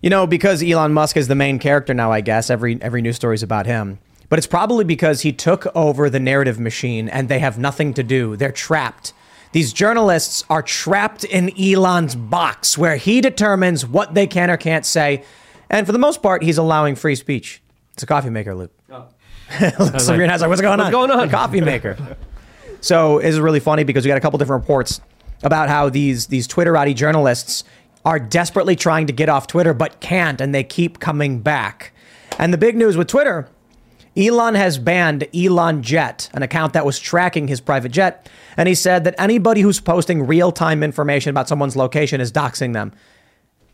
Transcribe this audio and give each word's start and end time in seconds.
You 0.00 0.10
know, 0.10 0.26
because 0.26 0.62
Elon 0.62 0.92
Musk 0.92 1.16
is 1.16 1.26
the 1.26 1.34
main 1.34 1.58
character 1.58 1.92
now, 1.92 2.12
I 2.12 2.20
guess, 2.20 2.50
every, 2.50 2.80
every 2.80 3.02
news 3.02 3.16
story 3.16 3.34
is 3.34 3.42
about 3.42 3.66
him. 3.66 3.98
But 4.28 4.38
it's 4.38 4.46
probably 4.46 4.84
because 4.84 5.22
he 5.22 5.32
took 5.32 5.66
over 5.74 6.08
the 6.08 6.20
narrative 6.20 6.60
machine 6.60 7.08
and 7.08 7.28
they 7.28 7.40
have 7.40 7.58
nothing 7.58 7.94
to 7.94 8.02
do. 8.02 8.36
They're 8.36 8.52
trapped. 8.52 9.12
These 9.52 9.72
journalists 9.72 10.44
are 10.50 10.62
trapped 10.62 11.24
in 11.24 11.50
Elon's 11.58 12.14
box 12.14 12.76
where 12.76 12.96
he 12.96 13.20
determines 13.20 13.86
what 13.86 14.14
they 14.14 14.26
can 14.26 14.50
or 14.50 14.56
can't 14.56 14.84
say. 14.84 15.24
And 15.70 15.86
for 15.86 15.92
the 15.92 15.98
most 15.98 16.22
part, 16.22 16.42
he's 16.42 16.58
allowing 16.58 16.94
free 16.94 17.14
speech. 17.14 17.62
It's 17.94 18.02
a 18.02 18.06
coffee 18.06 18.30
maker, 18.30 18.54
Luke. 18.54 18.72
Oh. 18.90 19.06
Some 19.98 20.18
like, 20.18 20.40
like, 20.40 20.48
what's 20.48 20.60
going 20.60 20.78
on? 20.78 20.78
What's 20.78 20.90
going 20.90 21.10
on? 21.10 21.30
Coffee 21.30 21.62
maker. 21.62 21.96
so 22.82 23.18
it's 23.18 23.38
really 23.38 23.60
funny 23.60 23.82
because 23.82 24.04
we 24.04 24.08
got 24.08 24.18
a 24.18 24.20
couple 24.20 24.38
different 24.38 24.62
reports 24.62 25.00
about 25.42 25.68
how 25.68 25.88
these 25.88 26.26
these 26.26 26.46
Twitterati 26.46 26.94
journalists 26.94 27.64
are 28.04 28.18
desperately 28.18 28.76
trying 28.76 29.06
to 29.06 29.12
get 29.12 29.28
off 29.28 29.46
Twitter 29.46 29.74
but 29.74 30.00
can't, 30.00 30.40
and 30.40 30.54
they 30.54 30.64
keep 30.64 30.98
coming 31.00 31.40
back. 31.40 31.92
And 32.38 32.52
the 32.52 32.58
big 32.58 32.76
news 32.76 32.96
with 32.96 33.08
Twitter 33.08 33.48
Elon 34.16 34.56
has 34.56 34.78
banned 34.78 35.28
Elon 35.34 35.82
Jet, 35.82 36.28
an 36.32 36.42
account 36.42 36.72
that 36.72 36.84
was 36.84 36.98
tracking 36.98 37.46
his 37.46 37.60
private 37.60 37.92
jet, 37.92 38.28
and 38.56 38.68
he 38.68 38.74
said 38.74 39.04
that 39.04 39.14
anybody 39.16 39.60
who's 39.60 39.80
posting 39.80 40.26
real 40.26 40.50
time 40.50 40.82
information 40.82 41.30
about 41.30 41.48
someone's 41.48 41.76
location 41.76 42.20
is 42.20 42.32
doxing 42.32 42.72
them. 42.72 42.92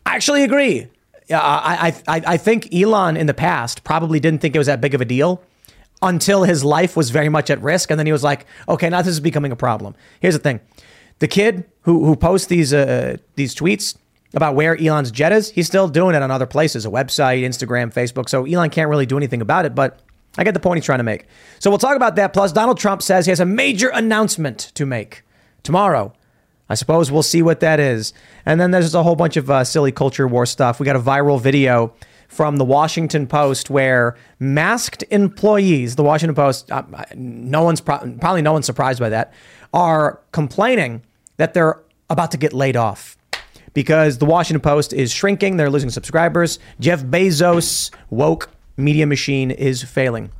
I 0.05 0.15
actually 0.17 0.45
agree. 0.45 0.89
I, 1.31 1.95
I, 2.07 2.23
I 2.27 2.37
think 2.37 2.75
Elon 2.75 3.17
in 3.17 3.27
the 3.27 3.35
past 3.35 3.85
probably 3.85 4.21
didn't 4.21 4.43
think 4.43 4.55
it 4.55 4.59
was 4.59 4.67
that 4.67 4.83
big 4.83 4.95
of 4.95 5.01
a 5.01 5.07
deal 5.07 5.43
until 6.03 6.43
his 6.43 6.63
life 6.63 6.97
was 6.97 7.09
very 7.09 7.31
much 7.31 7.49
at 7.49 7.63
risk. 7.63 7.91
And 7.91 7.99
then 7.99 8.05
he 8.05 8.13
was 8.13 8.23
like, 8.23 8.45
okay, 8.69 8.91
now 8.91 9.01
this 9.01 9.13
is 9.13 9.21
becoming 9.21 9.51
a 9.51 9.57
problem. 9.57 9.95
Here's 10.21 10.35
the 10.35 10.41
thing 10.41 10.61
the 11.21 11.29
kid 11.29 11.65
who, 11.83 12.05
who 12.05 12.17
posts 12.17 12.49
these, 12.49 12.75
uh, 12.75 13.17
these 13.37 13.55
tweets 13.55 13.97
about 14.35 14.55
where 14.55 14.77
Elon's 14.77 15.11
jet 15.11 15.33
is, 15.33 15.51
he's 15.51 15.67
still 15.67 15.89
doing 15.89 16.15
it 16.15 16.23
on 16.23 16.31
other 16.31 16.47
places, 16.47 16.85
a 16.85 16.91
website, 16.91 17.43
Instagram, 17.43 17.93
Facebook. 17.93 18.29
So 18.29 18.45
Elon 18.45 18.71
can't 18.71 18.91
really 18.91 19.07
do 19.07 19.17
anything 19.17 19.41
about 19.41 19.65
it. 19.65 19.75
But 19.75 20.01
I 20.37 20.45
get 20.45 20.55
the 20.55 20.61
point 20.61 20.79
he's 20.79 20.85
trying 20.85 20.99
to 20.99 21.05
make. 21.05 21.27
So 21.59 21.71
we'll 21.71 21.79
talk 21.79 21.97
about 21.97 22.17
that. 22.17 22.33
Plus, 22.33 22.53
Donald 22.53 22.79
Trump 22.79 23.03
says 23.03 23.27
he 23.27 23.31
has 23.31 23.41
a 23.41 23.47
major 23.47 23.89
announcement 23.89 24.73
to 24.75 24.85
make 24.85 25.23
tomorrow. 25.63 26.13
I 26.69 26.75
suppose 26.75 27.13
we'll 27.13 27.23
see 27.23 27.43
what 27.43 27.61
that 27.61 27.79
is. 27.79 28.13
And 28.47 28.61
then 28.61 28.71
there's 28.71 28.95
a 28.95 29.03
whole 29.03 29.17
bunch 29.17 29.37
of 29.37 29.51
uh, 29.51 29.65
silly 29.65 29.93
culture 29.93 30.27
war 30.27 30.47
stuff. 30.47 30.81
We 30.81 30.87
got 30.87 30.97
a 30.97 31.01
viral 31.01 31.41
video 31.41 31.95
from 32.29 32.57
the 32.57 32.65
Washington 32.65 33.27
Post 33.27 33.71
where 33.71 34.17
masked 34.41 35.05
employees, 35.11 35.97
the 35.97 36.03
Washington 36.03 36.35
Post, 36.35 36.73
uh, 36.73 36.83
no 37.15 37.63
one's 37.63 37.81
pro- 37.81 37.99
probably 38.21 38.43
no 38.43 38.53
one's 38.53 38.67
surprised 38.67 38.99
by 38.99 39.11
that, 39.11 39.33
are 39.73 40.21
complaining 40.33 41.03
that 41.37 41.55
they're 41.55 41.81
about 42.11 42.31
to 42.31 42.37
get 42.37 42.53
laid 42.53 42.77
off 42.77 43.17
because 43.75 44.19
the 44.19 44.25
Washington 44.25 44.61
Post 44.61 44.93
is 44.93 45.13
shrinking. 45.13 45.57
They're 45.57 45.71
losing 45.71 45.91
subscribers. 45.91 46.59
Jeff 46.81 47.03
Bezos 47.03 47.91
woke 48.11 48.49
media 48.77 49.07
machine 49.07 49.51
is 49.51 49.83
failing. 49.83 50.31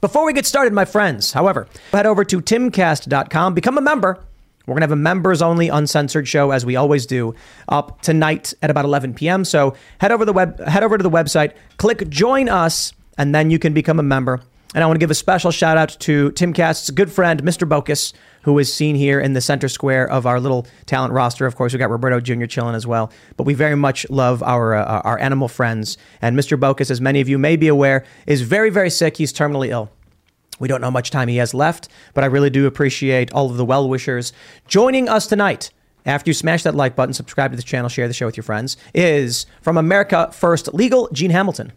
Before 0.00 0.26
we 0.26 0.34
get 0.34 0.44
started, 0.44 0.74
my 0.74 0.84
friends, 0.84 1.32
however, 1.32 1.66
head 1.92 2.04
over 2.04 2.24
to 2.26 2.42
timcast.com, 2.42 3.54
become 3.54 3.78
a 3.78 3.80
member. 3.80 4.18
We're 4.66 4.72
going 4.72 4.80
to 4.80 4.84
have 4.84 4.92
a 4.92 4.96
members 4.96 5.42
only 5.42 5.68
uncensored 5.68 6.26
show 6.26 6.50
as 6.50 6.64
we 6.64 6.76
always 6.76 7.06
do 7.06 7.34
up 7.68 8.00
tonight 8.02 8.54
at 8.62 8.70
about 8.70 8.84
11 8.84 9.14
p.m. 9.14 9.44
So 9.44 9.74
head 10.00 10.10
over 10.10 10.24
the 10.24 10.32
web 10.32 10.58
head 10.60 10.82
over 10.82 10.96
to 10.96 11.02
the 11.02 11.10
website, 11.10 11.52
click 11.76 12.08
join 12.08 12.48
us 12.48 12.92
and 13.18 13.34
then 13.34 13.50
you 13.50 13.58
can 13.58 13.74
become 13.74 13.98
a 13.98 14.02
member. 14.02 14.40
And 14.74 14.82
I 14.82 14.86
want 14.86 14.96
to 14.96 15.00
give 15.00 15.10
a 15.10 15.14
special 15.14 15.50
shout 15.50 15.76
out 15.76 15.90
to 16.00 16.32
Timcast's 16.32 16.90
good 16.90 17.12
friend 17.12 17.42
Mr. 17.42 17.68
Bokus 17.68 18.12
who 18.44 18.58
is 18.58 18.72
seen 18.72 18.94
here 18.94 19.20
in 19.20 19.32
the 19.32 19.40
center 19.40 19.68
square 19.68 20.08
of 20.08 20.26
our 20.26 20.40
little 20.40 20.66
talent 20.86 21.12
roster. 21.12 21.46
Of 21.46 21.56
course, 21.56 21.72
we 21.72 21.78
got 21.78 21.90
Roberto 21.90 22.20
Jr. 22.20 22.46
chilling 22.46 22.74
as 22.74 22.86
well. 22.86 23.10
But 23.36 23.44
we 23.44 23.54
very 23.54 23.76
much 23.76 24.08
love 24.10 24.42
our 24.42 24.74
uh, 24.74 25.00
our 25.00 25.18
animal 25.18 25.48
friends. 25.48 25.98
And 26.22 26.36
Mr. 26.36 26.58
Bokus, 26.58 26.90
as 26.90 27.00
many 27.00 27.20
of 27.20 27.28
you 27.28 27.38
may 27.38 27.56
be 27.56 27.68
aware, 27.68 28.04
is 28.26 28.42
very 28.42 28.70
very 28.70 28.90
sick. 28.90 29.16
He's 29.16 29.32
terminally 29.32 29.68
ill. 29.68 29.90
We 30.60 30.68
don't 30.68 30.80
know 30.80 30.86
how 30.86 30.92
much 30.92 31.10
time 31.10 31.28
he 31.28 31.36
has 31.38 31.52
left, 31.52 31.88
but 32.12 32.22
I 32.22 32.28
really 32.28 32.50
do 32.50 32.66
appreciate 32.66 33.32
all 33.32 33.50
of 33.50 33.56
the 33.56 33.64
well 33.64 33.88
wishers 33.88 34.32
joining 34.68 35.08
us 35.08 35.26
tonight. 35.26 35.70
After 36.06 36.28
you 36.28 36.34
smash 36.34 36.62
that 36.64 36.74
like 36.74 36.94
button, 36.94 37.14
subscribe 37.14 37.50
to 37.52 37.56
the 37.56 37.62
channel, 37.62 37.88
share 37.88 38.06
the 38.06 38.14
show 38.14 38.26
with 38.26 38.36
your 38.36 38.44
friends, 38.44 38.76
is 38.92 39.46
from 39.62 39.78
America 39.78 40.30
First 40.32 40.72
Legal, 40.74 41.08
Gene 41.12 41.30
Hamilton. 41.30 41.72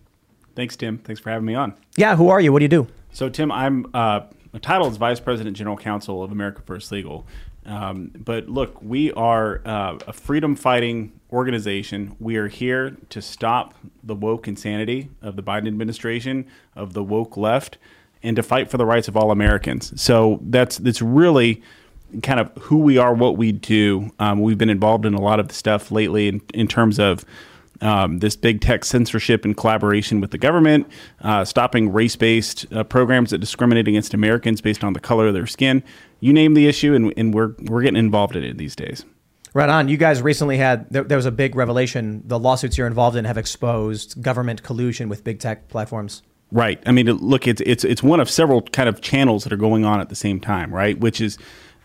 Thanks, 0.56 0.76
Tim. 0.76 0.98
Thanks 0.98 1.22
for 1.22 1.30
having 1.30 1.46
me 1.46 1.56
on. 1.56 1.76
Yeah, 1.96 2.16
who 2.16 2.30
are 2.30 2.42
you? 2.42 2.52
What 2.52 2.60
do 2.60 2.66
you 2.66 2.70
do? 2.70 2.88
So, 3.12 3.30
Tim, 3.30 3.52
I'm 3.52 3.86
uh, 3.94 4.22
title 4.60 4.88
is 4.88 4.98
Vice 4.98 5.20
President 5.20 5.56
General 5.56 5.78
Counsel 5.78 6.24
of 6.24 6.32
America 6.32 6.62
First 6.66 6.92
Legal. 6.92 7.26
Um, 7.66 8.12
but 8.16 8.48
look, 8.48 8.82
we 8.82 9.12
are 9.14 9.62
uh, 9.66 9.98
a 10.08 10.14
freedom 10.14 10.56
fighting 10.56 11.12
organization. 11.32 12.16
We 12.20 12.38
are 12.38 12.48
here 12.48 12.96
to 13.10 13.22
stop 13.22 13.74
the 14.04 14.16
woke 14.16 14.48
insanity 14.48 15.10
of 15.22 15.36
the 15.36 15.44
Biden 15.44 15.68
administration, 15.68 16.46
of 16.76 16.94
the 16.94 17.04
woke 17.04 17.36
left, 17.36 17.78
and 18.24 18.36
to 18.38 18.44
fight 18.44 18.72
for 18.72 18.78
the 18.78 18.86
rights 18.86 19.08
of 19.08 19.18
all 19.18 19.32
Americans. 19.32 20.00
So 20.02 20.40
that's 20.44 20.78
that's 20.78 21.02
really 21.02 21.62
kind 22.24 22.40
of 22.40 22.52
who 22.58 22.78
we 22.78 22.98
are, 22.98 23.14
what 23.14 23.38
we 23.38 23.52
do. 23.52 24.12
Um, 24.18 24.40
we've 24.40 24.58
been 24.58 24.70
involved 24.70 25.06
in 25.06 25.14
a 25.14 25.22
lot 25.22 25.42
of 25.42 25.52
stuff 25.52 25.92
lately 25.92 26.30
in, 26.30 26.42
in 26.54 26.68
terms 26.68 27.00
of 27.00 27.26
um, 27.82 28.20
this 28.20 28.36
big 28.36 28.62
tech 28.62 28.86
censorship 28.86 29.46
and 29.46 29.56
collaboration 29.56 30.22
with 30.22 30.32
the 30.32 30.38
government, 30.38 30.88
uh, 31.22 31.46
stopping 31.46 31.92
race 31.92 32.16
based 32.16 32.66
uh, 32.74 32.84
programs 32.84 33.32
that 33.32 33.40
discriminate 33.40 33.88
against 33.88 34.14
Americans 34.14 34.62
based 34.62 34.84
on 34.84 34.94
the 34.94 35.00
color 35.00 35.28
of 35.28 35.34
their 35.34 35.48
skin. 35.48 35.84
You 36.20 36.34
name 36.34 36.54
the 36.54 36.68
issue, 36.68 36.94
and, 36.94 37.14
and 37.18 37.34
we're, 37.34 37.54
we're 37.64 37.82
getting 37.82 38.00
involved 38.00 38.36
in 38.36 38.44
it 38.44 38.58
these 38.58 38.76
days. 38.76 39.06
Right 39.54 39.70
on. 39.70 39.88
You 39.88 39.98
guys 39.98 40.22
recently 40.22 40.58
had, 40.58 40.88
there, 40.92 41.04
there 41.04 41.18
was 41.18 41.26
a 41.26 41.32
big 41.32 41.56
revelation. 41.56 42.22
The 42.26 42.38
lawsuits 42.38 42.78
you're 42.78 42.88
involved 42.88 43.18
in 43.18 43.26
have 43.26 43.38
exposed 43.38 44.22
government 44.22 44.62
collusion 44.62 45.10
with 45.10 45.24
big 45.24 45.40
tech 45.40 45.68
platforms. 45.68 46.22
Right. 46.52 46.82
I 46.86 46.92
mean, 46.92 47.08
look, 47.08 47.46
it's 47.46 47.62
it's 47.66 47.84
it's 47.84 48.02
one 48.02 48.22
of 48.22 48.30
several 48.30 48.62
kind 48.62 48.88
of 48.88 49.02
channels 49.02 49.44
that 49.44 49.52
are 49.52 49.58
going 49.58 49.84
on 49.84 50.00
at 50.00 50.08
the 50.08 50.16
same 50.16 50.40
time, 50.40 50.74
right? 50.74 50.98
Which 50.98 51.20
is 51.20 51.38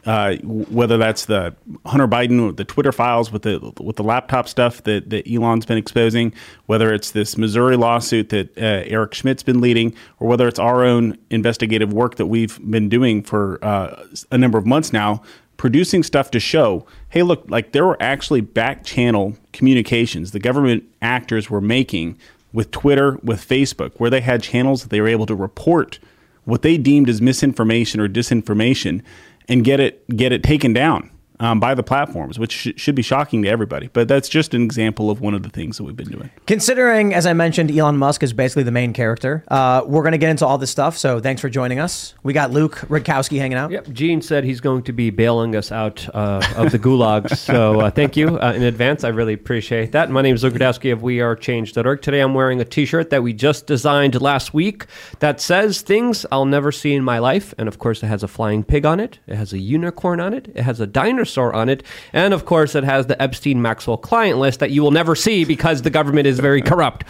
uh, 0.04 0.36
whether 0.42 0.98
that's 0.98 1.26
the 1.26 1.54
Hunter 1.86 2.08
Biden, 2.08 2.56
the 2.56 2.64
Twitter 2.64 2.90
files 2.90 3.30
with 3.30 3.42
the 3.42 3.72
with 3.80 3.96
the 3.96 4.02
laptop 4.02 4.48
stuff 4.48 4.82
that, 4.82 5.10
that 5.10 5.30
Elon's 5.30 5.64
been 5.64 5.78
exposing, 5.78 6.34
whether 6.66 6.92
it's 6.92 7.12
this 7.12 7.38
Missouri 7.38 7.76
lawsuit 7.76 8.30
that 8.30 8.56
uh, 8.58 8.82
Eric 8.86 9.14
Schmitt's 9.14 9.44
been 9.44 9.60
leading, 9.60 9.94
or 10.18 10.26
whether 10.26 10.48
it's 10.48 10.58
our 10.58 10.84
own 10.84 11.16
investigative 11.30 11.92
work 11.92 12.16
that 12.16 12.26
we've 12.26 12.58
been 12.68 12.88
doing 12.88 13.22
for 13.22 13.64
uh, 13.64 14.04
a 14.32 14.38
number 14.38 14.58
of 14.58 14.66
months 14.66 14.92
now, 14.92 15.22
producing 15.56 16.02
stuff 16.02 16.32
to 16.32 16.40
show, 16.40 16.84
hey, 17.10 17.22
look, 17.22 17.44
like 17.48 17.70
there 17.70 17.86
were 17.86 18.00
actually 18.02 18.40
back 18.40 18.84
channel 18.84 19.36
communications 19.52 20.32
the 20.32 20.40
government 20.40 20.82
actors 21.00 21.48
were 21.48 21.60
making 21.60 22.18
with 22.52 22.72
Twitter, 22.72 23.18
with 23.22 23.46
Facebook, 23.46 23.92
where 23.98 24.10
they 24.10 24.20
had 24.20 24.42
channels 24.42 24.82
that 24.82 24.88
they 24.88 25.00
were 25.00 25.08
able 25.08 25.26
to 25.26 25.34
report 25.34 26.00
what 26.44 26.62
they 26.62 26.76
deemed 26.76 27.08
as 27.08 27.22
misinformation 27.22 28.00
or 28.00 28.08
disinformation 28.08 29.02
and 29.48 29.64
get 29.64 29.80
it 29.80 30.06
get 30.16 30.32
it 30.32 30.42
taken 30.42 30.72
down 30.72 31.10
um, 31.42 31.58
by 31.58 31.74
the 31.74 31.82
platforms, 31.82 32.38
which 32.38 32.52
sh- 32.52 32.68
should 32.76 32.94
be 32.94 33.02
shocking 33.02 33.42
to 33.42 33.48
everybody. 33.48 33.90
But 33.92 34.06
that's 34.06 34.28
just 34.28 34.54
an 34.54 34.62
example 34.62 35.10
of 35.10 35.20
one 35.20 35.34
of 35.34 35.42
the 35.42 35.48
things 35.48 35.76
that 35.76 35.82
we've 35.82 35.96
been 35.96 36.08
doing. 36.08 36.30
Considering, 36.46 37.12
as 37.12 37.26
I 37.26 37.32
mentioned, 37.32 37.76
Elon 37.76 37.98
Musk 37.98 38.22
is 38.22 38.32
basically 38.32 38.62
the 38.62 38.70
main 38.70 38.92
character, 38.92 39.42
uh, 39.48 39.82
we're 39.84 40.02
going 40.02 40.12
to 40.12 40.18
get 40.18 40.30
into 40.30 40.46
all 40.46 40.56
this 40.56 40.70
stuff. 40.70 40.96
So 40.96 41.18
thanks 41.18 41.40
for 41.40 41.48
joining 41.48 41.80
us. 41.80 42.14
We 42.22 42.32
got 42.32 42.52
Luke 42.52 42.76
Rudkowski 42.88 43.38
hanging 43.38 43.58
out. 43.58 43.72
Yep. 43.72 43.90
Gene 43.90 44.22
said 44.22 44.44
he's 44.44 44.60
going 44.60 44.84
to 44.84 44.92
be 44.92 45.10
bailing 45.10 45.56
us 45.56 45.72
out 45.72 46.08
uh, 46.14 46.42
of 46.56 46.70
the 46.70 46.78
gulags. 46.78 47.36
so 47.36 47.80
uh, 47.80 47.90
thank 47.90 48.16
you 48.16 48.38
uh, 48.38 48.52
in 48.54 48.62
advance. 48.62 49.02
I 49.02 49.08
really 49.08 49.34
appreciate 49.34 49.90
that. 49.92 50.10
My 50.10 50.22
name 50.22 50.36
is 50.36 50.44
Luke 50.44 50.54
Rudkowski 50.54 50.92
of 50.92 51.00
WeAreChange.org. 51.00 52.02
Today 52.02 52.20
I'm 52.20 52.34
wearing 52.34 52.60
a 52.60 52.64
T-shirt 52.64 53.10
that 53.10 53.24
we 53.24 53.32
just 53.32 53.66
designed 53.66 54.20
last 54.20 54.54
week 54.54 54.86
that 55.18 55.40
says 55.40 55.80
things 55.80 56.24
I'll 56.30 56.46
never 56.46 56.70
see 56.70 56.94
in 56.94 57.02
my 57.02 57.18
life. 57.18 57.52
And 57.58 57.66
of 57.66 57.80
course, 57.80 58.00
it 58.04 58.06
has 58.06 58.22
a 58.22 58.28
flying 58.28 58.62
pig 58.62 58.86
on 58.86 59.00
it. 59.00 59.18
It 59.26 59.34
has 59.34 59.52
a 59.52 59.58
unicorn 59.58 60.20
on 60.20 60.34
it. 60.34 60.46
It 60.54 60.62
has 60.62 60.78
a 60.78 60.86
dinosaur 60.86 61.31
dinosaur 61.32 61.54
on 61.54 61.68
it. 61.68 61.82
And 62.12 62.34
of 62.34 62.44
course, 62.44 62.74
it 62.74 62.84
has 62.84 63.06
the 63.06 63.20
Epstein 63.20 63.62
Maxwell 63.62 63.96
client 63.96 64.38
list 64.38 64.60
that 64.60 64.70
you 64.70 64.82
will 64.82 64.90
never 64.90 65.14
see 65.14 65.44
because 65.44 65.82
the 65.82 65.90
government 65.90 66.26
is 66.26 66.38
very 66.38 66.62
corrupt. 66.62 67.04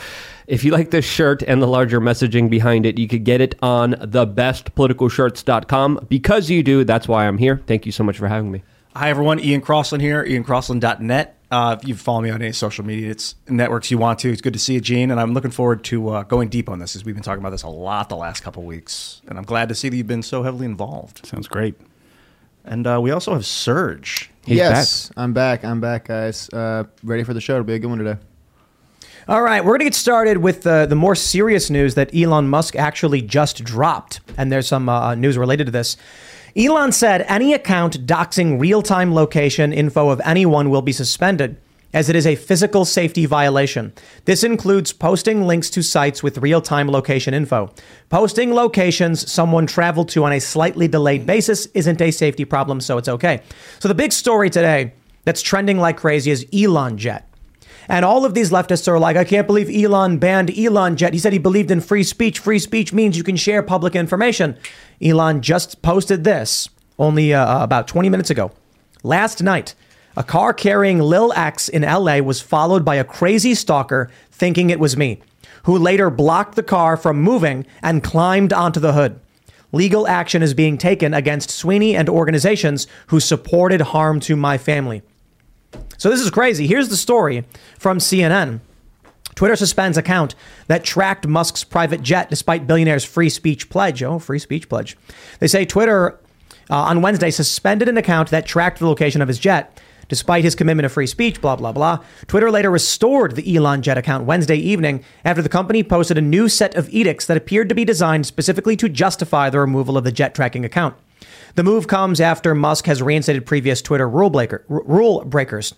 If 0.46 0.64
you 0.64 0.72
like 0.72 0.90
this 0.90 1.04
shirt 1.04 1.42
and 1.42 1.62
the 1.62 1.66
larger 1.66 2.00
messaging 2.00 2.50
behind 2.50 2.84
it, 2.84 2.98
you 2.98 3.08
could 3.08 3.24
get 3.24 3.40
it 3.40 3.54
on 3.62 3.94
thebestpoliticalshirts.com. 3.94 6.06
Because 6.08 6.50
you 6.50 6.62
do, 6.62 6.84
that's 6.84 7.08
why 7.08 7.26
I'm 7.26 7.38
here. 7.38 7.62
Thank 7.66 7.86
you 7.86 7.92
so 7.92 8.04
much 8.04 8.18
for 8.18 8.28
having 8.28 8.50
me. 8.50 8.62
Hi, 8.94 9.08
everyone. 9.08 9.40
Ian 9.40 9.62
Crossland 9.62 10.02
here, 10.02 10.22
iancrossland.net. 10.24 11.38
Uh, 11.50 11.76
if 11.78 11.86
you 11.86 11.94
follow 11.94 12.22
me 12.22 12.30
on 12.30 12.40
any 12.40 12.52
social 12.52 12.84
media 12.84 13.10
it's 13.10 13.34
networks 13.46 13.90
you 13.90 13.98
want 13.98 14.18
to, 14.18 14.32
it's 14.32 14.40
good 14.40 14.54
to 14.54 14.58
see 14.58 14.74
you, 14.74 14.80
Gene. 14.80 15.10
And 15.10 15.20
I'm 15.20 15.34
looking 15.34 15.50
forward 15.50 15.84
to 15.84 16.08
uh, 16.08 16.22
going 16.24 16.48
deep 16.48 16.68
on 16.68 16.78
this, 16.78 16.96
as 16.96 17.04
we've 17.04 17.14
been 17.14 17.24
talking 17.24 17.40
about 17.40 17.50
this 17.50 17.62
a 17.62 17.68
lot 17.68 18.08
the 18.08 18.16
last 18.16 18.42
couple 18.42 18.62
weeks. 18.62 19.22
And 19.28 19.38
I'm 19.38 19.44
glad 19.44 19.68
to 19.68 19.74
see 19.74 19.88
that 19.88 19.96
you've 19.96 20.06
been 20.06 20.22
so 20.22 20.42
heavily 20.42 20.66
involved. 20.66 21.26
Sounds 21.26 21.48
great. 21.48 21.74
And 22.64 22.86
uh, 22.86 23.00
we 23.02 23.10
also 23.10 23.32
have 23.34 23.44
Serge. 23.44 24.30
He's 24.44 24.56
yes, 24.56 25.10
I'm 25.16 25.32
back. 25.32 25.64
I'm 25.64 25.80
back, 25.80 26.06
guys. 26.06 26.48
Uh, 26.48 26.84
ready 27.02 27.22
for 27.22 27.34
the 27.34 27.40
show. 27.40 27.54
It'll 27.54 27.64
be 27.64 27.74
a 27.74 27.78
good 27.78 27.88
one 27.88 27.98
today. 27.98 28.18
All 29.28 29.42
right, 29.42 29.64
we're 29.64 29.72
going 29.72 29.80
to 29.80 29.84
get 29.84 29.94
started 29.94 30.38
with 30.38 30.62
the, 30.62 30.84
the 30.84 30.96
more 30.96 31.14
serious 31.14 31.70
news 31.70 31.94
that 31.94 32.12
Elon 32.12 32.48
Musk 32.48 32.74
actually 32.74 33.22
just 33.22 33.62
dropped. 33.62 34.20
And 34.36 34.50
there's 34.50 34.66
some 34.66 34.88
uh, 34.88 35.14
news 35.14 35.38
related 35.38 35.66
to 35.66 35.70
this. 35.70 35.96
Elon 36.56 36.90
said 36.90 37.24
any 37.28 37.54
account 37.54 38.04
doxing 38.04 38.60
real 38.60 38.82
time 38.82 39.14
location 39.14 39.72
info 39.72 40.08
of 40.08 40.20
anyone 40.24 40.70
will 40.70 40.82
be 40.82 40.92
suspended, 40.92 41.56
as 41.92 42.08
it 42.08 42.16
is 42.16 42.26
a 42.26 42.36
physical 42.36 42.84
safety 42.84 43.26
violation. 43.26 43.92
This 44.24 44.44
includes 44.44 44.92
posting 44.92 45.46
links 45.46 45.70
to 45.70 45.82
sites 45.82 46.22
with 46.22 46.38
real 46.38 46.60
time 46.60 46.88
location 46.90 47.34
info. 47.34 47.72
Posting 48.08 48.52
locations 48.52 49.30
someone 49.30 49.66
traveled 49.66 50.08
to 50.10 50.24
on 50.24 50.32
a 50.32 50.40
slightly 50.40 50.88
delayed 50.88 51.26
basis 51.26 51.66
isn't 51.66 52.00
a 52.00 52.10
safety 52.10 52.44
problem, 52.44 52.80
so 52.80 52.98
it's 52.98 53.08
okay. 53.08 53.42
So, 53.78 53.88
the 53.88 53.94
big 53.94 54.12
story 54.12 54.50
today 54.50 54.92
that's 55.24 55.42
trending 55.42 55.78
like 55.78 55.96
crazy 55.96 56.30
is 56.30 56.46
Elon 56.52 56.98
Jet. 56.98 57.28
And 57.88 58.04
all 58.04 58.24
of 58.24 58.34
these 58.34 58.50
leftists 58.50 58.86
are 58.88 58.98
like, 58.98 59.16
I 59.16 59.24
can't 59.24 59.46
believe 59.46 59.68
Elon 59.68 60.18
banned 60.18 60.56
Elon 60.56 60.96
Jet. 60.96 61.12
He 61.12 61.18
said 61.18 61.32
he 61.32 61.38
believed 61.38 61.70
in 61.70 61.80
free 61.80 62.04
speech. 62.04 62.38
Free 62.38 62.58
speech 62.58 62.92
means 62.92 63.16
you 63.16 63.24
can 63.24 63.36
share 63.36 63.62
public 63.62 63.96
information. 63.96 64.56
Elon 65.02 65.42
just 65.42 65.82
posted 65.82 66.24
this 66.24 66.68
only 66.98 67.34
uh, 67.34 67.62
about 67.62 67.88
20 67.88 68.08
minutes 68.08 68.30
ago. 68.30 68.52
Last 69.02 69.42
night, 69.42 69.74
a 70.16 70.22
car 70.22 70.52
carrying 70.52 71.00
Lil 71.00 71.32
X 71.32 71.68
in 71.68 71.82
LA 71.82 72.18
was 72.18 72.40
followed 72.40 72.84
by 72.84 72.96
a 72.96 73.04
crazy 73.04 73.54
stalker 73.54 74.10
thinking 74.30 74.70
it 74.70 74.80
was 74.80 74.96
me, 74.96 75.20
who 75.64 75.76
later 75.76 76.10
blocked 76.10 76.54
the 76.54 76.62
car 76.62 76.96
from 76.96 77.20
moving 77.20 77.66
and 77.82 78.04
climbed 78.04 78.52
onto 78.52 78.80
the 78.80 78.92
hood. 78.92 79.18
Legal 79.72 80.06
action 80.06 80.42
is 80.42 80.52
being 80.52 80.76
taken 80.76 81.14
against 81.14 81.50
Sweeney 81.50 81.96
and 81.96 82.08
organizations 82.08 82.86
who 83.06 83.20
supported 83.20 83.80
harm 83.80 84.20
to 84.20 84.36
my 84.36 84.58
family. 84.58 85.02
So 85.96 86.10
this 86.10 86.20
is 86.20 86.30
crazy. 86.30 86.66
Here's 86.66 86.90
the 86.90 86.96
story 86.96 87.44
from 87.78 87.98
CNN. 87.98 88.60
Twitter 89.34 89.56
suspends 89.56 89.96
account 89.96 90.34
that 90.66 90.84
tracked 90.84 91.26
Musk's 91.26 91.64
private 91.64 92.02
jet 92.02 92.28
despite 92.28 92.66
billionaire's 92.66 93.04
free 93.04 93.30
speech 93.30 93.70
pledge. 93.70 94.02
Oh, 94.02 94.18
free 94.18 94.38
speech 94.38 94.68
pledge. 94.68 94.96
They 95.38 95.46
say 95.46 95.64
Twitter 95.64 96.18
uh, 96.68 96.76
on 96.76 97.00
Wednesday 97.00 97.30
suspended 97.30 97.88
an 97.88 97.96
account 97.96 98.30
that 98.30 98.44
tracked 98.44 98.78
the 98.78 98.86
location 98.86 99.22
of 99.22 99.28
his 99.28 99.38
jet 99.38 99.80
despite 100.12 100.44
his 100.44 100.54
commitment 100.54 100.84
to 100.84 100.90
free 100.90 101.06
speech, 101.06 101.40
blah, 101.40 101.56
blah, 101.56 101.72
blah. 101.72 101.98
Twitter 102.26 102.50
later 102.50 102.70
restored 102.70 103.34
the 103.34 103.56
Elon 103.56 103.80
Jet 103.80 103.96
account 103.96 104.26
Wednesday 104.26 104.56
evening 104.56 105.02
after 105.24 105.40
the 105.40 105.48
company 105.48 105.82
posted 105.82 106.18
a 106.18 106.20
new 106.20 106.50
set 106.50 106.74
of 106.74 106.86
edicts 106.90 107.24
that 107.24 107.38
appeared 107.38 107.70
to 107.70 107.74
be 107.74 107.82
designed 107.82 108.26
specifically 108.26 108.76
to 108.76 108.90
justify 108.90 109.48
the 109.48 109.58
removal 109.58 109.96
of 109.96 110.04
the 110.04 110.12
jet 110.12 110.34
tracking 110.34 110.66
account. 110.66 110.94
The 111.54 111.62
move 111.62 111.86
comes 111.86 112.20
after 112.20 112.54
Musk 112.54 112.84
has 112.84 113.00
reinstated 113.00 113.46
previous 113.46 113.80
Twitter 113.80 114.06
rule, 114.06 114.28
breaker, 114.28 114.66
rule 114.68 115.24
breakers. 115.24 115.74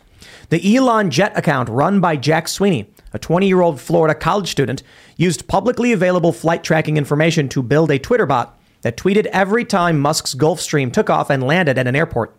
The 0.49 0.77
Elon 0.77 1.13
Jet 1.13 1.39
account, 1.39 1.69
run 1.69 2.01
by 2.01 2.17
Jack 2.17 2.49
Sweeney, 2.49 2.91
a 3.13 3.21
20 3.21 3.47
year 3.47 3.61
old 3.61 3.81
Florida 3.81 4.17
college 4.17 4.51
student, 4.51 4.83
used 5.17 5.47
publicly 5.47 5.93
available 5.93 6.33
flight 6.33 6.65
tracking 6.65 6.97
information 6.97 7.49
to 7.51 7.63
build 7.63 7.93
a 7.93 8.01
Twitter 8.01 8.27
bot 8.27 8.59
that 8.83 8.97
tweeted 8.97 9.27
every 9.27 9.65
time 9.65 10.01
Musk's 10.01 10.35
Gulfstream 10.35 10.93
took 10.93 11.09
off 11.09 11.31
and 11.31 11.45
landed 11.45 11.79
at 11.79 11.87
an 11.87 11.95
airport. 11.95 12.37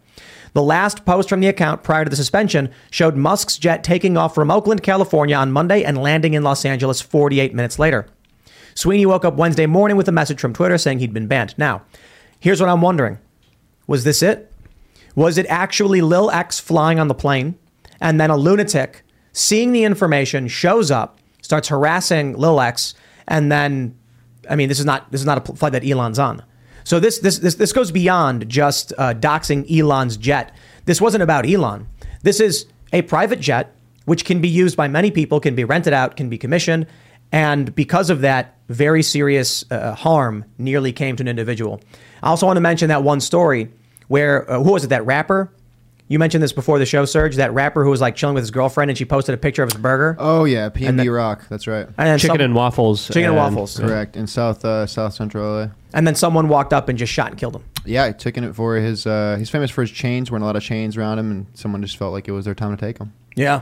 The 0.56 0.64
last 0.64 1.04
post 1.04 1.28
from 1.28 1.42
the 1.42 1.50
account 1.50 1.84
prior 1.84 2.06
to 2.06 2.10
the 2.10 2.16
suspension 2.16 2.72
showed 2.90 3.18
Musk's 3.18 3.58
jet 3.58 3.84
taking 3.84 4.16
off 4.16 4.34
from 4.34 4.50
Oakland, 4.50 4.84
California 4.84 5.36
on 5.36 5.52
Monday 5.52 5.84
and 5.84 5.98
landing 5.98 6.34
in 6.34 6.44
Los 6.44 6.64
Angeles 6.64 7.02
48 7.02 7.54
minutes 7.54 7.78
later. 7.78 8.08
Sweeney 8.74 9.06
woke 9.06 9.26
up 9.26 9.36
Wednesday 9.36 9.66
morning 9.66 9.98
with 9.98 10.08
a 10.08 10.14
message 10.14 10.40
from 10.40 10.54
Twitter 10.54 10.78
saying 10.78 11.00
he'd 11.00 11.14
been 11.14 11.28
banned. 11.28 11.56
Now, 11.58 11.82
here's 12.40 12.62
what 12.62 12.70
I'm 12.70 12.82
wondering 12.82 13.20
Was 13.86 14.06
this 14.06 14.24
it? 14.24 14.50
Was 15.14 15.38
it 15.38 15.46
actually 15.50 16.00
Lil 16.00 16.32
X 16.32 16.58
flying 16.58 17.02
on 17.02 17.10
the 17.10 17.14
plane? 17.14 17.60
And 18.00 18.18
then 18.18 18.30
a 18.30 18.38
lunatic, 18.38 19.04
seeing 19.34 19.74
the 19.74 19.84
information, 19.84 20.48
shows 20.48 20.90
up, 20.90 21.20
starts 21.42 21.68
harassing 21.68 22.32
Lil 22.38 22.62
X, 22.62 22.94
and 23.28 23.52
then, 23.52 23.94
I 24.50 24.56
mean, 24.56 24.70
this 24.70 24.80
is 24.80 24.86
not 24.86 25.12
this 25.12 25.20
is 25.20 25.28
not 25.28 25.50
a 25.50 25.54
flight 25.54 25.74
that 25.74 25.86
Elon's 25.86 26.18
on. 26.18 26.44
So 26.86 27.00
this 27.00 27.20
this 27.20 27.40
this, 27.40 27.56
this 27.56 27.74
goes 27.74 27.92
beyond 27.92 28.48
just 28.48 28.94
uh, 28.98 29.14
doxing 29.14 29.70
Elon's 29.70 30.18
jet. 30.18 30.56
This 30.86 31.02
wasn't 31.02 31.24
about 31.24 31.50
Elon. 31.50 31.88
This 32.22 32.40
is 32.40 32.68
a 32.94 33.02
private 33.02 33.42
jet 33.42 33.76
which 34.06 34.24
can 34.24 34.40
be 34.40 34.48
used 34.48 34.78
by 34.78 34.88
many 34.88 35.10
people, 35.10 35.40
can 35.40 35.56
be 35.56 35.64
rented 35.64 35.92
out, 35.92 36.16
can 36.16 36.30
be 36.30 36.38
commissioned, 36.38 36.86
and 37.32 37.74
because 37.74 38.12
of 38.12 38.22
that, 38.22 38.56
very 38.70 39.02
serious 39.02 39.66
uh, 39.72 39.96
harm 39.96 40.46
nearly 40.60 40.94
came 40.94 41.16
to 41.16 41.24
an 41.24 41.28
individual. 41.28 41.82
I 42.22 42.30
also 42.30 42.46
want 42.46 42.58
to 42.58 42.62
mention 42.62 42.90
that 42.90 43.04
one 43.04 43.20
story 43.20 43.72
where 44.08 44.50
uh, 44.50 44.62
who 44.62 44.72
was 44.72 44.84
it? 44.84 44.90
That 44.90 45.06
rapper 45.08 45.52
you 46.08 46.20
mentioned 46.20 46.44
this 46.44 46.54
before 46.54 46.78
the 46.80 46.86
show, 46.86 47.06
Serge. 47.06 47.36
That 47.38 47.54
rapper 47.54 47.84
who 47.84 47.90
was 47.90 48.02
like 48.02 48.16
chilling 48.16 48.36
with 48.36 48.44
his 48.44 48.52
girlfriend, 48.52 48.92
and 48.92 48.98
she 48.98 49.06
posted 49.06 49.34
a 49.34 49.38
picture 49.38 49.64
of 49.64 49.72
his 49.72 49.82
burger. 49.82 50.16
Oh 50.20 50.46
yeah, 50.46 50.70
PNB 50.70 50.88
And 50.88 51.00
then- 51.00 51.10
Rock. 51.10 51.48
That's 51.50 51.68
right. 51.68 51.86
And 51.88 51.94
then 51.98 52.20
Chicken 52.20 52.36
some- 52.38 52.42
and 52.46 52.56
waffles. 52.56 53.08
Chicken 53.08 53.26
and 53.26 53.36
waffles. 53.36 53.80
Correct. 53.80 54.16
In 54.16 54.28
South 54.28 54.64
uh, 54.64 54.86
South 54.86 55.14
Central 55.14 55.44
LA. 55.62 55.68
And 55.94 56.06
then 56.06 56.16
someone 56.16 56.48
walked 56.50 56.74
up 56.74 56.90
and 56.90 56.98
just 56.98 57.12
shot 57.14 57.30
and 57.32 57.40
killed 57.40 57.56
him. 57.56 57.64
Yeah, 57.86 58.12
taking 58.12 58.44
it 58.44 58.54
for 58.56 58.76
his. 58.76 59.08
Uh, 59.08 59.36
he's 59.40 59.50
famous 59.50 59.72
for 59.72 59.82
his 59.82 59.92
chains, 59.92 60.30
wearing 60.30 60.44
a 60.44 60.46
lot 60.46 60.56
of 60.56 60.64
chains 60.64 60.98
around 60.98 61.20
him, 61.20 61.32
and 61.32 61.46
someone 61.54 61.82
just 61.82 61.98
felt 61.98 62.12
like 62.14 62.28
it 62.28 62.32
was 62.32 62.46
their 62.46 62.56
time 62.56 62.76
to 62.76 62.80
take 62.86 62.98
him. 63.00 63.14
Yeah. 63.36 63.62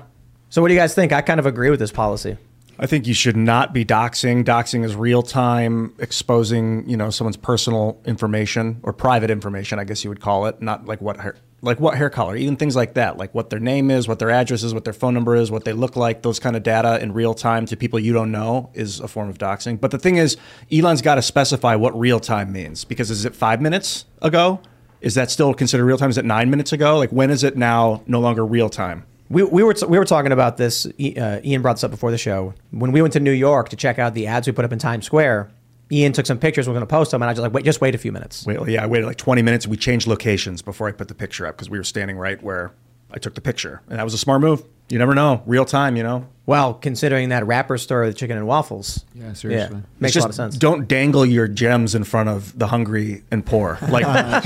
So 0.50 0.62
what 0.62 0.68
do 0.70 0.74
you 0.74 0.80
guys 0.80 0.94
think? 0.96 1.12
I 1.12 1.22
kind 1.22 1.40
of 1.40 1.46
agree 1.46 1.70
with 1.70 1.80
this 1.80 1.92
policy. 1.92 2.38
I 2.80 2.88
think 2.88 3.06
you 3.06 3.14
should 3.14 3.38
not 3.38 3.72
be 3.74 3.86
doxing. 3.86 4.44
Doxing 4.44 4.84
is 4.84 4.96
real 4.96 5.22
time 5.22 5.94
exposing, 6.00 6.90
you 6.90 6.98
know, 6.98 7.10
someone's 7.12 7.38
personal 7.38 8.00
information 8.06 8.80
or 8.84 8.94
private 8.94 9.30
information, 9.30 9.78
I 9.78 9.84
guess 9.84 10.04
you 10.04 10.10
would 10.10 10.22
call 10.22 10.46
it. 10.48 10.60
Not 10.62 10.86
like 10.88 11.00
what 11.02 11.18
hair, 11.20 11.36
like 11.64 11.80
what 11.80 11.98
hair 11.98 12.10
color, 12.10 12.36
even 12.36 12.58
things 12.58 12.76
like 12.76 12.94
that, 12.96 13.18
like 13.18 13.34
what 13.34 13.50
their 13.50 13.60
name 13.60 13.90
is, 13.90 14.06
what 14.06 14.20
their 14.20 14.30
address 14.30 14.64
is, 14.64 14.74
what 14.74 14.84
their 14.84 14.94
phone 14.94 15.14
number 15.14 15.34
is, 15.34 15.50
what 15.50 15.64
they 15.64 15.72
look 15.72 15.96
like. 15.96 16.22
Those 16.22 16.38
kind 16.38 16.58
of 16.58 16.62
data 16.62 17.02
in 17.02 17.14
real 17.14 17.34
time 17.34 17.66
to 17.68 17.78
people 17.78 18.00
you 18.00 18.12
don't 18.12 18.32
know 18.32 18.70
is 18.74 19.00
a 19.00 19.08
form 19.08 19.30
of 19.30 19.38
doxing. 19.38 19.80
But 19.80 19.92
the 19.92 19.98
thing 19.98 20.18
is, 20.18 20.36
Elon's 20.72 21.02
got 21.02 21.16
to 21.16 21.22
specify 21.22 21.76
what 21.76 21.98
real 21.98 22.20
time 22.20 22.52
means 22.52 22.84
because 22.84 23.10
is 23.10 23.24
it 23.24 23.34
five 23.34 23.62
minutes 23.62 24.06
ago? 24.22 24.60
Is 25.00 25.16
that 25.16 25.32
still 25.32 25.54
considered 25.54 25.86
real 25.86 25.98
time? 25.98 26.10
Is 26.10 26.18
it 26.18 26.26
nine 26.26 26.50
minutes 26.50 26.74
ago? 26.74 26.98
Like 26.98 27.12
when 27.12 27.32
is 27.32 27.44
it 27.44 27.56
now 27.56 28.04
no 28.08 28.20
longer 28.20 28.46
real 28.46 28.70
time? 28.70 29.06
We, 29.30 29.44
we 29.44 29.64
were 29.64 29.74
we 29.88 29.98
were 29.98 30.06
talking 30.06 30.34
about 30.34 30.58
this. 30.58 30.86
Uh, 30.86 31.40
Ian 31.44 31.62
brought 31.62 31.78
this 31.78 31.84
up 31.86 31.92
before 31.92 32.12
the 32.12 32.18
show. 32.18 32.54
When 32.72 32.92
we 32.92 33.02
went 33.02 33.14
to 33.14 33.22
New 33.22 33.32
York 33.32 33.70
to 33.70 33.78
check 33.78 33.98
out 34.00 34.14
the 34.14 34.28
ads 34.28 34.48
we 34.48 34.54
put 34.54 34.66
up 34.66 34.74
in 34.74 34.80
Times 34.80 35.06
Square, 35.06 35.50
Ian 35.94 36.12
took 36.12 36.26
some 36.26 36.40
pictures. 36.40 36.68
We're 36.68 36.74
going 36.74 36.86
to 36.86 36.88
post 36.88 37.12
them, 37.12 37.22
and 37.22 37.30
I 37.30 37.34
just 37.34 37.42
like, 37.44 37.54
wait, 37.54 37.66
just 37.66 37.82
wait 37.82 37.94
a 37.94 37.98
few 37.98 38.12
minutes. 38.12 38.46
Wait, 38.46 38.58
yeah, 38.68 38.84
I 38.84 38.88
waited 38.88 39.06
like 39.06 39.18
20 39.18 39.42
minutes. 39.42 39.68
We 39.68 39.78
changed 39.78 40.08
locations 40.08 40.62
before 40.62 40.88
I 40.88 40.92
put 40.92 41.08
the 41.08 41.16
picture 41.16 41.46
up 41.46 41.56
because 41.56 41.70
we 41.70 41.78
were 41.78 41.84
standing 41.84 42.18
right 42.18 42.42
where 42.42 42.74
I 43.12 43.20
took 43.20 43.36
the 43.36 43.42
picture. 43.42 43.82
And 43.90 44.00
that 44.00 44.04
was 44.04 44.14
a 44.14 44.18
smart 44.18 44.42
move. 44.42 44.64
You 44.90 44.98
never 44.98 45.14
know. 45.14 45.44
Real 45.46 45.66
time, 45.66 45.96
you 45.96 46.04
know? 46.04 46.28
Well, 46.46 46.74
considering 46.74 47.30
that 47.30 47.48
rapper 47.48 47.78
story, 47.78 48.10
the 48.10 48.14
chicken 48.14 48.36
and 48.38 48.46
waffles. 48.46 49.06
Yeah, 49.16 49.32
seriously. 49.32 49.78
Yeah, 49.78 49.82
makes 50.02 50.16
It's 50.18 50.18
a 50.18 50.28
lot 50.28 50.30
of 50.30 50.36
sense. 50.36 50.58
Don't 50.58 50.90
dangle 50.90 51.26
your 51.26 51.48
gems 51.48 51.96
in 51.96 52.04
front 52.04 52.28
of 52.28 52.58
the 52.60 52.68
hungry 52.68 53.24
and 53.32 53.46
poor. 53.46 53.78
Like 53.94 54.44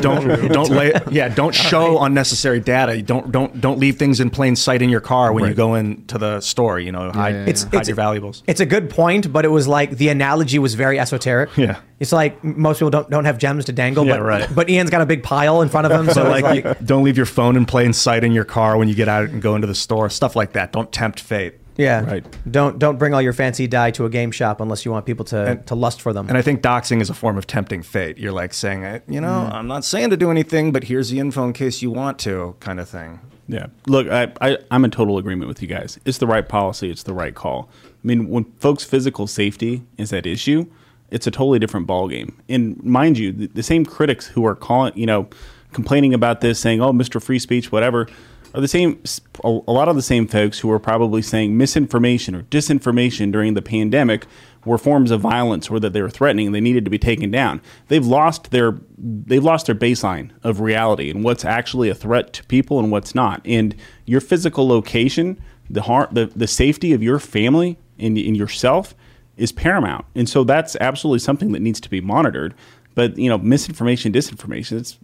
don't 0.00 0.52
don't 0.52 0.70
lay 0.70 0.92
yeah, 1.10 1.28
don't 1.28 1.54
show 1.54 2.00
unnecessary 2.02 2.60
data. 2.60 3.02
Don't 3.02 3.32
don't 3.32 3.60
don't 3.60 3.78
leave 3.80 3.96
things 3.96 4.20
in 4.20 4.30
plain 4.30 4.54
sight 4.56 4.82
in 4.82 4.90
your 4.90 5.00
car 5.00 5.32
when 5.32 5.44
you 5.48 5.54
go 5.54 5.74
into 5.74 6.18
the 6.18 6.40
store, 6.40 6.78
you 6.78 6.92
know, 6.92 7.10
hide, 7.10 7.34
yeah, 7.34 7.40
It's- 7.42 7.62
hide 7.64 7.74
it's- 7.74 7.88
your 7.88 7.96
valuables. 7.96 8.42
It's 8.46 8.60
a 8.60 8.66
good 8.66 8.90
point, 8.90 9.32
but 9.32 9.44
it 9.44 9.48
was 9.48 9.66
like 9.66 9.92
the 9.92 10.08
analogy 10.08 10.58
was 10.58 10.74
very 10.74 10.98
esoteric. 11.00 11.56
Yeah. 11.56 11.80
It's 12.00 12.12
like 12.12 12.42
most 12.42 12.78
people 12.78 12.90
don't 12.90 13.08
don't 13.10 13.26
have 13.26 13.38
gems 13.38 13.66
to 13.66 13.72
dangle, 13.72 14.06
Yeah, 14.06 14.16
but 14.16 14.22
right. 14.22 14.48
but 14.54 14.68
Ian's 14.70 14.90
got 14.90 15.02
a 15.02 15.06
big 15.06 15.22
pile 15.22 15.60
in 15.62 15.68
front 15.68 15.86
of 15.86 15.92
him, 15.92 16.06
so 16.06 16.12
So 16.14 16.28
like, 16.30 16.64
like, 16.64 16.84
don't 16.84 17.04
leave 17.04 17.16
your 17.18 17.26
phone 17.26 17.56
in 17.56 17.66
plain 17.66 17.92
sight 17.92 18.24
in 18.24 18.32
your 18.32 18.44
car 18.46 18.76
when 18.78 18.88
you 18.88 18.94
get 18.94 19.08
out 19.08 19.28
and 19.28 19.40
go 19.42 19.54
into 19.54 19.66
the 19.66 19.74
store. 19.74 20.08
Stuff 20.10 20.34
like 20.34 20.54
that. 20.54 20.72
Don't 20.72 20.90
tempt 20.90 21.20
fate. 21.20 21.54
yeah, 21.76 22.02
Right. 22.04 22.24
Don't 22.50 22.78
don't 22.78 22.98
bring 22.98 23.12
all 23.14 23.20
your 23.22 23.34
fancy 23.34 23.66
dye 23.66 23.90
to 23.92 24.06
a 24.06 24.10
game 24.10 24.30
shop 24.30 24.60
unless 24.62 24.84
you 24.86 24.90
want 24.90 25.04
people 25.04 25.24
to 25.26 25.44
And- 25.46 25.66
to 25.66 25.74
lust 25.74 26.00
for 26.00 26.12
them. 26.14 26.26
And 26.28 26.38
I 26.38 26.42
think 26.42 26.62
doxing 26.62 27.02
is 27.02 27.10
a 27.10 27.14
form 27.14 27.36
of 27.36 27.46
tempting 27.46 27.82
fate. 27.82 28.16
You're 28.18 28.32
like 28.32 28.54
saying, 28.54 29.02
you 29.06 29.20
know, 29.20 29.28
mm. 29.50 29.52
I'm 29.54 29.66
not 29.66 29.84
saying 29.84 30.08
to 30.10 30.16
do 30.16 30.30
anything, 30.30 30.72
but 30.72 30.84
here's 30.84 31.10
the 31.10 31.18
info 31.18 31.44
in 31.44 31.52
case 31.52 31.82
you 31.82 31.90
want 31.90 32.18
to, 32.20 32.56
kind 32.60 32.80
of 32.80 32.88
thing. 32.88 33.20
Yeah. 33.46 33.66
Look, 33.86 34.08
I, 34.08 34.32
I, 34.40 34.58
I'm 34.70 34.84
in 34.84 34.90
total 34.90 35.18
agreement 35.18 35.48
with 35.48 35.60
you 35.60 35.68
guys. 35.68 35.98
It's 36.06 36.18
the 36.18 36.26
right 36.26 36.48
policy. 36.48 36.88
It's 36.90 37.02
the 37.02 37.12
right 37.12 37.34
call. 37.34 37.68
I 37.84 38.06
mean, 38.06 38.28
when 38.28 38.44
folks' 38.58 38.84
physical 38.84 39.26
safety 39.26 39.82
is 39.98 40.12
at 40.12 40.24
issue, 40.24 40.66
it's 41.10 41.26
a 41.26 41.30
totally 41.30 41.58
different 41.58 41.86
ballgame. 41.86 42.34
And 42.48 42.82
mind 42.82 43.18
you, 43.18 43.32
the, 43.32 43.46
the 43.48 43.62
same 43.62 43.84
critics 43.84 44.26
who 44.26 44.44
are 44.46 44.54
calling, 44.54 44.96
you 44.96 45.06
know, 45.06 45.28
complaining 45.72 46.14
about 46.14 46.40
this, 46.40 46.58
saying, 46.58 46.80
"Oh, 46.80 46.92
Mr. 46.92 47.22
Free 47.22 47.38
Speech, 47.38 47.72
whatever," 47.72 48.08
are 48.54 48.60
the 48.60 48.68
same. 48.68 49.02
A 49.44 49.48
a 49.68 49.72
lot 49.72 49.88
of 49.88 49.96
the 49.96 50.02
same 50.02 50.26
folks 50.26 50.58
who 50.60 50.68
were 50.68 50.78
probably 50.78 51.22
saying 51.22 51.56
misinformation 51.56 52.34
or 52.34 52.42
disinformation 52.44 53.32
during 53.32 53.54
the 53.54 53.62
pandemic 53.62 54.26
were 54.64 54.78
forms 54.78 55.10
of 55.10 55.20
violence 55.20 55.70
or 55.70 55.80
that 55.80 55.92
they 55.92 56.02
were 56.02 56.10
threatening 56.10 56.46
and 56.46 56.54
they 56.54 56.60
needed 56.60 56.84
to 56.84 56.90
be 56.90 56.98
taken 56.98 57.30
down. 57.30 57.60
They've 57.88 58.06
lost 58.06 58.50
their 58.50 58.78
they've 58.98 59.42
lost 59.42 59.66
their 59.66 59.74
baseline 59.74 60.30
of 60.42 60.60
reality 60.60 61.10
and 61.10 61.24
what's 61.24 61.44
actually 61.44 61.88
a 61.88 61.94
threat 61.94 62.32
to 62.34 62.44
people 62.44 62.78
and 62.78 62.90
what's 62.90 63.14
not. 63.14 63.40
And 63.44 63.74
your 64.04 64.20
physical 64.20 64.68
location, 64.68 65.40
the 65.68 65.82
heart, 65.82 66.14
the, 66.14 66.26
the 66.26 66.46
safety 66.46 66.92
of 66.92 67.02
your 67.02 67.18
family 67.18 67.78
and, 67.98 68.18
and 68.18 68.36
yourself 68.36 68.94
is 69.40 69.50
paramount. 69.52 70.04
And 70.14 70.28
so 70.28 70.44
that's 70.44 70.76
absolutely 70.80 71.18
something 71.20 71.52
that 71.52 71.60
needs 71.60 71.80
to 71.80 71.90
be 71.90 72.00
monitored. 72.00 72.54
But 72.94 73.16
you 73.18 73.28
know, 73.28 73.38
misinformation, 73.38 74.12
disinformation, 74.12 74.78
it's 74.78 74.98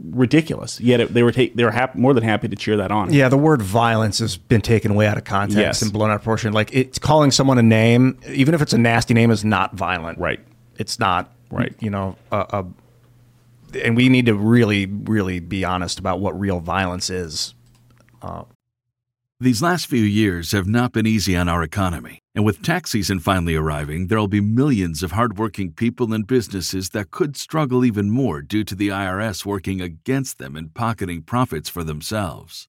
ridiculous. 0.00 0.80
Yet 0.80 1.00
it, 1.00 1.14
they 1.14 1.22
were 1.22 1.32
ta- 1.32 1.52
they 1.54 1.64
were 1.64 1.70
hap- 1.70 1.94
more 1.94 2.12
than 2.14 2.24
happy 2.24 2.48
to 2.48 2.56
cheer 2.56 2.76
that 2.76 2.90
on. 2.90 3.12
Yeah, 3.12 3.28
the 3.28 3.36
word 3.38 3.62
violence 3.62 4.18
has 4.18 4.36
been 4.36 4.60
taken 4.60 4.94
way 4.94 5.06
out 5.06 5.16
of 5.16 5.24
context 5.24 5.58
Yes. 5.58 5.82
and 5.82 5.92
blown 5.92 6.10
out 6.10 6.14
of 6.16 6.20
proportion. 6.22 6.52
Like 6.52 6.70
it's 6.74 6.98
calling 6.98 7.30
someone 7.30 7.58
a 7.58 7.62
name, 7.62 8.18
even 8.28 8.54
if 8.54 8.62
it's 8.62 8.72
a 8.72 8.78
nasty 8.78 9.14
name, 9.14 9.30
is 9.30 9.44
not 9.44 9.74
violent. 9.74 10.18
Right. 10.18 10.40
It's 10.78 10.98
not. 10.98 11.32
Right. 11.50 11.74
You 11.80 11.90
know, 11.90 12.16
a, 12.32 12.36
a, 12.38 13.78
and 13.84 13.96
we 13.96 14.08
need 14.08 14.26
to 14.26 14.34
really, 14.34 14.86
really 14.86 15.38
be 15.38 15.64
honest 15.64 15.98
about 15.98 16.18
what 16.20 16.38
real 16.38 16.60
violence 16.60 17.10
is. 17.10 17.54
Uh, 18.22 18.44
These 19.38 19.62
last 19.62 19.86
few 19.86 20.02
years 20.02 20.52
have 20.52 20.66
not 20.66 20.92
been 20.92 21.06
easy 21.06 21.36
on 21.36 21.48
our 21.48 21.62
economy. 21.62 22.21
And 22.34 22.46
with 22.46 22.62
tax 22.62 22.90
season 22.90 23.18
finally 23.18 23.56
arriving, 23.56 24.06
there'll 24.06 24.26
be 24.26 24.40
millions 24.40 25.02
of 25.02 25.12
hardworking 25.12 25.72
people 25.72 26.14
and 26.14 26.26
businesses 26.26 26.88
that 26.90 27.10
could 27.10 27.36
struggle 27.36 27.84
even 27.84 28.10
more 28.10 28.40
due 28.40 28.64
to 28.64 28.74
the 28.74 28.88
IRS 28.88 29.44
working 29.44 29.82
against 29.82 30.38
them 30.38 30.56
and 30.56 30.72
pocketing 30.72 31.22
profits 31.22 31.68
for 31.68 31.84
themselves. 31.84 32.68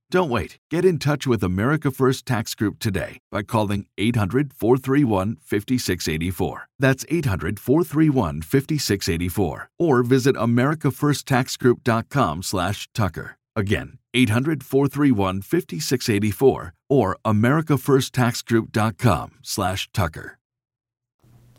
Don't 0.11 0.29
wait. 0.29 0.57
Get 0.69 0.83
in 0.83 0.99
touch 0.99 1.25
with 1.25 1.41
America 1.41 1.89
First 1.89 2.25
Tax 2.25 2.53
Group 2.53 2.79
today 2.79 3.19
by 3.31 3.43
calling 3.43 3.85
800 3.97 4.53
431 4.53 5.37
5684. 5.37 6.67
That's 6.77 7.05
800 7.07 7.57
431 7.59 8.41
5684. 8.41 9.69
Or 9.79 10.03
visit 10.03 10.35
AmericaFirstTaxGroup.com 10.35 12.43
slash 12.43 12.89
Tucker. 12.93 13.37
Again, 13.55 13.99
800 14.13 14.65
431 14.65 15.41
5684 15.43 16.73
or 16.89 17.17
AmericaFirstTaxGroup.com 17.25 19.31
slash 19.41 19.89
Tucker. 19.93 20.40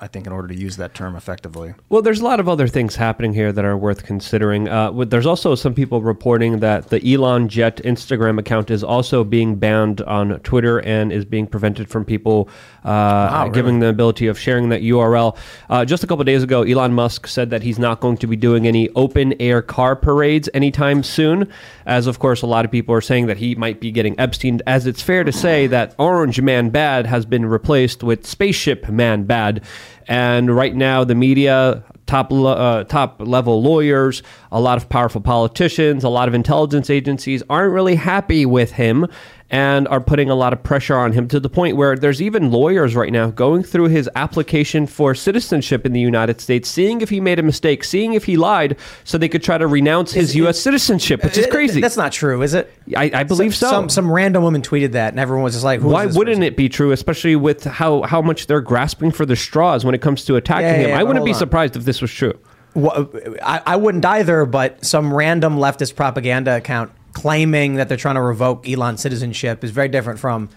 I 0.03 0.09
think 0.09 0.27
in 0.27 0.33
order 0.33 0.49
to 0.49 0.55
use 0.57 0.79
that 0.79 0.95
term 0.95 1.15
effectively. 1.15 1.75
Well, 1.89 2.03
there's 2.03 2.19
a 2.19 2.25
lot 2.25 2.41
of 2.41 2.49
other 2.49 2.67
things 2.67 2.97
happening 2.97 3.35
here 3.35 3.53
that 3.53 3.65
are 3.65 3.77
worth 3.77 4.03
considering. 4.03 4.69
Uh, 4.69 4.91
there's 5.05 5.27
also 5.27 5.55
some 5.55 5.75
people 5.75 6.03
reporting 6.03 6.59
that 6.59 6.89
the 6.89 7.15
Elon 7.15 7.49
Jet 7.49 7.77
Instagram 7.85 8.41
account 8.41 8.73
is 8.73 8.83
also 8.83 9.23
being 9.23 9.55
banned 9.55 10.01
on 10.01 10.41
Twitter 10.41 10.81
and 10.81 11.13
is 11.13 11.25
being 11.25 11.47
prevented 11.47 11.89
from 11.89 12.05
people 12.05 12.49
uh, 12.83 13.47
giving 13.51 13.79
the 13.79 13.87
ability 13.87 14.27
of 14.27 14.37
sharing 14.37 14.71
that 14.71 14.83
URL. 14.83 15.37
Uh, 15.71 15.85
just 15.85 16.03
a 16.03 16.09
couple 16.09 16.25
days 16.25 16.43
ago, 16.43 16.63
Elon 16.63 16.93
Musk 16.93 17.29
said 17.29 17.51
that 17.51 17.63
he's 17.63 17.79
not 17.79 18.01
going 18.01 18.17
to 18.17 18.27
be 18.27 18.35
doing 18.35 18.67
any 18.67 18.89
open 18.97 19.41
air 19.41 19.63
car 19.63 19.95
parades 19.95 20.49
anytime 20.53 21.05
soon, 21.05 21.49
as 21.87 22.09
of 22.09 22.19
course 22.19 22.43
a 22.43 22.47
lot 22.47 22.65
of 22.65 22.73
people 22.73 22.93
are 22.93 23.01
saying 23.01 23.27
that 23.27 23.37
he 23.37 23.55
might 23.55 23.79
be 23.79 23.93
getting 23.93 24.19
Epstein. 24.19 24.61
As 24.67 24.85
it's 24.85 25.01
fair 25.01 25.23
to 25.23 25.31
say 25.31 25.69
that 25.69 25.95
Orange 25.97 26.41
Man 26.41 26.71
Bad 26.71 27.07
has 27.07 27.25
been 27.25 27.47
replaced 27.47 28.03
with 28.03 28.27
Spaceship 28.27 28.89
Man 28.89 29.23
Bad. 29.25 29.63
And 30.09 30.55
right 30.55 30.75
now, 30.75 31.05
the 31.05 31.15
media, 31.15 31.85
top 32.07 32.33
uh, 32.33 32.85
top 32.85 33.21
level 33.21 33.63
lawyers, 33.63 34.23
a 34.51 34.61
lot 34.61 34.77
of 34.79 34.89
powerful 34.89 35.21
politicians, 35.21 36.05
a 36.05 36.09
lot 36.09 36.29
of 36.29 36.35
intelligence 36.35 36.91
agencies 36.91 37.43
aren't 37.49 37.73
really 37.73 37.95
happy 37.95 38.45
with 38.45 38.73
him 38.73 39.07
and 39.53 39.87
are 39.89 40.01
putting 40.01 40.31
a 40.31 40.35
lot 40.35 40.55
of 40.55 40.63
pressure 40.63 40.97
on 40.97 41.13
him 41.13 41.29
to 41.29 41.39
the 41.39 41.51
point 41.51 41.77
where 41.77 41.95
there's 41.95 42.23
even 42.23 42.51
lawyers 42.51 42.97
right 42.97 43.13
now 43.13 43.31
going 43.31 43.63
through 43.63 43.85
his 43.89 44.09
application 44.17 44.87
for 44.87 45.15
citizenship 45.15 45.85
in 45.85 45.93
the 45.93 46.01
United 46.01 46.41
States, 46.41 46.71
seeing 46.71 47.03
if 47.03 47.11
he 47.11 47.21
made 47.21 47.39
a 47.39 47.43
mistake, 47.43 47.85
seeing 47.85 48.15
if 48.15 48.25
he 48.25 48.37
lied, 48.39 48.79
so 49.05 49.19
they 49.19 49.29
could 49.29 49.43
try 49.43 49.59
to 49.59 49.67
renounce 49.67 50.13
his 50.13 50.35
U.S. 50.37 50.59
citizenship, 50.59 51.23
which 51.23 51.37
is 51.37 51.47
Uh, 51.47 51.51
crazy. 51.51 51.81
That's 51.83 51.99
not 51.99 52.13
true, 52.13 52.41
is 52.41 52.55
it? 52.55 52.73
I, 52.97 53.11
I 53.13 53.23
believe 53.25 53.55
so. 53.55 53.69
Some 53.69 53.89
some 53.91 54.11
random 54.11 54.43
woman 54.43 54.63
tweeted 54.63 54.93
that, 54.93 55.13
and 55.13 55.21
everyone 55.21 55.45
was 55.45 55.53
just 55.53 55.65
like, 55.65 55.81
Why 55.83 56.07
this 56.07 56.17
wouldn't 56.17 56.37
person? 56.39 56.43
it 56.45 56.57
be 56.57 56.71
true, 56.71 56.91
especially 56.93 57.37
with 57.37 57.65
how, 57.65 58.03
how 58.03 58.23
much 58.23 58.47
they're 58.47 58.63
grasping 58.63 59.11
for 59.11 59.27
the 59.27 59.37
straws 59.37 59.85
when 59.85 59.95
it 59.95 60.01
comes 60.01 60.25
to 60.25 60.37
attacking 60.37 60.65
Yeah, 60.67 60.73
yeah, 60.73 60.79
him? 60.85 60.89
yeah, 60.91 60.99
I 61.01 61.03
wouldn't 61.03 61.27
be 61.27 61.35
surprised 61.35 61.77
if 61.77 61.85
this 61.85 62.01
was 62.01 62.11
true. 62.11 62.33
Wha- 62.75 63.07
I, 63.43 63.61
I 63.67 63.77
wouldn't 63.77 64.05
either, 64.07 64.47
but 64.47 64.83
some 64.83 65.13
random 65.13 65.57
leftist 65.59 65.95
propaganda 65.95 66.57
account 66.57 66.91
claiming 67.13 67.75
that 67.75 67.89
they're 67.89 67.97
trying 67.97 68.15
to 68.17 68.23
revoke 68.23 68.69
Elon's 68.69 69.01
citizenship 69.01 69.65
is 69.65 69.71
very 69.71 69.89
different 69.89 70.19
from 70.19 70.49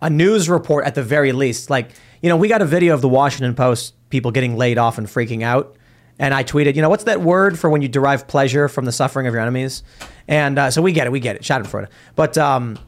a 0.00 0.10
news 0.10 0.48
report 0.48 0.86
at 0.86 0.94
the 0.94 1.02
very 1.02 1.32
least. 1.32 1.70
Like, 1.70 1.90
you 2.22 2.28
know, 2.28 2.36
we 2.36 2.48
got 2.48 2.62
a 2.62 2.66
video 2.66 2.94
of 2.94 3.00
the 3.00 3.08
Washington 3.08 3.54
Post 3.54 3.94
people 4.08 4.30
getting 4.30 4.56
laid 4.56 4.78
off 4.78 4.98
and 4.98 5.06
freaking 5.06 5.42
out. 5.42 5.76
And 6.18 6.34
I 6.34 6.44
tweeted, 6.44 6.74
you 6.76 6.82
know, 6.82 6.90
what's 6.90 7.04
that 7.04 7.22
word 7.22 7.58
for 7.58 7.70
when 7.70 7.80
you 7.80 7.88
derive 7.88 8.28
pleasure 8.28 8.68
from 8.68 8.84
the 8.84 8.92
suffering 8.92 9.26
of 9.26 9.32
your 9.32 9.40
enemies? 9.40 9.82
And 10.28 10.58
uh, 10.58 10.70
so 10.70 10.82
we 10.82 10.92
get 10.92 11.06
it, 11.06 11.10
we 11.10 11.20
get 11.20 11.36
it. 11.36 11.42
Schadenfreude. 11.42 11.88
But 12.14 12.36
um, 12.36 12.78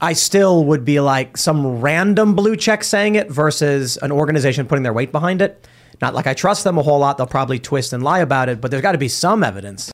I 0.00 0.12
still 0.12 0.64
would 0.66 0.84
be 0.84 1.00
like 1.00 1.36
some 1.36 1.80
random 1.80 2.34
blue 2.34 2.54
check 2.54 2.84
saying 2.84 3.14
it 3.14 3.30
versus 3.30 3.96
an 3.98 4.12
organization 4.12 4.66
putting 4.66 4.82
their 4.82 4.92
weight 4.92 5.10
behind 5.10 5.40
it. 5.40 5.66
Not 6.02 6.14
like 6.14 6.26
I 6.26 6.34
trust 6.34 6.64
them 6.64 6.76
a 6.76 6.82
whole 6.82 6.98
lot. 6.98 7.16
They'll 7.16 7.26
probably 7.26 7.58
twist 7.58 7.92
and 7.92 8.02
lie 8.02 8.18
about 8.18 8.48
it, 8.48 8.60
but 8.60 8.70
there's 8.70 8.82
got 8.82 8.92
to 8.92 8.98
be 8.98 9.08
some 9.08 9.42
evidence. 9.42 9.92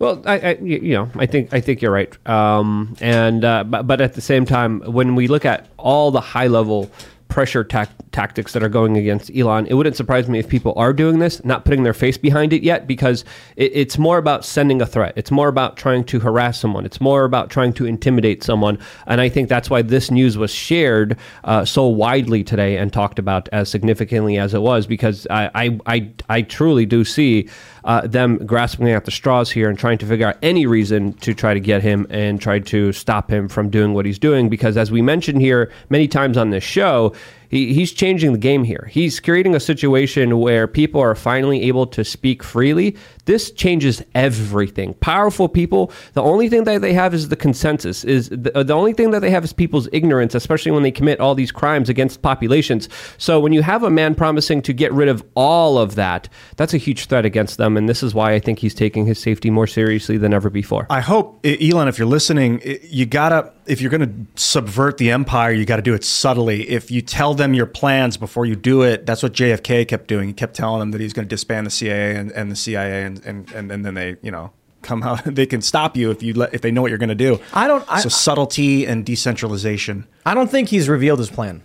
Well, 0.00 0.22
I, 0.24 0.38
I, 0.38 0.52
you 0.54 0.94
know, 0.94 1.10
I 1.16 1.26
think 1.26 1.52
I 1.52 1.60
think 1.60 1.82
you're 1.82 1.92
right. 1.92 2.26
Um, 2.26 2.96
and 3.02 3.44
uh, 3.44 3.64
but, 3.64 3.86
but 3.86 4.00
at 4.00 4.14
the 4.14 4.22
same 4.22 4.46
time, 4.46 4.80
when 4.80 5.14
we 5.14 5.28
look 5.28 5.44
at 5.44 5.68
all 5.76 6.10
the 6.10 6.22
high 6.22 6.46
level 6.46 6.90
pressure 7.28 7.62
tac- 7.62 7.90
tactics 8.10 8.54
that 8.54 8.62
are 8.62 8.68
going 8.68 8.96
against 8.96 9.30
Elon, 9.36 9.66
it 9.66 9.74
wouldn't 9.74 9.94
surprise 9.94 10.28
me 10.28 10.40
if 10.40 10.48
people 10.48 10.72
are 10.76 10.92
doing 10.92 11.20
this, 11.20 11.44
not 11.44 11.64
putting 11.64 11.84
their 11.84 11.94
face 11.94 12.18
behind 12.18 12.52
it 12.52 12.62
yet, 12.64 12.88
because 12.88 13.24
it, 13.56 13.70
it's 13.72 13.98
more 13.98 14.18
about 14.18 14.44
sending 14.44 14.82
a 14.82 14.86
threat. 14.86 15.12
It's 15.16 15.30
more 15.30 15.46
about 15.48 15.76
trying 15.76 16.02
to 16.04 16.18
harass 16.18 16.58
someone. 16.58 16.84
It's 16.86 17.00
more 17.00 17.24
about 17.24 17.50
trying 17.50 17.72
to 17.74 17.86
intimidate 17.86 18.42
someone. 18.42 18.78
And 19.06 19.20
I 19.20 19.28
think 19.28 19.48
that's 19.48 19.70
why 19.70 19.82
this 19.82 20.10
news 20.10 20.36
was 20.38 20.50
shared 20.50 21.18
uh, 21.44 21.64
so 21.66 21.86
widely 21.86 22.42
today 22.42 22.78
and 22.78 22.90
talked 22.92 23.18
about 23.20 23.48
as 23.52 23.68
significantly 23.68 24.38
as 24.38 24.54
it 24.54 24.62
was, 24.62 24.86
because 24.86 25.26
I 25.28 25.50
I, 25.54 25.78
I, 25.86 26.10
I 26.30 26.42
truly 26.42 26.86
do 26.86 27.04
see 27.04 27.48
uh, 27.84 28.06
them 28.06 28.38
grasping 28.46 28.88
at 28.90 29.04
the 29.04 29.10
straws 29.10 29.50
here 29.50 29.68
and 29.68 29.78
trying 29.78 29.98
to 29.98 30.06
figure 30.06 30.26
out 30.26 30.36
any 30.42 30.66
reason 30.66 31.12
to 31.14 31.34
try 31.34 31.54
to 31.54 31.60
get 31.60 31.82
him 31.82 32.06
and 32.10 32.40
try 32.40 32.58
to 32.58 32.92
stop 32.92 33.30
him 33.30 33.48
from 33.48 33.70
doing 33.70 33.94
what 33.94 34.06
he's 34.06 34.18
doing. 34.18 34.48
Because 34.48 34.76
as 34.76 34.90
we 34.90 35.02
mentioned 35.02 35.40
here 35.40 35.70
many 35.88 36.08
times 36.08 36.36
on 36.36 36.50
this 36.50 36.64
show, 36.64 37.14
he, 37.50 37.74
he's 37.74 37.92
changing 37.92 38.32
the 38.32 38.38
game 38.38 38.64
here. 38.64 38.88
He's 38.90 39.20
creating 39.20 39.54
a 39.54 39.60
situation 39.60 40.38
where 40.38 40.66
people 40.68 41.00
are 41.00 41.14
finally 41.14 41.64
able 41.64 41.86
to 41.88 42.04
speak 42.04 42.42
freely. 42.42 42.96
This 43.26 43.50
changes 43.50 44.02
everything. 44.14 44.94
Powerful 44.94 45.48
people, 45.48 45.92
the 46.14 46.22
only 46.22 46.48
thing 46.48 46.64
that 46.64 46.80
they 46.80 46.92
have 46.92 47.12
is 47.12 47.28
the 47.28 47.36
consensus. 47.36 48.04
Is 48.04 48.28
the, 48.28 48.56
uh, 48.56 48.62
the 48.62 48.72
only 48.72 48.92
thing 48.92 49.10
that 49.10 49.20
they 49.20 49.30
have 49.30 49.44
is 49.44 49.52
people's 49.52 49.88
ignorance, 49.92 50.34
especially 50.34 50.70
when 50.70 50.84
they 50.84 50.92
commit 50.92 51.18
all 51.18 51.34
these 51.34 51.52
crimes 51.52 51.88
against 51.88 52.22
populations. 52.22 52.88
So 53.18 53.40
when 53.40 53.52
you 53.52 53.62
have 53.62 53.82
a 53.82 53.90
man 53.90 54.14
promising 54.14 54.62
to 54.62 54.72
get 54.72 54.92
rid 54.92 55.08
of 55.08 55.24
all 55.34 55.76
of 55.76 55.96
that, 55.96 56.28
that's 56.56 56.72
a 56.72 56.78
huge 56.78 57.06
threat 57.06 57.24
against 57.24 57.58
them. 57.58 57.76
And 57.76 57.88
this 57.88 58.02
is 58.02 58.14
why 58.14 58.32
I 58.32 58.38
think 58.38 58.60
he's 58.60 58.74
taking 58.74 59.06
his 59.06 59.18
safety 59.18 59.50
more 59.50 59.66
seriously 59.66 60.16
than 60.18 60.32
ever 60.32 60.50
before. 60.50 60.86
I 60.88 61.00
hope, 61.00 61.44
Elon, 61.44 61.88
if 61.88 61.98
you're 61.98 62.06
listening, 62.06 62.62
you 62.82 63.06
gotta, 63.06 63.52
if 63.70 63.80
you're 63.80 63.90
gonna 63.90 64.12
subvert 64.34 64.98
the 64.98 65.10
empire, 65.10 65.52
you 65.52 65.64
gotta 65.64 65.80
do 65.82 65.94
it 65.94 66.02
subtly. 66.04 66.68
If 66.68 66.90
you 66.90 67.00
tell 67.00 67.34
them 67.34 67.54
your 67.54 67.66
plans 67.66 68.16
before 68.16 68.44
you 68.44 68.56
do 68.56 68.82
it, 68.82 69.06
that's 69.06 69.22
what 69.22 69.32
JFK 69.32 69.86
kept 69.86 70.08
doing. 70.08 70.26
He 70.28 70.34
kept 70.34 70.54
telling 70.54 70.80
them 70.80 70.90
that 70.90 71.00
he's 71.00 71.12
gonna 71.12 71.28
disband 71.28 71.66
the 71.66 71.70
CIA 71.70 72.16
and, 72.16 72.32
and 72.32 72.50
the 72.50 72.56
CIA, 72.56 73.04
and, 73.04 73.24
and, 73.24 73.70
and, 73.70 73.84
then 73.84 73.94
they, 73.94 74.16
you 74.22 74.30
know, 74.32 74.50
come 74.82 75.02
out. 75.04 75.24
They 75.34 75.46
can 75.46 75.62
stop 75.62 75.96
you 75.96 76.10
if 76.10 76.22
you 76.22 76.34
let, 76.34 76.52
if 76.52 76.62
they 76.62 76.72
know 76.72 76.82
what 76.82 76.88
you're 76.90 76.98
gonna 76.98 77.14
do. 77.14 77.38
I 77.54 77.68
don't- 77.68 77.84
I- 77.88 78.00
so 78.00 78.08
subtlety 78.08 78.86
and 78.86 79.06
decentralization. 79.06 80.06
I 80.26 80.34
don't 80.34 80.50
think 80.50 80.68
he's 80.68 80.88
revealed 80.88 81.20
his 81.20 81.30
plan. 81.30 81.62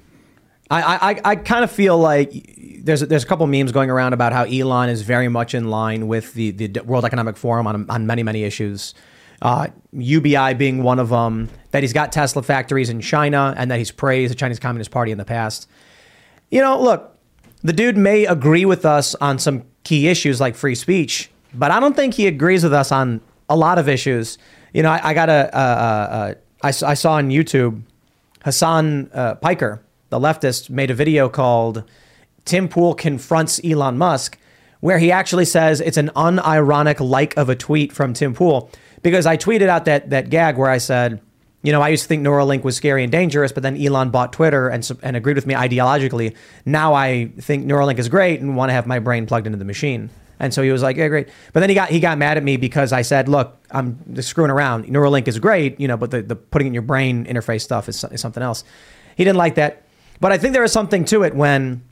I 0.69 0.81
I, 0.81 1.12
I, 1.12 1.21
I 1.31 1.35
kind 1.35 1.63
of 1.63 1.71
feel 1.71 1.97
like 1.97 2.81
there's 2.83 3.01
a, 3.01 3.07
there's 3.07 3.24
a 3.24 3.27
couple 3.27 3.47
memes 3.47 3.71
going 3.71 3.89
around 3.89 4.13
about 4.13 4.31
how 4.31 4.43
Elon 4.43 4.89
is 4.89 5.01
very 5.01 5.27
much 5.27 5.55
in 5.55 5.69
line 5.69 6.07
with 6.07 6.33
the, 6.35 6.51
the 6.51 6.81
World 6.83 7.03
Economic 7.03 7.35
Forum 7.35 7.65
on 7.67 7.89
on 7.89 8.05
many 8.05 8.21
many 8.24 8.43
issues. 8.43 8.93
Uh, 9.42 9.68
UBI 9.92 10.54
being 10.54 10.84
one 10.84 11.00
of 11.00 11.10
them, 11.10 11.50
that 11.72 11.84
he's 11.84 11.94
got 11.94 12.12
Tesla 12.12 12.42
factories 12.42 12.89
in 12.89 13.01
China, 13.01 13.54
and 13.58 13.70
that 13.70 13.77
he's 13.77 13.92
praised 13.92 14.32
the 14.32 14.36
Chinese 14.36 14.60
Communist 14.60 14.92
Party 14.92 15.12
in 15.12 15.18
the 15.18 15.25
past. 15.25 15.70
You 16.50 16.62
know, 16.62 16.82
look, 16.82 17.18
the 17.63 17.74
dude 17.74 17.98
may 17.98 18.25
agree 18.25 18.65
with 18.65 18.86
us 18.86 19.15
on 19.15 19.39
some 19.39 19.63
key 19.84 20.08
issues 20.08 20.39
like 20.39 20.56
free 20.56 20.75
speech, 20.75 21.30
but 21.54 21.72
I 21.72 21.80
don't 21.80 21.96
think 21.96 22.13
he 22.13 22.27
agrees 22.27 22.63
with 22.63 22.74
us 22.74 22.92
on 22.92 23.22
a 23.50 23.56
lot 23.56 23.77
of 23.77 23.89
issues. 23.89 24.38
You 24.74 24.84
know, 24.84 24.92
I, 24.92 25.10
I 25.10 25.13
got 25.13 25.30
a, 25.30 26.38
I 26.62 26.72
saw 26.72 27.13
on 27.13 27.30
YouTube 27.30 27.82
Hasan 28.44 29.10
uh, 29.13 29.36
Piker, 29.36 29.82
the 30.10 30.20
leftist, 30.20 30.70
made 30.70 30.92
a 30.92 30.94
video 30.94 31.30
called 31.30 31.84
Tim 32.46 32.68
Pool 32.68 32.94
confronts 32.94 33.60
Elon 33.63 33.98
Musk, 33.98 34.38
where 34.80 35.00
he 35.00 35.12
actually 35.12 35.46
says 35.46 35.82
it's 35.82 35.98
an 35.98 36.12
unironic 36.15 37.00
like 37.00 37.36
of 37.38 37.50
a 37.50 37.56
tweet 37.56 37.92
from 37.92 38.13
Tim 38.13 38.34
Pool. 38.36 38.70
Because 39.05 39.27
I 39.27 39.38
tweeted 39.38 39.67
out 39.67 39.85
that, 39.85 40.09
that 40.09 40.31
gag 40.31 40.57
where 40.57 40.67
I 40.67 40.79
said, 40.79 41.21
you 41.62 41.71
know, 41.71 41.79
I 41.79 41.89
used 41.89 42.01
to 42.05 42.07
think 42.07 42.25
Neuralink 42.25 42.63
was 42.63 42.75
scary 42.75 43.03
and 43.03 43.12
dangerous, 43.12 43.51
but 43.51 43.62
then 43.62 43.79
Elon 43.79 44.09
bought 44.09 44.33
Twitter 44.33 44.67
and, 44.67 44.89
and 45.03 45.15
agreed 45.15 45.35
with 45.35 45.45
me 45.45 45.53
ideologically. 45.53 46.35
Now 46.65 46.95
I 46.95 47.27
think 47.39 47.67
Neuralink 47.67 48.00
is 48.00 48.09
great 48.09 48.41
and 48.41 48.57
want 48.57 48.69
to 48.69 48.74
have 48.74 48.88
my 48.88 48.97
brain 48.97 49.27
plugged 49.27 49.45
into 49.45 49.59
the 49.59 49.65
machine. 49.65 50.09
And 50.39 50.51
so 50.51 50.63
he 50.63 50.71
was 50.71 50.81
like, 50.81 50.97
"Yeah, 50.97 51.07
great." 51.07 51.29
But 51.53 51.59
then 51.59 51.69
he 51.69 51.75
got 51.75 51.89
he 51.89 52.00
got 52.00 52.17
mad 52.17 52.38
at 52.38 52.43
me 52.43 52.57
because 52.57 52.91
I 52.91 53.03
said, 53.03 53.29
"Look, 53.29 53.55
I'm 53.69 54.00
just 54.13 54.27
screwing 54.27 54.50
around. 54.50 54.85
Neuralink 54.85 55.27
is 55.27 55.38
great, 55.38 55.79
you 55.79 55.88
know, 55.88 55.97
but 55.97 56.09
the, 56.09 56.24
the 56.24 56.35
putting 56.35 56.67
in 56.67 56.74
your 56.74 56.81
brain 56.81 57.25
interface 57.25 57.62
stuff 57.62 57.88
is, 57.88 58.03
is 58.05 58.19
something 58.19 58.43
else." 58.43 58.63
He 59.15 59.24
didn't 59.24 59.38
like 59.38 59.55
that, 59.55 59.83
but 60.19 60.31
I 60.31 60.39
think 60.39 60.53
there 60.53 60.63
is 60.63 60.74
something 60.74 61.05
to 61.05 61.24
it 61.24 61.35
when 61.35 61.83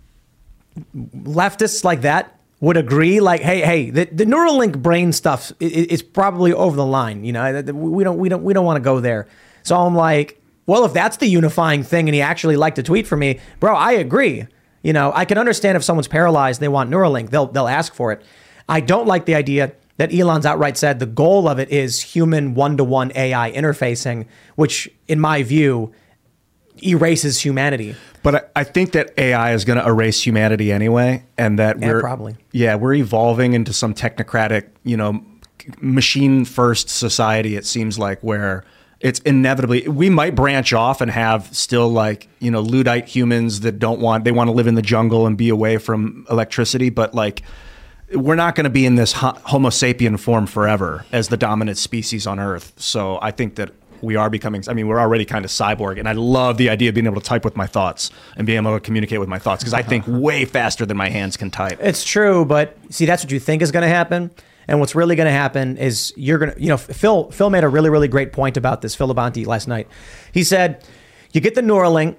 leftists 0.97 1.85
like 1.85 2.01
that 2.01 2.37
would 2.63 2.77
agree 2.77 3.19
like 3.19 3.41
hey 3.41 3.59
hey 3.61 3.89
the, 3.89 4.05
the 4.19 4.25
neuralink 4.25 4.81
brain 4.81 5.11
stuff 5.11 5.51
i- 5.61 5.65
i- 5.65 5.87
is 5.95 6.01
probably 6.01 6.53
over 6.53 6.75
the 6.77 6.85
line 6.85 7.23
you 7.27 7.33
know 7.33 7.43
we 7.73 8.03
don't 8.05 8.17
we 8.17 8.29
don't 8.29 8.43
we 8.47 8.53
don't 8.53 8.65
want 8.69 8.77
to 8.77 8.85
go 8.91 8.99
there. 9.01 9.27
So 9.63 9.75
i'm 9.83 9.95
like 9.95 10.41
well 10.65 10.85
if 10.85 10.93
that's 10.93 11.17
the 11.17 11.27
unifying 11.27 11.83
thing 11.83 12.07
and 12.07 12.15
he 12.15 12.21
actually 12.21 12.55
liked 12.55 12.77
to 12.77 12.83
tweet 12.83 13.05
for 13.05 13.17
me 13.17 13.39
bro 13.59 13.75
i 13.75 13.91
agree. 13.93 14.47
You 14.81 14.93
know 14.93 15.11
i 15.13 15.25
can 15.25 15.37
understand 15.37 15.75
if 15.77 15.83
someone's 15.83 16.07
paralyzed 16.07 16.61
they 16.61 16.67
want 16.77 16.89
neuralink 16.89 17.29
they'll 17.31 17.47
they'll 17.47 17.67
ask 17.81 17.93
for 17.93 18.11
it. 18.13 18.19
I 18.69 18.79
don't 18.79 19.07
like 19.07 19.25
the 19.25 19.35
idea 19.35 19.73
that 19.97 20.13
elon's 20.13 20.45
outright 20.45 20.77
said 20.77 20.99
the 20.99 21.05
goal 21.23 21.47
of 21.49 21.59
it 21.59 21.69
is 21.69 22.01
human 22.15 22.53
one-to-one 22.55 23.11
ai 23.15 23.51
interfacing 23.51 24.25
which 24.55 24.89
in 25.09 25.19
my 25.19 25.43
view 25.43 25.91
erases 26.81 27.39
humanity 27.41 27.95
But 28.23 28.35
I, 28.35 28.61
I 28.61 28.63
think 28.63 28.93
that 28.93 29.13
AI 29.17 29.53
is 29.53 29.65
going 29.65 29.79
to 29.79 29.85
erase 29.85 30.25
humanity 30.25 30.71
anyway, 30.71 31.23
and 31.37 31.59
that 31.59 31.79
Yeah, 31.79 31.87
we're 31.87 31.99
probably. 32.01 32.35
yeah 32.51 32.75
we're 32.75 32.93
evolving 32.95 33.53
into 33.53 33.73
some 33.73 33.93
technocratic, 33.93 34.69
you 34.83 34.97
know, 34.97 35.23
machine 35.79 36.45
first 36.45 36.89
society. 36.89 37.55
It 37.55 37.65
seems 37.65 37.97
like 37.99 38.19
where 38.21 38.63
it's 38.99 39.19
inevitably 39.19 39.87
we 39.87 40.09
might 40.09 40.33
branch 40.35 40.71
off 40.73 41.01
and 41.01 41.11
have 41.11 41.53
still 41.55 41.89
like 41.89 42.27
you 42.39 42.49
know 42.49 42.61
Luddite 42.61 43.07
humans 43.07 43.59
that 43.61 43.77
don't 43.79 43.99
want 43.99 44.23
they 44.23 44.31
want 44.31 44.47
to 44.47 44.53
live 44.53 44.67
in 44.67 44.75
the 44.75 44.81
jungle 44.81 45.27
and 45.27 45.37
be 45.37 45.49
away 45.49 45.77
from 45.77 46.25
electricity, 46.29 46.89
but 46.89 47.13
like 47.13 47.43
we're 48.13 48.35
not 48.35 48.55
going 48.55 48.65
to 48.65 48.69
be 48.69 48.85
in 48.85 48.95
this 48.95 49.11
Homo 49.13 49.69
sapien 49.69 50.19
form 50.19 50.45
forever 50.45 51.03
as 51.11 51.29
the 51.29 51.37
dominant 51.37 51.77
species 51.77 52.27
on 52.27 52.39
Earth. 52.39 52.71
So 52.77 53.17
I 53.21 53.31
think 53.31 53.55
that 53.55 53.71
we 54.03 54.15
are 54.15 54.29
becoming. 54.29 54.63
I 54.67 54.73
mean, 54.73 54.87
we're 54.87 54.99
already 54.99 55.25
kind 55.25 55.45
of 55.45 55.51
cyborg, 55.51 55.97
and 55.97 56.07
I 56.07 56.11
love 56.11 56.57
the 56.57 56.69
idea 56.69 56.89
of 56.89 56.95
being 56.95 57.07
able 57.07 57.21
to 57.21 57.27
type 57.27 57.45
with 57.45 57.55
my 57.55 57.65
thoughts 57.65 58.11
and 58.35 58.45
being 58.45 58.59
able 58.59 58.73
to 58.73 58.79
communicate 58.79 59.19
with 59.19 59.29
my 59.29 59.39
thoughts 59.39 59.63
because 59.63 59.73
I 59.73 59.79
uh-huh. 59.79 59.89
think 59.89 60.05
way 60.07 60.45
faster 60.45 60.85
than 60.85 60.97
my 60.97 61.09
hands 61.09 61.37
can 61.37 61.49
type. 61.49 61.79
It's 61.81 62.03
true, 62.03 62.45
but 62.45 62.77
see, 62.89 63.05
that's 63.05 63.23
what 63.23 63.31
you 63.31 63.39
think 63.39 63.61
is 63.61 63.71
going 63.71 63.83
to 63.83 63.87
happen. 63.87 64.31
And 64.67 64.79
what's 64.79 64.95
really 64.95 65.15
going 65.15 65.27
to 65.27 65.31
happen 65.31 65.77
is 65.77 66.13
you're 66.15 66.37
going 66.37 66.53
to, 66.53 66.61
you 66.61 66.69
know, 66.69 66.77
Phil, 66.77 67.31
Phil 67.31 67.49
made 67.49 67.63
a 67.63 67.67
really, 67.67 67.89
really 67.89 68.07
great 68.07 68.31
point 68.31 68.55
about 68.55 68.81
this, 68.81 68.95
Phil 68.95 69.13
Labonte, 69.13 69.45
last 69.45 69.67
night. 69.67 69.87
He 70.31 70.43
said, 70.43 70.85
you 71.33 71.41
get 71.41 71.55
the 71.55 71.61
Neuralink, 71.61 72.15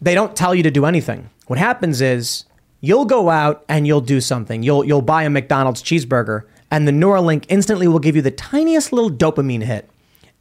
they 0.00 0.14
don't 0.14 0.36
tell 0.36 0.54
you 0.54 0.62
to 0.62 0.70
do 0.70 0.84
anything. 0.84 1.30
What 1.46 1.58
happens 1.58 2.00
is 2.00 2.44
you'll 2.80 3.06
go 3.06 3.28
out 3.28 3.64
and 3.68 3.86
you'll 3.86 4.00
do 4.00 4.20
something. 4.20 4.62
You'll, 4.62 4.84
you'll 4.84 5.02
buy 5.02 5.24
a 5.24 5.30
McDonald's 5.30 5.82
cheeseburger, 5.82 6.44
and 6.70 6.86
the 6.86 6.92
Neuralink 6.92 7.44
instantly 7.48 7.88
will 7.88 7.98
give 7.98 8.14
you 8.14 8.22
the 8.22 8.30
tiniest 8.30 8.92
little 8.92 9.10
dopamine 9.10 9.64
hit. 9.64 9.90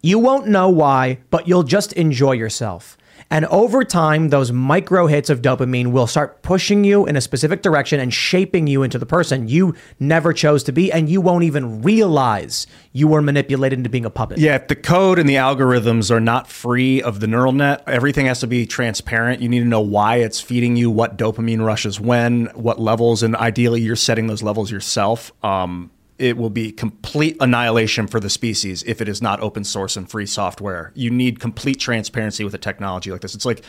You 0.01 0.17
won't 0.17 0.47
know 0.47 0.69
why, 0.69 1.19
but 1.29 1.47
you'll 1.47 1.63
just 1.63 1.91
enjoy 1.93 2.31
yourself. 2.33 2.97
And 3.29 3.45
over 3.47 3.83
time, 3.83 4.29
those 4.29 4.51
micro 4.51 5.05
hits 5.07 5.29
of 5.29 5.41
dopamine 5.41 5.91
will 5.91 6.07
start 6.07 6.41
pushing 6.41 6.83
you 6.83 7.05
in 7.05 7.15
a 7.15 7.21
specific 7.21 7.61
direction 7.61 7.99
and 7.99 8.11
shaping 8.11 8.65
you 8.65 8.81
into 8.81 8.97
the 8.97 9.05
person 9.05 9.47
you 9.47 9.75
never 9.99 10.33
chose 10.33 10.63
to 10.63 10.71
be. 10.71 10.91
And 10.91 11.09
you 11.09 11.21
won't 11.21 11.43
even 11.43 11.81
realize 11.83 12.65
you 12.91 13.07
were 13.07 13.21
manipulated 13.21 13.77
into 13.77 13.89
being 13.89 14.05
a 14.05 14.09
puppet. 14.09 14.39
Yeah, 14.39 14.55
if 14.55 14.67
the 14.67 14.75
code 14.75 15.19
and 15.19 15.29
the 15.29 15.35
algorithms 15.35 16.09
are 16.09 16.21
not 16.21 16.47
free 16.47 17.01
of 17.03 17.19
the 17.19 17.27
neural 17.27 17.51
net, 17.51 17.83
everything 17.85 18.25
has 18.25 18.39
to 18.39 18.47
be 18.47 18.65
transparent. 18.65 19.41
You 19.41 19.49
need 19.49 19.59
to 19.59 19.65
know 19.65 19.81
why 19.81 20.17
it's 20.17 20.41
feeding 20.41 20.75
you, 20.75 20.89
what 20.89 21.17
dopamine 21.17 21.63
rushes 21.63 21.99
when, 21.99 22.45
what 22.55 22.79
levels, 22.79 23.21
and 23.21 23.35
ideally 23.35 23.81
you're 23.81 23.95
setting 23.95 24.27
those 24.27 24.41
levels 24.41 24.71
yourself. 24.71 25.31
Um, 25.43 25.91
it 26.19 26.37
will 26.37 26.49
be 26.49 26.71
complete 26.71 27.37
annihilation 27.39 28.05
for 28.07 28.19
the 28.19 28.29
species 28.29 28.83
if 28.83 29.01
it 29.01 29.07
is 29.07 29.21
not 29.21 29.39
open 29.41 29.63
source 29.63 29.95
and 29.97 30.09
free 30.09 30.25
software. 30.25 30.91
You 30.93 31.09
need 31.09 31.39
complete 31.39 31.79
transparency 31.79 32.43
with 32.43 32.53
a 32.53 32.57
technology 32.57 33.11
like 33.11 33.21
this. 33.21 33.33
It's 33.33 33.45
like, 33.45 33.63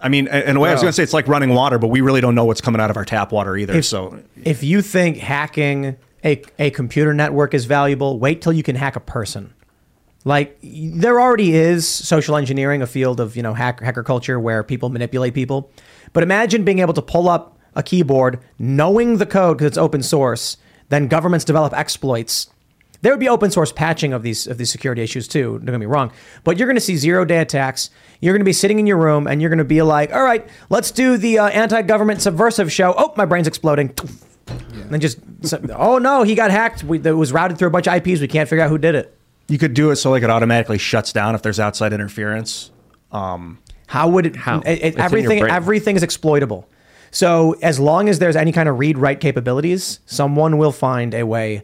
I 0.00 0.08
mean, 0.08 0.28
in 0.28 0.56
a 0.56 0.60
way, 0.60 0.68
I 0.68 0.72
was 0.72 0.82
going 0.82 0.90
to 0.90 0.92
say 0.92 1.02
it's 1.02 1.14
like 1.14 1.26
running 1.26 1.54
water, 1.54 1.78
but 1.78 1.88
we 1.88 2.02
really 2.02 2.20
don't 2.20 2.34
know 2.34 2.44
what's 2.44 2.60
coming 2.60 2.80
out 2.80 2.90
of 2.90 2.96
our 2.96 3.04
tap 3.04 3.32
water 3.32 3.56
either. 3.56 3.80
so 3.82 4.22
If 4.44 4.62
you 4.62 4.82
think 4.82 5.16
hacking 5.16 5.96
a, 6.22 6.42
a 6.58 6.70
computer 6.70 7.14
network 7.14 7.54
is 7.54 7.64
valuable, 7.64 8.18
wait 8.18 8.42
till 8.42 8.52
you 8.52 8.62
can 8.62 8.76
hack 8.76 8.96
a 8.96 9.00
person. 9.00 9.54
Like 10.24 10.58
there 10.62 11.20
already 11.20 11.54
is 11.54 11.88
social 11.88 12.36
engineering, 12.36 12.82
a 12.82 12.86
field 12.86 13.20
of 13.20 13.36
you 13.36 13.42
know 13.42 13.54
hack, 13.54 13.80
hacker 13.80 14.02
culture 14.02 14.40
where 14.40 14.64
people 14.64 14.88
manipulate 14.88 15.34
people. 15.34 15.70
But 16.12 16.24
imagine 16.24 16.64
being 16.64 16.80
able 16.80 16.94
to 16.94 17.02
pull 17.02 17.28
up 17.28 17.56
a 17.76 17.82
keyboard, 17.82 18.40
knowing 18.58 19.18
the 19.18 19.26
code 19.26 19.58
because 19.58 19.68
it's 19.68 19.78
open 19.78 20.02
source. 20.02 20.56
Then 20.88 21.08
governments 21.08 21.44
develop 21.44 21.72
exploits. 21.72 22.48
There 23.02 23.12
would 23.12 23.20
be 23.20 23.28
open 23.28 23.50
source 23.50 23.72
patching 23.72 24.12
of 24.12 24.22
these 24.22 24.46
of 24.46 24.56
these 24.58 24.70
security 24.70 25.02
issues 25.02 25.28
too. 25.28 25.58
Don't 25.58 25.66
get 25.66 25.78
me 25.78 25.86
wrong, 25.86 26.12
but 26.44 26.58
you're 26.58 26.66
going 26.66 26.76
to 26.76 26.80
see 26.80 26.96
zero 26.96 27.24
day 27.24 27.38
attacks. 27.38 27.90
You're 28.20 28.32
going 28.32 28.40
to 28.40 28.44
be 28.46 28.52
sitting 28.54 28.78
in 28.78 28.86
your 28.86 28.96
room 28.96 29.26
and 29.26 29.40
you're 29.40 29.50
going 29.50 29.58
to 29.58 29.64
be 29.64 29.82
like, 29.82 30.12
"All 30.12 30.22
right, 30.22 30.48
let's 30.70 30.90
do 30.90 31.16
the 31.18 31.38
uh, 31.38 31.48
anti-government 31.48 32.22
subversive 32.22 32.72
show." 32.72 32.94
Oh, 32.96 33.12
my 33.16 33.24
brain's 33.26 33.46
exploding. 33.46 33.92
And 34.48 34.90
then 34.90 35.00
just, 35.00 35.18
so- 35.42 35.60
oh 35.74 35.98
no, 35.98 36.22
he 36.22 36.34
got 36.34 36.50
hacked. 36.50 36.84
We, 36.84 36.98
it 37.00 37.10
was 37.12 37.32
routed 37.32 37.58
through 37.58 37.68
a 37.68 37.70
bunch 37.72 37.86
of 37.88 37.94
IPs. 37.94 38.20
We 38.20 38.28
can't 38.28 38.48
figure 38.48 38.64
out 38.64 38.70
who 38.70 38.78
did 38.78 38.94
it. 38.94 39.16
you 39.48 39.58
could 39.58 39.74
do 39.74 39.90
it 39.90 39.96
so 39.96 40.10
like 40.10 40.22
it 40.22 40.30
automatically 40.30 40.78
shuts 40.78 41.12
down 41.12 41.34
if 41.34 41.42
there's 41.42 41.60
outside 41.60 41.92
interference. 41.92 42.70
Um, 43.12 43.58
How 43.88 44.08
would 44.08 44.26
it? 44.26 44.36
How? 44.36 44.60
it- 44.60 44.66
it- 44.68 44.82
It's 44.82 44.94
in 44.94 44.94
your 44.98 45.04
everything 45.04 45.42
everything 45.50 45.96
is 45.96 46.02
exploitable. 46.02 46.68
So 47.16 47.56
as 47.62 47.80
long 47.80 48.10
as 48.10 48.18
there's 48.18 48.36
any 48.36 48.52
kind 48.52 48.68
of 48.68 48.78
read 48.78 48.98
write 48.98 49.20
capabilities, 49.20 50.00
someone 50.04 50.58
will 50.58 50.70
find 50.70 51.14
a 51.14 51.22
way 51.24 51.62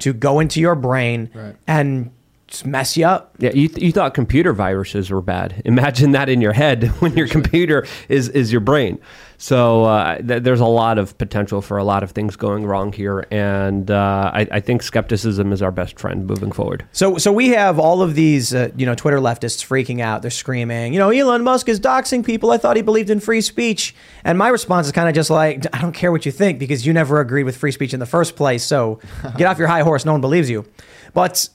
to 0.00 0.12
go 0.12 0.40
into 0.40 0.60
your 0.60 0.74
brain 0.74 1.30
Right. 1.32 1.54
and 1.68 2.10
just 2.48 2.66
mess 2.66 2.96
you 2.96 3.06
up. 3.06 3.34
Yeah, 3.38 3.52
you, 3.52 3.68
th- 3.68 3.82
you 3.82 3.92
thought 3.92 4.14
computer 4.14 4.52
viruses 4.52 5.10
were 5.10 5.20
bad. 5.20 5.62
Imagine 5.64 6.12
that 6.12 6.28
in 6.28 6.40
your 6.40 6.52
head 6.54 6.88
when 7.00 7.14
your 7.14 7.28
computer 7.28 7.86
is, 8.08 8.28
is 8.30 8.50
your 8.50 8.60
brain. 8.60 8.98
So 9.36 9.84
uh, 9.84 10.16
th- 10.16 10.42
there's 10.42 10.60
a 10.60 10.66
lot 10.66 10.98
of 10.98 11.16
potential 11.16 11.62
for 11.62 11.78
a 11.78 11.84
lot 11.84 12.02
of 12.02 12.10
things 12.10 12.34
going 12.34 12.66
wrong 12.66 12.92
here, 12.92 13.24
and 13.30 13.88
uh, 13.88 14.32
I, 14.34 14.48
I 14.50 14.60
think 14.60 14.82
skepticism 14.82 15.52
is 15.52 15.62
our 15.62 15.70
best 15.70 16.00
friend 16.00 16.26
moving 16.26 16.50
forward. 16.50 16.84
So, 16.90 17.18
so 17.18 17.32
we 17.32 17.50
have 17.50 17.78
all 17.78 18.02
of 18.02 18.16
these, 18.16 18.52
uh, 18.52 18.70
you 18.76 18.84
know, 18.84 18.96
Twitter 18.96 19.18
leftists 19.18 19.64
freaking 19.64 20.00
out. 20.00 20.22
They're 20.22 20.30
screaming, 20.32 20.92
you 20.92 20.98
know, 20.98 21.10
Elon 21.10 21.44
Musk 21.44 21.68
is 21.68 21.78
doxing 21.78 22.24
people. 22.24 22.50
I 22.50 22.58
thought 22.58 22.74
he 22.74 22.82
believed 22.82 23.10
in 23.10 23.20
free 23.20 23.40
speech. 23.40 23.94
And 24.24 24.38
my 24.38 24.48
response 24.48 24.86
is 24.86 24.92
kind 24.92 25.08
of 25.08 25.14
just 25.14 25.30
like, 25.30 25.64
I 25.72 25.80
don't 25.80 25.92
care 25.92 26.10
what 26.10 26.26
you 26.26 26.32
think 26.32 26.58
because 26.58 26.84
you 26.84 26.92
never 26.92 27.20
agreed 27.20 27.44
with 27.44 27.56
free 27.56 27.72
speech 27.72 27.94
in 27.94 28.00
the 28.00 28.06
first 28.06 28.34
place. 28.34 28.64
So 28.64 28.98
get 29.36 29.46
off 29.46 29.58
your 29.58 29.68
high 29.68 29.82
horse. 29.82 30.04
No 30.04 30.12
one 30.12 30.20
believes 30.20 30.50
you. 30.50 30.64
But, 31.14 31.48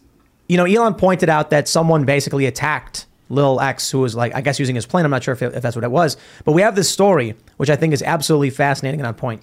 you 0.54 0.58
know, 0.58 0.66
Elon 0.66 0.94
pointed 0.94 1.30
out 1.30 1.50
that 1.50 1.68
someone 1.68 2.06
basically 2.06 2.46
attacked 2.46 3.08
Lil 3.30 3.60
X, 3.60 3.90
who 3.90 3.98
was 4.02 4.14
like, 4.14 4.36
I 4.36 4.42
guess 4.42 4.60
using 4.60 4.76
his 4.76 4.86
plane. 4.86 5.04
I'm 5.04 5.10
not 5.10 5.24
sure 5.24 5.34
if, 5.34 5.42
if 5.42 5.64
that's 5.64 5.76
what 5.76 5.84
it 5.84 5.90
was. 5.90 6.16
But 6.46 6.52
we 6.52 6.62
have 6.62 6.76
this 6.76 6.88
story, 6.88 7.34
which 7.58 7.72
I 7.72 7.76
think 7.76 7.92
is 7.92 8.04
absolutely 8.04 8.52
fascinating 8.52 9.00
and 9.00 9.08
on 9.08 9.16
point. 9.16 9.42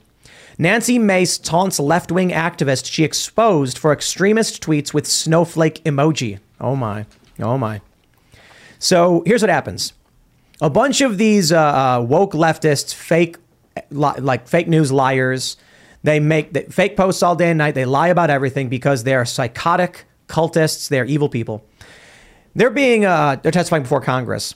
Nancy 0.57 1.01
Mace 1.01 1.37
taunts 1.37 1.81
left 1.81 2.13
wing 2.13 2.31
activist 2.31 2.93
she 2.93 3.03
exposed 3.03 3.77
for 3.77 3.93
extremist 3.93 4.63
tweets 4.63 4.95
with 4.95 5.05
snowflake 5.05 5.83
emoji. 5.83 6.39
Oh 6.61 6.77
my. 6.77 7.07
Oh 7.41 7.59
my. 7.59 7.81
So 8.79 9.25
here's 9.27 9.43
what 9.43 9.51
happens 9.51 9.93
a 10.61 10.71
bunch 10.71 11.01
of 11.01 11.19
these 11.19 11.51
uh, 11.51 11.59
uh, 11.59 12.05
woke 12.07 12.35
leftists, 12.35 12.95
fake, 12.95 13.37
li- 13.91 14.21
like 14.21 14.47
fake 14.47 14.69
news 14.69 14.93
liars, 14.93 15.57
they 16.05 16.21
make 16.21 16.73
fake 16.73 16.97
posts 16.97 17.21
all 17.25 17.35
day 17.35 17.51
and 17.51 17.59
night. 17.59 17.75
They 17.75 17.85
lie 17.85 18.09
about 18.09 18.31
everything 18.31 18.69
because 18.69 19.03
they're 19.03 19.25
psychotic 19.25 20.05
cultists. 20.31 20.89
They're 20.89 21.05
evil 21.05 21.29
people. 21.29 21.65
They're 22.55 22.71
being 22.71 23.05
uh, 23.05 23.37
they're 23.43 23.53
testifying 23.53 23.83
before 23.83 24.01
Congress. 24.01 24.55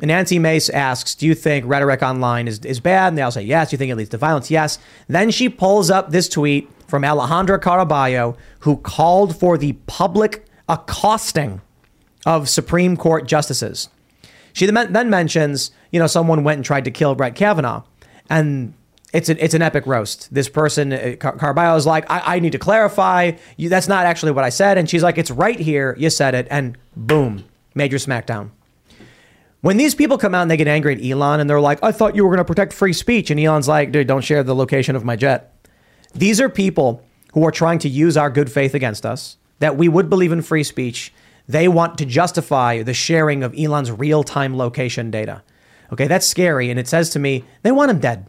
And 0.00 0.08
Nancy 0.08 0.38
Mace 0.38 0.68
asks, 0.68 1.14
"Do 1.14 1.26
you 1.26 1.34
think 1.34 1.64
rhetoric 1.66 2.02
online 2.02 2.48
is, 2.48 2.58
is 2.60 2.80
bad?" 2.80 3.08
And 3.08 3.18
they 3.18 3.22
all 3.22 3.30
say, 3.30 3.42
"Yes." 3.42 3.70
Do 3.70 3.74
you 3.74 3.78
think 3.78 3.90
it 3.90 3.96
leads 3.96 4.10
to 4.10 4.18
violence? 4.18 4.50
Yes. 4.50 4.78
Then 5.08 5.30
she 5.30 5.48
pulls 5.48 5.90
up 5.90 6.10
this 6.10 6.28
tweet 6.28 6.68
from 6.86 7.02
Alejandra 7.02 7.58
Caraballo, 7.58 8.36
who 8.60 8.76
called 8.76 9.36
for 9.36 9.56
the 9.56 9.72
public 9.86 10.44
accosting 10.68 11.60
of 12.26 12.48
Supreme 12.48 12.96
Court 12.96 13.26
justices. 13.26 13.88
She 14.52 14.66
then 14.66 14.92
then 14.92 15.10
mentions, 15.10 15.70
you 15.90 15.98
know, 15.98 16.06
someone 16.06 16.44
went 16.44 16.58
and 16.58 16.64
tried 16.64 16.84
to 16.84 16.90
kill 16.90 17.14
Brett 17.14 17.34
Kavanaugh, 17.34 17.82
and 18.28 18.74
it's 19.12 19.28
an 19.28 19.36
it's 19.40 19.54
an 19.54 19.62
epic 19.62 19.86
roast. 19.86 20.32
This 20.32 20.48
person, 20.48 20.92
uh, 20.92 21.16
Car- 21.18 21.36
Carballo, 21.36 21.76
is 21.76 21.86
like, 21.86 22.10
I, 22.10 22.36
I 22.36 22.38
need 22.38 22.52
to 22.52 22.58
clarify. 22.58 23.32
You, 23.56 23.68
that's 23.68 23.88
not 23.88 24.06
actually 24.06 24.32
what 24.32 24.44
I 24.44 24.48
said, 24.48 24.78
and 24.78 24.88
she's 24.88 25.02
like, 25.02 25.18
it's 25.18 25.30
right 25.30 25.58
here. 25.58 25.94
You 25.98 26.10
said 26.10 26.34
it, 26.34 26.46
and 26.50 26.78
boom, 26.96 27.44
major 27.74 27.98
smackdown. 27.98 28.50
When 29.60 29.76
these 29.76 29.94
people 29.94 30.18
come 30.18 30.34
out 30.34 30.42
and 30.42 30.50
they 30.50 30.56
get 30.56 30.66
angry 30.66 30.96
at 30.96 31.04
Elon 31.04 31.38
and 31.38 31.48
they're 31.48 31.60
like, 31.60 31.82
I 31.84 31.92
thought 31.92 32.16
you 32.16 32.24
were 32.24 32.30
going 32.30 32.38
to 32.38 32.44
protect 32.44 32.72
free 32.72 32.92
speech, 32.92 33.30
and 33.30 33.38
Elon's 33.38 33.68
like, 33.68 33.92
dude, 33.92 34.08
don't 34.08 34.24
share 34.24 34.42
the 34.42 34.56
location 34.56 34.96
of 34.96 35.04
my 35.04 35.14
jet. 35.14 35.54
These 36.14 36.40
are 36.40 36.48
people 36.48 37.04
who 37.34 37.44
are 37.46 37.52
trying 37.52 37.78
to 37.80 37.88
use 37.88 38.16
our 38.16 38.28
good 38.30 38.50
faith 38.50 38.74
against 38.74 39.06
us. 39.06 39.36
That 39.60 39.76
we 39.76 39.88
would 39.88 40.10
believe 40.10 40.32
in 40.32 40.42
free 40.42 40.64
speech. 40.64 41.14
They 41.46 41.68
want 41.68 41.96
to 41.98 42.04
justify 42.04 42.82
the 42.82 42.94
sharing 42.94 43.44
of 43.44 43.54
Elon's 43.56 43.92
real 43.92 44.24
time 44.24 44.56
location 44.56 45.10
data. 45.10 45.42
Okay, 45.92 46.08
that's 46.08 46.26
scary. 46.26 46.70
And 46.70 46.80
it 46.80 46.88
says 46.88 47.10
to 47.10 47.18
me, 47.18 47.44
they 47.62 47.70
want 47.70 47.90
him 47.90 48.00
dead. 48.00 48.26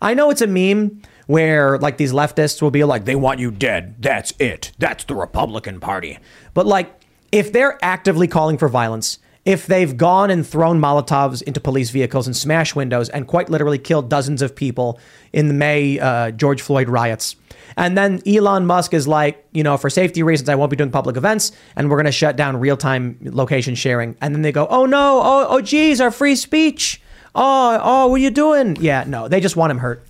I 0.00 0.14
know 0.14 0.30
it's 0.30 0.42
a 0.42 0.46
meme 0.46 1.02
where 1.26 1.78
like 1.78 1.96
these 1.96 2.12
leftists 2.12 2.62
will 2.62 2.70
be 2.70 2.84
like, 2.84 3.04
they 3.04 3.16
want 3.16 3.40
you 3.40 3.50
dead. 3.50 3.96
That's 4.00 4.32
it. 4.38 4.72
That's 4.78 5.04
the 5.04 5.14
Republican 5.14 5.80
Party. 5.80 6.18
But 6.54 6.66
like, 6.66 6.92
if 7.30 7.52
they're 7.52 7.78
actively 7.82 8.26
calling 8.26 8.56
for 8.56 8.68
violence, 8.68 9.18
if 9.44 9.66
they've 9.66 9.96
gone 9.96 10.30
and 10.30 10.46
thrown 10.46 10.80
Molotovs 10.80 11.42
into 11.42 11.60
police 11.60 11.90
vehicles 11.90 12.26
and 12.26 12.36
smashed 12.36 12.76
windows 12.76 13.08
and 13.08 13.26
quite 13.26 13.48
literally 13.48 13.78
killed 13.78 14.10
dozens 14.10 14.42
of 14.42 14.54
people 14.54 14.98
in 15.32 15.48
the 15.48 15.54
May 15.54 15.98
uh, 15.98 16.30
George 16.32 16.60
Floyd 16.60 16.88
riots, 16.88 17.36
and 17.76 17.96
then 17.96 18.20
Elon 18.26 18.66
Musk 18.66 18.92
is 18.92 19.06
like, 19.06 19.46
you 19.52 19.62
know, 19.62 19.76
for 19.76 19.88
safety 19.88 20.22
reasons, 20.22 20.48
I 20.48 20.54
won't 20.54 20.70
be 20.70 20.76
doing 20.76 20.90
public 20.90 21.16
events, 21.16 21.52
and 21.76 21.88
we're 21.88 21.96
going 21.96 22.06
to 22.06 22.12
shut 22.12 22.36
down 22.36 22.58
real 22.58 22.76
time 22.76 23.18
location 23.22 23.74
sharing. 23.74 24.16
And 24.20 24.34
then 24.34 24.42
they 24.42 24.52
go, 24.52 24.66
oh 24.68 24.84
no, 24.84 25.20
oh, 25.22 25.46
oh 25.48 25.60
geez, 25.60 26.00
our 26.00 26.10
free 26.10 26.36
speech. 26.36 27.00
Oh, 27.34 27.78
oh, 27.82 28.06
what 28.08 28.16
are 28.16 28.18
you 28.18 28.30
doing? 28.30 28.76
Yeah, 28.80 29.04
no, 29.06 29.28
they 29.28 29.40
just 29.40 29.56
want 29.56 29.70
him 29.70 29.78
hurt. 29.78 30.04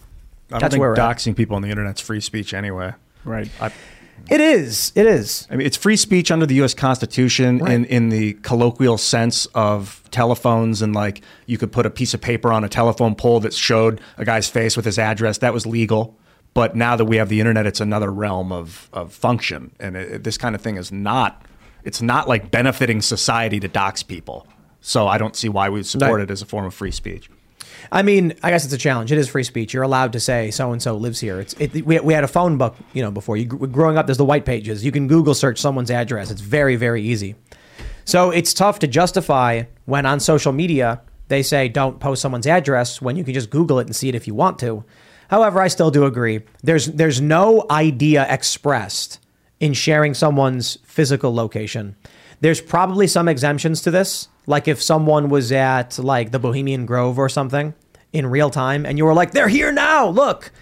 I 0.50 0.52
don't 0.52 0.60
That's 0.60 0.72
think 0.74 0.80
where 0.80 0.90
we're 0.90 1.00
at. 1.00 1.16
doxing 1.16 1.36
people 1.36 1.56
on 1.56 1.62
the 1.62 1.68
internet's 1.70 2.00
free 2.00 2.20
speech 2.20 2.54
anyway. 2.54 2.94
Right. 3.24 3.50
I, 3.60 3.70
It 4.30 4.40
is. 4.40 4.92
It 4.94 5.06
is. 5.06 5.46
I 5.50 5.56
mean, 5.56 5.66
it's 5.66 5.76
free 5.76 5.96
speech 5.96 6.30
under 6.30 6.46
the 6.46 6.54
U.S. 6.56 6.72
Constitution 6.74 7.66
in, 7.66 7.84
in 7.86 8.08
the 8.08 8.32
colloquial 8.34 8.96
sense 8.98 9.46
of 9.54 10.02
telephones, 10.10 10.80
and 10.80 10.94
like 10.94 11.22
you 11.46 11.58
could 11.58 11.70
put 11.70 11.84
a 11.86 11.90
piece 11.90 12.14
of 12.14 12.20
paper 12.20 12.50
on 12.52 12.64
a 12.64 12.68
telephone 12.68 13.14
pole 13.14 13.40
that 13.40 13.52
showed 13.52 14.00
a 14.16 14.24
guy's 14.24 14.48
face 14.48 14.74
with 14.76 14.86
his 14.86 14.98
address. 14.98 15.38
That 15.38 15.52
was 15.52 15.66
legal. 15.66 16.16
But 16.54 16.74
now 16.74 16.96
that 16.96 17.04
we 17.04 17.16
have 17.16 17.28
the 17.28 17.40
internet, 17.40 17.66
it's 17.66 17.80
another 17.80 18.10
realm 18.10 18.50
of, 18.52 18.88
of 18.92 19.12
function, 19.12 19.70
and 19.78 19.96
it, 19.96 20.12
it- 20.12 20.24
this 20.24 20.38
kind 20.38 20.54
of 20.54 20.62
thing 20.62 20.76
is 20.76 20.90
not. 20.90 21.42
It's 21.84 22.00
not 22.02 22.26
like 22.26 22.50
benefiting 22.50 23.00
society 23.02 23.60
to 23.60 23.68
dox 23.68 24.02
people. 24.02 24.46
So 24.80 25.06
I 25.08 25.18
don't 25.18 25.34
see 25.36 25.48
why 25.48 25.68
we 25.68 25.78
would 25.78 25.86
support 25.86 26.12
Right. 26.20 26.22
it 26.22 26.30
as 26.30 26.42
a 26.42 26.46
form 26.46 26.64
of 26.64 26.74
free 26.74 26.90
speech. 26.92 27.30
I 27.90 28.02
mean, 28.02 28.34
I 28.42 28.50
guess 28.50 28.64
it's 28.64 28.74
a 28.74 28.78
challenge. 28.78 29.12
It 29.12 29.18
is 29.18 29.28
free 29.28 29.44
speech. 29.44 29.72
You're 29.72 29.82
allowed 29.82 30.12
to 30.12 30.20
say 30.20 30.50
so 30.50 30.72
and 30.72 30.82
so 30.82 30.96
lives 30.96 31.20
here. 31.20 31.40
It's 31.40 31.54
it, 31.54 31.84
we, 31.86 31.98
we 32.00 32.12
had 32.14 32.24
a 32.24 32.28
phone 32.28 32.58
book, 32.58 32.76
you 32.92 33.02
know, 33.02 33.10
before 33.10 33.36
you 33.36 33.44
growing 33.46 33.96
up. 33.98 34.06
There's 34.06 34.18
the 34.18 34.24
white 34.24 34.44
pages. 34.44 34.84
You 34.84 34.92
can 34.92 35.06
Google 35.08 35.34
search 35.34 35.58
someone's 35.58 35.90
address. 35.90 36.30
It's 36.30 36.40
very 36.40 36.76
very 36.76 37.02
easy. 37.02 37.34
So 38.04 38.30
it's 38.30 38.54
tough 38.54 38.78
to 38.80 38.86
justify 38.86 39.64
when 39.84 40.06
on 40.06 40.18
social 40.20 40.52
media 40.52 41.00
they 41.28 41.42
say 41.42 41.68
don't 41.68 42.00
post 42.00 42.22
someone's 42.22 42.46
address 42.46 43.02
when 43.02 43.16
you 43.16 43.24
can 43.24 43.34
just 43.34 43.50
Google 43.50 43.78
it 43.78 43.86
and 43.86 43.94
see 43.94 44.08
it 44.08 44.14
if 44.14 44.26
you 44.26 44.34
want 44.34 44.58
to. 44.60 44.84
However, 45.28 45.60
I 45.60 45.68
still 45.68 45.90
do 45.90 46.04
agree. 46.04 46.40
There's 46.62 46.86
there's 46.86 47.20
no 47.20 47.64
idea 47.70 48.26
expressed 48.28 49.20
in 49.60 49.72
sharing 49.72 50.14
someone's 50.14 50.78
physical 50.84 51.34
location. 51.34 51.96
There's 52.40 52.60
probably 52.60 53.06
some 53.06 53.28
exemptions 53.28 53.82
to 53.82 53.90
this, 53.90 54.28
like 54.46 54.68
if 54.68 54.80
someone 54.82 55.28
was 55.28 55.50
at 55.52 55.98
like 55.98 56.30
the 56.30 56.38
Bohemian 56.38 56.86
Grove 56.86 57.18
or 57.18 57.28
something 57.28 57.74
in 58.12 58.26
real 58.26 58.50
time, 58.50 58.86
and 58.86 58.96
you 58.96 59.04
were 59.04 59.14
like, 59.14 59.32
"They're 59.32 59.48
here 59.48 59.72
now, 59.72 60.08
look." 60.08 60.52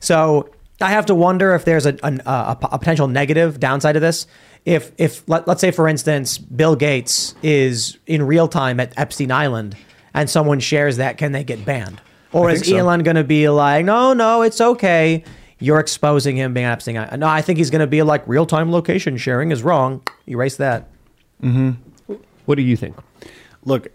So 0.00 0.50
I 0.80 0.90
have 0.90 1.06
to 1.06 1.14
wonder 1.14 1.54
if 1.54 1.64
there's 1.64 1.86
a, 1.86 1.96
an, 2.02 2.20
a, 2.26 2.56
a 2.72 2.78
potential 2.78 3.08
negative 3.08 3.60
downside 3.60 3.94
to 3.94 4.00
this. 4.00 4.26
If 4.64 4.92
if 4.98 5.28
let, 5.28 5.48
let's 5.48 5.60
say 5.60 5.70
for 5.70 5.88
instance, 5.88 6.38
Bill 6.38 6.76
Gates 6.76 7.34
is 7.42 7.98
in 8.06 8.22
real 8.22 8.48
time 8.48 8.78
at 8.78 8.92
Epstein 8.98 9.32
Island, 9.32 9.76
and 10.14 10.28
someone 10.28 10.60
shares 10.60 10.98
that, 10.98 11.18
can 11.18 11.32
they 11.32 11.44
get 11.44 11.64
banned? 11.64 12.00
Or 12.32 12.50
is 12.50 12.66
so. 12.66 12.76
Elon 12.76 13.02
going 13.02 13.16
to 13.16 13.24
be 13.24 13.48
like, 13.48 13.84
"No, 13.84 14.12
no, 14.12 14.42
it's 14.42 14.60
okay." 14.60 15.24
You're 15.58 15.78
exposing 15.78 16.36
him 16.36 16.54
being 16.54 16.66
at 16.66 16.72
Epstein 16.72 17.20
No, 17.20 17.28
I 17.28 17.40
think 17.40 17.56
he's 17.56 17.70
going 17.70 17.82
to 17.82 17.86
be 17.86 18.02
like 18.02 18.26
real 18.26 18.46
time 18.46 18.72
location 18.72 19.16
sharing 19.16 19.52
is 19.52 19.62
wrong. 19.62 20.02
Erase 20.26 20.56
that. 20.56 20.88
What 22.46 22.56
do 22.56 22.62
you 22.62 22.76
think? 22.76 22.96
Look, 23.64 23.88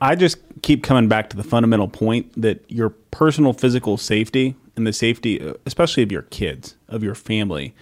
I 0.00 0.14
just 0.16 0.38
keep 0.62 0.82
coming 0.82 1.08
back 1.08 1.30
to 1.30 1.36
the 1.36 1.44
fundamental 1.44 1.88
point 1.88 2.40
that 2.40 2.64
your 2.70 2.90
personal 2.90 3.52
physical 3.52 3.96
safety 3.96 4.56
and 4.76 4.86
the 4.86 4.92
safety, 4.92 5.54
especially 5.66 6.02
of 6.02 6.10
your 6.10 6.22
kids, 6.22 6.76
of 6.88 7.02
your 7.02 7.14
family, 7.14 7.74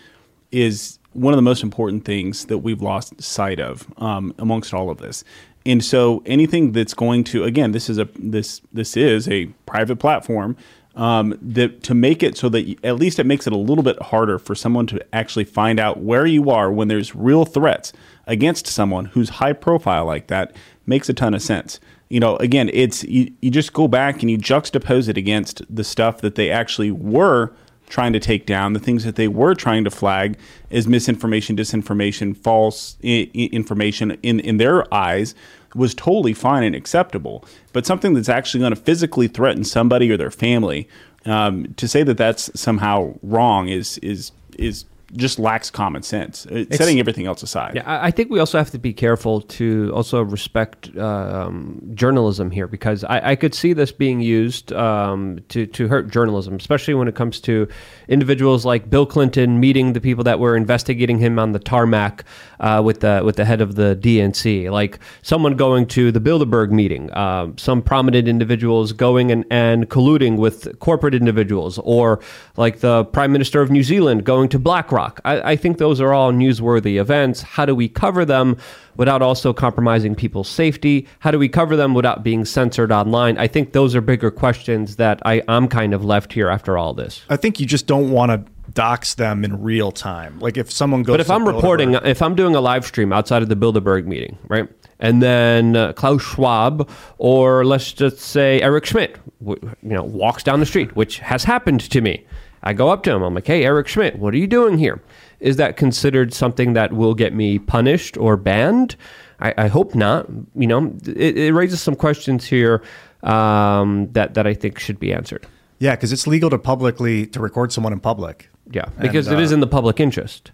is 0.52 0.98
one 1.12 1.32
of 1.32 1.38
the 1.38 1.42
most 1.42 1.62
important 1.62 2.04
things 2.04 2.46
that 2.46 2.58
we've 2.58 2.82
lost 2.82 3.20
sight 3.22 3.60
of 3.60 3.86
um, 3.98 4.34
amongst 4.38 4.74
all 4.74 4.90
of 4.90 4.98
this. 4.98 5.24
And 5.66 5.84
so, 5.84 6.22
anything 6.26 6.72
that's 6.72 6.94
going 6.94 7.24
to, 7.24 7.44
again, 7.44 7.72
this 7.72 7.90
is 7.90 7.98
a 7.98 8.08
this 8.18 8.62
this 8.72 8.96
is 8.96 9.28
a 9.28 9.46
private 9.66 9.96
platform 9.96 10.56
um, 10.96 11.38
that 11.42 11.82
to 11.84 11.94
make 11.94 12.22
it 12.22 12.36
so 12.36 12.48
that 12.48 12.62
you, 12.62 12.76
at 12.82 12.96
least 12.96 13.18
it 13.18 13.26
makes 13.26 13.46
it 13.46 13.52
a 13.52 13.58
little 13.58 13.84
bit 13.84 14.00
harder 14.02 14.38
for 14.38 14.54
someone 14.54 14.86
to 14.88 15.04
actually 15.14 15.44
find 15.44 15.78
out 15.78 16.00
where 16.00 16.26
you 16.26 16.50
are 16.50 16.72
when 16.72 16.88
there's 16.88 17.14
real 17.14 17.44
threats 17.44 17.92
against 18.30 18.68
someone 18.68 19.06
who's 19.06 19.28
high 19.28 19.52
profile 19.52 20.06
like 20.06 20.28
that 20.28 20.54
makes 20.86 21.08
a 21.08 21.12
ton 21.12 21.34
of 21.34 21.42
sense. 21.42 21.80
You 22.08 22.20
know, 22.20 22.36
again, 22.36 22.70
it's 22.72 23.02
you, 23.04 23.32
you 23.42 23.50
just 23.50 23.72
go 23.72 23.88
back 23.88 24.22
and 24.22 24.30
you 24.30 24.38
juxtapose 24.38 25.08
it 25.08 25.16
against 25.16 25.62
the 25.68 25.84
stuff 25.84 26.20
that 26.20 26.36
they 26.36 26.48
actually 26.48 26.92
were 26.92 27.52
trying 27.88 28.12
to 28.12 28.20
take 28.20 28.46
down, 28.46 28.72
the 28.72 28.78
things 28.78 29.04
that 29.04 29.16
they 29.16 29.26
were 29.26 29.54
trying 29.54 29.82
to 29.82 29.90
flag 29.90 30.38
as 30.70 30.86
misinformation, 30.86 31.56
disinformation, 31.56 32.36
false 32.36 32.96
I- 33.02 33.28
information 33.34 34.12
in, 34.22 34.38
in 34.38 34.58
their 34.58 34.92
eyes 34.94 35.34
was 35.74 35.92
totally 35.92 36.32
fine 36.32 36.62
and 36.62 36.76
acceptable. 36.76 37.44
But 37.72 37.84
something 37.84 38.14
that's 38.14 38.28
actually 38.28 38.60
going 38.60 38.74
to 38.74 38.80
physically 38.80 39.26
threaten 39.26 39.64
somebody 39.64 40.08
or 40.10 40.16
their 40.16 40.30
family, 40.30 40.88
um, 41.26 41.74
to 41.74 41.88
say 41.88 42.04
that 42.04 42.16
that's 42.16 42.48
somehow 42.58 43.14
wrong 43.22 43.68
is 43.68 43.98
is 43.98 44.30
is 44.56 44.84
just 45.16 45.38
lacks 45.38 45.70
common 45.70 46.02
sense. 46.02 46.46
Uh, 46.46 46.64
setting 46.70 46.98
everything 47.00 47.26
else 47.26 47.42
aside. 47.42 47.74
Yeah, 47.74 47.82
I 47.86 48.10
think 48.10 48.30
we 48.30 48.38
also 48.38 48.58
have 48.58 48.70
to 48.70 48.78
be 48.78 48.92
careful 48.92 49.40
to 49.42 49.92
also 49.94 50.22
respect 50.22 50.96
um, 50.96 51.80
journalism 51.94 52.50
here 52.50 52.66
because 52.66 53.04
I, 53.04 53.30
I 53.30 53.36
could 53.36 53.54
see 53.54 53.72
this 53.72 53.92
being 53.92 54.20
used 54.20 54.72
um, 54.72 55.40
to 55.48 55.66
to 55.66 55.88
hurt 55.88 56.10
journalism, 56.10 56.54
especially 56.54 56.94
when 56.94 57.08
it 57.08 57.14
comes 57.14 57.40
to 57.40 57.68
individuals 58.08 58.64
like 58.64 58.90
Bill 58.90 59.06
Clinton 59.06 59.60
meeting 59.60 59.92
the 59.92 60.00
people 60.00 60.24
that 60.24 60.38
were 60.38 60.56
investigating 60.56 61.18
him 61.18 61.38
on 61.38 61.52
the 61.52 61.58
tarmac 61.58 62.24
uh, 62.60 62.80
with 62.84 63.00
the 63.00 63.22
with 63.24 63.36
the 63.36 63.44
head 63.44 63.60
of 63.60 63.74
the 63.74 63.98
DNC, 64.00 64.70
like 64.70 64.98
someone 65.22 65.56
going 65.56 65.86
to 65.86 66.12
the 66.12 66.20
Bilderberg 66.20 66.70
meeting, 66.70 67.12
um, 67.16 67.56
some 67.58 67.82
prominent 67.82 68.28
individuals 68.28 68.92
going 68.92 69.30
and, 69.32 69.44
and 69.50 69.88
colluding 69.88 70.36
with 70.36 70.78
corporate 70.78 71.14
individuals, 71.14 71.78
or 71.84 72.20
like 72.56 72.80
the 72.80 73.04
Prime 73.06 73.32
Minister 73.32 73.60
of 73.60 73.70
New 73.70 73.82
Zealand 73.82 74.24
going 74.24 74.48
to 74.50 74.58
BlackRock. 74.58 74.99
I, 75.24 75.52
I 75.52 75.56
think 75.56 75.78
those 75.78 76.00
are 76.00 76.12
all 76.12 76.32
newsworthy 76.32 77.00
events. 77.00 77.42
How 77.42 77.64
do 77.66 77.74
we 77.74 77.88
cover 77.88 78.24
them 78.24 78.56
without 78.96 79.22
also 79.22 79.52
compromising 79.52 80.14
people's 80.14 80.48
safety? 80.48 81.06
How 81.20 81.30
do 81.30 81.38
we 81.38 81.48
cover 81.48 81.76
them 81.76 81.94
without 81.94 82.22
being 82.22 82.44
censored 82.44 82.92
online? 82.92 83.38
I 83.38 83.46
think 83.46 83.72
those 83.72 83.94
are 83.94 84.00
bigger 84.00 84.30
questions 84.30 84.96
that 84.96 85.20
I, 85.24 85.42
I'm 85.48 85.68
kind 85.68 85.94
of 85.94 86.04
left 86.04 86.32
here 86.32 86.48
after 86.48 86.76
all 86.76 86.94
this. 86.94 87.22
I 87.28 87.36
think 87.36 87.60
you 87.60 87.66
just 87.66 87.86
don't 87.86 88.10
want 88.10 88.30
to 88.32 88.70
dox 88.72 89.14
them 89.14 89.44
in 89.44 89.62
real 89.62 89.90
time. 89.92 90.38
Like 90.38 90.56
if 90.56 90.70
someone 90.70 91.02
goes, 91.02 91.14
But 91.14 91.20
if 91.20 91.30
I'm 91.30 91.46
reporting, 91.46 91.94
if 91.94 92.22
I'm 92.22 92.34
doing 92.34 92.54
a 92.54 92.60
live 92.60 92.84
stream 92.86 93.12
outside 93.12 93.42
of 93.42 93.48
the 93.48 93.56
Bilderberg 93.56 94.06
meeting, 94.06 94.38
right, 94.48 94.68
and 95.00 95.22
then 95.22 95.76
uh, 95.76 95.92
Klaus 95.94 96.22
Schwab 96.22 96.88
or 97.18 97.64
let's 97.64 97.92
just 97.92 98.18
say 98.18 98.60
Eric 98.60 98.84
Schmidt, 98.86 99.16
w- 99.42 99.60
you 99.82 99.88
know, 99.90 100.04
walks 100.04 100.42
down 100.42 100.60
the 100.60 100.66
street, 100.66 100.94
which 100.94 101.18
has 101.18 101.42
happened 101.42 101.80
to 101.90 102.00
me. 102.00 102.24
I 102.62 102.72
go 102.74 102.90
up 102.90 103.02
to 103.04 103.12
him. 103.12 103.22
I'm 103.22 103.34
like, 103.34 103.46
"Hey, 103.46 103.64
Eric 103.64 103.88
Schmidt, 103.88 104.18
what 104.18 104.34
are 104.34 104.38
you 104.38 104.46
doing 104.46 104.78
here? 104.78 105.00
Is 105.40 105.56
that 105.56 105.76
considered 105.76 106.34
something 106.34 106.74
that 106.74 106.92
will 106.92 107.14
get 107.14 107.32
me 107.34 107.58
punished 107.58 108.16
or 108.18 108.36
banned? 108.36 108.96
I, 109.40 109.54
I 109.56 109.66
hope 109.68 109.94
not. 109.94 110.26
You 110.54 110.66
know, 110.66 110.92
it, 111.06 111.38
it 111.38 111.52
raises 111.54 111.80
some 111.80 111.94
questions 111.96 112.44
here 112.44 112.82
um, 113.22 114.08
that 114.12 114.34
that 114.34 114.46
I 114.46 114.54
think 114.54 114.78
should 114.78 114.98
be 115.00 115.12
answered. 115.12 115.46
yeah, 115.78 115.94
because 115.96 116.12
it's 116.12 116.26
legal 116.26 116.50
to 116.50 116.58
publicly 116.58 117.26
to 117.28 117.40
record 117.40 117.72
someone 117.72 117.92
in 117.92 118.00
public. 118.00 118.50
Yeah, 118.70 118.86
because 119.00 119.26
And, 119.28 119.38
it 119.40 119.42
is 119.42 119.50
uh, 119.52 119.54
in 119.54 119.60
the 119.60 119.66
public 119.66 119.98
interest. 119.98 120.52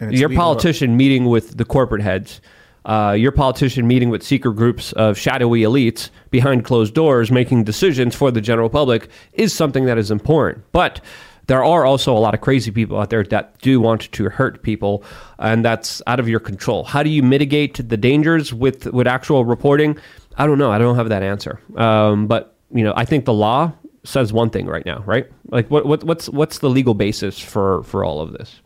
your 0.00 0.10
legal 0.10 0.28
to- 0.28 0.36
politician 0.36 0.96
meeting 0.96 1.24
with 1.24 1.56
the 1.56 1.64
corporate 1.64 2.02
heads, 2.02 2.40
uh, 2.84 3.14
your 3.18 3.32
politician 3.32 3.86
meeting 3.86 4.10
with 4.10 4.22
secret 4.22 4.54
groups 4.54 4.92
of 4.92 5.18
shadowy 5.18 5.62
elites 5.62 6.10
behind 6.30 6.64
closed 6.64 6.94
doors, 6.94 7.30
making 7.30 7.64
decisions 7.64 8.14
for 8.14 8.30
the 8.30 8.40
general 8.40 8.68
public 8.68 9.08
is 9.32 9.52
something 9.52 9.86
that 9.86 9.98
is 9.98 10.10
important. 10.10 10.64
But 10.72 11.00
there 11.46 11.64
are 11.64 11.84
also 11.84 12.16
a 12.16 12.18
lot 12.18 12.34
of 12.34 12.40
crazy 12.40 12.70
people 12.70 12.98
out 12.98 13.10
there 13.10 13.22
that 13.24 13.58
do 13.58 13.80
want 13.80 14.10
to 14.12 14.24
hurt 14.30 14.62
people, 14.62 15.04
and 15.38 15.64
that's 15.64 16.00
out 16.06 16.20
of 16.20 16.28
your 16.28 16.40
control. 16.40 16.84
How 16.84 17.02
do 17.02 17.10
you 17.10 17.22
mitigate 17.22 17.88
the 17.88 17.96
dangers 17.96 18.52
with 18.52 18.86
with 18.86 19.06
actual 19.06 19.44
reporting? 19.44 19.98
I 20.36 20.46
don't 20.46 20.58
know. 20.58 20.70
I 20.70 20.78
don't 20.78 20.96
have 20.96 21.08
that 21.10 21.22
answer. 21.22 21.60
Um, 21.76 22.26
but 22.26 22.56
you 22.72 22.82
know, 22.82 22.92
I 22.96 23.04
think 23.04 23.24
the 23.24 23.34
law 23.34 23.72
says 24.04 24.32
one 24.32 24.50
thing 24.50 24.66
right 24.66 24.84
now, 24.84 25.02
right? 25.06 25.26
Like, 25.48 25.70
what, 25.70 25.86
what 25.86 26.04
what's 26.04 26.28
what's 26.28 26.58
the 26.58 26.70
legal 26.70 26.94
basis 26.94 27.38
for 27.38 27.82
for 27.84 28.04
all 28.04 28.20
of 28.20 28.32
this? 28.32 28.60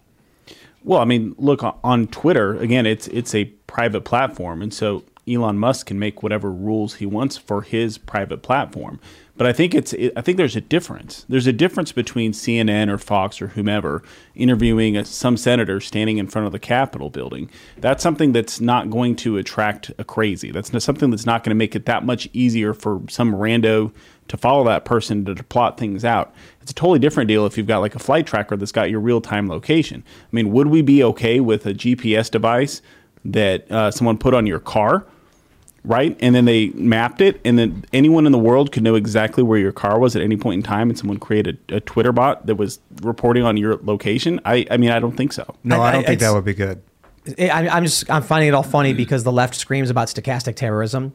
Well, 0.85 1.01
I 1.01 1.05
mean, 1.05 1.35
look 1.39 1.63
on- 1.63 2.07
Twitter 2.09 2.57
again. 2.57 2.87
It's 2.87 3.09
it's 3.09 3.35
a 3.35 3.47
private 3.67 4.03
platform, 4.03 4.63
and 4.63 4.73
so 4.73 5.05
Elon 5.29 5.59
Musk 5.59 5.87
can 5.87 5.99
make 5.99 6.23
whatever 6.23 6.51
rules 6.51 6.95
he 6.95 7.07
wants 7.07 7.37
for 7.37 7.63
his 7.63 7.99
private 7.99 8.43
platform. 8.43 8.99
But 9.37 9.47
I 9.47 9.53
think 9.53 9.73
it's 9.73 9.95
I 10.17 10.21
think 10.21 10.37
there's 10.37 10.57
a 10.57 10.61
difference. 10.61 11.25
There's 11.29 11.47
a 11.47 11.53
difference 11.53 11.93
between 11.93 12.33
CNN 12.33 12.89
or 12.89 12.99
Fox 12.99 13.41
or 13.41 13.49
whomever 13.49 14.03
interviewing 14.35 14.97
a, 14.97 15.05
some 15.05 15.37
senator 15.37 15.81
standing 15.81 16.19
in 16.19 16.27
front 16.27 16.47
of 16.47 16.53
the 16.53 16.59
Capitol 16.59 17.09
building. 17.09 17.49
That's 17.77 18.03
something 18.03 18.33
that's 18.33 18.61
not 18.61 18.91
going 18.91 19.15
to 19.17 19.37
attract 19.37 19.93
a 19.97 20.03
crazy. 20.05 20.51
That's 20.51 20.73
something 20.83 21.11
that's 21.11 21.27
not 21.27 21.45
going 21.45 21.51
to 21.51 21.59
make 21.59 21.77
it 21.77 21.87
that 21.87 22.05
much 22.05 22.29
easier 22.33 22.75
for 22.75 23.01
some 23.09 23.33
rando 23.33 23.93
to 24.27 24.37
follow 24.37 24.65
that 24.65 24.85
person 24.85 25.25
to 25.25 25.35
plot 25.45 25.79
things 25.79 26.05
out. 26.05 26.35
It's 26.69 26.73
a 26.73 26.75
totally 26.75 26.99
different 26.99 27.29
deal 27.29 27.47
if 27.47 27.57
you've 27.57 27.67
got 27.67 27.79
like 27.79 27.95
a 27.95 27.99
flight 27.99 28.27
tracker 28.27 28.55
that's 28.55 28.73
got 28.73 28.91
your 28.91 29.01
real 29.01 29.23
time 29.23 29.49
location. 29.49 30.05
I 30.07 30.29
mean, 30.33 30.51
would 30.53 30.67
we 30.67 30.83
be 30.83 31.03
okay 31.03 31.41
with 31.41 31.65
a 31.65 31.73
GPS 31.73 32.31
device 32.31 32.83
that 33.25 33.71
uh, 33.73 33.91
someone 33.91 34.19
put 34.19 34.35
on 34.35 34.47
your 34.47 34.59
car? 34.61 35.07
right? 35.85 36.15
And 36.21 36.35
then 36.35 36.45
they 36.45 36.67
mapped 36.71 37.23
it, 37.23 37.41
and 37.47 37.59
then 37.59 37.87
anyone 37.95 38.27
in 38.27 38.33
the 38.33 38.39
world 38.39 38.73
could 38.73 38.83
know 38.83 38.95
exactly 38.97 39.43
where 39.43 39.59
your 39.59 39.73
car 39.73 39.99
was 39.99 40.15
at 40.15 40.21
any 40.21 40.37
point 40.37 40.57
in 40.59 40.63
time, 40.63 40.91
and 40.91 40.99
someone 40.99 41.17
created 41.19 41.59
a, 41.71 41.77
a 41.77 41.81
Twitter 41.81 42.13
bot 42.13 42.45
that 42.45 42.57
was 42.57 42.81
reporting 43.01 43.45
on 43.45 43.57
your 43.57 43.77
location. 43.83 44.39
I, 44.45 44.67
I 44.71 44.77
mean, 44.77 44.91
I 44.91 44.99
don't 44.99 45.17
think 45.17 45.33
so. 45.33 45.55
No, 45.65 45.81
I- 45.81 45.89
I, 45.89 45.93
don't 45.93 46.03
I- 46.03 46.07
think 46.09 46.21
that 46.21 46.35
would 46.35 46.45
be 46.45 46.53
good. 46.53 46.83
I, 47.39 47.69
I'm 47.69 47.85
just 47.85 48.11
I'm 48.11 48.23
finding 48.23 48.49
it 48.49 48.55
all 48.55 48.63
funny 48.63 48.93
because 48.93 49.25
the 49.25 49.33
left 49.33 49.55
screams 49.55 49.89
about 49.89 50.09
stochastic 50.09 50.57
terrorism, 50.57 51.15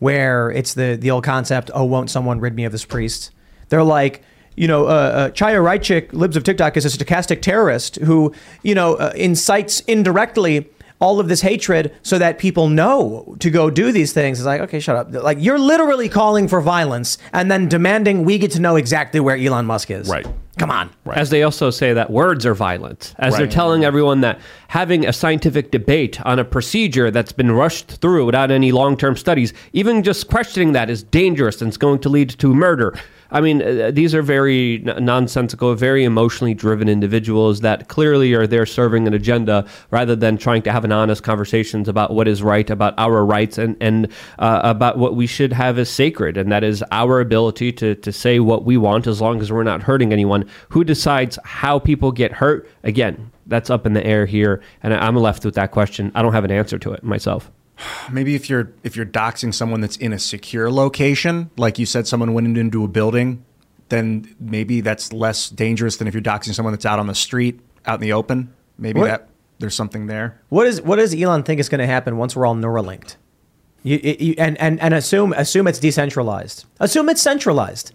where 0.00 0.50
it's 0.50 0.74
the 0.74 0.96
the 1.00 1.10
old 1.10 1.24
concept. 1.24 1.70
Oh, 1.72 1.84
won't 1.84 2.10
someone 2.10 2.40
rid 2.40 2.54
me 2.54 2.64
of 2.64 2.72
this 2.72 2.84
priest? 2.84 3.30
They're 3.68 3.84
like. 3.84 4.22
You 4.58 4.66
know, 4.66 4.86
uh, 4.86 4.88
uh, 4.88 5.30
Chaya 5.30 5.62
Raichik, 5.62 6.12
libs 6.12 6.36
of 6.36 6.42
TikTok, 6.42 6.76
is 6.76 6.84
a 6.84 6.88
stochastic 6.88 7.42
terrorist 7.42 7.96
who, 7.96 8.34
you 8.62 8.74
know, 8.74 8.96
uh, 8.96 9.12
incites 9.14 9.80
indirectly 9.80 10.68
all 11.00 11.20
of 11.20 11.28
this 11.28 11.42
hatred 11.42 11.94
so 12.02 12.18
that 12.18 12.38
people 12.38 12.68
know 12.68 13.36
to 13.38 13.50
go 13.50 13.70
do 13.70 13.92
these 13.92 14.12
things. 14.12 14.40
It's 14.40 14.46
like, 14.46 14.60
okay, 14.62 14.80
shut 14.80 14.96
up. 14.96 15.12
Like, 15.12 15.38
you're 15.40 15.58
literally 15.58 16.08
calling 16.08 16.48
for 16.48 16.60
violence 16.60 17.18
and 17.32 17.50
then 17.50 17.68
demanding 17.68 18.24
we 18.24 18.38
get 18.38 18.50
to 18.52 18.60
know 18.60 18.74
exactly 18.74 19.20
where 19.20 19.36
Elon 19.36 19.66
Musk 19.66 19.90
is. 19.90 20.08
Right. 20.08 20.26
Come 20.58 20.70
on. 20.70 20.90
As 21.12 21.30
they 21.30 21.42
also 21.42 21.70
say 21.70 21.92
that 21.92 22.10
words 22.10 22.44
are 22.44 22.54
violent, 22.54 23.14
as 23.18 23.36
they're 23.36 23.46
telling 23.46 23.84
everyone 23.84 24.20
that 24.22 24.40
having 24.68 25.06
a 25.06 25.12
scientific 25.12 25.70
debate 25.70 26.20
on 26.26 26.38
a 26.38 26.44
procedure 26.44 27.10
that's 27.10 27.32
been 27.32 27.52
rushed 27.52 28.00
through 28.00 28.26
without 28.26 28.50
any 28.50 28.72
long 28.72 28.96
term 28.96 29.16
studies, 29.16 29.52
even 29.72 30.02
just 30.02 30.28
questioning 30.28 30.72
that 30.72 30.90
is 30.90 31.02
dangerous 31.02 31.62
and 31.62 31.68
it's 31.68 31.76
going 31.76 32.00
to 32.00 32.08
lead 32.08 32.30
to 32.30 32.54
murder. 32.54 32.98
I 33.30 33.40
mean, 33.42 33.60
uh, 33.60 33.90
these 33.90 34.14
are 34.14 34.22
very 34.22 34.82
n- 34.86 35.04
nonsensical, 35.04 35.74
very 35.74 36.04
emotionally 36.04 36.54
driven 36.54 36.88
individuals 36.88 37.60
that 37.60 37.88
clearly 37.88 38.32
are 38.32 38.46
there 38.46 38.64
serving 38.64 39.06
an 39.06 39.12
agenda 39.12 39.66
rather 39.90 40.16
than 40.16 40.38
trying 40.38 40.62
to 40.62 40.72
have 40.72 40.84
an 40.84 40.92
honest 40.92 41.22
conversations 41.22 41.88
about 41.88 42.14
what 42.14 42.26
is 42.26 42.42
right, 42.42 42.70
about 42.70 42.94
our 42.96 43.24
rights, 43.24 43.58
and 43.58 43.76
and 43.80 44.08
uh, 44.38 44.60
about 44.64 44.96
what 44.96 45.14
we 45.14 45.26
should 45.26 45.52
have 45.52 45.78
as 45.78 45.90
sacred, 45.90 46.38
and 46.38 46.50
that 46.50 46.64
is 46.64 46.82
our 46.90 47.20
ability 47.20 47.70
to 47.72 47.94
to 47.96 48.12
say 48.12 48.40
what 48.40 48.64
we 48.64 48.76
want 48.78 49.06
as 49.06 49.20
long 49.20 49.40
as 49.40 49.52
we're 49.52 49.62
not 49.62 49.82
hurting 49.82 50.12
anyone. 50.12 50.47
Who 50.70 50.84
decides 50.84 51.38
how 51.44 51.78
people 51.78 52.12
get 52.12 52.32
hurt? 52.32 52.68
Again, 52.84 53.30
that's 53.46 53.70
up 53.70 53.86
in 53.86 53.92
the 53.94 54.04
air 54.06 54.26
here, 54.26 54.60
and 54.82 54.92
I- 54.94 55.06
I'm 55.06 55.16
left 55.16 55.44
with 55.44 55.54
that 55.54 55.70
question. 55.70 56.12
I 56.14 56.22
don't 56.22 56.32
have 56.32 56.44
an 56.44 56.50
answer 56.50 56.78
to 56.78 56.92
it 56.92 57.02
myself. 57.02 57.50
Maybe 58.12 58.34
if 58.34 58.50
you're 58.50 58.72
if 58.82 58.96
you're 58.96 59.06
doxing 59.06 59.54
someone 59.54 59.80
that's 59.80 59.96
in 59.96 60.12
a 60.12 60.18
secure 60.18 60.70
location, 60.70 61.50
like 61.56 61.78
you 61.78 61.86
said, 61.86 62.06
someone 62.06 62.34
went 62.34 62.46
into 62.58 62.84
a 62.84 62.88
building, 62.88 63.44
then 63.88 64.34
maybe 64.40 64.80
that's 64.82 65.12
less 65.12 65.48
dangerous 65.48 65.96
than 65.96 66.06
if 66.08 66.14
you're 66.14 66.22
doxing 66.22 66.54
someone 66.54 66.72
that's 66.74 66.84
out 66.86 66.98
on 66.98 67.06
the 67.06 67.14
street, 67.14 67.60
out 67.86 67.94
in 67.94 68.00
the 68.02 68.12
open. 68.12 68.52
Maybe 68.78 69.00
What- 69.00 69.06
that 69.06 69.28
there's 69.60 69.74
something 69.74 70.06
there. 70.06 70.40
What 70.50 70.66
is 70.66 70.82
what 70.82 70.96
does 70.96 71.14
Elon 71.14 71.42
think 71.42 71.58
is 71.60 71.68
going 71.68 71.80
to 71.80 71.86
happen 71.86 72.16
once 72.16 72.36
we're 72.36 72.46
all 72.46 72.54
Neuralinked? 72.54 73.16
You, 73.84 73.98
you, 74.02 74.34
and 74.38 74.58
and 74.60 74.80
and 74.80 74.92
assume 74.92 75.32
assume 75.32 75.66
it's 75.68 75.78
decentralized. 75.78 76.64
Assume 76.80 77.08
it's 77.08 77.22
centralized. 77.22 77.92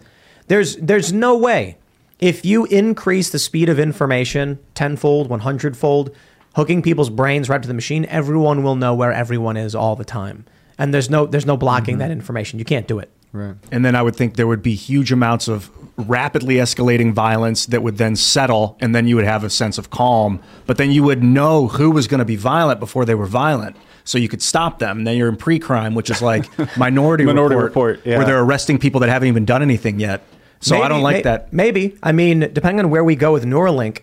There's 0.48 0.76
there's 0.76 1.12
no 1.12 1.36
way 1.36 1.76
if 2.18 2.44
you 2.44 2.64
increase 2.66 3.30
the 3.30 3.38
speed 3.38 3.68
of 3.68 3.78
information 3.78 4.58
tenfold, 4.74 5.28
one 5.28 5.40
hundredfold, 5.40 6.14
hooking 6.54 6.82
people's 6.82 7.10
brains 7.10 7.48
right 7.48 7.60
to 7.60 7.68
the 7.68 7.74
machine, 7.74 8.04
everyone 8.06 8.62
will 8.62 8.76
know 8.76 8.94
where 8.94 9.12
everyone 9.12 9.56
is 9.56 9.74
all 9.74 9.96
the 9.96 10.04
time. 10.04 10.44
And 10.78 10.92
there's 10.92 11.10
no 11.10 11.26
there's 11.26 11.46
no 11.46 11.56
blocking 11.56 11.94
mm-hmm. 11.94 12.00
that 12.00 12.10
information. 12.10 12.58
You 12.58 12.64
can't 12.64 12.88
do 12.88 12.98
it. 12.98 13.10
Right. 13.32 13.56
And 13.72 13.84
then 13.84 13.96
I 13.96 14.02
would 14.02 14.14
think 14.14 14.36
there 14.36 14.46
would 14.46 14.62
be 14.62 14.76
huge 14.76 15.10
amounts 15.10 15.48
of 15.48 15.68
rapidly 15.96 16.56
escalating 16.56 17.12
violence 17.12 17.66
that 17.66 17.82
would 17.82 17.98
then 17.98 18.14
settle, 18.14 18.76
and 18.80 18.94
then 18.94 19.08
you 19.08 19.16
would 19.16 19.24
have 19.24 19.42
a 19.42 19.50
sense 19.50 19.76
of 19.76 19.90
calm. 19.90 20.40
But 20.66 20.76
then 20.76 20.92
you 20.92 21.02
would 21.02 21.22
know 21.22 21.66
who 21.66 21.90
was 21.90 22.06
going 22.06 22.20
to 22.20 22.24
be 22.24 22.36
violent 22.36 22.78
before 22.78 23.04
they 23.04 23.14
were 23.14 23.26
violent. 23.26 23.76
So 24.04 24.18
you 24.18 24.28
could 24.28 24.42
stop 24.42 24.78
them. 24.78 24.98
And 24.98 25.06
then 25.06 25.16
you're 25.16 25.28
in 25.28 25.36
pre-crime, 25.36 25.94
which 25.94 26.10
is 26.10 26.20
like 26.22 26.46
Minority, 26.76 27.24
Minority 27.24 27.56
Report, 27.56 27.96
Report, 27.96 28.06
yeah. 28.06 28.18
where 28.18 28.26
they're 28.26 28.42
arresting 28.42 28.78
people 28.78 29.00
that 29.00 29.08
haven't 29.08 29.28
even 29.28 29.44
done 29.44 29.62
anything 29.62 29.98
yet. 29.98 30.22
So 30.64 30.82
I 30.82 30.88
don't 30.88 31.02
like 31.02 31.16
may- 31.16 31.22
that. 31.22 31.52
Maybe. 31.52 31.96
I 32.02 32.12
mean, 32.12 32.40
depending 32.52 32.84
on 32.84 32.90
where 32.90 33.04
we 33.04 33.16
go 33.16 33.32
with 33.32 33.44
Neuralink, 33.44 34.00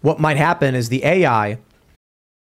what 0.00 0.18
might 0.18 0.36
happen 0.36 0.74
is 0.74 0.88
the 0.88 1.04
AI 1.04 1.58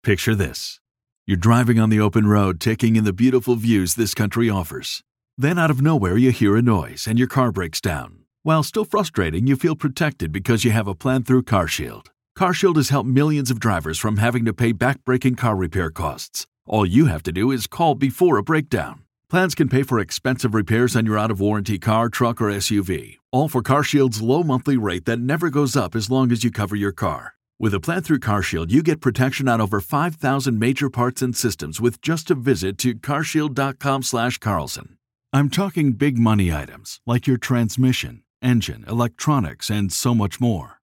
Picture 0.02 0.34
this. 0.34 0.80
You're 1.26 1.36
driving 1.36 1.78
on 1.78 1.90
the 1.90 2.00
open 2.00 2.26
road, 2.28 2.60
taking 2.60 2.96
in 2.96 3.04
the 3.04 3.12
beautiful 3.12 3.56
views 3.56 3.94
this 3.94 4.14
country 4.14 4.48
offers. 4.48 5.02
Then, 5.36 5.58
out 5.58 5.70
of 5.70 5.82
nowhere, 5.82 6.16
you 6.16 6.30
hear 6.30 6.56
a 6.56 6.62
noise 6.62 7.06
and 7.06 7.18
your 7.18 7.28
car 7.28 7.52
breaks 7.52 7.80
down. 7.80 8.20
While 8.42 8.62
still 8.62 8.84
frustrating, 8.84 9.46
you 9.46 9.56
feel 9.56 9.76
protected 9.76 10.32
because 10.32 10.64
you 10.64 10.70
have 10.70 10.88
a 10.88 10.94
plan 10.94 11.24
through 11.24 11.42
CarShield. 11.42 12.06
CarShield 12.38 12.76
has 12.76 12.88
helped 12.88 13.08
millions 13.08 13.50
of 13.50 13.60
drivers 13.60 13.98
from 13.98 14.16
having 14.16 14.44
to 14.44 14.54
pay 14.54 14.72
back-breaking 14.72 15.34
car 15.34 15.56
repair 15.56 15.90
costs. 15.90 16.46
All 16.64 16.86
you 16.86 17.06
have 17.06 17.22
to 17.24 17.32
do 17.32 17.50
is 17.50 17.66
call 17.66 17.94
before 17.94 18.38
a 18.38 18.42
breakdown. 18.42 19.02
Plans 19.30 19.54
can 19.54 19.68
pay 19.68 19.82
for 19.82 19.98
expensive 19.98 20.54
repairs 20.54 20.96
on 20.96 21.04
your 21.04 21.18
out-of-warranty 21.18 21.78
car, 21.80 22.08
truck, 22.08 22.40
or 22.40 22.46
SUV. 22.46 23.18
All 23.30 23.46
for 23.46 23.62
CarShield's 23.62 24.22
low 24.22 24.42
monthly 24.42 24.78
rate 24.78 25.04
that 25.04 25.18
never 25.18 25.50
goes 25.50 25.76
up 25.76 25.94
as 25.94 26.08
long 26.08 26.32
as 26.32 26.42
you 26.42 26.50
cover 26.50 26.74
your 26.74 26.92
car. 26.92 27.34
With 27.58 27.74
a 27.74 27.80
plan 27.80 28.00
through 28.00 28.20
CarShield, 28.20 28.70
you 28.70 28.82
get 28.82 29.02
protection 29.02 29.46
on 29.46 29.60
over 29.60 29.82
5,000 29.82 30.58
major 30.58 30.88
parts 30.88 31.20
and 31.20 31.36
systems 31.36 31.78
with 31.78 32.00
just 32.00 32.30
a 32.30 32.34
visit 32.34 32.78
to 32.78 32.94
carshield.com/carlson. 32.94 34.96
I'm 35.34 35.50
talking 35.50 35.92
big 35.92 36.16
money 36.16 36.50
items 36.50 37.02
like 37.04 37.26
your 37.26 37.36
transmission, 37.36 38.22
engine, 38.40 38.86
electronics, 38.88 39.68
and 39.68 39.92
so 39.92 40.14
much 40.14 40.40
more. 40.40 40.80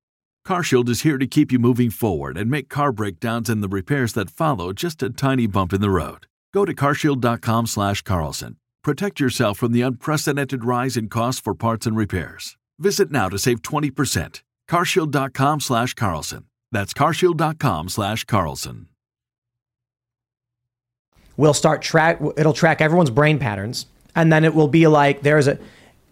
CarShield 0.47 0.87
is 0.89 1.01
here 1.01 1.17
to 1.17 1.25
keep 1.25 1.51
you 1.51 1.57
moving 1.57 1.89
forward 1.89 2.37
and 2.37 2.51
make 2.51 2.69
car 2.69 2.91
breakdowns 2.91 3.49
and 3.49 3.63
the 3.63 3.67
repairs 3.67 4.13
that 4.13 4.29
follow 4.29 4.71
just 4.71 5.01
a 5.01 5.09
tiny 5.09 5.47
bump 5.47 5.73
in 5.73 5.81
the 5.81 5.89
road. 5.89 6.27
Go 6.55 6.63
to 6.63 6.73
carshield.com 6.73 7.67
slash 7.67 8.01
Carlson. 8.03 8.55
Protect 8.81 9.19
yourself 9.19 9.57
from 9.57 9.73
the 9.73 9.81
unprecedented 9.81 10.63
rise 10.63 10.95
in 10.95 11.09
costs 11.09 11.41
for 11.41 11.53
parts 11.53 11.85
and 11.85 11.97
repairs. 11.97 12.55
Visit 12.79 13.11
now 13.11 13.27
to 13.27 13.37
save 13.37 13.61
20%. 13.61 14.41
Carshield.com 14.69 15.59
slash 15.59 15.93
Carlson. 15.95 16.45
That's 16.71 16.93
carshield.com 16.93 17.89
slash 17.89 18.23
Carlson. 18.23 18.87
We'll 21.35 21.53
start 21.53 21.81
track 21.81 22.21
it'll 22.37 22.53
track 22.53 22.79
everyone's 22.79 23.09
brain 23.09 23.37
patterns 23.37 23.87
and 24.15 24.31
then 24.31 24.45
it 24.45 24.55
will 24.55 24.69
be 24.69 24.87
like 24.87 25.23
there's 25.23 25.49
a 25.49 25.59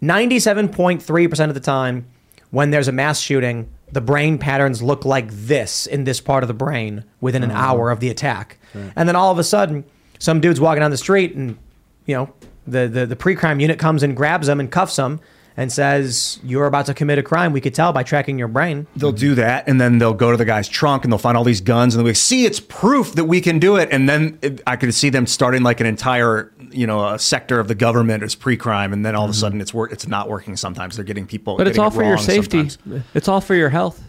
97.3% 0.02 1.48
of 1.48 1.54
the 1.54 1.62
time 1.62 2.06
when 2.52 2.72
there's 2.72 2.90
a 2.90 2.92
mass 2.92 3.22
shooting 3.22 3.70
the 3.94 4.02
brain 4.02 4.38
patterns 4.38 4.84
look 4.84 5.06
like 5.06 5.30
this 5.32 5.88
in 5.88 6.04
this 6.04 6.20
part 6.20 6.44
of 6.44 6.50
the 6.50 6.54
brain 6.54 7.06
within 7.22 7.44
an 7.44 7.52
uh-huh. 7.52 7.66
hour 7.66 7.92
of 7.92 8.02
the 8.02 8.10
attack 8.10 8.58
and 8.74 9.08
then 9.08 9.16
all 9.16 9.32
of 9.32 9.40
a 9.40 9.44
sudden 9.46 9.86
some 10.24 10.40
dude's 10.40 10.62
walking 10.62 10.80
down 10.80 10.90
the 10.90 10.98
street 10.98 11.36
and 11.36 11.58
you 12.06 12.16
know 12.16 12.34
the, 12.66 12.88
the, 12.88 13.06
the 13.06 13.16
pre-crime 13.16 13.60
unit 13.60 13.78
comes 13.78 14.04
and 14.04 14.16
grabs 14.16 14.48
them 14.48 14.62
and 14.62 14.72
cuffs 14.72 14.96
them 14.96 15.20
and 15.58 15.70
says 15.70 16.40
you're 16.44 16.66
about 16.66 16.86
to 16.86 16.94
commit 16.94 17.18
a 17.18 17.24
crime 17.24 17.52
we 17.52 17.60
could 17.60 17.76
tell 17.76 17.92
by 17.92 18.04
tracking 18.04 18.40
your 18.40 18.48
brain 18.48 18.88
They'll 18.96 19.12
do 19.12 19.36
that, 19.36 19.68
and 19.68 19.82
then 19.82 19.98
they'll 19.98 20.14
go 20.14 20.32
to 20.32 20.38
the 20.38 20.46
guy's 20.46 20.70
trunk 20.70 21.04
and 21.04 21.12
they'll 21.12 21.20
find 21.20 21.38
all 21.38 21.44
these 21.44 21.60
guns, 21.62 21.94
and 21.94 22.00
they'll 22.00 22.06
be 22.06 22.12
like, 22.12 22.16
"See, 22.16 22.46
it's 22.46 22.62
proof 22.62 23.14
that 23.16 23.26
we 23.26 23.42
can 23.42 23.60
do 23.60 23.76
it." 23.76 23.90
And 23.92 24.08
then 24.08 24.40
it, 24.42 24.62
I 24.66 24.78
could 24.78 24.94
see 24.94 25.10
them 25.10 25.28
starting 25.28 25.62
like 25.62 25.82
an 25.82 25.86
entire, 25.86 26.52
you 26.72 26.88
know, 26.88 27.06
a 27.10 27.20
sector 27.20 27.60
of 27.60 27.68
the 27.68 27.76
government 27.76 28.24
as 28.24 28.34
pre-crime, 28.34 28.94
and 28.94 29.06
then 29.06 29.16
all 29.16 29.26
of 29.26 29.30
a 29.30 29.34
mm-hmm. 29.34 29.42
sudden 29.42 29.62
it's 29.62 29.74
work, 29.74 29.92
it's 29.92 30.08
not 30.08 30.30
working. 30.30 30.56
Sometimes 30.56 30.96
they're 30.96 31.06
getting 31.06 31.28
people, 31.28 31.58
But 31.58 31.68
it's 31.68 31.78
all 31.78 31.90
it 31.90 31.94
for 31.94 32.04
your 32.04 32.18
safety. 32.18 32.70
sometimes. 32.70 33.04
It's 33.14 33.28
all 33.28 33.42
for 33.42 33.56
your 33.56 33.70
health. 33.70 34.02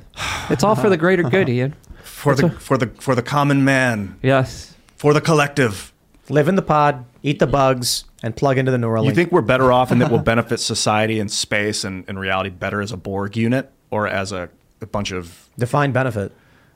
It's 0.49 0.63
all 0.63 0.77
for 0.77 0.89
the 0.89 0.97
greater 0.97 1.25
good, 1.25 1.49
Ian. 1.57 1.75
for 2.05 2.35
the 2.35 2.51
for 2.51 2.79
the 2.79 2.87
for 3.01 3.15
the 3.15 3.23
common 3.23 3.65
man, 3.65 4.17
Yes. 4.23 4.75
for 4.97 5.13
the 5.13 5.21
collective. 5.21 5.93
Live 6.29 6.49
in 6.49 6.55
the 6.55 6.63
pod 6.63 7.05
eat 7.23 7.39
the 7.39 7.47
bugs 7.47 8.05
and 8.23 8.35
plug 8.37 8.59
into 8.59 8.71
the 8.71 8.79
Neuralink 8.79 9.07
You 9.07 9.15
think 9.15 9.33
we're 9.33 9.43
better 9.43 9.71
off 9.73 9.91
and 9.91 10.01
that 10.01 10.11
will 10.11 10.19
benefit 10.35 10.61
society 10.61 11.21
and 11.21 11.31
space 11.31 11.85
and, 11.85 12.05
and 12.09 12.19
reality 12.19 12.51
better 12.51 12.81
as 12.81 12.93
a 12.93 12.97
Borg 12.97 13.37
unit? 13.37 13.71
or 13.91 14.09
as 14.09 14.33
a, 14.33 14.49
a 14.81 14.87
bunch 14.87 15.13
of 15.13 15.49
defined 15.57 15.95
benefit. 15.95 16.33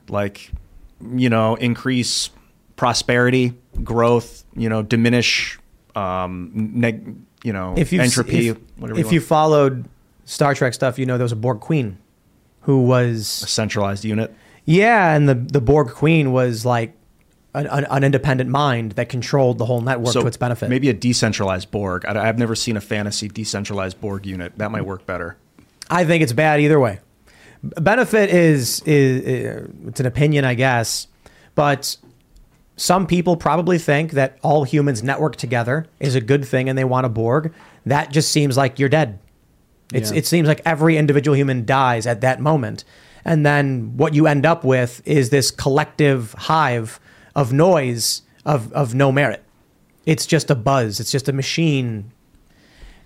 like 0.07 0.51
you 1.15 1.29
know 1.29 1.55
increase 1.55 2.29
prosperity 2.77 3.53
growth 3.83 4.43
you 4.55 4.69
know 4.69 4.81
diminish 4.81 5.59
um 5.95 6.49
neg, 6.53 7.15
you 7.43 7.51
know 7.51 7.73
If 7.77 7.91
you 7.91 7.99
entropy 8.01 8.49
if, 8.49 8.57
whatever 8.77 8.99
if 8.99 9.11
you 9.11 9.19
want. 9.19 9.27
followed 9.27 9.85
Star 10.25 10.53
Trek 10.53 10.73
stuff, 10.73 10.97
you 10.99 11.05
know 11.05 11.17
there 11.17 11.25
was 11.25 11.31
a 11.31 11.35
Borg 11.37 11.59
Queen 11.59 11.97
who 12.61 12.83
was 12.83 13.41
a 13.43 13.47
centralized 13.47 14.05
unit 14.05 14.33
Yeah, 14.65 15.13
and 15.13 15.27
the 15.27 15.35
the 15.35 15.59
Borg 15.61 15.89
Queen 15.89 16.31
was 16.31 16.65
like 16.65 16.93
an, 17.53 17.65
an, 17.67 17.85
an 17.89 18.03
independent 18.03 18.49
mind 18.49 18.91
that 18.93 19.09
controlled 19.09 19.57
the 19.57 19.65
whole 19.65 19.81
network 19.81 20.13
to 20.13 20.25
its 20.27 20.37
benefit. 20.37 20.69
maybe 20.69 20.89
a 20.89 20.93
decentralized 20.93 21.71
borg 21.71 22.05
I, 22.05 22.27
i've 22.29 22.37
never 22.37 22.55
seen 22.55 22.77
a 22.77 22.81
fantasy 22.81 23.27
decentralized 23.27 23.99
borg 23.99 24.25
unit 24.25 24.53
that 24.57 24.71
might 24.71 24.85
work 24.85 25.05
better 25.05 25.37
I 25.91 26.05
think 26.05 26.21
it's 26.21 26.33
bad 26.33 26.61
either 26.61 26.79
way. 26.79 26.99
Benefit 27.63 28.29
is, 28.29 28.79
is 28.81 29.21
is 29.23 29.69
it's 29.87 29.99
an 29.99 30.05
opinion, 30.05 30.45
I 30.45 30.53
guess, 30.53 31.07
but 31.55 31.97
some 32.77 33.07
people 33.07 33.35
probably 33.35 33.79
think 33.79 34.11
that 34.11 34.37
all 34.43 34.63
humans 34.65 35.01
network 35.01 35.35
together 35.35 35.87
is 35.99 36.13
a 36.13 36.21
good 36.21 36.45
thing, 36.45 36.69
and 36.69 36.77
they 36.77 36.83
want 36.83 37.07
a 37.07 37.09
Borg. 37.09 37.51
That 37.87 38.11
just 38.11 38.31
seems 38.31 38.55
like 38.55 38.77
you're 38.77 38.87
dead. 38.87 39.17
It's 39.91 40.11
Yeah. 40.11 40.19
it 40.19 40.27
seems 40.27 40.47
like 40.47 40.61
every 40.63 40.95
individual 40.95 41.35
human 41.35 41.65
dies 41.65 42.05
at 42.05 42.21
that 42.21 42.39
moment, 42.39 42.83
and 43.25 43.43
then 43.43 43.97
what 43.97 44.13
you 44.13 44.27
end 44.27 44.45
up 44.45 44.63
with 44.63 45.01
is 45.05 45.31
this 45.31 45.49
collective 45.49 46.33
hive 46.37 46.99
of 47.39 47.53
noise 47.53 48.21
of 48.45 48.71
of 48.73 48.93
no 48.93 49.11
merit. 49.11 49.43
It's 50.05 50.25
just 50.25 50.49
a 50.49 50.55
buzz. 50.55 50.99
It's 50.99 51.11
just 51.11 51.29
a 51.29 51.33
machine 51.33 52.11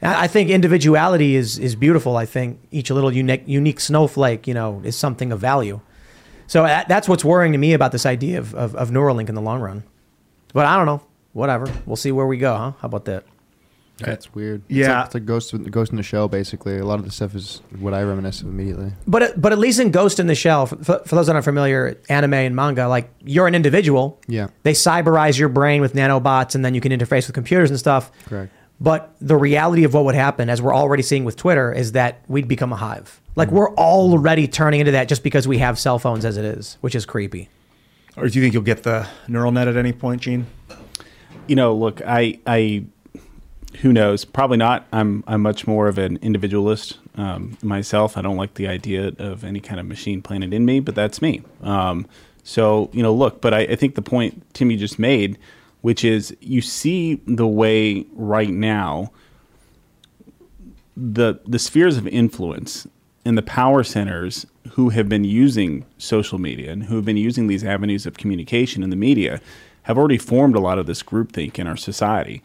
I 0.04 0.28
think 0.28 0.50
individuality 0.50 1.36
is 1.36 1.58
is 1.58 1.76
beautiful. 1.76 2.18
I 2.18 2.26
think 2.26 2.60
each 2.72 2.92
little 2.92 3.12
unique 3.12 3.44
unique 3.46 3.80
snowflake, 3.80 4.48
you 4.48 4.54
know, 4.54 4.82
is 4.84 4.98
something 4.98 5.32
of 5.32 5.40
value. 5.40 5.80
So 6.48 6.64
that's 6.64 7.08
what's 7.08 7.24
worrying 7.24 7.54
to 7.54 7.58
me 7.58 7.74
about 7.74 7.94
this 7.94 8.06
idea 8.06 8.38
of, 8.38 8.54
of, 8.54 8.76
of 8.76 8.90
Neuralink 8.90 9.30
in 9.30 9.36
the 9.36 9.42
long 9.42 9.62
run. 9.62 9.84
But 10.54 10.66
I 10.66 10.76
don't 10.76 10.86
know. 10.86 11.02
Whatever. 11.32 11.66
We'll 11.86 11.96
see 11.96 12.12
where 12.12 12.28
we 12.28 12.38
go, 12.38 12.54
huh? 12.56 12.74
How 12.80 12.86
about 12.86 13.06
that? 13.06 13.24
That's 13.98 14.34
weird. 14.34 14.64
Yeah. 14.68 14.82
it's 14.82 14.88
like, 14.88 15.06
it's 15.06 15.14
like 15.14 15.26
Ghost, 15.26 15.54
in- 15.54 15.64
Ghost 15.66 15.92
in 15.92 15.98
the 15.98 16.04
Shell. 16.04 16.28
Basically, 16.28 16.78
a 16.78 16.86
lot 16.86 17.00
of 17.00 17.06
the 17.06 17.12
stuff 17.12 17.36
is 17.36 17.62
what 17.80 17.94
I 17.94 18.02
reminisce 18.02 18.42
of 18.42 18.48
immediately. 18.48 18.92
But 19.08 19.24
uh, 19.24 19.30
but 19.38 19.52
at 19.52 19.60
least 19.60 19.80
in 19.80 19.92
Ghost 19.92 20.20
in 20.20 20.28
the 20.28 20.36
Shell, 20.36 20.66
for, 20.66 20.76
for 20.78 21.16
those 21.16 21.28
that 21.28 21.34
aren't 21.34 21.46
familiar, 21.46 22.00
anime 22.10 22.34
and 22.34 22.56
manga, 22.56 22.88
like 22.88 23.10
you're 23.24 23.48
an 23.48 23.56
individual. 23.56 24.20
Yeah. 24.28 24.48
They 24.64 24.74
cyberize 24.74 25.38
your 25.38 25.50
brain 25.50 25.82
with 25.82 25.94
nanobots, 25.94 26.56
and 26.56 26.66
then 26.66 26.74
you 26.74 26.82
can 26.82 26.92
interface 26.92 27.28
with 27.28 27.34
computers 27.34 27.70
and 27.70 27.80
stuff. 27.80 28.12
Correct. 28.26 28.52
But 28.82 29.16
the 29.22 29.38
reality 29.38 29.84
of 29.84 29.94
what 29.94 30.06
would 30.06 30.16
happen, 30.16 30.50
as 30.50 30.62
we're 30.62 30.76
already 30.76 31.04
seeing 31.04 31.24
with 31.24 31.36
Twitter, 31.36 31.72
is 31.72 31.94
that 31.94 32.24
we'd 32.28 32.48
become 32.48 32.74
a 32.74 32.76
hive. 32.76 33.22
Like 33.36 33.50
mm. 33.50 33.54
we're 33.54 33.74
already 33.76 34.48
turning 34.48 34.80
into 34.80 34.94
that 34.94 35.08
just 35.08 35.24
because 35.24 35.48
we 35.48 35.60
have 35.60 35.78
cell 35.78 36.00
phones 36.00 36.26
as 36.26 36.38
it 36.38 36.46
is, 36.46 36.78
which 36.82 36.96
is 36.96 37.06
creepy. 37.06 37.50
or 38.18 38.28
do 38.28 38.40
you 38.40 38.44
think 38.44 38.54
you'll 38.54 38.64
get 38.64 38.84
the 38.84 39.08
Neuralink 39.28 39.68
at 39.68 39.78
any 39.78 39.94
point 39.94 40.22
gene 40.22 40.48
you 41.48 41.56
know, 41.56 41.76
look, 41.76 42.02
I, 42.06 42.40
I, 42.46 42.86
who 43.82 43.94
knows? 43.94 44.26
Probably 44.26 44.58
not. 44.58 44.88
I'm, 44.92 45.24
I'm 45.28 45.42
much 45.42 45.68
more 45.68 45.88
of 45.88 45.98
an 45.98 46.18
individualist 46.22 46.98
um, 47.16 47.58
myself. 47.62 48.18
I 48.18 48.22
don't 48.22 48.38
like 48.38 48.56
the 48.56 48.68
idea 48.68 49.14
of 49.18 49.44
any 49.44 49.60
kind 49.60 49.80
of 49.80 49.86
machine 49.86 50.22
planted 50.22 50.54
in 50.54 50.66
me, 50.66 50.80
but 50.80 50.96
that's 50.96 51.22
me. 51.22 51.42
Um, 51.62 52.08
so 52.44 52.90
you 52.94 53.02
know, 53.02 53.14
look, 53.14 53.42
but 53.42 53.54
I, 53.54 53.62
I 53.62 53.76
think 53.76 53.96
the 53.96 54.02
point 54.02 54.44
Timmy 54.54 54.76
just 54.76 55.00
made, 55.00 55.38
which 55.82 56.04
is 56.04 56.36
you 56.42 56.62
see 56.62 57.16
the 57.26 57.48
way 57.48 58.06
right 58.14 58.50
now 58.50 59.12
the 60.96 61.40
the 61.48 61.60
spheres 61.60 61.98
of 61.98 62.08
influence 62.08 62.88
and 63.26 63.38
the 63.38 63.42
power 63.42 63.84
centers 63.84 64.46
who 64.72 64.90
have 64.90 65.08
been 65.08 65.24
using 65.24 65.86
social 65.98 66.40
media 66.40 66.72
and 66.72 66.84
who 66.84 66.96
have 66.98 67.06
been 67.06 67.18
using 67.18 67.48
these 67.48 67.64
avenues 67.64 68.06
of 68.06 68.18
communication 68.18 68.84
in 68.84 68.90
the 68.90 68.96
media 68.96 69.42
have 69.84 69.98
already 69.98 70.18
formed 70.18 70.56
a 70.56 70.60
lot 70.60 70.80
of 70.80 70.86
this 70.86 71.04
groupthink 71.04 71.60
in 71.60 71.68
our 71.68 71.76
society. 71.78 72.42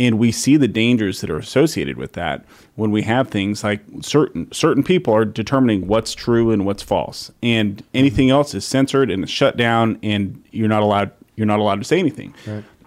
And 0.00 0.18
we 0.18 0.32
see 0.32 0.56
the 0.56 0.66
dangers 0.66 1.20
that 1.20 1.28
are 1.28 1.36
associated 1.36 1.98
with 1.98 2.14
that 2.14 2.46
when 2.74 2.90
we 2.90 3.02
have 3.02 3.28
things 3.28 3.62
like 3.62 3.82
certain 4.00 4.50
certain 4.50 4.82
people 4.82 5.14
are 5.14 5.26
determining 5.26 5.88
what's 5.88 6.14
true 6.14 6.50
and 6.50 6.64
what's 6.64 6.82
false, 6.82 7.30
and 7.42 7.84
anything 7.92 8.30
else 8.30 8.54
is 8.54 8.64
censored 8.64 9.10
and 9.10 9.28
shut 9.28 9.58
down, 9.58 9.98
and 10.02 10.42
you're 10.52 10.68
not 10.68 10.82
allowed 10.82 11.10
you're 11.36 11.46
not 11.46 11.58
allowed 11.58 11.80
to 11.80 11.84
say 11.84 11.98
anything. 11.98 12.32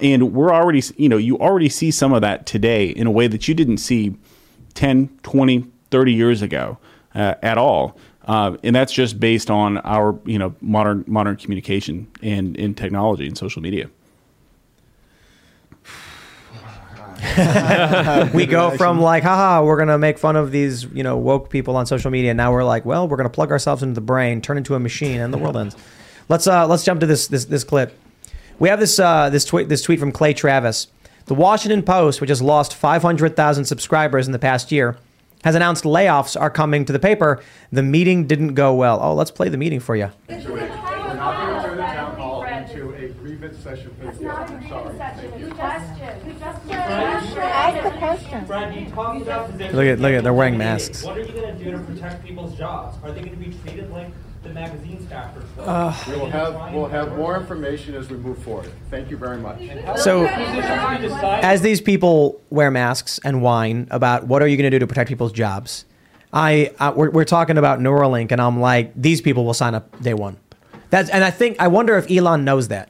And 0.01 0.33
we're 0.33 0.51
already 0.51 0.81
you 0.97 1.07
know 1.07 1.17
you 1.17 1.37
already 1.37 1.69
see 1.69 1.91
some 1.91 2.13
of 2.13 2.21
that 2.21 2.47
today 2.47 2.87
in 2.87 3.05
a 3.05 3.11
way 3.11 3.27
that 3.27 3.47
you 3.47 3.53
didn't 3.53 3.77
see 3.77 4.15
10, 4.73 5.19
20, 5.21 5.67
30 5.91 6.13
years 6.13 6.41
ago 6.41 6.79
uh, 7.13 7.35
at 7.43 7.59
all. 7.59 7.95
Uh, 8.25 8.57
and 8.63 8.75
that's 8.75 8.91
just 8.91 9.19
based 9.19 9.51
on 9.51 9.77
our, 9.79 10.17
you 10.25 10.39
know, 10.39 10.55
modern 10.61 11.03
modern 11.05 11.35
communication 11.35 12.07
and 12.23 12.57
in 12.57 12.73
technology 12.73 13.27
and 13.27 13.37
social 13.37 13.61
media. 13.61 13.87
we 18.33 18.45
go 18.45 18.71
from 18.77 18.99
like, 18.99 19.23
haha, 19.23 19.63
we're 19.63 19.77
gonna 19.77 19.97
make 19.97 20.17
fun 20.17 20.35
of 20.35 20.51
these, 20.51 20.83
you 20.85 21.03
know, 21.03 21.17
woke 21.17 21.49
people 21.49 21.75
on 21.75 21.85
social 21.85 22.11
media. 22.11 22.33
Now 22.33 22.51
we're 22.51 22.63
like, 22.63 22.85
well, 22.85 23.07
we're 23.07 23.17
gonna 23.17 23.29
plug 23.29 23.51
ourselves 23.51 23.81
into 23.81 23.95
the 23.95 24.01
brain, 24.01 24.41
turn 24.41 24.57
into 24.57 24.75
a 24.75 24.79
machine, 24.79 25.19
and 25.19 25.33
the 25.33 25.37
world 25.37 25.57
ends. 25.57 25.75
Let's 26.29 26.47
uh, 26.47 26.67
let's 26.67 26.83
jump 26.83 26.99
to 27.01 27.05
this 27.05 27.27
this 27.27 27.45
this 27.45 27.63
clip. 27.63 27.97
We 28.59 28.69
have 28.69 28.79
this 28.79 28.99
uh, 28.99 29.29
this 29.29 29.45
tweet 29.45 29.69
this 29.69 29.81
tweet 29.81 29.99
from 29.99 30.11
Clay 30.11 30.33
Travis. 30.33 30.87
The 31.25 31.33
Washington 31.33 31.83
Post, 31.83 32.19
which 32.19 32.29
has 32.29 32.41
lost 32.41 32.75
500,000 32.75 33.63
subscribers 33.63 34.25
in 34.27 34.33
the 34.33 34.39
past 34.39 34.73
year, 34.73 34.97
has 35.45 35.55
announced 35.55 35.85
layoffs 35.85 36.39
are 36.39 36.49
coming 36.49 36.83
to 36.83 36.91
the 36.91 36.99
paper. 36.99 37.41
The 37.71 37.81
meeting 37.83 38.27
didn't 38.27 38.55
go 38.55 38.73
well. 38.75 38.99
Oh, 39.01 39.13
let's 39.13 39.31
play 39.31 39.47
the 39.47 39.57
meeting 39.57 39.79
for 39.79 39.95
you. 39.95 40.09
We're 40.27 40.35
not 40.67 41.37
going 41.37 41.55
to 41.55 41.61
turn 41.63 41.77
the 41.77 41.83
town 41.83 42.15
hall 42.17 42.43
into 42.43 42.93
a 42.95 43.07
grievance 43.09 43.57
session 43.63 43.95
for 43.99 44.07
the 44.07 44.13
city. 44.13 44.27
I'm 44.27 44.67
sorry. 44.67 44.97
Thank 44.97 45.39
you. 45.39 45.53
Ask 47.39 47.83
the 47.83 47.91
question. 47.99 48.22
Brad, 48.41 48.75
you 48.75 48.89
talked 48.89 49.21
about 49.21 49.51
positions 49.51 49.75
Look 49.75 49.85
at- 49.85 49.99
look 49.99 50.11
at- 50.13 50.23
they're 50.23 50.33
wearing 50.33 50.57
masks. 50.57 51.03
What 51.03 51.17
are 51.17 51.21
you 51.21 51.31
going 51.33 51.57
to 51.57 51.63
do 51.63 51.71
to 51.71 51.77
protect 51.79 52.25
people's 52.25 52.57
jobs? 52.57 52.97
Are 53.03 53.11
they 53.11 53.21
going 53.21 53.31
to 53.31 53.37
be 53.37 53.55
treated 53.63 53.91
like 53.91 54.07
the 54.43 54.49
magazine 54.49 54.97
staffers? 55.09 55.43
Uh, 55.59 55.93
We 56.11 56.17
will 56.19 56.29
have, 56.29 56.73
we'll 56.73 56.87
have 56.87 57.15
more 57.15 57.37
information 57.39 57.95
as 57.95 58.09
we 58.09 58.17
move 58.17 58.37
forward. 58.39 58.69
Thank 58.89 59.09
you 59.09 59.17
very 59.17 59.37
much. 59.37 59.59
So, 59.97 60.27
Positions 60.27 61.01
you 61.03 61.09
decide 61.09 61.43
as 61.43 61.61
these 61.61 61.79
people 61.81 62.41
wear 62.49 62.71
masks 62.71 63.19
and 63.23 63.41
whine 63.41 63.87
about 63.91 64.27
what 64.27 64.41
are 64.41 64.47
you 64.47 64.57
going 64.57 64.69
to 64.69 64.75
do 64.75 64.79
to 64.79 64.87
protect 64.87 65.09
people's 65.09 65.31
jobs, 65.31 65.85
I, 66.33 66.71
I 66.79 66.89
we're, 66.89 67.11
we're 67.11 67.25
talking 67.25 67.57
about 67.57 67.79
Neuralink, 67.79 68.31
and 68.31 68.41
I'm 68.41 68.59
like, 68.59 68.91
these 68.99 69.21
people 69.21 69.45
will 69.45 69.53
sign 69.53 69.75
up 69.75 70.01
day 70.01 70.13
one. 70.15 70.37
That's 70.89 71.09
and 71.09 71.23
I 71.23 71.31
think 71.31 71.57
I 71.59 71.67
wonder 71.69 71.97
if 71.97 72.09
Elon 72.11 72.43
knows 72.43 72.67
that. 72.69 72.89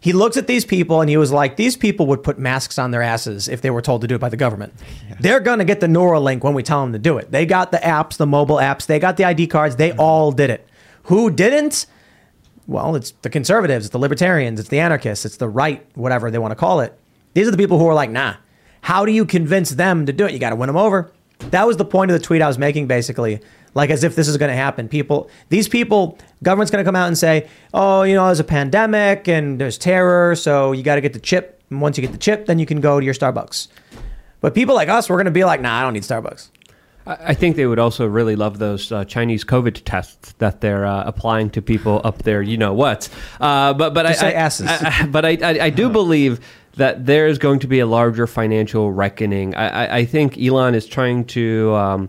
He 0.00 0.12
looks 0.12 0.36
at 0.36 0.46
these 0.46 0.64
people 0.64 1.00
and 1.00 1.10
he 1.10 1.16
was 1.16 1.32
like, 1.32 1.56
these 1.56 1.76
people 1.76 2.06
would 2.06 2.22
put 2.22 2.38
masks 2.38 2.78
on 2.78 2.90
their 2.90 3.02
asses 3.02 3.48
if 3.48 3.60
they 3.62 3.70
were 3.70 3.82
told 3.82 4.02
to 4.02 4.06
do 4.06 4.14
it 4.14 4.20
by 4.20 4.28
the 4.28 4.36
government. 4.36 4.74
They're 5.20 5.40
going 5.40 5.58
to 5.58 5.64
get 5.64 5.80
the 5.80 5.86
Neuralink 5.86 6.42
when 6.42 6.54
we 6.54 6.62
tell 6.62 6.82
them 6.82 6.92
to 6.92 6.98
do 6.98 7.18
it. 7.18 7.30
They 7.30 7.46
got 7.46 7.70
the 7.70 7.78
apps, 7.78 8.16
the 8.16 8.26
mobile 8.26 8.56
apps, 8.56 8.86
they 8.86 8.98
got 8.98 9.16
the 9.16 9.24
ID 9.24 9.46
cards, 9.48 9.76
they 9.76 9.92
all 9.92 10.32
did 10.32 10.50
it. 10.50 10.68
Who 11.04 11.30
didn't? 11.30 11.86
Well, 12.66 12.96
it's 12.96 13.12
the 13.22 13.30
conservatives, 13.30 13.86
it's 13.86 13.92
the 13.92 13.98
libertarians, 13.98 14.58
it's 14.58 14.68
the 14.68 14.80
anarchists, 14.80 15.24
it's 15.24 15.36
the 15.36 15.48
right, 15.48 15.86
whatever 15.94 16.30
they 16.30 16.38
want 16.38 16.50
to 16.52 16.56
call 16.56 16.80
it. 16.80 16.98
These 17.34 17.48
are 17.48 17.52
the 17.52 17.56
people 17.56 17.78
who 17.78 17.86
are 17.86 17.94
like, 17.94 18.10
nah. 18.10 18.36
How 18.80 19.04
do 19.04 19.12
you 19.12 19.24
convince 19.24 19.70
them 19.70 20.06
to 20.06 20.12
do 20.12 20.26
it? 20.26 20.32
You 20.32 20.38
got 20.38 20.50
to 20.50 20.56
win 20.56 20.68
them 20.68 20.76
over. 20.76 21.12
That 21.50 21.66
was 21.66 21.76
the 21.76 21.84
point 21.84 22.10
of 22.10 22.18
the 22.18 22.24
tweet 22.24 22.42
I 22.42 22.48
was 22.48 22.58
making, 22.58 22.86
basically. 22.86 23.40
Like 23.76 23.90
as 23.90 24.02
if 24.04 24.16
this 24.16 24.26
is 24.26 24.38
going 24.38 24.50
to 24.50 24.56
happen. 24.56 24.88
People, 24.88 25.28
these 25.50 25.68
people, 25.68 26.18
government's 26.42 26.70
going 26.70 26.82
to 26.82 26.88
come 26.88 26.96
out 26.96 27.08
and 27.08 27.18
say, 27.18 27.46
oh, 27.74 28.02
you 28.04 28.14
know, 28.14 28.24
there's 28.24 28.40
a 28.40 28.44
pandemic 28.44 29.28
and 29.28 29.60
there's 29.60 29.76
terror, 29.76 30.34
so 30.34 30.72
you 30.72 30.82
got 30.82 30.94
to 30.94 31.02
get 31.02 31.12
the 31.12 31.20
chip. 31.20 31.62
And 31.68 31.82
once 31.82 31.98
you 31.98 32.02
get 32.02 32.12
the 32.12 32.18
chip, 32.18 32.46
then 32.46 32.58
you 32.58 32.64
can 32.64 32.80
go 32.80 32.98
to 32.98 33.04
your 33.04 33.12
Starbucks. 33.14 33.68
But 34.40 34.54
people 34.54 34.74
like 34.74 34.88
us, 34.88 35.10
we're 35.10 35.16
going 35.16 35.26
to 35.26 35.30
be 35.30 35.44
like, 35.44 35.60
nah, 35.60 35.78
I 35.78 35.82
don't 35.82 35.92
need 35.92 36.04
Starbucks. 36.04 36.48
I 37.06 37.34
think 37.34 37.54
they 37.56 37.66
would 37.66 37.78
also 37.78 38.06
really 38.06 38.34
love 38.34 38.58
those 38.58 38.90
uh, 38.90 39.04
Chinese 39.04 39.44
COVID 39.44 39.82
tests 39.84 40.32
that 40.38 40.60
they're 40.62 40.86
uh, 40.86 41.04
applying 41.04 41.50
to 41.50 41.62
people 41.62 42.00
up 42.02 42.22
there. 42.22 42.42
You 42.42 42.56
know 42.56 42.72
what? 42.72 43.08
Uh, 43.40 43.74
but 43.74 43.94
but 43.94 44.06
I, 44.06 44.12
say 44.12 44.28
I- 44.28 44.32
asses. 44.32 44.66
I- 44.68 45.06
but 45.06 45.24
I, 45.24 45.38
I 45.42 45.64
I 45.66 45.70
do 45.70 45.88
believe 45.88 46.40
that 46.76 47.06
there 47.06 47.28
is 47.28 47.38
going 47.38 47.60
to 47.60 47.68
be 47.68 47.78
a 47.78 47.86
larger 47.86 48.26
financial 48.26 48.90
reckoning. 48.90 49.54
I, 49.54 49.68
I, 49.68 49.96
I 49.98 50.04
think 50.06 50.36
Elon 50.38 50.74
is 50.74 50.86
trying 50.86 51.26
to. 51.26 51.74
Um, 51.74 52.08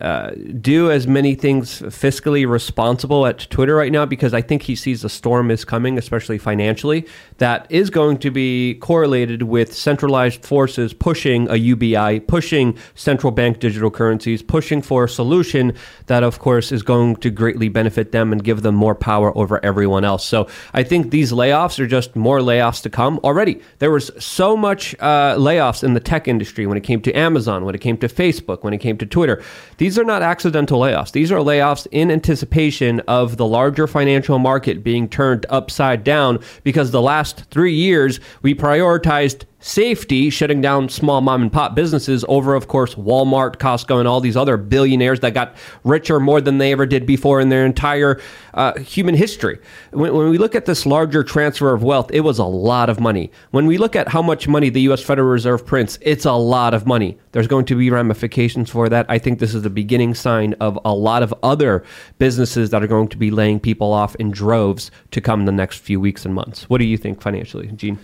uh, 0.00 0.30
do 0.60 0.90
as 0.90 1.06
many 1.06 1.34
things 1.34 1.80
fiscally 1.82 2.48
responsible 2.48 3.26
at 3.26 3.38
Twitter 3.50 3.74
right 3.74 3.92
now 3.92 4.06
because 4.06 4.32
I 4.32 4.40
think 4.42 4.62
he 4.62 4.74
sees 4.74 5.02
the 5.02 5.08
storm 5.08 5.50
is 5.50 5.64
coming, 5.64 5.98
especially 5.98 6.38
financially. 6.38 7.06
That 7.38 7.66
is 7.70 7.90
going 7.90 8.18
to 8.18 8.30
be 8.30 8.74
correlated 8.74 9.42
with 9.42 9.74
centralized 9.74 10.44
forces 10.44 10.94
pushing 10.94 11.48
a 11.48 11.56
UBI, 11.56 12.20
pushing 12.20 12.76
central 12.94 13.30
bank 13.30 13.58
digital 13.58 13.90
currencies, 13.90 14.42
pushing 14.42 14.82
for 14.82 15.04
a 15.04 15.08
solution 15.08 15.74
that, 16.06 16.22
of 16.22 16.38
course, 16.38 16.72
is 16.72 16.82
going 16.82 17.16
to 17.16 17.30
greatly 17.30 17.68
benefit 17.68 18.12
them 18.12 18.32
and 18.32 18.42
give 18.42 18.62
them 18.62 18.74
more 18.74 18.94
power 18.94 19.36
over 19.36 19.64
everyone 19.64 20.04
else. 20.04 20.24
So 20.24 20.48
I 20.72 20.82
think 20.82 21.10
these 21.10 21.32
layoffs 21.32 21.78
are 21.78 21.86
just 21.86 22.16
more 22.16 22.40
layoffs 22.40 22.82
to 22.82 22.90
come. 22.90 23.20
Already, 23.22 23.60
there 23.78 23.90
was 23.90 24.10
so 24.18 24.56
much 24.56 24.94
uh, 25.00 25.36
layoffs 25.36 25.84
in 25.84 25.94
the 25.94 26.00
tech 26.00 26.26
industry 26.28 26.66
when 26.66 26.76
it 26.76 26.84
came 26.84 27.00
to 27.02 27.12
Amazon, 27.12 27.64
when 27.64 27.74
it 27.74 27.80
came 27.80 27.96
to 27.98 28.08
Facebook, 28.08 28.62
when 28.62 28.72
it 28.72 28.78
came 28.78 28.96
to 28.98 29.06
Twitter. 29.06 29.42
These 29.78 29.89
these 29.90 29.98
are 29.98 30.04
not 30.04 30.22
accidental 30.22 30.78
layoffs. 30.78 31.10
These 31.10 31.32
are 31.32 31.38
layoffs 31.38 31.88
in 31.90 32.12
anticipation 32.12 33.00
of 33.08 33.38
the 33.38 33.44
larger 33.44 33.88
financial 33.88 34.38
market 34.38 34.84
being 34.84 35.08
turned 35.08 35.46
upside 35.48 36.04
down 36.04 36.38
because 36.62 36.92
the 36.92 37.02
last 37.02 37.42
three 37.50 37.74
years 37.74 38.20
we 38.40 38.54
prioritized 38.54 39.46
safety, 39.60 40.30
shutting 40.30 40.60
down 40.60 40.88
small 40.88 41.20
mom 41.20 41.42
and 41.42 41.52
pop 41.52 41.74
businesses 41.74 42.24
over, 42.28 42.54
of 42.54 42.66
course, 42.66 42.94
Walmart, 42.94 43.56
Costco, 43.56 43.98
and 43.98 44.08
all 44.08 44.20
these 44.20 44.36
other 44.36 44.56
billionaires 44.56 45.20
that 45.20 45.34
got 45.34 45.54
richer 45.84 46.18
more 46.18 46.40
than 46.40 46.58
they 46.58 46.72
ever 46.72 46.86
did 46.86 47.06
before 47.06 47.40
in 47.40 47.50
their 47.50 47.64
entire 47.64 48.20
uh, 48.54 48.78
human 48.78 49.14
history. 49.14 49.58
When, 49.92 50.14
when 50.14 50.30
we 50.30 50.38
look 50.38 50.54
at 50.54 50.64
this 50.64 50.86
larger 50.86 51.22
transfer 51.22 51.72
of 51.74 51.82
wealth, 51.82 52.10
it 52.12 52.20
was 52.20 52.38
a 52.38 52.44
lot 52.44 52.88
of 52.88 52.98
money. 52.98 53.30
When 53.50 53.66
we 53.66 53.78
look 53.78 53.94
at 53.94 54.08
how 54.08 54.22
much 54.22 54.48
money 54.48 54.70
the 54.70 54.80
U.S. 54.82 55.02
Federal 55.02 55.28
Reserve 55.28 55.64
prints, 55.64 55.98
it's 56.00 56.24
a 56.24 56.32
lot 56.32 56.72
of 56.72 56.86
money. 56.86 57.18
There's 57.32 57.46
going 57.46 57.66
to 57.66 57.76
be 57.76 57.90
ramifications 57.90 58.70
for 58.70 58.88
that. 58.88 59.06
I 59.08 59.18
think 59.18 59.38
this 59.38 59.54
is 59.54 59.62
the 59.62 59.70
beginning 59.70 60.14
sign 60.14 60.54
of 60.54 60.78
a 60.84 60.94
lot 60.94 61.22
of 61.22 61.34
other 61.42 61.84
businesses 62.18 62.70
that 62.70 62.82
are 62.82 62.88
going 62.88 63.08
to 63.08 63.18
be 63.18 63.30
laying 63.30 63.60
people 63.60 63.92
off 63.92 64.14
in 64.16 64.30
droves 64.30 64.90
to 65.10 65.20
come 65.20 65.40
in 65.40 65.46
the 65.46 65.52
next 65.52 65.78
few 65.78 66.00
weeks 66.00 66.24
and 66.24 66.34
months. 66.34 66.68
What 66.70 66.78
do 66.78 66.84
you 66.84 66.96
think 66.96 67.20
financially, 67.20 67.68
Gene? 67.68 67.98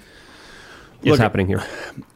Is 1.02 1.10
Look, 1.12 1.20
happening 1.20 1.46
here? 1.46 1.62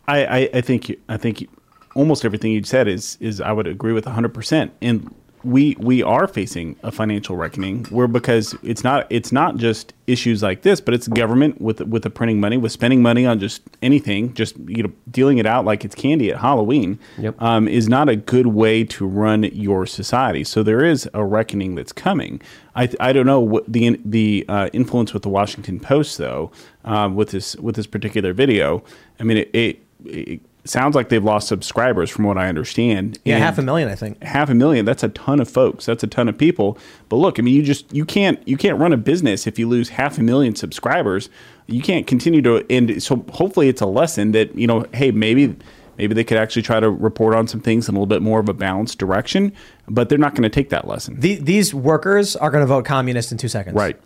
I, 0.09 0.25
I, 0.25 0.51
I 0.55 0.61
think 0.61 0.89
you- 0.89 1.01
I 1.09 1.17
think 1.17 1.41
you- 1.43 1.49
almost 1.95 2.25
everything 2.25 2.53
you 2.53 2.63
said 2.65 2.87
is 2.89 3.17
is 3.21 3.41
I 3.41 3.53
would 3.53 3.67
agree 3.67 3.93
with 3.93 4.07
100. 4.07 4.33
percent 4.35 4.73
And 4.81 5.13
we 5.43 5.77
we 5.79 6.03
are 6.03 6.27
facing 6.27 6.77
a 6.83 6.93
financial 6.93 7.37
reckoning 7.37 7.85
where 7.87 8.07
because 8.07 8.55
it's 8.63 8.85
not 8.85 9.07
it's 9.11 9.33
not 9.33 9.57
just 9.57 9.93
issues 10.07 10.43
like 10.43 10.63
this, 10.63 10.81
but 10.81 10.93
it's 10.93 11.09
government 11.09 11.61
with 11.61 11.81
with 11.81 12.03
the 12.03 12.11
printing 12.11 12.41
money, 12.41 12.57
with 12.57 12.73
spending 12.73 13.01
money 13.03 13.25
on 13.27 13.39
just 13.39 13.63
anything, 13.83 14.35
just 14.35 14.57
you 14.67 14.83
know 14.83 14.93
dealing 15.11 15.39
it 15.39 15.47
out 15.47 15.65
like 15.65 15.85
it's 15.85 15.95
candy 15.95 16.31
at 16.31 16.39
Halloween. 16.39 16.99
Yep. 17.19 17.41
Um, 17.41 17.69
is 17.69 17.89
not 17.89 18.09
a 18.09 18.17
good 18.17 18.49
way 18.49 18.85
to 18.85 19.07
run 19.07 19.45
your 19.45 19.87
society. 19.87 20.45
So 20.45 20.63
there 20.63 20.85
is 20.85 21.09
a 21.15 21.25
reckoning 21.25 21.75
that's 21.75 21.93
coming. 21.93 22.41
I, 22.75 22.89
I 23.01 23.13
don't 23.13 23.27
know 23.27 23.41
what 23.41 23.71
the 23.71 24.01
the 24.05 24.45
uh, 24.49 24.69
influence 24.73 25.15
with 25.15 25.23
the 25.23 25.31
Washington 25.31 25.81
Post 25.81 26.19
though 26.19 26.51
um, 26.85 27.15
with 27.15 27.31
this 27.31 27.57
with 27.57 27.77
this 27.77 27.87
particular 27.87 28.33
video. 28.33 28.83
I 29.19 29.23
mean, 29.23 29.39
it, 29.39 29.51
it, 29.55 29.83
it 30.05 30.41
sounds 30.65 30.95
like 30.95 31.09
they've 31.09 31.25
lost 31.25 31.49
subscribers 31.49 32.11
from 32.11 32.25
what 32.25 32.37
I 32.39 32.49
understand. 32.49 33.19
Yeah, 33.25 33.37
And 33.37 33.45
half 33.45 33.59
a 33.59 33.63
million, 33.63 33.89
I 33.89 33.95
think. 33.95 34.23
half 34.23 34.51
a 34.51 34.55
million. 34.55 34.85
That's 34.85 35.03
a 35.03 35.09
ton 35.09 35.41
of 35.41 35.49
folks. 35.49 35.87
That's 35.87 36.03
a 36.03 36.07
ton 36.07 36.29
of 36.29 36.37
people. 36.37 36.79
But 37.09 37.17
look, 37.17 37.39
I 37.39 37.43
mean, 37.43 37.55
you 37.55 37.63
just 37.63 37.93
you 37.93 38.05
can't 38.05 38.47
you 38.47 38.57
can't 38.57 38.79
run 38.79 38.93
a 38.93 38.97
business 38.97 39.47
if 39.47 39.59
you 39.59 39.69
lose 39.69 39.91
half 39.91 40.19
a 40.19 40.23
million 40.23 40.55
subscribers. 40.55 41.29
You 41.67 41.83
can't 41.83 42.07
continue 42.07 42.43
to. 42.43 42.65
And 42.69 43.03
so 43.03 43.25
hopefully, 43.33 43.69
it's 43.69 43.81
a 43.81 43.87
lesson 43.87 44.33
that 44.33 44.55
you 44.55 44.67
know, 44.67 44.87
hey, 44.93 45.11
maybe. 45.11 45.57
Maybe 45.99 46.15
they 46.15 46.25
could 46.25 46.39
actually 46.39 46.63
try 46.63 46.81
to 46.81 46.91
report 46.91 47.35
on 47.35 47.47
some 47.47 47.61
things 47.61 47.87
in 47.87 47.95
a 47.95 47.99
little 47.99 48.07
bit 48.07 48.23
more 48.23 48.41
of 48.41 48.49
a 48.49 48.55
balanced 48.55 48.97
direction, 48.99 49.53
but 49.87 50.09
they're 50.09 50.17
not 50.17 50.35
going 50.35 50.45
to 50.45 50.49
take 50.49 50.71
that 50.71 50.89
lesson. 50.89 51.21
The, 51.21 51.35
these 51.35 51.75
workers 51.75 52.37
are 52.37 52.51
going 52.51 52.63
to 52.63 52.67
vote 52.67 52.87
communist 52.87 53.33
in 53.33 53.37
two 53.37 53.49
seconds. 53.49 53.77
Right. 53.77 54.01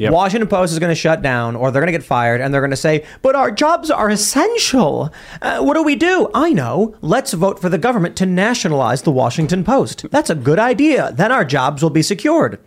Yep. 0.00 0.12
Washington 0.12 0.48
Post 0.48 0.72
is 0.72 0.78
going 0.78 0.90
to 0.90 0.94
shut 0.94 1.20
down, 1.20 1.54
or 1.54 1.70
they're 1.70 1.82
going 1.82 1.92
to 1.92 1.98
get 1.98 2.02
fired, 2.02 2.40
and 2.40 2.54
they're 2.54 2.62
going 2.62 2.70
to 2.70 2.76
say, 2.76 3.04
"But 3.20 3.34
our 3.34 3.50
jobs 3.50 3.90
are 3.90 4.08
essential. 4.08 5.12
Uh, 5.42 5.60
what 5.60 5.74
do 5.74 5.82
we 5.82 5.94
do? 5.94 6.30
I 6.34 6.54
know. 6.54 6.96
Let's 7.02 7.34
vote 7.34 7.60
for 7.60 7.68
the 7.68 7.76
government 7.76 8.16
to 8.16 8.24
nationalize 8.24 9.02
the 9.02 9.10
Washington 9.10 9.62
Post. 9.62 10.06
That's 10.10 10.30
a 10.30 10.34
good 10.34 10.58
idea. 10.58 11.12
Then 11.12 11.30
our 11.30 11.44
jobs 11.44 11.82
will 11.82 11.90
be 11.90 12.02
secured." 12.02 12.58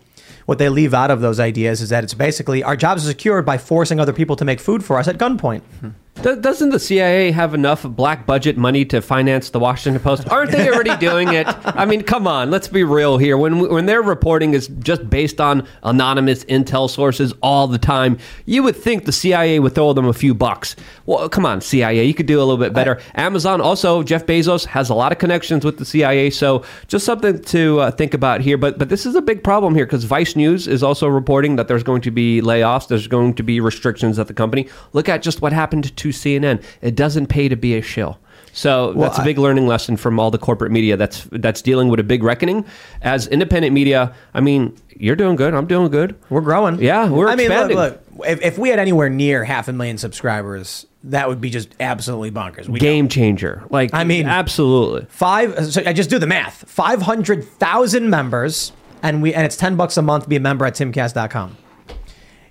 What 0.45 0.57
they 0.59 0.69
leave 0.69 0.93
out 0.93 1.09
of 1.09 1.21
those 1.21 1.39
ideas 1.39 1.81
is 1.81 1.89
that 1.89 2.03
it's 2.03 2.13
basically 2.13 2.63
our 2.63 2.75
jobs 2.75 3.03
are 3.05 3.07
secured 3.07 3.45
by 3.45 3.57
forcing 3.57 3.99
other 3.99 4.13
people 4.13 4.35
to 4.35 4.45
make 4.45 4.59
food 4.59 4.83
for 4.83 4.99
us 4.99 5.07
at 5.07 5.17
gunpoint. 5.17 5.61
Do- 5.81 5.93
Doesn't 6.21 6.69
the 6.69 6.79
CIA 6.79 7.31
have 7.31 7.53
enough 7.53 7.83
black 7.83 8.25
budget 8.25 8.55
money 8.55 8.85
to 8.85 9.01
finance 9.01 9.49
the 9.49 9.59
Washington 9.59 10.01
Post? 10.01 10.29
Aren't 10.29 10.51
they 10.51 10.69
already 10.69 10.95
doing 10.99 11.33
it? 11.33 11.45
I 11.65 11.85
mean, 11.85 12.01
come 12.01 12.27
on, 12.27 12.49
let's 12.49 12.67
be 12.69 12.83
real 12.83 13.17
here. 13.17 13.35
When 13.35 13.67
when 13.67 13.87
their 13.87 14.01
reporting 14.01 14.53
is 14.53 14.67
just 14.67 15.09
based 15.09 15.41
on 15.41 15.67
anonymous 15.81 16.45
intel 16.45 16.89
sources 16.89 17.33
all 17.41 17.67
the 17.67 17.77
time, 17.77 18.19
you 18.45 18.63
would 18.63 18.75
think 18.75 19.03
the 19.03 19.11
CIA 19.11 19.59
would 19.59 19.75
throw 19.75 19.91
them 19.91 20.05
a 20.05 20.13
few 20.13 20.33
bucks. 20.33 20.77
Well, 21.05 21.27
come 21.27 21.45
on, 21.45 21.59
CIA, 21.59 22.05
you 22.05 22.13
could 22.13 22.27
do 22.27 22.37
a 22.37 22.45
little 22.45 22.57
bit 22.57 22.71
better. 22.71 23.01
Amazon 23.15 23.59
also, 23.59 24.01
Jeff 24.01 24.25
Bezos 24.25 24.65
has 24.65 24.89
a 24.89 24.93
lot 24.93 25.11
of 25.11 25.17
connections 25.17 25.65
with 25.65 25.77
the 25.77 25.85
CIA, 25.85 26.29
so 26.29 26.63
just 26.87 27.05
something 27.05 27.41
to 27.41 27.79
uh, 27.81 27.91
think 27.91 28.13
about 28.13 28.39
here. 28.39 28.57
But 28.57 28.77
but 28.79 28.87
this 28.87 29.05
is 29.05 29.15
a 29.15 29.21
big 29.21 29.43
problem 29.43 29.75
here 29.75 29.85
because 29.85 30.05
Vice 30.05 30.37
News 30.37 30.69
is 30.69 30.83
also 30.83 31.07
reporting 31.07 31.57
that 31.57 31.67
there's 31.67 31.83
going 31.83 32.01
to 32.01 32.11
be 32.11 32.41
layoffs, 32.41 32.87
there's 32.87 33.07
going 33.07 33.33
to 33.33 33.43
be 33.43 33.59
restrictions 33.59 34.19
at 34.19 34.27
the 34.27 34.33
company. 34.33 34.69
Look 34.93 35.09
at 35.09 35.21
just 35.21 35.41
what 35.41 35.51
happened 35.51 35.95
to 35.97 36.02
CNN. 36.09 36.63
It 36.81 36.95
doesn't 36.95 37.27
pay 37.27 37.49
to 37.49 37.55
be 37.55 37.75
a 37.75 37.81
shill. 37.81 38.19
So 38.55 38.93
that's 38.93 39.17
a 39.17 39.23
big 39.23 39.39
learning 39.39 39.65
lesson 39.65 39.97
from 39.97 40.19
all 40.19 40.29
the 40.29 40.37
corporate 40.37 40.71
media 40.71 40.95
that's 40.95 41.23
that's 41.31 41.61
dealing 41.61 41.87
with 41.87 41.99
a 41.99 42.03
big 42.03 42.21
reckoning. 42.21 42.63
As 43.01 43.25
independent 43.27 43.73
media, 43.73 44.13
I 44.35 44.41
mean, 44.41 44.77
you're 44.95 45.15
doing 45.15 45.35
good. 45.35 45.55
I'm 45.55 45.65
doing 45.65 45.89
good. 45.89 46.15
We're 46.29 46.41
growing. 46.41 46.79
Yeah, 46.79 47.09
we're 47.09 47.29
I 47.29 47.35
mean, 47.35 47.47
expanding. 47.47 47.77
look, 47.77 47.99
look. 48.15 48.27
If, 48.27 48.41
if 48.43 48.57
we 48.59 48.69
had 48.69 48.77
anywhere 48.77 49.09
near 49.09 49.43
half 49.43 49.67
a 49.69 49.73
million 49.73 49.97
subscribers, 49.97 50.85
that 51.05 51.27
would 51.27 51.41
be 51.41 51.49
just 51.49 51.69
absolutely 51.79 52.29
bonkers. 52.29 52.69
We 52.69 52.79
Game 52.79 53.09
changer. 53.09 53.63
Like 53.71 53.89
I 53.91 54.03
mean- 54.03 54.27
absolutely. 54.27 55.07
Five. 55.09 55.73
So 55.73 55.81
I 55.83 55.93
just 55.93 56.11
do 56.11 56.19
the 56.19 56.27
math. 56.27 56.69
Five 56.69 57.01
hundred 57.01 57.43
thousand 57.45 58.11
members, 58.11 58.71
and 59.01 59.23
we 59.23 59.33
and 59.33 59.47
it's 59.47 59.57
ten 59.57 59.75
bucks 59.75 59.97
a 59.97 60.03
month 60.03 60.25
to 60.25 60.29
be 60.29 60.35
a 60.35 60.39
member 60.39 60.63
at 60.67 60.75
timcast.com. 60.75 61.57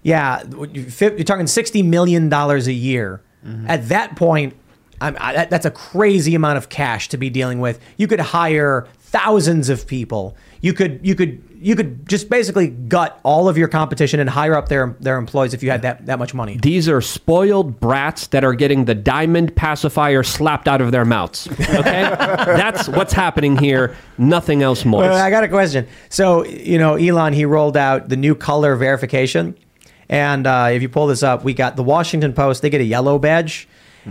Yeah, 0.02 0.42
you're 0.72 1.22
talking 1.24 1.46
sixty 1.46 1.82
million 1.82 2.28
dollars 2.28 2.66
a 2.66 2.72
year. 2.72 3.22
At 3.66 3.88
that 3.88 4.16
point, 4.16 4.54
I'm, 5.00 5.16
I, 5.18 5.46
that's 5.46 5.66
a 5.66 5.70
crazy 5.70 6.34
amount 6.34 6.58
of 6.58 6.68
cash 6.68 7.08
to 7.08 7.16
be 7.16 7.28
dealing 7.28 7.58
with. 7.58 7.80
You 7.96 8.06
could 8.06 8.20
hire 8.20 8.86
thousands 9.00 9.68
of 9.68 9.86
people. 9.86 10.36
You 10.60 10.72
could 10.72 11.00
you 11.02 11.14
could 11.14 11.42
you 11.60 11.76
could 11.76 12.08
just 12.08 12.30
basically 12.30 12.68
gut 12.68 13.20
all 13.24 13.48
of 13.48 13.58
your 13.58 13.68
competition 13.68 14.20
and 14.20 14.30
hire 14.30 14.54
up 14.54 14.68
their 14.68 14.96
their 15.00 15.18
employees 15.18 15.54
if 15.54 15.62
you 15.62 15.70
had 15.70 15.82
that 15.82 16.06
that 16.06 16.18
much 16.18 16.34
money. 16.34 16.56
These 16.62 16.88
are 16.88 17.00
spoiled 17.00 17.78
brats 17.78 18.28
that 18.28 18.44
are 18.44 18.54
getting 18.54 18.84
the 18.84 18.94
diamond 18.94 19.54
pacifier 19.54 20.22
slapped 20.22 20.68
out 20.68 20.80
of 20.80 20.92
their 20.92 21.04
mouths. 21.04 21.48
Okay, 21.50 22.02
that's 22.16 22.88
what's 22.88 23.12
happening 23.12 23.56
here. 23.56 23.96
Nothing 24.18 24.62
else 24.62 24.84
more. 24.84 25.02
Well, 25.02 25.14
I 25.14 25.30
got 25.30 25.44
a 25.44 25.48
question. 25.48 25.86
So, 26.08 26.44
you 26.44 26.78
know, 26.78 26.94
Elon, 26.94 27.32
he 27.32 27.44
rolled 27.44 27.76
out 27.76 28.08
the 28.08 28.16
new 28.16 28.34
color 28.34 28.76
verification. 28.76 29.56
And 30.12 30.46
uh, 30.46 30.68
if 30.70 30.82
you 30.82 30.90
pull 30.90 31.06
this 31.06 31.22
up, 31.22 31.42
we 31.42 31.54
got 31.54 31.74
the 31.74 31.82
Washington 31.82 32.34
Post, 32.34 32.60
they 32.60 32.68
get 32.68 32.82
a 32.82 32.84
yellow 32.84 33.18
badge. 33.18 33.66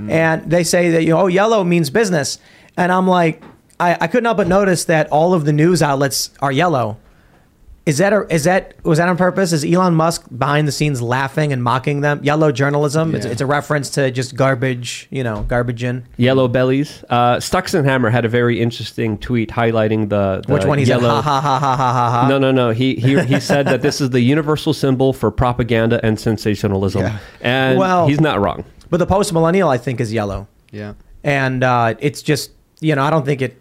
And 0.09 0.49
they 0.49 0.63
say 0.63 0.89
that, 0.91 1.03
you 1.03 1.09
know, 1.09 1.21
oh, 1.21 1.27
yellow 1.27 1.63
means 1.63 1.91
business. 1.91 2.39
And 2.75 2.91
I'm 2.91 3.07
like, 3.07 3.43
I, 3.79 3.97
I 4.01 4.07
couldn't 4.07 4.25
help 4.25 4.37
but 4.37 4.47
notice 4.47 4.85
that 4.85 5.07
all 5.11 5.35
of 5.35 5.45
the 5.45 5.53
news 5.53 5.83
outlets 5.83 6.31
are 6.41 6.51
yellow. 6.51 6.97
Is 7.83 7.97
that 7.97 8.13
a, 8.13 8.27
is 8.31 8.43
that 8.43 8.75
was 8.83 8.99
that 8.99 9.09
on 9.09 9.17
purpose? 9.17 9.51
Is 9.53 9.65
Elon 9.65 9.95
Musk 9.95 10.25
behind 10.37 10.67
the 10.67 10.71
scenes 10.71 11.01
laughing 11.01 11.51
and 11.51 11.63
mocking 11.63 12.01
them? 12.01 12.19
Yellow 12.23 12.51
journalism. 12.51 13.15
It's, 13.15 13.25
Yeah. 13.25 13.31
it's 13.31 13.41
a 13.41 13.47
reference 13.47 13.89
to 13.91 14.11
just 14.11 14.35
garbage, 14.35 15.07
you 15.09 15.23
know, 15.23 15.41
garbage 15.47 15.83
in. 15.83 16.03
Yellow 16.15 16.47
bellies. 16.47 17.03
Uh, 17.09 17.37
Stuxton 17.37 17.83
Hammer 17.83 18.11
had 18.11 18.23
a 18.23 18.29
very 18.29 18.61
interesting 18.61 19.17
tweet 19.17 19.49
highlighting 19.49 20.09
the, 20.09 20.43
the 20.45 20.53
Which 20.53 20.63
one? 20.65 20.77
He 20.77 20.85
yellow. 20.85 21.09
ha 21.09 21.21
ha 21.23 21.41
ha 21.41 21.59
ha 21.59 21.75
ha 21.75 21.91
ha 21.93 22.21
ha. 22.21 22.27
No, 22.27 22.37
no, 22.37 22.51
no. 22.51 22.69
He 22.69 22.95
he 22.95 23.19
he 23.23 23.39
said 23.51 23.65
that 23.65 23.81
this 23.81 23.99
is 23.99 24.11
the 24.11 24.21
universal 24.21 24.73
symbol 24.73 25.11
for 25.11 25.31
propaganda 25.31 25.99
and 26.05 26.19
sensationalism, 26.19 27.01
Yeah. 27.01 27.17
and 27.41 27.79
Well- 27.79 28.07
he's 28.07 28.21
not 28.21 28.39
wrong. 28.39 28.63
But 28.91 28.97
the 28.97 29.07
post 29.07 29.33
millennial, 29.33 29.69
I 29.69 29.77
think, 29.79 29.99
is 29.99 30.13
yellow. 30.13 30.47
Yeah. 30.71 30.93
and 31.23 31.63
uh, 31.63 31.95
it's 31.99 32.21
just 32.21 32.51
you 32.79 32.93
know 32.95 33.03
I 33.03 33.09
don't 33.09 33.25
think 33.25 33.41
it. 33.41 33.59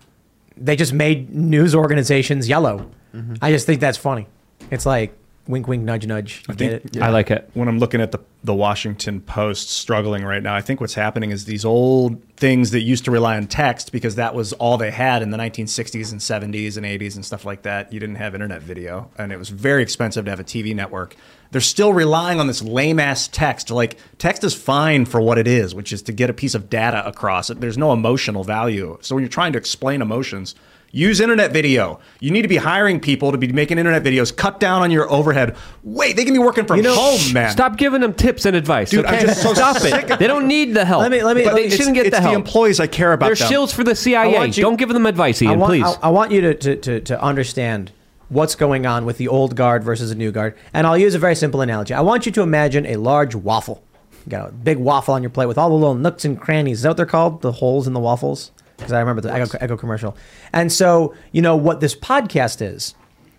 They 0.60 0.76
just 0.76 0.92
made 0.92 1.34
news 1.34 1.74
organizations 1.74 2.48
yellow. 2.48 2.90
Mm-hmm. 3.14 3.34
I 3.42 3.50
just 3.50 3.66
think 3.66 3.80
that's 3.80 3.98
funny. 3.98 4.26
It's 4.70 4.86
like 4.86 5.16
wink, 5.48 5.66
wink, 5.66 5.82
nudge, 5.82 6.06
nudge. 6.06 6.44
You 6.48 6.54
get 6.54 6.72
it? 6.72 7.02
I 7.02 7.10
like 7.10 7.30
it. 7.30 7.50
when 7.54 7.68
I'm 7.68 7.78
looking 7.78 8.00
at 8.00 8.12
the 8.12 8.20
the 8.42 8.54
Washington 8.54 9.20
Post 9.20 9.68
struggling 9.70 10.24
right 10.24 10.42
now, 10.42 10.54
I 10.54 10.62
think 10.62 10.80
what's 10.80 10.94
happening 10.94 11.30
is 11.30 11.44
these 11.44 11.64
old 11.64 12.22
things 12.36 12.70
that 12.70 12.80
used 12.80 13.04
to 13.04 13.10
rely 13.10 13.36
on 13.36 13.46
text 13.46 13.92
because 13.92 14.14
that 14.14 14.34
was 14.34 14.54
all 14.54 14.78
they 14.78 14.90
had 14.90 15.20
in 15.20 15.28
the 15.30 15.36
1960s 15.36 16.10
and 16.10 16.20
70s 16.20 16.78
and 16.78 16.86
80s 16.86 17.16
and 17.16 17.24
stuff 17.24 17.44
like 17.44 17.62
that. 17.62 17.92
You 17.92 18.00
didn't 18.00 18.14
have 18.14 18.34
internet 18.34 18.62
video, 18.62 19.10
and 19.18 19.30
it 19.30 19.38
was 19.38 19.50
very 19.50 19.82
expensive 19.82 20.24
to 20.24 20.30
have 20.30 20.40
a 20.40 20.44
TV 20.44 20.74
network. 20.74 21.16
They're 21.52 21.60
still 21.60 21.92
relying 21.92 22.38
on 22.38 22.46
this 22.46 22.62
lame 22.62 23.00
ass 23.00 23.28
text. 23.28 23.70
Like 23.70 23.98
text 24.18 24.44
is 24.44 24.54
fine 24.54 25.04
for 25.04 25.20
what 25.20 25.36
it 25.38 25.48
is, 25.48 25.74
which 25.74 25.92
is 25.92 26.02
to 26.02 26.12
get 26.12 26.30
a 26.30 26.32
piece 26.32 26.54
of 26.54 26.70
data 26.70 27.06
across. 27.06 27.48
There's 27.48 27.78
no 27.78 27.92
emotional 27.92 28.44
value. 28.44 28.98
So 29.00 29.14
when 29.14 29.22
you're 29.22 29.28
trying 29.28 29.52
to 29.52 29.58
explain 29.58 30.00
emotions. 30.02 30.54
Use 30.92 31.20
internet 31.20 31.52
video. 31.52 32.00
You 32.18 32.32
need 32.32 32.42
to 32.42 32.48
be 32.48 32.56
hiring 32.56 32.98
people 32.98 33.30
to 33.30 33.38
be 33.38 33.46
making 33.52 33.78
internet 33.78 34.02
videos. 34.02 34.34
Cut 34.34 34.58
down 34.58 34.82
on 34.82 34.90
your 34.90 35.08
overhead. 35.08 35.54
Wait, 35.84 36.16
they 36.16 36.24
can 36.24 36.32
be 36.34 36.40
working 36.40 36.64
from 36.66 36.78
You 36.78 36.82
know, 36.82 36.96
home, 36.96 37.32
man. 37.32 37.52
Stop 37.52 37.76
giving 37.76 38.00
them 38.00 38.12
tips 38.12 38.44
and 38.44 38.56
advice. 38.56 38.90
Dude, 38.90 39.04
okay? 39.06 39.20
just 39.20 39.40
so 39.40 39.54
Stop 39.54 39.76
it. 39.82 40.18
They 40.18 40.26
don't 40.26 40.48
need 40.48 40.74
the 40.74 40.84
help. 40.84 41.02
Let 41.02 41.12
me- 41.12 41.22
let 41.22 41.36
me- 41.36 41.44
But 41.44 41.54
they 41.54 41.70
shouldn't 41.70 41.94
get 41.94 42.06
it's 42.06 42.16
the 42.16 42.20
help. 42.20 42.34
employees 42.34 42.80
I 42.80 42.88
care 42.88 43.12
about. 43.12 43.26
They're 43.26 43.36
them. 43.36 43.52
shills 43.52 43.72
for 43.72 43.84
the 43.84 43.94
CIA. 43.94 44.46
you- 44.46 44.52
don't 44.64 44.74
give 44.74 44.88
them 44.88 45.06
advice, 45.06 45.40
I 45.40 45.44
Ian. 45.44 45.60
want, 45.60 45.70
please. 45.70 45.84
I, 45.84 46.08
I 46.08 46.10
want 46.10 46.32
you 46.32 46.40
to, 46.40 46.54
to, 46.54 46.74
to, 46.76 47.00
to 47.02 47.22
understand 47.22 47.92
what's 48.30 48.54
going 48.54 48.86
on 48.86 49.04
with 49.04 49.18
the 49.18 49.28
old 49.28 49.54
guard 49.54 49.84
versus 49.84 50.08
the 50.08 50.14
new 50.14 50.32
guard. 50.32 50.56
And 50.72 50.86
I'll 50.86 50.98
use 50.98 51.14
a 51.14 51.18
very 51.18 51.36
simple 51.36 51.60
analogy. 51.60 51.92
I 51.92 52.00
want 52.00 52.24
you 52.24 52.32
to 52.32 52.42
imagine 52.42 52.86
a 52.86 52.96
large 52.96 53.34
waffle. 53.34 53.84
You 54.24 54.30
got 54.30 54.48
a 54.48 54.52
big 54.52 54.78
waffle 54.78 55.14
on 55.14 55.22
your 55.22 55.30
plate 55.30 55.46
with 55.46 55.58
all 55.58 55.68
the 55.68 55.74
little 55.74 55.94
nooks 55.94 56.24
and 56.24 56.40
crannies. 56.40 56.78
Is 56.78 56.82
that 56.82 56.90
what 56.90 56.96
they're 56.96 57.06
called? 57.06 57.42
The 57.42 57.52
holes 57.52 57.86
in 57.86 57.92
the 57.92 58.00
waffles? 58.00 58.52
because 58.80 58.92
I 58.92 59.00
remember 59.00 59.20
the 59.20 59.32
Echo, 59.32 59.58
Echo 59.60 59.76
commercial. 59.76 60.16
And 60.52 60.72
so, 60.72 61.14
you 61.32 61.42
know, 61.42 61.54
what 61.54 61.80
this 61.80 61.94
podcast 61.94 62.62
is, 62.62 62.94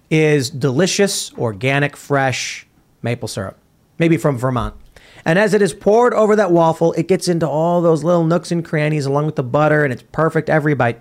is 0.10 0.50
delicious, 0.50 1.34
organic, 1.34 1.98
fresh 1.98 2.68
maple 3.02 3.28
syrup, 3.28 3.58
maybe 3.98 4.18
from 4.18 4.38
Vermont. 4.38 4.76
And 5.26 5.38
as 5.38 5.54
it 5.54 5.62
is 5.62 5.74
poured 5.74 6.14
over 6.14 6.36
that 6.36 6.52
waffle, 6.52 6.94
it 6.94 7.08
gets 7.08 7.28
into 7.28 7.48
all 7.48 7.82
those 7.82 8.04
little 8.04 8.24
nooks 8.24 8.52
and 8.52 8.64
crannies 8.64 9.06
along 9.06 9.26
with 9.26 9.36
the 9.36 9.44
butter, 9.44 9.84
and 9.84 9.92
it's 9.94 10.04
perfect 10.12 10.50
every 10.50 10.74
bite. 10.74 11.00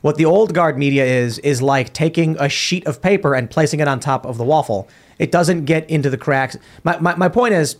What 0.00 0.16
the 0.16 0.24
old 0.24 0.54
guard 0.54 0.78
media 0.78 1.04
is, 1.04 1.38
is 1.40 1.60
like 1.60 1.92
taking 1.92 2.36
a 2.38 2.48
sheet 2.48 2.86
of 2.86 3.02
paper 3.02 3.34
and 3.34 3.50
placing 3.50 3.80
it 3.80 3.88
on 3.88 4.00
top 4.00 4.24
of 4.24 4.38
the 4.38 4.44
waffle. 4.44 4.88
It 5.18 5.32
doesn't 5.32 5.64
get 5.64 5.88
into 5.90 6.10
the 6.10 6.16
cracks. 6.16 6.56
My, 6.84 6.98
my, 7.00 7.16
my 7.16 7.28
point 7.28 7.54
is, 7.54 7.76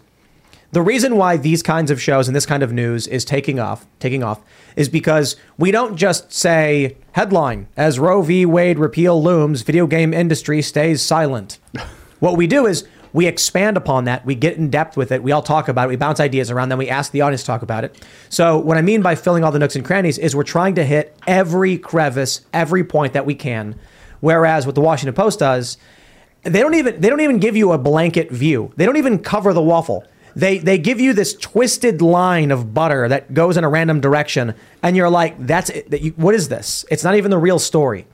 the 0.71 0.83
reason 0.83 1.17
why 1.17 1.39
these 1.39 1.63
kinds 1.63 1.91
of 1.91 2.01
shows 2.03 2.29
and 2.29 2.37
this 2.37 2.45
kind 2.45 2.63
of 2.63 2.73
news 2.73 3.07
is 3.07 3.25
taking 3.25 3.59
off, 3.59 3.87
taking 4.01 4.23
off, 4.23 4.43
is 4.77 4.91
because 4.91 5.37
we 5.57 5.71
don't 5.71 5.97
just 5.97 6.31
say 6.31 6.97
headline 7.13 7.69
as 7.75 7.99
Roe 7.99 8.21
v. 8.21 8.45
Wade 8.45 8.79
repeal 8.79 9.23
looms, 9.23 9.63
video 9.63 9.87
game 9.87 10.13
industry 10.13 10.61
stays 10.61 11.01
silent. 11.01 11.59
what 12.21 12.37
we 12.37 12.47
do 12.47 12.67
is 12.67 12.87
we 13.13 13.27
expand 13.27 13.77
upon 13.77 14.05
that, 14.05 14.25
we 14.27 14.35
get 14.35 14.57
in 14.57 14.71
depth 14.71 14.97
with 14.97 15.13
it, 15.13 15.23
we 15.23 15.33
all 15.33 15.43
talk 15.43 15.69
about 15.69 15.87
it, 15.87 15.89
we 15.89 15.97
bounce 15.97 16.21
ideas 16.21 16.51
around, 16.51 16.69
then 16.69 16.79
we 16.79 16.89
ask 16.89 17.13
the 17.13 17.21
audience 17.21 17.43
to 17.43 17.47
talk 17.47 17.63
about 17.63 17.85
it. 17.85 17.97
So 18.29 18.59
what 18.59 18.77
I 18.77 18.83
mean 18.83 19.03
by 19.03 19.15
filling 19.15 19.45
all 19.45 19.53
the 19.53 19.59
nooks 19.59 19.77
and 19.77 19.85
crannies 19.85 20.19
is 20.19 20.37
we're 20.37 20.43
trying 20.43 20.75
to 20.77 20.85
hit 20.85 21.17
every 21.27 21.79
crevice, 21.79 22.43
every 22.53 22.85
point 22.85 23.13
that 23.13 23.27
we 23.27 23.35
can. 23.35 23.79
Whereas 24.21 24.67
what 24.67 24.75
the 24.75 24.81
Washington 24.81 25.15
Post 25.15 25.39
does, 25.39 25.79
they 26.43 26.61
don't 26.61 26.75
even 26.75 27.01
they 27.01 27.09
don't 27.09 27.21
even 27.21 27.39
give 27.39 27.57
you 27.57 27.73
a 27.73 27.79
blanket 27.79 28.31
view. 28.31 28.73
They 28.77 28.87
don't 28.87 28.97
even 28.97 29.19
cover 29.19 29.53
the 29.53 29.63
waffle. 29.63 30.05
They 30.37 30.59
they 30.59 30.79
give 30.79 31.01
you 31.01 31.13
this 31.13 31.35
twisted 31.35 32.01
line 32.01 32.51
of 32.51 32.73
butter 32.75 33.09
that 33.09 33.35
goes 33.35 33.57
in 33.57 33.65
a 33.65 33.69
random 33.69 34.01
direction, 34.01 34.55
and 34.83 34.97
you're 34.97 35.11
like, 35.11 35.47
that's 35.47 35.71
it. 35.71 35.91
That 35.91 36.03
you, 36.03 36.13
what 36.13 36.35
is 36.35 36.49
this? 36.49 36.85
It's 36.91 37.05
not 37.05 37.17
even 37.17 37.31
the 37.31 37.39
real 37.39 37.59
story. 37.59 38.07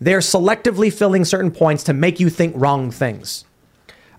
They're 0.00 0.18
selectively 0.18 0.92
filling 0.92 1.24
certain 1.24 1.50
points 1.50 1.84
to 1.84 1.94
make 1.94 2.20
you 2.20 2.28
think 2.28 2.54
wrong 2.56 2.90
things. 2.90 3.44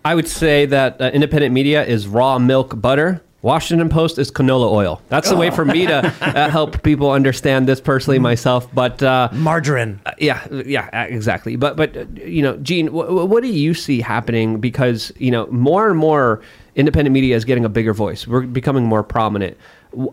I 0.06 0.14
would 0.14 0.28
say 0.28 0.68
that 0.68 1.02
uh, 1.02 1.10
independent 1.16 1.52
media 1.52 1.84
is 1.84 2.08
raw 2.08 2.38
milk 2.38 2.80
butter. 2.80 3.24
Washington 3.42 3.90
Post 3.90 4.20
is 4.20 4.32
canola 4.32 4.72
oil. 4.72 5.02
That's 5.10 5.30
the 5.30 5.36
way 5.36 5.50
for 5.50 5.66
me 5.66 5.88
to 5.88 6.14
uh, 6.22 6.50
help 6.50 6.84
people 6.84 7.10
understand 7.10 7.68
this 7.68 7.82
personally 7.82 8.20
myself. 8.20 8.72
But 8.74 9.02
uh, 9.02 9.30
margarine, 9.34 10.00
yeah, 10.20 10.48
yeah, 10.52 10.90
uh, 10.94 11.08
exactly. 11.10 11.56
But 11.56 11.76
but 11.76 11.98
uh, 11.98 12.06
you 12.24 12.44
know, 12.44 12.56
Gene, 12.58 12.88
wh- 12.88 13.28
what 13.30 13.42
do 13.42 13.50
you 13.50 13.74
see 13.74 14.00
happening? 14.00 14.60
Because 14.60 15.12
you 15.18 15.32
know, 15.32 15.48
more 15.48 15.90
and 15.90 15.98
more 15.98 16.40
independent 16.76 17.12
media 17.14 17.36
is 17.36 17.44
getting 17.44 17.66
a 17.66 17.70
bigger 17.70 17.94
voice. 17.94 18.28
We're 18.28 18.42
becoming 18.42 18.86
more 18.86 19.02
prominent. 19.02 19.58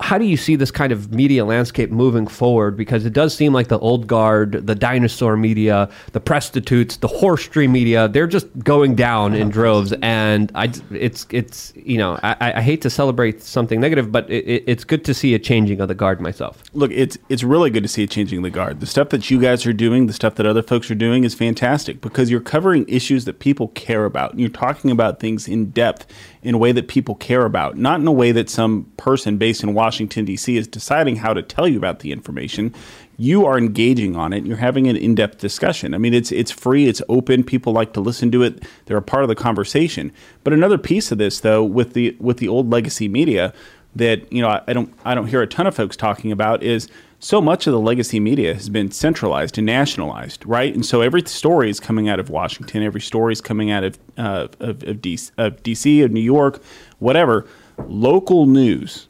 How 0.01 0.19
do 0.19 0.25
you 0.25 0.37
see 0.37 0.57
this 0.57 0.71
kind 0.71 0.93
of 0.93 1.13
media 1.13 1.45
landscape 1.45 1.91
moving 1.91 2.27
forward? 2.27 2.77
Because 2.77 3.05
it 3.05 3.13
does 3.13 3.35
seem 3.35 3.53
like 3.53 3.69
the 3.69 3.79
old 3.79 4.07
guard, 4.07 4.67
the 4.67 4.75
dinosaur 4.75 5.37
media, 5.37 5.89
the 6.13 6.21
prostitutes, 6.21 6.97
the 6.99 7.09
horse 7.09 7.45
stream 7.45 7.73
media, 7.73 8.09
they're 8.09 8.27
just 8.27 8.47
going 8.61 8.95
down 8.95 9.35
in 9.35 9.49
droves. 9.59 9.93
And 10.03 10.51
I, 10.55 10.73
it's, 10.91 11.27
it's, 11.31 11.73
you 11.77 11.99
know, 11.99 12.19
I, 12.23 12.55
I 12.57 12.63
hate 12.63 12.83
to 12.83 12.91
celebrate 12.91 13.43
something 13.43 13.81
negative, 13.81 14.11
but 14.13 14.29
it, 14.31 14.45
it- 14.49 14.65
it's 14.67 14.85
good 14.85 15.05
to 15.07 15.13
see 15.15 15.35
a 15.35 15.39
changing 15.39 15.81
of 15.81 15.89
the 15.89 15.95
guard 15.95 16.21
myself. 16.21 16.63
Look, 16.73 16.91
it's 16.93 17.19
it's 17.29 17.43
really 17.43 17.69
good 17.71 17.83
to 17.83 17.89
see 17.89 18.05
it 18.05 18.11
changing 18.11 18.43
the 18.43 18.51
guard. 18.51 18.81
The 18.81 18.87
stuff 18.87 19.09
that 19.11 19.31
you 19.31 19.41
guys 19.41 19.67
are 19.67 19.73
doing, 19.73 20.07
the 20.07 20.13
stuff 20.13 20.37
that 20.37 20.47
other 20.47 20.63
folks 20.63 20.91
are 20.91 20.95
doing 20.95 21.25
is 21.25 21.35
fantastic 21.35 22.01
because 22.01 22.31
you're 22.31 22.41
covering 22.41 22.85
issues 22.89 23.25
that 23.25 23.39
people 23.41 23.69
care 23.69 24.05
about. 24.05 24.31
And 24.33 24.41
you're 24.41 24.49
talking 24.49 24.91
about 24.91 25.19
things 25.21 25.49
in 25.49 25.71
depth 25.71 26.07
in 26.43 26.55
a 26.55 26.59
way 26.59 26.73
that 26.73 26.89
people 26.89 27.15
care 27.15 27.45
about, 27.45 27.77
not 27.77 28.01
in 28.01 28.07
a 28.07 28.13
way 28.13 28.33
that 28.33 28.51
some 28.51 28.91
person 28.97 29.37
based 29.37 29.63
in 29.63 29.75
Washington 29.75 30.25
D.C. 30.25 30.57
is 30.57 30.67
deciding 30.67 31.17
how 31.17 31.33
to 31.33 31.43
tell 31.43 31.69
you 31.69 31.79
about 31.79 32.01
the 32.01 32.11
information. 32.11 32.75
You 33.17 33.47
are 33.47 33.57
engaging 33.57 34.17
on 34.17 34.33
it. 34.33 34.45
You're 34.45 34.57
having 34.57 34.89
an 34.89 34.97
in-depth 34.97 35.39
discussion. 35.39 35.95
I 35.95 35.99
mean, 35.99 36.15
it's 36.15 36.33
it's 36.33 36.51
free, 36.51 36.89
it's 36.89 37.03
open. 37.09 37.45
People 37.45 37.73
like 37.73 37.93
to 37.93 38.01
listen 38.01 38.33
to 38.33 38.43
it. 38.43 38.65
They're 38.87 38.97
a 38.97 39.03
part 39.03 39.23
of 39.23 39.29
the 39.29 39.37
conversation. 39.37 40.13
But 40.43 40.53
another 40.53 40.79
piece 40.79 41.13
of 41.13 41.19
this, 41.19 41.41
though, 41.41 41.63
with 41.63 41.93
the 41.93 42.17
with 42.19 42.39
the 42.39 42.49
old 42.49 42.71
legacy 42.71 43.09
media, 43.09 43.53
that 43.95 44.33
you 44.33 44.43
know 44.43 44.49
I, 44.49 44.63
I 44.67 44.73
don't 44.73 44.93
I 45.05 45.15
don't 45.15 45.29
hear 45.29 45.43
a 45.43 45.47
ton 45.47 45.67
of 45.67 45.77
folks 45.77 45.97
talking 45.97 46.33
about 46.33 46.63
is 46.63 46.89
so 47.23 47.41
much 47.41 47.69
of 47.69 47.73
the 47.73 47.79
legacy 47.79 48.19
media 48.19 48.53
has 48.53 48.69
been 48.69 48.91
centralized 48.91 49.57
and 49.57 49.65
nationalized, 49.65 50.45
right? 50.45 50.75
And 50.75 50.85
so 50.85 51.03
every 51.03 51.23
story 51.23 51.71
is 51.71 51.79
coming 51.79 52.09
out 52.09 52.19
of 52.19 52.31
Washington, 52.31 52.83
every 52.83 53.01
story 53.01 53.33
is 53.33 53.41
coming 53.41 53.71
out 53.71 53.85
of 53.85 53.99
uh, 54.19 54.49
of, 54.59 54.83
of, 54.83 54.97
DC, 54.97 55.31
of 55.39 55.63
DC, 55.63 56.05
of 56.05 56.11
New 56.11 56.21
York, 56.21 56.61
whatever. 56.99 57.47
Local 57.87 58.47
news, 58.47 59.07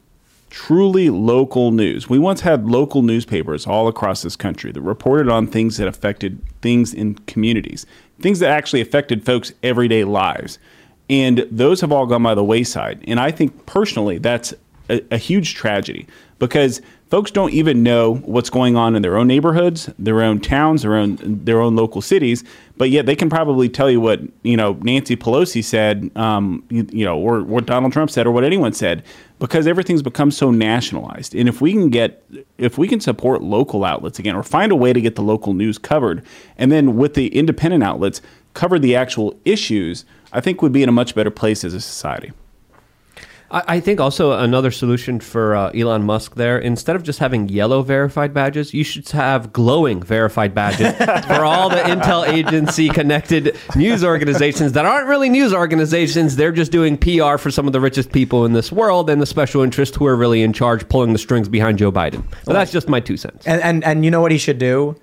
truly 0.50 1.08
local 1.08 1.70
news. 1.70 2.10
We 2.10 2.18
once 2.18 2.42
had 2.42 2.66
local 2.66 3.00
newspapers 3.00 3.66
all 3.66 3.88
across 3.88 4.20
this 4.20 4.36
country 4.36 4.72
that 4.72 4.82
reported 4.82 5.30
on 5.30 5.46
things 5.46 5.78
that 5.78 5.88
affected 5.88 6.38
things 6.60 6.92
in 6.92 7.14
communities, 7.26 7.86
things 8.20 8.40
that 8.40 8.50
actually 8.50 8.82
affected 8.82 9.24
folks' 9.24 9.52
everyday 9.62 10.04
lives. 10.04 10.58
And 11.08 11.46
those 11.50 11.80
have 11.80 11.90
all 11.90 12.04
gone 12.04 12.22
by 12.22 12.34
the 12.34 12.44
wayside. 12.44 13.02
And 13.06 13.18
I 13.18 13.30
think 13.30 13.64
personally 13.64 14.18
that's 14.18 14.52
a, 14.90 15.02
a 15.10 15.18
huge 15.18 15.54
tragedy 15.54 16.06
because 16.38 16.82
folks 17.12 17.30
don't 17.30 17.52
even 17.52 17.82
know 17.82 18.14
what's 18.24 18.48
going 18.48 18.74
on 18.74 18.96
in 18.96 19.02
their 19.02 19.18
own 19.18 19.26
neighborhoods, 19.26 19.90
their 19.98 20.22
own 20.22 20.40
towns, 20.40 20.80
their 20.80 20.94
own 20.94 21.18
their 21.44 21.60
own 21.60 21.76
local 21.76 22.00
cities. 22.00 22.42
But 22.78 22.88
yet 22.88 23.04
they 23.04 23.14
can 23.14 23.28
probably 23.28 23.68
tell 23.68 23.90
you 23.90 24.00
what 24.00 24.22
you 24.44 24.56
know 24.56 24.78
Nancy 24.80 25.14
Pelosi 25.14 25.62
said, 25.62 26.10
um, 26.16 26.64
you, 26.70 26.88
you 26.90 27.04
know, 27.04 27.18
or 27.18 27.42
what 27.42 27.66
Donald 27.66 27.92
Trump 27.92 28.10
said, 28.10 28.26
or 28.26 28.32
what 28.32 28.44
anyone 28.44 28.72
said, 28.72 29.04
because 29.40 29.66
everything's 29.66 30.00
become 30.00 30.30
so 30.30 30.50
nationalized. 30.50 31.34
And 31.34 31.50
if 31.50 31.60
we 31.60 31.72
can 31.72 31.90
get, 31.90 32.24
if 32.56 32.78
we 32.78 32.88
can 32.88 32.98
support 32.98 33.42
local 33.42 33.84
outlets 33.84 34.18
again, 34.18 34.34
or 34.34 34.42
find 34.42 34.72
a 34.72 34.76
way 34.76 34.94
to 34.94 35.00
get 35.02 35.14
the 35.14 35.22
local 35.22 35.52
news 35.52 35.76
covered, 35.76 36.24
and 36.56 36.72
then 36.72 36.96
with 36.96 37.12
the 37.12 37.26
independent 37.36 37.84
outlets 37.84 38.22
cover 38.54 38.78
the 38.78 38.96
actual 38.96 39.38
issues, 39.44 40.06
I 40.32 40.40
think 40.40 40.62
we'd 40.62 40.72
be 40.72 40.82
in 40.82 40.88
a 40.88 40.92
much 40.92 41.14
better 41.14 41.30
place 41.30 41.62
as 41.62 41.74
a 41.74 41.80
society. 41.82 42.32
I, 43.52 43.62
I 43.68 43.80
think 43.80 44.00
also 44.00 44.32
another 44.32 44.70
solution 44.70 45.20
for 45.20 45.54
uh, 45.54 45.70
Elon 45.70 46.02
Musk 46.02 46.34
there, 46.34 46.58
instead 46.58 46.96
of 46.96 47.02
just 47.02 47.18
having 47.18 47.48
yellow 47.48 47.82
verified 47.82 48.34
badges, 48.34 48.74
you 48.74 48.82
should 48.82 49.08
have 49.10 49.52
glowing 49.52 50.02
verified 50.02 50.54
badges 50.54 50.96
for 51.26 51.44
all 51.44 51.68
the 51.68 51.76
intel 51.76 52.26
agency 52.26 52.88
connected 52.88 53.56
news 53.76 54.02
organizations 54.02 54.72
that 54.72 54.84
aren't 54.84 55.06
really 55.06 55.28
news 55.28 55.52
organizations. 55.52 56.36
They're 56.36 56.52
just 56.52 56.72
doing 56.72 56.96
PR 56.96 57.36
for 57.36 57.50
some 57.50 57.66
of 57.66 57.72
the 57.72 57.80
richest 57.80 58.12
people 58.12 58.44
in 58.44 58.54
this 58.54 58.72
world 58.72 59.10
and 59.10 59.20
the 59.20 59.26
special 59.26 59.62
interests 59.62 59.96
who 59.96 60.06
are 60.06 60.16
really 60.16 60.42
in 60.42 60.52
charge, 60.52 60.88
pulling 60.88 61.12
the 61.12 61.18
strings 61.18 61.48
behind 61.48 61.78
Joe 61.78 61.92
Biden. 61.92 62.24
But 62.44 62.54
that's 62.54 62.72
just 62.72 62.88
my 62.88 63.00
two 63.00 63.16
cents. 63.16 63.46
And, 63.46 63.62
and 63.62 63.84
and 63.84 64.04
you 64.04 64.10
know 64.10 64.20
what 64.20 64.32
he 64.32 64.38
should 64.38 64.58
do? 64.58 64.96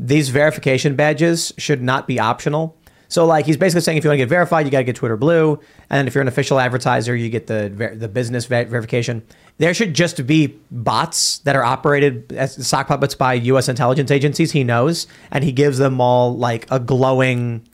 These 0.00 0.28
verification 0.28 0.94
badges 0.94 1.52
should 1.58 1.82
not 1.82 2.06
be 2.06 2.20
optional. 2.20 2.77
So 3.08 3.24
like 3.24 3.46
he's 3.46 3.56
basically 3.56 3.80
saying 3.80 3.98
if 3.98 4.04
you 4.04 4.10
want 4.10 4.18
to 4.18 4.22
get 4.22 4.28
verified, 4.28 4.66
you 4.66 4.70
got 4.70 4.78
to 4.78 4.84
get 4.84 4.96
Twitter 4.96 5.16
Blue, 5.16 5.54
and 5.88 5.98
then 5.98 6.06
if 6.06 6.14
you're 6.14 6.22
an 6.22 6.28
official 6.28 6.60
advertiser, 6.60 7.16
you 7.16 7.30
get 7.30 7.46
the 7.46 7.70
ver- 7.70 7.94
the 7.94 8.08
business 8.08 8.44
ver- 8.44 8.66
verification. 8.66 9.22
There 9.56 9.72
should 9.74 9.94
just 9.94 10.26
be 10.26 10.58
bots 10.70 11.38
that 11.38 11.56
are 11.56 11.64
operated 11.64 12.32
as 12.34 12.66
sock 12.66 12.86
puppets 12.88 13.14
by 13.14 13.34
U.S. 13.34 13.68
intelligence 13.68 14.10
agencies. 14.10 14.52
He 14.52 14.62
knows, 14.62 15.06
and 15.30 15.42
he 15.42 15.52
gives 15.52 15.78
them 15.78 16.00
all 16.00 16.36
like 16.36 16.70
a 16.70 16.78
glowing, 16.78 17.66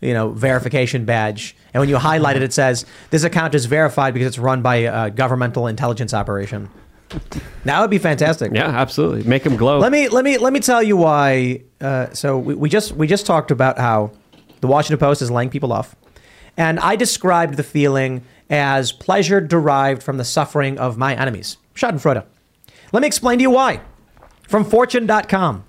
you 0.00 0.12
know, 0.12 0.30
verification 0.30 1.04
badge. 1.04 1.56
And 1.72 1.80
when 1.80 1.88
you 1.88 1.96
highlight 1.96 2.36
it, 2.36 2.42
it 2.42 2.52
says 2.52 2.84
this 3.10 3.22
account 3.22 3.54
is 3.54 3.66
verified 3.66 4.12
because 4.12 4.26
it's 4.26 4.38
run 4.38 4.60
by 4.60 4.76
a 4.76 5.10
governmental 5.10 5.68
intelligence 5.68 6.12
operation. 6.12 6.68
That 7.64 7.80
would 7.80 7.90
be 7.90 7.98
fantastic. 7.98 8.52
Yeah, 8.52 8.66
absolutely. 8.68 9.24
Make 9.24 9.44
him 9.44 9.56
glow. 9.56 9.78
Let 9.78 9.92
me 9.92 10.08
let 10.08 10.24
me 10.24 10.38
let 10.38 10.52
me 10.52 10.60
tell 10.60 10.82
you 10.82 10.96
why. 10.96 11.62
Uh, 11.80 12.12
so 12.12 12.38
we, 12.38 12.54
we 12.54 12.68
just 12.68 12.92
we 12.92 13.06
just 13.06 13.26
talked 13.26 13.50
about 13.50 13.78
how 13.78 14.12
the 14.60 14.66
Washington 14.66 14.98
Post 14.98 15.22
is 15.22 15.30
laying 15.30 15.50
people 15.50 15.72
off, 15.72 15.96
and 16.56 16.78
I 16.80 16.96
described 16.96 17.56
the 17.56 17.62
feeling 17.62 18.24
as 18.48 18.92
pleasure 18.92 19.40
derived 19.40 20.02
from 20.02 20.16
the 20.16 20.24
suffering 20.24 20.78
of 20.78 20.98
my 20.98 21.14
enemies. 21.14 21.56
Schadenfreude. 21.74 22.24
Let 22.92 23.00
me 23.00 23.06
explain 23.06 23.38
to 23.38 23.42
you 23.42 23.50
why. 23.50 23.80
From 24.48 24.64
Fortune.com. 24.64 25.64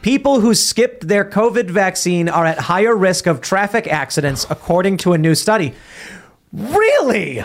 People 0.00 0.40
who 0.40 0.54
skipped 0.54 1.08
their 1.08 1.24
COVID 1.24 1.70
vaccine 1.70 2.28
are 2.28 2.44
at 2.44 2.58
higher 2.58 2.94
risk 2.94 3.26
of 3.26 3.40
traffic 3.40 3.86
accidents, 3.86 4.46
according 4.50 4.98
to 4.98 5.12
a 5.12 5.18
new 5.18 5.34
study. 5.34 5.74
Really? 6.52 7.42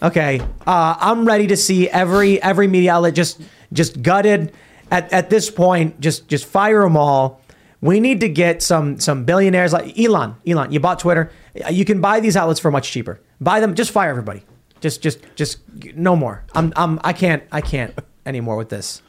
Okay, 0.00 0.40
uh, 0.64 0.96
I'm 1.00 1.24
ready 1.24 1.48
to 1.48 1.56
see 1.56 1.88
every 1.88 2.40
every 2.40 2.68
media 2.68 2.94
outlet 2.94 3.14
just 3.14 3.40
just 3.72 4.00
gutted. 4.00 4.52
At, 4.90 5.12
at 5.12 5.28
this 5.28 5.50
point, 5.50 6.00
just 6.00 6.28
just 6.28 6.46
fire 6.46 6.82
them 6.82 6.96
all. 6.96 7.40
We 7.80 8.00
need 8.00 8.20
to 8.20 8.28
get 8.28 8.62
some 8.62 8.98
some 8.98 9.24
billionaires 9.24 9.72
like 9.72 9.98
Elon. 9.98 10.36
Elon, 10.46 10.72
you 10.72 10.80
bought 10.80 10.98
Twitter. 10.98 11.30
You 11.70 11.84
can 11.84 12.00
buy 12.00 12.20
these 12.20 12.36
outlets 12.36 12.60
for 12.60 12.70
much 12.70 12.90
cheaper. 12.90 13.20
Buy 13.40 13.60
them. 13.60 13.74
Just 13.74 13.92
fire 13.92 14.10
everybody. 14.10 14.44
Just 14.80 15.02
just 15.02 15.20
just 15.36 15.58
no 15.94 16.16
more. 16.16 16.44
I'm 16.54 16.72
I'm 16.76 17.00
I 17.04 17.12
can't 17.12 17.42
I 17.52 17.60
can't 17.60 17.96
anymore 18.26 18.56
with 18.56 18.68
this. 18.68 19.02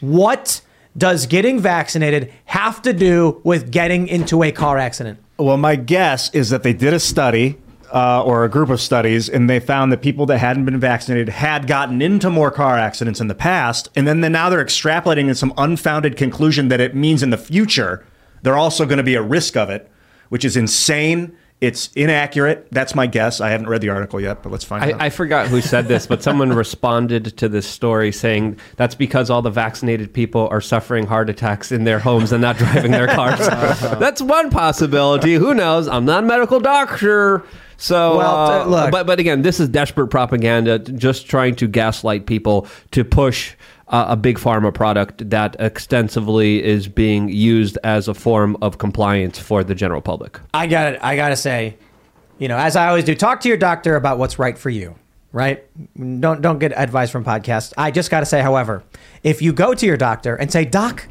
What 0.00 0.62
does 0.96 1.26
getting 1.26 1.60
vaccinated 1.60 2.32
have 2.46 2.80
to 2.82 2.92
do 2.92 3.40
with 3.44 3.70
getting 3.70 4.08
into 4.08 4.42
a 4.42 4.52
car 4.52 4.78
accident? 4.78 5.18
Well, 5.38 5.56
my 5.56 5.76
guess 5.76 6.32
is 6.34 6.50
that 6.50 6.62
they 6.62 6.72
did 6.72 6.94
a 6.94 7.00
study 7.00 7.58
uh, 7.92 8.22
or 8.22 8.44
a 8.44 8.48
group 8.48 8.70
of 8.70 8.80
studies, 8.80 9.28
and 9.28 9.48
they 9.48 9.60
found 9.60 9.92
that 9.92 10.02
people 10.02 10.26
that 10.26 10.38
hadn't 10.38 10.64
been 10.64 10.78
vaccinated 10.78 11.28
had 11.28 11.66
gotten 11.66 12.00
into 12.02 12.30
more 12.30 12.50
car 12.50 12.76
accidents 12.76 13.20
in 13.20 13.28
the 13.28 13.34
past, 13.34 13.88
and 13.94 14.06
then, 14.06 14.20
then 14.20 14.32
now 14.32 14.48
they're 14.48 14.64
extrapolating 14.64 15.28
in 15.28 15.34
some 15.34 15.52
unfounded 15.56 16.16
conclusion 16.16 16.68
that 16.68 16.80
it 16.80 16.94
means 16.94 17.22
in 17.22 17.30
the 17.30 17.38
future 17.38 18.04
they're 18.44 18.56
also 18.56 18.84
going 18.84 18.98
to 18.98 19.02
be 19.02 19.16
a 19.16 19.22
risk 19.22 19.56
of 19.56 19.70
it, 19.70 19.90
which 20.28 20.44
is 20.44 20.56
insane. 20.56 21.36
It's 21.60 21.90
inaccurate. 21.94 22.68
That's 22.72 22.94
my 22.94 23.06
guess. 23.06 23.40
I 23.40 23.48
haven't 23.48 23.68
read 23.68 23.80
the 23.80 23.88
article 23.88 24.20
yet, 24.20 24.42
but 24.42 24.52
let's 24.52 24.64
find 24.64 24.84
out. 24.84 25.00
I, 25.00 25.06
I 25.06 25.10
forgot 25.10 25.48
who 25.48 25.62
said 25.62 25.88
this, 25.88 26.06
but 26.06 26.22
someone 26.22 26.52
responded 26.64 27.38
to 27.38 27.48
this 27.48 27.66
story 27.66 28.12
saying 28.12 28.58
that's 28.76 28.94
because 28.94 29.30
all 29.30 29.40
the 29.40 29.50
vaccinated 29.50 30.12
people 30.12 30.46
are 30.50 30.60
suffering 30.60 31.06
heart 31.06 31.30
attacks 31.30 31.72
in 31.72 31.84
their 31.84 31.98
homes 31.98 32.32
and 32.32 32.42
not 32.42 32.58
driving 32.58 32.90
their 32.90 33.06
cars. 33.14 33.40
Uh-huh. 33.40 33.94
that's 33.94 34.20
one 34.20 34.50
possibility. 34.50 35.34
Who 35.34 35.54
knows? 35.54 35.88
I'm 35.88 36.04
not 36.04 36.24
a 36.24 36.26
medical 36.26 36.60
doctor. 36.60 37.44
So, 37.84 38.16
Well, 38.16 38.36
uh, 38.36 38.64
look. 38.64 38.90
but 38.92 39.06
but 39.06 39.20
again, 39.20 39.42
this 39.42 39.60
is 39.60 39.68
desperate 39.68 40.08
propaganda, 40.08 40.78
just 40.78 41.26
trying 41.26 41.54
to 41.56 41.68
gaslight 41.68 42.24
people 42.24 42.66
to 42.92 43.04
push 43.04 43.54
uh, 43.88 44.06
a 44.08 44.16
big 44.16 44.38
pharma 44.38 44.72
product 44.72 45.28
that 45.28 45.54
extensively 45.58 46.64
is 46.64 46.88
being 46.88 47.28
used 47.28 47.76
as 47.84 48.08
a 48.08 48.14
form 48.14 48.56
of 48.62 48.78
compliance 48.78 49.38
for 49.38 49.62
the 49.62 49.74
general 49.74 50.00
public. 50.00 50.40
I 50.54 50.66
got 50.66 50.94
it. 50.94 51.00
I 51.02 51.14
got 51.16 51.28
to 51.28 51.36
say, 51.36 51.76
you 52.38 52.48
know, 52.48 52.56
as 52.56 52.74
I 52.74 52.88
always 52.88 53.04
do, 53.04 53.14
talk 53.14 53.40
to 53.42 53.48
your 53.48 53.58
doctor 53.58 53.96
about 53.96 54.16
what's 54.16 54.38
right 54.38 54.56
for 54.56 54.70
you. 54.70 54.94
Right? 55.32 55.62
Don't 55.98 56.40
don't 56.40 56.58
get 56.60 56.72
advice 56.72 57.10
from 57.10 57.22
podcasts. 57.22 57.74
I 57.76 57.90
just 57.90 58.10
got 58.10 58.20
to 58.20 58.26
say, 58.26 58.40
however, 58.40 58.82
if 59.22 59.42
you 59.42 59.52
go 59.52 59.74
to 59.74 59.84
your 59.84 59.98
doctor 59.98 60.36
and 60.36 60.50
say, 60.50 60.64
"Doc, 60.64 61.06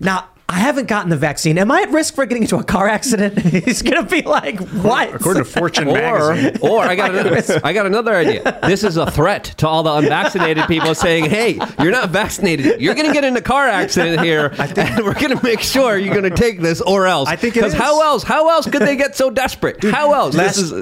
now 0.00 0.28
I 0.46 0.58
haven't 0.58 0.88
gotten 0.88 1.08
the 1.08 1.16
vaccine. 1.16 1.56
Am 1.58 1.70
I 1.70 1.82
at 1.82 1.90
risk 1.90 2.14
for 2.14 2.26
getting 2.26 2.42
into 2.42 2.56
a 2.58 2.62
car 2.64 2.86
accident?" 2.86 3.38
He's 3.64 3.80
gonna 3.82 4.02
be 4.04 4.20
like, 4.22 4.60
"What?" 4.60 5.14
According 5.14 5.44
to 5.44 5.50
Fortune 5.50 5.88
Or, 5.88 5.94
magazine. 6.34 6.58
or 6.60 6.82
I 6.84 6.94
got 6.94 7.14
another, 7.14 7.60
I 7.64 7.72
got 7.72 7.86
another 7.86 8.14
idea. 8.14 8.58
This 8.66 8.84
is 8.84 8.96
a 8.98 9.10
threat 9.10 9.44
to 9.58 9.66
all 9.68 9.82
the 9.82 9.92
unvaccinated 9.94 10.66
people, 10.66 10.94
saying, 10.94 11.24
"Hey, 11.30 11.58
you're 11.80 11.90
not 11.92 12.10
vaccinated. 12.10 12.80
You're 12.80 12.94
going 12.94 13.06
to 13.06 13.12
get 13.12 13.24
in 13.24 13.36
a 13.36 13.40
car 13.40 13.66
accident 13.68 14.20
here, 14.22 14.52
and 14.58 14.98
we're 15.04 15.14
going 15.14 15.36
to 15.36 15.42
make 15.42 15.60
sure 15.60 15.96
you're 15.96 16.14
going 16.14 16.30
to 16.30 16.36
take 16.36 16.60
this, 16.60 16.80
or 16.82 17.06
else." 17.06 17.28
I 17.28 17.36
think 17.36 17.54
because 17.54 17.72
how 17.72 18.02
else? 18.02 18.22
How 18.22 18.50
else 18.50 18.68
could 18.68 18.82
they 18.82 18.96
get 18.96 19.16
so 19.16 19.30
desperate? 19.30 19.82
how 19.82 20.12
else? 20.12 20.34
last- 20.34 20.56
this 20.56 20.70
is 20.70 20.72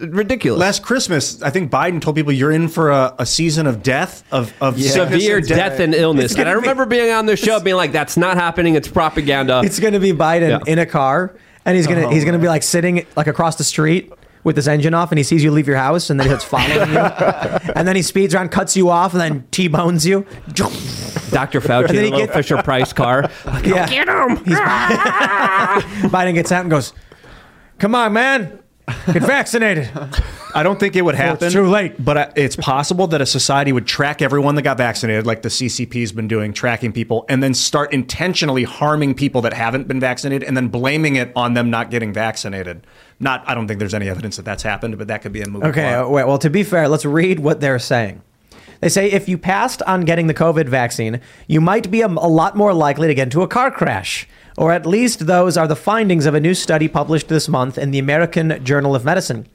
ridiculous. 0.00 0.60
Last 0.60 0.82
Christmas, 0.82 1.40
I 1.42 1.48
think 1.50 1.70
Biden 1.70 2.00
told 2.02 2.16
people 2.16 2.32
you're 2.32 2.52
in 2.52 2.68
for 2.68 2.90
a, 2.90 3.14
a 3.18 3.26
season 3.26 3.66
of 3.66 3.82
death, 3.82 4.24
of, 4.30 4.52
of 4.60 4.74
sickness 4.80 4.92
Severe 5.22 5.38
and 5.38 5.46
death 5.48 5.80
and 5.80 5.94
illness. 5.94 6.32
And 6.34 6.42
I 6.42 6.44
gonna 6.52 6.56
be- 6.60 6.68
remember 6.68 6.86
being 6.86 7.10
on 7.12 7.24
this 7.26 7.40
show 7.40 7.58
being 7.60 7.76
like, 7.76 7.92
"That's 7.92 8.16
not 8.16 8.36
happening. 8.36 8.74
It's 8.74 8.88
propaganda." 9.06 9.62
It's 9.64 9.80
gonna 9.80 10.00
be 10.00 10.12
Biden 10.12 10.50
Yeah. 10.50 10.72
in 10.72 10.78
a 10.78 10.86
car, 10.86 11.34
and 11.64 11.76
he's 11.76 11.86
gonna 11.86 12.10
he's 12.12 12.24
gonna 12.24 12.38
be 12.38 12.46
oh, 12.46 12.50
like 12.50 12.62
sitting 12.62 13.06
like 13.16 13.26
across 13.26 13.56
the 13.56 13.64
street 13.64 14.12
with 14.44 14.56
his 14.56 14.68
engine 14.68 14.94
off, 14.94 15.10
and 15.10 15.18
he 15.18 15.24
sees 15.24 15.42
you 15.42 15.50
leave 15.50 15.66
your 15.66 15.76
house, 15.76 16.08
and 16.10 16.20
then 16.20 16.30
he's 16.30 16.44
following 16.44 16.92
you, 16.92 16.98
and 17.76 17.86
then 17.88 17.96
he 17.96 18.02
speeds 18.02 18.34
around, 18.34 18.50
cuts 18.50 18.76
you 18.76 18.90
off, 18.90 19.12
and 19.12 19.20
then 19.20 19.44
t-bones 19.50 20.06
you. 20.06 20.24
Dr. 21.30 21.60
Fauci, 21.60 21.88
And 21.88 21.98
then 21.98 22.04
he 22.04 22.10
little 22.10 22.28
Fisher 22.28 22.62
Price 22.62 22.92
car. 22.92 23.28
Yeah, 23.64 23.88
get 23.88 24.08
him. 24.08 24.36
Biden 26.10 26.34
gets 26.34 26.52
out 26.52 26.60
and 26.62 26.70
goes, 26.70 26.92
"Come 27.78 27.94
on, 27.96 28.12
man, 28.12 28.60
get 29.12 29.22
vaccinated." 29.22 29.90
I 30.54 30.62
don't 30.62 30.80
think 30.80 30.96
it 30.96 31.02
would 31.02 31.14
happen. 31.14 31.44
it's 31.44 31.52
too 31.52 31.66
late. 31.66 32.02
But 32.02 32.16
uh, 32.16 32.30
it's 32.34 32.56
possible 32.56 33.06
that 33.08 33.20
a 33.20 33.26
society 33.26 33.72
would 33.72 33.86
track 33.86 34.22
everyone 34.22 34.54
that 34.54 34.62
got 34.62 34.78
vaccinated, 34.78 35.26
like 35.26 35.42
the 35.42 35.50
CCP's 35.50 36.12
been 36.12 36.28
doing, 36.28 36.52
tracking 36.54 36.92
people, 36.92 37.26
and 37.28 37.42
then 37.42 37.52
start 37.52 37.92
intentionally 37.92 38.64
harming 38.64 39.14
people 39.14 39.42
that 39.42 39.52
haven't 39.52 39.86
been 39.86 40.00
vaccinated, 40.00 40.46
and 40.46 40.56
then 40.56 40.68
blaming 40.68 41.16
it 41.16 41.30
on 41.36 41.54
them 41.54 41.68
not 41.68 41.90
getting 41.90 42.12
vaccinated. 42.12 42.86
Not, 43.20 43.44
I 43.46 43.54
don't 43.54 43.68
think 43.68 43.78
there's 43.80 43.94
any 43.94 44.08
evidence 44.08 44.36
that 44.36 44.44
that's 44.44 44.62
happened, 44.62 44.96
but 44.98 45.08
that 45.08 45.22
could 45.22 45.32
be 45.32 45.42
a 45.42 45.48
movie. 45.48 45.66
Okay, 45.66 45.94
uh, 45.94 46.08
wait, 46.08 46.26
well, 46.26 46.38
to 46.38 46.50
be 46.50 46.62
fair, 46.62 46.88
let's 46.88 47.04
read 47.04 47.40
what 47.40 47.60
they're 47.60 47.78
saying. 47.78 48.22
They 48.80 48.88
say 48.88 49.10
if 49.10 49.28
you 49.28 49.38
passed 49.38 49.82
on 49.82 50.02
getting 50.02 50.26
the 50.26 50.34
COVID 50.34 50.68
vaccine, 50.68 51.20
you 51.46 51.60
might 51.60 51.90
be 51.90 52.02
a, 52.02 52.06
a 52.06 52.08
lot 52.08 52.56
more 52.56 52.74
likely 52.74 53.08
to 53.08 53.14
get 53.14 53.24
into 53.24 53.42
a 53.42 53.48
car 53.48 53.70
crash. 53.70 54.28
Or 54.56 54.72
at 54.72 54.86
least 54.86 55.26
those 55.26 55.56
are 55.56 55.68
the 55.68 55.76
findings 55.76 56.26
of 56.26 56.34
a 56.34 56.40
new 56.40 56.54
study 56.54 56.88
published 56.88 57.28
this 57.28 57.48
month 57.48 57.76
in 57.76 57.90
the 57.90 57.98
American 57.98 58.64
Journal 58.64 58.94
of 58.94 59.04
Medicine. 59.04 59.46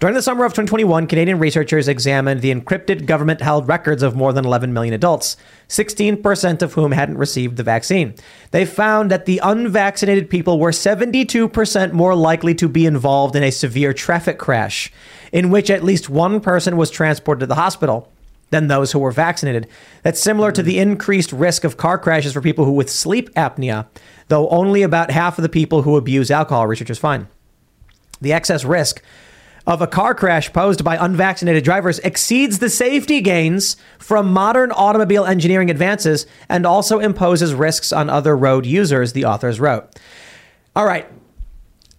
During 0.00 0.14
the 0.14 0.22
summer 0.22 0.44
of 0.44 0.52
2021, 0.52 1.08
Canadian 1.08 1.40
researchers 1.40 1.88
examined 1.88 2.40
the 2.40 2.54
encrypted 2.54 3.04
government 3.04 3.40
held 3.40 3.66
records 3.66 4.00
of 4.00 4.14
more 4.14 4.32
than 4.32 4.44
11 4.46 4.72
million 4.72 4.94
adults, 4.94 5.36
16% 5.68 6.62
of 6.62 6.74
whom 6.74 6.92
hadn't 6.92 7.18
received 7.18 7.56
the 7.56 7.64
vaccine. 7.64 8.14
They 8.52 8.64
found 8.64 9.10
that 9.10 9.26
the 9.26 9.40
unvaccinated 9.42 10.30
people 10.30 10.60
were 10.60 10.70
72% 10.70 11.92
more 11.92 12.14
likely 12.14 12.54
to 12.54 12.68
be 12.68 12.86
involved 12.86 13.34
in 13.34 13.42
a 13.42 13.50
severe 13.50 13.92
traffic 13.92 14.38
crash, 14.38 14.92
in 15.32 15.50
which 15.50 15.68
at 15.68 15.82
least 15.82 16.08
one 16.08 16.40
person 16.40 16.76
was 16.76 16.90
transported 16.90 17.40
to 17.40 17.46
the 17.46 17.56
hospital 17.56 18.08
than 18.50 18.68
those 18.68 18.92
who 18.92 18.98
were 18.98 19.10
vaccinated. 19.10 19.68
That's 20.02 20.20
similar 20.20 20.52
to 20.52 20.62
the 20.62 20.76
mm. 20.76 20.82
increased 20.82 21.32
risk 21.32 21.64
of 21.64 21.76
car 21.76 21.98
crashes 21.98 22.32
for 22.32 22.40
people 22.40 22.64
who 22.64 22.72
with 22.72 22.90
sleep 22.90 23.32
apnea, 23.34 23.86
though 24.28 24.48
only 24.48 24.82
about 24.82 25.10
half 25.10 25.38
of 25.38 25.42
the 25.42 25.48
people 25.48 25.82
who 25.82 25.96
abuse 25.96 26.30
alcohol, 26.30 26.66
researchers 26.66 26.98
find. 26.98 27.26
The 28.20 28.32
excess 28.32 28.64
risk 28.64 29.02
of 29.66 29.82
a 29.82 29.86
car 29.86 30.14
crash 30.14 30.50
posed 30.52 30.82
by 30.82 30.96
unvaccinated 30.96 31.62
drivers 31.62 31.98
exceeds 31.98 32.58
the 32.58 32.70
safety 32.70 33.20
gains 33.20 33.76
from 33.98 34.32
modern 34.32 34.72
automobile 34.72 35.26
engineering 35.26 35.70
advances 35.70 36.26
and 36.48 36.64
also 36.64 37.00
imposes 37.00 37.52
risks 37.52 37.92
on 37.92 38.08
other 38.08 38.34
road 38.34 38.64
users, 38.64 39.12
the 39.12 39.26
authors 39.26 39.60
wrote. 39.60 39.94
All 40.74 40.86
right. 40.86 41.06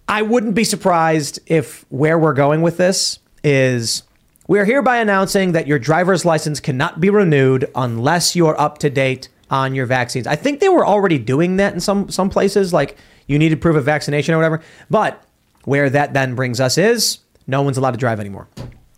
I 0.07 0.23
wouldn't 0.23 0.55
be 0.55 0.63
surprised 0.63 1.39
if 1.45 1.85
where 1.89 2.17
we're 2.17 2.33
going 2.33 2.63
with 2.63 2.77
this 2.77 3.19
is 3.43 4.01
we 4.49 4.57
are 4.57 4.65
hereby 4.65 4.97
announcing 4.97 5.51
that 5.51 5.67
your 5.67 5.77
driver's 5.77 6.25
license 6.25 6.59
cannot 6.59 6.99
be 6.99 7.11
renewed 7.11 7.69
unless 7.75 8.35
you're 8.35 8.59
up 8.59 8.79
to 8.79 8.89
date 8.89 9.29
on 9.51 9.75
your 9.75 9.85
vaccines. 9.85 10.25
I 10.25 10.35
think 10.35 10.59
they 10.59 10.69
were 10.69 10.83
already 10.83 11.19
doing 11.19 11.57
that 11.57 11.75
in 11.75 11.79
some 11.79 12.09
some 12.09 12.31
places, 12.31 12.73
like 12.73 12.97
you 13.27 13.37
need 13.37 13.49
to 13.49 13.57
prove 13.57 13.75
of 13.75 13.85
vaccination 13.85 14.33
or 14.33 14.37
whatever. 14.37 14.61
But 14.89 15.23
where 15.65 15.87
that 15.91 16.15
then 16.15 16.33
brings 16.33 16.59
us 16.59 16.79
is 16.79 17.19
no 17.45 17.61
one's 17.61 17.77
allowed 17.77 17.91
to 17.91 17.97
drive 17.97 18.19
anymore. 18.19 18.47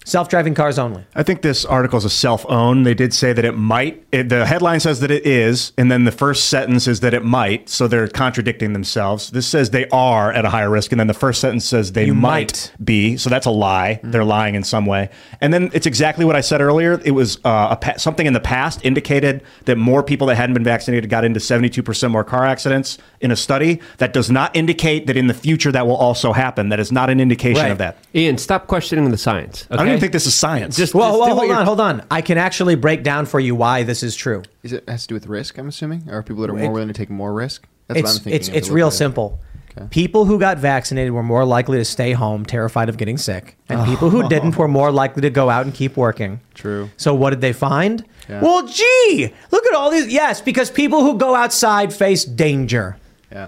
Self-driving 0.04 0.56
cars 0.56 0.80
only. 0.80 1.06
I 1.14 1.22
think 1.22 1.44
this 1.44 1.64
article 1.64 1.98
is 1.98 2.06
a 2.06 2.10
self-own. 2.10 2.84
They 2.84 2.96
did 2.96 3.14
say 3.14 3.34
that 3.34 3.46
it 3.46 3.52
might. 3.56 4.04
It, 4.12 4.30
the 4.30 4.48
headline 4.48 4.80
says 4.80 5.00
that 5.02 5.12
it 5.12 5.28
is, 5.28 5.74
and 5.78 5.92
then 5.92 6.06
the 6.06 6.12
first 6.12 6.50
sentence 6.50 6.88
is 6.88 7.02
that 7.02 7.14
it 7.14 7.24
might. 7.24 7.70
So 7.70 7.88
they're 7.88 8.08
contradicting 8.08 8.74
themselves. 8.74 9.30
This 9.30 9.46
says 9.46 9.70
they 9.70 9.88
are 9.90 10.32
at 10.34 10.44
a 10.44 10.50
higher 10.50 10.72
risk, 10.72 10.92
and 10.92 11.00
then 11.00 11.06
the 11.06 11.14
first 11.14 11.40
sentence 11.40 11.66
says 11.66 11.92
they 11.92 12.10
might, 12.10 12.20
might. 12.20 12.72
be. 12.84 13.16
So 13.16 13.30
that's 13.30 13.46
a 13.46 13.52
lie. 13.52 14.00
They're 14.04 14.24
lying 14.26 14.56
in 14.56 14.64
some 14.64 14.88
way. 14.88 15.10
And 15.40 15.54
then 15.54 15.70
it's 15.72 15.86
exactly 15.86 16.26
what 16.26 16.36
I 16.36 16.42
said 16.42 16.62
earlier. 16.62 17.00
It 17.06 17.12
was 17.12 17.38
uh, 17.46 17.68
a 17.72 17.76
pa- 17.76 17.98
something 17.98 18.26
in 18.26 18.34
the 18.34 18.40
past 18.40 18.84
indicated 18.84 19.44
that 19.66 19.78
more 19.78 20.02
people 20.02 20.26
that 20.28 20.36
hadn't 20.36 20.56
been 20.56 20.64
vaccinated 20.64 21.10
got 21.12 21.24
into 21.24 21.40
72% 21.40 22.10
more 22.12 22.24
car 22.24 22.46
accidents 22.46 22.98
in 23.20 23.30
a 23.30 23.36
study. 23.36 23.80
That 24.00 24.14
does 24.14 24.32
not 24.32 24.56
indicate 24.56 25.06
that 25.08 25.16
in 25.16 25.28
the 25.28 25.34
future 25.36 25.72
that 25.72 25.86
will 25.86 25.96
also 25.96 26.34
happen. 26.34 26.70
That 26.70 26.80
is 26.80 26.92
not 26.92 27.12
an 27.12 27.20
indication 27.20 27.62
Right. 27.62 27.72
of 27.72 27.78
that. 27.78 27.98
Ian, 28.16 28.40
stop 28.40 28.66
questioning 28.66 29.12
the 29.12 29.18
science. 29.18 29.68
Okay? 29.70 29.91
Even 29.92 30.02
think 30.02 30.14
this 30.14 30.28
is 30.28 30.34
science. 30.34 30.76
Just, 30.76 30.94
Well, 30.94 31.12
just 31.12 31.20
well 31.20 31.36
hold 31.36 31.52
on, 31.52 31.66
hold 31.66 31.80
on. 31.80 32.06
I 32.10 32.22
can 32.22 32.38
actually 32.38 32.76
break 32.76 33.04
down 33.04 33.26
for 33.26 33.40
you 33.40 33.56
why 33.56 33.84
this 33.84 34.04
is 34.04 34.16
true. 34.16 34.44
Is 34.64 34.74
it 34.74 34.88
has 34.88 35.04
to 35.04 35.08
do 35.10 35.16
with 35.16 35.28
risk? 35.28 35.58
I'm 35.58 35.68
assuming, 35.68 36.10
or 36.10 36.24
people 36.24 36.42
that 36.42 36.50
are 36.50 36.54
more 36.54 36.64
It- 36.66 36.74
willing 36.74 36.88
to 36.88 36.94
take 36.94 37.10
more 37.10 37.34
risk. 37.34 37.68
That's 37.88 37.98
what 37.98 38.10
it's 38.10 38.18
I'm 38.18 38.24
thinking. 38.24 38.40
it's 38.40 38.48
it's 38.50 38.70
real 38.70 38.88
at 38.88 38.94
simple. 38.94 39.40
Okay. 39.78 39.88
People 39.90 40.26
who 40.26 40.38
got 40.38 40.58
vaccinated 40.58 41.14
were 41.14 41.24
more 41.24 41.46
likely 41.46 41.78
to 41.78 41.86
stay 41.86 42.12
home, 42.12 42.46
terrified 42.46 42.90
of 42.90 42.98
getting 42.98 43.18
sick, 43.18 43.58
and 43.70 43.82
oh. 43.82 43.86
people 43.86 44.10
who 44.10 44.28
didn't 44.28 44.58
were 44.58 44.68
more 44.68 44.92
likely 44.92 45.22
to 45.22 45.30
go 45.30 45.50
out 45.50 45.66
and 45.66 45.74
keep 45.74 45.96
working. 45.96 46.42
True. 46.54 46.90
So 46.98 47.14
what 47.14 47.30
did 47.30 47.42
they 47.42 47.54
find? 47.54 48.06
Yeah. 48.28 48.42
Well, 48.42 48.68
gee, 48.68 49.34
look 49.52 49.66
at 49.66 49.74
all 49.74 49.90
these. 49.92 50.08
Yes, 50.08 50.42
because 50.42 50.70
people 50.70 51.04
who 51.04 51.18
go 51.18 51.36
outside 51.36 51.94
face 51.94 52.26
danger. 52.26 52.98
Yeah. 53.32 53.48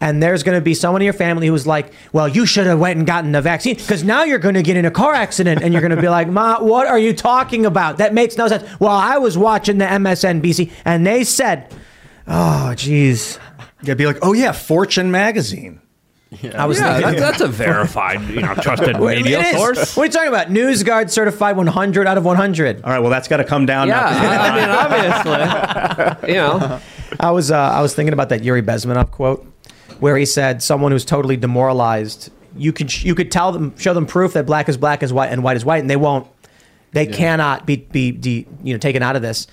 and 0.00 0.22
there's 0.22 0.42
going 0.42 0.56
to 0.56 0.60
be 0.62 0.74
someone 0.74 1.02
in 1.02 1.04
your 1.06 1.12
family 1.14 1.46
who's 1.46 1.66
like, 1.66 1.92
"Well, 2.12 2.28
you 2.28 2.46
should 2.46 2.66
have 2.66 2.78
went 2.78 2.98
and 2.98 3.06
gotten 3.06 3.32
the 3.32 3.40
vaccine 3.40 3.76
because 3.76 4.04
now 4.04 4.24
you're 4.24 4.38
going 4.38 4.54
to 4.56 4.62
get 4.62 4.76
in 4.76 4.84
a 4.84 4.90
car 4.90 5.14
accident." 5.14 5.62
And 5.62 5.72
you're 5.72 5.82
going 5.82 5.94
to 5.94 6.00
be 6.00 6.08
like, 6.08 6.28
"Ma, 6.38 6.60
what 6.60 6.86
are 6.86 6.98
you 6.98 7.12
talking 7.12 7.66
about? 7.66 7.98
That 7.98 8.14
makes 8.14 8.36
no 8.36 8.48
sense." 8.48 8.64
Well, 8.80 8.90
I 8.96 9.18
was 9.18 9.36
watching 9.38 9.78
the 9.78 9.86
MSNBC, 9.86 10.70
and 10.84 11.06
they 11.06 11.24
said, 11.24 11.72
"Oh, 12.26 12.72
jeez." 12.74 13.38
You'd 13.82 13.98
be 13.98 14.06
like, 14.06 14.18
oh 14.22 14.32
yeah, 14.32 14.52
Fortune 14.52 15.10
magazine. 15.10 15.80
I 16.54 16.66
was 16.66 16.80
yeah, 16.80 16.94
thinking 16.94 17.12
that- 17.14 17.20
that's 17.20 17.40
a 17.42 17.48
verified, 17.48 18.20
you 18.28 18.40
know, 18.40 18.54
trusted 18.54 18.98
media 19.00 19.44
source. 19.52 19.96
What 19.96 20.02
are 20.02 20.06
you 20.06 20.12
talking 20.12 20.28
about? 20.28 20.48
NewsGuard 20.48 21.10
certified 21.10 21.56
100 21.56 22.06
out 22.06 22.18
of 22.18 22.24
100. 22.24 22.82
All 22.82 22.90
right, 22.90 22.98
well 22.98 23.10
that's 23.10 23.28
got 23.28 23.36
to 23.36 23.44
come 23.44 23.66
down. 23.66 23.88
Yeah, 23.88 24.00
now. 24.00 24.42
I, 24.42 24.48
I 24.48 24.56
mean, 24.56 26.08
obviously, 26.08 26.28
you 26.34 26.38
know. 26.38 26.80
I 27.20 27.30
was 27.30 27.50
uh, 27.52 27.56
I 27.56 27.82
was 27.82 27.94
thinking 27.94 28.12
about 28.14 28.30
that 28.30 28.42
Yuri 28.42 28.62
Bezmenov 28.62 29.10
quote, 29.12 29.46
where 30.00 30.16
he 30.16 30.26
said, 30.26 30.62
"Someone 30.62 30.92
who's 30.92 31.04
totally 31.04 31.36
demoralized, 31.36 32.30
you 32.56 32.72
could 32.72 33.02
you 33.02 33.14
could 33.14 33.30
tell 33.30 33.52
them, 33.52 33.76
show 33.78 33.94
them 33.94 34.06
proof 34.06 34.32
that 34.34 34.46
black 34.46 34.68
is 34.68 34.76
black 34.76 35.02
is 35.02 35.12
white 35.12 35.30
and 35.32 35.42
white 35.42 35.56
is 35.56 35.64
white, 35.64 35.80
and 35.80 35.90
they 35.90 35.96
won't. 35.96 36.26
They 36.92 37.06
cannot 37.06 37.66
be 37.66 37.76
be 37.76 38.12
de, 38.12 38.46
you 38.62 38.74
know 38.74 38.78
taken 38.78 39.02
out 39.02 39.16
of 39.16 39.22
this." 39.22 39.46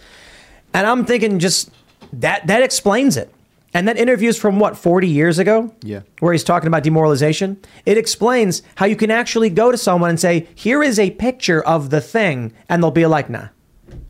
And 0.74 0.88
I'm 0.88 1.06
thinking, 1.06 1.40
just 1.40 1.70
that 2.14 2.48
that 2.48 2.64
explains 2.64 3.18
it. 3.18 3.34
And 3.74 3.88
that 3.88 3.98
interview's 3.98 4.38
from 4.38 4.60
what 4.60 4.76
40 4.78 5.08
years 5.08 5.40
ago. 5.40 5.74
Yeah. 5.82 6.02
where 6.20 6.34
he's 6.34 6.44
talking 6.44 6.68
about 6.68 6.84
demoralization. 6.84 7.58
It 7.86 7.98
explains 7.98 8.64
how 8.76 8.86
you 8.86 8.98
can 8.98 9.10
actually 9.10 9.50
go 9.50 9.72
to 9.72 9.78
someone 9.78 10.10
and 10.10 10.20
say, 10.20 10.48
"Here 10.54 10.84
is 10.84 11.00
a 11.00 11.12
picture 11.12 11.62
of 11.64 11.90
the 11.90 12.02
thing," 12.02 12.52
and 12.68 12.84
they'll 12.84 12.92
be 12.92 13.06
like, 13.06 13.30
"Nah." 13.30 13.48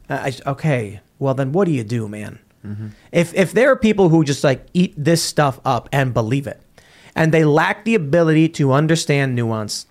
I, 0.10 0.34
okay, 0.46 1.00
well 1.20 1.34
then, 1.34 1.52
what 1.54 1.66
do 1.66 1.72
you 1.72 1.84
do, 1.84 2.08
man? 2.08 2.40
Mm-hmm. 2.66 2.88
If 3.12 3.34
if 3.34 3.54
there 3.54 3.72
are 3.72 3.76
people 3.76 4.10
who 4.10 4.24
just 4.24 4.44
like 4.44 4.66
eat 4.74 4.94
this 4.98 5.24
stuff 5.24 5.60
up 5.66 5.90
and 5.92 6.14
believe 6.14 6.48
it, 6.48 6.62
and 7.16 7.34
they 7.34 7.44
lack 7.44 7.86
the 7.86 7.96
ability 7.96 8.50
to 8.50 8.72
understand 8.72 9.36
nuance, 9.36 9.88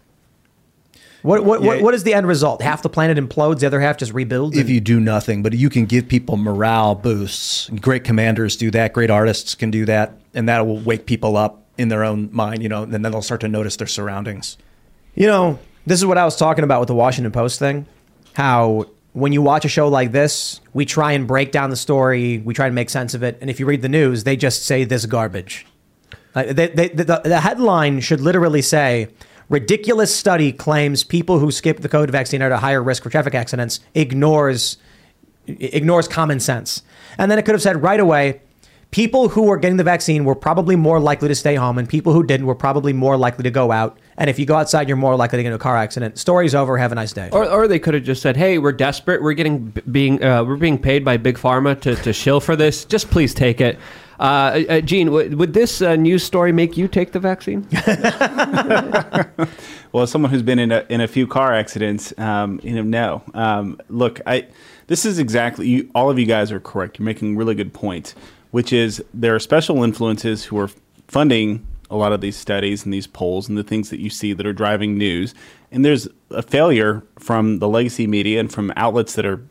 what 1.22 1.44
what, 1.44 1.62
what 1.62 1.82
what 1.82 1.94
is 1.94 2.04
the 2.04 2.14
end 2.14 2.26
result? 2.26 2.62
Half 2.62 2.82
the 2.82 2.88
planet 2.88 3.18
implodes, 3.18 3.60
the 3.60 3.66
other 3.66 3.80
half 3.80 3.98
just 3.98 4.12
rebuilds. 4.12 4.56
if 4.56 4.70
you 4.70 4.80
do 4.80 5.00
nothing, 5.00 5.42
but 5.42 5.52
you 5.52 5.68
can 5.68 5.86
give 5.86 6.08
people 6.08 6.36
morale 6.36 6.94
boosts. 6.94 7.68
Great 7.80 8.04
commanders 8.04 8.56
do 8.56 8.70
that. 8.70 8.92
Great 8.92 9.10
artists 9.10 9.54
can 9.54 9.70
do 9.70 9.84
that, 9.86 10.14
and 10.32 10.48
that 10.48 10.66
will 10.66 10.78
wake 10.78 11.06
people 11.06 11.36
up 11.36 11.62
in 11.76 11.88
their 11.88 12.04
own 12.04 12.30
mind. 12.32 12.62
You 12.62 12.68
know, 12.68 12.84
and 12.84 12.92
then 12.92 13.02
they'll 13.02 13.22
start 13.22 13.40
to 13.42 13.48
notice 13.48 13.76
their 13.76 13.86
surroundings. 13.86 14.56
You 15.14 15.26
know, 15.26 15.58
this 15.86 15.98
is 15.98 16.06
what 16.06 16.18
I 16.18 16.24
was 16.24 16.36
talking 16.36 16.64
about 16.64 16.80
with 16.80 16.86
the 16.86 16.94
Washington 16.94 17.32
Post 17.32 17.58
thing. 17.58 17.86
How 18.34 18.86
when 19.12 19.32
you 19.32 19.42
watch 19.42 19.64
a 19.64 19.68
show 19.68 19.88
like 19.88 20.12
this, 20.12 20.60
we 20.72 20.84
try 20.84 21.12
and 21.12 21.26
break 21.26 21.52
down 21.52 21.70
the 21.70 21.76
story, 21.76 22.38
we 22.38 22.54
try 22.54 22.68
to 22.68 22.74
make 22.74 22.90
sense 22.90 23.14
of 23.14 23.22
it, 23.22 23.38
and 23.40 23.50
if 23.50 23.58
you 23.58 23.66
read 23.66 23.82
the 23.82 23.88
news, 23.88 24.24
they 24.24 24.36
just 24.36 24.64
say 24.64 24.84
this 24.84 25.06
garbage. 25.06 25.66
They, 26.34 26.68
they, 26.68 26.88
the, 26.88 27.20
the 27.24 27.40
headline 27.40 28.00
should 28.00 28.20
literally 28.20 28.62
say, 28.62 29.08
"Ridiculous 29.48 30.14
study 30.14 30.52
claims 30.52 31.02
people 31.02 31.40
who 31.40 31.50
skip 31.50 31.80
the 31.80 31.88
COVID 31.88 32.10
vaccine 32.10 32.40
are 32.40 32.46
at 32.46 32.52
a 32.52 32.58
higher 32.58 32.82
risk 32.82 33.02
for 33.02 33.10
traffic 33.10 33.34
accidents." 33.34 33.80
Ignores 33.94 34.76
ignores 35.46 36.06
common 36.06 36.38
sense, 36.38 36.82
and 37.18 37.30
then 37.30 37.38
it 37.38 37.44
could 37.44 37.54
have 37.54 37.62
said 37.62 37.82
right 37.82 37.98
away. 37.98 38.42
People 38.92 39.28
who 39.28 39.44
were 39.44 39.56
getting 39.56 39.76
the 39.76 39.84
vaccine 39.84 40.24
were 40.24 40.34
probably 40.34 40.74
more 40.76 41.00
likely 41.00 41.28
to 41.28 41.34
stay 41.34 41.56
home, 41.56 41.78
and 41.78 41.88
people 41.88 42.12
who 42.12 42.22
didn't 42.22 42.46
were 42.46 42.54
probably 42.54 42.92
more 42.92 43.16
likely 43.16 43.42
to 43.42 43.50
go 43.50 43.72
out. 43.72 43.98
And 44.20 44.28
if 44.28 44.38
you 44.38 44.44
go 44.44 44.54
outside, 44.54 44.86
you're 44.86 44.98
more 44.98 45.16
likely 45.16 45.38
to 45.38 45.42
get 45.42 45.48
into 45.48 45.56
a 45.56 45.58
car 45.58 45.76
accident. 45.76 46.18
Story's 46.18 46.54
over. 46.54 46.76
Have 46.76 46.92
a 46.92 46.94
nice 46.94 47.12
day. 47.12 47.30
Or, 47.32 47.48
or 47.48 47.66
they 47.66 47.78
could 47.78 47.94
have 47.94 48.04
just 48.04 48.20
said, 48.20 48.36
"Hey, 48.36 48.58
we're 48.58 48.70
desperate. 48.70 49.22
We're 49.22 49.32
getting 49.32 49.72
being 49.90 50.22
uh, 50.22 50.44
we're 50.44 50.56
being 50.56 50.78
paid 50.78 51.04
by 51.06 51.16
big 51.16 51.38
pharma 51.38 51.80
to, 51.80 51.96
to 51.96 52.12
shill 52.12 52.38
for 52.38 52.54
this. 52.54 52.84
Just 52.84 53.10
please 53.10 53.32
take 53.32 53.62
it." 53.62 53.78
Uh, 54.20 54.62
uh, 54.68 54.80
Gene, 54.82 55.06
w- 55.06 55.34
would 55.34 55.54
this 55.54 55.80
uh, 55.80 55.96
news 55.96 56.22
story 56.22 56.52
make 56.52 56.76
you 56.76 56.86
take 56.86 57.12
the 57.12 57.18
vaccine? 57.18 57.66
Well, 59.92 60.04
as 60.04 60.10
someone 60.10 60.30
who's 60.30 60.42
been 60.42 60.60
in 60.60 60.70
a, 60.70 60.86
in 60.88 61.00
a 61.00 61.08
few 61.08 61.26
car 61.26 61.52
accidents, 61.52 62.16
um, 62.16 62.60
you 62.62 62.74
know, 62.76 62.82
no. 62.82 63.22
Um, 63.34 63.80
look, 63.88 64.20
I 64.24 64.46
this 64.86 65.04
is 65.04 65.18
exactly 65.18 65.66
you, 65.66 65.90
all 65.94 66.10
of 66.10 66.18
you 66.18 66.26
guys 66.26 66.52
are 66.52 66.60
correct. 66.60 66.98
You're 66.98 67.06
making 67.06 67.36
really 67.36 67.56
good 67.56 67.72
points, 67.72 68.14
which 68.52 68.72
is 68.72 69.02
there 69.12 69.34
are 69.34 69.40
special 69.40 69.82
influences 69.82 70.44
who 70.44 70.58
are 70.58 70.70
funding 71.08 71.66
a 71.90 71.96
lot 71.96 72.12
of 72.12 72.20
these 72.20 72.36
studies 72.36 72.84
and 72.84 72.94
these 72.94 73.06
polls 73.06 73.48
and 73.48 73.58
the 73.58 73.64
things 73.64 73.90
that 73.90 74.00
you 74.00 74.08
see 74.10 74.32
that 74.32 74.46
are 74.46 74.52
driving 74.52 74.96
news, 74.96 75.34
and 75.72 75.84
there's 75.84 76.08
a 76.30 76.42
failure 76.42 77.02
from 77.18 77.58
the 77.58 77.68
legacy 77.68 78.06
media 78.06 78.40
and 78.40 78.52
from 78.52 78.72
outlets 78.76 79.14
that 79.14 79.26
are 79.26 79.44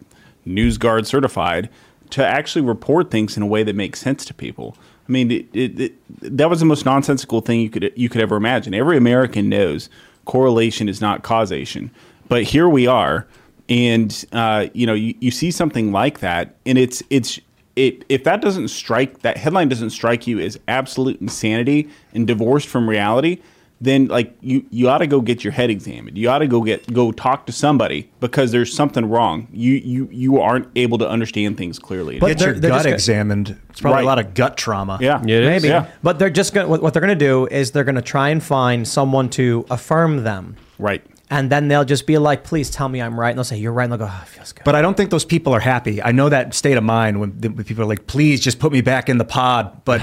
NewsGuard 0.47 1.05
certified 1.05 1.69
to 2.11 2.25
actually 2.25 2.61
report 2.61 3.11
things 3.11 3.37
in 3.37 3.43
a 3.43 3.45
way 3.45 3.63
that 3.63 3.75
makes 3.75 3.99
sense 3.99 4.25
to 4.25 4.33
people. 4.33 4.75
I 5.07 5.11
mean, 5.11 5.31
it, 5.31 5.47
it, 5.53 5.79
it, 5.79 5.93
that 6.37 6.49
was 6.49 6.59
the 6.59 6.65
most 6.65 6.85
nonsensical 6.85 7.41
thing 7.41 7.61
you 7.61 7.69
could 7.69 7.91
you 7.95 8.09
could 8.09 8.21
ever 8.21 8.35
imagine. 8.35 8.73
Every 8.73 8.97
American 8.97 9.49
knows 9.49 9.89
correlation 10.25 10.87
is 10.87 11.01
not 11.01 11.23
causation, 11.23 11.91
but 12.27 12.43
here 12.43 12.69
we 12.69 12.85
are, 12.87 13.27
and 13.67 14.25
uh, 14.31 14.67
you 14.73 14.85
know, 14.85 14.93
you, 14.93 15.15
you 15.19 15.31
see 15.31 15.51
something 15.51 15.91
like 15.91 16.19
that, 16.19 16.55
and 16.65 16.77
it's 16.77 17.01
it's 17.09 17.39
it 17.87 18.05
if 18.09 18.23
that 18.25 18.41
doesn't 18.41 18.67
strike 18.67 19.21
that 19.21 19.37
headline 19.37 19.69
doesn't 19.69 19.91
strike 19.91 20.27
you 20.27 20.39
as 20.39 20.59
absolute 20.67 21.19
insanity 21.21 21.89
and 22.13 22.27
divorced 22.27 22.67
from 22.67 22.89
reality, 22.89 23.41
then 23.81 24.07
like 24.07 24.35
you 24.41 24.65
you 24.69 24.89
ought 24.89 24.97
to 24.97 25.07
go 25.07 25.21
get 25.21 25.43
your 25.43 25.53
head 25.53 25.69
examined. 25.69 26.17
You 26.17 26.29
ought 26.29 26.39
to 26.39 26.47
go 26.47 26.61
get 26.61 26.91
go 26.93 27.11
talk 27.13 27.45
to 27.45 27.53
somebody 27.53 28.09
because 28.19 28.51
there's 28.51 28.73
something 28.73 29.05
wrong. 29.09 29.47
You 29.53 29.73
you 29.73 30.09
you 30.11 30.41
aren't 30.41 30.67
able 30.75 30.97
to 30.97 31.07
understand 31.09 31.57
things 31.57 31.79
clearly. 31.79 32.19
Get 32.19 32.41
your 32.41 32.53
they're 32.53 32.69
gut 32.71 32.77
just 32.79 32.85
gonna- 32.85 32.95
examined. 32.95 33.57
It's 33.69 33.79
probably 33.81 33.95
Right. 33.97 34.03
a 34.03 34.07
lot 34.07 34.19
of 34.19 34.33
gut 34.33 34.57
trauma. 34.57 34.97
Yeah, 35.01 35.21
Maybe. 35.23 35.69
Yeah. 35.69 35.85
But 36.03 36.19
they're 36.19 36.29
just 36.29 36.53
going 36.53 36.65
to, 36.65 36.69
what 36.71 36.81
what 36.81 36.93
they're 36.93 37.01
going 37.07 37.17
to 37.17 37.25
do 37.25 37.47
is 37.47 37.71
they're 37.71 37.85
going 37.85 37.95
to 37.95 38.01
try 38.01 38.29
and 38.29 38.43
find 38.43 38.85
someone 38.85 39.29
to 39.29 39.65
affirm 39.69 40.23
them. 40.23 40.57
Right. 40.77 41.01
And 41.29 41.51
then 41.51 41.67
they'll 41.67 41.85
just 41.85 42.07
be 42.07 42.17
like, 42.17 42.43
please 42.43 42.69
tell 42.71 42.89
me 42.89 43.01
I'm 43.01 43.19
right. 43.19 43.29
And 43.29 43.37
they'll 43.37 43.43
say, 43.43 43.57
you're 43.57 43.71
right. 43.71 43.83
And 43.83 43.91
they'll 43.91 43.99
go, 43.99 44.09
oh, 44.09 44.19
it 44.23 44.29
feels 44.29 44.51
good. 44.51 44.63
But 44.63 44.75
I 44.75 44.81
don't 44.81 44.97
think 44.97 45.11
those 45.11 45.25
people 45.25 45.53
are 45.53 45.59
happy. 45.59 46.01
I 46.01 46.11
know 46.11 46.27
that 46.29 46.53
state 46.53 46.77
of 46.77 46.83
mind 46.83 47.19
when, 47.19 47.31
when 47.39 47.63
people 47.63 47.83
are 47.83 47.87
like, 47.87 48.07
"Please 48.07 48.41
just 48.41 48.59
put 48.59 48.71
me 48.71 48.81
back 48.81 49.09
in 49.09 49.17
the 49.17 49.25
pod." 49.25 49.83
But 49.85 50.01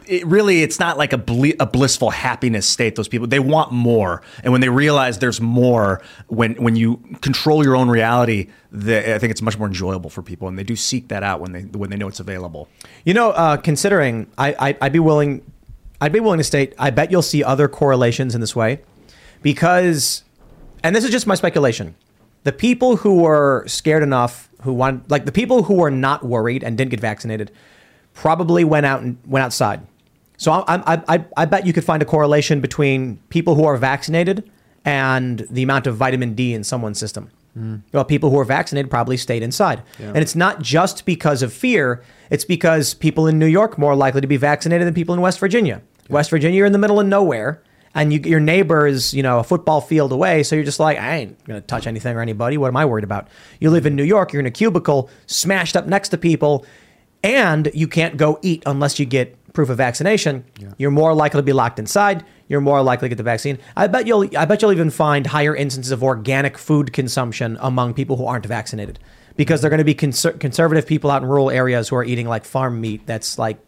it 0.06 0.26
really, 0.26 0.62
it's 0.62 0.78
not 0.78 0.96
like 0.98 1.12
a, 1.12 1.18
ble- 1.18 1.54
a 1.60 1.66
blissful 1.66 2.10
happiness 2.10 2.66
state. 2.66 2.96
Those 2.96 3.08
people 3.08 3.26
they 3.26 3.38
want 3.38 3.72
more, 3.72 4.22
and 4.42 4.52
when 4.52 4.60
they 4.60 4.68
realize 4.68 5.18
there's 5.18 5.40
more, 5.40 6.00
when 6.28 6.54
when 6.54 6.76
you 6.76 6.96
control 7.20 7.64
your 7.64 7.76
own 7.76 7.88
reality, 7.88 8.48
the, 8.70 9.14
I 9.14 9.18
think 9.18 9.30
it's 9.30 9.42
much 9.42 9.58
more 9.58 9.68
enjoyable 9.68 10.10
for 10.10 10.22
people, 10.22 10.48
and 10.48 10.58
they 10.58 10.64
do 10.64 10.76
seek 10.76 11.08
that 11.08 11.22
out 11.22 11.40
when 11.40 11.52
they 11.52 11.62
when 11.62 11.90
they 11.90 11.96
know 11.96 12.08
it's 12.08 12.20
available. 12.20 12.68
You 13.04 13.14
know, 13.14 13.30
uh, 13.30 13.56
considering 13.58 14.26
I, 14.38 14.54
I, 14.58 14.76
I'd 14.80 14.92
be 14.92 14.98
willing, 14.98 15.42
I'd 16.00 16.12
be 16.12 16.20
willing 16.20 16.38
to 16.38 16.44
state, 16.44 16.74
I 16.78 16.90
bet 16.90 17.10
you'll 17.10 17.22
see 17.22 17.44
other 17.44 17.68
correlations 17.68 18.34
in 18.34 18.40
this 18.40 18.56
way, 18.56 18.80
because, 19.42 20.24
and 20.82 20.94
this 20.94 21.04
is 21.04 21.10
just 21.10 21.26
my 21.26 21.34
speculation, 21.34 21.94
the 22.44 22.52
people 22.52 22.96
who 22.96 23.22
were 23.22 23.64
scared 23.66 24.02
enough, 24.02 24.48
who 24.62 24.72
want, 24.72 25.10
like 25.10 25.24
the 25.24 25.32
people 25.32 25.64
who 25.64 25.74
were 25.74 25.90
not 25.90 26.24
worried 26.24 26.62
and 26.62 26.76
didn't 26.76 26.90
get 26.90 27.00
vaccinated, 27.00 27.50
probably 28.14 28.64
went 28.64 28.86
out 28.86 29.02
and 29.02 29.18
went 29.26 29.44
outside. 29.44 29.86
So 30.36 30.52
I, 30.52 30.64
I, 30.94 31.02
I, 31.08 31.24
I 31.36 31.44
bet 31.44 31.66
you 31.66 31.72
could 31.72 31.84
find 31.84 32.02
a 32.02 32.06
correlation 32.06 32.60
between 32.60 33.18
people 33.28 33.54
who 33.54 33.64
are 33.64 33.76
vaccinated 33.76 34.50
and 34.84 35.46
the 35.50 35.62
amount 35.62 35.86
of 35.86 35.96
vitamin 35.96 36.34
D 36.34 36.52
in 36.52 36.64
someone's 36.64 36.98
system. 36.98 37.30
Hmm. 37.54 37.76
Well, 37.92 38.04
people 38.04 38.30
who 38.30 38.38
are 38.38 38.44
vaccinated 38.44 38.90
probably 38.90 39.16
stayed 39.16 39.42
inside. 39.42 39.82
And 40.08 40.18
it's 40.18 40.34
not 40.34 40.60
just 40.62 41.04
because 41.04 41.42
of 41.42 41.52
fear, 41.52 42.02
it's 42.30 42.44
because 42.44 42.94
people 42.94 43.26
in 43.26 43.38
New 43.38 43.46
York 43.46 43.78
more 43.78 43.94
likely 43.94 44.20
to 44.20 44.26
be 44.26 44.38
vaccinated 44.38 44.86
than 44.86 44.94
people 44.94 45.14
in 45.14 45.20
West 45.20 45.38
Virginia. 45.38 45.82
West 46.08 46.30
Virginia, 46.30 46.56
you're 46.56 46.66
in 46.66 46.72
the 46.72 46.78
middle 46.78 46.98
of 46.98 47.06
nowhere, 47.06 47.62
and 47.94 48.12
you, 48.12 48.20
your 48.20 48.40
neighbor 48.40 48.86
is, 48.86 49.12
you 49.12 49.22
know, 49.22 49.38
a 49.38 49.44
football 49.44 49.80
field 49.80 50.12
away, 50.12 50.42
so 50.42 50.54
you're 50.54 50.64
just 50.64 50.80
like, 50.80 50.98
I 50.98 51.16
ain't 51.16 51.44
to 51.46 51.60
touch 51.60 51.86
anything 51.86 52.16
or 52.16 52.20
anybody. 52.20 52.56
What 52.56 52.68
am 52.68 52.76
I 52.76 52.84
worried 52.84 53.04
about? 53.04 53.28
You 53.60 53.70
live 53.70 53.86
in 53.86 53.96
New 53.96 54.04
York, 54.04 54.32
you're 54.32 54.40
in 54.40 54.46
a 54.46 54.50
cubicle, 54.50 55.10
smashed 55.26 55.76
up 55.76 55.86
next 55.86 56.08
to 56.10 56.18
people, 56.18 56.64
and 57.22 57.70
you 57.74 57.86
can't 57.86 58.16
go 58.16 58.38
eat 58.42 58.62
unless 58.66 58.98
you 58.98 59.06
get 59.06 59.36
proof 59.52 59.68
of 59.68 59.76
vaccination. 59.76 60.44
You're 60.78 60.90
more 60.90 61.14
likely 61.14 61.38
to 61.38 61.42
be 61.42 61.52
locked 61.52 61.78
inside. 61.78 62.24
You're 62.48 62.62
more 62.62 62.82
likely 62.82 63.06
to 63.06 63.10
get 63.10 63.16
the 63.16 63.22
vaccine. 63.22 63.58
I 63.76 63.86
bet 63.86 64.06
you'll. 64.06 64.28
I 64.36 64.44
bet 64.46 64.62
you'll 64.62 64.72
even 64.72 64.90
find 64.90 65.26
higher 65.26 65.54
instances 65.54 65.92
of 65.92 66.02
organic 66.02 66.58
food 66.58 66.92
consumption 66.92 67.58
among 67.60 67.94
people 67.94 68.16
who 68.16 68.26
aren't 68.26 68.46
vaccinated, 68.46 68.98
because 69.36 69.60
they're 69.60 69.70
going 69.70 69.78
to 69.78 69.84
be 69.84 69.94
conser- 69.94 70.38
conservative 70.40 70.86
people 70.86 71.10
out 71.10 71.22
in 71.22 71.28
rural 71.28 71.50
areas 71.50 71.88
who 71.88 71.96
are 71.96 72.04
eating 72.04 72.26
like 72.26 72.44
farm 72.44 72.80
meat 72.80 73.06
that's 73.06 73.38
like 73.38 73.58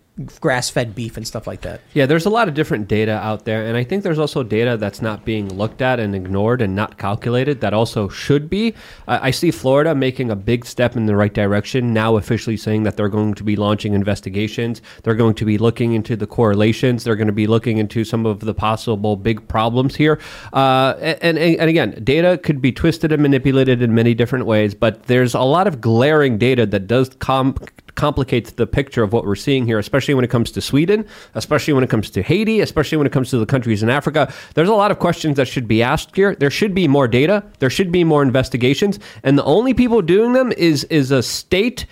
grass-fed 0.40 0.94
beef 0.94 1.16
and 1.16 1.26
stuff 1.26 1.46
like 1.46 1.62
that. 1.62 1.80
Yeah, 1.92 2.06
there's 2.06 2.26
a 2.26 2.30
lot 2.30 2.46
of 2.46 2.54
different 2.54 2.86
data 2.86 3.12
out 3.12 3.44
there, 3.44 3.66
and 3.66 3.76
I 3.76 3.82
think 3.82 4.04
there's 4.04 4.18
also 4.18 4.44
data 4.44 4.76
that's 4.76 5.02
not 5.02 5.24
being 5.24 5.52
looked 5.52 5.82
at 5.82 5.98
and 5.98 6.14
ignored 6.14 6.62
and 6.62 6.76
not 6.76 6.98
calculated 6.98 7.60
that 7.60 7.74
also 7.74 8.08
should 8.08 8.48
be. 8.48 8.74
I 9.08 9.32
see 9.32 9.50
Florida 9.50 9.94
making 9.94 10.30
a 10.30 10.36
big 10.36 10.64
step 10.64 10.96
in 10.96 11.06
the 11.06 11.16
right 11.16 11.32
direction, 11.32 11.92
now 11.92 12.16
officially 12.16 12.56
saying 12.56 12.84
that 12.84 12.96
they're 12.96 13.08
going 13.08 13.34
to 13.34 13.42
be 13.42 13.56
launching 13.56 13.92
investigations. 13.92 14.82
They're 15.02 15.16
going 15.16 15.34
to 15.34 15.44
be 15.44 15.58
looking 15.58 15.94
into 15.94 16.14
the 16.14 16.26
correlations. 16.26 17.02
They're 17.02 17.16
going 17.16 17.26
to 17.26 17.32
be 17.32 17.48
looking 17.48 17.78
into 17.78 18.04
some 18.04 18.24
of 18.24 18.40
the 18.40 18.54
possible 18.54 19.16
big 19.16 19.46
problems 19.48 19.96
here. 19.96 20.20
Uh, 20.52 20.94
and, 21.00 21.36
and, 21.38 21.58
and 21.58 21.70
again, 21.70 22.00
data 22.04 22.38
could 22.38 22.60
be 22.60 22.70
twisted 22.70 23.10
and 23.10 23.20
manipulated 23.20 23.82
in 23.82 23.94
many 23.94 24.14
different 24.14 24.46
ways, 24.46 24.74
but 24.74 25.04
there's 25.04 25.34
a 25.34 25.40
lot 25.40 25.66
of 25.66 25.80
glaring 25.80 26.38
data 26.38 26.66
that 26.66 26.86
does 26.86 27.10
com- 27.18 27.56
complicates 27.94 28.52
the 28.52 28.66
picture 28.66 29.02
of 29.02 29.12
what 29.12 29.24
we're 29.24 29.34
seeing 29.34 29.66
here, 29.66 29.78
especially 29.78 30.14
when 30.14 30.24
it 30.24 30.30
comes 30.30 30.50
to 30.52 30.60
Sweden, 30.60 31.06
especially 31.34 31.72
when 31.72 31.84
it 31.84 31.90
comes 31.90 32.10
to 32.10 32.22
Haiti, 32.22 32.60
especially 32.60 32.98
when 32.98 33.06
it 33.06 33.12
comes 33.12 33.30
to 33.30 33.38
the 33.38 33.46
countries 33.46 33.82
in 33.82 33.90
Africa. 33.90 34.32
There's 34.54 34.68
a 34.68 34.74
lot 34.74 34.90
of 34.90 34.98
questions 34.98 35.36
that 35.36 35.46
should 35.46 35.68
be 35.68 35.82
asked 35.82 36.14
here. 36.16 36.34
There 36.34 36.50
should 36.50 36.74
be 36.74 36.88
more 36.88 37.08
data. 37.08 37.44
There 37.58 37.70
should 37.70 37.92
be 37.92 38.04
more 38.04 38.22
investigations, 38.22 38.98
and 39.22 39.38
the 39.38 39.44
only 39.44 39.74
people 39.74 40.02
doing 40.02 40.32
them 40.32 40.52
is 40.52 40.84
is 40.84 41.10
a 41.10 41.22
state 41.22 41.86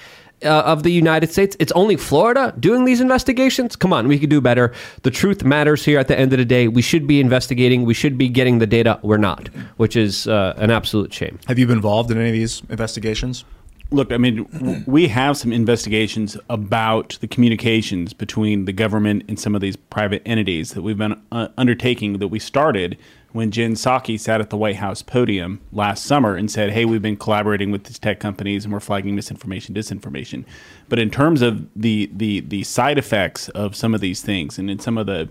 uh, 0.45 0.63
of 0.63 0.83
the 0.83 0.91
United 0.91 1.31
States. 1.31 1.57
It's 1.59 1.73
only 1.73 1.97
Florida 1.97 2.55
doing 2.59 2.85
these 2.85 3.01
investigations. 3.01 3.77
Come 3.77 3.93
on, 3.93 4.09
we 4.09 4.19
could 4.19 4.31
do 4.31 4.41
better. 4.41 4.73
The 5.03 5.11
truth 5.11 5.45
matters 5.45 5.85
here. 5.85 5.99
At 5.99 6.09
the 6.09 6.19
end 6.19 6.33
of 6.33 6.39
the 6.39 6.45
day, 6.45 6.69
we 6.69 6.83
should 6.83 7.07
be 7.07 7.21
investigating. 7.21 7.85
We 7.85 7.95
should 7.95 8.19
be 8.19 8.29
getting 8.29 8.59
the 8.59 8.67
data. 8.67 8.99
We're 9.03 9.19
not, 9.19 9.49
which 9.77 9.97
is 9.97 10.27
uh, 10.27 10.55
an 10.57 10.71
absolute 10.71 11.13
shame. 11.13 11.39
Have 11.47 11.59
you 11.59 11.67
been 11.67 11.77
involved 11.77 12.11
in 12.11 12.19
any 12.19 12.31
of 12.31 12.35
these 12.35 12.63
investigations? 12.69 13.45
Look, 13.93 14.11
I 14.11 14.17
mean, 14.17 14.85
we 14.87 15.09
have 15.09 15.37
some 15.37 15.53
investigations 15.53 16.37
about 16.49 17.19
the 17.21 17.29
communications 17.29 18.15
between 18.15 18.65
the 18.65 18.73
government 18.73 19.25
and 19.29 19.39
some 19.39 19.55
of 19.55 19.61
these 19.61 19.77
private 19.77 20.23
entities 20.25 20.73
that 20.73 20.83
we've 20.83 20.97
been 20.97 21.21
uh, 21.31 21.49
undertaking 21.59 22.19
that 22.19 22.29
we 22.29 22.39
started 22.39 22.97
when 23.33 23.51
Jen 23.51 23.75
Psaki 23.75 24.19
sat 24.19 24.41
at 24.41 24.51
the 24.51 24.57
White 24.57 24.77
House 24.77 25.03
podium 25.03 25.61
last 25.73 26.05
summer 26.05 26.37
and 26.37 26.51
said, 26.51 26.71
"Hey, 26.71 26.85
we've 26.85 27.03
been 27.03 27.17
collaborating 27.17 27.71
with 27.71 27.85
these 27.85 27.99
tech 27.99 28.19
companies 28.19 28.65
and 28.65 28.73
we're 28.73 28.81
flagging 28.81 29.15
misinformation, 29.15 29.75
disinformation." 29.75 30.45
But 30.89 30.99
in 30.99 31.11
terms 31.11 31.43
of 31.43 31.69
the 31.77 32.11
the 32.15 32.41
the 32.41 32.63
side 32.65 32.99
effects 32.99 33.51
of 33.51 33.77
some 33.77 33.95
of 33.95 34.01
these 34.01 34.23
things 34.23 34.59
and 34.59 34.71
in 34.71 34.79
some 34.79 34.97
of 34.97 35.07
the 35.07 35.29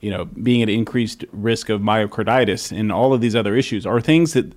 you 0.00 0.10
know, 0.10 0.26
being 0.26 0.60
at 0.60 0.68
increased 0.68 1.24
risk 1.32 1.70
of 1.70 1.80
myocarditis 1.80 2.76
and 2.76 2.92
all 2.92 3.14
of 3.14 3.22
these 3.22 3.34
other 3.34 3.56
issues 3.56 3.86
are 3.86 4.02
things 4.02 4.34
that 4.34 4.52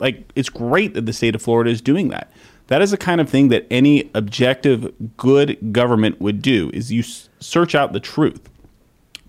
like 0.00 0.28
it's 0.34 0.48
great 0.48 0.94
that 0.94 1.06
the 1.06 1.12
state 1.12 1.36
of 1.36 1.42
Florida 1.42 1.70
is 1.70 1.80
doing 1.80 2.08
that. 2.08 2.32
That 2.68 2.80
is 2.82 2.90
the 2.90 2.96
kind 2.96 3.20
of 3.20 3.28
thing 3.28 3.48
that 3.48 3.66
any 3.70 4.10
objective 4.14 4.92
good 5.16 5.72
government 5.72 6.20
would 6.20 6.40
do 6.42 6.70
is 6.72 6.92
you 6.92 7.00
s- 7.00 7.28
search 7.40 7.74
out 7.74 7.92
the 7.92 8.00
truth. 8.00 8.48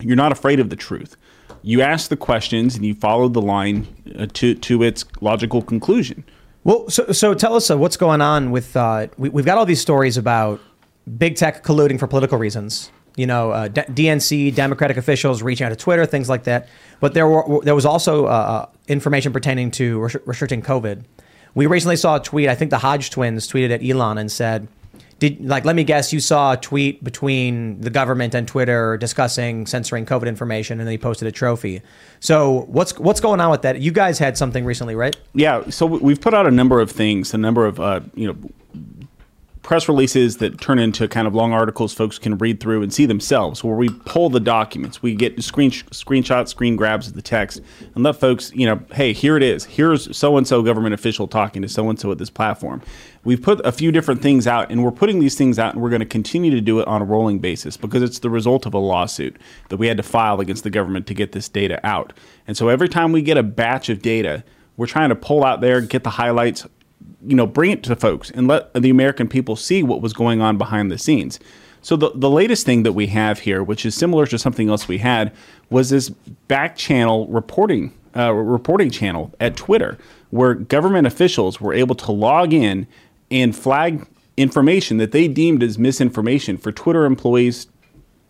You're 0.02 0.16
not 0.18 0.32
afraid 0.32 0.60
of 0.60 0.70
the 0.70 0.76
truth. 0.76 1.16
You 1.62 1.82
ask 1.82 2.10
the 2.10 2.18
questions 2.18 2.76
and 2.76 2.86
you 2.86 2.94
follow 2.94 3.28
the 3.28 3.42
line 3.42 3.88
uh, 4.18 4.28
to 4.34 4.56
to 4.56 4.84
its 4.84 5.04
logical 5.22 5.62
conclusion. 5.62 6.24
Well, 6.64 6.90
so, 6.90 7.12
so 7.12 7.34
tell 7.34 7.56
us 7.56 7.70
uh, 7.72 7.78
what's 7.78 7.98
going 7.98 8.22
on 8.22 8.52
with. 8.52 8.76
Uh, 8.78 9.08
we, 9.18 9.30
we've 9.30 9.46
got 9.46 9.58
all 9.58 9.66
these 9.66 9.82
stories 9.82 10.18
about 10.18 10.60
big 11.18 11.36
tech 11.36 11.64
colluding 11.64 12.00
for 12.00 12.08
political 12.08 12.38
reasons. 12.38 12.92
You 13.16 13.28
know, 13.28 13.52
uh, 13.52 13.68
D- 13.68 13.82
DNC, 13.82 14.56
Democratic 14.56 14.96
officials 14.96 15.42
reaching 15.42 15.66
out 15.66 15.70
to 15.70 15.76
Twitter, 15.76 16.06
things 16.06 16.30
like 16.30 16.44
that. 16.46 16.70
But 17.02 17.14
there 17.14 17.28
were 17.28 17.62
there 17.64 17.76
was 17.76 17.86
also 17.86 18.26
uh, 18.26 18.30
uh, 18.30 18.66
information 18.88 19.34
pertaining 19.34 19.72
to 19.72 20.00
restri- 20.00 20.22
restricting 20.28 20.62
COVID. 20.62 21.04
We 21.56 21.66
recently 21.66 21.95
saw 21.95 22.16
a 22.18 22.20
tweet. 22.20 22.47
I 22.50 22.56
think 22.56 22.72
the 22.72 22.78
Hodge 22.78 23.10
twins 23.10 23.47
tweeted 23.47 23.72
at 23.72 23.84
Elon 23.84 24.18
and 24.18 24.32
said, 24.32 24.68
"Did 25.20 25.43
like 25.45 25.66
let 25.66 25.76
me 25.76 25.84
guess 25.84 26.14
you 26.14 26.20
saw 26.20 26.54
a 26.54 26.58
tweet 26.58 27.04
between 27.04 27.82
the 27.82 27.89
government 27.89 28.34
and 28.36 28.47
Twitter 28.47 28.97
discussing 28.97 29.66
censoring 29.66 30.06
COVID 30.06 30.28
information, 30.28 30.80
and 30.80 30.88
then 30.88 30.91
he 30.91 30.97
posted 30.97 31.28
a 31.28 31.32
trophy." 31.32 31.82
So 32.20 32.66
what's 32.68 32.97
what's 33.00 33.20
going 33.20 33.41
on 33.41 33.50
with 33.52 33.64
that? 33.64 33.80
You 33.82 33.91
guys 33.91 34.20
had 34.20 34.38
something 34.38 34.64
recently, 34.66 34.95
right? 34.95 35.16
Yeah, 35.34 35.70
so 35.70 35.86
we- 35.86 36.00
we've 36.00 36.22
put 36.22 36.34
out 36.34 36.45
a 36.47 36.52
number 36.52 36.80
of 36.80 36.91
things, 36.91 37.34
a 37.34 37.38
number 37.38 37.66
of 37.66 37.80
uh, 37.80 38.02
you 38.16 38.28
know 38.28 38.36
press 39.70 39.88
releases 39.88 40.38
that 40.38 40.59
turn 40.59 40.80
into 40.80 41.07
kind 41.07 41.28
of 41.28 41.36
long 41.36 41.53
articles 41.53 41.93
folks 41.93 42.17
can 42.17 42.36
read 42.39 42.59
through 42.59 42.82
and 42.82 42.91
see 42.91 43.05
themselves 43.05 43.63
where 43.63 43.76
we 43.76 43.88
pull 43.88 44.28
the 44.28 44.39
documents. 44.39 45.03
We 45.03 45.13
get 45.13 45.39
screen 45.43 45.70
screenshots 45.70 46.47
screen 46.47 46.76
grabs 46.76 47.07
of 47.07 47.13
the 47.13 47.22
text 47.22 47.61
and 47.93 48.03
let 48.03 48.15
folks 48.15 48.51
you 48.55 48.65
know 48.65 48.82
hey 48.93 49.13
here 49.13 49.38
it 49.38 49.43
is. 49.43 49.65
Here's 49.65 50.17
so 50.17 50.38
and 50.38 50.47
so 50.47 50.63
government 50.63 50.95
official 50.95 51.28
talking 51.28 51.61
to 51.61 51.70
so 51.70 51.88
and 51.88 51.99
so 51.99 52.11
at 52.11 52.17
this 52.17 52.32
platform. 52.32 52.82
We've 53.24 53.39
put 53.39 53.63
a 53.63 53.72
few 53.72 53.91
different 53.91 54.24
things 54.24 54.47
out 54.47 54.72
and 54.72 54.84
we're 54.84 54.89
putting 54.89 55.20
these 55.20 55.36
things 55.36 55.59
out 55.59 55.76
and 55.76 55.84
we're 55.84 55.91
going 55.91 55.99
to 55.99 56.07
continue 56.07 56.49
to 56.49 56.61
do 56.61 56.80
it 56.80 56.88
on 56.88 57.03
a 57.03 57.05
rolling 57.05 57.38
basis 57.38 57.78
because 57.78 58.01
it's 58.01 58.17
the 58.17 58.30
result 58.32 58.65
of 58.65 58.74
a 58.74 58.80
lawsuit 58.80 59.38
that 59.67 59.78
we 59.78 59.86
had 59.86 59.97
to 59.97 60.03
file 60.03 60.39
against 60.39 60.63
the 60.63 60.72
government 60.72 61.05
to 61.05 61.13
get 61.13 61.34
this 61.34 61.47
data 61.47 61.80
out. 61.86 62.11
And 62.47 62.57
so 62.57 62.70
every 62.70 62.89
time 62.89 63.11
we 63.11 63.22
get 63.22 63.38
a 63.38 63.43
batch 63.43 63.88
of 63.89 64.01
data 64.01 64.43
we're 64.78 64.88
trying 64.88 65.09
to 65.09 65.15
pull 65.15 65.43
out 65.43 65.61
there 65.61 65.80
get 65.80 66.03
the 66.03 66.09
highlights 66.09 66.65
you 67.26 67.36
know, 67.36 67.45
bring 67.45 67.72
it 67.72 67.84
to 67.84 67.95
folks 67.95 68.32
and 68.32 68.47
let 68.47 68.74
the 68.74 68.89
American 68.89 69.28
people 69.28 69.55
see 69.55 69.84
what 69.84 70.01
was 70.01 70.13
going 70.13 70.41
on 70.41 70.57
behind 70.57 70.91
the 70.91 70.97
scenes. 70.97 71.39
So 71.82 71.95
the 71.95 72.11
the 72.13 72.30
latest 72.30 72.65
thing 72.65 72.84
that 72.84 72.93
we 72.93 73.07
have 73.07 73.39
here, 73.39 73.63
which 73.63 73.86
is 73.86 73.95
similar 73.95 74.26
to 74.28 74.38
something 74.38 74.70
else 74.70 74.88
we 74.88 74.97
had, 74.97 75.34
was 75.70 75.89
this 75.89 76.09
back 76.47 76.76
channel 76.76 77.28
reporting 77.28 77.93
uh, 78.15 78.34
reporting 78.34 78.89
channel 78.89 79.34
at 79.39 79.55
Twitter, 79.55 79.97
where 80.30 80.53
government 80.53 81.07
officials 81.07 81.61
were 81.61 81.74
able 81.74 81.95
to 81.95 82.11
log 82.11 82.53
in 82.53 82.88
and 83.32 83.55
flag 83.55 84.07
information 84.36 84.97
that 84.97 85.11
they 85.11 85.28
deemed 85.28 85.61
as 85.61 85.78
misinformation 85.78 86.57
for 86.57 86.72
Twitter 86.72 87.05
employees 87.05 87.67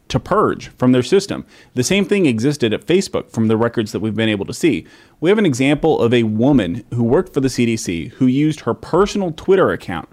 to 0.10 0.20
purge 0.20 0.68
from 0.70 0.91
their 0.91 1.03
system. 1.03 1.45
The 1.76 1.84
same 1.84 2.03
thing 2.03 2.26
existed 2.26 2.74
at 2.74 2.86
Facebook 2.86 3.32
from 3.32 3.47
the 3.47 3.57
records 3.57 3.91
that 3.91 3.99
we've 3.99 4.16
been 4.16 4.30
able 4.30 4.45
to 4.45 4.53
see. 4.53 4.86
We 5.20 5.30
have 5.30 5.38
an 5.38 5.45
example 5.45 6.01
of 6.01 6.14
a 6.14 6.24
woman 6.24 6.84
who 6.93 7.03
worked 7.03 7.34
for 7.34 7.39
the 7.39 7.47
CDC 7.47 8.10
who 8.14 8.26
used 8.26 8.62
her 8.62 8.74
personal 8.74 9.32
Twitter 9.32 9.72
account. 9.72 10.10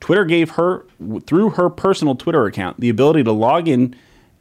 Twitter 0.00 0.24
gave 0.24 0.50
her, 0.50 0.86
through 1.26 1.50
her 1.50 1.68
personal 1.68 2.14
Twitter 2.14 2.44
account, 2.44 2.78
the 2.78 2.88
ability 2.88 3.24
to 3.24 3.32
log 3.32 3.66
in 3.66 3.96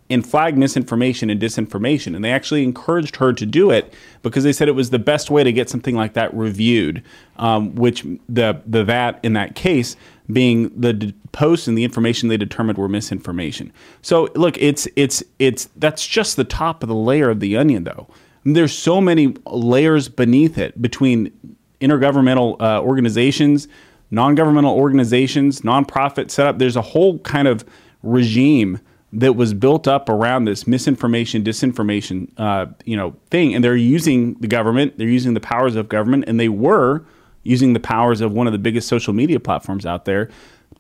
and 0.10 0.26
flag 0.26 0.58
misinformation 0.58 1.30
and 1.30 1.42
disinformation. 1.42 2.16
And 2.16 2.24
they 2.24 2.32
actually 2.32 2.64
encouraged 2.64 3.18
her 3.18 3.34
to 3.34 3.46
do 3.46 3.72
it 3.72 3.94
because 4.22 4.44
they 4.44 4.54
said 4.54 4.68
it 4.68 4.74
was 4.74 4.90
the 4.90 5.00
best 5.00 5.30
way 5.30 5.44
to 5.44 5.52
get 5.52 5.70
something 5.70 5.96
like 5.96 6.14
that 6.14 6.34
reviewed, 6.34 7.04
um, 7.38 7.76
which 7.76 8.04
the, 8.30 8.62
the 8.66 8.84
that 8.86 9.20
in 9.24 9.34
that 9.34 9.56
case 9.56 9.96
being 10.32 10.72
the 10.80 10.94
d- 10.94 11.14
posts 11.32 11.68
and 11.68 11.78
the 11.78 11.84
information 11.84 12.30
they 12.30 12.38
determined 12.38 12.78
were 12.78 12.90
misinformation. 12.90 13.72
So 14.02 14.30
look, 14.36 14.58
it's 14.58 14.88
it's 14.96 15.24
it's 15.40 15.70
that's 15.78 16.06
just 16.06 16.36
the 16.36 16.44
top 16.44 16.84
of 16.84 16.90
the 16.90 16.96
layer 16.96 17.30
of 17.30 17.40
the 17.40 17.58
onion, 17.58 17.84
though. 17.84 18.08
There's 18.44 18.74
so 18.74 19.02
many 19.02 19.36
layers 19.46 20.08
beneath 20.08 20.58
it 20.58 20.82
between 20.82 21.32
intergovernmental 21.82 22.62
uh, 22.62 22.82
organizations, 22.82 23.68
non-governmental 24.10 24.74
organizations, 24.74 25.62
nonprofit 25.62 26.32
setup. 26.32 26.58
There's 26.58 26.78
a 26.78 26.82
whole 26.82 27.20
kind 27.20 27.48
of 27.48 27.66
regime 28.04 28.80
that 29.14 29.34
was 29.34 29.54
built 29.54 29.88
up 29.88 30.10
around 30.10 30.46
this 30.46 30.68
misinformation, 30.68 31.44
disinformation, 31.44 32.30
uh, 32.38 32.68
you 32.86 32.96
know, 32.96 33.16
thing, 33.32 33.56
and 33.56 33.64
they're 33.64 33.76
using 33.76 34.34
the 34.36 34.48
government, 34.48 34.98
they're 34.98 35.08
using 35.08 35.34
the 35.34 35.40
powers 35.40 35.76
of 35.76 35.88
government, 35.88 36.26
and 36.28 36.40
they 36.40 36.50
were 36.50 37.06
using 37.48 37.74
the 37.74 37.80
powers 37.80 38.22
of 38.22 38.32
one 38.32 38.48
of 38.48 38.54
the 38.54 38.60
biggest 38.60 38.88
social 38.88 39.14
media 39.14 39.40
platforms 39.40 39.86
out 39.86 40.06
there 40.06 40.30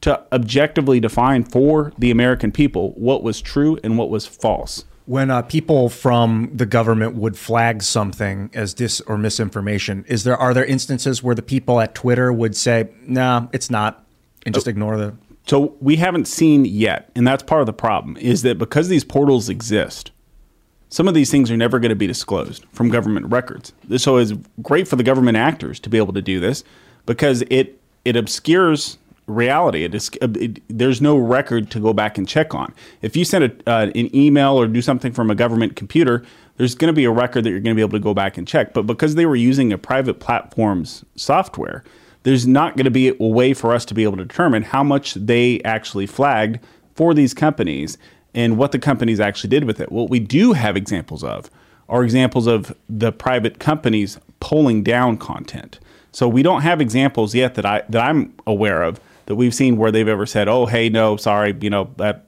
to 0.01 0.21
objectively 0.31 0.99
define 0.99 1.43
for 1.43 1.91
the 1.97 2.11
American 2.11 2.51
people 2.51 2.91
what 2.91 3.23
was 3.23 3.41
true 3.41 3.77
and 3.83 3.97
what 3.97 4.09
was 4.09 4.27
false. 4.27 4.85
When 5.05 5.31
uh, 5.31 5.41
people 5.43 5.89
from 5.89 6.51
the 6.53 6.65
government 6.65 7.15
would 7.15 7.37
flag 7.37 7.81
something 7.81 8.49
as 8.53 8.73
dis 8.73 8.99
or 9.01 9.17
misinformation, 9.17 10.03
is 10.07 10.25
there 10.25 10.35
are 10.35 10.53
there 10.53 10.65
instances 10.65 11.23
where 11.23 11.33
the 11.33 11.41
people 11.41 11.79
at 11.79 11.95
Twitter 11.95 12.33
would 12.33 12.57
say, 12.57 12.89
"Nah, 13.03 13.47
it's 13.53 13.69
not," 13.69 14.05
and 14.45 14.53
just 14.53 14.67
ignore 14.67 14.97
the? 14.97 15.15
So 15.45 15.77
we 15.79 15.95
haven't 15.95 16.27
seen 16.27 16.65
yet, 16.65 17.09
and 17.15 17.25
that's 17.25 17.41
part 17.41 17.61
of 17.61 17.67
the 17.67 17.73
problem 17.73 18.17
is 18.17 18.41
that 18.41 18.57
because 18.57 18.89
these 18.89 19.05
portals 19.05 19.47
exist, 19.47 20.11
some 20.89 21.07
of 21.07 21.13
these 21.13 21.29
things 21.29 21.51
are 21.51 21.57
never 21.57 21.79
going 21.79 21.89
to 21.89 21.95
be 21.95 22.07
disclosed 22.07 22.65
from 22.71 22.89
government 22.89 23.27
records. 23.27 23.73
So 23.97 24.17
it's 24.17 24.33
great 24.61 24.87
for 24.87 24.95
the 24.95 25.03
government 25.03 25.37
actors 25.37 25.79
to 25.81 25.89
be 25.89 25.97
able 25.97 26.13
to 26.13 26.21
do 26.21 26.39
this 26.39 26.63
because 27.05 27.43
it 27.49 27.79
it 28.05 28.15
obscures 28.15 28.97
reality. 29.27 29.83
It 29.83 29.93
is 29.93 30.09
it, 30.21 30.61
there's 30.69 31.01
no 31.01 31.17
record 31.17 31.69
to 31.71 31.79
go 31.79 31.93
back 31.93 32.17
and 32.17 32.27
check 32.27 32.55
on. 32.55 32.73
If 33.01 33.15
you 33.15 33.25
send 33.25 33.43
a, 33.43 33.69
uh, 33.69 33.91
an 33.93 34.15
email 34.15 34.53
or 34.53 34.67
do 34.67 34.81
something 34.81 35.11
from 35.11 35.29
a 35.29 35.35
government 35.35 35.75
computer, 35.75 36.23
there's 36.55 36.75
going 36.75 36.87
to 36.87 36.93
be 36.93 37.03
a 37.03 37.11
record 37.11 37.43
that 37.43 37.49
you're 37.49 37.59
going 37.59 37.75
to 37.75 37.79
be 37.79 37.81
able 37.81 37.97
to 37.97 38.03
go 38.03 38.13
back 38.13 38.37
and 38.37 38.47
check. 38.47 38.73
But 38.73 38.83
because 38.83 39.15
they 39.15 39.25
were 39.25 39.35
using 39.35 39.73
a 39.73 39.77
private 39.77 40.19
platform's 40.19 41.03
software, 41.15 41.83
there's 42.23 42.47
not 42.47 42.77
going 42.77 42.85
to 42.85 42.91
be 42.91 43.09
a 43.09 43.27
way 43.27 43.53
for 43.53 43.73
us 43.73 43.85
to 43.85 43.93
be 43.93 44.03
able 44.03 44.17
to 44.17 44.25
determine 44.25 44.63
how 44.63 44.83
much 44.83 45.13
they 45.13 45.61
actually 45.63 46.07
flagged 46.07 46.59
for 46.95 47.13
these 47.13 47.33
companies 47.33 47.97
and 48.33 48.57
what 48.57 48.71
the 48.71 48.79
companies 48.79 49.19
actually 49.19 49.49
did 49.49 49.63
with 49.63 49.79
it. 49.79 49.91
What 49.91 50.09
we 50.09 50.19
do 50.19 50.53
have 50.53 50.77
examples 50.77 51.23
of 51.23 51.49
are 51.89 52.03
examples 52.03 52.47
of 52.47 52.75
the 52.89 53.11
private 53.11 53.59
companies 53.59 54.19
pulling 54.39 54.83
down 54.83 55.17
content. 55.17 55.79
So 56.11 56.27
we 56.27 56.43
don't 56.43 56.61
have 56.61 56.81
examples 56.81 57.35
yet 57.35 57.55
that 57.55 57.65
I 57.65 57.83
that 57.89 58.03
I'm 58.03 58.33
aware 58.45 58.83
of 58.83 58.99
that 59.27 59.35
we've 59.35 59.53
seen 59.53 59.77
where 59.77 59.91
they've 59.91 60.07
ever 60.07 60.25
said, 60.25 60.47
"Oh, 60.47 60.65
hey, 60.65 60.89
no, 60.89 61.17
sorry, 61.17 61.55
you 61.61 61.69
know 61.69 61.89
that 61.97 62.25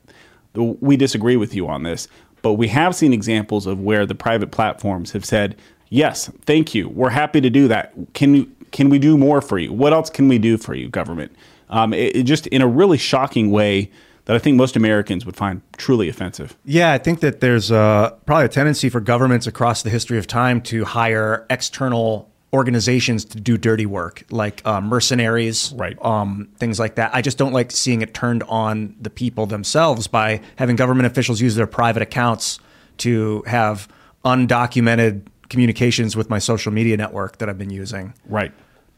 we 0.54 0.98
disagree 0.98 1.36
with 1.36 1.56
you 1.56 1.68
on 1.68 1.84
this." 1.84 2.08
But 2.42 2.54
we 2.54 2.68
have 2.70 2.96
seen 2.96 3.14
examples 3.14 3.66
of 3.66 3.80
where 3.80 4.06
the 4.06 4.16
private 4.16 4.52
platforms 4.52 5.12
have 5.12 5.26
said, 5.26 5.56
"Yes, 5.90 6.30
thank 6.46 6.76
you. 6.76 6.88
We're 6.90 7.10
happy 7.10 7.42
to 7.42 7.50
do 7.50 7.68
that. 7.68 7.94
Can 8.14 8.36
you 8.36 8.52
can 8.72 8.90
we 8.90 9.00
do 9.00 9.18
more 9.18 9.42
for 9.42 9.58
you? 9.58 9.74
What 9.74 9.94
else 9.94 10.10
can 10.10 10.28
we 10.28 10.38
do 10.38 10.58
for 10.58 10.76
you, 10.76 10.88
government?" 10.88 11.32
Um, 11.70 11.94
it, 11.94 12.16
it 12.16 12.24
just 12.24 12.48
in 12.48 12.62
a 12.62 12.68
really 12.68 12.98
shocking 12.98 13.52
way 13.52 13.92
that 14.30 14.36
I 14.36 14.40
think 14.40 14.58
most 14.58 14.76
Americans 14.76 15.26
would 15.26 15.36
find 15.36 15.64
truly 15.76 16.08
offensive. 16.08 16.56
Yeah, 16.64 16.92
I 16.92 17.00
think 17.00 17.22
that 17.22 17.40
there's 17.40 17.72
uh, 17.72 18.12
probably 18.28 18.46
a 18.46 18.50
tendency 18.50 18.88
for 18.88 19.00
governments 19.00 19.48
across 19.48 19.82
the 19.82 19.90
history 19.90 20.20
of 20.20 20.28
time 20.28 20.62
to 20.62 20.86
hire 20.86 21.48
external 21.50 22.30
organizations 22.54 23.26
to 23.26 23.40
do 23.40 23.58
dirty 23.58 23.88
work, 23.88 24.24
like 24.30 24.62
uh, 24.68 24.82
mercenaries, 24.82 25.74
right? 25.76 25.98
Um, 26.06 26.48
things 26.58 26.78
like 26.78 26.94
that. 26.94 27.10
I 27.12 27.24
just 27.24 27.40
don't 27.40 27.54
like 27.54 27.72
seeing 27.72 28.04
it 28.04 28.14
turned 28.14 28.44
on 28.44 28.96
the 29.02 29.10
people 29.10 29.48
themselves 29.48 30.06
by 30.06 30.42
having 30.58 30.76
government 30.76 31.08
officials 31.08 31.42
use 31.42 31.56
their 31.56 31.66
private 31.66 32.04
accounts 32.04 32.60
to 33.00 33.42
have 33.48 33.88
undocumented 34.24 35.26
communications 35.50 36.16
with 36.16 36.30
my 36.30 36.38
social 36.38 36.72
media 36.72 36.98
network 36.98 37.40
that 37.40 37.50
I've 37.50 37.58
been 37.58 37.72
using. 37.72 38.14
Right. 38.28 38.52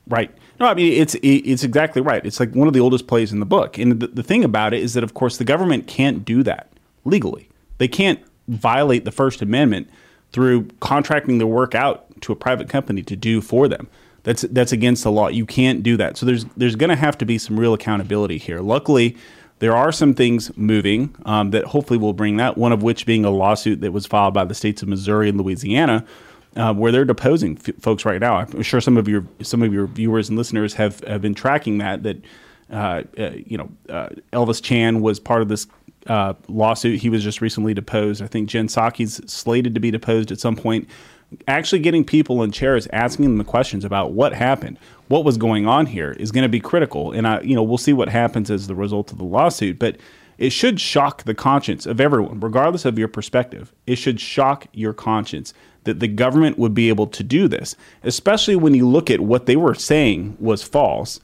Right. 0.07 0.35
No, 0.61 0.67
I 0.67 0.75
mean 0.75 0.93
it's 0.93 1.15
it's 1.23 1.63
exactly 1.63 2.03
right. 2.03 2.23
It's 2.23 2.39
like 2.39 2.53
one 2.53 2.67
of 2.67 2.75
the 2.75 2.79
oldest 2.79 3.07
plays 3.07 3.33
in 3.33 3.39
the 3.39 3.47
book. 3.47 3.79
And 3.79 3.99
the, 3.99 4.05
the 4.05 4.21
thing 4.21 4.43
about 4.43 4.75
it 4.75 4.81
is 4.81 4.93
that 4.93 5.03
of 5.03 5.15
course 5.15 5.37
the 5.37 5.43
government 5.43 5.87
can't 5.87 6.23
do 6.23 6.43
that 6.43 6.71
legally. 7.03 7.49
They 7.79 7.87
can't 7.87 8.19
violate 8.47 9.03
the 9.03 9.11
First 9.11 9.41
Amendment 9.41 9.89
through 10.31 10.67
contracting 10.79 11.39
their 11.39 11.47
work 11.47 11.73
out 11.73 12.05
to 12.21 12.31
a 12.31 12.35
private 12.35 12.69
company 12.69 13.01
to 13.01 13.15
do 13.15 13.41
for 13.41 13.67
them. 13.67 13.87
That's 14.21 14.43
that's 14.43 14.71
against 14.71 15.03
the 15.03 15.11
law. 15.11 15.29
You 15.29 15.47
can't 15.47 15.81
do 15.81 15.97
that. 15.97 16.15
So 16.15 16.27
there's 16.27 16.45
there's 16.55 16.75
going 16.75 16.91
to 16.91 16.95
have 16.95 17.17
to 17.17 17.25
be 17.25 17.39
some 17.39 17.59
real 17.59 17.73
accountability 17.73 18.37
here. 18.37 18.59
Luckily, 18.59 19.17
there 19.57 19.75
are 19.75 19.91
some 19.91 20.13
things 20.13 20.55
moving 20.55 21.15
um, 21.25 21.49
that 21.51 21.65
hopefully 21.65 21.97
will 21.97 22.13
bring 22.13 22.37
that. 22.37 22.55
One 22.55 22.71
of 22.71 22.83
which 22.83 23.07
being 23.07 23.25
a 23.25 23.31
lawsuit 23.31 23.81
that 23.81 23.93
was 23.93 24.05
filed 24.05 24.35
by 24.35 24.45
the 24.45 24.53
states 24.53 24.83
of 24.83 24.89
Missouri 24.89 25.29
and 25.29 25.41
Louisiana, 25.41 26.05
uh, 26.55 26.73
where 26.73 26.91
they're 26.91 27.05
deposing 27.05 27.57
f- 27.57 27.75
folks 27.79 28.05
right 28.05 28.19
now. 28.19 28.37
I'm 28.37 28.61
sure 28.61 28.81
some 28.81 28.97
of 28.97 29.07
your 29.07 29.25
some 29.41 29.61
of 29.61 29.73
your 29.73 29.87
viewers 29.87 30.29
and 30.29 30.37
listeners 30.37 30.73
have 30.75 30.99
have 31.01 31.21
been 31.21 31.35
tracking 31.35 31.77
that. 31.79 32.03
That 32.03 32.17
uh, 32.71 33.03
uh, 33.17 33.31
you 33.45 33.57
know, 33.57 33.69
uh, 33.89 34.09
Elvis 34.31 34.63
Chan 34.63 35.01
was 35.01 35.19
part 35.19 35.41
of 35.41 35.49
this 35.49 35.67
uh, 36.07 36.33
lawsuit. 36.47 36.99
He 37.01 37.09
was 37.09 37.23
just 37.23 37.41
recently 37.41 37.73
deposed. 37.73 38.21
I 38.21 38.27
think 38.27 38.49
Jen 38.49 38.67
Psaki's 38.67 39.21
slated 39.31 39.73
to 39.75 39.81
be 39.81 39.91
deposed 39.91 40.31
at 40.31 40.39
some 40.39 40.55
point. 40.55 40.87
Actually, 41.47 41.79
getting 41.79 42.03
people 42.03 42.43
in 42.43 42.51
chairs 42.51 42.87
asking 42.91 43.25
them 43.25 43.37
the 43.37 43.43
questions 43.43 43.85
about 43.85 44.11
what 44.11 44.33
happened, 44.33 44.77
what 45.07 45.23
was 45.23 45.37
going 45.37 45.65
on 45.65 45.85
here, 45.85 46.11
is 46.13 46.31
going 46.31 46.43
to 46.43 46.49
be 46.49 46.59
critical. 46.59 47.11
And 47.11 47.27
I, 47.27 47.41
you 47.41 47.55
know, 47.55 47.63
we'll 47.63 47.77
see 47.77 47.93
what 47.93 48.09
happens 48.09 48.51
as 48.51 48.67
the 48.67 48.75
result 48.75 49.11
of 49.11 49.17
the 49.17 49.23
lawsuit. 49.23 49.79
But 49.79 49.97
it 50.37 50.49
should 50.49 50.81
shock 50.81 51.23
the 51.23 51.35
conscience 51.35 51.85
of 51.85 52.01
everyone, 52.01 52.39
regardless 52.39 52.83
of 52.83 52.97
your 52.97 53.07
perspective. 53.07 53.71
It 53.85 53.97
should 53.97 54.19
shock 54.19 54.67
your 54.73 54.93
conscience 54.93 55.53
that 55.83 55.99
the 55.99 56.07
government 56.07 56.57
would 56.59 56.73
be 56.73 56.89
able 56.89 57.07
to 57.07 57.23
do 57.23 57.47
this, 57.47 57.75
especially 58.03 58.55
when 58.55 58.73
you 58.73 58.87
look 58.87 59.09
at 59.09 59.21
what 59.21 59.45
they 59.45 59.55
were 59.55 59.73
saying 59.73 60.37
was 60.39 60.63
false. 60.63 61.19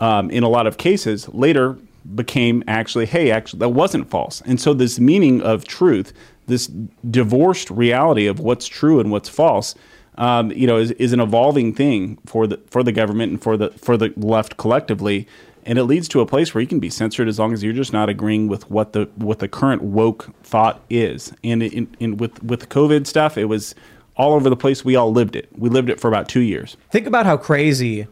Um, 0.00 0.30
in 0.30 0.42
a 0.42 0.48
lot 0.48 0.66
of 0.66 0.78
cases, 0.78 1.28
later 1.28 1.76
became 2.14 2.64
actually, 2.66 3.06
hey, 3.06 3.30
actually, 3.30 3.58
that 3.58 3.70
wasn't 3.70 4.08
false. 4.08 4.40
And 4.42 4.60
so 4.60 4.72
this 4.72 4.98
meaning 4.98 5.42
of 5.42 5.64
truth, 5.64 6.12
this 6.46 6.66
divorced 7.10 7.70
reality 7.70 8.26
of 8.26 8.40
what's 8.40 8.66
true 8.66 9.00
and 9.00 9.10
what's 9.10 9.28
false, 9.28 9.74
um, 10.16 10.50
you 10.52 10.66
know, 10.66 10.76
is, 10.76 10.90
is 10.92 11.12
an 11.12 11.20
evolving 11.20 11.74
thing 11.74 12.18
for 12.26 12.46
the 12.46 12.58
for 12.66 12.82
the 12.82 12.92
government 12.92 13.32
and 13.32 13.42
for 13.42 13.56
the 13.56 13.70
for 13.70 13.96
the 13.96 14.12
left 14.16 14.56
collectively. 14.56 15.26
And 15.66 15.78
it 15.78 15.84
leads 15.84 16.08
to 16.08 16.20
a 16.20 16.26
place 16.26 16.54
where 16.54 16.62
you 16.62 16.66
can 16.66 16.80
be 16.80 16.90
censored 16.90 17.28
as 17.28 17.38
long 17.38 17.52
as 17.52 17.62
you're 17.62 17.72
just 17.72 17.92
not 17.92 18.08
agreeing 18.08 18.48
with 18.48 18.70
what 18.70 18.92
the 18.92 19.08
what 19.16 19.40
the 19.40 19.48
current 19.48 19.82
woke 19.82 20.30
thought 20.42 20.80
is. 20.88 21.32
And 21.44 21.62
in, 21.62 21.94
in 22.00 22.16
with 22.16 22.42
with 22.42 22.68
COVID 22.68 23.06
stuff, 23.06 23.36
it 23.36 23.44
was 23.46 23.74
all 24.16 24.34
over 24.34 24.50
the 24.50 24.56
place. 24.56 24.84
We 24.84 24.96
all 24.96 25.12
lived 25.12 25.36
it. 25.36 25.48
We 25.56 25.68
lived 25.68 25.90
it 25.90 26.00
for 26.00 26.08
about 26.08 26.28
two 26.28 26.40
years. 26.40 26.76
Think 26.90 27.06
about 27.06 27.26
how 27.26 27.36
crazy 27.36 28.06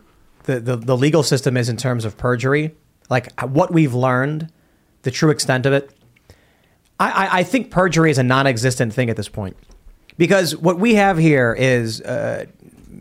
the, 0.44 0.60
the, 0.60 0.76
the 0.76 0.96
legal 0.96 1.22
system 1.22 1.56
is 1.56 1.68
in 1.68 1.76
terms 1.76 2.06
of 2.06 2.16
perjury, 2.16 2.74
like 3.10 3.38
what 3.42 3.72
we've 3.72 3.92
learned, 3.92 4.50
the 5.02 5.10
true 5.10 5.30
extent 5.30 5.66
of 5.66 5.74
it. 5.74 5.90
I, 6.98 7.10
I, 7.10 7.38
I 7.40 7.42
think 7.42 7.70
perjury 7.70 8.10
is 8.10 8.18
a 8.18 8.22
non 8.22 8.46
existent 8.46 8.94
thing 8.94 9.10
at 9.10 9.16
this 9.16 9.28
point. 9.28 9.56
Because 10.16 10.56
what 10.56 10.80
we 10.80 10.94
have 10.96 11.16
here 11.18 11.54
is, 11.56 12.00
uh, 12.00 12.46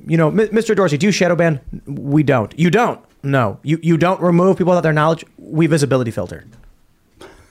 you 0.06 0.18
know, 0.18 0.30
Mr. 0.30 0.76
Dorsey, 0.76 0.98
do 0.98 1.08
you 1.08 1.12
shadow 1.12 1.36
ban? 1.36 1.60
We 1.88 2.22
don't. 2.22 2.58
You 2.60 2.70
don't. 2.70 3.04
No. 3.32 3.60
You, 3.64 3.80
you 3.82 3.98
don't 3.98 4.22
remove 4.22 4.58
people 4.58 4.72
without 4.72 4.82
their 4.84 4.94
knowledge? 4.94 5.26
We 5.38 5.68
visibility 5.68 6.12
filter. 6.12 6.46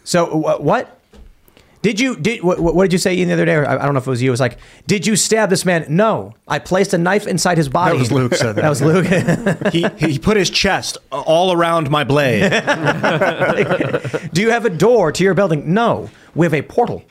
So 0.05 0.27
wh- 0.27 0.61
what? 0.63 0.93
Did 1.83 2.01
you 2.01 2.17
did 2.17 2.43
what, 2.43 2.59
what 2.59 2.83
did 2.83 2.93
you 2.93 2.99
say 2.99 3.23
the 3.23 3.33
other 3.33 3.45
day? 3.45 3.55
I, 3.57 3.75
I 3.77 3.85
don't 3.85 3.93
know 3.95 3.99
if 3.99 4.07
it 4.07 4.11
was 4.11 4.21
you. 4.23 4.31
It 4.31 4.33
was 4.33 4.41
like, 4.41 4.59
did 4.89 5.07
you 5.07 5.15
stab 5.15 5.51
this 5.51 5.65
man? 5.65 5.85
No, 5.89 6.35
I 6.49 6.59
placed 6.59 6.95
a 6.95 6.99
knife 6.99 7.29
inside 7.29 7.59
his 7.59 7.69
body. 7.69 7.93
That 7.93 7.99
was 8.01 8.11
Luke 8.11 8.35
said 8.35 8.57
that. 8.57 8.63
That 8.63 8.69
was 8.71 8.83
Luke. 8.83 9.07
he, 9.73 9.87
he 10.05 10.19
put 10.19 10.37
his 10.37 10.51
chest 10.51 10.99
all 11.13 11.53
around 11.53 11.89
my 11.91 12.03
blade. 12.03 12.51
Do 14.33 14.41
you 14.41 14.51
have 14.51 14.65
a 14.65 14.71
door 14.71 15.13
to 15.13 15.23
your 15.23 15.35
building? 15.35 15.73
No, 15.75 16.11
we 16.35 16.47
have 16.47 16.55
a 16.55 16.63
portal, 16.63 17.05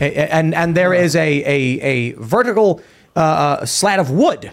A- 0.00 0.04
a- 0.04 0.32
and 0.32 0.54
and 0.54 0.76
there 0.76 0.92
is 0.94 1.16
a 1.16 1.28
a, 1.44 1.80
a 1.80 2.12
vertical 2.12 2.80
uh, 3.16 3.20
uh, 3.20 3.66
slat 3.66 3.98
of 3.98 4.10
wood 4.10 4.52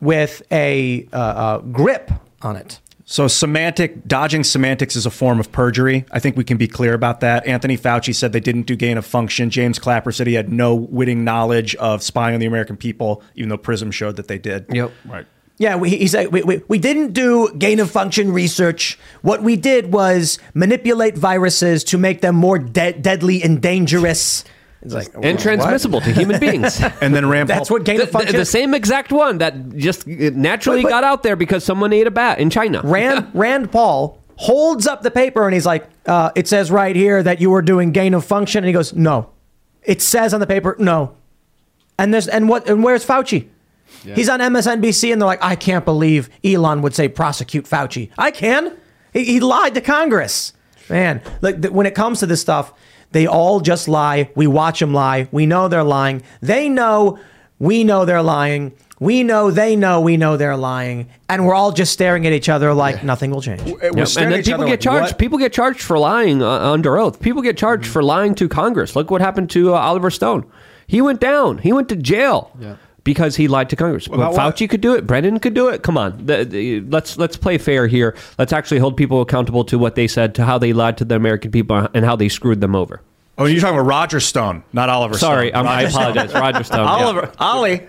with 0.00 0.42
a 0.50 1.06
uh, 1.12 1.16
uh, 1.16 1.58
grip 1.58 2.10
on 2.42 2.56
it. 2.56 2.80
So 3.04 3.26
semantic 3.26 4.06
dodging 4.06 4.44
semantics 4.44 4.94
is 4.94 5.04
a 5.04 5.10
form 5.10 5.40
of 5.40 5.50
perjury. 5.50 6.04
I 6.12 6.20
think 6.20 6.36
we 6.36 6.44
can 6.44 6.56
be 6.56 6.68
clear 6.68 6.94
about 6.94 7.18
that. 7.20 7.44
Anthony 7.44 7.76
Fauci 7.76 8.14
said 8.14 8.32
they 8.32 8.38
didn't 8.38 8.62
do 8.62 8.76
gain 8.76 8.96
of 8.98 9.04
function. 9.04 9.50
James 9.50 9.80
Clapper 9.80 10.12
said 10.12 10.28
he 10.28 10.34
had 10.34 10.52
no 10.52 10.76
witting 10.76 11.24
knowledge 11.24 11.74
of 11.74 12.04
spying 12.04 12.34
on 12.34 12.40
the 12.40 12.46
American 12.46 12.76
people, 12.76 13.24
even 13.34 13.48
though 13.48 13.58
Prism 13.58 13.90
showed 13.90 14.14
that 14.14 14.28
they 14.28 14.38
did. 14.38 14.66
Yep. 14.70 14.92
Right. 15.06 15.26
Yeah, 15.58 15.74
we, 15.74 15.90
he 15.90 16.06
said 16.06 16.32
we, 16.32 16.42
we, 16.42 16.62
we 16.68 16.78
didn't 16.78 17.12
do 17.12 17.52
gain 17.58 17.80
of 17.80 17.90
function 17.90 18.32
research. 18.32 18.96
What 19.22 19.42
we 19.42 19.56
did 19.56 19.92
was 19.92 20.38
manipulate 20.54 21.18
viruses 21.18 21.82
to 21.84 21.98
make 21.98 22.20
them 22.20 22.36
more 22.36 22.60
de- 22.60 22.92
deadly 22.92 23.42
and 23.42 23.60
dangerous. 23.60 24.44
It's 24.82 24.94
like 24.94 25.08
and 25.22 25.38
transmissible 25.38 26.00
to 26.00 26.10
human 26.12 26.40
beings. 26.40 26.80
And 27.02 27.14
then 27.14 27.28
Rand 27.28 27.48
That's 27.50 27.70
what 27.70 27.84
gain 27.84 27.98
the, 27.98 28.04
of 28.04 28.10
function. 28.10 28.32
the, 28.32 28.38
the 28.38 28.44
same 28.46 28.72
exact 28.74 29.12
one 29.12 29.38
that 29.38 29.76
just 29.76 30.06
naturally 30.06 30.82
But- 30.82 30.88
but- 30.88 30.90
got 30.90 31.04
out 31.04 31.22
there 31.22 31.36
because 31.36 31.64
someone 31.64 31.92
ate 31.92 32.06
a 32.06 32.10
bat 32.10 32.38
in 32.38 32.48
China. 32.50 32.80
Rand 32.84 33.30
Rand 33.34 33.70
Paul 33.72 34.18
holds 34.36 34.86
up 34.86 35.02
the 35.02 35.10
paper 35.10 35.44
and 35.46 35.52
he's 35.52 35.66
like, 35.66 35.86
uh, 36.06 36.30
"It 36.34 36.48
says 36.48 36.70
right 36.70 36.96
here 36.96 37.22
that 37.22 37.40
you 37.42 37.50
were 37.50 37.60
doing 37.62 37.92
gain 37.92 38.14
of 38.14 38.24
function." 38.24 38.58
And 38.64 38.68
he 38.68 38.72
goes, 38.72 38.94
"No, 38.94 39.30
it 39.82 40.00
says 40.00 40.32
on 40.32 40.40
the 40.40 40.46
paper, 40.46 40.76
no." 40.78 41.14
And 41.98 42.14
there's 42.14 42.26
and 42.28 42.48
what 42.48 42.66
and 42.68 42.82
where's 42.82 43.04
Fauci? 43.04 43.48
He's 44.02 44.30
on 44.30 44.40
MSNBC 44.40 45.12
and 45.12 45.20
they're 45.20 45.26
like, 45.26 45.42
"I 45.44 45.56
can't 45.56 45.84
believe 45.84 46.30
Elon 46.42 46.80
would 46.80 46.94
say 46.94 47.08
prosecute 47.08 47.66
Fauci." 47.66 48.08
I 48.16 48.30
can. 48.30 48.78
He, 49.12 49.24
he 49.24 49.40
lied 49.40 49.74
to 49.74 49.82
Congress, 49.82 50.54
man. 50.88 51.20
Like 51.42 51.60
th- 51.60 51.72
when 51.74 51.84
it 51.84 51.94
comes 51.94 52.20
to 52.20 52.26
this 52.26 52.40
stuff, 52.40 52.72
they 53.12 53.26
all 53.26 53.60
just 53.60 53.88
lie. 53.88 54.30
We 54.34 54.46
watch 54.46 54.80
them 54.80 54.92
lie. 54.94 55.28
We 55.32 55.46
know 55.46 55.68
they're 55.68 55.82
lying. 55.82 56.22
They 56.40 56.68
know. 56.68 57.18
We 57.58 57.84
know 57.84 58.04
they're 58.04 58.22
lying. 58.22 58.72
We 59.00 59.22
know 59.22 59.50
they 59.50 59.76
know 59.76 60.02
we 60.02 60.18
know 60.18 60.36
they're 60.36 60.58
lying, 60.58 61.08
and 61.30 61.46
we're 61.46 61.54
all 61.54 61.72
just 61.72 61.90
staring 61.92 62.26
at 62.26 62.34
each 62.34 62.50
other 62.50 62.74
like 62.74 63.02
nothing 63.02 63.30
will 63.30 63.40
change. 63.40 63.62
Yep, 63.62 63.80
And 63.92 64.30
then 64.32 64.42
people 64.42 64.66
get 64.66 64.80
charged. 64.82 65.16
People 65.18 65.38
get 65.38 65.54
charged 65.54 65.80
for 65.80 65.98
lying 65.98 66.42
uh, 66.42 66.48
under 66.72 66.98
oath. 66.98 67.18
People 67.20 67.40
get 67.40 67.56
charged 67.56 67.84
Mm-hmm. 67.84 67.92
for 67.94 68.02
lying 68.02 68.34
to 68.34 68.46
Congress. 68.48 68.94
Look 68.94 69.10
what 69.10 69.22
happened 69.22 69.48
to 69.50 69.74
uh, 69.74 69.78
Oliver 69.78 70.10
Stone. 70.10 70.44
He 70.86 71.00
went 71.00 71.18
down. 71.20 71.58
He 71.58 71.72
went 71.72 71.88
to 71.88 71.96
jail 71.96 72.50
because 73.04 73.36
he 73.36 73.48
lied 73.48 73.70
to 73.70 73.76
Congress. 73.76 74.08
Well, 74.08 74.20
About 74.20 74.34
what? 74.34 74.56
Fauci 74.56 74.68
could 74.68 74.80
do 74.80 74.94
it. 74.94 75.06
Brennan 75.06 75.38
could 75.40 75.54
do 75.54 75.68
it. 75.68 75.82
Come 75.82 75.96
on, 75.98 76.20
The- 76.24 76.44
the- 76.44 76.80
let's 76.82 77.16
let's 77.18 77.36
play 77.36 77.58
fair 77.58 77.86
here. 77.86 78.14
Let's 78.38 78.52
actually 78.52 78.78
hold 78.78 78.96
people 78.96 79.20
accountable 79.20 79.64
to 79.64 79.78
what 79.78 79.94
they 79.94 80.06
said, 80.06 80.34
to 80.36 80.44
how 80.44 80.58
they 80.58 80.72
lied 80.72 80.96
to 80.98 81.04
the 81.04 81.14
American 81.16 81.50
people, 81.50 81.88
and 81.94 82.04
how 82.04 82.16
they 82.16 82.28
screwed 82.28 82.60
them 82.60 82.74
over. 82.74 83.00
Oh, 83.38 83.46
you're 83.46 83.60
talking 83.60 83.78
about 83.78 83.86
Roger 83.88 84.20
Stone, 84.20 84.62
not 84.74 84.90
Oliver 84.90 85.16
Sorry, 85.16 85.48
Stone. 85.48 85.60
um, 85.66 85.68
I 85.68 85.82
apologize. 85.82 86.32
Roger 86.34 86.62
Stone. 86.64 86.78
yeah. 86.86 87.04
Oliver, 87.04 87.32
Ollie. 87.38 87.80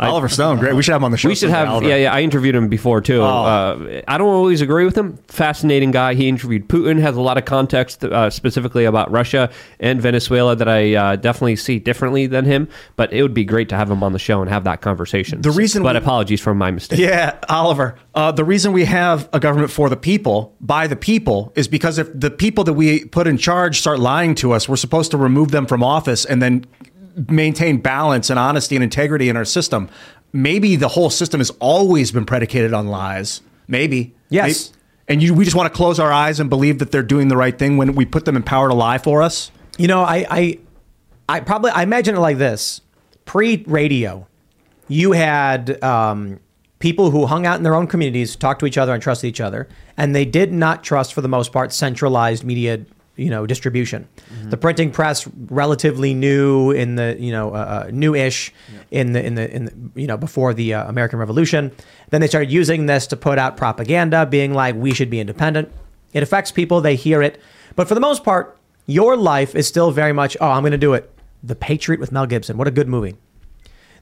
Oliver 0.00 0.28
Stone, 0.28 0.58
great. 0.58 0.74
We 0.74 0.82
should 0.82 0.92
have 0.92 1.00
him 1.00 1.04
on 1.04 1.10
the 1.12 1.16
show. 1.16 1.28
We 1.28 1.34
should 1.34 1.50
have, 1.50 1.68
someday, 1.68 1.88
yeah, 1.90 1.96
yeah. 1.96 2.12
I 2.12 2.22
interviewed 2.22 2.54
him 2.54 2.68
before 2.68 3.00
too. 3.00 3.20
Oh. 3.20 3.24
Uh, 3.26 4.02
I 4.08 4.18
don't 4.18 4.28
always 4.28 4.60
agree 4.60 4.84
with 4.84 4.96
him. 4.96 5.18
Fascinating 5.28 5.92
guy. 5.92 6.14
He 6.14 6.28
interviewed 6.28 6.68
Putin. 6.68 7.00
Has 7.00 7.16
a 7.16 7.20
lot 7.20 7.38
of 7.38 7.44
context, 7.44 8.02
uh, 8.04 8.28
specifically 8.30 8.84
about 8.86 9.10
Russia 9.10 9.50
and 9.78 10.02
Venezuela, 10.02 10.56
that 10.56 10.68
I 10.68 10.94
uh, 10.94 11.16
definitely 11.16 11.56
see 11.56 11.78
differently 11.78 12.26
than 12.26 12.44
him. 12.44 12.68
But 12.96 13.12
it 13.12 13.22
would 13.22 13.34
be 13.34 13.44
great 13.44 13.68
to 13.68 13.76
have 13.76 13.90
him 13.90 14.02
on 14.02 14.12
the 14.12 14.18
show 14.18 14.40
and 14.40 14.50
have 14.50 14.64
that 14.64 14.80
conversation. 14.80 15.42
The 15.42 15.50
reason 15.52 15.82
but 15.82 15.94
we- 15.94 15.98
apologies 15.98 16.40
for 16.40 16.54
my 16.54 16.70
mistake. 16.70 16.98
Yeah, 16.98 17.38
Oliver. 17.48 17.96
Uh, 18.14 18.32
the 18.32 18.44
reason 18.44 18.72
we 18.72 18.84
have 18.86 19.28
a 19.32 19.40
government 19.40 19.70
for 19.70 19.88
the 19.88 19.96
people, 19.96 20.56
by 20.60 20.86
the 20.86 20.96
people, 20.96 21.52
is 21.54 21.68
because 21.68 21.98
if 21.98 22.08
the 22.18 22.30
people 22.30 22.64
that 22.64 22.74
we 22.74 23.04
put 23.04 23.26
in 23.26 23.36
charge 23.38 23.78
start 23.80 23.98
lying 24.00 24.34
to 24.36 24.52
us, 24.52 24.68
we're 24.68 24.76
supposed 24.76 25.10
to 25.12 25.16
remove 25.16 25.50
them 25.50 25.66
from 25.66 25.82
office 25.82 26.24
and 26.24 26.40
then 26.42 26.64
maintain 27.28 27.78
balance 27.78 28.30
and 28.30 28.38
honesty 28.38 28.76
and 28.76 28.82
integrity 28.82 29.28
in 29.28 29.36
our 29.36 29.44
system. 29.44 29.88
Maybe 30.32 30.76
the 30.76 30.88
whole 30.88 31.10
system 31.10 31.40
has 31.40 31.50
always 31.60 32.10
been 32.12 32.24
predicated 32.26 32.72
on 32.72 32.88
lies. 32.88 33.40
Maybe. 33.68 34.14
Yes. 34.30 34.70
May- 34.70 34.78
And 35.14 35.22
you, 35.22 35.34
we 35.34 35.44
just 35.44 35.56
want 35.56 35.72
to 35.72 35.76
close 35.76 35.98
our 36.00 36.10
eyes 36.12 36.40
and 36.40 36.48
believe 36.50 36.78
that 36.78 36.90
they're 36.90 37.02
doing 37.02 37.28
the 37.28 37.36
right 37.36 37.56
thing 37.58 37.76
when 37.76 37.94
we 37.94 38.04
put 38.06 38.24
them 38.24 38.36
in 38.36 38.42
power 38.42 38.68
to 38.68 38.74
lie 38.74 38.98
for 38.98 39.22
us. 39.22 39.50
You 39.76 39.86
know, 39.86 40.00
I, 40.02 40.26
I, 40.30 40.58
I 41.28 41.40
probably 41.40 41.70
I 41.72 41.82
imagine 41.82 42.14
it 42.16 42.20
like 42.20 42.38
this: 42.38 42.80
pre-radio, 43.24 44.26
you 44.88 45.12
had 45.12 45.82
um, 45.82 46.40
people 46.78 47.10
who 47.10 47.26
hung 47.26 47.44
out 47.46 47.56
in 47.56 47.62
their 47.64 47.74
own 47.74 47.86
communities, 47.86 48.36
talked 48.36 48.60
to 48.60 48.66
each 48.66 48.78
other, 48.78 48.94
and 48.94 49.02
trusted 49.02 49.28
each 49.28 49.40
other, 49.40 49.68
and 49.96 50.14
they 50.14 50.24
did 50.24 50.52
not 50.52 50.82
trust, 50.84 51.12
for 51.12 51.20
the 51.20 51.28
most 51.28 51.52
part, 51.52 51.72
centralized 51.72 52.44
media. 52.44 52.84
You 53.16 53.30
know, 53.30 53.46
distribution. 53.46 54.08
The 54.50 54.56
printing 54.56 54.90
press, 54.90 55.28
relatively 55.48 56.14
new 56.14 56.72
in 56.72 56.96
the 56.96 57.16
you 57.18 57.30
know 57.30 57.54
uh, 57.54 57.86
uh, 57.86 57.90
new-ish 57.92 58.52
in 58.90 59.12
the 59.12 59.24
in 59.24 59.36
the 59.36 59.54
in 59.54 59.64
the, 59.66 60.00
you 60.00 60.08
know 60.08 60.16
before 60.16 60.52
the 60.52 60.74
uh, 60.74 60.88
American 60.88 61.20
Revolution. 61.20 61.70
Then 62.10 62.20
they 62.20 62.26
started 62.26 62.50
using 62.50 62.86
this 62.86 63.06
to 63.08 63.16
put 63.16 63.38
out 63.38 63.56
propaganda, 63.56 64.26
being 64.26 64.52
like, 64.52 64.74
"We 64.74 64.92
should 64.94 65.10
be 65.10 65.20
independent." 65.20 65.70
It 66.12 66.22
affects 66.24 66.50
people; 66.50 66.80
they 66.80 66.96
hear 66.96 67.22
it, 67.22 67.40
but 67.76 67.86
for 67.86 67.94
the 67.94 68.00
most 68.00 68.24
part, 68.24 68.58
your 68.86 69.16
life 69.16 69.54
is 69.54 69.68
still 69.68 69.92
very 69.92 70.12
much, 70.12 70.36
"Oh, 70.40 70.50
I'm 70.50 70.62
going 70.62 70.72
to 70.72 70.78
do 70.78 70.94
it." 70.94 71.08
The 71.44 71.54
Patriot 71.54 72.00
with 72.00 72.10
Mel 72.10 72.26
Gibson. 72.26 72.56
What 72.56 72.66
a 72.66 72.72
good 72.72 72.88
movie. 72.88 73.14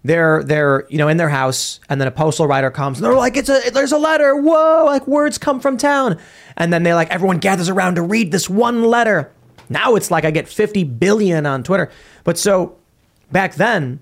They're 0.05 0.43
they're 0.43 0.87
you 0.89 0.99
know 0.99 1.09
in 1.09 1.17
their 1.17 1.29
house, 1.29 1.81
and 1.89 2.01
then 2.01 2.09
a 2.09 2.11
postal 2.11 2.47
rider 2.47 2.71
comes, 2.71 2.99
and 2.99 3.05
they're 3.05 3.15
like, 3.15 3.37
"It's 3.37 3.49
a 3.49 3.71
there's 3.71 3.93
a 3.93 3.99
letter! 3.99 4.37
Whoa! 4.37 4.85
Like 4.85 5.07
words 5.07 5.39
come 5.39 5.61
from 5.61 5.77
town!" 5.77 6.19
And 6.57 6.73
then 6.73 6.83
they 6.83 6.95
like 6.95 7.11
everyone 7.11 7.39
gathers 7.39 7.69
around 7.69 7.95
to 7.97 8.03
read 8.03 8.33
this 8.33 8.51
one 8.51 8.85
letter. 8.85 9.31
Now 9.69 9.95
it's 9.95 10.11
like 10.11 10.25
I 10.25 10.31
get 10.31 10.49
50 10.49 10.85
billion 10.85 11.47
on 11.47 11.63
Twitter. 11.63 11.91
But 12.25 12.37
so 12.37 12.77
back 13.31 13.55
then, 13.55 14.01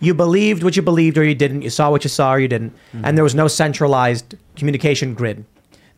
you 0.00 0.14
believed 0.14 0.62
what 0.62 0.74
you 0.74 0.82
believed 0.82 1.16
or 1.16 1.24
you 1.24 1.34
didn't. 1.34 1.62
You 1.62 1.70
saw 1.70 1.90
what 1.90 2.02
you 2.04 2.10
saw 2.10 2.32
or 2.32 2.40
you 2.40 2.48
didn't. 2.48 2.74
Mm-hmm. 2.92 3.04
And 3.04 3.16
there 3.16 3.22
was 3.22 3.34
no 3.34 3.46
centralized 3.46 4.34
communication 4.56 5.14
grid. 5.14 5.44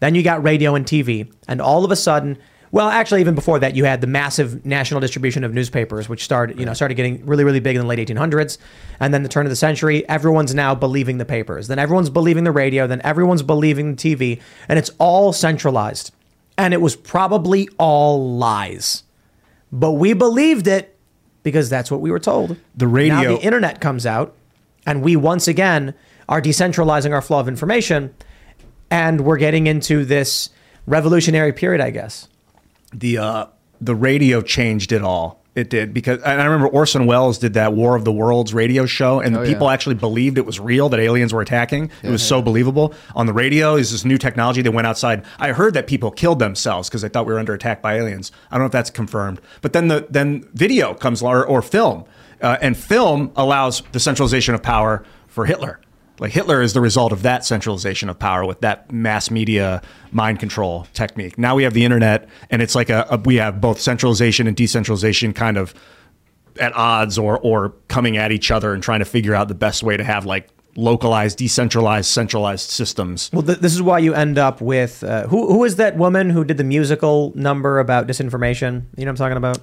Then 0.00 0.14
you 0.14 0.22
got 0.22 0.42
radio 0.42 0.74
and 0.74 0.84
TV. 0.84 1.32
And 1.48 1.62
all 1.62 1.84
of 1.84 1.90
a 1.90 1.96
sudden, 1.96 2.38
well, 2.72 2.88
actually, 2.88 3.20
even 3.20 3.34
before 3.34 3.58
that, 3.60 3.76
you 3.76 3.84
had 3.84 4.00
the 4.00 4.06
massive 4.06 4.64
national 4.66 5.00
distribution 5.00 5.44
of 5.44 5.52
newspapers, 5.54 6.08
which 6.08 6.24
started, 6.24 6.58
you 6.58 6.66
know, 6.66 6.74
started 6.74 6.94
getting 6.94 7.24
really, 7.24 7.44
really 7.44 7.60
big 7.60 7.76
in 7.76 7.82
the 7.82 7.86
late 7.88 7.98
1800s. 7.98 8.58
And 9.00 9.14
then 9.14 9.22
the 9.22 9.28
turn 9.28 9.46
of 9.46 9.50
the 9.50 9.56
century, 9.56 10.08
everyone's 10.08 10.54
now 10.54 10.74
believing 10.74 11.18
the 11.18 11.24
papers. 11.24 11.68
Then 11.68 11.78
everyone's 11.78 12.10
believing 12.10 12.44
the 12.44 12.52
radio. 12.52 12.86
Then 12.86 13.00
everyone's 13.04 13.42
believing 13.42 13.94
the 13.94 13.96
TV. 14.16 14.40
And 14.68 14.78
it's 14.78 14.90
all 14.98 15.32
centralized. 15.32 16.12
And 16.58 16.74
it 16.74 16.80
was 16.80 16.96
probably 16.96 17.68
all 17.78 18.36
lies. 18.36 19.04
But 19.70 19.92
we 19.92 20.12
believed 20.12 20.66
it 20.66 20.96
because 21.42 21.68
that's 21.68 21.90
what 21.90 22.00
we 22.00 22.10
were 22.10 22.18
told. 22.20 22.56
The 22.76 22.86
radio- 22.88 23.14
Now 23.14 23.36
the 23.36 23.42
internet 23.44 23.80
comes 23.80 24.06
out, 24.06 24.34
and 24.86 25.02
we 25.02 25.14
once 25.16 25.46
again 25.46 25.94
are 26.28 26.40
decentralizing 26.40 27.12
our 27.12 27.20
flow 27.20 27.38
of 27.38 27.48
information, 27.48 28.14
and 28.90 29.20
we're 29.20 29.36
getting 29.36 29.66
into 29.66 30.04
this 30.04 30.50
revolutionary 30.86 31.52
period, 31.52 31.80
I 31.80 31.90
guess. 31.90 32.28
The 32.94 33.18
uh, 33.18 33.46
the 33.80 33.94
radio 33.94 34.40
changed 34.40 34.92
it 34.92 35.02
all. 35.02 35.40
It 35.54 35.70
did 35.70 35.94
because 35.94 36.20
and 36.22 36.40
I 36.40 36.44
remember 36.46 36.66
Orson 36.66 37.06
Welles 37.06 37.38
did 37.38 37.54
that 37.54 37.74
War 37.74 37.94
of 37.94 38.04
the 38.04 38.10
Worlds 38.10 38.52
radio 38.52 38.86
show, 38.86 39.20
and 39.20 39.36
Oh, 39.36 39.42
yeah. 39.42 39.48
people 39.48 39.70
actually 39.70 39.94
believed 39.94 40.36
it 40.36 40.44
was 40.46 40.58
real 40.58 40.88
that 40.88 40.98
aliens 40.98 41.32
were 41.32 41.42
attacking. 41.42 41.92
it 42.02 42.10
was 42.10 42.26
so 42.26 42.42
believable. 42.42 42.92
On 43.14 43.26
the 43.26 43.32
radio, 43.32 43.76
is 43.76 43.92
this 43.92 44.04
new 44.04 44.18
technology. 44.18 44.62
They 44.62 44.68
went 44.68 44.88
outside. 44.88 45.24
I 45.38 45.52
heard 45.52 45.74
that 45.74 45.86
people 45.86 46.10
killed 46.10 46.40
themselves 46.40 46.88
because 46.88 47.02
they 47.02 47.08
thought 47.08 47.24
we 47.26 47.32
were 47.32 47.38
under 47.38 47.54
attack 47.54 47.82
by 47.82 47.94
aliens. 47.98 48.32
I 48.50 48.56
don't 48.56 48.62
know 48.62 48.66
if 48.66 48.72
that's 48.72 48.90
confirmed, 48.90 49.40
but 49.62 49.72
then 49.72 49.86
the 49.86 50.06
then 50.10 50.44
video 50.54 50.92
comes 50.92 51.22
or, 51.22 51.46
or 51.46 51.62
film, 51.62 52.04
uh, 52.42 52.56
and 52.60 52.76
film 52.76 53.30
allows 53.36 53.82
the 53.92 54.00
centralization 54.00 54.56
of 54.56 54.62
power 54.62 55.04
for 55.28 55.46
Hitler. 55.46 55.78
Like 56.24 56.32
Hitler 56.32 56.62
is 56.62 56.72
the 56.72 56.80
result 56.80 57.12
of 57.12 57.20
that 57.20 57.44
centralization 57.44 58.08
of 58.08 58.18
power 58.18 58.46
with 58.46 58.62
that 58.62 58.90
mass 58.90 59.30
media 59.30 59.82
mind 60.10 60.40
control 60.40 60.86
technique. 60.94 61.36
Now 61.36 61.54
we 61.54 61.64
have 61.64 61.74
the 61.74 61.84
internet, 61.84 62.30
and 62.48 62.62
it's 62.62 62.74
like 62.74 62.88
a, 62.88 63.06
a 63.10 63.18
we 63.18 63.36
have 63.36 63.60
both 63.60 63.78
centralization 63.78 64.46
and 64.46 64.56
decentralization 64.56 65.34
kind 65.34 65.58
of 65.58 65.74
at 66.58 66.74
odds 66.74 67.18
or 67.18 67.38
or 67.40 67.74
coming 67.88 68.16
at 68.16 68.32
each 68.32 68.50
other 68.50 68.72
and 68.72 68.82
trying 68.82 69.00
to 69.00 69.04
figure 69.04 69.34
out 69.34 69.48
the 69.48 69.54
best 69.54 69.82
way 69.82 69.98
to 69.98 70.02
have 70.02 70.24
like 70.24 70.48
localized, 70.76 71.36
decentralized, 71.36 72.06
centralized 72.10 72.70
systems. 72.70 73.28
Well, 73.30 73.42
th- 73.42 73.58
this 73.58 73.74
is 73.74 73.82
why 73.82 73.98
you 73.98 74.14
end 74.14 74.38
up 74.38 74.62
with 74.62 75.04
uh, 75.04 75.26
who? 75.26 75.48
Who 75.52 75.62
is 75.64 75.76
that 75.76 75.98
woman 75.98 76.30
who 76.30 76.42
did 76.42 76.56
the 76.56 76.64
musical 76.64 77.34
number 77.34 77.80
about 77.80 78.06
disinformation? 78.06 78.84
You 78.96 79.04
know 79.04 79.10
what 79.12 79.20
I'm 79.20 79.30
talking 79.30 79.36
about? 79.36 79.58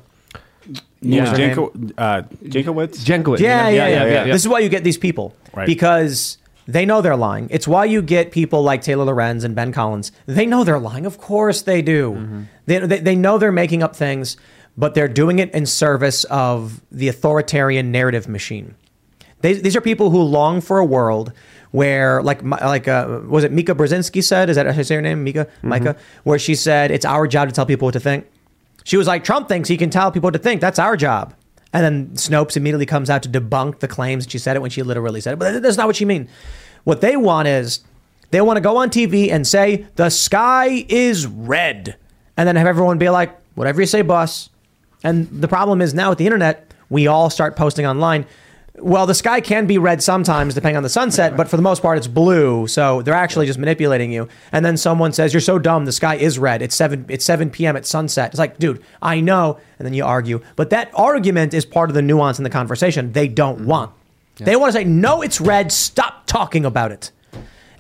Yeah, 1.02 1.24
What's 1.24 1.32
her 1.32 1.38
name? 1.40 1.56
Janko, 1.56 1.94
uh, 1.98 2.22
Jankowicz. 2.44 3.04
Jenkowitz. 3.04 3.40
Yeah, 3.40 3.68
yeah, 3.70 3.88
yeah, 3.88 4.24
This 4.26 4.44
is 4.44 4.48
why 4.48 4.60
you 4.60 4.70
get 4.70 4.84
these 4.84 5.00
people 5.00 5.36
Right. 5.56 5.66
because 5.66 6.38
they 6.68 6.86
know 6.86 7.02
they're 7.02 7.16
lying. 7.16 7.48
It's 7.52 7.68
why 7.68 7.86
you 7.86 8.02
get 8.02 8.32
people 8.32 8.62
like 8.64 8.82
Taylor 8.82 9.06
Lorenz 9.06 9.44
and 9.44 9.56
Ben 9.56 9.72
Collins. 9.72 10.12
They 10.26 10.46
know 10.46 10.64
they're 10.64 10.80
lying. 10.80 11.06
Of 11.06 11.18
course 11.18 11.62
they 11.62 11.82
do. 11.82 12.46
They, 12.66 12.80
they, 12.80 13.00
they 13.00 13.16
know 13.16 13.38
they're 13.38 13.52
making 13.52 13.84
up 13.84 13.96
things, 13.96 14.38
but 14.78 14.94
they're 14.94 15.08
doing 15.08 15.40
it 15.40 15.52
in 15.54 15.66
service 15.66 16.24
of 16.26 16.82
the 16.92 17.08
authoritarian 17.08 17.92
narrative 17.92 18.28
machine. 18.28 18.76
They, 19.42 19.54
these 19.54 19.76
are 19.76 19.82
people 19.82 20.12
who 20.12 20.22
long 20.22 20.62
for 20.62 20.78
a 20.78 20.86
world 20.86 21.34
where, 21.72 22.22
like, 22.22 22.44
like 22.44 22.88
uh, 22.88 23.22
was 23.26 23.44
it 23.44 23.52
Mika 23.52 23.74
Brzezinski 23.74 24.24
said? 24.24 24.50
Is 24.50 24.56
that 24.56 24.68
how 24.68 24.78
you 24.78 24.84
say 24.84 24.96
her 24.96 25.02
name? 25.02 25.24
Mika, 25.24 25.48
Micah, 25.64 25.96
where 26.24 26.38
she 26.38 26.54
said 26.54 26.92
it's 26.92 27.06
our 27.06 27.28
job 27.28 27.50
to 27.50 27.54
tell 27.54 27.66
people 27.66 27.88
what 27.88 27.94
to 27.94 28.00
think. 28.00 28.28
She 28.84 28.98
was 28.98 29.08
like, 29.08 29.24
Trump 29.24 29.48
thinks 29.48 29.68
he 29.68 29.78
can 29.78 29.90
tell 29.90 30.12
people 30.12 30.28
what 30.28 30.34
to 30.34 30.40
think. 30.40 30.62
That's 30.62 30.80
our 30.80 30.96
job. 30.96 31.34
And 31.74 31.84
then 31.84 32.08
Snopes 32.16 32.58
immediately 32.58 32.86
comes 32.86 33.10
out 33.10 33.24
to 33.24 33.30
debunk 33.30 33.80
the 33.80 33.88
claims 33.88 34.26
that 34.26 34.32
she 34.32 34.38
said 34.38 34.56
it 34.56 34.62
when 34.62 34.72
she 34.72 34.84
literally 34.84 35.22
said 35.22 35.34
it. 35.34 35.40
But 35.40 35.62
that's 35.64 35.78
not 35.78 35.88
what 35.88 35.96
she 35.96 36.06
mean. 36.06 36.28
What 36.84 37.02
they 37.02 37.16
want 37.16 37.48
is 37.48 37.82
they 38.32 38.42
want 38.42 38.58
to 38.58 38.62
go 38.62 38.78
on 38.78 38.90
TV 38.90 39.32
and 39.32 39.48
say 39.48 39.86
the 39.96 40.10
sky 40.10 40.86
is 40.90 41.28
red, 41.28 41.96
and 42.36 42.48
then 42.48 42.56
have 42.56 42.68
everyone 42.68 42.98
be 42.98 43.10
like, 43.10 43.38
whatever 43.56 43.82
you 43.82 43.88
say, 43.88 44.02
boss. 44.02 44.50
And 45.04 45.28
the 45.30 45.48
problem 45.48 45.82
is 45.82 45.94
now 45.94 46.10
with 46.10 46.18
the 46.18 46.26
internet, 46.26 46.74
we 46.90 47.08
all 47.08 47.30
start 47.30 47.56
posting 47.56 47.86
online. 47.86 48.26
Well, 48.76 49.06
the 49.06 49.14
sky 49.14 49.42
can 49.42 49.68
be 49.68 49.78
red 49.78 50.02
sometimes, 50.02 50.54
depending 50.54 50.78
on 50.78 50.84
the 50.84 50.90
sunset, 50.90 51.36
but 51.36 51.50
for 51.50 51.58
the 51.58 51.62
most 51.62 51.82
part, 51.82 51.98
it's 51.98 52.08
blue. 52.08 52.68
So 52.68 53.02
they're 53.02 53.14
actually 53.14 53.46
just 53.46 53.60
manipulating 53.60 54.14
you. 54.14 54.30
And 54.54 54.66
then 54.66 54.78
someone 54.78 55.12
says, 55.12 55.34
"You're 55.34 55.42
so 55.42 55.60
dumb. 55.60 55.86
The 55.86 55.92
sky 55.92 56.16
is 56.16 56.40
red. 56.40 56.62
It's 56.62 56.76
seven. 56.76 57.06
It's 57.10 57.26
seven 57.26 57.50
p.m. 57.50 57.76
at 57.76 57.86
sunset." 57.86 58.30
It's 58.30 58.40
like, 58.40 58.58
dude, 58.60 58.82
I 59.02 59.20
know. 59.20 59.60
And 59.78 59.86
then 59.86 59.94
you 59.94 60.06
argue, 60.06 60.42
but 60.56 60.70
that 60.70 60.90
argument 60.94 61.54
is 61.54 61.66
part 61.66 61.90
of 61.90 61.96
the 61.96 62.02
nuance 62.02 62.40
in 62.40 62.44
the 62.44 62.50
conversation. 62.50 63.12
They 63.12 63.28
don't 63.28 63.60
mm-hmm. 63.60 63.68
want. 63.68 63.92
They 64.38 64.56
want 64.56 64.72
to 64.72 64.80
say, 64.80 64.86
"No, 64.86 65.22
it's 65.22 65.42
red. 65.42 65.72
Stop 65.72 66.26
talking 66.26 66.64
about 66.66 66.92
it." 66.92 67.12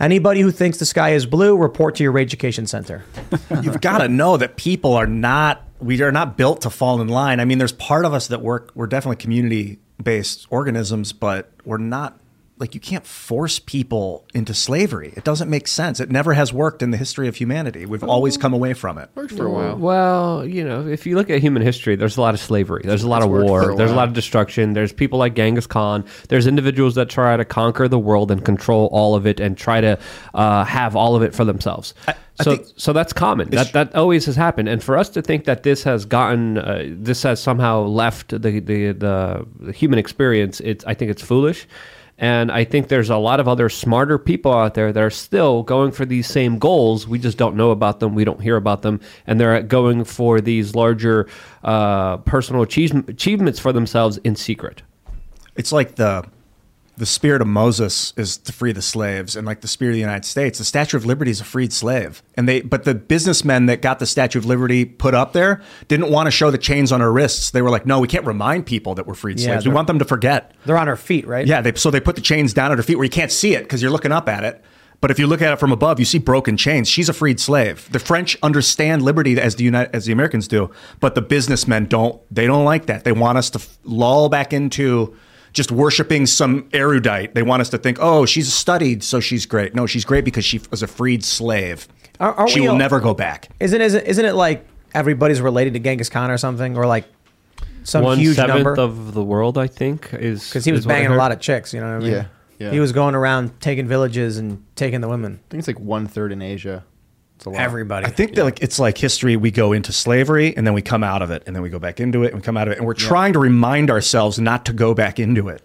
Anybody 0.01 0.41
who 0.41 0.51
thinks 0.51 0.79
the 0.79 0.85
sky 0.85 1.11
is 1.11 1.27
blue, 1.27 1.55
report 1.55 1.95
to 1.95 2.03
your 2.03 2.17
education 2.17 2.65
center. 2.65 3.03
You've 3.61 3.81
got 3.81 3.99
to 3.99 4.07
know 4.07 4.35
that 4.35 4.57
people 4.57 4.93
are 4.95 5.07
not 5.07 5.63
we 5.79 6.01
are 6.01 6.11
not 6.11 6.37
built 6.37 6.61
to 6.61 6.69
fall 6.69 7.01
in 7.01 7.07
line. 7.07 7.39
I 7.39 7.45
mean, 7.45 7.57
there's 7.57 7.71
part 7.71 8.05
of 8.05 8.13
us 8.13 8.27
that 8.27 8.41
work 8.41 8.71
we're 8.75 8.87
definitely 8.87 9.17
community 9.17 9.79
based 10.01 10.47
organisms, 10.49 11.13
but 11.13 11.51
we're 11.65 11.77
not 11.77 12.19
like 12.61 12.75
you 12.75 12.79
can't 12.79 13.05
force 13.05 13.57
people 13.57 14.25
into 14.35 14.53
slavery. 14.53 15.13
It 15.17 15.23
doesn't 15.23 15.49
make 15.49 15.67
sense. 15.67 15.99
It 15.99 16.11
never 16.11 16.33
has 16.33 16.53
worked 16.53 16.83
in 16.83 16.91
the 16.91 16.97
history 16.97 17.27
of 17.27 17.35
humanity. 17.35 17.87
We've 17.87 18.03
always 18.03 18.37
come 18.37 18.53
away 18.53 18.73
from 18.75 18.99
it. 18.99 19.09
Worked 19.15 19.33
for 19.33 19.47
a 19.47 19.51
while. 19.51 19.77
Well, 19.77 20.45
you 20.45 20.63
know, 20.63 20.87
if 20.87 21.07
you 21.07 21.15
look 21.15 21.31
at 21.31 21.41
human 21.41 21.63
history, 21.63 21.95
there's 21.95 22.17
a 22.17 22.21
lot 22.21 22.35
of 22.35 22.39
slavery. 22.39 22.83
There's 22.85 23.01
a 23.01 23.09
lot 23.09 23.23
It's 23.23 23.25
of 23.25 23.31
war. 23.31 23.71
a 23.71 23.75
There's 23.75 23.91
a 23.91 23.95
lot 23.95 24.07
of 24.07 24.13
destruction. 24.13 24.73
There's 24.73 24.93
people 24.93 25.17
like 25.17 25.33
Genghis 25.33 25.65
Khan. 25.65 26.05
There's 26.29 26.45
individuals 26.45 26.93
that 26.95 27.09
try 27.09 27.35
to 27.35 27.43
conquer 27.43 27.87
the 27.87 27.99
world 27.99 28.29
and 28.29 28.45
control 28.45 28.87
all 28.91 29.15
of 29.15 29.25
it 29.25 29.39
and 29.39 29.57
try 29.57 29.81
to 29.81 29.97
uh, 30.35 30.63
have 30.63 30.95
all 30.95 31.15
of 31.15 31.23
it 31.23 31.33
for 31.33 31.43
themselves. 31.43 31.95
so, 32.43 32.63
so 32.77 32.93
that's 32.93 33.11
common. 33.11 33.49
That 33.49 33.73
that 33.73 33.95
always 33.95 34.25
has 34.27 34.35
happened. 34.35 34.69
And 34.69 34.83
for 34.83 34.97
us 34.97 35.09
to 35.09 35.23
think 35.23 35.45
that 35.45 35.63
this 35.63 35.83
has 35.83 36.05
gotten, 36.05 36.59
uh, 36.59 36.83
this 36.87 37.23
has 37.23 37.41
somehow 37.41 37.81
left 37.81 38.29
the 38.29 38.37
the, 38.59 38.91
the 38.91 39.47
the 39.59 39.71
human 39.71 39.97
experience, 39.97 40.59
it's 40.59 40.85
I 40.85 40.93
think 40.93 41.09
it's 41.09 41.23
foolish. 41.23 41.67
And 42.21 42.51
I 42.51 42.65
think 42.65 42.87
there's 42.87 43.09
a 43.09 43.17
lot 43.17 43.39
of 43.39 43.47
other 43.47 43.67
smarter 43.67 44.19
people 44.19 44.53
out 44.53 44.75
there 44.75 44.93
that 44.93 45.03
are 45.03 45.09
still 45.09 45.63
going 45.63 45.91
for 45.91 46.05
these 46.05 46.27
same 46.27 46.59
goals. 46.59 47.07
We 47.07 47.17
just 47.17 47.35
don't 47.35 47.55
know 47.55 47.71
about 47.71 47.99
them. 47.99 48.13
We 48.13 48.23
don't 48.23 48.39
hear 48.39 48.57
about 48.57 48.83
them. 48.83 49.01
And 49.25 49.39
they're 49.39 49.63
going 49.63 50.03
for 50.03 50.39
these 50.39 50.75
larger 50.75 51.27
uh, 51.63 52.17
personal 52.17 52.61
achievements 52.61 53.59
for 53.59 53.73
themselves 53.73 54.17
in 54.19 54.35
secret. 54.35 54.83
It's 55.55 55.71
like 55.71 55.95
the 55.95 56.23
the 56.97 57.05
spirit 57.05 57.41
of 57.41 57.47
Moses 57.47 58.13
is 58.17 58.37
to 58.37 58.51
free 58.51 58.71
the 58.71 58.81
slaves, 58.81 59.35
and 59.35 59.47
like 59.47 59.61
the 59.61 59.67
spirit 59.67 59.91
of 59.91 59.95
the 59.95 60.01
United 60.01 60.25
States, 60.25 60.57
the 60.59 60.65
Statue 60.65 60.97
of 60.97 61.05
Liberty 61.05 61.31
is 61.31 61.41
a 61.41 61.43
freed 61.43 61.73
slave. 61.73 62.21
And 62.35 62.47
they, 62.47 62.61
but 62.61 62.83
the 62.83 62.93
businessmen 62.93 63.65
that 63.67 63.81
got 63.81 63.99
the 63.99 64.05
Statue 64.05 64.39
of 64.39 64.45
Liberty 64.45 64.85
put 64.85 65.13
up 65.13 65.33
there 65.33 65.61
didn't 65.87 66.11
want 66.11 66.27
to 66.27 66.31
show 66.31 66.51
the 66.51 66.57
chains 66.57 66.91
on 66.91 67.01
our 67.01 67.11
wrists. 67.11 67.51
They 67.51 67.61
were 67.61 67.69
like, 67.69 67.85
no, 67.85 67.99
we 67.99 68.07
can't 68.07 68.25
remind 68.25 68.65
people 68.65 68.95
that 68.95 69.07
we're 69.07 69.13
freed 69.13 69.39
Yeah, 69.39 69.47
slaves. 69.47 69.67
We 69.67 69.73
want 69.73 69.87
them 69.87 69.99
to 69.99 70.05
forget. 70.05 70.53
They're 70.65 70.77
on 70.77 70.87
our 70.87 70.97
feet, 70.97 71.27
right? 71.27 71.47
Yeah, 71.47 71.61
they, 71.61 71.73
so 71.73 71.91
they 71.91 71.99
put 71.99 72.15
the 72.15 72.21
chains 72.21 72.53
down 72.53 72.71
at 72.71 72.77
her 72.77 72.83
feet 72.83 72.95
where 72.97 73.05
you 73.05 73.09
can't 73.09 73.31
see 73.31 73.55
it 73.55 73.63
because 73.63 73.81
you're 73.81 73.91
looking 73.91 74.11
up 74.11 74.27
at 74.29 74.43
it. 74.43 74.63
But 74.99 75.09
if 75.09 75.17
you 75.17 75.25
look 75.25 75.41
at 75.41 75.51
it 75.51 75.55
from 75.59 75.71
above, 75.71 75.97
you 75.97 76.05
see 76.05 76.19
broken 76.19 76.57
chains. 76.57 76.87
She's 76.87 77.09
a 77.09 77.13
freed 77.13 77.39
slave. 77.39 77.91
The 77.91 77.97
French 77.97 78.37
understand 78.43 79.01
liberty 79.01 79.39
as 79.41 79.55
the 79.55 79.63
United, 79.63 79.95
as 79.95 80.05
the 80.05 80.13
Americans 80.13 80.47
do, 80.47 80.69
but 80.99 81.15
the 81.15 81.23
businessmen 81.23 81.85
don't. 81.87 82.21
They 82.29 82.45
don't 82.45 82.65
like 82.65 82.85
that. 82.85 83.03
They 83.03 83.11
want 83.11 83.39
us 83.39 83.49
to 83.51 83.59
f- 83.59 83.79
lull 83.83 84.29
back 84.29 84.53
into 84.53 85.17
just 85.53 85.71
worshiping 85.71 86.25
some 86.25 86.69
erudite. 86.73 87.33
They 87.35 87.43
want 87.43 87.61
us 87.61 87.69
to 87.69 87.77
think, 87.77 87.97
oh, 87.99 88.25
she's 88.25 88.53
studied, 88.53 89.03
so 89.03 89.19
she's 89.19 89.45
great. 89.45 89.75
No, 89.75 89.85
she's 89.85 90.05
great 90.05 90.23
because 90.25 90.45
she 90.45 90.61
was 90.71 90.81
a 90.81 90.87
freed 90.87 91.23
slave. 91.23 91.87
Are- 92.19 92.33
aren't 92.33 92.51
she 92.51 92.59
we 92.61 92.67
will 92.67 92.73
all- 92.73 92.77
never 92.79 92.99
go 92.99 93.13
back. 93.13 93.49
Isn't 93.59 93.81
isn't 93.81 94.05
isn't 94.05 94.25
it 94.25 94.33
like 94.33 94.65
everybody's 94.93 95.41
related 95.41 95.73
to 95.73 95.79
Genghis 95.79 96.09
Khan 96.09 96.29
or 96.31 96.37
something, 96.37 96.77
or 96.77 96.85
like 96.85 97.05
some 97.83 98.03
One 98.03 98.17
huge 98.19 98.35
seventh 98.35 98.63
number? 98.63 98.79
of 98.79 99.13
the 99.13 99.23
world, 99.23 99.57
I 99.57 99.67
think, 99.67 100.09
is 100.13 100.47
Because 100.47 100.65
he 100.65 100.71
was 100.71 100.81
is 100.81 100.85
what 100.87 100.93
I 100.95 100.99
banging 100.99 101.13
a 101.13 101.17
lot 101.17 101.31
of 101.31 101.39
chicks, 101.39 101.73
you 101.73 101.79
know 101.79 101.87
what 101.87 101.95
I 101.95 101.99
mean? 101.99 102.11
Yeah, 102.11 102.25
yeah. 102.59 102.71
He 102.71 102.79
was 102.79 102.91
going 102.91 103.15
around 103.15 103.59
taking 103.59 103.87
villages 103.87 104.37
and 104.37 104.63
taking 104.75 105.01
the 105.01 105.07
women. 105.09 105.39
I 105.47 105.49
think 105.49 105.59
it's 105.59 105.67
like 105.67 105.79
one 105.79 106.05
third 106.07 106.31
in 106.31 106.41
Asia. 106.43 106.83
It's 107.41 107.47
a 107.47 107.49
lot. 107.49 107.59
Everybody. 107.59 108.05
I 108.05 108.11
think 108.11 108.35
that 108.35 108.43
like 108.43 108.61
it's 108.61 108.77
like 108.77 108.99
history. 108.99 109.35
We 109.35 109.49
go 109.49 109.71
into 109.73 109.91
slavery 109.91 110.55
and 110.55 110.67
then 110.67 110.75
we 110.75 110.83
come 110.83 111.03
out 111.03 111.23
of 111.23 111.31
it, 111.31 111.41
and 111.47 111.55
then 111.55 111.63
we 111.63 111.69
go 111.69 111.79
back 111.79 111.99
into 111.99 112.23
it 112.23 112.27
and 112.27 112.35
we 112.35 112.41
come 112.41 112.55
out 112.55 112.67
of 112.67 112.73
it, 112.73 112.77
and 112.77 112.85
we're 112.85 112.93
trying 112.93 113.33
to 113.33 113.39
remind 113.39 113.89
ourselves 113.89 114.37
not 114.37 114.63
to 114.65 114.73
go 114.73 114.93
back 114.93 115.17
into 115.19 115.49
it. 115.49 115.63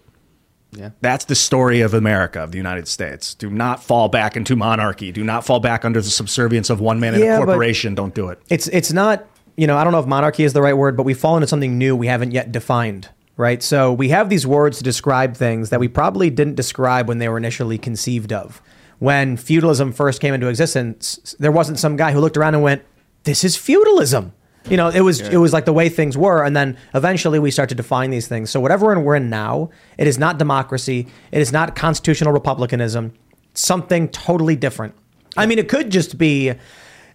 Yeah. 0.71 0.89
That's 1.01 1.25
the 1.25 1.35
story 1.35 1.81
of 1.81 1.93
America, 1.93 2.39
of 2.39 2.51
the 2.51 2.57
United 2.57 2.87
States. 2.87 3.35
Do 3.35 3.51
not 3.51 3.83
fall 3.83 4.09
back 4.09 4.35
into 4.35 4.55
monarchy. 4.55 5.11
Do 5.11 5.23
not 5.23 5.45
fall 5.45 5.59
back 5.59 5.85
under 5.85 6.01
the 6.01 6.09
subservience 6.09 6.71
of 6.71 6.79
one 6.79 6.99
man 6.99 7.13
in 7.13 7.21
Yeah, 7.21 7.35
a 7.37 7.45
corporation. 7.45 7.93
Don't 7.93 8.15
do 8.15 8.29
it. 8.29 8.41
It's 8.49 8.67
it's 8.69 8.91
not 8.91 9.27
you 9.55 9.67
know 9.67 9.77
I 9.77 9.83
don't 9.83 9.93
know 9.93 9.99
if 9.99 10.07
monarchy 10.07 10.45
is 10.45 10.53
the 10.53 10.63
right 10.63 10.75
word, 10.75 10.97
but 10.97 11.03
we 11.03 11.13
fall 11.13 11.37
into 11.37 11.45
something 11.47 11.77
new 11.77 11.95
we 11.95 12.07
haven't 12.07 12.31
yet 12.31 12.51
defined. 12.51 13.09
right? 13.37 13.61
So 13.61 13.93
we 13.93 14.09
have 14.09 14.29
these 14.29 14.47
words 14.47 14.79
to 14.79 14.83
describe 14.83 15.35
things 15.37 15.69
that 15.69 15.79
we 15.79 15.87
probably 15.87 16.31
didn't 16.31 16.55
describe 16.55 17.07
when 17.07 17.19
they 17.19 17.29
were 17.29 17.37
initially 17.37 17.77
conceived 17.77 18.33
of. 18.33 18.63
When 18.99 19.37
feudalism 19.37 19.93
first 19.93 20.21
came 20.21 20.33
into 20.33 20.47
existence, 20.47 21.35
there 21.39 21.51
wasn't 21.51 21.79
some 21.79 21.95
guy 21.95 22.11
who 22.11 22.19
looked 22.19 22.37
around 22.37 22.55
and 22.55 22.63
went, 22.63 22.83
"This 23.23 23.43
is 23.43 23.55
feudalism." 23.55 24.33
You 24.69 24.75
know, 24.75 24.89
it 24.89 25.01
was 25.01 25.21
it 25.21 25.37
was 25.37 25.53
like 25.53 25.65
the 25.65 25.73
way 25.73 25.87
things 25.87 26.17
were, 26.17 26.43
and 26.43 26.55
then 26.55 26.77
eventually 26.93 27.39
we 27.39 27.51
start 27.51 27.69
to 27.69 27.75
define 27.75 28.09
these 28.09 28.27
things. 28.27 28.49
So 28.49 28.59
whatever 28.59 28.99
we're 28.99 29.15
in 29.15 29.29
now, 29.29 29.69
it 29.97 30.07
is 30.07 30.17
not 30.17 30.37
democracy. 30.37 31.07
It 31.31 31.41
is 31.41 31.51
not 31.53 31.75
constitutional 31.75 32.33
republicanism. 32.33 33.13
Something 33.53 34.09
totally 34.09 34.55
different. 34.55 34.93
I 35.37 35.45
mean, 35.45 35.59
it 35.59 35.69
could 35.69 35.89
just 35.89 36.17
be 36.17 36.53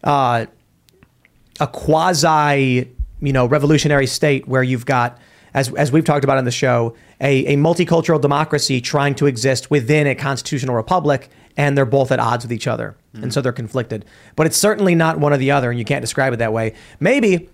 uh, 0.05 0.47
a 1.61 1.67
quasi, 1.67 2.91
you 3.21 3.33
know, 3.33 3.47
revolutionary 3.47 4.07
state 4.07 4.49
where 4.49 4.63
you've 4.63 4.87
got, 4.87 5.19
as 5.55 5.73
as 5.75 5.93
we've 5.93 6.05
talked 6.05 6.25
about 6.25 6.39
on 6.39 6.45
the 6.45 6.51
show, 6.51 6.95
a, 7.21 7.47
a 7.55 7.57
multicultural 7.57 8.21
democracy 8.21 8.81
trying 8.81 9.15
to 9.17 9.27
exist 9.27 9.71
within 9.71 10.07
a 10.07 10.15
constitutional 10.15 10.75
republic, 10.75 11.29
and 11.57 11.77
they're 11.77 11.85
both 11.87 12.11
at 12.13 12.19
odds 12.21 12.45
with 12.45 12.53
each 12.53 12.67
other, 12.67 12.97
and 13.15 13.33
so 13.33 13.41
they're 13.41 13.53
conflicted. 13.53 14.05
But 14.37 14.47
it's 14.47 14.57
certainly 14.57 14.95
not 14.95 15.19
one 15.19 15.33
or 15.33 15.37
the 15.37 15.51
other, 15.51 15.71
and 15.71 15.79
you 15.79 15.85
can't 15.85 16.01
describe 16.03 16.33
it 16.33 16.37
that 16.39 16.53
way. 16.53 16.75
Maybe 17.01 17.49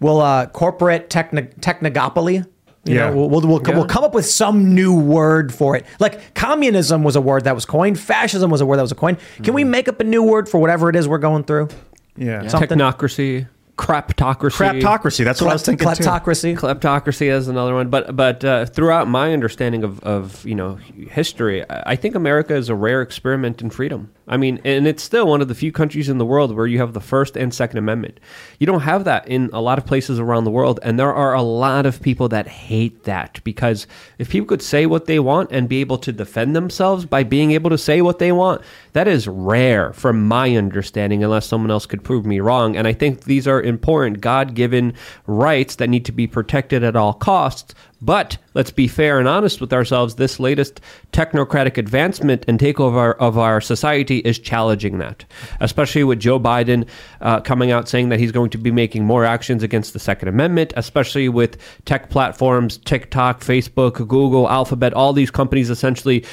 we'll 0.00 0.20
uh, 0.20 0.46
corporate 0.46 1.08
techno- 1.10 1.42
technogopoly. 1.60 2.46
You 2.84 2.94
Yeah. 2.94 3.10
know, 3.10 3.16
we'll, 3.16 3.28
we'll, 3.30 3.40
we'll, 3.40 3.60
we'll 3.74 3.84
come 3.86 4.04
up 4.04 4.14
with 4.14 4.26
some 4.26 4.74
new 4.74 4.94
word 4.96 5.52
for 5.52 5.74
it. 5.74 5.84
Like 5.98 6.34
communism 6.34 7.02
was 7.02 7.16
a 7.16 7.20
word 7.20 7.42
that 7.44 7.54
was 7.54 7.64
coined. 7.64 7.98
Fascism 7.98 8.48
was 8.48 8.60
a 8.60 8.66
word 8.66 8.76
that 8.76 8.82
was 8.82 8.92
coined. 8.92 9.18
Can 9.42 9.54
we 9.54 9.64
make 9.64 9.88
up 9.88 9.98
a 9.98 10.04
new 10.04 10.22
word 10.22 10.48
for 10.48 10.58
whatever 10.58 10.88
it 10.88 10.94
is 10.94 11.08
we're 11.08 11.18
going 11.18 11.42
through? 11.44 11.68
Yeah. 12.16 12.46
Something- 12.46 12.78
Technocracy, 12.78 13.48
craptocracy. 13.76 14.80
Craptocracy. 14.80 15.24
That's 15.24 15.40
what 15.40 15.50
I 15.50 15.54
was 15.54 15.62
thinking 15.62 15.86
too. 15.86 16.02
Kleptocracy. 16.02 16.56
Kleptocracy 16.56 17.30
is 17.30 17.48
another 17.48 17.74
one, 17.74 17.90
but 17.90 18.16
but 18.16 18.44
uh, 18.44 18.66
throughout 18.66 19.06
my 19.08 19.32
understanding 19.32 19.84
of, 19.84 20.00
of 20.00 20.44
you 20.46 20.54
know 20.54 20.76
history, 21.10 21.64
I 21.68 21.96
think 21.96 22.14
America 22.14 22.54
is 22.54 22.68
a 22.68 22.74
rare 22.74 23.02
experiment 23.02 23.60
in 23.60 23.70
freedom. 23.70 24.12
I 24.28 24.36
mean, 24.38 24.60
and 24.64 24.86
it's 24.86 25.02
still 25.02 25.28
one 25.28 25.40
of 25.40 25.48
the 25.48 25.54
few 25.54 25.70
countries 25.72 26.08
in 26.08 26.18
the 26.18 26.26
world 26.26 26.54
where 26.56 26.66
you 26.66 26.78
have 26.78 26.94
the 26.94 27.00
First 27.00 27.36
and 27.36 27.54
Second 27.54 27.78
Amendment. 27.78 28.18
You 28.58 28.66
don't 28.66 28.80
have 28.80 29.04
that 29.04 29.28
in 29.28 29.50
a 29.52 29.60
lot 29.60 29.78
of 29.78 29.86
places 29.86 30.18
around 30.18 30.44
the 30.44 30.50
world, 30.50 30.80
and 30.82 30.98
there 30.98 31.14
are 31.14 31.34
a 31.34 31.42
lot 31.42 31.86
of 31.86 32.00
people 32.00 32.28
that 32.30 32.48
hate 32.48 33.04
that 33.04 33.40
because 33.44 33.86
if 34.18 34.30
people 34.30 34.46
could 34.46 34.62
say 34.62 34.86
what 34.86 35.04
they 35.04 35.18
want 35.18 35.52
and 35.52 35.68
be 35.68 35.80
able 35.80 35.98
to 35.98 36.12
defend 36.12 36.56
themselves 36.56 37.04
by 37.04 37.22
being 37.22 37.52
able 37.52 37.70
to 37.70 37.78
say 37.78 38.00
what 38.00 38.18
they 38.18 38.32
want, 38.32 38.62
that 38.96 39.06
is 39.06 39.28
rare 39.28 39.92
from 39.92 40.26
my 40.26 40.56
understanding, 40.56 41.22
unless 41.22 41.44
someone 41.44 41.70
else 41.70 41.84
could 41.84 42.02
prove 42.02 42.24
me 42.24 42.40
wrong. 42.40 42.74
And 42.74 42.88
I 42.88 42.94
think 42.94 43.24
these 43.24 43.46
are 43.46 43.60
important 43.60 44.22
God 44.22 44.54
given 44.54 44.94
rights 45.26 45.76
that 45.76 45.90
need 45.90 46.06
to 46.06 46.12
be 46.12 46.26
protected 46.26 46.82
at 46.82 46.96
all 46.96 47.12
costs. 47.12 47.74
But 48.02 48.36
let's 48.52 48.70
be 48.70 48.88
fair 48.88 49.18
and 49.18 49.26
honest 49.26 49.60
with 49.60 49.72
ourselves. 49.72 50.16
This 50.16 50.38
latest 50.38 50.80
technocratic 51.12 51.78
advancement 51.78 52.44
and 52.46 52.58
takeover 52.58 53.16
of 53.18 53.38
our 53.38 53.60
society 53.60 54.18
is 54.18 54.38
challenging 54.38 54.98
that, 54.98 55.24
especially 55.60 56.04
with 56.04 56.20
Joe 56.20 56.38
Biden 56.38 56.86
uh, 57.22 57.40
coming 57.40 57.70
out 57.70 57.88
saying 57.88 58.10
that 58.10 58.20
he's 58.20 58.32
going 58.32 58.50
to 58.50 58.58
be 58.58 58.70
making 58.70 59.04
more 59.04 59.24
actions 59.24 59.62
against 59.62 59.94
the 59.94 59.98
Second 59.98 60.28
Amendment, 60.28 60.74
especially 60.76 61.28
with 61.30 61.56
tech 61.86 62.10
platforms, 62.10 62.76
TikTok, 62.78 63.40
Facebook, 63.40 64.06
Google, 64.06 64.48
Alphabet, 64.48 64.92
all 64.92 65.14
these 65.14 65.30
companies 65.30 65.70
essentially 65.70 66.24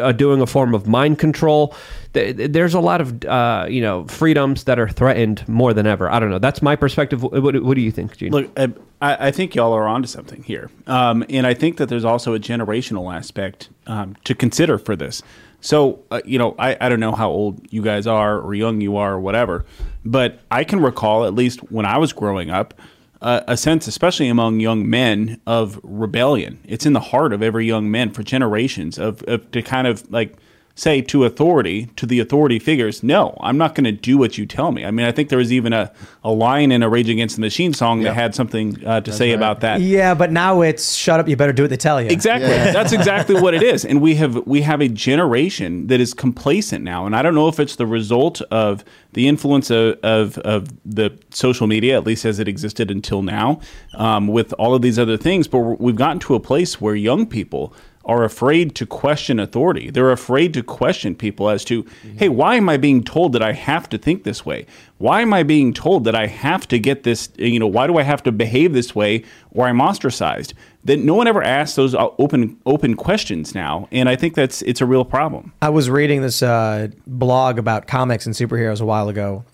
uh, 0.00 0.10
doing 0.10 0.40
a 0.40 0.46
form 0.46 0.74
of 0.74 0.88
mind 0.88 1.20
control. 1.20 1.74
Th- 2.14 2.36
th- 2.36 2.50
There's 2.50 2.74
a 2.74 2.80
lot 2.80 3.00
of 3.00 3.24
uh, 3.24 3.66
you 3.68 3.80
know 3.80 4.06
freedoms 4.06 4.64
that 4.64 4.78
are 4.78 4.88
threatened 4.88 5.46
more 5.48 5.72
than 5.72 5.86
ever. 5.86 6.10
I 6.10 6.18
don't 6.18 6.30
know. 6.30 6.40
That's 6.40 6.62
my 6.62 6.74
perspective. 6.74 7.22
What, 7.22 7.62
what, 7.62 7.74
do 7.74 7.80
you 7.80 7.92
think, 7.92 8.16
Gene? 8.16 8.32
Look, 8.32 8.50
I, 8.58 8.72
I 9.02 9.28
I 9.28 9.30
think 9.30 9.54
y'all 9.54 9.74
are 9.74 9.86
onto 9.86 10.08
something 10.08 10.42
here, 10.44 10.70
um, 10.86 11.24
and 11.28 11.46
I 11.46 11.52
think 11.52 11.76
that 11.76 11.90
there's 11.90 12.04
also 12.04 12.32
a 12.34 12.38
generational 12.38 13.14
aspect 13.14 13.68
um, 13.86 14.16
to 14.24 14.34
consider 14.34 14.78
for 14.78 14.96
this. 14.96 15.22
So, 15.60 16.02
uh, 16.10 16.20
you 16.24 16.38
know, 16.38 16.56
I, 16.58 16.76
I 16.80 16.88
don't 16.88 16.98
know 16.98 17.12
how 17.12 17.30
old 17.30 17.64
you 17.70 17.82
guys 17.82 18.06
are 18.06 18.40
or 18.40 18.52
young 18.52 18.80
you 18.80 18.96
are 18.96 19.12
or 19.12 19.20
whatever, 19.20 19.64
but 20.04 20.40
I 20.50 20.64
can 20.64 20.80
recall 20.80 21.24
at 21.24 21.34
least 21.34 21.60
when 21.70 21.86
I 21.86 21.98
was 21.98 22.12
growing 22.12 22.50
up. 22.50 22.74
Uh, 23.20 23.40
a 23.46 23.56
sense, 23.56 23.86
especially 23.86 24.26
among 24.26 24.58
young 24.58 24.90
men, 24.90 25.40
of 25.46 25.78
rebellion. 25.84 26.58
It's 26.64 26.84
in 26.84 26.92
the 26.92 26.98
heart 26.98 27.32
of 27.32 27.40
every 27.40 27.64
young 27.64 27.88
man 27.88 28.10
for 28.10 28.24
generations 28.24 28.98
of, 28.98 29.22
of 29.28 29.48
to 29.52 29.62
kind 29.62 29.86
of 29.86 30.10
like 30.10 30.34
say 30.74 31.02
to 31.02 31.24
authority, 31.24 31.86
to 31.96 32.06
the 32.06 32.18
authority 32.18 32.58
figures, 32.58 33.02
no, 33.02 33.36
I'm 33.40 33.58
not 33.58 33.74
going 33.74 33.84
to 33.84 33.92
do 33.92 34.16
what 34.16 34.38
you 34.38 34.46
tell 34.46 34.72
me. 34.72 34.84
I 34.84 34.90
mean, 34.90 35.04
I 35.04 35.12
think 35.12 35.28
there 35.28 35.38
was 35.38 35.52
even 35.52 35.72
a, 35.72 35.92
a 36.24 36.30
line 36.30 36.72
in 36.72 36.82
a 36.82 36.88
Rage 36.88 37.10
Against 37.10 37.36
the 37.36 37.40
Machine 37.40 37.74
song 37.74 38.02
that 38.02 38.14
had 38.14 38.34
something 38.34 38.84
uh, 38.86 39.00
to 39.02 39.12
say 39.12 39.32
about 39.32 39.60
that. 39.60 39.80
Yeah, 39.80 40.14
but 40.14 40.32
now 40.32 40.62
it's 40.62 40.94
shut 40.94 41.20
up. 41.20 41.28
You 41.28 41.36
better 41.36 41.52
do 41.52 41.62
what 41.62 41.70
they 41.70 41.76
tell 41.76 42.00
you. 42.00 42.08
Exactly. 42.08 42.48
That's 42.48 42.92
exactly 42.92 43.40
what 43.40 43.54
it 43.54 43.62
is. 43.62 43.84
And 43.84 44.00
we 44.00 44.14
have 44.14 44.46
we 44.46 44.62
have 44.62 44.80
a 44.80 44.88
generation 44.88 45.88
that 45.88 46.00
is 46.00 46.14
complacent 46.14 46.84
now. 46.84 47.04
And 47.06 47.14
I 47.14 47.22
don't 47.22 47.34
know 47.34 47.48
if 47.48 47.60
it's 47.60 47.76
the 47.76 47.86
result 47.86 48.40
of 48.50 48.82
the 49.12 49.28
influence 49.28 49.70
of, 49.70 49.98
of, 50.02 50.38
of 50.38 50.68
the 50.86 51.18
social 51.30 51.66
media, 51.66 51.96
at 51.96 52.06
least 52.06 52.24
as 52.24 52.38
it 52.38 52.48
existed 52.48 52.90
until 52.90 53.20
now, 53.20 53.60
um, 53.94 54.26
with 54.26 54.54
all 54.54 54.74
of 54.74 54.80
these 54.80 54.98
other 54.98 55.18
things. 55.18 55.48
But 55.48 55.80
we've 55.80 55.96
gotten 55.96 56.18
to 56.20 56.34
a 56.34 56.40
place 56.40 56.80
where 56.80 56.94
young 56.94 57.26
people 57.26 57.74
are 58.04 58.24
afraid 58.24 58.74
to 58.74 58.86
question 58.86 59.38
authority. 59.38 59.90
They're 59.90 60.10
afraid 60.10 60.54
to 60.54 60.62
question 60.62 61.14
people 61.14 61.48
as 61.48 61.64
to, 61.66 61.86
hey, 62.16 62.28
why 62.28 62.56
am 62.56 62.68
I 62.68 62.76
being 62.76 63.04
told 63.04 63.32
that 63.32 63.42
I 63.42 63.52
have 63.52 63.88
to 63.90 63.98
think 63.98 64.24
this 64.24 64.44
way? 64.44 64.66
Why 64.98 65.20
am 65.20 65.32
I 65.32 65.42
being 65.42 65.72
told 65.72 66.04
that 66.04 66.14
I 66.14 66.26
have 66.26 66.66
to 66.68 66.78
get 66.78 67.04
this, 67.04 67.28
you 67.36 67.58
know, 67.58 67.66
why 67.66 67.86
do 67.86 67.98
I 67.98 68.02
have 68.02 68.22
to 68.24 68.32
behave 68.32 68.72
this 68.72 68.94
way 68.94 69.24
or 69.50 69.66
I'm 69.66 69.80
ostracized? 69.80 70.54
That 70.84 70.98
no 70.98 71.14
one 71.14 71.28
ever 71.28 71.42
asks 71.42 71.76
those 71.76 71.94
uh, 71.94 72.08
open 72.18 72.58
open 72.66 72.96
questions 72.96 73.54
now, 73.54 73.86
and 73.92 74.08
I 74.08 74.16
think 74.16 74.34
that's 74.34 74.62
it's 74.62 74.80
a 74.80 74.86
real 74.86 75.04
problem. 75.04 75.52
I 75.62 75.68
was 75.68 75.88
reading 75.88 76.22
this 76.22 76.42
uh, 76.42 76.88
blog 77.06 77.60
about 77.60 77.86
comics 77.86 78.26
and 78.26 78.34
superheroes 78.34 78.80
a 78.80 78.84
while 78.84 79.08
ago, 79.08 79.44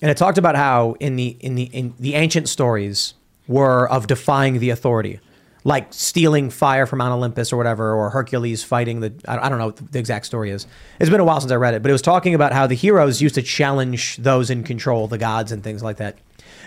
and 0.00 0.10
it 0.10 0.16
talked 0.16 0.38
about 0.38 0.56
how 0.56 0.96
in 0.98 1.16
the 1.16 1.36
in 1.40 1.56
the 1.56 1.64
in 1.64 1.92
the 1.98 2.14
ancient 2.14 2.48
stories 2.48 3.12
were 3.46 3.86
of 3.90 4.06
defying 4.06 4.60
the 4.60 4.70
authority, 4.70 5.20
like 5.68 5.92
stealing 5.92 6.48
fire 6.48 6.86
from 6.86 7.00
Mount 7.00 7.12
Olympus 7.12 7.52
or 7.52 7.58
whatever, 7.58 7.94
or 7.94 8.08
Hercules 8.08 8.64
fighting 8.64 9.00
the 9.00 9.12
I 9.28 9.50
don't 9.50 9.58
know 9.58 9.66
what 9.66 9.92
the 9.92 9.98
exact 9.98 10.24
story 10.24 10.50
is. 10.50 10.66
It's 10.98 11.10
been 11.10 11.20
a 11.20 11.24
while 11.24 11.42
since 11.42 11.52
I 11.52 11.56
read 11.56 11.74
it, 11.74 11.82
but 11.82 11.90
it 11.90 11.92
was 11.92 12.00
talking 12.00 12.34
about 12.34 12.54
how 12.54 12.66
the 12.66 12.74
heroes 12.74 13.20
used 13.20 13.34
to 13.34 13.42
challenge 13.42 14.16
those 14.16 14.48
in 14.48 14.64
control, 14.64 15.08
the 15.08 15.18
gods 15.18 15.52
and 15.52 15.62
things 15.62 15.82
like 15.82 15.98
that. 15.98 16.16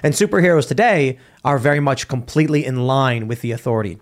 And 0.03 0.13
superheroes 0.13 0.67
today 0.67 1.17
are 1.43 1.57
very 1.57 1.79
much 1.79 2.07
completely 2.07 2.63
in 2.63 2.85
line 2.85 3.27
with 3.27 3.41
the 3.41 3.51
authority. 3.51 3.99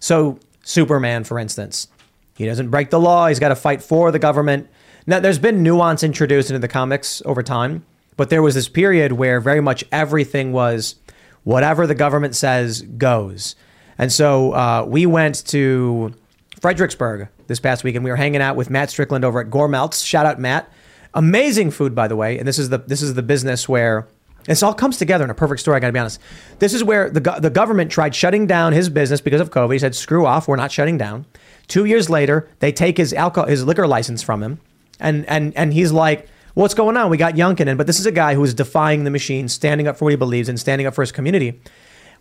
So, 0.00 0.40
Superman, 0.64 1.22
for 1.22 1.38
instance, 1.38 1.86
he 2.34 2.46
doesn't 2.46 2.70
break 2.70 2.90
the 2.90 2.98
law. 2.98 3.28
He's 3.28 3.38
got 3.38 3.50
to 3.50 3.56
fight 3.56 3.80
for 3.80 4.10
the 4.10 4.18
government. 4.18 4.68
Now, 5.06 5.20
there's 5.20 5.38
been 5.38 5.62
nuance 5.62 6.02
introduced 6.02 6.50
into 6.50 6.58
the 6.58 6.66
comics 6.66 7.22
over 7.24 7.44
time, 7.44 7.86
but 8.16 8.30
there 8.30 8.42
was 8.42 8.56
this 8.56 8.68
period 8.68 9.12
where 9.12 9.40
very 9.40 9.60
much 9.60 9.84
everything 9.92 10.52
was 10.52 10.96
whatever 11.44 11.86
the 11.86 11.94
government 11.94 12.34
says 12.34 12.82
goes. 12.82 13.54
And 13.98 14.12
so 14.12 14.52
uh, 14.52 14.84
we 14.86 15.06
went 15.06 15.46
to 15.48 16.14
Fredericksburg 16.60 17.28
this 17.46 17.60
past 17.60 17.84
week, 17.84 17.94
and 17.94 18.04
we 18.04 18.10
were 18.10 18.16
hanging 18.16 18.40
out 18.42 18.56
with 18.56 18.70
Matt 18.70 18.90
Strickland 18.90 19.24
over 19.24 19.40
at 19.40 19.48
Gourmeltz. 19.48 20.04
Shout 20.04 20.26
out, 20.26 20.38
Matt. 20.38 20.70
Amazing 21.14 21.70
food, 21.70 21.94
by 21.94 22.08
the 22.08 22.16
way. 22.16 22.38
And 22.38 22.46
this 22.46 22.58
is 22.58 22.68
the 22.68 22.78
this 22.78 23.00
is 23.00 23.14
the 23.14 23.22
business 23.22 23.68
where 23.68 24.06
this 24.44 24.62
all 24.62 24.74
comes 24.74 24.98
together 24.98 25.24
in 25.24 25.30
a 25.30 25.34
perfect 25.34 25.60
story. 25.60 25.76
I 25.76 25.80
got 25.80 25.86
to 25.88 25.92
be 25.92 25.98
honest. 25.98 26.20
This 26.58 26.74
is 26.74 26.84
where 26.84 27.08
the 27.08 27.20
go- 27.20 27.40
the 27.40 27.50
government 27.50 27.90
tried 27.90 28.14
shutting 28.14 28.46
down 28.46 28.72
his 28.72 28.88
business 28.88 29.20
because 29.20 29.40
of 29.40 29.50
COVID. 29.50 29.72
He 29.72 29.78
said, 29.78 29.94
"Screw 29.94 30.26
off, 30.26 30.46
we're 30.46 30.56
not 30.56 30.70
shutting 30.70 30.98
down." 30.98 31.24
Two 31.68 31.84
years 31.84 32.10
later, 32.10 32.48
they 32.60 32.70
take 32.70 32.96
his 32.98 33.12
alcohol, 33.12 33.48
his 33.48 33.64
liquor 33.64 33.86
license 33.86 34.22
from 34.22 34.42
him, 34.42 34.60
and 35.00 35.24
and 35.26 35.56
and 35.56 35.72
he's 35.72 35.90
like, 35.90 36.28
"What's 36.54 36.74
going 36.74 36.96
on?" 36.96 37.08
We 37.10 37.16
got 37.16 37.34
Youngkin 37.34 37.66
in, 37.66 37.76
but 37.76 37.86
this 37.86 37.98
is 37.98 38.06
a 38.06 38.12
guy 38.12 38.34
who 38.34 38.44
is 38.44 38.52
defying 38.52 39.04
the 39.04 39.10
machine, 39.10 39.48
standing 39.48 39.88
up 39.88 39.96
for 39.96 40.04
what 40.04 40.10
he 40.10 40.16
believes 40.16 40.48
in, 40.48 40.58
standing 40.58 40.86
up 40.86 40.94
for 40.94 41.02
his 41.02 41.12
community. 41.12 41.60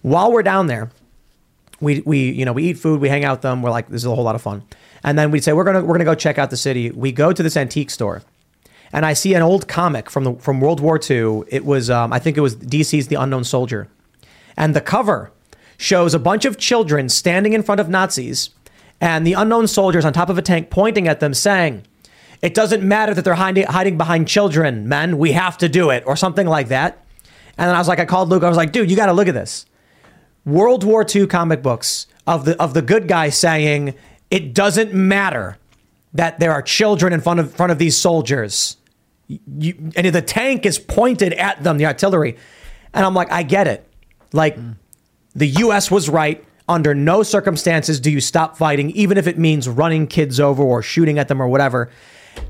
While 0.01 0.31
we're 0.31 0.43
down 0.43 0.67
there, 0.67 0.89
we 1.81 2.01
we 2.01 2.31
you 2.31 2.45
know 2.45 2.53
we 2.53 2.63
eat 2.63 2.77
food, 2.77 3.01
we 3.01 3.09
hang 3.09 3.25
out 3.25 3.37
with 3.37 3.41
them. 3.41 3.61
We're 3.61 3.71
like, 3.71 3.89
this 3.89 4.01
is 4.01 4.05
a 4.05 4.15
whole 4.15 4.23
lot 4.23 4.35
of 4.35 4.41
fun. 4.41 4.63
And 5.03 5.19
then 5.19 5.31
we'd 5.31 5.43
say 5.43 5.53
we're 5.53 5.63
gonna 5.63 5.83
we're 5.83 5.93
gonna 5.93 6.05
go 6.05 6.15
check 6.15 6.37
out 6.37 6.49
the 6.49 6.57
city. 6.57 6.91
We 6.91 7.11
go 7.11 7.31
to 7.31 7.43
this 7.43 7.57
antique 7.57 7.89
store, 7.89 8.23
and 8.91 9.05
I 9.05 9.13
see 9.13 9.33
an 9.33 9.41
old 9.41 9.67
comic 9.67 10.09
from 10.09 10.23
the 10.23 10.33
from 10.35 10.61
World 10.61 10.79
War 10.79 10.99
II. 10.99 11.43
It 11.47 11.65
was 11.65 11.89
um, 11.89 12.11
I 12.11 12.19
think 12.19 12.37
it 12.37 12.41
was 12.41 12.55
DC's 12.55 13.07
The 13.07 13.15
Unknown 13.15 13.43
Soldier, 13.43 13.87
and 14.57 14.75
the 14.75 14.81
cover 14.81 15.31
shows 15.77 16.13
a 16.13 16.19
bunch 16.19 16.45
of 16.45 16.57
children 16.57 17.09
standing 17.09 17.53
in 17.53 17.61
front 17.61 17.81
of 17.81 17.89
Nazis, 17.89 18.49
and 19.01 19.27
the 19.27 19.33
unknown 19.33 19.67
soldiers 19.67 20.05
on 20.05 20.13
top 20.13 20.29
of 20.29 20.37
a 20.37 20.41
tank 20.41 20.69
pointing 20.69 21.07
at 21.07 21.19
them, 21.19 21.33
saying. 21.33 21.83
It 22.41 22.53
doesn't 22.53 22.83
matter 22.83 23.13
that 23.13 23.23
they're 23.23 23.33
hiding, 23.33 23.65
hiding 23.65 23.97
behind 23.97 24.27
children, 24.27 24.89
men. 24.89 25.17
We 25.17 25.31
have 25.31 25.57
to 25.59 25.69
do 25.69 25.89
it, 25.89 26.03
or 26.05 26.15
something 26.15 26.45
like 26.45 26.67
that. 26.67 27.03
And 27.57 27.69
then 27.69 27.75
I 27.75 27.79
was 27.79 27.87
like, 27.87 27.97
I 27.97 28.05
called 28.05 28.29
Luke. 28.29 28.43
I 28.43 28.49
was 28.49 28.57
like, 28.57 28.71
dude, 28.71 28.91
you 28.91 28.97
got 28.97 29.05
to 29.07 29.13
look 29.13 29.27
at 29.27 29.33
this. 29.33 29.65
World 30.45 30.83
War 30.83 31.05
II 31.13 31.27
comic 31.27 31.61
books 31.61 32.07
of 32.27 32.45
the 32.45 32.61
of 32.61 32.73
the 32.73 32.81
good 32.81 33.07
guy 33.07 33.29
saying 33.29 33.95
it 34.29 34.53
doesn't 34.53 34.93
matter 34.93 35.57
that 36.13 36.39
there 36.39 36.51
are 36.51 36.61
children 36.61 37.13
in 37.13 37.21
front 37.21 37.39
of 37.39 37.53
front 37.53 37.71
of 37.71 37.79
these 37.79 37.97
soldiers. 37.97 38.77
You, 39.27 39.91
and 39.95 40.13
the 40.13 40.21
tank 40.21 40.65
is 40.65 40.77
pointed 40.77 41.33
at 41.33 41.63
them, 41.63 41.77
the 41.77 41.87
artillery. 41.87 42.37
And 42.93 43.05
I'm 43.05 43.15
like, 43.15 43.31
I 43.31 43.43
get 43.43 43.67
it. 43.67 43.87
Like 44.33 44.57
the 45.33 45.47
US 45.47 45.89
was 45.89 46.09
right. 46.09 46.43
Under 46.67 46.95
no 46.95 47.21
circumstances 47.21 47.99
do 47.99 48.09
you 48.09 48.19
stop 48.19 48.57
fighting, 48.57 48.89
even 48.91 49.17
if 49.17 49.27
it 49.27 49.37
means 49.37 49.69
running 49.69 50.07
kids 50.07 50.39
over 50.39 50.63
or 50.63 50.81
shooting 50.81 51.19
at 51.19 51.27
them 51.27 51.39
or 51.39 51.47
whatever. 51.47 51.91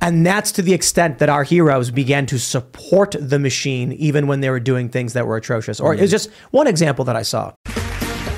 And 0.01 0.25
that's 0.25 0.53
to 0.53 0.61
the 0.61 0.73
extent 0.73 1.19
that 1.19 1.29
our 1.29 1.43
heroes 1.43 1.91
began 1.91 2.25
to 2.27 2.39
support 2.39 3.15
the 3.19 3.39
machine, 3.39 3.91
even 3.93 4.27
when 4.27 4.39
they 4.39 4.49
were 4.49 4.59
doing 4.59 4.89
things 4.89 5.13
that 5.13 5.27
were 5.27 5.35
atrocious. 5.35 5.79
Or 5.79 5.93
it's 5.93 6.11
just 6.11 6.29
one 6.51 6.67
example 6.67 7.03
that 7.05 7.15
I 7.15 7.23
saw. 7.23 7.53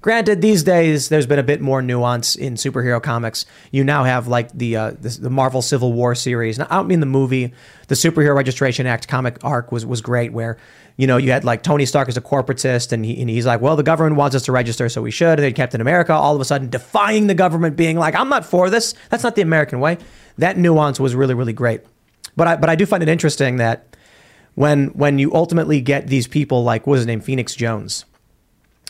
Granted, 0.00 0.40
these 0.40 0.62
days 0.62 1.08
there's 1.08 1.26
been 1.26 1.38
a 1.38 1.44
bit 1.44 1.60
more 1.60 1.82
nuance 1.82 2.36
in 2.36 2.54
superhero 2.54 3.02
comics. 3.02 3.46
You 3.72 3.82
now 3.84 4.04
have 4.04 4.28
like 4.28 4.52
the 4.52 4.76
uh, 4.76 4.90
the, 4.92 5.08
the 5.08 5.30
Marvel 5.30 5.62
Civil 5.62 5.92
War 5.92 6.14
series. 6.14 6.58
Now, 6.58 6.66
I 6.70 6.76
don't 6.76 6.86
mean 6.86 7.00
the 7.00 7.06
movie. 7.06 7.52
The 7.88 7.94
Superhero 7.94 8.36
Registration 8.36 8.86
Act 8.86 9.08
comic 9.08 9.38
arc 9.42 9.72
was 9.72 9.84
was 9.84 10.00
great, 10.00 10.32
where 10.32 10.56
you 10.96 11.06
know 11.06 11.16
you 11.16 11.32
had 11.32 11.44
like 11.44 11.62
Tony 11.62 11.84
Stark 11.86 12.08
as 12.08 12.16
a 12.16 12.20
corporatist, 12.20 12.92
and, 12.92 13.04
he, 13.04 13.20
and 13.20 13.28
he's 13.28 13.46
like, 13.46 13.60
well, 13.60 13.76
the 13.76 13.82
government 13.82 14.16
wants 14.16 14.36
us 14.36 14.42
to 14.44 14.52
register, 14.52 14.88
so 14.88 15.02
we 15.02 15.10
should. 15.10 15.38
And 15.38 15.40
then 15.40 15.54
Captain 15.54 15.80
America, 15.80 16.12
all 16.12 16.34
of 16.34 16.40
a 16.40 16.44
sudden 16.44 16.70
defying 16.70 17.26
the 17.26 17.34
government, 17.34 17.76
being 17.76 17.98
like, 17.98 18.14
I'm 18.14 18.28
not 18.28 18.44
for 18.44 18.70
this. 18.70 18.94
That's 19.10 19.24
not 19.24 19.34
the 19.34 19.42
American 19.42 19.80
way. 19.80 19.98
That 20.38 20.56
nuance 20.56 21.00
was 21.00 21.14
really 21.14 21.34
really 21.34 21.52
great. 21.52 21.80
But 22.36 22.46
I 22.46 22.56
but 22.56 22.70
I 22.70 22.76
do 22.76 22.86
find 22.86 23.02
it 23.02 23.08
interesting 23.08 23.56
that 23.56 23.96
when 24.54 24.88
when 24.88 25.18
you 25.18 25.34
ultimately 25.34 25.80
get 25.80 26.06
these 26.06 26.28
people 26.28 26.62
like 26.62 26.86
what 26.86 26.92
was 26.92 27.00
his 27.00 27.06
name, 27.06 27.20
Phoenix 27.20 27.54
Jones. 27.54 28.04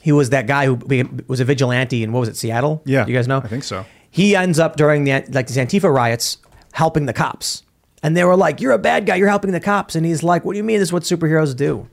He 0.03 0.13
was 0.13 0.31
that 0.31 0.47
guy 0.47 0.67
who 0.67 0.79
was 1.27 1.41
a 1.41 1.45
vigilante 1.45 2.03
in 2.03 2.13
what 2.13 2.21
was 2.21 2.29
it, 2.29 2.37
Seattle? 2.37 2.83
Yeah, 2.85 3.07
you 3.07 3.15
guys 3.15 3.29
know. 3.29 3.39
I 3.39 3.49
think 3.49 3.65
so. 3.65 3.85
He 4.11 4.37
ends 4.37 4.59
up 4.59 4.77
during 4.77 5.05
the 5.05 5.25
like 5.31 5.49
these 5.49 5.57
Antifa 5.57 5.93
riots 5.93 6.39
helping 6.73 7.07
the 7.07 7.13
cops, 7.13 7.63
and 8.03 8.17
they 8.17 8.25
were 8.25 8.37
like, 8.37 8.61
"You're 8.61 8.73
a 8.73 8.79
bad 8.79 9.07
guy. 9.07 9.17
You're 9.17 9.29
helping 9.29 9.53
the 9.53 9.61
cops," 9.61 9.95
and 9.97 10.07
he's 10.07 10.23
like, 10.23 10.45
"What 10.45 10.53
do 10.53 10.59
you 10.59 10.65
mean? 10.65 10.79
This 10.79 10.89
is 10.89 10.93
what 10.93 11.03
superheroes 11.03 11.57
do." 11.57 11.89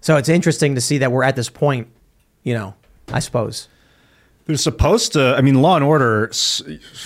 So 0.00 0.16
it's 0.16 0.28
interesting 0.28 0.74
to 0.74 0.80
see 0.80 0.98
that 0.98 1.12
we're 1.12 1.24
at 1.24 1.36
this 1.36 1.48
point. 1.48 1.88
You 2.42 2.54
know, 2.54 2.74
I 3.12 3.20
suppose. 3.20 3.68
They're 4.46 4.56
supposed 4.56 5.14
to. 5.14 5.34
I 5.36 5.40
mean, 5.40 5.62
Law 5.62 5.76
and 5.76 5.84
Order 5.84 6.30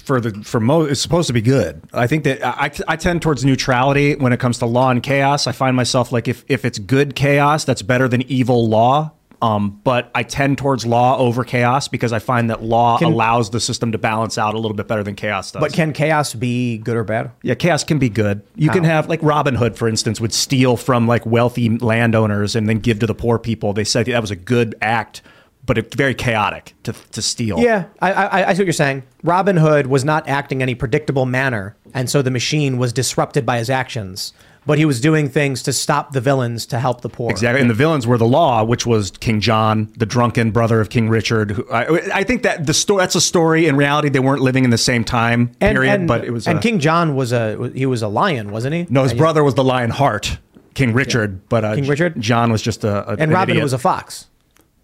for 0.02 0.20
the 0.20 0.32
for 0.42 0.58
most 0.58 0.90
is 0.90 1.00
supposed 1.00 1.28
to 1.28 1.32
be 1.32 1.40
good. 1.40 1.80
I 1.92 2.08
think 2.08 2.24
that 2.24 2.44
I, 2.44 2.70
I 2.88 2.96
tend 2.96 3.22
towards 3.22 3.44
neutrality 3.44 4.16
when 4.16 4.32
it 4.32 4.40
comes 4.40 4.58
to 4.58 4.66
law 4.66 4.90
and 4.90 5.00
chaos. 5.02 5.46
I 5.46 5.52
find 5.52 5.76
myself 5.76 6.10
like 6.10 6.26
if 6.26 6.44
if 6.48 6.64
it's 6.64 6.80
good 6.80 7.14
chaos, 7.14 7.64
that's 7.64 7.82
better 7.82 8.08
than 8.08 8.22
evil 8.22 8.68
law. 8.68 9.12
Um, 9.40 9.80
but 9.84 10.10
I 10.14 10.24
tend 10.24 10.58
towards 10.58 10.84
law 10.84 11.16
over 11.16 11.44
chaos 11.44 11.86
because 11.86 12.12
I 12.12 12.18
find 12.18 12.50
that 12.50 12.62
law 12.62 12.98
Can- 12.98 13.12
allows 13.12 13.50
the 13.50 13.60
system 13.60 13.92
to 13.92 13.98
balance 13.98 14.36
out 14.36 14.54
a 14.54 14.58
little 14.58 14.76
bit 14.76 14.88
better 14.88 15.04
than 15.04 15.14
chaos 15.14 15.52
does. 15.52 15.60
But 15.60 15.72
can 15.72 15.92
chaos 15.92 16.34
be 16.34 16.78
good 16.78 16.96
or 16.96 17.04
bad? 17.04 17.30
Yeah, 17.42 17.54
chaos 17.54 17.84
can 17.84 17.98
be 17.98 18.08
good. 18.08 18.42
You 18.56 18.70
can 18.70 18.84
have 18.84 19.08
like 19.08 19.22
Robin 19.22 19.54
Hood, 19.54 19.76
for 19.76 19.88
instance, 19.88 20.20
would 20.20 20.32
steal 20.32 20.76
from 20.76 21.06
like 21.06 21.24
wealthy 21.24 21.68
landowners 21.78 22.56
and 22.56 22.68
then 22.68 22.80
give 22.80 22.98
to 22.98 23.06
the 23.06 23.14
poor 23.14 23.38
people. 23.38 23.72
They 23.72 23.84
said 23.84 24.06
that 24.06 24.20
was 24.20 24.32
a 24.32 24.36
good 24.36 24.74
act, 24.82 25.22
but 25.64 25.78
it's 25.78 25.94
very 25.94 26.14
chaotic 26.14 26.74
to 26.82 26.92
to 26.92 27.22
steal. 27.22 27.60
Yeah, 27.60 27.84
I, 28.00 28.12
I, 28.12 28.48
I 28.48 28.54
see 28.54 28.62
what 28.62 28.66
you're 28.66 28.72
saying. 28.72 29.04
Robin 29.22 29.56
Hood 29.56 29.86
was 29.86 30.04
not 30.04 30.28
acting 30.28 30.58
in 30.58 30.62
any 30.62 30.74
predictable 30.74 31.26
manner, 31.26 31.76
and 31.94 32.10
so 32.10 32.22
the 32.22 32.30
machine 32.30 32.76
was 32.76 32.92
disrupted 32.92 33.46
by 33.46 33.58
his 33.58 33.70
actions. 33.70 34.32
But 34.68 34.78
he 34.78 34.84
was 34.84 35.00
doing 35.00 35.28
things 35.30 35.62
to 35.64 35.72
stop 35.72 36.12
the 36.12 36.20
villains 36.20 36.66
to 36.66 36.78
help 36.78 37.00
the 37.00 37.08
poor. 37.08 37.30
Exactly, 37.30 37.60
and 37.60 37.68
the 37.70 37.74
villains 37.74 38.06
were 38.06 38.18
the 38.18 38.26
law, 38.26 38.62
which 38.62 38.86
was 38.86 39.10
King 39.10 39.40
John, 39.40 39.90
the 39.96 40.04
drunken 40.06 40.50
brother 40.52 40.80
of 40.80 40.90
King 40.90 41.08
Richard. 41.08 41.52
Who, 41.52 41.66
I, 41.72 41.86
I 42.20 42.22
think 42.22 42.42
that 42.42 42.66
the 42.66 42.74
story 42.74 43.00
that's 43.02 43.14
a 43.14 43.20
story. 43.20 43.66
In 43.66 43.76
reality, 43.76 44.10
they 44.10 44.20
weren't 44.20 44.42
living 44.42 44.64
in 44.64 44.70
the 44.70 44.76
same 44.78 45.04
time 45.04 45.52
And, 45.60 45.74
period, 45.74 45.94
and, 46.00 46.06
but 46.06 46.22
it 46.24 46.30
was. 46.32 46.46
and 46.46 46.58
a- 46.58 46.62
King 46.62 46.78
John 46.80 47.16
was 47.16 47.32
a 47.32 47.70
he 47.74 47.86
was 47.86 48.02
a 48.02 48.08
lion, 48.08 48.52
wasn't 48.52 48.74
he? 48.74 48.86
no, 48.90 49.02
his 49.04 49.12
And- 49.12 49.18
brother 49.18 49.42
was 49.42 49.54
the 49.54 49.64
Lion 49.64 49.90
Heart, 49.90 50.38
King 50.74 50.92
Richard. 50.92 51.48
But 51.48 51.64
uh, 51.64 51.74
King 51.74 51.86
Richard? 51.88 52.20
John 52.20 52.52
was 52.52 52.60
just 52.62 52.84
a, 52.84 53.08
a 53.08 53.12
and 53.12 53.20
an 53.22 53.30
Robin 53.30 53.50
idiot. 53.52 53.62
was 53.64 53.72
a 53.72 53.78
fox. 53.78 54.26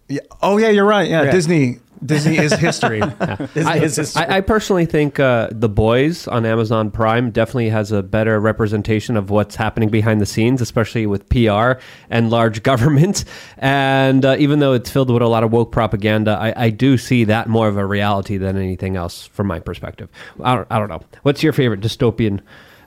Yeah. 0.09 0.21
Oh 0.43 0.57
yeah, 0.57 0.69
you're 0.71 0.85
right. 0.87 1.09
Yeah, 1.11 1.25
Yeah. 1.25 1.31
Disney. 1.31 1.79
Disney 2.05 2.37
is 2.39 2.53
history. 2.53 3.01
Disney 3.55 3.83
is 3.83 3.97
history. 3.97 4.25
I, 4.25 4.37
I 4.37 4.41
personally 4.41 4.87
think 4.87 5.19
uh, 5.19 5.49
The 5.53 5.69
Boys 5.69 6.29
on 6.29 6.45
Amazon 6.45 6.91
Prime 6.91 7.31
definitely 7.31 7.71
has 7.71 7.93
a 7.93 8.03
better 8.03 8.39
representation 8.39 9.17
of 9.17 9.31
what's 9.31 9.57
happening 9.57 9.89
behind 9.89 10.21
the 10.21 10.27
scenes, 10.27 10.61
especially 10.61 11.07
with 11.07 11.29
PR 11.29 11.81
and 12.11 12.31
large 12.31 12.63
government. 12.65 13.25
And 13.59 14.25
uh, 14.25 14.37
even 14.39 14.59
though 14.59 14.73
it's 14.73 14.91
filled 14.91 15.11
with 15.11 15.23
a 15.23 15.27
lot 15.29 15.45
of 15.45 15.53
woke 15.53 15.73
propaganda, 15.73 16.39
I, 16.41 16.67
I 16.67 16.71
do 16.71 16.99
see 16.99 17.25
that 17.25 17.49
more 17.49 17.69
of 17.69 17.77
a 17.77 17.87
reality 17.87 18.37
than 18.37 18.57
anything 18.57 18.97
else 18.97 19.27
from 19.27 19.47
my 19.47 19.61
perspective. 19.61 20.11
I 20.43 20.57
don't, 20.57 20.67
I 20.71 20.79
don't 20.79 20.89
know. 20.89 21.01
What's 21.23 21.43
your 21.43 21.53
favorite 21.53 21.81
dystopian 21.81 22.41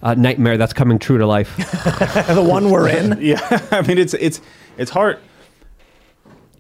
uh, 0.03 0.14
nightmare 0.14 0.57
that's 0.57 0.73
coming 0.73 0.99
true 0.99 1.18
to 1.18 1.26
life? 1.26 1.56
the 2.27 2.45
one 2.48 2.69
we're 2.69 2.89
in. 2.89 3.19
yeah, 3.22 3.68
I 3.72 3.81
mean 3.81 3.98
it's 3.98 4.14
it's 4.14 4.41
it's 4.77 4.91
hard. 4.91 5.19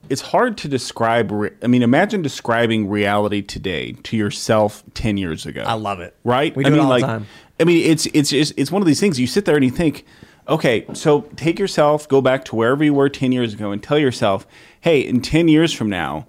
It's 0.09 0.21
hard 0.21 0.57
to 0.59 0.67
describe. 0.67 1.31
Re- 1.31 1.51
I 1.61 1.67
mean, 1.67 1.83
imagine 1.83 2.21
describing 2.21 2.89
reality 2.89 3.41
today 3.41 3.93
to 4.03 4.17
yourself 4.17 4.83
ten 4.93 5.17
years 5.17 5.45
ago. 5.45 5.63
I 5.65 5.73
love 5.73 5.99
it. 5.99 6.15
Right? 6.23 6.55
We 6.55 6.65
I 6.65 6.69
do 6.69 6.75
it 6.75 6.77
mean, 6.77 6.85
all 6.85 6.93
the 6.93 6.99
time. 6.99 7.27
I 7.59 7.63
mean, 7.63 7.89
it's 7.89 8.05
it's 8.07 8.29
just, 8.29 8.53
it's 8.57 8.71
one 8.71 8.81
of 8.81 8.87
these 8.87 8.99
things. 8.99 9.19
You 9.19 9.27
sit 9.27 9.45
there 9.45 9.55
and 9.55 9.65
you 9.65 9.71
think, 9.71 10.05
okay, 10.47 10.85
so 10.93 11.21
take 11.35 11.59
yourself, 11.59 12.07
go 12.07 12.21
back 12.21 12.45
to 12.45 12.55
wherever 12.55 12.83
you 12.83 12.93
were 12.93 13.09
ten 13.09 13.31
years 13.31 13.53
ago, 13.53 13.71
and 13.71 13.81
tell 13.81 13.97
yourself, 13.97 14.45
hey, 14.81 15.01
in 15.01 15.21
ten 15.21 15.47
years 15.47 15.73
from 15.73 15.89
now, 15.89 16.27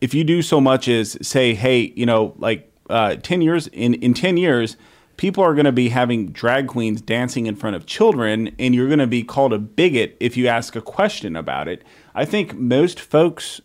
if 0.00 0.14
you 0.14 0.24
do 0.24 0.42
so 0.42 0.60
much 0.60 0.88
as 0.88 1.18
say, 1.26 1.54
hey, 1.54 1.92
you 1.96 2.06
know, 2.06 2.34
like 2.38 2.72
uh, 2.88 3.16
ten 3.16 3.42
years 3.42 3.66
in 3.68 3.94
in 3.94 4.14
ten 4.14 4.36
years, 4.36 4.76
people 5.16 5.44
are 5.44 5.54
going 5.54 5.66
to 5.66 5.72
be 5.72 5.90
having 5.90 6.28
drag 6.28 6.68
queens 6.68 7.00
dancing 7.00 7.46
in 7.46 7.56
front 7.56 7.76
of 7.76 7.84
children, 7.84 8.54
and 8.58 8.74
you're 8.74 8.88
going 8.88 9.00
to 9.00 9.06
be 9.06 9.22
called 9.22 9.52
a 9.52 9.58
bigot 9.58 10.16
if 10.20 10.36
you 10.36 10.46
ask 10.46 10.76
a 10.76 10.80
question 10.80 11.36
about 11.36 11.68
it. 11.68 11.82
I 12.14 12.24
think 12.24 12.54
most 12.54 13.00
folks 13.00 13.60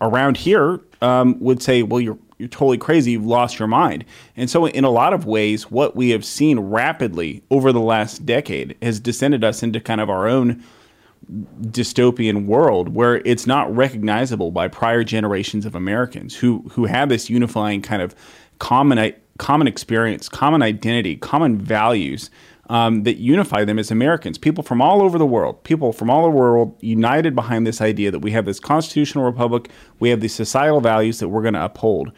around 0.00 0.36
here 0.36 0.80
um, 1.00 1.38
would 1.40 1.62
say, 1.62 1.82
well, 1.82 2.00
you're 2.00 2.18
you're 2.38 2.48
totally 2.48 2.78
crazy. 2.78 3.12
You've 3.12 3.26
lost 3.26 3.58
your 3.58 3.66
mind. 3.66 4.04
And 4.36 4.48
so, 4.48 4.66
in 4.66 4.84
a 4.84 4.90
lot 4.90 5.12
of 5.12 5.26
ways, 5.26 5.70
what 5.70 5.96
we 5.96 6.10
have 6.10 6.24
seen 6.24 6.60
rapidly 6.60 7.42
over 7.50 7.72
the 7.72 7.80
last 7.80 8.24
decade 8.24 8.76
has 8.80 9.00
descended 9.00 9.42
us 9.42 9.62
into 9.62 9.80
kind 9.80 10.00
of 10.00 10.08
our 10.08 10.28
own 10.28 10.62
dystopian 11.62 12.46
world 12.46 12.94
where 12.94 13.16
it's 13.16 13.46
not 13.46 13.74
recognizable 13.74 14.50
by 14.50 14.68
prior 14.68 15.04
generations 15.04 15.66
of 15.66 15.74
Americans 15.74 16.36
who 16.36 16.64
who 16.70 16.86
have 16.86 17.08
this 17.08 17.28
unifying 17.28 17.82
kind 17.82 18.00
of 18.00 18.14
common 18.60 19.12
common 19.38 19.66
experience, 19.66 20.28
common 20.28 20.62
identity, 20.62 21.16
common 21.16 21.58
values 21.58 22.30
um, 22.68 23.02
that 23.04 23.16
unify 23.16 23.64
them 23.64 23.78
as 23.78 23.90
Americans. 23.90 24.38
People 24.38 24.62
from 24.62 24.82
all 24.82 25.02
over 25.02 25.18
the 25.18 25.26
world, 25.26 25.62
people 25.64 25.92
from 25.92 26.10
all 26.10 26.24
over 26.24 26.32
the 26.32 26.38
world, 26.38 26.76
united 26.80 27.34
behind 27.34 27.66
this 27.66 27.80
idea 27.80 28.10
that 28.10 28.20
we 28.20 28.30
have 28.32 28.44
this 28.44 28.60
constitutional 28.60 29.24
republic, 29.24 29.70
we 30.00 30.10
have 30.10 30.20
these 30.20 30.34
societal 30.34 30.80
values 30.80 31.18
that 31.18 31.28
we're 31.28 31.42
going 31.42 31.54
to 31.54 31.64
uphold. 31.64 32.12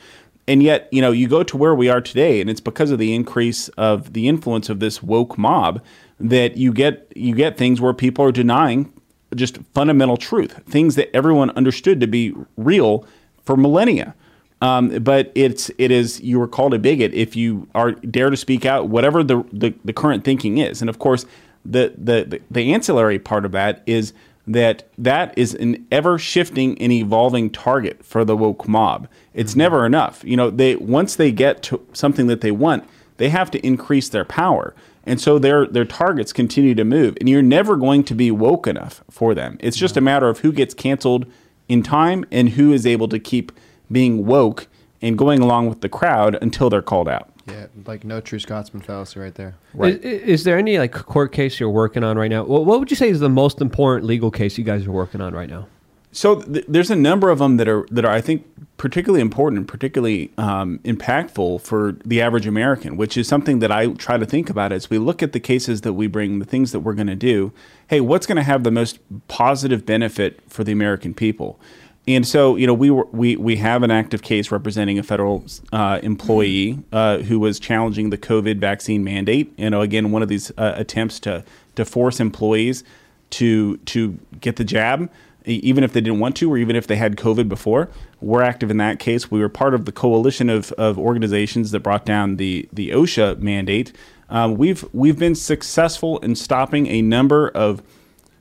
And 0.49 0.63
yet, 0.63 0.89
you 0.91 1.01
know, 1.01 1.13
you 1.13 1.29
go 1.29 1.45
to 1.45 1.57
where 1.57 1.75
we 1.75 1.89
are 1.89 2.01
today, 2.01 2.41
and 2.41 2.51
it's 2.51 2.61
because 2.61 2.91
of 2.91 2.99
the 2.99 3.15
increase 3.15 3.69
of 3.71 4.15
the 4.15 4.27
influence 4.27 4.69
of 4.69 4.81
this 4.81 5.03
woke 5.03 5.39
mob 5.39 5.81
that 6.19 6.57
you 6.57 6.73
get 6.73 7.11
you 7.15 7.35
get 7.35 7.57
things 7.57 7.81
where 7.81 7.95
people 7.95 8.25
are 8.25 8.33
denying 8.33 8.93
just 9.37 9.59
fundamental 9.75 10.17
truth, 10.17 10.61
things 10.67 10.97
that 10.97 11.15
everyone 11.15 11.51
understood 11.51 12.01
to 12.01 12.07
be 12.07 12.35
real 12.57 13.07
for 13.45 13.57
millennia. 13.57 14.15
Um, 14.63 14.91
but 15.03 15.33
it's 15.35 15.71
it 15.79 15.91
is 15.91 16.21
you 16.21 16.41
are 16.43 16.49
called 16.49 16.75
a 16.75 16.79
bigot 16.79 17.15
if 17.15 17.35
you 17.35 17.67
are 17.75 17.93
dare 17.93 18.29
to 18.29 18.37
speak 18.37 18.67
out 18.67 18.89
whatever 18.89 19.23
the, 19.23 19.43
the, 19.53 19.75
the 19.85 19.93
current 19.93 20.23
thinking 20.23 20.59
is, 20.59 20.83
and 20.83 20.91
of 20.91 20.99
course 20.99 21.25
the, 21.65 21.95
the 21.97 22.25
the 22.25 22.41
the 22.51 22.73
ancillary 22.75 23.19
part 23.19 23.45
of 23.45 23.53
that 23.53 23.83
is 23.87 24.13
that 24.47 24.89
that 24.99 25.37
is 25.39 25.55
an 25.55 25.87
ever 25.91 26.19
shifting 26.19 26.81
and 26.81 26.93
evolving 26.93 27.51
target 27.51 28.05
for 28.05 28.25
the 28.25 28.37
woke 28.37 28.67
mob. 28.67 29.09
It's 29.33 29.55
never 29.55 29.87
enough. 29.87 30.23
You 30.25 30.37
know, 30.37 30.51
they 30.51 30.77
once 30.77 31.17
they 31.17 31.33
get 31.33 31.63
to 31.65 31.87
something 31.93 32.27
that 32.27 32.41
they 32.41 32.51
want, 32.51 32.85
they 33.17 33.29
have 33.29 33.51
to 33.53 33.67
increase 33.67 34.09
their 34.09 34.25
power. 34.25 34.75
And 35.05 35.21
so 35.21 35.39
their 35.39 35.67
their 35.67 35.85
targets 35.85 36.33
continue 36.33 36.75
to 36.75 36.85
move, 36.85 37.17
and 37.19 37.29
you're 37.29 37.43
never 37.43 37.77
going 37.77 38.05
to 38.05 38.15
be 38.15 38.31
woke 38.31 38.67
enough 38.67 39.03
for 39.11 39.35
them. 39.35 39.57
It's 39.61 39.77
just 39.77 39.97
a 39.97 40.01
matter 40.01 40.29
of 40.29 40.41
who 40.41 40.53
gets 40.53 40.75
canceled 40.75 41.27
in 41.69 41.83
time 41.83 42.25
and 42.31 42.51
who 42.51 42.73
is 42.73 42.87
able 42.87 43.09
to 43.09 43.19
keep 43.19 43.53
being 43.91 44.27
woke 44.27 44.69
and 45.03 45.17
going 45.17 45.41
along 45.41 45.69
with 45.69 45.81
the 45.81 45.89
crowd 45.89 46.37
until 46.43 46.71
they're 46.71 46.83
called 46.83 47.09
out. 47.09 47.31
Yeah, 47.47 47.67
like 47.87 48.05
no 48.05 48.21
true 48.21 48.39
Scotsman 48.39 48.83
fallacy 48.83 49.19
right 49.19 49.35
there. 49.35 49.57
Is, 49.79 49.97
is 49.97 50.45
there 50.45 50.59
any 50.59 50.79
like 50.79 50.93
court 50.93 51.33
case 51.33 51.59
you're 51.59 51.71
working 51.71 52.05
on 52.05 52.17
right 52.17 52.31
now? 52.31 52.45
What, 52.45 52.65
what 52.65 52.79
would 52.79 52.91
you 52.91 52.97
say 52.97 53.09
is 53.09 53.21
the 53.21 53.29
most 53.29 53.61
important 53.61 54.07
legal 54.07 54.31
case 54.31 54.59
you 54.59 54.65
guys 54.65 54.87
are 54.87 54.93
working 54.93 55.21
on 55.21 55.35
right 55.35 55.49
now? 55.49 55.67
So 56.13 56.41
th- 56.41 56.65
there's 56.67 56.91
a 56.91 56.97
number 56.97 57.31
of 57.31 57.39
them 57.39 57.57
that 57.57 57.69
are 57.69 57.87
that 57.91 58.05
are 58.05 58.11
I 58.11 58.21
think 58.21 58.47
particularly 58.77 59.21
important 59.21 59.59
and 59.59 59.69
particularly 59.69 60.33
um, 60.39 60.79
impactful 60.85 61.61
for 61.61 61.97
the 62.05 62.21
average 62.21 62.47
American, 62.47 62.97
which 62.97 63.17
is 63.17 63.29
something 63.29 63.59
that 63.61 63.71
I 63.71 63.89
try 63.89 64.17
to 64.17 64.27
think 64.27 64.49
about 64.49 64.73
as 64.73 64.89
we 64.89 64.99
look 64.99 65.23
at 65.23 65.33
the 65.33 65.41
cases 65.41 65.83
that 65.83 65.93
we 65.93 66.07
bring, 66.07 66.39
the 66.39 66.47
things 66.47 66.73
that 66.73 66.81
we're 66.81 66.95
going 66.95 67.07
to 67.07 67.17
do. 67.17 67.53
Hey, 67.89 68.01
what's 68.01 68.27
going 68.27 68.37
to 68.37 68.43
have 68.43 68.65
the 68.65 68.71
most 68.71 68.99
positive 69.29 69.85
benefit 69.85 70.41
for 70.49 70.65
the 70.65 70.73
American 70.73 71.15
people? 71.15 71.61
And 72.09 72.27
so, 72.27 72.57
you 72.57 72.67
know, 72.67 72.75
we 72.75 72.91
were, 72.91 73.07
we 73.13 73.37
we 73.37 73.57
have 73.57 73.83
an 73.83 73.91
active 73.91 74.23
case 74.23 74.51
representing 74.51 74.99
a 74.99 75.03
federal 75.03 75.45
uh, 75.73 76.01
employee 76.03 76.79
uh, 76.93 77.19
who 77.19 77.39
was 77.39 77.61
challenging 77.61 78.11
the 78.11 78.19
COVID 78.19 78.59
vaccine 78.59 79.05
mandate. 79.05 79.53
You 79.57 79.71
know, 79.71 79.83
again, 79.83 80.11
one 80.11 80.23
of 80.23 80.29
these 80.29 80.51
uh, 80.57 80.75
attempts 80.77 81.21
to 81.21 81.45
to 81.77 81.85
force 81.85 82.19
employees 82.19 82.85
to 83.31 83.77
to 83.79 84.19
get 84.41 84.57
the 84.57 84.65
jab, 84.65 85.11
even 85.45 85.85
if 85.85 85.93
they 85.93 86.01
didn't 86.01 86.21
want 86.21 86.37
to, 86.37 86.51
or 86.51 86.59
even 86.59 86.75
if 86.75 86.87
they 86.87 86.97
had 86.97 87.17
COVID 87.17 87.49
before. 87.49 87.89
We're 88.21 88.43
active 88.43 88.71
in 88.71 88.79
that 88.79 88.99
case. 88.99 89.31
We 89.31 89.41
were 89.41 89.49
part 89.49 89.75
of 89.75 89.85
the 89.85 89.93
coalition 89.93 90.51
of, 90.51 90.73
of 90.73 90.99
organizations 90.99 91.71
that 91.71 91.81
brought 91.81 92.05
down 92.05 92.37
the 92.37 92.69
the 92.73 92.91
OSHA 92.91 93.39
mandate. 93.41 93.93
Um, 94.31 94.57
we've 94.57 94.85
we've 94.93 95.19
been 95.19 95.35
successful 95.35 96.19
in 96.19 96.35
stopping 96.35 96.87
a 96.87 97.03
number 97.03 97.49
of 97.49 97.83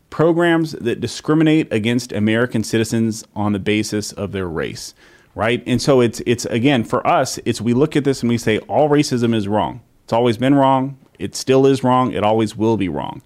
programs 0.10 0.74
that 0.74 1.00
discriminate 1.00 1.72
against 1.72 2.12
American 2.12 2.64
citizens 2.64 3.24
on 3.36 3.54
the 3.54 3.60
basis 3.60 4.12
of 4.12 4.32
their 4.32 4.48
race, 4.48 4.94
right? 5.36 5.64
And 5.66 5.82
so 5.82 6.02
it's 6.02 6.22
it's 6.26 6.46
again 6.46 6.84
for 6.84 7.06
us, 7.06 7.40
it's 7.46 7.62
we 7.62 7.74
look 7.74 7.96
at 7.96 8.04
this 8.04 8.22
and 8.22 8.30
we 8.30 8.38
say 8.38 8.60
all 8.60 8.90
racism 8.90 9.34
is 9.34 9.48
wrong. 9.48 9.82
It's 10.04 10.14
always 10.14 10.38
been 10.38 10.56
wrong. 10.56 10.98
It 11.20 11.36
still 11.36 11.66
is 11.66 11.84
wrong. 11.84 12.14
It 12.14 12.24
always 12.24 12.56
will 12.56 12.78
be 12.78 12.90
wrong. 12.90 13.22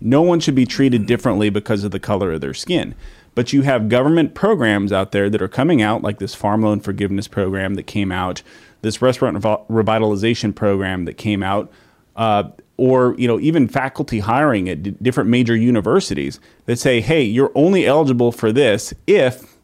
No 0.00 0.22
one 0.22 0.40
should 0.40 0.54
be 0.54 0.66
treated 0.66 1.06
differently 1.06 1.48
because 1.48 1.84
of 1.84 1.90
the 1.90 2.00
color 2.00 2.32
of 2.32 2.40
their 2.40 2.54
skin. 2.54 2.94
But 3.34 3.52
you 3.52 3.62
have 3.62 3.88
government 3.88 4.34
programs 4.34 4.92
out 4.92 5.12
there 5.12 5.30
that 5.30 5.40
are 5.40 5.48
coming 5.48 5.80
out, 5.80 6.02
like 6.02 6.18
this 6.18 6.34
farm 6.34 6.62
loan 6.62 6.80
forgiveness 6.80 7.28
program 7.28 7.74
that 7.74 7.84
came 7.84 8.12
out, 8.12 8.42
this 8.82 9.00
restaurant 9.00 9.38
revitalization 9.38 10.54
program 10.54 11.06
that 11.06 11.14
came 11.14 11.42
out, 11.42 11.72
uh, 12.14 12.50
or 12.82 13.14
you 13.16 13.28
know 13.28 13.38
even 13.38 13.68
faculty 13.68 14.18
hiring 14.18 14.68
at 14.68 14.82
d- 14.82 14.96
different 15.00 15.30
major 15.30 15.54
universities 15.54 16.40
that 16.66 16.80
say, 16.80 17.00
"Hey, 17.00 17.22
you're 17.22 17.52
only 17.54 17.86
eligible 17.86 18.32
for 18.32 18.50
this 18.50 18.92
if 19.06 19.56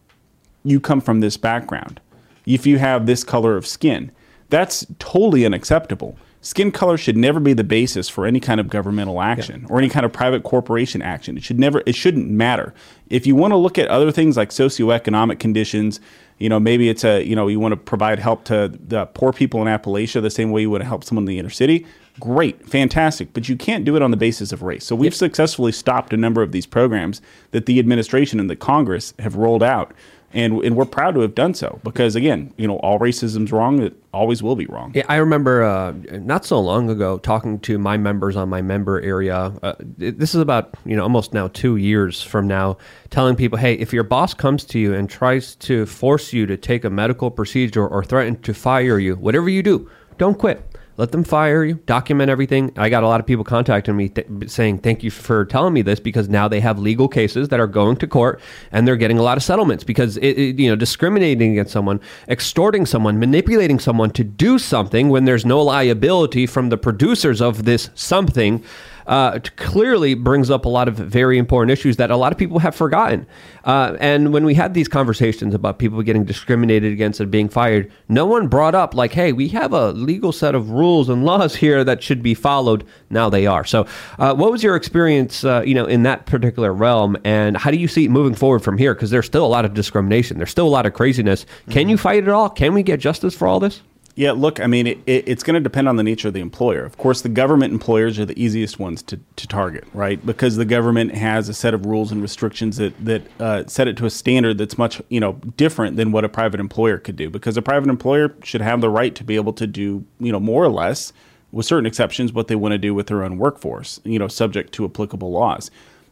you 0.63 0.79
come 0.79 1.01
from 1.01 1.19
this 1.19 1.37
background, 1.37 2.01
if 2.47 2.65
you 2.65 2.79
have 2.79 3.07
this 3.07 3.25
color 3.25 3.57
of 3.57 3.67
skin." 3.67 4.13
That's 4.51 4.87
totally 5.01 5.45
unacceptable. 5.45 6.17
Skin 6.41 6.71
color 6.71 6.97
should 6.97 7.17
never 7.17 7.41
be 7.41 7.53
the 7.53 7.65
basis 7.65 8.09
for 8.09 8.25
any 8.25 8.39
kind 8.39 8.61
of 8.61 8.69
governmental 8.69 9.21
action 9.21 9.67
or 9.69 9.79
any 9.79 9.89
kind 9.89 10.07
of 10.07 10.13
private 10.13 10.45
corporation 10.45 11.03
action. 11.03 11.37
It 11.37 11.43
should 11.43 11.59
never 11.59 11.83
it 11.85 11.97
shouldn't 11.97 12.31
matter. 12.31 12.73
If 13.11 13.27
you 13.27 13.35
want 13.35 13.53
to 13.53 13.57
look 13.57 13.77
at 13.77 13.89
other 13.89 14.13
things 14.13 14.37
like 14.37 14.51
socioeconomic 14.51 15.41
conditions, 15.41 16.01
you 16.39 16.49
know, 16.49 16.61
maybe 16.61 16.89
it's 16.89 17.05
a, 17.05 17.25
you 17.25 17.35
know, 17.35 17.49
you 17.49 17.59
want 17.59 17.73
to 17.73 17.77
provide 17.77 18.21
help 18.21 18.45
to 18.45 18.69
the 18.69 19.07
poor 19.07 19.33
people 19.33 19.61
in 19.61 19.67
Appalachia 19.67 20.23
the 20.23 20.31
same 20.31 20.53
way 20.53 20.61
you 20.61 20.71
would 20.71 20.83
help 20.83 21.03
someone 21.03 21.23
in 21.23 21.27
the 21.27 21.39
inner 21.39 21.51
city. 21.51 21.85
Great, 22.21 22.69
fantastic, 22.69 23.33
but 23.33 23.49
you 23.49 23.57
can't 23.57 23.85
do 23.85 23.97
it 23.97 24.03
on 24.03 24.11
the 24.11 24.17
basis 24.17 24.53
of 24.53 24.63
race. 24.63 24.85
So 24.85 24.97
we've 24.97 25.15
successfully 25.15 25.73
stopped 25.73 26.13
a 26.13 26.17
number 26.17 26.43
of 26.43 26.53
these 26.53 26.67
programs 26.67 27.21
that 27.51 27.67
the 27.67 27.79
administration 27.79 28.41
and 28.41 28.51
the 28.51 28.57
Congress 28.57 29.15
have 29.19 29.37
rolled 29.37 29.63
out. 29.63 29.93
And, 30.35 30.63
and 30.63 30.77
we're 30.77 30.85
proud 30.85 31.15
to 31.15 31.21
have 31.21 31.35
done 31.35 31.55
so 31.55 31.81
because 31.83 32.15
again, 32.15 32.53
you 32.59 32.67
know, 32.67 32.77
all 32.81 32.99
racism's 32.99 33.51
wrong. 33.51 33.81
It 33.81 33.95
always 34.13 34.43
will 34.43 34.57
be 34.57 34.67
wrong. 34.67 34.93
Yeah, 34.95 35.05
I 35.09 35.17
remember 35.17 35.63
uh, 35.63 35.93
not 36.11 36.45
so 36.45 36.61
long 36.61 36.91
ago 36.91 37.17
talking 37.19 37.59
to 37.61 37.79
my 37.79 37.97
members 37.97 38.37
on 38.37 38.49
my 38.51 38.61
member 38.61 39.01
area. 39.01 39.55
Uh, 39.63 39.75
this 39.79 40.35
is 40.35 40.41
about 40.41 40.75
you 40.85 40.97
know 40.97 41.03
almost 41.03 41.33
now 41.33 41.49
two 41.49 41.77
years 41.77 42.23
from 42.23 42.47
now, 42.47 42.77
telling 43.11 43.37
people, 43.37 43.59
hey, 43.59 43.75
if 43.75 43.93
your 43.93 44.05
boss 44.05 44.35
comes 44.35 44.65
to 44.67 44.79
you 44.79 44.93
and 44.95 45.09
tries 45.09 45.55
to 45.57 45.87
force 45.87 46.33
you 46.33 46.45
to 46.47 46.59
take 46.59 46.85
a 46.85 46.91
medical 46.91 47.31
procedure 47.31 47.87
or 47.87 48.05
threaten 48.05 48.41
to 48.43 48.53
fire 48.53 48.99
you, 48.99 49.17
whatever 49.17 49.49
you 49.49 49.63
do, 49.63 49.91
don't 50.19 50.39
quit. 50.39 50.68
Let 50.99 51.13
them 51.13 51.23
fire 51.23 51.63
you. 51.63 51.75
Document 51.87 52.29
everything. 52.29 52.73
I 52.77 52.89
got 52.89 53.05
a 53.05 53.07
lot 53.07 53.21
of 53.21 53.27
people 53.27 53.45
contacting 53.45 53.97
me 53.97 54.09
th- 54.09 54.27
saying, 54.49 54.79
"Thank 54.79 55.05
you 55.05 55.13
for 55.13 55.45
telling 55.45 55.73
me 55.73 55.81
this," 55.81 56.01
because 56.01 56.29
now 56.29 56.49
they 56.49 56.59
have 56.59 56.77
legal 56.77 57.07
cases 57.07 57.51
that 57.51 57.61
are 57.61 57.69
going 57.69 57.97
to 57.99 58.09
court 58.09 58.41
and 58.73 58.87
they're 58.87 58.97
getting 58.97 59.17
a 59.17 59.23
lot 59.23 59.37
of 59.37 59.45
settlements 59.45 59.85
because 59.85 60.17
it, 60.17 60.37
it, 60.37 60.59
you 60.59 60.69
know 60.69 60.75
discriminating 60.75 61.53
against 61.53 61.73
someone, 61.73 62.01
extorting 62.29 62.85
someone, 62.85 63.21
manipulating 63.21 63.79
someone 63.79 64.11
to 64.11 64.25
do 64.25 64.59
something 64.59 65.09
when 65.09 65.25
there's 65.25 65.47
no 65.47 65.63
liability 65.63 66.47
from 66.47 66.69
the 66.69 66.77
producers 66.77 67.41
of 67.41 67.65
this 67.65 67.91
something. 67.95 68.65
Uh, 69.09 69.41
clearly 69.57 70.13
brings 70.13 70.51
up 70.51 70.67
a 70.67 70.69
lot 70.69 70.87
of 70.87 70.95
very 70.95 71.39
important 71.39 71.71
issues 71.71 71.97
that 71.97 72.11
a 72.11 72.17
lot 72.17 72.31
of 72.31 72.37
people 72.37 72.59
have 72.59 72.75
forgotten. 72.75 73.27
Uh, 73.65 73.97
and 74.01 74.35
when 74.35 74.45
we 74.45 74.53
had 74.53 74.75
these 74.75 74.87
conversations 74.87 75.55
about 75.55 75.79
people 75.79 76.03
getting 76.03 76.25
discriminated 76.25 76.93
against 76.93 77.19
and 77.19 77.31
being 77.31 77.49
fired, 77.49 77.91
no 78.11 78.27
one 78.27 78.49
brought 78.49 78.75
up 78.75 78.95
like, 78.95 79.13
"Hey, 79.13 79.33
we 79.33 79.49
have 79.49 79.73
a 79.73 79.93
legal 79.93 80.31
set 80.31 80.55
of 80.55 80.71
rules 80.71 81.09
and 81.09 81.25
laws 81.25 81.57
here 81.65 81.85
that 81.85 82.03
should 82.03 82.23
be 82.23 82.35
followed." 82.35 82.85
Now 83.09 83.31
they 83.31 83.47
are. 83.47 83.65
So, 83.65 83.87
uh, 84.19 84.35
what 84.35 84.53
was 84.53 84.63
your 84.63 84.77
experience, 84.77 85.43
uh, 85.43 85.63
you 85.65 85.75
know, 85.75 85.87
in 85.87 86.03
that 86.03 86.27
particular 86.27 86.73
realm, 86.73 87.17
and 87.25 87.57
how 87.57 87.71
do 87.71 87.79
you 87.79 87.89
see 87.89 88.05
it 88.05 88.11
moving 88.11 88.35
forward 88.35 88.63
from 88.63 88.77
here? 88.77 88.95
Because 88.95 89.09
there's 89.09 89.27
still 89.27 89.47
a 89.47 89.49
lot 89.49 89.65
of 89.65 89.73
discrimination. 89.73 90.37
There's 90.37 90.51
still 90.51 90.67
a 90.67 90.69
lot 90.69 90.85
of 90.85 90.93
craziness. 90.93 91.47
Can 91.71 91.89
you 91.89 91.97
fight 91.97 92.25
it 92.25 92.29
all? 92.29 92.51
Can 92.51 92.75
we 92.75 92.83
get 92.83 93.01
justice 93.01 93.35
for 93.35 93.49
all 93.49 93.59
this? 93.59 93.81
Yeah, 94.19 94.33
look, 94.33 94.59
I 94.59 94.67
mean, 94.67 94.89
it, 94.89 94.99
it, 95.07 95.29
it's 95.29 95.45
going 95.45 95.55
to 95.55 95.61
depend 95.61 95.89
on 95.89 95.95
the 95.95 96.03
nature 96.03 96.27
of 96.27 96.35
the 96.35 96.41
employer. 96.41 96.85
Of 96.85 96.99
course, 96.99 97.21
the 97.21 97.29
government 97.29 97.73
employers 97.73 98.19
are 98.19 98.25
the 98.25 98.37
easiest 98.37 98.77
ones 98.77 99.01
to, 99.05 99.21
to 99.37 99.47
target, 99.47 99.85
right? 99.95 100.27
Because 100.27 100.57
the 100.57 100.65
government 100.65 101.15
has 101.15 101.49
a 101.49 101.55
set 101.55 101.73
of 101.73 101.87
rules 101.87 102.11
and 102.11 102.21
restrictions 102.21 102.79
that 102.79 102.99
that 103.05 103.23
uh, 103.39 103.63
set 103.69 103.87
it 103.87 103.97
to 103.99 104.07
a 104.07 104.11
standard 104.11 104.59
that's 104.59 104.77
much 104.77 105.01
you 105.09 105.21
know 105.21 105.35
different 105.57 105.97
than 105.97 106.11
what 106.11 106.25
a 106.25 106.29
private 106.29 106.59
employer 106.59 106.99
could 106.99 107.15
do. 107.15 107.31
Because 107.31 107.57
a 107.57 107.63
private 107.63 107.89
employer 107.89 108.35
should 108.43 108.61
have 108.61 108.81
the 108.81 108.91
right 108.91 109.15
to 109.15 109.23
be 109.23 109.37
able 109.37 109.53
to 109.53 109.69
do 109.69 110.05
you 110.19 110.33
know 110.33 110.41
more 110.41 110.65
or 110.65 110.69
less, 110.69 111.13
with 111.53 111.67
certain 111.67 111.87
exceptions, 111.87 112.33
what 112.33 112.49
they 112.49 112.57
want 112.57 112.73
to 112.73 112.79
do 112.79 112.93
with 112.93 113.07
their 113.07 113.23
own 113.23 113.39
workforce, 113.39 114.01
you 114.03 114.19
know, 114.19 114.27
subject 114.27 114.73
to 114.73 114.85
applicable 114.85 115.31
laws. 115.31 115.71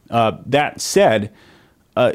Uh, 0.09 0.37
that 0.45 0.79
said. 0.79 1.29
Uh, 1.97 2.13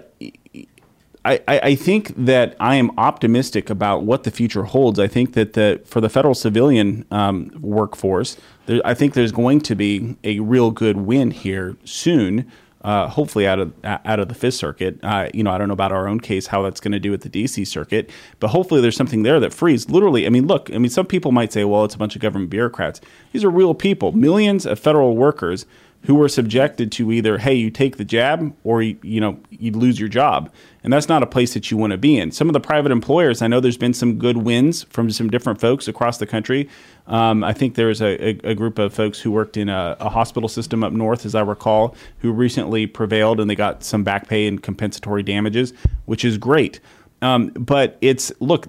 I, 1.25 1.41
I 1.47 1.75
think 1.77 2.13
that 2.17 2.57
I 2.59 2.75
am 2.77 2.91
optimistic 2.99 3.71
about 3.71 4.03
what 4.03 4.25
the 4.25 4.31
future 4.31 4.65
holds. 4.65 4.99
I 4.99 5.07
think 5.07 5.35
that 5.35 5.53
the, 5.53 5.81
for 5.85 6.01
the 6.01 6.09
federal 6.09 6.35
civilian 6.35 7.05
um, 7.13 7.57
workforce, 7.61 8.37
there, 8.67 8.81
I 8.85 8.95
think 8.95 9.15
there's 9.15 9.31
going 9.31 9.61
to 9.63 9.77
be 9.77 10.17
a 10.25 10.41
real 10.41 10.73
good 10.73 10.97
win 10.97 11.31
here 11.31 11.77
soon. 11.85 12.51
Uh, 12.83 13.07
hopefully, 13.07 13.47
out 13.47 13.61
of 13.61 13.73
out 13.85 14.19
of 14.19 14.27
the 14.27 14.35
Fifth 14.35 14.55
Circuit. 14.55 14.99
Uh, 15.05 15.29
you 15.33 15.45
know, 15.45 15.53
I 15.53 15.59
don't 15.59 15.69
know 15.69 15.73
about 15.73 15.93
our 15.93 16.09
own 16.09 16.19
case 16.19 16.49
how 16.49 16.63
that's 16.63 16.81
going 16.81 16.91
to 16.91 16.99
do 16.99 17.13
with 17.13 17.21
the 17.21 17.29
D.C. 17.29 17.65
Circuit, 17.65 18.11
but 18.41 18.49
hopefully, 18.49 18.81
there's 18.81 18.97
something 18.97 19.23
there 19.23 19.39
that 19.39 19.55
frees. 19.55 19.89
Literally, 19.89 20.27
I 20.27 20.31
mean, 20.31 20.49
look. 20.49 20.69
I 20.75 20.79
mean, 20.79 20.91
some 20.91 21.07
people 21.07 21.31
might 21.31 21.53
say, 21.53 21.63
"Well, 21.63 21.85
it's 21.85 21.95
a 21.95 21.99
bunch 21.99 22.17
of 22.17 22.23
government 22.23 22.51
bureaucrats." 22.51 23.01
These 23.31 23.45
are 23.45 23.51
real 23.51 23.73
people, 23.73 24.11
millions 24.11 24.67
of 24.67 24.81
federal 24.81 25.17
workers 25.17 25.65
who 26.03 26.15
were 26.15 26.29
subjected 26.29 26.91
to 26.93 27.13
either, 27.13 27.39
"Hey, 27.39 27.55
you 27.55 27.71
take 27.71 27.97
the 27.97 28.05
jab," 28.05 28.55
or 28.65 28.83
you, 28.83 29.21
know, 29.21 29.39
you 29.51 29.73
lose 29.73 29.99
your 29.99 30.09
job 30.09 30.51
and 30.85 30.93
that's 30.93 31.09
not 31.09 31.23
a 31.23 31.27
place 31.27 31.55
that 31.55 31.71
you 31.71 31.77
want 31.77 31.93
to 31.93 31.99
be 31.99 32.19
in. 32.19 32.33
Some 32.33 32.49
of 32.49 32.53
the 32.53 32.61
private 32.61 32.91
employers, 32.91 33.41
I 33.41 33.47
know 33.47 33.61
there's 33.61 33.77
been 33.77 33.95
some 33.95 34.19
good 34.19 34.39
wins 34.39 34.83
from 34.85 35.11
some 35.11 35.31
different 35.31 35.61
folks 35.61 35.87
across 35.87 36.19
the 36.19 36.27
country. 36.27 36.69
Um, 37.07 37.45
I 37.45 37.53
think 37.53 37.75
there's 37.75 38.01
a, 38.01 38.47
a, 38.47 38.51
a, 38.51 38.55
group 38.55 38.79
of 38.79 38.95
folks 38.95 39.21
who 39.21 39.31
worked 39.31 39.57
in 39.57 39.69
a, 39.69 39.97
a, 39.99 40.09
hospital 40.09 40.49
system 40.49 40.85
up 40.85 40.93
north, 40.93 41.27
as 41.27 41.35
I 41.35 41.41
recall, 41.41 41.97
who 42.19 42.33
recently 42.33 42.87
prevailed 42.87 43.41
and 43.41 43.51
they 43.51 43.57
got 43.57 43.83
some 43.83 44.05
back 44.05 44.29
pay 44.29 44.47
and 44.47 44.63
compensatory 44.63 45.23
damages, 45.23 45.73
which 46.05 46.25
is 46.25 46.39
great. 46.39 46.81
Um, 47.21 47.49
but 47.49 47.99
it's 48.01 48.33
look, 48.41 48.69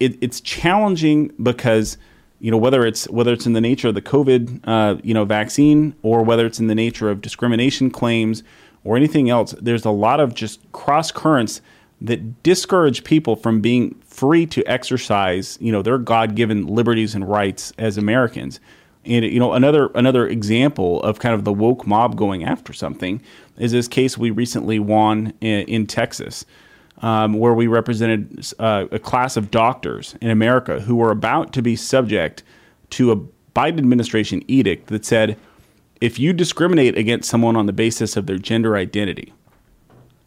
it, 0.00 0.16
it's 0.22 0.40
challenging 0.40 1.32
because 1.42 1.98
you 2.44 2.50
know 2.50 2.58
whether 2.58 2.84
it's 2.84 3.08
whether 3.08 3.32
it's 3.32 3.46
in 3.46 3.54
the 3.54 3.60
nature 3.62 3.88
of 3.88 3.94
the 3.94 4.02
COVID 4.02 4.60
uh, 4.64 5.00
you 5.02 5.14
know 5.14 5.24
vaccine 5.24 5.94
or 6.02 6.22
whether 6.22 6.44
it's 6.44 6.60
in 6.60 6.66
the 6.66 6.74
nature 6.74 7.08
of 7.08 7.22
discrimination 7.22 7.90
claims 7.90 8.42
or 8.84 8.98
anything 8.98 9.30
else, 9.30 9.54
there's 9.62 9.86
a 9.86 9.90
lot 9.90 10.20
of 10.20 10.34
just 10.34 10.60
cross 10.72 11.10
currents 11.10 11.62
that 12.02 12.42
discourage 12.42 13.02
people 13.02 13.34
from 13.34 13.62
being 13.62 13.94
free 14.04 14.44
to 14.44 14.62
exercise, 14.64 15.56
you 15.58 15.72
know, 15.72 15.80
their 15.80 15.96
God-given 15.96 16.66
liberties 16.66 17.14
and 17.14 17.26
rights 17.26 17.72
as 17.78 17.96
Americans. 17.96 18.60
And 19.06 19.24
you 19.24 19.40
know, 19.40 19.54
another 19.54 19.86
another 19.94 20.28
example 20.28 21.02
of 21.02 21.20
kind 21.20 21.34
of 21.34 21.44
the 21.44 21.52
woke 21.52 21.86
mob 21.86 22.14
going 22.14 22.44
after 22.44 22.74
something 22.74 23.22
is 23.56 23.72
this 23.72 23.88
case 23.88 24.18
we 24.18 24.30
recently 24.30 24.78
won 24.78 25.32
in, 25.40 25.66
in 25.66 25.86
Texas, 25.86 26.44
um, 27.02 27.34
where 27.34 27.54
we 27.54 27.66
represented 27.66 28.46
uh, 28.58 28.86
a 28.90 28.98
class 28.98 29.36
of 29.36 29.50
doctors 29.50 30.16
in 30.20 30.30
America 30.30 30.80
who 30.80 30.96
were 30.96 31.10
about 31.10 31.52
to 31.52 31.62
be 31.62 31.76
subject 31.76 32.42
to 32.90 33.12
a 33.12 33.16
Biden 33.54 33.78
administration 33.78 34.42
edict 34.48 34.88
that 34.88 35.04
said 35.04 35.38
if 36.00 36.18
you 36.18 36.32
discriminate 36.32 36.98
against 36.98 37.30
someone 37.30 37.56
on 37.56 37.66
the 37.66 37.72
basis 37.72 38.16
of 38.16 38.26
their 38.26 38.38
gender 38.38 38.76
identity, 38.76 39.32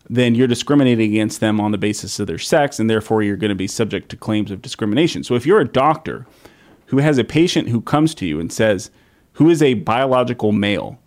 then 0.09 0.35
you're 0.35 0.47
discriminating 0.47 1.11
against 1.11 1.39
them 1.39 1.59
on 1.59 1.71
the 1.71 1.77
basis 1.77 2.19
of 2.19 2.27
their 2.27 2.37
sex, 2.37 2.79
and 2.79 2.89
therefore 2.89 3.21
you're 3.21 3.35
going 3.35 3.49
to 3.49 3.55
be 3.55 3.67
subject 3.67 4.09
to 4.09 4.15
claims 4.15 4.51
of 4.51 4.61
discrimination. 4.61 5.23
So 5.23 5.35
if 5.35 5.45
you're 5.45 5.59
a 5.59 5.67
doctor 5.67 6.25
who 6.87 6.99
has 6.99 7.17
a 7.17 7.23
patient 7.23 7.67
who 7.67 7.81
comes 7.81 8.15
to 8.15 8.25
you 8.25 8.39
and 8.39 8.51
says, 8.51 8.89
who 9.33 9.49
is 9.49 9.61
a 9.61 9.75
biological 9.75 10.51
male, 10.51 10.97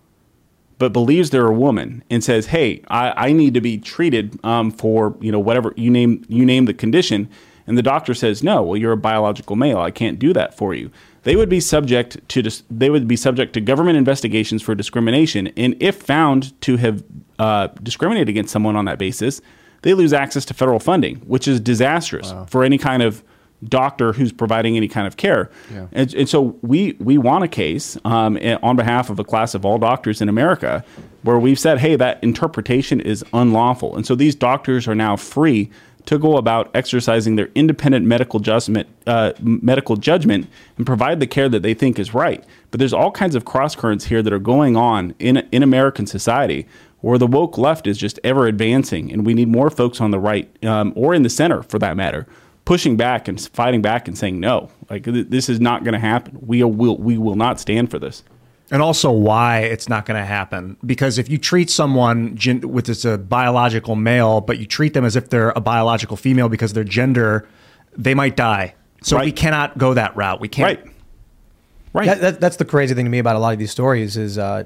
but 0.80 0.94
believes 0.94 1.28
they're 1.28 1.46
a 1.46 1.52
woman 1.52 2.02
and 2.10 2.24
says, 2.24 2.46
"Hey, 2.46 2.82
I, 2.88 3.28
I 3.28 3.32
need 3.32 3.54
to 3.54 3.60
be 3.60 3.78
treated 3.78 4.42
um, 4.44 4.72
for 4.72 5.14
you 5.20 5.30
know 5.30 5.38
whatever 5.38 5.72
you 5.76 5.90
name 5.90 6.24
you 6.28 6.44
name 6.44 6.64
the 6.64 6.74
condition," 6.74 7.28
and 7.68 7.78
the 7.78 7.82
doctor 7.82 8.14
says, 8.14 8.42
"No, 8.42 8.62
well 8.62 8.76
you're 8.76 8.92
a 8.92 8.96
biological 8.96 9.54
male. 9.54 9.78
I 9.78 9.92
can't 9.92 10.18
do 10.18 10.32
that 10.32 10.56
for 10.56 10.74
you." 10.74 10.90
They 11.22 11.36
would 11.36 11.50
be 11.50 11.60
subject 11.60 12.26
to 12.30 12.42
dis- 12.42 12.64
they 12.70 12.88
would 12.88 13.06
be 13.06 13.14
subject 13.14 13.52
to 13.52 13.60
government 13.60 13.98
investigations 13.98 14.62
for 14.62 14.74
discrimination, 14.74 15.48
and 15.48 15.76
if 15.80 15.96
found 15.96 16.58
to 16.62 16.78
have 16.78 17.04
uh, 17.38 17.68
discriminated 17.82 18.30
against 18.30 18.50
someone 18.50 18.74
on 18.74 18.86
that 18.86 18.98
basis, 18.98 19.42
they 19.82 19.92
lose 19.92 20.14
access 20.14 20.46
to 20.46 20.54
federal 20.54 20.80
funding, 20.80 21.16
which 21.26 21.46
is 21.46 21.60
disastrous 21.60 22.32
for 22.48 22.64
any 22.64 22.78
kind 22.78 23.02
of 23.02 23.22
doctor 23.68 24.12
who's 24.12 24.32
providing 24.32 24.76
any 24.76 24.88
kind 24.88 25.06
of 25.06 25.16
care. 25.16 25.50
Yeah. 25.72 25.86
And, 25.92 26.14
and 26.14 26.28
so 26.28 26.58
we 26.62 26.96
we 26.98 27.18
want 27.18 27.44
a 27.44 27.48
case 27.48 27.98
um, 28.04 28.38
eh, 28.40 28.56
on 28.62 28.76
behalf 28.76 29.10
of 29.10 29.18
a 29.18 29.24
class 29.24 29.54
of 29.54 29.64
all 29.64 29.78
doctors 29.78 30.20
in 30.20 30.28
America 30.28 30.84
where 31.22 31.38
we've 31.38 31.58
said, 31.58 31.78
hey, 31.78 31.96
that 31.96 32.22
interpretation 32.24 33.00
is 33.00 33.24
unlawful. 33.34 33.94
And 33.94 34.06
so 34.06 34.14
these 34.14 34.34
doctors 34.34 34.88
are 34.88 34.94
now 34.94 35.16
free 35.16 35.70
to 36.06 36.18
go 36.18 36.38
about 36.38 36.70
exercising 36.74 37.36
their 37.36 37.50
independent 37.54 38.06
medical 38.06 38.40
judgment, 38.40 38.88
uh, 39.06 39.32
medical 39.40 39.96
judgment, 39.96 40.48
and 40.78 40.86
provide 40.86 41.20
the 41.20 41.26
care 41.26 41.48
that 41.48 41.62
they 41.62 41.74
think 41.74 41.98
is 41.98 42.14
right. 42.14 42.42
But 42.70 42.78
there's 42.78 42.94
all 42.94 43.10
kinds 43.10 43.34
of 43.34 43.44
cross 43.44 43.76
currents 43.76 44.06
here 44.06 44.22
that 44.22 44.32
are 44.32 44.38
going 44.38 44.76
on 44.76 45.14
in 45.18 45.36
in 45.52 45.62
American 45.62 46.06
society 46.06 46.66
where 47.00 47.18
the 47.18 47.26
woke 47.26 47.56
left 47.56 47.86
is 47.86 47.96
just 47.96 48.20
ever 48.24 48.46
advancing, 48.46 49.10
and 49.12 49.24
we 49.24 49.34
need 49.34 49.48
more 49.48 49.70
folks 49.70 50.00
on 50.00 50.10
the 50.10 50.18
right 50.18 50.50
um, 50.64 50.92
or 50.94 51.14
in 51.14 51.22
the 51.22 51.30
center, 51.30 51.62
for 51.62 51.78
that 51.78 51.96
matter, 51.96 52.26
pushing 52.70 52.96
back 52.96 53.26
and 53.26 53.40
fighting 53.52 53.82
back 53.82 54.06
and 54.06 54.16
saying 54.16 54.38
no. 54.38 54.70
Like 54.88 55.02
th- 55.02 55.26
this 55.28 55.48
is 55.48 55.58
not 55.58 55.82
going 55.82 55.94
to 55.94 55.98
happen. 55.98 56.38
We 56.40 56.62
will 56.62 56.96
we 56.96 57.18
will 57.18 57.34
not 57.34 57.58
stand 57.58 57.90
for 57.90 57.98
this. 57.98 58.22
and 58.70 58.80
also 58.80 59.10
why 59.10 59.62
it's 59.62 59.88
not 59.88 60.06
going 60.06 60.20
to 60.20 60.24
happen. 60.24 60.76
Because 60.86 61.18
if 61.18 61.28
you 61.28 61.36
treat 61.36 61.68
someone 61.68 62.36
gen- 62.36 62.60
with 62.60 62.86
this 62.86 63.04
a 63.04 63.18
biological 63.18 63.96
male, 63.96 64.40
but 64.40 64.60
you 64.60 64.66
treat 64.66 64.94
them 64.94 65.04
as 65.04 65.16
if 65.16 65.30
they're 65.30 65.50
a 65.56 65.60
biological 65.60 66.16
female 66.16 66.48
because 66.48 66.72
their 66.72 66.84
gender, 66.84 67.48
they 67.96 68.14
might 68.14 68.36
die. 68.36 68.76
So 69.02 69.18
we 69.18 69.32
cannot 69.32 69.76
go 69.76 69.94
that 69.94 70.14
route. 70.14 70.40
We 70.40 70.46
can't. 70.46 70.78
Right. 70.78 70.94
Right. 71.92 72.06
That, 72.06 72.20
that, 72.20 72.40
that's 72.40 72.56
the 72.56 72.64
crazy 72.64 72.94
thing 72.94 73.04
to 73.04 73.10
me 73.10 73.18
about 73.18 73.34
a 73.34 73.40
lot 73.40 73.52
of 73.52 73.58
these 73.58 73.72
stories 73.72 74.16
is, 74.16 74.38
uh, 74.38 74.62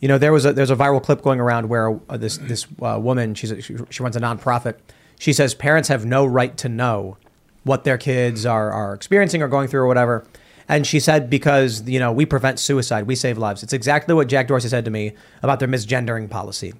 you 0.00 0.08
know, 0.08 0.16
there 0.16 0.32
was 0.32 0.46
a 0.46 0.54
there's 0.54 0.70
a 0.70 0.76
viral 0.76 1.02
clip 1.02 1.20
going 1.20 1.40
around 1.40 1.68
where 1.68 2.00
uh, 2.08 2.16
this 2.16 2.38
this 2.38 2.66
uh, 2.80 2.98
woman 2.98 3.34
she's 3.34 3.50
a, 3.50 3.60
she, 3.60 3.76
she 3.90 4.02
runs 4.02 4.16
a 4.16 4.20
nonprofit. 4.20 4.76
She 5.18 5.32
says 5.32 5.54
parents 5.54 5.88
have 5.88 6.06
no 6.06 6.24
right 6.24 6.56
to 6.58 6.68
know 6.68 7.16
what 7.64 7.84
their 7.84 7.98
kids 7.98 8.46
are 8.46 8.70
are 8.70 8.94
experiencing 8.94 9.42
or 9.42 9.48
going 9.48 9.68
through 9.68 9.80
or 9.80 9.86
whatever. 9.86 10.24
And 10.68 10.86
she 10.86 11.00
said 11.00 11.30
because 11.30 11.88
you 11.88 11.98
know 11.98 12.12
we 12.12 12.26
prevent 12.26 12.58
suicide, 12.58 13.06
we 13.06 13.14
save 13.14 13.38
lives. 13.38 13.62
It's 13.62 13.72
exactly 13.72 14.14
what 14.14 14.28
Jack 14.28 14.48
Dorsey 14.48 14.68
said 14.68 14.84
to 14.84 14.90
me 14.90 15.14
about 15.42 15.60
their 15.60 15.68
misgendering 15.68 16.28
policy. 16.30 16.74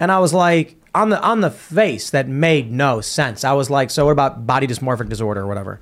And 0.00 0.10
I 0.10 0.18
was 0.18 0.34
like, 0.34 0.76
on 0.94 1.10
the 1.10 1.20
on 1.20 1.40
the 1.40 1.50
face, 1.50 2.10
that 2.10 2.28
made 2.28 2.70
no 2.70 3.00
sense. 3.00 3.44
I 3.44 3.52
was 3.52 3.70
like, 3.70 3.90
so 3.90 4.06
what 4.06 4.12
about 4.12 4.46
body 4.46 4.66
dysmorphic 4.66 5.08
disorder 5.08 5.42
or 5.42 5.46
whatever? 5.46 5.80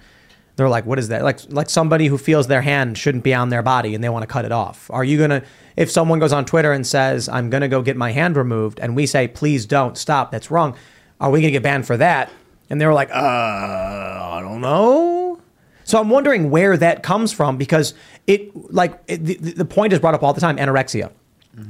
They're 0.57 0.69
like, 0.69 0.85
what 0.85 0.99
is 0.99 1.09
that? 1.09 1.23
Like 1.23 1.41
like 1.49 1.71
somebody 1.71 2.07
who 2.07 2.19
feels 2.19 2.47
their 2.47 2.63
hand 2.63 2.99
shouldn't 2.99 3.25
be 3.25 3.35
on 3.35 3.49
their 3.49 3.63
body 3.63 3.95
and 3.95 4.03
they 4.03 4.09
want 4.09 4.23
to 4.23 4.27
cut 4.27 4.45
it 4.45 4.53
off. 4.53 4.91
Are 4.91 5.05
you 5.05 5.19
gonna 5.19 5.43
if 5.77 5.91
someone 5.91 6.19
goes 6.19 6.33
on 6.33 6.45
Twitter 6.45 6.73
and 6.73 6.87
says, 6.87 7.29
I'm 7.29 7.49
gonna 7.51 7.69
go 7.69 7.83
get 7.83 7.97
my 7.97 8.13
hand 8.13 8.37
removed, 8.37 8.81
and 8.81 8.95
we 8.97 9.07
say, 9.07 9.29
please 9.29 9.65
don't 9.67 9.97
stop, 9.97 10.31
that's 10.31 10.51
wrong, 10.51 10.77
are 11.23 11.31
we 11.31 11.41
gonna 11.41 11.53
get 11.53 11.63
banned 11.63 11.87
for 11.87 11.97
that? 11.97 12.31
And 12.69 12.81
they 12.81 12.87
were 12.87 12.93
like, 12.93 13.11
uh, 13.11 13.15
I 13.15 14.41
don't 14.43 14.61
know. 14.61 15.41
So 15.85 16.01
I'm 16.01 16.11
wondering 16.11 16.51
where 16.51 16.77
that 16.77 17.03
comes 17.03 17.33
from 17.33 17.57
because 17.57 17.95
it 18.27 18.73
like 18.73 19.01
it, 19.09 19.25
the, 19.25 19.35
the 19.53 19.65
point 19.65 19.93
is 19.93 20.01
brought 20.01 20.15
up 20.15 20.23
all 20.23 20.33
the 20.33 20.41
time 20.41 20.57
anorexia. 20.57 21.11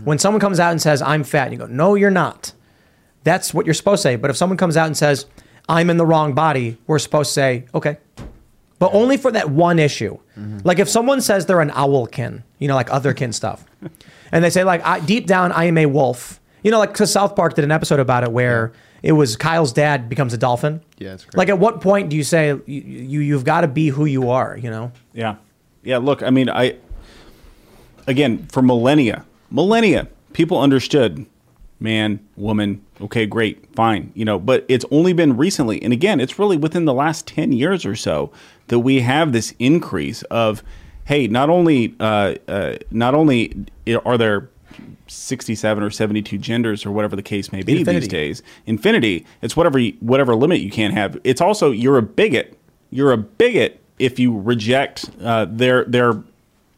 When 0.04 0.16
someone 0.18 0.40
comes 0.40 0.60
out 0.60 0.70
and 0.70 0.80
says 0.80 1.02
I'm 1.02 1.24
fat, 1.24 1.48
and 1.48 1.52
you 1.52 1.58
go, 1.58 1.66
no, 1.66 1.96
you're 1.96 2.10
not. 2.10 2.52
That's 3.24 3.52
what 3.52 3.66
you're 3.66 3.74
supposed 3.74 4.02
to 4.02 4.08
say. 4.10 4.16
But 4.16 4.30
if 4.30 4.36
someone 4.36 4.56
comes 4.56 4.76
out 4.76 4.86
and 4.86 4.96
says 4.96 5.26
I'm 5.68 5.90
in 5.90 5.96
the 5.96 6.06
wrong 6.06 6.34
body, 6.34 6.78
we're 6.86 7.00
supposed 7.00 7.30
to 7.30 7.34
say 7.34 7.66
okay, 7.74 7.98
but 8.78 8.94
only 8.94 9.16
for 9.16 9.30
that 9.32 9.50
one 9.50 9.78
issue. 9.78 10.18
Like 10.64 10.78
if 10.78 10.88
someone 10.88 11.20
says 11.20 11.46
they're 11.46 11.60
an 11.60 11.70
owlkin, 11.70 12.42
you 12.58 12.68
know, 12.68 12.74
like 12.74 12.88
otherkin 12.88 13.34
stuff, 13.34 13.64
and 14.32 14.42
they 14.44 14.50
say 14.50 14.64
like 14.64 14.84
I, 14.84 15.00
deep 15.00 15.26
down 15.26 15.52
I 15.52 15.64
am 15.64 15.76
a 15.78 15.86
wolf. 15.86 16.40
You 16.62 16.70
know, 16.70 16.78
like 16.78 16.92
because 16.92 17.10
South 17.12 17.34
Park 17.34 17.54
did 17.54 17.64
an 17.64 17.72
episode 17.72 17.98
about 17.98 18.22
it 18.22 18.30
where 18.32 18.72
it 19.02 19.12
was 19.12 19.36
Kyle's 19.36 19.72
dad 19.72 20.08
becomes 20.08 20.32
a 20.32 20.38
dolphin. 20.38 20.80
Yeah, 20.98 21.14
it's 21.14 21.24
great. 21.24 21.36
Like 21.36 21.48
at 21.48 21.58
what 21.58 21.80
point 21.80 22.08
do 22.08 22.16
you 22.16 22.24
say 22.24 22.48
you, 22.48 22.60
you 22.66 23.20
you've 23.20 23.44
got 23.44 23.62
to 23.62 23.68
be 23.68 23.88
who 23.88 24.04
you 24.04 24.30
are? 24.30 24.56
You 24.56 24.70
know. 24.70 24.92
Yeah. 25.12 25.36
Yeah, 25.82 25.98
look, 25.98 26.22
I 26.22 26.30
mean, 26.30 26.48
I 26.48 26.76
again, 28.06 28.46
for 28.46 28.62
millennia, 28.62 29.24
millennia, 29.50 30.08
people 30.32 30.58
understood 30.58 31.26
man, 31.80 32.20
woman, 32.36 32.80
okay, 33.00 33.26
great, 33.26 33.74
fine, 33.74 34.12
you 34.14 34.24
know, 34.24 34.38
but 34.38 34.64
it's 34.68 34.84
only 34.92 35.12
been 35.12 35.36
recently 35.36 35.82
and 35.82 35.92
again, 35.92 36.20
it's 36.20 36.38
really 36.38 36.56
within 36.56 36.84
the 36.84 36.94
last 36.94 37.26
10 37.26 37.50
years 37.52 37.84
or 37.84 37.96
so 37.96 38.30
that 38.68 38.78
we 38.78 39.00
have 39.00 39.32
this 39.32 39.52
increase 39.58 40.22
of 40.24 40.62
hey, 41.04 41.26
not 41.26 41.50
only 41.50 41.94
uh, 41.98 42.34
uh, 42.46 42.76
not 42.92 43.14
only 43.14 43.66
are 44.04 44.16
there 44.16 44.48
67 45.12 45.82
or 45.82 45.90
72 45.90 46.38
genders 46.38 46.84
or 46.86 46.90
whatever 46.92 47.16
the 47.16 47.22
case 47.22 47.52
may 47.52 47.62
be 47.62 47.78
Infinity. 47.78 48.00
these 48.00 48.08
days. 48.08 48.42
Infinity, 48.66 49.26
it's 49.42 49.56
whatever 49.56 49.78
you- 49.78 49.94
whatever 50.00 50.34
limit 50.34 50.60
you 50.60 50.70
can't 50.70 50.94
have. 50.94 51.18
It's 51.24 51.40
also 51.40 51.70
you're 51.70 51.98
a 51.98 52.02
bigot. 52.02 52.58
You're 52.90 53.12
a 53.12 53.16
bigot 53.18 53.80
if 53.98 54.18
you 54.18 54.38
reject 54.38 55.10
uh, 55.22 55.46
their 55.48 55.84
their 55.84 56.22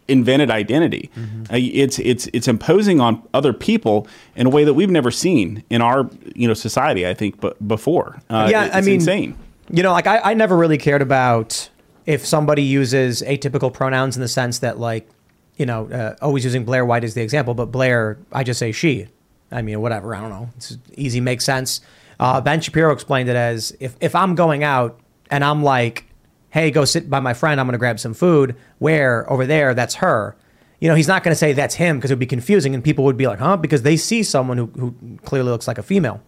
invented 0.07 0.51
identity. 0.51 1.11
Uh, 1.17 1.57
it's 1.57 1.99
it's 2.01 2.29
it's 2.33 2.47
imposing 2.49 3.01
on 3.01 3.23
other 3.33 3.53
people 3.53 4.07
in 4.37 4.47
a 4.47 4.51
way 4.51 4.63
that 4.65 4.75
we've 4.75 4.91
never 4.91 5.11
seen 5.11 5.63
in 5.71 5.81
our 5.81 6.11
you 6.35 6.47
know 6.47 6.55
society. 6.55 7.07
I 7.07 7.15
think, 7.15 7.41
but 7.41 7.67
before, 7.67 8.21
uh, 8.31 8.49
yeah, 8.51 8.67
it's 8.67 8.77
I 8.77 8.81
mean, 8.83 8.97
insane. 8.97 9.37
You 9.71 9.83
know, 9.83 9.93
like 9.93 10.07
I, 10.07 10.19
I 10.19 10.35
never 10.35 10.57
really 10.57 10.77
cared 10.77 11.01
about 11.03 11.71
if 12.05 12.27
somebody 12.27 12.63
uses 12.63 13.23
atypical 13.23 13.73
pronouns 13.73 14.15
in 14.15 14.21
the 14.21 14.29
sense 14.29 14.59
that, 14.59 14.79
like, 14.79 15.09
you 15.57 15.67
know, 15.67 15.87
uh, 15.91 16.17
always 16.21 16.45
using 16.45 16.65
Blair 16.65 16.85
White 16.85 17.05
as 17.05 17.15
the 17.15 17.23
example, 17.23 17.55
but 17.55 17.67
Blair, 17.67 18.19
I 18.33 18.43
just 18.45 18.59
say 18.59 18.73
she. 18.73 19.09
I 19.53 19.63
mean, 19.63 19.81
whatever. 19.81 20.15
I 20.15 20.21
don't 20.21 20.31
know. 20.31 20.49
It's 20.57 20.77
easy, 20.97 21.21
makes 21.21 21.45
sense. 21.45 21.81
Uh, 22.19 22.41
ben 22.41 22.61
Shapiro 22.61 22.93
explained 22.93 23.29
it 23.29 23.37
as 23.37 23.77
if 23.81 23.97
if 24.01 24.15
I'm 24.15 24.35
going 24.35 24.65
out 24.65 24.99
and 25.31 25.45
I'm 25.45 25.63
like, 25.63 26.07
hey, 26.51 26.71
go 26.71 26.85
sit 26.85 27.09
by 27.11 27.21
my 27.21 27.35
friend. 27.35 27.61
I'm 27.61 27.67
going 27.67 27.73
to 27.75 27.79
grab 27.79 27.99
some 28.01 28.15
food. 28.15 28.57
Where 28.79 29.31
over 29.31 29.47
there? 29.47 29.75
That's 29.75 29.97
her. 29.97 30.37
You 30.81 30.89
know, 30.89 30.95
he's 30.97 31.09
not 31.09 31.23
going 31.23 31.33
to 31.33 31.39
say 31.39 31.53
that's 31.53 31.77
him 31.77 31.97
because 31.99 32.11
it 32.11 32.15
would 32.15 32.19
be 32.21 32.27
confusing 32.27 32.75
and 32.75 32.83
people 32.85 33.05
would 33.05 33.17
be 33.17 33.27
like, 33.27 33.39
huh? 33.39 33.57
Because 33.57 33.83
they 33.83 33.97
see 33.97 34.23
someone 34.23 34.59
who, 34.59 34.67
who 34.67 34.95
clearly 35.25 35.51
looks 35.51 35.67
like 35.69 35.79
a 35.79 35.83
female. 35.83 36.21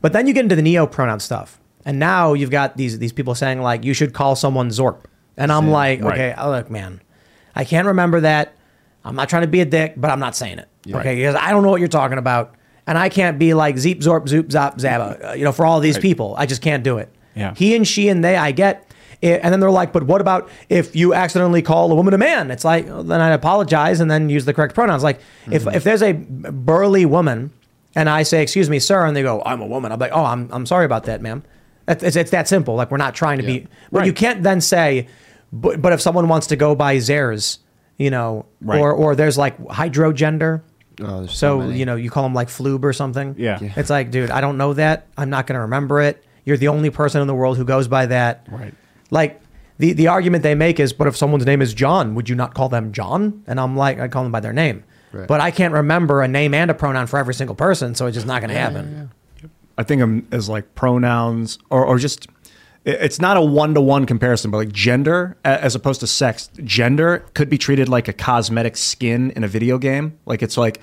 But 0.00 0.12
then 0.12 0.26
you 0.26 0.32
get 0.32 0.44
into 0.44 0.56
the 0.56 0.62
neo 0.62 0.86
pronoun 0.86 1.20
stuff. 1.20 1.60
And 1.84 1.98
now 1.98 2.32
you've 2.34 2.50
got 2.50 2.76
these 2.76 2.98
these 2.98 3.12
people 3.12 3.34
saying 3.34 3.60
like 3.60 3.84
you 3.84 3.94
should 3.94 4.12
call 4.12 4.36
someone 4.36 4.68
Zorp. 4.68 5.04
And 5.36 5.50
I'm 5.50 5.66
Yeah, 5.68 5.72
like, 5.72 6.02
right. 6.02 6.32
okay, 6.32 6.46
look, 6.46 6.70
man, 6.70 7.00
I 7.60 7.64
can't 7.64 7.86
remember 7.88 8.20
that. 8.20 8.54
I'm 9.04 9.14
not 9.14 9.28
trying 9.28 9.42
to 9.42 9.48
be 9.48 9.60
a 9.60 9.64
dick, 9.66 9.94
but 9.96 10.10
I'm 10.10 10.18
not 10.20 10.34
saying 10.34 10.58
it. 10.58 10.68
Okay, 11.00 11.14
because 11.16 11.34
I 11.34 11.50
don't 11.50 11.62
know 11.62 11.68
what 11.70 11.80
you're 11.80 11.88
talking 11.88 12.18
about. 12.18 12.54
And 12.86 12.96
I 12.98 13.08
can't 13.10 13.38
be 13.38 13.52
like 13.54 13.76
Zeep 13.76 14.00
Zorp 14.00 14.28
Zoop 14.28 14.48
Zop 14.48 14.78
Zaba, 14.78 15.30
uh, 15.30 15.32
you 15.34 15.44
know, 15.44 15.52
for 15.52 15.64
all 15.66 15.78
these 15.80 15.96
Right. 15.96 16.02
people. 16.02 16.34
I 16.38 16.46
just 16.46 16.62
can't 16.62 16.82
do 16.82 16.96
it. 16.98 17.08
Yeah. 17.34 17.54
He 17.54 17.76
and 17.76 17.86
she 17.86 18.08
and 18.08 18.24
they, 18.24 18.36
I 18.36 18.52
get. 18.52 18.90
Eh, 19.22 19.38
And 19.42 19.52
then 19.52 19.60
they're 19.60 19.70
like, 19.70 19.92
but 19.92 20.04
what 20.04 20.22
about 20.22 20.48
if 20.70 20.96
you 20.96 21.12
accidentally 21.12 21.60
call 21.60 21.92
a 21.92 21.94
woman 21.94 22.14
a 22.14 22.18
man? 22.18 22.50
It's 22.50 22.64
like, 22.64 22.86
well, 22.86 23.02
then 23.04 23.20
I 23.20 23.28
apologize 23.30 24.00
and 24.00 24.10
then 24.10 24.30
use 24.30 24.46
the 24.46 24.54
correct 24.54 24.74
pronouns. 24.74 25.02
Like, 25.02 25.20
if, 25.50 25.66
if 25.66 25.84
there's 25.84 26.02
a 26.02 26.12
burly 26.14 27.04
woman 27.04 27.50
and 27.94 28.08
I 28.08 28.22
say, 28.22 28.42
excuse 28.42 28.70
me, 28.70 28.78
sir, 28.78 29.04
and 29.04 29.14
they 29.14 29.22
go, 29.22 29.42
I'm 29.44 29.60
a 29.60 29.66
woman, 29.66 29.92
I'm 29.92 29.98
like, 29.98 30.12
oh, 30.14 30.24
I'm, 30.24 30.48
I'm 30.50 30.64
sorry 30.64 30.86
about 30.86 31.04
that, 31.04 31.20
ma'am. 31.20 31.42
It's, 31.86 32.02
it's, 32.02 32.16
it's 32.16 32.30
that 32.30 32.48
simple. 32.48 32.74
Like, 32.76 32.90
we're 32.90 32.96
not 32.96 33.14
trying 33.14 33.38
to 33.38 33.44
be, 33.44 33.66
but 33.92 34.06
you 34.06 34.12
can't 34.14 34.42
then 34.42 34.60
say, 34.62 35.06
but, 35.52 35.80
but 35.82 35.92
if 35.92 36.00
someone 36.00 36.28
wants 36.28 36.48
to 36.48 36.56
go 36.56 36.74
by 36.74 36.96
Zers, 36.96 37.58
you 37.96 38.10
know, 38.10 38.46
Right. 38.60 38.80
or, 38.80 38.92
or 38.92 39.14
there's 39.16 39.36
like 39.38 39.58
hydrogender. 39.66 40.62
Oh, 41.02 41.26
so 41.26 41.60
so, 41.60 41.68
you 41.70 41.86
know, 41.86 41.96
you 41.96 42.10
call 42.10 42.22
them 42.24 42.34
like 42.34 42.48
floob 42.48 42.84
or 42.84 42.92
something. 42.92 43.34
Yeah. 43.38 43.58
Yeah. 43.60 43.72
It's 43.76 43.90
like, 43.90 44.10
dude, 44.10 44.30
I 44.30 44.40
don't 44.40 44.58
know 44.58 44.74
that. 44.74 45.06
I'm 45.16 45.30
not 45.30 45.46
going 45.46 45.54
to 45.54 45.60
remember 45.62 46.00
it. 46.00 46.22
You're 46.44 46.56
the 46.58 46.68
only 46.68 46.90
person 46.90 47.20
in 47.20 47.26
the 47.26 47.34
world 47.34 47.56
who 47.56 47.64
goes 47.64 47.88
by 47.88 48.06
that. 48.06 48.46
Right. 48.50 48.74
Like 49.10 49.40
the, 49.78 49.92
the 49.94 50.08
argument 50.08 50.42
they 50.42 50.54
make 50.54 50.78
is, 50.78 50.92
but 50.92 51.06
if 51.06 51.16
someone's 51.16 51.46
name 51.46 51.62
is 51.62 51.72
John, 51.74 52.14
would 52.14 52.28
you 52.28 52.34
not 52.34 52.54
call 52.54 52.68
them 52.68 52.92
John? 52.92 53.42
And 53.46 53.58
I'm 53.58 53.76
like, 53.76 53.98
I 53.98 54.08
call 54.08 54.22
them 54.24 54.32
by 54.32 54.40
their 54.40 54.52
name. 54.52 54.84
Right. 55.12 55.26
But 55.26 55.40
I 55.40 55.50
can't 55.50 55.72
remember 55.74 56.22
a 56.22 56.28
name 56.28 56.52
and 56.54 56.70
a 56.70 56.74
pronoun 56.74 57.06
for 57.06 57.18
every 57.18 57.34
single 57.34 57.56
person, 57.56 57.94
so 57.94 58.06
it's 58.06 58.14
just 58.14 58.26
not 58.26 58.40
going 58.40 58.50
to 58.50 58.58
happen. 58.58 59.10
I 59.78 59.82
think 59.82 60.00
them 60.00 60.28
as 60.30 60.48
like 60.48 60.74
pronouns 60.74 61.58
or, 61.70 61.84
or 61.84 61.98
just 61.98 62.24
it- 62.26 62.30
it's 62.84 63.20
not 63.20 63.36
a 63.36 63.42
one 63.42 63.74
to 63.74 63.80
one 63.80 64.06
comparison, 64.06 64.50
but 64.50 64.58
like 64.58 64.72
gender 64.72 65.36
as 65.44 65.74
opposed 65.74 66.00
to 66.00 66.06
sex. 66.06 66.48
Gender 66.64 67.24
could 67.34 67.50
be 67.50 67.58
treated 67.58 67.88
like 67.88 68.08
a 68.08 68.12
cosmetic 68.12 68.76
skin 68.76 69.30
in 69.32 69.44
a 69.44 69.48
video 69.48 69.78
game. 69.78 70.18
Like 70.24 70.42
it's 70.42 70.56
like 70.56 70.80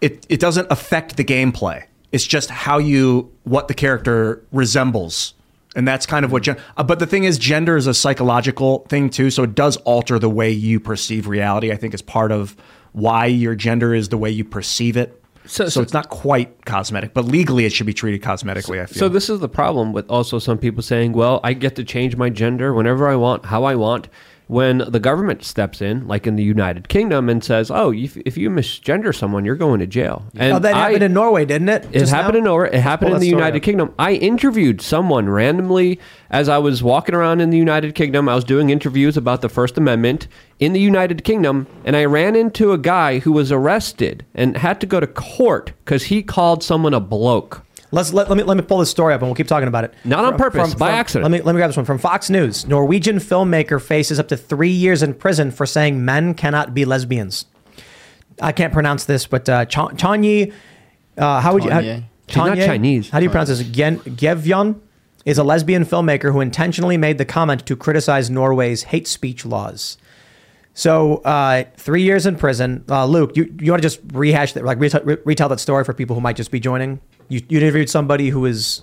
it 0.00 0.24
it 0.28 0.40
doesn't 0.40 0.68
affect 0.70 1.16
the 1.16 1.24
gameplay. 1.24 1.84
It's 2.12 2.26
just 2.26 2.48
how 2.48 2.78
you 2.78 3.30
what 3.44 3.68
the 3.68 3.74
character 3.74 4.42
resembles. 4.52 5.34
And 5.76 5.86
that's 5.86 6.06
kind 6.06 6.24
of 6.24 6.32
what 6.32 6.44
gen- 6.44 6.58
uh, 6.78 6.82
but 6.82 6.98
the 6.98 7.06
thing 7.06 7.24
is 7.24 7.36
gender 7.36 7.76
is 7.76 7.86
a 7.86 7.94
psychological 7.94 8.86
thing 8.88 9.10
too, 9.10 9.30
so 9.30 9.42
it 9.42 9.54
does 9.54 9.76
alter 9.78 10.18
the 10.18 10.30
way 10.30 10.50
you 10.50 10.80
perceive 10.80 11.28
reality. 11.28 11.70
I 11.70 11.76
think 11.76 11.92
is 11.92 12.00
part 12.00 12.32
of 12.32 12.56
why 12.92 13.26
your 13.26 13.54
gender 13.54 13.94
is 13.94 14.08
the 14.08 14.16
way 14.16 14.30
you 14.30 14.44
perceive 14.44 14.96
it. 14.96 15.17
So- 15.48 15.64
So, 15.64 15.68
so- 15.70 15.80
it's 15.82 15.92
not 15.94 16.08
quite 16.10 16.64
cosmetic, 16.66 17.14
but 17.14 17.24
legally 17.24 17.64
it 17.64 17.72
should 17.72 17.86
be 17.86 17.94
treated 17.94 18.22
cosmetically. 18.22 18.80
I 18.82 18.86
feel. 18.86 18.98
So 18.98 19.08
this 19.08 19.28
is 19.30 19.40
the 19.40 19.48
problem 19.48 19.92
with 19.92 20.08
also 20.10 20.38
some 20.38 20.58
people 20.58 20.82
saying, 20.82 21.12
"Well, 21.12 21.40
I 21.42 21.54
get 21.54 21.74
to 21.76 21.84
change 21.84 22.16
my 22.16 22.28
gender 22.30 22.72
whenever 22.74 23.08
I 23.08 23.16
want, 23.16 23.46
how 23.46 23.64
I 23.64 23.74
want." 23.74 24.08
When 24.48 24.78
the 24.78 24.98
government 24.98 25.44
steps 25.44 25.82
in, 25.82 26.08
like 26.08 26.26
in 26.26 26.36
the 26.36 26.42
United 26.42 26.88
Kingdom, 26.88 27.28
and 27.28 27.44
says, 27.44 27.70
"Oh, 27.70 27.92
if, 27.92 28.16
if 28.16 28.36
you 28.38 28.48
misgender 28.48 29.14
someone, 29.14 29.44
you're 29.44 29.56
going 29.56 29.80
to 29.80 29.86
jail," 29.86 30.24
and 30.34 30.54
oh, 30.54 30.58
that 30.58 30.74
I- 30.74 30.78
happened 30.78 31.02
in 31.02 31.12
Norway, 31.12 31.44
didn't 31.44 31.68
it? 31.68 31.86
It 31.92 32.08
happened 32.08 32.34
now? 32.34 32.38
in 32.38 32.44
Norway. 32.44 32.70
It 32.72 32.80
happened 32.80 33.12
oh, 33.12 33.14
in 33.16 33.20
the 33.20 33.28
United 33.28 33.58
up. 33.58 33.62
Kingdom. 33.62 33.94
I 33.98 34.14
interviewed 34.14 34.80
someone 34.80 35.28
randomly 35.28 36.00
as 36.30 36.48
I 36.48 36.58
was 36.58 36.82
walking 36.82 37.14
around 37.14 37.40
in 37.40 37.50
the 37.50 37.58
United 37.58 37.94
Kingdom. 37.94 38.28
I 38.28 38.34
was 38.34 38.44
doing 38.44 38.70
interviews 38.70 39.16
about 39.16 39.42
the 39.42 39.48
First 39.50 39.76
Amendment 39.76 40.28
in 40.58 40.72
the 40.72 40.80
United 40.80 41.24
Kingdom, 41.24 41.66
and 41.84 41.94
I 41.94 42.06
ran 42.06 42.34
into 42.34 42.72
a 42.72 42.78
guy 42.78 43.18
who 43.18 43.32
was 43.32 43.52
arrested 43.52 44.24
and 44.34 44.56
had 44.56 44.80
to 44.80 44.86
go 44.86 44.98
to 44.98 45.06
court 45.06 45.72
because 45.84 46.04
he 46.04 46.22
called 46.22 46.64
someone 46.64 46.94
a 46.94 47.00
bloke. 47.00 47.66
Let's 47.90 48.12
let, 48.12 48.28
let 48.28 48.36
me 48.36 48.42
let 48.44 48.56
me 48.56 48.62
pull 48.62 48.78
this 48.78 48.90
story 48.90 49.14
up 49.14 49.20
and 49.22 49.28
we'll 49.28 49.34
keep 49.34 49.48
talking 49.48 49.68
about 49.68 49.84
it. 49.84 49.94
Not 50.04 50.24
on 50.24 50.36
purpose, 50.36 50.74
by 50.74 50.90
accident. 50.90 51.24
Let 51.24 51.30
me 51.38 51.42
let 51.44 51.54
me 51.54 51.58
grab 51.58 51.70
this 51.70 51.76
one 51.76 51.86
from 51.86 51.98
Fox 51.98 52.28
News. 52.28 52.66
Norwegian 52.66 53.16
filmmaker 53.16 53.80
faces 53.80 54.18
up 54.18 54.28
to 54.28 54.36
three 54.36 54.68
years 54.70 55.02
in 55.02 55.14
prison 55.14 55.50
for 55.50 55.64
saying 55.64 56.04
men 56.04 56.34
cannot 56.34 56.74
be 56.74 56.84
lesbians. 56.84 57.46
I 58.40 58.52
can't 58.52 58.72
pronounce 58.72 59.06
this, 59.06 59.26
but 59.26 59.48
uh, 59.48 59.64
Cha- 59.64 59.88
Chanyi, 59.90 60.52
uh, 61.16 61.40
how 61.40 61.54
would 61.54 61.64
you? 61.64 61.70
How, 61.70 61.80
Chanye. 61.80 62.04
She's 62.28 62.36
not 62.36 62.56
Chinese. 62.58 63.10
How 63.10 63.20
do 63.20 63.24
you 63.24 63.30
pronounce 63.30 63.48
this? 63.48 63.62
Gen, 63.62 63.98
Gjevjon 64.00 64.78
is 65.24 65.38
a 65.38 65.44
lesbian 65.44 65.84
filmmaker 65.84 66.32
who 66.32 66.40
intentionally 66.40 66.98
made 66.98 67.16
the 67.18 67.24
comment 67.24 67.64
to 67.66 67.74
criticize 67.74 68.28
Norway's 68.28 68.84
hate 68.84 69.08
speech 69.08 69.46
laws. 69.46 69.96
So 70.78 71.16
uh, 71.24 71.64
three 71.76 72.02
years 72.02 72.24
in 72.24 72.36
prison. 72.36 72.84
Uh, 72.88 73.04
Luke, 73.04 73.36
you, 73.36 73.52
you 73.60 73.72
want 73.72 73.82
to 73.82 73.88
just 73.88 73.98
rehash 74.12 74.52
that, 74.52 74.64
like 74.64 74.78
retell, 74.78 75.00
re- 75.02 75.16
retell 75.24 75.48
that 75.48 75.58
story 75.58 75.82
for 75.82 75.92
people 75.92 76.14
who 76.14 76.20
might 76.20 76.36
just 76.36 76.52
be 76.52 76.60
joining? 76.60 77.00
You, 77.28 77.42
you 77.48 77.58
interviewed 77.58 77.90
somebody 77.90 78.28
who 78.28 78.38
was 78.38 78.82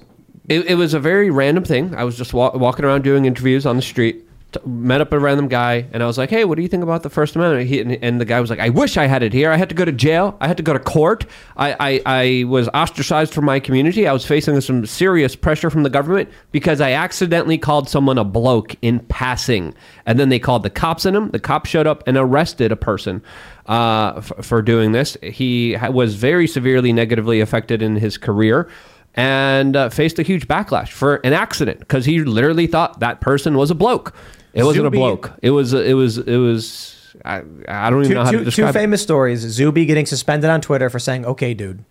It, 0.50 0.66
it 0.66 0.76
was 0.76 0.94
a 0.94 1.00
very 1.00 1.30
random 1.30 1.64
thing. 1.64 1.96
I 1.96 2.04
was 2.04 2.18
just 2.18 2.34
wa- 2.34 2.52
walking 2.54 2.84
around 2.84 3.06
doing 3.06 3.24
interviews 3.24 3.66
on 3.66 3.78
the 3.78 3.82
street. 3.82 4.25
Met 4.65 5.02
up 5.02 5.11
a 5.14 5.19
random 5.19 5.48
guy, 5.48 5.88
and 5.91 6.03
I 6.03 6.06
was 6.06 6.18
like, 6.18 6.30
"Hey, 6.30 6.45
what 6.45 6.56
do 6.56 6.61
you 6.61 6.68
think 6.68 6.84
about 6.84 7.03
the 7.03 7.10
First 7.10 7.36
Amendment?" 7.36 7.68
He, 7.68 7.82
and, 7.82 7.91
and 8.03 8.22
the 8.22 8.26
guy 8.26 8.40
was 8.40 8.49
like, 8.49 8.60
"I 8.60 8.69
wish 8.69 8.98
I 8.98 9.06
had 9.06 9.23
it 9.23 9.34
here. 9.34 9.52
I 9.52 9.57
had 9.57 9.69
to 9.69 9.76
go 9.76 9.86
to 9.86 9.91
jail. 9.91 10.38
I 10.41 10.48
had 10.48 10.57
to 10.57 10.64
go 10.64 10.73
to 10.73 10.80
court. 10.80 11.26
I, 11.57 11.76
I, 11.80 12.02
I 12.06 12.44
was 12.45 12.68
ostracized 12.69 13.34
from 13.34 13.45
my 13.45 13.60
community. 13.60 14.07
I 14.07 14.14
was 14.14 14.26
facing 14.26 14.60
some 14.61 14.86
serious 14.86 15.36
pressure 15.36 15.69
from 15.69 15.84
the 15.84 15.90
government 15.90 16.30
because 16.52 16.82
I 16.82 16.91
accidentally 16.91 17.57
called 17.57 17.90
someone 17.90 18.18
a 18.18 18.23
bloke 18.23 18.76
in 18.82 18.99
passing, 18.99 19.73
and 20.06 20.19
then 20.19 20.30
they 20.30 20.40
called 20.40 20.64
the 20.64 20.69
cops 20.69 21.06
on 21.06 21.15
him. 21.15 21.30
The 21.32 21.40
cops 21.40 21.69
showed 21.69 21.88
up 21.88 22.03
and 22.07 22.18
arrested 22.18 22.72
a 22.72 22.77
person 22.77 23.23
uh, 23.68 24.14
f- 24.18 24.32
for 24.41 24.61
doing 24.61 24.91
this. 24.91 25.18
He 25.22 25.77
was 25.90 26.15
very 26.15 26.48
severely 26.48 26.94
negatively 26.94 27.40
affected 27.40 27.82
in 27.82 27.95
his 27.95 28.18
career." 28.18 28.69
and 29.15 29.76
uh, 29.76 29.90
faced 29.90 30.19
a 30.19 30.23
huge 30.23 30.48
backlash 30.48 30.90
for 30.90 31.15
an 31.23 31.34
accident 31.34 31.80
because 31.80 32.06
he 32.06 32.19
literally 32.23 32.68
thought 32.68 32.99
that 32.99 33.22
person 33.22 33.57
was 33.57 33.72
a 33.72 33.76
bloke. 33.76 34.14
It 34.56 34.64
wasn't 34.64 34.88
a 34.88 34.91
bloke. 34.91 35.32
It 35.41 35.52
was. 35.52 35.73
It 35.73 35.94
was. 35.94 36.18
It 36.18 36.38
was. 36.38 37.14
I, 37.23 37.44
I 37.68 37.90
don't 37.90 37.99
even 38.02 38.10
two, 38.10 38.14
know 38.15 38.23
how 38.26 38.32
two- 38.32 38.38
to 38.40 38.44
two 38.44 38.49
describe. 38.49 38.69
it. 38.76 38.80
famous 38.80 39.02
stories: 39.02 39.40
Zuby 39.41 39.86
getting 39.86 40.06
suspended 40.06 40.49
on 40.49 40.61
Twitter 40.61 40.90
for 40.90 40.99
saying 40.99 41.26
"Okay, 41.26 41.53
dude," 41.53 41.84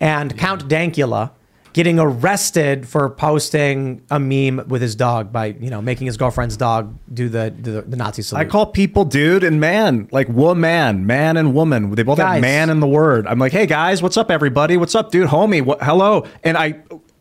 and 0.00 0.36
Count 0.36 0.68
Dankula 0.68 1.30
getting 1.74 1.98
arrested 2.00 2.88
for 2.88 3.08
posting 3.10 4.02
a 4.10 4.18
meme 4.18 4.66
with 4.68 4.80
his 4.82 4.94
dog 4.96 5.30
by 5.32 5.46
you 5.46 5.68
know 5.70 5.80
making 5.82 6.06
his 6.06 6.16
girlfriend's 6.16 6.56
dog 6.56 6.96
do 7.12 7.28
the 7.28 7.54
the, 7.60 7.82
the 7.82 7.96
Nazi 7.96 8.22
salute. 8.22 8.40
I 8.40 8.44
call 8.44 8.66
people 8.66 9.04
dude 9.04 9.44
and 9.44 9.60
man, 9.60 10.08
like 10.12 10.28
woman, 10.28 11.06
man 11.06 11.36
and 11.36 11.54
woman. 11.54 11.94
They 11.94 12.02
both 12.02 12.18
Guys. 12.18 12.34
have 12.34 12.40
man 12.40 12.70
in 12.70 12.80
the 12.80 12.86
word. 12.88 13.26
I'm 13.26 13.38
like, 13.38 13.52
hey 13.52 13.66
guys, 13.66 14.02
what's 14.02 14.16
up, 14.16 14.30
everybody? 14.30 14.76
What's 14.76 14.94
up, 14.94 15.10
dude, 15.12 15.28
homie? 15.28 15.62
What, 15.62 15.82
hello. 15.82 16.26
And 16.42 16.56
I, 16.56 16.80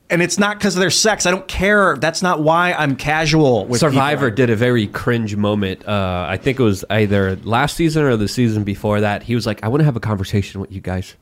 and 0.09 0.21
it's 0.21 0.39
not 0.39 0.57
because 0.57 0.75
of 0.75 0.79
their 0.79 0.89
sex. 0.89 1.25
I 1.25 1.31
don't 1.31 1.47
care. 1.47 1.97
That's 1.97 2.21
not 2.21 2.41
why 2.41 2.73
I'm 2.73 2.95
casual 2.95 3.65
with 3.65 3.79
Survivor 3.79 4.27
people. 4.27 4.35
did 4.35 4.49
a 4.49 4.55
very 4.55 4.87
cringe 4.87 5.35
moment. 5.35 5.87
Uh, 5.87 6.25
I 6.29 6.37
think 6.37 6.59
it 6.59 6.63
was 6.63 6.85
either 6.89 7.35
last 7.37 7.75
season 7.75 8.03
or 8.03 8.15
the 8.15 8.27
season 8.27 8.63
before 8.63 9.01
that. 9.01 9.23
He 9.23 9.35
was 9.35 9.45
like, 9.45 9.63
"I 9.63 9.67
want 9.67 9.81
to 9.81 9.85
have 9.85 9.95
a 9.95 10.01
conversation 10.01 10.61
with 10.61 10.71
you 10.71 10.81
guys. 10.81 11.15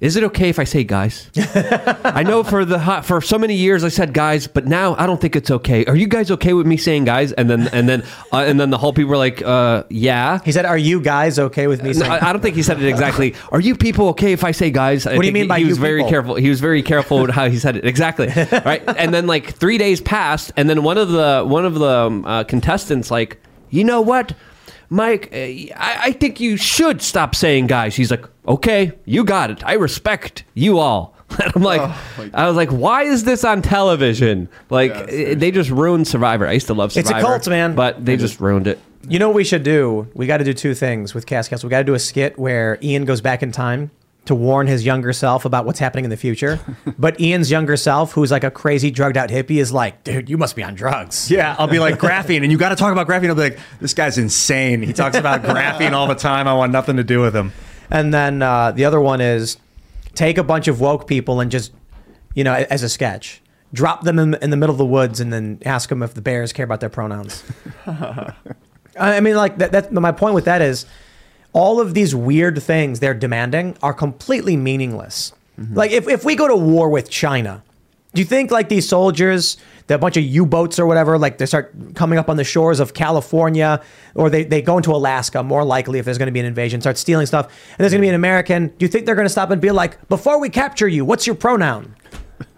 Is 0.00 0.14
it 0.14 0.22
okay 0.24 0.48
if 0.48 0.58
I 0.60 0.64
say 0.64 0.84
guys? 0.84 1.28
I 2.04 2.22
know 2.22 2.44
for 2.44 2.64
the 2.64 2.78
hot, 2.78 3.04
for 3.04 3.20
so 3.20 3.36
many 3.36 3.54
years 3.54 3.82
I 3.82 3.88
said 3.88 4.12
guys, 4.14 4.46
but 4.46 4.66
now 4.66 4.94
I 4.96 5.06
don't 5.06 5.20
think 5.20 5.34
it's 5.34 5.50
okay. 5.50 5.84
Are 5.86 5.96
you 5.96 6.06
guys 6.06 6.30
okay 6.30 6.52
with 6.52 6.66
me 6.66 6.76
saying 6.76 7.04
guys? 7.04 7.32
And 7.32 7.50
then 7.50 7.68
and 7.68 7.88
then 7.88 8.04
uh, 8.32 8.38
and 8.38 8.60
then 8.60 8.70
the 8.70 8.78
whole 8.78 8.92
people 8.92 9.10
were 9.10 9.16
like, 9.16 9.42
uh, 9.42 9.82
"Yeah." 9.90 10.38
He 10.44 10.52
said, 10.52 10.64
"Are 10.66 10.78
you 10.78 11.00
guys 11.00 11.38
okay 11.38 11.66
with 11.66 11.82
me?" 11.82 11.88
No, 11.88 12.00
saying 12.00 12.12
I 12.12 12.28
I 12.28 12.32
don't 12.32 12.40
think 12.42 12.54
he 12.54 12.62
said 12.62 12.80
it 12.80 12.88
exactly. 12.88 13.34
Are 13.52 13.60
you 13.60 13.74
people 13.74 14.08
okay 14.10 14.32
if 14.32 14.44
I 14.44 14.52
say 14.52 14.70
guys? 14.70 15.04
I 15.04 15.16
What 15.16 15.22
do 15.22 15.26
you 15.26 15.32
mean 15.32 15.44
he, 15.44 15.48
by 15.48 15.58
he 15.58 15.64
was 15.64 15.78
very 15.78 15.98
people? 16.00 16.10
careful. 16.10 16.34
He 16.36 16.48
was 16.48 16.60
very 16.60 16.82
careful 16.82 17.20
with 17.22 17.30
how 17.30 17.48
he 17.48 17.58
said 17.58 17.76
it. 17.76 17.84
Exactly. 17.84 18.28
Right. 18.68 18.82
And 18.86 19.12
then 19.14 19.26
like 19.26 19.54
three 19.54 19.78
days 19.78 20.00
passed, 20.00 20.52
and 20.56 20.68
then 20.70 20.82
one 20.82 20.98
of 20.98 21.08
the 21.10 21.44
one 21.46 21.64
of 21.64 21.74
the 21.74 21.88
um, 21.88 22.24
uh, 22.24 22.44
contestants 22.44 23.10
like, 23.10 23.40
you 23.70 23.82
know 23.84 24.00
what, 24.00 24.34
Mike, 24.90 25.28
uh, 25.32 25.36
I, 25.36 25.98
I 26.04 26.12
think 26.12 26.40
you 26.40 26.56
should 26.56 27.00
stop 27.02 27.34
saying 27.34 27.66
guys. 27.66 27.94
He's 27.96 28.10
like, 28.10 28.24
okay, 28.48 28.92
you 29.04 29.24
got 29.24 29.50
it. 29.50 29.64
I 29.64 29.74
respect 29.74 30.44
you 30.54 30.78
all. 30.78 31.14
And 31.42 31.52
I'm 31.54 31.62
like, 31.62 31.82
I 32.32 32.46
was 32.48 32.56
like, 32.56 32.70
why 32.70 33.02
is 33.02 33.24
this 33.24 33.44
on 33.44 33.60
television? 33.60 34.48
Like, 34.70 34.92
eh, 34.92 35.34
they 35.34 35.50
just 35.50 35.68
ruined 35.68 36.08
Survivor. 36.08 36.48
I 36.48 36.52
used 36.52 36.68
to 36.68 36.74
love 36.74 36.90
Survivor. 36.90 37.00
It's 37.00 37.10
a 37.10 37.20
Survivor. 37.20 37.38
cult, 37.38 37.48
man. 37.48 37.74
But 37.74 38.02
they 38.02 38.16
just 38.16 38.40
ruined 38.40 38.66
it. 38.66 38.78
You 39.06 39.18
know 39.18 39.28
what 39.28 39.34
we 39.34 39.44
should 39.44 39.62
do? 39.62 40.08
We 40.14 40.26
got 40.26 40.38
to 40.38 40.44
do 40.44 40.54
two 40.54 40.74
things 40.74 41.12
with 41.12 41.26
Cast 41.26 41.50
Cast. 41.50 41.64
We 41.64 41.70
got 41.70 41.78
to 41.78 41.84
do 41.84 41.92
a 41.94 41.98
skit 41.98 42.38
where 42.38 42.78
Ian 42.82 43.04
goes 43.04 43.20
back 43.20 43.42
in 43.42 43.52
time 43.52 43.90
to 44.24 44.34
warn 44.34 44.66
his 44.66 44.84
younger 44.84 45.12
self 45.12 45.44
about 45.44 45.66
what's 45.66 45.78
happening 45.78 46.04
in 46.04 46.10
the 46.10 46.16
future. 46.16 46.58
but 46.98 47.20
Ian's 47.20 47.50
younger 47.50 47.76
self, 47.76 48.12
who's 48.12 48.30
like 48.30 48.44
a 48.44 48.50
crazy 48.50 48.90
drugged 48.90 49.18
out 49.18 49.28
hippie, 49.28 49.60
is 49.60 49.70
like, 49.70 50.04
dude, 50.04 50.30
you 50.30 50.38
must 50.38 50.56
be 50.56 50.62
on 50.62 50.74
drugs. 50.74 51.30
Yeah, 51.30 51.56
I'll 51.58 51.66
be 51.68 51.78
like 51.78 51.98
graphene, 51.98 52.42
and 52.42 52.50
you 52.50 52.56
got 52.56 52.70
to 52.70 52.76
talk 52.76 52.92
about 52.92 53.06
graphene. 53.06 53.28
I'll 53.28 53.34
be 53.34 53.42
like, 53.42 53.58
this 53.80 53.92
guy's 53.94 54.16
insane. 54.16 54.82
He 54.82 54.94
talks 54.94 55.16
about 55.16 55.42
graphene 55.44 55.92
all 55.92 56.06
the 56.06 56.14
time. 56.14 56.48
I 56.48 56.54
want 56.54 56.72
nothing 56.72 56.96
to 56.96 57.04
do 57.04 57.20
with 57.20 57.36
him. 57.36 57.52
And 57.90 58.12
then 58.12 58.42
uh, 58.42 58.72
the 58.72 58.84
other 58.84 59.00
one 59.00 59.20
is 59.20 59.56
take 60.14 60.38
a 60.38 60.42
bunch 60.42 60.68
of 60.68 60.80
woke 60.80 61.06
people 61.06 61.40
and 61.40 61.50
just, 61.50 61.72
you 62.34 62.44
know, 62.44 62.54
as 62.54 62.82
a 62.82 62.88
sketch, 62.88 63.40
drop 63.72 64.02
them 64.02 64.18
in, 64.18 64.34
in 64.34 64.50
the 64.50 64.56
middle 64.56 64.74
of 64.74 64.78
the 64.78 64.86
woods 64.86 65.20
and 65.20 65.32
then 65.32 65.60
ask 65.64 65.88
them 65.88 66.02
if 66.02 66.14
the 66.14 66.20
bears 66.20 66.52
care 66.52 66.64
about 66.64 66.80
their 66.80 66.88
pronouns. 66.88 67.42
I 68.98 69.20
mean, 69.20 69.36
like 69.36 69.58
that, 69.58 69.72
that. 69.72 69.92
My 69.92 70.12
point 70.12 70.34
with 70.34 70.44
that 70.46 70.60
is, 70.60 70.86
all 71.52 71.80
of 71.80 71.94
these 71.94 72.14
weird 72.14 72.62
things 72.62 73.00
they're 73.00 73.14
demanding 73.14 73.76
are 73.82 73.94
completely 73.94 74.56
meaningless. 74.56 75.32
Like 75.72 75.90
if, 75.90 76.06
if 76.06 76.24
we 76.24 76.36
go 76.36 76.46
to 76.46 76.54
war 76.54 76.88
with 76.88 77.10
China, 77.10 77.64
do 78.14 78.22
you 78.22 78.26
think 78.26 78.50
like 78.50 78.68
these 78.68 78.88
soldiers, 78.88 79.58
the 79.86 79.98
bunch 79.98 80.16
of 80.16 80.24
U-boats 80.24 80.78
or 80.78 80.86
whatever, 80.86 81.18
like 81.18 81.38
they 81.38 81.46
start 81.46 81.74
coming 81.94 82.18
up 82.18 82.28
on 82.28 82.36
the 82.36 82.44
shores 82.44 82.80
of 82.80 82.94
California, 82.94 83.82
or 84.14 84.30
they, 84.30 84.44
they 84.44 84.62
go 84.62 84.76
into 84.76 84.92
Alaska, 84.92 85.42
more 85.42 85.64
likely 85.64 85.98
if 85.98 86.04
there's 86.04 86.18
going 86.18 86.26
to 86.26 86.32
be 86.32 86.40
an 86.40 86.46
invasion, 86.46 86.80
start 86.80 86.96
stealing 86.96 87.26
stuff, 87.26 87.46
and 87.46 87.78
there's 87.78 87.92
going 87.92 88.00
to 88.00 88.04
be 88.04 88.08
an 88.08 88.14
American, 88.14 88.68
do 88.68 88.84
you 88.84 88.88
think 88.88 89.04
they're 89.04 89.14
going 89.14 89.26
to 89.26 89.30
stop 89.30 89.50
and 89.50 89.60
be 89.60 89.70
like, 89.70 90.08
before 90.08 90.40
we 90.40 90.48
capture 90.48 90.88
you, 90.88 91.04
what's 91.04 91.26
your 91.26 91.36
pronoun? 91.36 91.94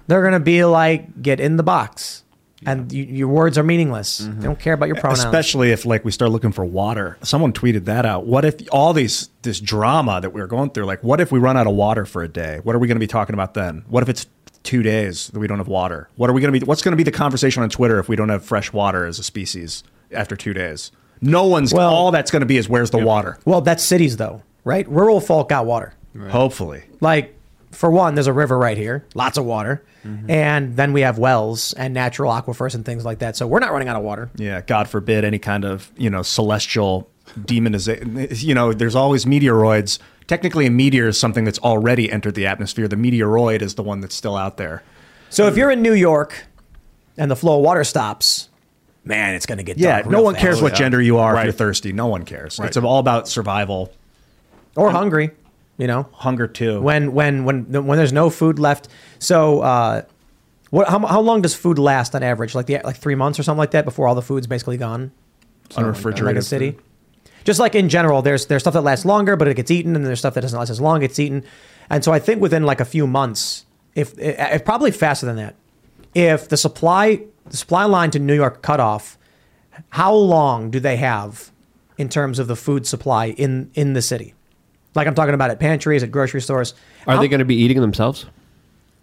They're 0.06 0.22
going 0.22 0.34
to 0.34 0.40
be 0.40 0.64
like, 0.64 1.22
get 1.22 1.40
in 1.40 1.56
the 1.56 1.62
box. 1.62 2.24
And 2.66 2.92
you, 2.92 3.04
your 3.04 3.28
words 3.28 3.56
are 3.56 3.62
meaningless. 3.62 4.18
They 4.18 4.44
don't 4.44 4.58
care 4.58 4.74
about 4.74 4.86
your 4.86 4.96
pronouns. 4.96 5.24
Especially 5.24 5.70
if 5.70 5.86
like 5.86 6.04
we 6.04 6.12
start 6.12 6.30
looking 6.30 6.52
for 6.52 6.64
water. 6.64 7.16
Someone 7.22 7.52
tweeted 7.52 7.86
that 7.86 8.04
out. 8.04 8.26
What 8.26 8.44
if 8.44 8.56
all 8.70 8.92
these 8.92 9.30
this 9.42 9.60
drama 9.60 10.20
that 10.20 10.34
we 10.34 10.40
are 10.42 10.46
going 10.46 10.70
through, 10.70 10.84
like 10.84 11.02
what 11.02 11.20
if 11.20 11.32
we 11.32 11.38
run 11.38 11.56
out 11.56 11.66
of 11.66 11.74
water 11.74 12.04
for 12.04 12.22
a 12.22 12.28
day? 12.28 12.60
What 12.62 12.76
are 12.76 12.78
we 12.78 12.86
going 12.86 12.96
to 12.96 13.00
be 13.00 13.06
talking 13.06 13.32
about 13.34 13.54
then? 13.54 13.84
What 13.88 14.02
if 14.02 14.10
it's 14.10 14.26
two 14.62 14.82
days 14.82 15.28
that 15.28 15.38
we 15.38 15.46
don't 15.46 15.56
have 15.58 15.68
water? 15.68 16.10
What 16.16 16.28
are 16.28 16.34
we 16.34 16.42
going 16.42 16.52
to 16.52 16.60
be 16.60 16.66
what's 16.66 16.82
going 16.82 16.92
to 16.92 16.96
be 16.96 17.02
the 17.02 17.10
conversation 17.10 17.62
on 17.62 17.70
Twitter 17.70 17.98
if 17.98 18.08
we 18.10 18.16
don't 18.16 18.28
have 18.28 18.44
fresh 18.44 18.72
water 18.72 19.06
as 19.06 19.18
a 19.18 19.22
species 19.22 19.82
after 20.12 20.36
2 20.36 20.52
days? 20.52 20.92
No 21.22 21.46
one's 21.46 21.72
Well, 21.72 21.90
all 21.90 22.10
that's 22.10 22.30
going 22.30 22.40
to 22.40 22.46
be 22.46 22.58
is 22.58 22.68
where's 22.68 22.90
the 22.90 22.98
water? 22.98 23.38
Well, 23.46 23.62
that's 23.62 23.82
cities 23.82 24.18
though, 24.18 24.42
right? 24.64 24.86
Rural 24.88 25.20
folk 25.20 25.48
got 25.48 25.64
water. 25.64 25.94
Hopefully. 26.28 26.84
Like, 27.00 27.36
for 27.70 27.90
one, 27.90 28.14
there's 28.14 28.26
a 28.26 28.32
river 28.32 28.58
right 28.58 28.76
here, 28.76 29.04
lots 29.14 29.38
of 29.38 29.44
water. 29.44 29.82
Mm-hmm. 30.04 30.30
And 30.30 30.76
then 30.76 30.92
we 30.92 31.02
have 31.02 31.18
wells 31.18 31.72
and 31.74 31.92
natural 31.94 32.32
aquifers 32.32 32.74
and 32.74 32.84
things 32.84 33.04
like 33.04 33.18
that. 33.20 33.36
So 33.36 33.46
we're 33.46 33.60
not 33.60 33.72
running 33.72 33.88
out 33.88 33.96
of 33.96 34.02
water. 34.02 34.30
Yeah, 34.36 34.60
God 34.62 34.88
forbid 34.88 35.24
any 35.24 35.38
kind 35.38 35.64
of, 35.64 35.90
you 35.96 36.08
know, 36.10 36.22
celestial 36.22 37.08
demonization. 37.38 38.42
You 38.42 38.54
know, 38.54 38.72
there's 38.72 38.94
always 38.96 39.24
meteoroids. 39.24 39.98
Technically, 40.26 40.66
a 40.66 40.70
meteor 40.70 41.08
is 41.08 41.18
something 41.18 41.44
that's 41.44 41.58
already 41.58 42.10
entered 42.10 42.34
the 42.34 42.46
atmosphere. 42.46 42.88
The 42.88 42.96
meteoroid 42.96 43.62
is 43.62 43.74
the 43.74 43.82
one 43.82 44.00
that's 44.00 44.14
still 44.14 44.36
out 44.36 44.56
there. 44.56 44.82
So 45.28 45.46
if 45.46 45.56
you're 45.56 45.70
in 45.70 45.82
New 45.82 45.94
York 45.94 46.44
and 47.16 47.30
the 47.30 47.36
flow 47.36 47.58
of 47.58 47.64
water 47.64 47.84
stops, 47.84 48.48
man, 49.04 49.34
it's 49.34 49.46
going 49.46 49.58
to 49.58 49.64
get 49.64 49.78
Yeah, 49.78 50.00
dark 50.02 50.10
no 50.10 50.22
one 50.22 50.34
fast. 50.34 50.42
cares 50.44 50.62
what 50.62 50.74
gender 50.74 51.00
you 51.00 51.18
are 51.18 51.34
Right. 51.34 51.40
if 51.40 51.44
you're 51.46 51.52
thirsty. 51.52 51.92
No 51.92 52.06
one 52.06 52.24
cares. 52.24 52.58
Right. 52.58 52.66
It's 52.68 52.76
all 52.76 52.98
about 52.98 53.28
survival. 53.28 53.92
or 54.76 54.90
hungry, 54.92 55.30
you 55.80 55.86
know. 55.86 56.08
Hunger 56.12 56.46
too. 56.46 56.80
When 56.80 57.12
when 57.12 57.44
when 57.44 57.64
when 57.86 57.98
there's 57.98 58.12
no 58.12 58.30
food 58.30 58.58
left. 58.58 58.88
So 59.18 59.60
uh 59.60 60.02
what 60.70 60.88
how, 60.88 60.98
how 61.06 61.20
long 61.20 61.42
does 61.42 61.54
food 61.54 61.78
last 61.78 62.14
on 62.14 62.22
average? 62.22 62.54
Like 62.54 62.66
the 62.66 62.80
like 62.84 62.96
3 62.96 63.14
months 63.14 63.38
or 63.38 63.42
something 63.42 63.58
like 63.58 63.72
that 63.72 63.84
before 63.84 64.06
all 64.06 64.14
the 64.14 64.22
food's 64.22 64.46
basically 64.46 64.76
gone? 64.76 65.10
Unrefrigerated 65.76 66.26
Like 66.26 66.36
a 66.36 66.42
city. 66.42 66.78
Just 67.44 67.58
like 67.58 67.74
in 67.74 67.88
general, 67.88 68.22
there's 68.22 68.46
there's 68.46 68.62
stuff 68.62 68.74
that 68.74 68.82
lasts 68.82 69.04
longer, 69.04 69.36
but 69.36 69.48
it 69.48 69.54
gets 69.54 69.70
eaten, 69.70 69.96
and 69.96 70.04
there's 70.04 70.18
stuff 70.18 70.34
that 70.34 70.42
doesn't 70.42 70.58
last 70.58 70.70
as 70.70 70.80
long, 70.80 70.98
it 70.98 71.08
gets 71.08 71.18
eaten. 71.18 71.44
And 71.88 72.04
so 72.04 72.12
I 72.12 72.18
think 72.18 72.40
within 72.40 72.64
like 72.64 72.80
a 72.80 72.84
few 72.84 73.06
months, 73.06 73.64
if, 73.94 74.16
if 74.18 74.64
probably 74.64 74.90
faster 74.90 75.26
than 75.26 75.36
that, 75.36 75.54
if 76.14 76.48
the 76.48 76.56
supply 76.56 77.22
the 77.46 77.56
supply 77.56 77.84
line 77.84 78.10
to 78.12 78.18
New 78.18 78.34
York 78.34 78.62
cut 78.62 78.78
off, 78.78 79.18
how 79.90 80.12
long 80.12 80.70
do 80.70 80.80
they 80.80 80.96
have 80.96 81.50
in 81.96 82.08
terms 82.08 82.38
of 82.38 82.46
the 82.46 82.56
food 82.56 82.86
supply 82.86 83.30
in 83.30 83.70
in 83.74 83.94
the 83.94 84.02
city? 84.02 84.34
Like 84.94 85.06
I'm 85.06 85.14
talking 85.14 85.34
about 85.34 85.50
at 85.50 85.60
pantries, 85.60 86.02
at 86.02 86.10
grocery 86.10 86.40
stores. 86.40 86.74
Are 87.06 87.14
How- 87.14 87.20
they 87.20 87.28
going 87.28 87.40
to 87.40 87.44
be 87.44 87.56
eating 87.56 87.80
themselves? 87.80 88.26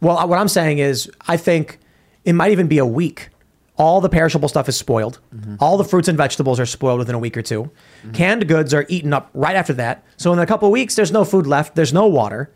well, 0.02 0.18
uh, 0.18 0.28
what 0.28 0.40
I'm 0.40 0.48
saying 0.48 0.80
is, 0.80 1.10
I 1.28 1.38
think 1.38 1.80
it 2.24 2.34
might 2.34 2.52
even 2.52 2.68
be 2.68 2.78
a 2.78 2.86
week. 2.86 3.30
All 3.78 4.02
the 4.02 4.10
perishable 4.10 4.50
stuff 4.50 4.68
is 4.68 4.76
spoiled. 4.76 5.20
Mm-hmm. 5.36 5.56
All 5.60 5.78
the 5.78 5.84
fruits 5.84 6.08
and 6.08 6.18
vegetables 6.18 6.60
are 6.60 6.66
spoiled 6.66 6.98
within 7.00 7.14
a 7.14 7.20
week 7.20 7.38
or 7.38 7.44
2 7.44 7.64
mm-hmm. 7.64 8.12
Canned 8.12 8.48
goods 8.48 8.74
are 8.74 8.86
eaten 8.90 9.14
up 9.14 9.30
right 9.34 9.56
after 9.56 9.74
that. 9.74 10.04
So 10.18 10.34
in 10.34 10.40
a 10.40 10.46
couple 10.48 10.68
of 10.68 10.72
weeks, 10.72 10.96
there's 10.96 11.12
no 11.12 11.24
food 11.24 11.46
left. 11.46 11.76
There's 11.76 11.94
no 11.94 12.08
water. 12.08 12.52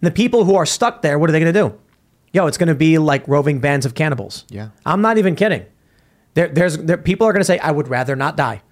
And 0.00 0.06
the 0.06 0.10
people 0.14 0.44
who 0.44 0.56
are 0.56 0.66
stuck 0.66 1.02
there, 1.02 1.18
what 1.18 1.30
are 1.30 1.32
they 1.32 1.40
going 1.40 1.52
to 1.52 1.60
do? 1.60 1.78
Yo, 2.32 2.46
it's 2.46 2.58
going 2.58 2.68
to 2.68 2.74
be 2.74 2.98
like 2.98 3.26
roving 3.28 3.60
bands 3.60 3.86
of 3.86 3.94
cannibals. 3.94 4.44
Yeah. 4.48 4.70
I'm 4.84 5.02
not 5.02 5.18
even 5.18 5.36
kidding. 5.36 5.66
There, 6.34 6.48
there's 6.48 6.78
there, 6.78 6.96
people 6.96 7.26
are 7.26 7.32
going 7.32 7.40
to 7.40 7.44
say, 7.44 7.58
"I 7.58 7.72
would 7.72 7.88
rather 7.88 8.14
not 8.14 8.36
die," 8.36 8.62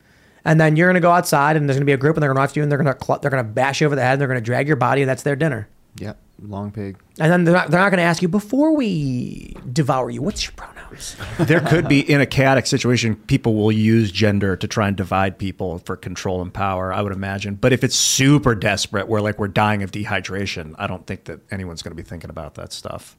and 0.49 0.59
then 0.59 0.77
you're 0.77 0.89
going 0.89 0.95
to 0.95 1.01
go 1.01 1.11
outside, 1.11 1.57
and 1.57 1.69
there's 1.69 1.77
going 1.77 1.83
to 1.83 1.91
be 1.91 1.93
a 1.93 1.99
group, 1.99 2.17
and 2.17 2.23
they're 2.23 2.33
going 2.33 2.39
to 2.39 2.43
after 2.43 2.59
you, 2.59 2.63
and 2.63 2.73
they're 2.73 2.83
going 2.83 2.93
to 2.93 3.05
cl- 3.05 3.19
they're 3.19 3.31
going 3.31 3.45
to 3.45 3.49
bash 3.49 3.83
you 3.83 3.87
over 3.87 3.95
the 3.95 4.03
head, 4.03 4.13
and 4.13 4.21
they're 4.21 4.29
going 4.29 4.41
to 4.41 4.45
drag 4.45 4.67
your 4.67 4.77
body, 4.77 5.03
and 5.03 5.09
that's 5.09 5.23
their 5.23 5.37
dinner. 5.37 5.69
Yeah, 5.97 6.15
long 6.43 6.71
pig. 6.71 6.99
And 7.21 7.31
then 7.31 7.45
they're 7.45 7.55
not, 7.55 7.71
they're 7.71 7.81
not 7.81 7.91
going 7.91 7.99
to 7.99 8.05
ask 8.05 8.23
you 8.23 8.29
before 8.29 8.75
we 8.75 9.55
devour 9.71 10.09
you. 10.09 10.23
What's 10.23 10.45
your 10.45 10.53
pronouns? 10.53 11.17
there 11.39 11.61
could 11.61 11.87
be 11.87 12.01
in 12.01 12.21
a 12.21 12.27
chaotic 12.27 12.67
situation 12.67 13.15
people 13.15 13.55
will 13.55 13.71
use 13.71 14.11
gender 14.11 14.57
to 14.57 14.67
try 14.67 14.89
and 14.89 14.97
divide 14.97 15.39
people 15.39 15.79
for 15.81 15.97
control 15.97 16.41
and 16.41 16.55
power 16.55 16.95
i 16.95 17.03
would 17.03 17.13
imagine 17.13 17.55
but 17.55 17.75
if 17.75 17.85
it's 17.85 17.95
super 17.95 18.55
desperate 18.55 19.07
where 19.07 19.21
like 19.21 19.39
we're 19.39 19.49
dying 19.49 19.83
of 19.83 19.91
dehydration 19.91 20.75
i 20.79 20.87
don't 20.87 21.07
think 21.07 21.25
that 21.25 21.41
anyone's 21.51 21.83
going 21.83 21.91
to 21.91 22.03
be 22.03 22.09
thinking 22.09 22.31
about 22.31 22.55
that 22.55 22.73
stuff 22.73 23.19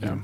Yeah. 0.00 0.16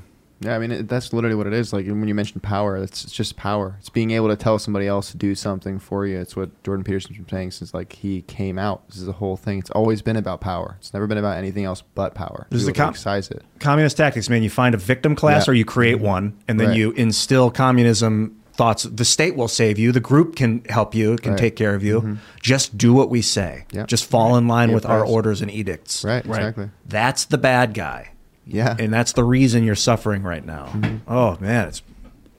Yeah, 0.43 0.55
I 0.55 0.57
mean 0.59 0.71
it, 0.71 0.87
that's 0.87 1.13
literally 1.13 1.35
what 1.35 1.45
it 1.45 1.53
is. 1.53 1.71
Like 1.71 1.85
when 1.85 2.07
you 2.07 2.15
mentioned 2.15 2.41
power, 2.41 2.75
it's, 2.77 3.03
it's 3.03 3.13
just 3.13 3.37
power. 3.37 3.75
It's 3.77 3.89
being 3.89 4.09
able 4.09 4.27
to 4.29 4.35
tell 4.35 4.57
somebody 4.57 4.87
else 4.87 5.11
to 5.11 5.17
do 5.17 5.35
something 5.35 5.77
for 5.77 6.07
you. 6.07 6.17
It's 6.19 6.35
what 6.35 6.63
Jordan 6.63 6.83
Peterson's 6.83 7.17
been 7.17 7.29
saying 7.29 7.51
since 7.51 7.75
like 7.75 7.93
he 7.93 8.23
came 8.23 8.57
out. 8.57 8.87
This 8.87 8.97
is 8.97 9.05
the 9.05 9.11
whole 9.11 9.37
thing. 9.37 9.59
It's 9.59 9.69
always 9.69 10.01
been 10.01 10.15
about 10.15 10.41
power. 10.41 10.77
It's 10.79 10.95
never 10.95 11.05
been 11.05 11.19
about 11.19 11.37
anything 11.37 11.65
else 11.65 11.83
but 11.93 12.15
power. 12.15 12.47
This 12.49 12.61
is 12.61 12.65
the 12.65 12.73
com- 12.73 12.89
excise 12.89 13.29
it. 13.29 13.43
communist 13.59 13.97
tactics 13.97 14.29
man 14.29 14.41
you 14.41 14.49
find 14.49 14.73
a 14.73 14.79
victim 14.79 15.15
class 15.15 15.45
Yeah. 15.47 15.51
or 15.51 15.53
you 15.53 15.63
create 15.63 15.99
one 15.99 16.33
and 16.47 16.59
then 16.59 16.69
Right. 16.69 16.77
you 16.77 16.91
instill 16.93 17.51
communism 17.51 18.35
thoughts 18.53 18.83
the 18.83 19.05
state 19.05 19.35
will 19.35 19.47
save 19.47 19.77
you 19.77 19.91
the 19.91 19.99
group 19.99 20.35
can 20.35 20.63
help 20.69 20.93
you 20.95 21.17
can 21.17 21.33
Right. 21.33 21.39
take 21.39 21.55
care 21.55 21.73
of 21.75 21.83
you 21.83 22.01
Mhm. 22.01 22.17
just 22.41 22.77
do 22.77 22.93
what 22.93 23.09
we 23.11 23.21
say 23.21 23.65
Yeah. 23.71 23.85
just 23.85 24.05
fall 24.05 24.35
in 24.37 24.47
line 24.47 24.69
Be 24.69 24.75
with 24.75 24.85
our 24.87 25.05
orders 25.05 25.41
and 25.41 25.49
edicts 25.51 26.03
Right, 26.03 26.25
Right. 26.25 26.39
exactly. 26.39 26.69
that's 26.87 27.25
the 27.25 27.37
bad 27.37 27.73
guy 27.73 28.09
yeah 28.45 28.75
and 28.79 28.93
that's 28.93 29.13
the 29.13 29.23
reason 29.23 29.63
you're 29.63 29.75
suffering 29.75 30.23
right 30.23 30.45
now 30.45 30.65
Mm-hmm. 30.73 31.11
oh 31.11 31.37
man 31.39 31.67
it's 31.67 31.81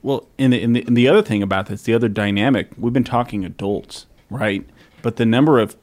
Well, 0.03 0.27
and 0.39 0.53
the, 0.53 0.63
and, 0.63 0.75
the, 0.77 0.83
and 0.87 0.97
the 0.97 1.09
other 1.09 1.23
thing 1.23 1.43
about 1.43 1.67
this, 1.67 1.83
the 1.83 1.95
other 1.95 2.09
dynamic, 2.09 2.71
we've 2.77 2.93
been 2.93 3.05
talking 3.05 3.45
adults, 3.45 4.07
right? 4.31 4.65
But 5.01 5.15
the 5.17 5.25
number 5.27 5.61
of 5.61 5.77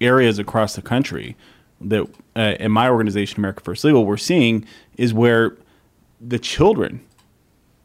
areas 0.00 0.38
across 0.40 0.74
the 0.74 0.82
country 0.82 1.36
that 1.80 2.04
uh, 2.34 2.56
in 2.58 2.72
my 2.72 2.88
organization, 2.88 3.38
America 3.38 3.62
First 3.62 3.84
Legal, 3.84 4.04
we're 4.04 4.16
seeing 4.16 4.64
is 4.96 5.14
where 5.14 5.56
the 6.20 6.38
children 6.40 7.00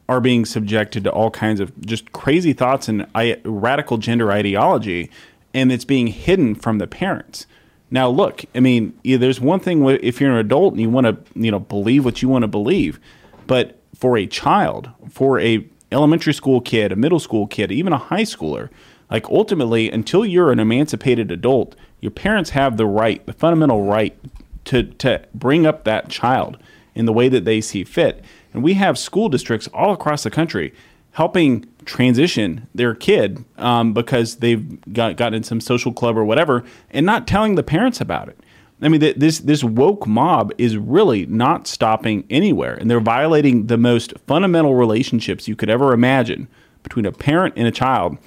are 0.08 0.20
being 0.20 0.44
subjected 0.44 1.04
to 1.04 1.10
all 1.10 1.30
kinds 1.30 1.60
of 1.60 1.70
just 1.86 2.12
crazy 2.12 2.52
thoughts 2.52 2.88
and 2.88 3.06
I, 3.14 3.40
radical 3.44 3.96
gender 3.98 4.32
ideology, 4.32 5.10
and 5.54 5.70
it's 5.72 5.84
being 5.84 6.08
hidden 6.08 6.54
from 6.56 6.78
the 6.78 6.86
parents. 6.86 7.46
Now, 7.90 8.08
look, 8.08 8.44
I 8.54 8.60
mean, 8.60 8.98
yeah, 9.04 9.16
there's 9.16 9.40
one 9.40 9.60
thing 9.60 9.84
if 9.86 10.20
you're 10.20 10.32
an 10.32 10.38
adult 10.38 10.72
and 10.72 10.80
you 10.80 10.90
want 10.90 11.06
to, 11.06 11.40
you 11.40 11.50
know, 11.50 11.60
believe 11.60 12.04
what 12.04 12.20
you 12.20 12.28
want 12.28 12.42
to 12.42 12.48
believe, 12.48 12.98
but 13.46 13.78
for 13.94 14.16
a 14.16 14.26
child, 14.26 14.90
for 15.08 15.38
a 15.40 15.66
elementary 15.92 16.34
school 16.34 16.60
kid, 16.60 16.90
a 16.90 16.96
middle 16.96 17.20
school 17.20 17.46
kid, 17.46 17.70
even 17.70 17.92
a 17.92 17.98
high 17.98 18.22
schooler, 18.22 18.70
like 19.10 19.28
ultimately, 19.28 19.90
until 19.90 20.26
you're 20.26 20.50
an 20.50 20.58
emancipated 20.58 21.30
adult, 21.30 21.76
your 22.00 22.10
parents 22.10 22.50
have 22.50 22.76
the 22.76 22.86
right, 22.86 23.24
the 23.26 23.32
fundamental 23.32 23.84
right 23.84 24.18
to 24.64 24.82
to 24.82 25.22
bring 25.32 25.64
up 25.64 25.84
that 25.84 26.08
child 26.08 26.58
in 26.94 27.06
the 27.06 27.12
way 27.12 27.28
that 27.28 27.44
they 27.44 27.60
see 27.60 27.84
fit. 27.84 28.24
And 28.52 28.64
we 28.64 28.74
have 28.74 28.98
school 28.98 29.28
districts 29.28 29.68
all 29.68 29.92
across 29.92 30.24
the 30.24 30.30
country 30.30 30.74
helping 31.12 31.64
transition 31.86 32.66
their 32.74 32.94
kid 32.94 33.44
um, 33.56 33.94
because 33.94 34.36
they've 34.36 34.92
got 34.92 35.16
got 35.16 35.32
in 35.32 35.42
some 35.42 35.60
social 35.60 35.92
club 35.92 36.18
or 36.18 36.24
whatever, 36.24 36.62
and 36.90 37.06
not 37.06 37.26
telling 37.26 37.54
the 37.54 37.62
parents 37.62 38.00
about 38.00 38.28
it. 38.28 38.38
I 38.82 38.88
mean, 38.90 39.00
th- 39.00 39.16
this 39.16 39.38
this 39.38 39.64
woke 39.64 40.06
mob 40.06 40.52
is 40.58 40.76
really 40.76 41.24
not 41.26 41.66
stopping 41.66 42.24
anywhere, 42.28 42.74
and 42.74 42.90
they're 42.90 43.00
violating 43.00 43.68
the 43.68 43.78
most 43.78 44.12
fundamental 44.26 44.74
relationships 44.74 45.48
you 45.48 45.56
could 45.56 45.70
ever 45.70 45.94
imagine 45.94 46.48
between 46.82 47.06
a 47.06 47.12
parent 47.12 47.54
and 47.56 47.66
a 47.66 47.70
child, 47.72 48.18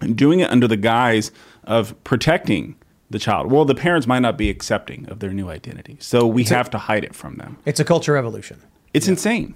and 0.00 0.16
doing 0.16 0.40
it 0.40 0.50
under 0.50 0.66
the 0.66 0.76
guise 0.78 1.30
of 1.64 1.94
protecting 2.04 2.74
the 3.10 3.18
child. 3.18 3.52
Well, 3.52 3.64
the 3.64 3.74
parents 3.74 4.06
might 4.06 4.20
not 4.20 4.36
be 4.38 4.48
accepting 4.50 5.06
of 5.08 5.18
their 5.20 5.30
new 5.32 5.48
identity, 5.50 5.96
so 6.00 6.26
we 6.26 6.42
It's 6.42 6.50
a- 6.50 6.56
have 6.56 6.70
to 6.70 6.78
hide 6.78 7.04
it 7.04 7.14
from 7.14 7.36
them. 7.36 7.58
It's 7.66 7.78
a 7.78 7.84
culture 7.84 8.14
revolution. 8.14 8.58
It's 8.94 9.06
insane. 9.08 9.54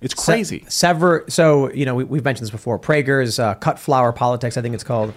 It's 0.00 0.14
Se- 0.22 0.32
crazy. 0.32 0.64
sever. 0.68 1.24
So 1.28 1.70
you 1.72 1.84
know 1.84 1.94
we, 1.94 2.04
we've 2.04 2.24
mentioned 2.24 2.44
this 2.46 2.50
before. 2.52 2.78
Prager's 2.78 3.38
uh, 3.38 3.54
cut 3.56 3.78
flower 3.78 4.12
politics. 4.12 4.56
I 4.56 4.62
think 4.62 4.74
it's 4.74 4.84
called. 4.84 5.12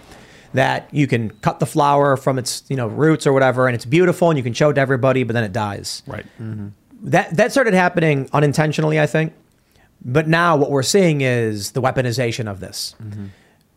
That 0.54 0.88
you 0.94 1.08
can 1.08 1.32
cut 1.42 1.60
the 1.60 1.66
flower 1.66 2.16
from 2.16 2.38
its 2.38 2.64
you 2.70 2.76
know 2.76 2.86
roots 2.88 3.26
or 3.26 3.34
whatever, 3.34 3.66
and 3.68 3.74
it's 3.74 3.86
beautiful, 3.86 4.30
and 4.30 4.38
you 4.38 4.44
can 4.44 4.54
show 4.54 4.70
it 4.70 4.74
to 4.76 4.82
everybody, 4.82 5.24
but 5.24 5.34
then 5.34 5.44
it 5.44 5.52
dies. 5.52 6.04
Right. 6.06 6.26
That 7.02 7.36
that 7.36 7.52
started 7.52 7.74
happening 7.74 8.30
unintentionally, 8.34 9.00
I 9.00 9.08
think. 9.08 9.34
But 10.06 10.28
now 10.28 10.56
what 10.58 10.70
we're 10.70 10.84
seeing 10.84 11.22
is 11.22 11.72
the 11.72 11.82
weaponization 11.82 12.48
of 12.50 12.60
this. 12.60 12.94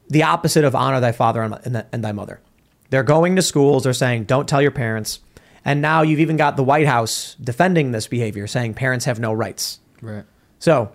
The 0.08 0.22
opposite 0.24 0.64
of 0.64 0.74
honor 0.74 1.00
thy 1.00 1.12
father 1.12 1.42
and, 1.42 1.58
and, 1.64 1.84
and 1.92 2.04
thy 2.04 2.12
mother. 2.12 2.40
They're 2.90 3.02
going 3.02 3.36
to 3.36 3.42
schools. 3.42 3.84
They're 3.84 3.92
saying 3.92 4.24
don't 4.24 4.48
tell 4.48 4.60
your 4.62 4.70
parents. 4.70 5.20
And 5.64 5.80
now 5.80 6.02
you've 6.02 6.20
even 6.20 6.36
got 6.36 6.56
the 6.56 6.62
White 6.62 6.86
House 6.86 7.36
defending 7.42 7.90
this 7.90 8.06
behavior, 8.06 8.46
saying 8.46 8.74
parents 8.74 9.04
have 9.06 9.18
no 9.18 9.32
rights. 9.32 9.80
Right. 10.00 10.24
So, 10.58 10.90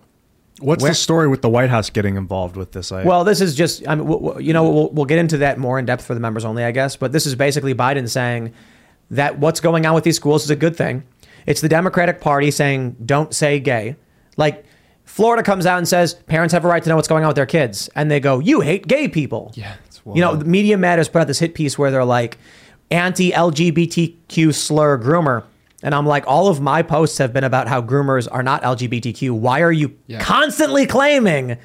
what's 0.59 0.81
where- 0.81 0.91
the 0.91 0.95
story 0.95 1.27
with 1.27 1.41
the 1.41 1.49
white 1.49 1.69
house 1.69 1.89
getting 1.89 2.15
involved 2.17 2.55
with 2.55 2.71
this 2.71 2.91
I, 2.91 3.03
well, 3.03 3.23
this 3.23 3.41
is 3.41 3.55
just, 3.55 3.87
I 3.87 3.95
mean, 3.95 4.05
w- 4.07 4.27
w- 4.27 4.45
you 4.47 4.53
know, 4.53 4.69
we'll, 4.69 4.89
we'll 4.89 5.05
get 5.05 5.19
into 5.19 5.37
that 5.37 5.57
more 5.57 5.79
in 5.79 5.85
depth 5.85 6.05
for 6.05 6.13
the 6.13 6.19
members 6.19 6.45
only, 6.45 6.63
I 6.63 6.71
guess. 6.71 6.95
But 6.95 7.11
this 7.11 7.25
is 7.25 7.35
basically 7.35 7.73
Biden 7.73 8.09
saying 8.09 8.53
that 9.11 9.39
what's 9.39 9.59
going 9.59 9.85
on 9.85 9.93
with 9.93 10.03
these 10.03 10.15
schools 10.15 10.43
is 10.43 10.49
a 10.49 10.55
good 10.55 10.75
thing. 10.75 11.03
It's 11.45 11.61
the 11.61 11.69
Democratic 11.69 12.21
Party 12.21 12.51
saying, 12.51 12.95
don't 13.05 13.33
say 13.33 13.59
gay. 13.59 13.95
Like, 14.37 14.65
Florida 15.05 15.43
comes 15.43 15.65
out 15.65 15.77
and 15.79 15.87
says 15.87 16.13
parents 16.13 16.53
have 16.53 16.63
a 16.63 16.67
right 16.67 16.81
to 16.81 16.87
know 16.89 16.95
what's 16.95 17.07
going 17.07 17.23
on 17.23 17.27
with 17.29 17.35
their 17.35 17.45
kids. 17.45 17.89
And 17.95 18.09
they 18.09 18.19
go, 18.19 18.39
you 18.39 18.61
hate 18.61 18.87
gay 18.87 19.07
people. 19.07 19.51
Yeah. 19.55 19.73
It's 19.87 20.01
You 20.05 20.21
know, 20.21 20.35
the 20.35 20.45
Media 20.45 20.77
Matters 20.77 21.09
put 21.09 21.19
out 21.21 21.27
this 21.27 21.39
hit 21.39 21.53
piece 21.53 21.77
where 21.77 21.91
they're 21.91 22.05
like, 22.05 22.37
anti 22.91 23.31
LGBTQ 23.31 24.53
slur 24.53 24.97
groomer. 24.97 25.43
And 25.83 25.95
I'm 25.95 26.05
like, 26.05 26.25
all 26.27 26.47
of 26.47 26.61
my 26.61 26.83
posts 26.83 27.17
have 27.17 27.33
been 27.33 27.43
about 27.43 27.67
how 27.67 27.81
groomers 27.81 28.27
are 28.31 28.43
not 28.43 28.61
LGBTQ. 28.63 29.31
Why 29.31 29.61
are 29.61 29.71
you 29.71 29.95
Yeah. 30.07 30.19
constantly 30.19 30.85
claiming 30.85 31.57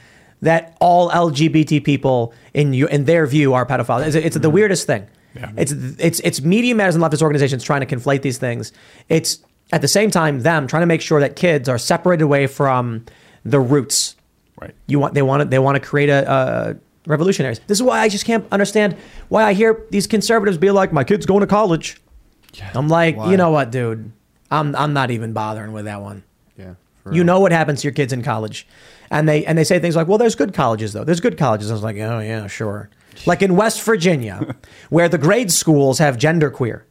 that 0.43 0.77
all 0.81 1.11
LGBT 1.11 1.85
people 1.85 2.33
in 2.55 2.73
you 2.73 2.87
in 2.87 3.05
their 3.05 3.27
view 3.27 3.55
are 3.55 3.67
pedophiles? 3.67 4.07
It's, 4.07 4.17
it's 4.17 4.37
the 4.37 4.49
mm-hmm. 4.49 4.55
weirdest 4.55 4.87
thing. 4.87 5.07
It's 5.57 5.73
it's 5.99 6.21
it's 6.21 6.41
Media 6.41 6.75
Matters 6.75 6.95
and 6.95 7.05
leftist 7.05 7.23
organizations 7.23 7.63
trying 7.63 7.87
to 7.87 7.87
conflate 7.87 8.23
these 8.23 8.39
things. 8.39 8.73
It's 9.09 9.39
at 9.73 9.83
the 9.83 9.89
same 9.89 10.11
time 10.11 10.41
them 10.41 10.67
trying 10.67 10.83
to 10.83 10.87
make 10.87 11.01
sure 11.01 11.21
that 11.21 11.37
kids 11.37 11.69
are 11.69 11.79
separated 11.79 12.25
away 12.25 12.47
from 12.47 13.05
the 13.45 13.61
roots. 13.61 14.17
Right. 14.61 14.75
You 14.87 14.99
want 14.99 15.15
they 15.15 15.23
want 15.23 15.43
to 15.43 15.49
they 15.49 15.59
want 15.59 15.77
to 15.77 15.87
create 15.87 16.09
a, 16.09 16.31
a 16.31 16.77
revolutionaries. 17.07 17.61
This 17.67 17.79
is 17.79 17.83
why 17.83 18.01
I 18.01 18.09
just 18.09 18.25
can't 18.25 18.47
understand 18.51 18.97
why 19.29 19.45
I 19.45 19.53
hear 19.53 19.85
these 19.91 20.07
conservatives 20.07 20.59
be 20.59 20.71
like, 20.71 20.93
"My 20.93 21.05
kid's 21.05 21.27
going 21.27 21.41
to 21.41 21.47
college." 21.47 22.01
I'm 22.75 22.89
like, 22.89 23.17
Why? 23.17 23.31
you 23.31 23.37
know 23.37 23.51
what, 23.51 23.71
dude? 23.71 24.13
I'm 24.51 24.75
I'm 24.77 24.93
not 24.93 25.11
even 25.11 25.33
bothering 25.33 25.73
with 25.73 25.87
that 25.87 26.01
one. 26.03 26.23
Yeah. 26.57 26.75
You 27.11 27.23
know 27.23 27.39
what 27.41 27.53
happens 27.53 27.83
to 27.83 27.87
your 27.87 27.93
kids 27.93 28.13
in 28.13 28.23
college, 28.23 28.67
and 29.11 29.29
they 29.29 29.45
and 29.45 29.57
they 29.57 29.65
say 29.65 29.79
things 29.79 29.95
like, 29.95 30.09
"Well, 30.09 30.19
there's 30.19 30.35
good 30.35 30.53
colleges 30.55 30.93
though. 30.93 31.05
There's 31.05 31.21
good 31.21 31.39
colleges." 31.39 31.71
I 31.71 31.75
was 31.75 31.83
like, 31.83 31.97
"Oh 31.97 32.19
yeah, 32.19 32.47
sure." 32.49 32.91
Like 33.27 33.43
in 33.43 33.55
West 33.57 33.83
Virginia, 33.83 34.57
where 34.91 35.09
the 35.09 35.19
grade 35.19 35.53
schools 35.53 35.99
have 35.99 36.17
genderqueer. 36.17 36.83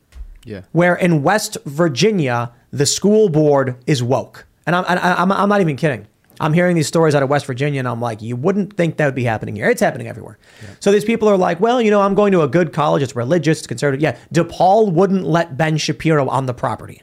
Yeah. 0.45 0.61
Where 0.71 0.95
in 0.95 1.23
West 1.23 1.57
Virginia, 1.65 2.51
the 2.71 2.85
school 2.85 3.29
board 3.29 3.75
is 3.87 4.01
woke. 4.01 4.45
And 4.67 4.75
I'm, 4.75 4.85
I'm, 4.87 5.31
I'm 5.31 5.49
not 5.49 5.61
even 5.61 5.75
kidding. 5.75 6.07
I'm 6.39 6.53
hearing 6.53 6.75
these 6.75 6.87
stories 6.87 7.15
out 7.15 7.23
of 7.23 7.29
West 7.29 7.45
Virginia, 7.45 7.79
and 7.79 7.87
I'm 7.87 8.01
like, 8.01 8.21
you 8.21 8.35
wouldn't 8.35 8.75
think 8.75 8.97
that 8.97 9.05
would 9.05 9.15
be 9.15 9.23
happening 9.23 9.55
here. 9.55 9.69
It's 9.69 9.81
happening 9.81 10.07
everywhere. 10.07 10.37
So 10.79 10.91
these 10.91 11.05
people 11.05 11.27
are 11.29 11.37
like, 11.37 11.59
well, 11.59 11.81
you 11.81 11.91
know, 11.91 12.01
I'm 12.01 12.15
going 12.15 12.31
to 12.31 12.41
a 12.41 12.47
good 12.47 12.73
college. 12.73 13.01
It's 13.01 13.15
religious, 13.15 13.59
it's 13.59 13.67
conservative. 13.67 14.01
Yeah. 14.01 14.17
DePaul 14.33 14.91
wouldn't 14.91 15.25
let 15.25 15.57
Ben 15.57 15.77
Shapiro 15.77 16.27
on 16.29 16.45
the 16.45 16.53
property. 16.53 17.01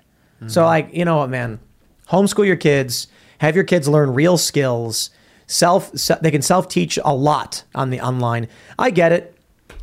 So, 0.49 0.61
mm-hmm. 0.61 0.67
like, 0.67 0.95
you 0.95 1.05
know 1.05 1.19
what, 1.19 1.31
man? 1.31 1.61
Homeschool 2.09 2.47
your 2.47 2.57
kids, 2.57 3.07
have 3.39 3.55
your 3.55 3.65
kids 3.65 3.89
learn 3.89 4.13
real 4.13 4.37
skills. 4.37 5.11
Self, 5.47 5.93
they 5.93 6.31
can 6.31 6.43
self 6.43 6.69
teach 6.69 6.99
a 7.05 7.15
lot 7.15 7.65
on 7.75 7.91
the 7.91 8.01
online. 8.01 8.49
I 8.79 8.91
get 8.91 9.13
it. 9.13 9.32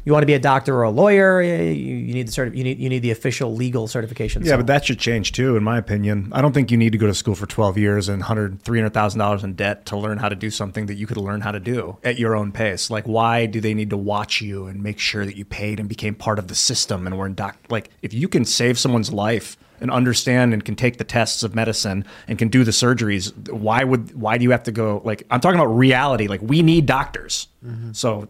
You 0.10 0.14
want 0.14 0.24
to 0.24 0.26
be 0.28 0.34
a 0.34 0.40
doctor 0.40 0.76
or 0.76 0.82
a 0.82 0.90
lawyer, 0.90 1.40
you, 1.40 1.54
you 1.54 2.14
need 2.16 2.28
the 2.28 2.32
certi- 2.32 2.56
you 2.58 2.64
need 2.64 2.80
you 2.80 2.90
need 2.90 3.04
the 3.04 3.12
official 3.12 3.54
legal 3.54 3.88
certification. 3.88 4.42
Yeah, 4.42 4.54
So- 4.54 4.58
but 4.58 4.66
that 4.66 4.84
should 4.84 4.98
change 4.98 5.34
too, 5.34 5.56
in 5.56 5.64
my 5.64 5.78
opinion. 5.78 6.30
I 6.32 6.42
don't 6.42 6.52
think 6.52 6.72
you 6.72 6.78
need 6.78 6.94
to 6.94 6.98
go 6.98 7.06
to 7.06 7.14
school 7.14 7.36
for 7.36 7.46
12 7.46 7.78
years 7.78 8.10
and 8.10 8.22
100, 8.22 8.64
$300,000 8.64 9.44
in 9.44 9.54
debt 9.54 9.86
to 9.86 9.96
learn 9.98 10.18
how 10.18 10.28
to 10.28 10.36
do 10.36 10.50
something 10.50 10.88
that 10.88 10.96
you 10.96 11.06
could 11.06 11.18
learn 11.18 11.42
how 11.42 11.52
to 11.52 11.60
do 11.60 11.98
at 12.04 12.18
your 12.18 12.36
own 12.36 12.52
pace. 12.52 12.90
Like, 12.90 13.06
why 13.06 13.46
do 13.46 13.62
they 13.62 13.76
need 13.76 13.92
to 13.92 13.98
watch 13.98 14.42
you 14.42 14.66
and 14.66 14.82
make 14.82 14.98
sure 14.98 15.28
that 15.28 15.36
you 15.36 15.46
paid 15.46 15.80
and 15.80 15.88
became 15.88 16.16
part 16.16 16.40
of 16.40 16.48
the 16.48 16.56
system 16.56 17.06
and 17.06 17.16
were 17.16 17.28
in 17.28 17.36
doc? 17.36 17.58
Like, 17.70 17.92
if 18.02 18.12
you 18.12 18.28
can 18.28 18.46
save 18.46 18.80
someone's 18.80 19.14
life 19.14 19.58
and 19.80 19.92
understand 19.92 20.54
and 20.56 20.66
can 20.66 20.76
take 20.76 20.98
the 20.98 21.04
tests 21.04 21.44
of 21.44 21.54
medicine 21.54 22.04
and 22.28 22.40
can 22.40 22.48
do 22.48 22.64
the 22.64 22.72
surgeries, 22.72 23.32
why 23.52 23.84
would, 23.84 24.20
why 24.20 24.40
do 24.40 24.44
you 24.44 24.50
have 24.50 24.64
to 24.64 24.72
go? 24.72 25.04
Like, 25.06 25.22
I'm 25.30 25.40
talking 25.40 25.60
about 25.60 25.68
reality. 25.78 26.26
Like, 26.28 26.42
we 26.42 26.64
need 26.64 26.88
doctors. 26.88 27.48
Mm-hmm. 27.64 27.92
So 27.92 28.28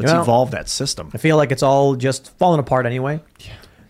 let's 0.00 0.12
Well, 0.12 0.22
evolve 0.22 0.50
that 0.50 0.68
system. 0.68 1.10
I 1.14 1.18
feel 1.18 1.36
like 1.36 1.52
it's 1.52 1.62
all 1.62 1.94
just 1.96 2.36
falling 2.38 2.60
apart 2.60 2.86
anyway. 2.86 3.20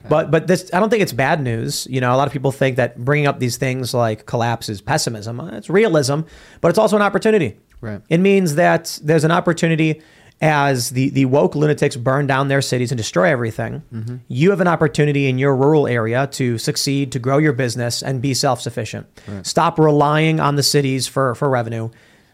But 0.08 0.30
but 0.30 0.46
this 0.46 0.70
I 0.72 0.80
don't 0.80 0.88
think 0.90 1.02
it's 1.02 1.12
bad 1.12 1.42
news. 1.42 1.86
You 1.90 2.00
know, 2.00 2.14
a 2.14 2.16
lot 2.16 2.26
of 2.26 2.32
people 2.32 2.52
think 2.52 2.76
that 2.76 2.96
bringing 3.04 3.26
up 3.26 3.38
these 3.38 3.56
things 3.58 3.92
like 3.94 4.24
collapse 4.26 4.68
is 4.68 4.80
pessimism. 4.80 5.38
Uh, 5.40 5.50
It's 5.58 5.68
realism, 5.68 6.20
but 6.60 6.68
it's 6.70 6.78
also 6.78 6.96
an 6.96 7.02
opportunity. 7.02 7.58
Right. 7.82 8.00
It 8.08 8.18
means 8.20 8.54
that 8.56 8.98
there's 9.04 9.24
an 9.24 9.30
opportunity 9.30 10.00
as 10.42 10.90
the 10.90 11.10
the 11.10 11.26
woke 11.26 11.54
lunatics 11.54 11.96
burn 11.96 12.26
down 12.26 12.48
their 12.48 12.62
cities 12.62 12.90
and 12.90 12.96
destroy 12.96 13.30
everything. 13.30 13.82
Mhm. 13.94 14.20
You 14.28 14.50
have 14.50 14.62
an 14.62 14.68
opportunity 14.68 15.28
in 15.28 15.38
your 15.38 15.54
rural 15.54 15.86
area 15.86 16.26
to 16.32 16.56
succeed, 16.56 17.12
to 17.12 17.18
grow 17.18 17.36
your 17.36 17.52
business 17.52 18.02
and 18.02 18.22
be 18.22 18.32
self-sufficient. 18.32 19.06
Right. 19.28 19.46
Stop 19.46 19.78
relying 19.78 20.40
on 20.40 20.56
the 20.56 20.62
cities 20.62 21.06
for 21.06 21.34
for 21.34 21.50
revenue. 21.50 21.90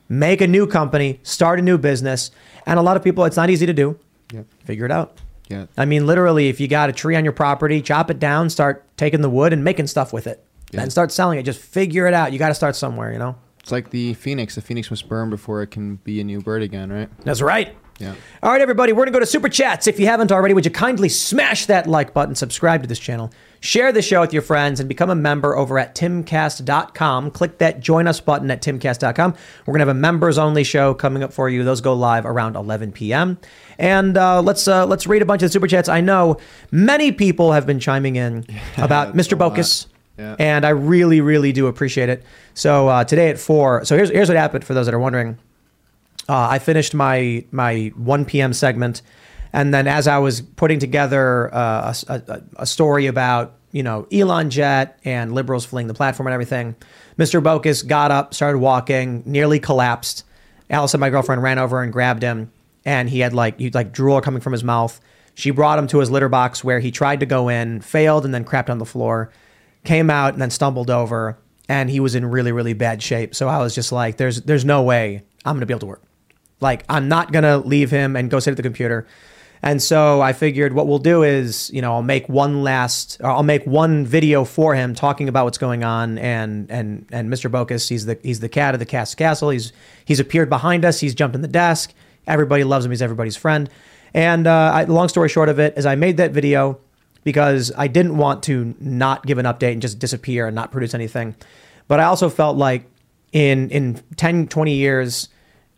Make 0.08 0.40
a 0.40 0.46
new 0.46 0.66
company, 0.66 1.20
start 1.22 1.58
a 1.58 1.62
new 1.62 1.78
business. 1.78 2.30
And 2.66 2.78
a 2.78 2.82
lot 2.82 2.96
of 2.96 3.02
people 3.04 3.24
it's 3.24 3.36
not 3.36 3.50
easy 3.50 3.66
to 3.66 3.72
do. 3.72 3.98
Yep. 4.32 4.46
Figure 4.64 4.84
it 4.84 4.90
out. 4.90 5.18
Yeah. 5.48 5.66
I 5.76 5.84
mean, 5.84 6.06
literally, 6.06 6.48
if 6.48 6.58
you 6.60 6.66
got 6.68 6.88
a 6.90 6.92
tree 6.92 7.14
on 7.16 7.24
your 7.24 7.32
property, 7.32 7.80
chop 7.80 8.10
it 8.10 8.18
down, 8.18 8.50
start 8.50 8.84
taking 8.96 9.20
the 9.20 9.30
wood 9.30 9.52
and 9.52 9.62
making 9.62 9.86
stuff 9.86 10.12
with 10.12 10.26
it, 10.26 10.44
Yeah. 10.72 10.82
and 10.82 10.90
start 10.90 11.12
selling 11.12 11.38
it. 11.38 11.44
Just 11.44 11.60
figure 11.60 12.06
it 12.08 12.14
out. 12.14 12.32
You 12.32 12.38
got 12.38 12.48
to 12.48 12.54
start 12.54 12.74
somewhere, 12.74 13.12
you 13.12 13.18
know. 13.20 13.36
It's 13.60 13.70
like 13.72 13.90
the 13.90 14.14
phoenix. 14.14 14.54
The 14.56 14.60
phoenix 14.60 14.90
must 14.90 15.08
burn 15.08 15.30
before 15.30 15.62
it 15.62 15.68
can 15.72 15.96
be 15.96 16.20
a 16.20 16.24
new 16.24 16.40
bird 16.40 16.62
again, 16.62 16.92
right? 16.92 17.08
That's 17.24 17.40
right. 17.42 17.76
Yeah. 17.98 18.14
All 18.42 18.52
right, 18.52 18.60
everybody, 18.60 18.92
we're 18.92 19.04
gonna 19.04 19.12
go 19.14 19.20
to 19.20 19.26
super 19.26 19.48
chats. 19.48 19.86
If 19.86 19.98
you 19.98 20.06
haven't 20.06 20.30
already, 20.30 20.52
would 20.52 20.64
you 20.66 20.70
kindly 20.70 21.08
smash 21.08 21.66
that 21.66 21.86
like 21.86 22.12
button, 22.12 22.34
subscribe 22.34 22.82
to 22.82 22.88
this 22.88 22.98
channel, 22.98 23.32
share 23.66 23.90
the 23.90 24.01
show 24.01 24.20
with 24.20 24.32
your 24.32 24.43
friends, 24.43 24.78
and 24.78 24.88
become 24.88 25.10
a 25.10 25.14
member 25.14 25.56
over 25.56 25.78
at 25.78 25.94
timcast.com. 25.94 27.32
Click 27.32 27.59
that 27.59 27.80
join 27.80 28.06
us 28.06 28.20
button 28.20 28.51
at 28.51 28.62
timcast.com. 28.62 29.34
We're 29.66 29.72
gonna 29.72 29.82
have 29.82 29.88
a 29.88 29.94
members 29.94 30.38
only 30.38 30.64
show 30.64 30.94
coming 30.94 31.22
up 31.22 31.32
for 31.32 31.51
you. 31.51 31.64
Those 31.64 31.80
go 31.80 31.93
live 31.93 32.24
around 32.24 32.56
11 32.56 32.93
p.m. 32.93 33.38
And 33.78 34.16
uh, 34.16 34.40
let's 34.40 34.66
uh, 34.68 34.86
let's 34.86 35.06
read 35.06 35.20
a 35.20 35.26
bunch 35.26 35.43
of 35.43 35.48
the 35.48 35.52
super 35.52 35.66
chats. 35.66 35.88
I 35.88 36.01
know 36.01 36.38
many 36.70 37.12
people 37.12 37.52
have 37.52 37.66
been 37.66 37.80
chiming 37.80 38.16
in 38.16 38.47
about 38.78 39.14
Mr. 39.14 39.36
Bocus. 39.36 39.86
Yeah. 40.16 40.36
And 40.38 40.64
I 40.64 40.70
really, 40.70 41.20
really 41.20 41.52
do 41.52 41.66
appreciate 41.66 42.09
it. 42.09 42.24
So 42.55 42.88
uh, 42.88 43.05
today 43.05 43.28
at 43.28 43.38
four. 43.38 43.84
So 43.84 43.97
here's 43.97 44.10
here's 44.10 44.28
what 44.28 44.38
happened 44.38 44.64
for 44.64 44.72
those 44.72 44.86
that 44.86 44.94
are 44.94 44.98
wondering. 44.98 45.36
Uh, 46.28 46.48
I 46.51 46.59
finished 46.59 46.94
my 46.94 47.44
my 47.51 47.93
1 47.97 48.24
p.m. 48.24 48.52
segment, 48.52 49.02
and 49.52 49.74
then 49.74 49.86
as 49.86 50.09
I 50.09 50.18
was 50.18 50.40
putting 50.40 50.78
together 50.78 51.55
uh, 51.55 51.93
a, 52.09 52.22
a, 52.28 52.43
a 52.60 52.66
story 52.66 53.06
about 53.06 53.55
you 53.76 53.82
know 53.82 54.06
Elon 54.10 54.48
Jet 54.48 54.98
and 55.04 55.32
liberals 55.32 55.66
fleeing 55.66 55.86
the 55.86 55.92
platform 55.92 56.26
and 56.26 56.32
everything, 56.32 56.74
Mr. 57.18 57.42
Bocus 57.42 57.86
got 57.86 58.10
up, 58.10 58.32
started 58.32 58.56
walking, 58.56 59.22
nearly 59.26 59.60
collapsed. 59.60 60.24
Allison, 60.70 60.98
my 60.98 61.10
girlfriend, 61.10 61.42
ran 61.42 61.58
over 61.58 61.82
and 61.82 61.92
grabbed 61.92 62.22
him, 62.22 62.50
and 62.86 63.10
he 63.10 63.20
had 63.20 63.34
like 63.34 63.58
he 63.58 63.68
like 63.68 63.92
drool 63.92 64.22
coming 64.22 64.40
from 64.40 64.54
his 64.54 64.64
mouth. 64.64 64.98
She 65.34 65.50
brought 65.50 65.78
him 65.78 65.86
to 65.88 65.98
his 65.98 66.10
litter 66.10 66.30
box 66.30 66.64
where 66.64 66.80
he 66.80 66.90
tried 66.90 67.20
to 67.20 67.26
go 67.26 67.50
in, 67.50 67.82
failed, 67.82 68.24
and 68.24 68.32
then 68.32 68.46
crapped 68.46 68.70
on 68.70 68.78
the 68.78 68.86
floor. 68.86 69.30
Came 69.84 70.08
out 70.08 70.32
and 70.32 70.40
then 70.40 70.50
stumbled 70.50 70.88
over, 70.88 71.36
and 71.68 71.90
he 71.90 72.00
was 72.00 72.14
in 72.14 72.24
really 72.24 72.52
really 72.52 72.72
bad 72.72 73.02
shape. 73.02 73.34
So 73.34 73.46
I 73.46 73.58
was 73.58 73.74
just 73.74 73.92
like, 73.92 74.16
"There's 74.16 74.40
there's 74.40 74.64
no 74.64 74.82
way 74.84 75.22
I'm 75.44 75.54
gonna 75.54 75.66
be 75.66 75.74
able 75.74 75.80
to 75.80 75.86
work." 75.86 76.02
Like, 76.62 76.84
I'm 76.88 77.08
not 77.08 77.30
to 77.34 77.58
leave 77.58 77.90
him 77.90 78.16
and 78.16 78.30
go 78.30 78.40
sit 78.40 78.52
at 78.52 78.56
the 78.56 78.62
computer. 78.62 79.06
And 79.66 79.82
so 79.82 80.20
I 80.20 80.32
figured 80.32 80.74
what 80.74 80.86
we'll 80.86 81.01
do 81.01 81.24
is, 81.24 81.72
you 81.74 81.82
know, 81.82 81.93
I'll 81.93 82.01
make 82.01 82.28
one 82.28 82.62
last, 82.62 83.20
I'll 83.24 83.43
make 83.43 83.66
one 83.66 84.06
video 84.06 84.44
for 84.44 84.76
him 84.76 84.94
talking 84.94 85.28
about 85.28 85.44
what's 85.44 85.59
going 85.59 85.82
on. 85.82 86.18
And 86.18 86.70
and 86.70 87.05
and 87.10 87.28
Mr. 87.28 87.51
Bocus, 87.51 87.88
he's 87.88 88.06
the 88.06 88.16
he's 88.22 88.38
the 88.38 88.48
cat 88.48 88.74
of 88.74 88.78
the 88.78 88.86
cast 88.86 89.16
castle. 89.16 89.51
He's 89.51 89.72
he's 90.05 90.20
appeared 90.20 90.48
behind 90.48 90.84
us. 90.84 91.01
He's 91.01 91.16
jumped 91.16 91.34
in 91.34 91.43
the 91.43 91.48
desk. 91.48 91.93
Everybody 92.28 92.62
loves 92.62 92.84
him. 92.84 92.93
He's 92.93 93.02
everybody's 93.02 93.36
friend. 93.36 93.68
And 94.14 94.47
uh, 94.47 94.70
I, 94.72 94.84
long 94.84 95.09
story 95.09 95.28
short 95.28 95.48
of 95.48 95.59
it 95.59 95.76
is, 95.76 95.84
I 95.84 95.97
made 95.97 96.18
that 96.18 96.30
video 96.30 96.78
because 97.24 97.72
I 97.76 97.88
didn't 97.88 98.18
want 98.18 98.44
to 98.44 98.76
not 98.78 99.26
give 99.26 99.38
an 99.38 99.47
update 99.47 99.72
and 99.72 99.82
just 99.82 99.98
disappear 99.98 100.47
and 100.47 100.55
not 100.55 100.70
produce 100.70 100.94
anything. 100.94 101.34
But 101.88 101.98
I 101.98 102.05
also 102.05 102.28
felt 102.28 102.56
like 102.56 102.84
in 103.32 103.70
in 103.70 104.01
10, 104.14 104.47
20 104.47 104.74
years, 104.74 105.28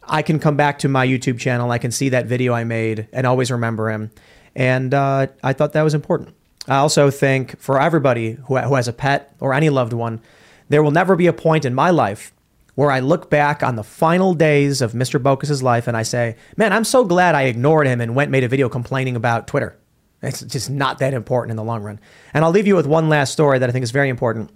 I 0.08 0.22
can 0.22 0.38
come 0.38 0.56
back 0.56 0.78
to 0.80 0.88
my 0.88 1.06
YouTube 1.06 1.38
channel. 1.38 1.70
I 1.70 1.78
can 1.78 1.90
see 1.90 2.08
that 2.10 2.26
video 2.26 2.52
I 2.54 2.64
made 2.64 3.08
and 3.12 3.26
always 3.26 3.50
remember 3.50 3.90
him. 3.90 4.10
And 4.54 4.92
uh, 4.94 5.28
I 5.42 5.52
thought 5.52 5.72
that 5.74 5.82
was 5.82 5.94
important. 5.94 6.34
I 6.66 6.76
also 6.76 7.10
think 7.10 7.58
for 7.60 7.80
everybody 7.80 8.32
who, 8.32 8.56
who 8.58 8.74
has 8.74 8.88
a 8.88 8.92
pet 8.92 9.34
or 9.40 9.54
any 9.54 9.70
loved 9.70 9.92
one, 9.92 10.20
there 10.68 10.82
will 10.82 10.90
never 10.90 11.16
be 11.16 11.26
a 11.26 11.32
point 11.32 11.64
in 11.64 11.74
my 11.74 11.90
life 11.90 12.32
where 12.74 12.90
I 12.90 13.00
look 13.00 13.28
back 13.28 13.62
on 13.62 13.76
the 13.76 13.82
final 13.82 14.34
days 14.34 14.80
of 14.80 14.92
Mr. 14.92 15.20
Bocus's 15.20 15.62
life 15.62 15.88
and 15.88 15.96
I 15.96 16.02
say, 16.02 16.36
man, 16.56 16.72
I'm 16.72 16.84
so 16.84 17.04
glad 17.04 17.34
I 17.34 17.42
ignored 17.42 17.86
him 17.86 18.00
and 18.00 18.14
went 18.14 18.30
made 18.30 18.44
a 18.44 18.48
video 18.48 18.68
complaining 18.68 19.16
about 19.16 19.48
Twitter. 19.48 19.76
It's 20.22 20.42
just 20.42 20.70
not 20.70 20.98
that 20.98 21.14
important 21.14 21.50
in 21.50 21.56
the 21.56 21.64
long 21.64 21.82
run. 21.82 21.98
And 22.32 22.44
I'll 22.44 22.50
leave 22.50 22.66
you 22.66 22.76
with 22.76 22.86
one 22.86 23.08
last 23.08 23.32
story 23.32 23.58
that 23.58 23.68
I 23.68 23.72
think 23.72 23.82
is 23.82 23.90
very 23.90 24.08
important. 24.08 24.50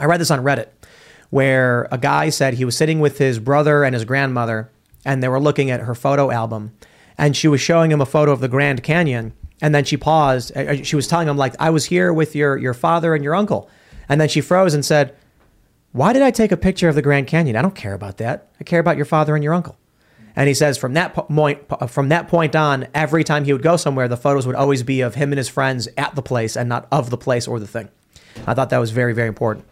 I 0.00 0.06
read 0.06 0.20
this 0.20 0.30
on 0.30 0.40
Reddit 0.40 0.68
where 1.28 1.88
a 1.90 1.98
guy 1.98 2.28
said 2.30 2.54
he 2.54 2.64
was 2.64 2.76
sitting 2.76 3.00
with 3.00 3.18
his 3.18 3.38
brother 3.38 3.84
and 3.84 3.94
his 3.94 4.04
grandmother 4.04 4.70
and 5.04 5.22
they 5.22 5.28
were 5.28 5.40
looking 5.40 5.70
at 5.70 5.80
her 5.80 5.94
photo 5.94 6.30
album. 6.30 6.72
And 7.18 7.36
she 7.36 7.48
was 7.48 7.60
showing 7.60 7.90
him 7.92 8.00
a 8.00 8.06
photo 8.06 8.32
of 8.32 8.40
the 8.40 8.48
Grand 8.48 8.82
Canyon 8.82 9.32
and 9.62 9.74
then 9.74 9.84
she 9.84 9.96
paused 9.96 10.54
Uh, 10.54 10.82
she 10.82 10.96
was 10.96 11.06
telling 11.06 11.28
him 11.28 11.38
like 11.38 11.54
I 11.58 11.70
was 11.70 11.86
here 11.86 12.12
with 12.12 12.34
your 12.34 12.58
your 12.58 12.74
father 12.74 13.14
and 13.14 13.24
your 13.24 13.34
uncle. 13.34 13.70
And 14.08 14.20
then 14.20 14.28
she 14.28 14.42
froze 14.42 14.74
and 14.74 14.84
said 14.84 15.14
why 15.92 16.12
did 16.12 16.22
I 16.22 16.30
take 16.30 16.52
a 16.52 16.56
picture 16.56 16.88
of 16.88 16.94
the 16.94 17.02
Grand 17.02 17.26
Canyon? 17.26 17.54
I 17.54 17.62
don't 17.62 17.74
care 17.74 17.92
about 17.94 18.16
that. 18.16 18.48
I 18.60 18.64
care 18.64 18.80
about 18.80 18.96
your 18.96 19.04
father 19.04 19.34
and 19.34 19.44
your 19.44 19.52
uncle. 19.54 19.78
And 20.34 20.48
he 20.48 20.54
says 20.54 20.78
from 20.78 20.94
that 20.94 21.14
po- 21.14 21.22
point 21.22 21.60
from 21.88 22.08
that 22.08 22.28
point 22.28 22.56
on 22.56 22.88
every 22.94 23.24
time 23.24 23.44
he 23.44 23.52
would 23.52 23.62
go 23.62 23.76
somewhere 23.76 24.08
the 24.08 24.16
photos 24.16 24.46
would 24.46 24.56
always 24.56 24.82
be 24.82 25.00
of 25.02 25.14
him 25.14 25.30
and 25.32 25.38
his 25.38 25.48
friends 25.48 25.88
at 25.96 26.14
the 26.14 26.22
place 26.22 26.56
and 26.56 26.68
not 26.68 26.88
of 26.90 27.10
the 27.10 27.18
place 27.18 27.46
or 27.46 27.60
the 27.60 27.66
thing. 27.66 27.88
I 28.46 28.54
thought 28.54 28.70
that 28.70 28.78
was 28.78 28.90
very 28.90 29.14
very 29.14 29.28
important. 29.28 29.64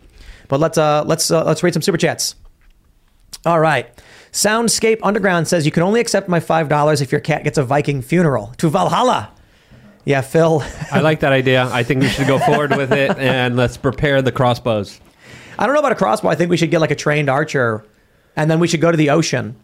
But 0.48 0.60
let's 0.60 0.78
uh 0.78 1.02
let's 1.04 1.30
uh, 1.30 1.44
let's 1.44 1.62
read 1.62 1.72
some 1.72 1.82
super 1.82 1.98
chats. 1.98 2.36
All 3.44 3.58
right. 3.58 3.90
Soundscape 4.32 5.00
Underground 5.02 5.48
says 5.48 5.66
you 5.66 5.72
can 5.72 5.82
only 5.82 6.00
accept 6.00 6.28
my 6.28 6.40
five 6.40 6.68
dollars 6.68 7.00
if 7.00 7.10
your 7.10 7.20
cat 7.20 7.44
gets 7.44 7.58
a 7.58 7.64
Viking 7.64 8.02
funeral 8.02 8.52
to 8.58 8.68
Valhalla. 8.68 9.32
Yeah, 10.04 10.22
Phil. 10.22 10.62
I 10.90 11.00
like 11.00 11.20
that 11.20 11.32
idea. 11.32 11.68
I 11.70 11.82
think 11.82 12.02
we 12.02 12.08
should 12.08 12.26
go 12.26 12.38
forward 12.38 12.76
with 12.76 12.92
it 12.92 13.16
and 13.18 13.56
let's 13.56 13.76
prepare 13.76 14.22
the 14.22 14.32
crossbows. 14.32 15.00
I 15.58 15.66
don't 15.66 15.74
know 15.74 15.80
about 15.80 15.92
a 15.92 15.96
crossbow. 15.96 16.28
I 16.28 16.36
think 16.36 16.50
we 16.50 16.56
should 16.56 16.70
get 16.70 16.80
like 16.80 16.90
a 16.90 16.96
trained 16.96 17.28
archer, 17.28 17.84
and 18.34 18.50
then 18.50 18.60
we 18.60 18.68
should 18.68 18.80
go 18.80 18.90
to 18.90 18.96
the 18.96 19.10
ocean 19.10 19.56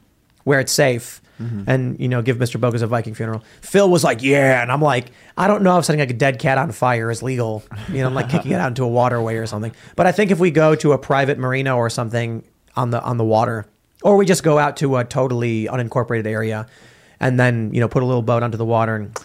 where 0.45 0.61
it's 0.61 0.73
safe, 0.73 1.23
mm-hmm. 1.41 1.63
and 1.67 1.99
you 1.99 2.09
know 2.09 2.21
give 2.21 2.37
Mr. 2.37 2.61
Bocus 2.61 2.83
a 2.83 2.87
Viking 2.87 3.15
funeral. 3.15 3.43
Phil 3.63 3.89
was 3.89 4.05
like, 4.05 4.23
"Yeah," 4.23 4.63
and 4.63 4.71
I'm 4.71 4.83
like, 4.83 5.07
"I 5.39 5.47
don't 5.47 5.63
know 5.63 5.79
if 5.79 5.85
setting 5.85 6.01
like 6.01 6.11
a 6.11 6.15
dead 6.15 6.39
cat 6.39 6.59
on 6.59 6.71
fire 6.73 7.11
is 7.11 7.23
legal. 7.23 7.63
You 7.89 8.01
know, 8.01 8.09
I'm 8.09 8.15
like 8.15 8.29
kicking 8.29 8.51
it 8.51 8.57
out 8.57 8.69
into 8.69 8.85
a 8.85 8.89
waterway 8.89 9.37
or 9.37 9.47
something. 9.47 9.73
But 9.95 10.07
I 10.07 10.13
think 10.13 10.31
if 10.31 10.39
we 10.39 10.51
go 10.51 10.75
to 10.75 10.93
a 10.93 10.99
private 10.99 11.39
marina 11.39 11.77
or 11.77 11.89
something 11.89 12.45
on 12.77 12.91
the 12.91 13.03
on 13.03 13.17
the 13.17 13.25
water, 13.25 13.67
or 14.03 14.17
we 14.17 14.27
just 14.27 14.43
go 14.43 14.59
out 14.59 14.77
to 14.79 14.97
a 14.97 15.05
totally 15.05 15.67
unincorporated 15.67 16.27
area, 16.27 16.67
and 17.21 17.39
then 17.39 17.73
you 17.73 17.81
know 17.81 17.89
put 17.89 18.03
a 18.03 18.07
little 18.07 18.23
boat 18.23 18.43
onto 18.43 18.57
the 18.57 18.67
water 18.67 18.97
and." 18.97 19.19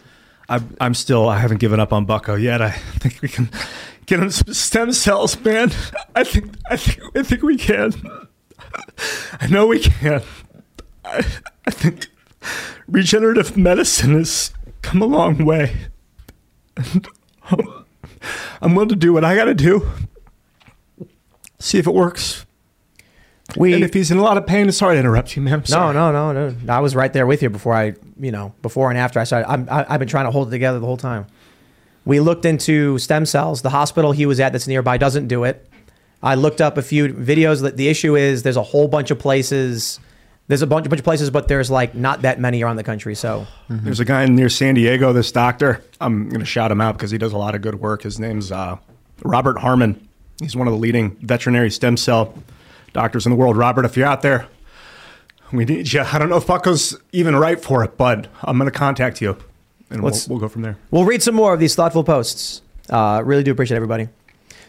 I'm, 0.49 0.75
I'm 0.81 0.93
still, 0.93 1.29
I 1.29 1.37
haven't 1.37 1.59
given 1.61 1.79
up 1.79 1.93
on 1.93 2.03
Bucko 2.03 2.35
yet. 2.35 2.61
I 2.61 2.71
think 2.71 3.21
we 3.21 3.29
can 3.29 3.49
get 4.05 4.19
him 4.19 4.29
some 4.29 4.53
stem 4.53 4.91
cells, 4.91 5.39
man. 5.45 5.71
I 6.13 6.25
think, 6.25 6.53
I 6.69 6.75
think, 6.75 6.99
I 7.15 7.23
think 7.23 7.41
we 7.41 7.55
can. 7.55 7.93
I 9.39 9.47
know 9.47 9.67
we 9.67 9.79
can. 9.79 10.21
I, 11.05 11.25
I 11.65 11.71
think, 11.71 12.09
regenerative 12.85 13.55
medicine 13.55 14.13
has 14.15 14.51
come 14.81 15.01
a 15.01 15.05
long 15.05 15.45
way. 15.45 15.73
And 16.75 17.07
um, 17.49 17.85
I'm 18.61 18.75
willing 18.75 18.89
to 18.89 18.95
do 18.97 19.13
what 19.13 19.23
I 19.23 19.35
got 19.37 19.45
to 19.45 19.53
do. 19.53 19.89
See 21.59 21.77
if 21.77 21.87
it 21.87 21.93
works. 21.93 22.45
We, 23.57 23.73
and 23.73 23.83
if 23.83 23.93
he's 23.93 24.11
in 24.11 24.17
a 24.17 24.21
lot 24.21 24.37
of 24.37 24.45
pain, 24.45 24.71
sorry 24.71 24.95
to 24.95 24.99
interrupt 24.99 25.35
you, 25.35 25.41
ma'am. 25.41 25.63
No, 25.69 25.91
no, 25.91 26.11
no, 26.11 26.31
no. 26.49 26.73
I 26.73 26.79
was 26.79 26.95
right 26.95 27.11
there 27.11 27.25
with 27.27 27.41
you 27.41 27.49
before 27.49 27.73
I, 27.73 27.93
you 28.19 28.31
know, 28.31 28.53
before 28.61 28.89
and 28.89 28.97
after 28.97 29.19
I 29.19 29.23
started. 29.23 29.49
I'm, 29.49 29.67
I, 29.69 29.85
I've 29.89 29.99
been 29.99 30.07
trying 30.07 30.25
to 30.25 30.31
hold 30.31 30.47
it 30.47 30.51
together 30.51 30.79
the 30.79 30.85
whole 30.85 30.97
time. 30.97 31.25
We 32.05 32.19
looked 32.19 32.45
into 32.45 32.97
stem 32.97 33.25
cells. 33.25 33.61
The 33.61 33.69
hospital 33.69 34.11
he 34.11 34.25
was 34.25 34.39
at 34.39 34.53
that's 34.53 34.67
nearby 34.67 34.97
doesn't 34.97 35.27
do 35.27 35.43
it. 35.43 35.67
I 36.23 36.35
looked 36.35 36.61
up 36.61 36.77
a 36.77 36.81
few 36.81 37.09
videos. 37.09 37.61
That 37.61 37.77
The 37.77 37.89
issue 37.89 38.15
is 38.15 38.43
there's 38.43 38.57
a 38.57 38.63
whole 38.63 38.87
bunch 38.87 39.11
of 39.11 39.19
places. 39.19 39.99
There's 40.47 40.61
a 40.61 40.67
bunch, 40.67 40.85
a 40.85 40.89
bunch 40.89 40.99
of 40.99 41.05
places, 41.05 41.29
but 41.29 41.47
there's 41.47 41.71
like 41.71 41.95
not 41.95 42.23
that 42.23 42.39
many 42.39 42.63
around 42.63 42.75
the 42.75 42.83
country. 42.83 43.15
So 43.15 43.47
There's 43.69 43.99
a 43.99 44.05
guy 44.05 44.25
near 44.25 44.49
San 44.49 44.75
Diego, 44.75 45.13
this 45.13 45.31
doctor. 45.31 45.83
I'm 45.99 46.27
going 46.29 46.39
to 46.41 46.45
shout 46.45 46.71
him 46.71 46.81
out 46.81 46.97
because 46.97 47.11
he 47.11 47.17
does 47.17 47.33
a 47.33 47.37
lot 47.37 47.55
of 47.55 47.61
good 47.61 47.75
work. 47.75 48.03
His 48.03 48.19
name's 48.19 48.51
uh, 48.51 48.77
Robert 49.23 49.59
Harmon. 49.59 50.07
He's 50.41 50.55
one 50.55 50.67
of 50.67 50.73
the 50.73 50.79
leading 50.79 51.11
veterinary 51.21 51.69
stem 51.71 51.95
cell 51.97 52.33
doctors 52.93 53.25
in 53.25 53.31
the 53.31 53.35
world. 53.35 53.57
Robert, 53.57 53.85
if 53.85 53.97
you're 53.97 54.07
out 54.07 54.21
there, 54.21 54.47
we 55.51 55.65
need 55.65 55.91
you. 55.91 56.01
I 56.01 56.17
don't 56.17 56.29
know 56.29 56.37
if 56.37 56.47
Bucko's 56.47 56.97
even 57.11 57.35
right 57.35 57.59
for 57.59 57.83
it, 57.83 57.97
but 57.97 58.27
I'm 58.43 58.57
going 58.57 58.71
to 58.71 58.77
contact 58.77 59.21
you 59.21 59.37
and 59.91 60.01
we'll, 60.01 60.13
we'll 60.27 60.39
go 60.39 60.47
from 60.47 60.61
there. 60.61 60.77
We'll 60.89 61.05
read 61.05 61.21
some 61.21 61.35
more 61.35 61.53
of 61.53 61.59
these 61.59 61.75
thoughtful 61.75 62.03
posts. 62.03 62.61
Uh, 62.89 63.21
really 63.23 63.43
do 63.43 63.51
appreciate 63.51 63.75
everybody. 63.75 64.07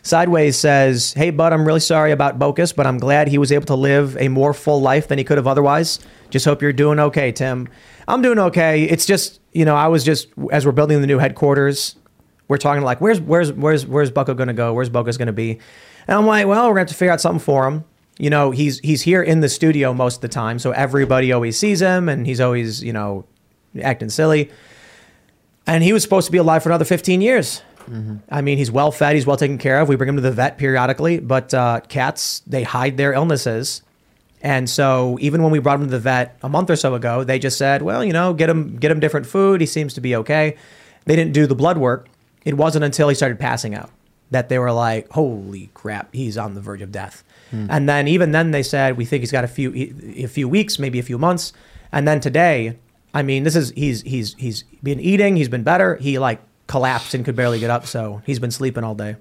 Sideways 0.03 0.59
says, 0.59 1.13
Hey, 1.13 1.31
bud, 1.31 1.53
I'm 1.53 1.65
really 1.65 1.81
sorry 1.81 2.11
about 2.11 2.39
Bocus, 2.39 2.75
but 2.75 2.87
I'm 2.87 2.99
glad 2.99 3.29
he 3.29 3.39
was 3.39 3.53
able 3.53 3.67
to 3.67 3.77
live 3.77 4.17
a 4.19 4.29
more 4.29 4.53
full 4.53 4.81
life 4.81 5.07
than 5.07 5.17
he 5.17 5.25
could 5.25 5.39
have 5.39 5.47
otherwise. 5.47 6.01
Just 6.31 6.45
hope 6.45 6.61
you're 6.61 6.73
doing 6.73 6.99
okay, 6.99 7.31
Tim. 7.31 7.69
I'm 8.09 8.21
doing 8.21 8.39
okay. 8.39 8.83
It's 8.83 9.07
just, 9.07 9.41
you 9.53 9.65
know, 9.65 9.77
I 9.77 9.87
was 9.87 10.03
just, 10.03 10.29
as 10.51 10.67
we're 10.67 10.73
building 10.73 11.01
the 11.01 11.07
new 11.07 11.19
headquarters, 11.19 11.95
we're 12.49 12.59
talking 12.59 12.83
like, 12.83 13.01
where's, 13.01 13.21
where's, 13.21 13.53
where's, 13.53 13.87
where's 13.87 14.11
Bucko 14.11 14.35
going 14.35 14.49
to 14.49 14.55
go? 14.55 14.75
Where's 14.75 14.91
Bocus 14.91 15.17
going 15.19 15.27
to 15.27 15.33
be? 15.33 15.61
And 16.09 16.19
I'm 16.19 16.27
like, 16.27 16.47
well, 16.49 16.65
we're 16.65 16.75
going 16.75 16.87
to 16.87 16.91
have 16.91 16.97
to 16.97 16.99
figure 16.99 17.13
out 17.13 17.21
something 17.21 17.39
for 17.39 17.69
him. 17.69 17.85
You 18.19 18.31
know, 18.31 18.51
he's, 18.51 18.79
he's 18.81 19.03
here 19.03 19.23
in 19.23 19.41
the 19.41 19.49
studio 19.49 19.93
most 19.95 20.17
of 20.17 20.21
the 20.21 20.29
time. 20.29 20.59
So 20.59 20.71
everybody 20.73 21.33
always 21.33 21.59
sees 21.59 21.81
him 21.81 22.09
and 22.09 22.27
he's 22.27 22.41
always, 22.41 22.83
you 22.83 22.93
know, 22.93 23.25
acting 23.81 24.11
silly 24.11 24.51
and 25.67 25.83
he 25.83 25.93
was 25.93 26.03
supposed 26.03 26.27
to 26.27 26.33
be 26.33 26.39
alive 26.39 26.63
for 26.63 26.69
another 26.69 26.85
15 26.85 27.21
years. 27.21 27.63
I 28.31 28.43
mean, 28.43 28.59
he's 28.59 28.71
well 28.71 28.93
fed, 28.93 29.17
he's 29.17 29.27
well 29.27 29.37
taken 29.37 29.59
care 29.59 29.81
of. 29.81 29.89
We 29.89 29.97
bring 29.97 30.09
him 30.09 30.17
to 30.17 30.23
the 30.23 30.31
vet 30.31 30.57
periodically, 30.57 31.19
but 31.19 31.53
uh, 31.53 31.81
cats 31.89 32.41
they 32.47 32.63
hide 32.63 32.97
their 32.97 33.13
illnesses, 33.13 33.83
and 34.41 34.71
so 34.71 35.19
even 35.21 35.43
when 35.43 35.51
we 35.51 35.59
brought 35.59 35.81
him 35.81 35.87
to 35.87 35.91
the 35.91 35.99
vet 35.99 36.37
a 36.43 36.49
month 36.49 36.71
or 36.71 36.77
so 36.77 36.95
ago, 36.95 37.25
they 37.25 37.41
just 37.41 37.59
said, 37.59 37.83
"Well, 37.83 38.05
you 38.05 38.13
know, 38.13 38.35
get 38.35 38.49
him 38.49 38.77
get 38.77 38.93
him 38.93 39.01
different 39.01 39.27
food. 39.27 39.61
He 39.61 39.67
seems 39.67 39.95
to 39.95 40.01
be 40.01 40.15
okay." 40.15 40.57
They 41.07 41.17
didn't 41.17 41.33
do 41.33 41.49
the 41.49 41.57
blood 41.57 41.77
work. 41.77 42.07
It 42.45 42.57
wasn't 42.57 42.85
until 42.85 43.09
he 43.09 43.17
started 43.17 43.41
passing 43.41 43.75
out 43.75 43.91
that 44.31 44.49
they 44.49 44.61
were 44.61 44.73
like, 44.73 45.11
"Holy 45.11 45.69
crap, 45.75 46.15
he's 46.15 46.39
on 46.39 46.55
the 46.55 46.61
verge 46.61 46.83
of 46.83 46.93
death." 46.93 47.25
Hmm. 47.53 47.67
And 47.71 47.89
then 47.89 48.09
even 48.09 48.33
then 48.33 48.51
they 48.51 48.65
said, 48.65 48.97
"We 48.97 49.05
think 49.05 49.23
he's 49.23 49.31
got 49.31 49.45
a 49.45 49.49
few 49.49 49.73
a 50.17 50.27
few 50.27 50.49
weeks, 50.49 50.81
maybe 50.81 50.99
a 50.99 51.03
few 51.03 51.19
months." 51.19 51.53
And 51.93 52.09
then 52.09 52.19
today, 52.19 52.79
I 53.15 53.23
mean, 53.23 53.45
this 53.45 53.55
is 53.55 53.71
he's 53.77 54.03
he's 54.03 54.35
he's 54.35 54.65
been 54.83 54.99
eating, 54.99 55.37
he's 55.37 55.49
been 55.49 55.63
better. 55.63 55.97
He 55.97 56.19
like 56.19 56.41
collapsed 56.67 57.15
and 57.15 57.25
could 57.25 57.37
barely 57.37 57.61
get 57.61 57.71
up, 57.71 57.87
so 57.87 58.23
he's 58.27 58.41
been 58.41 58.51
sleeping 58.51 58.83
all 58.83 58.97
day. 58.97 59.17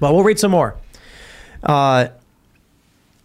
But 0.00 0.14
we'll 0.14 0.24
read 0.24 0.38
some 0.38 0.50
more. 0.52 0.76
Uh, 1.62 2.08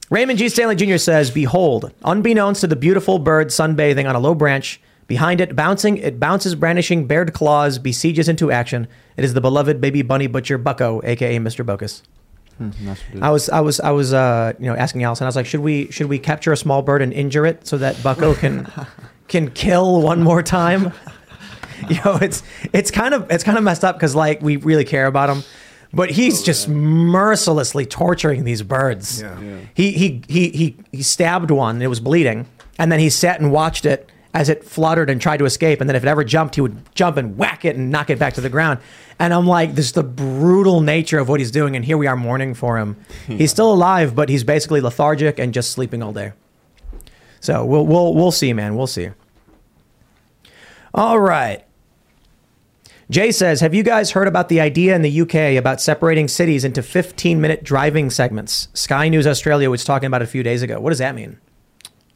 Raymond 0.10 0.40
G. 0.40 0.48
Stanley 0.48 0.76
Jr. 0.76 0.98
says, 0.98 1.32
Behold, 1.32 1.92
unbeknownst 2.04 2.62
to 2.62 2.68
the 2.68 2.76
beautiful 2.76 3.20
bird 3.20 3.48
sunbathing 3.50 4.08
on 4.08 4.16
a 4.16 4.20
low 4.20 4.34
branch, 4.34 4.80
behind 5.08 5.42
it, 5.42 5.56
bouncing, 5.56 5.98
it 5.98 6.20
bounces, 6.20 6.56
brandishing 6.56 7.08
bared 7.08 7.34
claws, 7.34 7.78
besieges 7.78 8.30
into 8.30 8.52
action. 8.52 8.88
It 9.18 9.26
is 9.26 9.34
the 9.34 9.42
beloved 9.42 9.82
baby 9.82 10.02
bunny 10.04 10.28
butcher 10.28 10.58
Bucko, 10.58 11.02
aka 11.04 11.38
Mr. 11.40 11.66
Bocus. 11.66 12.04
Hmm, 12.58 12.70
that's 12.82 13.02
what 13.02 13.10
it 13.14 13.16
is. 13.18 13.22
I 13.22 13.30
was, 13.30 13.50
I 13.50 13.60
was, 13.62 13.80
I 13.80 13.92
was, 13.92 14.14
uh, 14.14 14.54
you 14.60 14.66
know, 14.66 14.76
asking 14.76 15.04
Allison. 15.04 15.26
I 15.26 15.28
was 15.28 15.36
like, 15.36 15.46
should 15.46 15.60
we, 15.62 15.92
should 15.92 16.08
we 16.08 16.20
capture 16.20 16.52
a 16.52 16.58
small 16.58 16.82
bird 16.82 17.02
and 17.02 17.14
injure 17.14 17.46
it 17.46 17.68
so 17.68 17.78
that 17.78 18.02
Bucko 18.04 18.34
can, 18.36 18.72
can 19.28 19.52
kill 19.52 20.02
one 20.02 20.22
more 20.24 20.42
time? 20.44 20.92
You 21.90 21.96
know, 22.04 22.18
it's, 22.20 22.42
it's 22.74 22.90
kind 22.90 23.14
of, 23.14 23.30
it's 23.32 23.44
kind 23.44 23.56
of 23.56 23.64
messed 23.64 23.84
up 23.86 23.96
because 23.98 24.16
like 24.16 24.42
we 24.42 24.58
really 24.58 24.84
care 24.84 25.06
about 25.06 25.30
him, 25.30 25.44
but 25.94 26.10
he's 26.10 26.42
just 26.42 26.68
mercilessly 26.68 27.86
torturing 27.86 28.46
these 28.46 28.64
birds. 28.64 29.22
Yeah. 29.22 29.40
He, 29.76 29.92
he, 29.92 30.24
he, 30.28 30.50
he, 30.50 30.78
he 30.92 31.04
stabbed 31.04 31.52
one. 31.52 31.76
and 31.76 31.84
It 31.84 31.88
was 31.88 32.00
bleeding, 32.00 32.48
and 32.80 32.92
then 32.92 33.00
he 33.00 33.12
sat 33.12 33.40
and 33.40 33.52
watched 33.52 33.86
it 33.86 34.12
as 34.38 34.50
it 34.50 34.64
fluttered 34.64 35.10
and 35.10 35.20
tried 35.20 35.38
to 35.38 35.46
escape. 35.46 35.82
And 35.82 35.90
then 35.90 35.96
if 35.96 36.04
it 36.04 36.08
ever 36.08 36.24
jumped, 36.24 36.54
he 36.54 36.62
would 36.62 36.78
jump 36.94 37.18
and 37.18 37.40
whack 37.40 37.66
it 37.66 37.76
and 37.76 37.90
knock 37.90 38.12
it 38.12 38.20
back 38.20 38.36
to 38.36 38.42
the 38.42 38.50
ground. 38.50 38.80
And 39.18 39.34
I'm 39.34 39.48
like, 39.48 39.74
this 39.74 39.88
is 39.88 39.92
the 39.94 40.04
brutal 40.04 40.80
nature 40.80 41.18
of 41.18 41.28
what 41.28 41.40
he's 41.40 41.50
doing. 41.50 41.76
And 41.76 41.84
here 41.84 41.98
we 41.98 42.06
are 42.06 42.16
mourning 42.16 42.54
for 42.54 42.78
him. 42.78 42.98
Hmm. 43.26 43.38
He's 43.38 43.50
still 43.50 43.74
alive, 43.74 44.14
but 44.14 44.30
he's 44.30 44.44
basically 44.44 44.80
lethargic 44.80 45.40
and 45.40 45.56
just 45.56 45.72
sleeping 45.72 46.04
all 46.04 46.14
day. 46.14 46.34
So 47.40 47.66
we'll 47.66 47.88
we'll 47.88 48.14
we'll 48.14 48.32
see, 48.32 48.54
man. 48.54 48.76
We'll 48.76 48.86
see. 48.86 49.10
All 50.94 51.20
right. 51.20 51.64
Jay 53.10 53.32
says, 53.32 53.62
Have 53.62 53.74
you 53.74 53.82
guys 53.82 54.12
heard 54.12 54.28
about 54.28 54.50
the 54.50 54.62
idea 54.62 54.96
in 54.96 55.02
the 55.02 55.22
UK 55.22 55.58
about 55.58 55.82
separating 55.82 56.28
cities 56.28 56.64
into 56.64 56.84
15 56.84 57.42
minute 57.42 57.64
driving 57.64 58.12
segments? 58.12 58.68
Sky 58.74 59.10
News 59.10 59.26
Australia 59.26 59.72
was 59.72 59.84
talking 59.84 60.08
about 60.08 60.22
it 60.22 60.26
a 60.26 60.28
few 60.28 60.44
days 60.44 60.62
ago. 60.62 60.80
What 60.80 60.90
does 60.90 61.00
that 61.00 61.16
mean? 61.16 61.40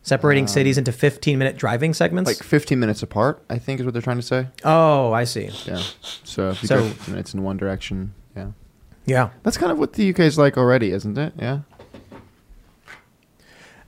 Separating 0.04 0.46
Um, 0.46 0.48
cities 0.48 0.78
into 0.80 0.92
15 0.92 1.38
minute 1.38 1.58
driving 1.58 1.94
segments? 1.94 2.28
Like 2.28 2.38
15 2.42 2.80
minutes 2.80 3.04
apart, 3.04 3.44
I 3.50 3.60
think 3.60 3.80
is 3.80 3.86
what 3.86 3.94
they're 3.94 4.02
trying 4.02 4.18
to 4.18 4.24
say. 4.24 4.48
oh, 4.64 5.12
I 5.14 5.26
see. 5.26 5.50
Yeah. 5.66 5.82
So 6.24 6.50
if 6.50 6.64
you 6.64 6.68
So- 6.68 6.78
go 6.80 6.88
15 6.90 7.14
minutes 7.14 7.34
in 7.36 7.44
one 7.44 7.58
direction, 7.58 8.14
yeah. 8.36 8.48
Yeah. 9.06 9.30
That's 9.44 9.58
kind 9.58 9.72
of 9.72 9.78
what 9.80 9.94
the 9.94 10.10
UK 10.10 10.20
is 10.26 10.38
like 10.38 10.58
already, 10.58 10.92
isn't 10.92 11.18
it? 11.18 11.34
Yeah. 11.40 11.60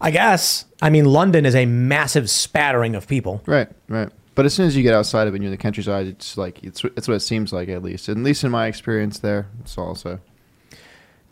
I 0.01 0.11
guess. 0.11 0.65
I 0.81 0.89
mean, 0.89 1.05
London 1.05 1.45
is 1.45 1.55
a 1.55 1.65
massive 1.65 2.29
spattering 2.29 2.93
of 2.95 3.07
people. 3.07 3.41
Right, 3.45 3.69
right. 3.87 4.09
But 4.35 4.45
as 4.45 4.53
soon 4.53 4.65
as 4.67 4.75
you 4.75 4.83
get 4.83 4.93
outside 4.93 5.27
of 5.27 5.33
it, 5.33 5.37
and 5.37 5.43
you're 5.43 5.51
in 5.53 5.57
the 5.57 5.61
countryside. 5.61 6.07
It's 6.07 6.37
like 6.37 6.61
it's 6.63 6.83
it's 6.83 7.07
what 7.07 7.13
it 7.15 7.19
seems 7.21 7.53
like 7.53 7.69
at 7.69 7.81
least. 7.83 8.09
At 8.09 8.17
least 8.17 8.43
in 8.43 8.51
my 8.51 8.65
experience 8.67 9.19
there. 9.19 9.47
It's 9.61 9.77
also. 9.77 10.19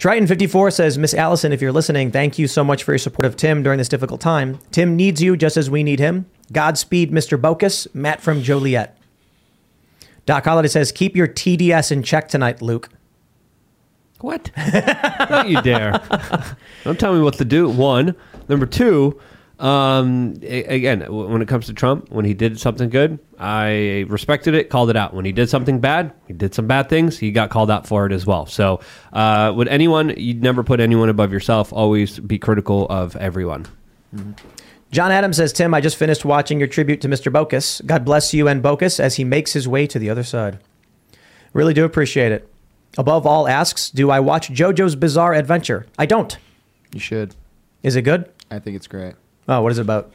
Triton54 0.02 0.74
says, 0.74 0.98
Miss 0.98 1.14
Allison, 1.14 1.54
if 1.54 1.62
you're 1.62 1.72
listening, 1.72 2.10
thank 2.10 2.40
you 2.40 2.48
so 2.48 2.64
much 2.64 2.84
for 2.84 2.92
your 2.92 2.98
support 2.98 3.24
of 3.24 3.36
Tim 3.36 3.62
during 3.62 3.78
this 3.78 3.88
difficult 3.88 4.20
time. 4.20 4.58
Tim 4.72 4.96
needs 4.96 5.22
you 5.22 5.38
just 5.38 5.58
as 5.58 5.70
we 5.70 5.84
need 5.84 6.00
him. 6.00 6.26
Godspeed, 6.52 7.12
Mr. 7.12 7.40
Bocus. 7.40 7.88
Matt 7.94 8.20
from 8.20 8.42
Joliet. 8.42 8.98
Doc 10.26 10.46
Holiday 10.46 10.70
says, 10.70 10.92
keep 10.92 11.16
your 11.16 11.28
TDS 11.28 11.92
in 11.92 12.02
check 12.02 12.30
tonight, 12.30 12.64
Luke. 12.64 12.90
What? 14.22 14.50
Don't 15.30 15.50
you 15.50 15.62
dare. 15.62 16.02
Don't 16.84 17.00
tell 17.00 17.14
me 17.14 17.22
what 17.22 17.36
to 17.36 17.46
do. 17.46 17.70
One. 17.70 18.16
Number 18.50 18.66
two, 18.66 19.22
um, 19.62 20.40
again, 20.42 21.02
when 21.02 21.40
it 21.42 21.48
comes 21.48 21.68
to 21.68 21.74
Trump, 21.74 22.10
when 22.10 22.26
he 22.26 22.34
did 22.34 22.60
something 22.60 22.90
good, 22.90 23.20
I 23.38 24.06
respected 24.10 24.56
it, 24.56 24.72
called 24.72 24.90
it 24.90 24.96
out. 24.96 25.14
When 25.14 25.24
he 25.24 25.32
did 25.32 25.50
something 25.50 25.80
bad, 25.80 26.14
he 26.28 26.34
did 26.34 26.56
some 26.56 26.66
bad 26.66 26.90
things, 26.90 27.20
he 27.20 27.32
got 27.32 27.52
called 27.52 27.70
out 27.70 27.86
for 27.86 28.08
it 28.08 28.12
as 28.12 28.26
well. 28.26 28.48
So, 28.48 28.80
uh, 29.14 29.54
would 29.56 29.68
anyone, 29.68 30.16
you'd 30.18 30.42
never 30.42 30.64
put 30.64 30.80
anyone 30.80 31.10
above 31.10 31.32
yourself, 31.32 31.72
always 31.72 32.20
be 32.20 32.40
critical 32.40 32.88
of 32.90 33.16
everyone. 33.18 33.68
John 34.92 35.12
Adams 35.12 35.38
says, 35.38 35.54
Tim, 35.54 35.76
I 35.76 35.80
just 35.80 35.96
finished 35.96 36.26
watching 36.26 36.58
your 36.58 36.68
tribute 36.68 37.00
to 37.02 37.08
Mr. 37.08 37.32
Bocus. 37.32 37.86
God 37.86 38.04
bless 38.04 38.34
you 38.34 38.48
and 38.48 38.64
Bocus 38.64 39.00
as 39.00 39.16
he 39.16 39.24
makes 39.24 39.54
his 39.54 39.68
way 39.68 39.86
to 39.86 40.00
the 40.00 40.10
other 40.10 40.24
side. 40.24 40.58
Really 41.54 41.76
do 41.76 41.86
appreciate 41.86 42.32
it. 42.32 42.52
Above 42.98 43.28
all 43.28 43.48
asks, 43.48 43.92
do 43.92 44.10
I 44.10 44.20
watch 44.20 44.50
JoJo's 44.50 44.96
Bizarre 44.96 45.34
Adventure? 45.34 45.86
I 46.00 46.08
don't. 46.08 46.36
You 46.94 47.00
should. 47.00 47.36
Is 47.84 47.96
it 47.96 48.02
good? 48.02 48.30
I 48.50 48.58
think 48.60 48.76
it's 48.76 48.88
great. 48.88 49.14
Oh, 49.52 49.62
what 49.62 49.72
is 49.72 49.78
it 49.80 49.82
about? 49.82 50.12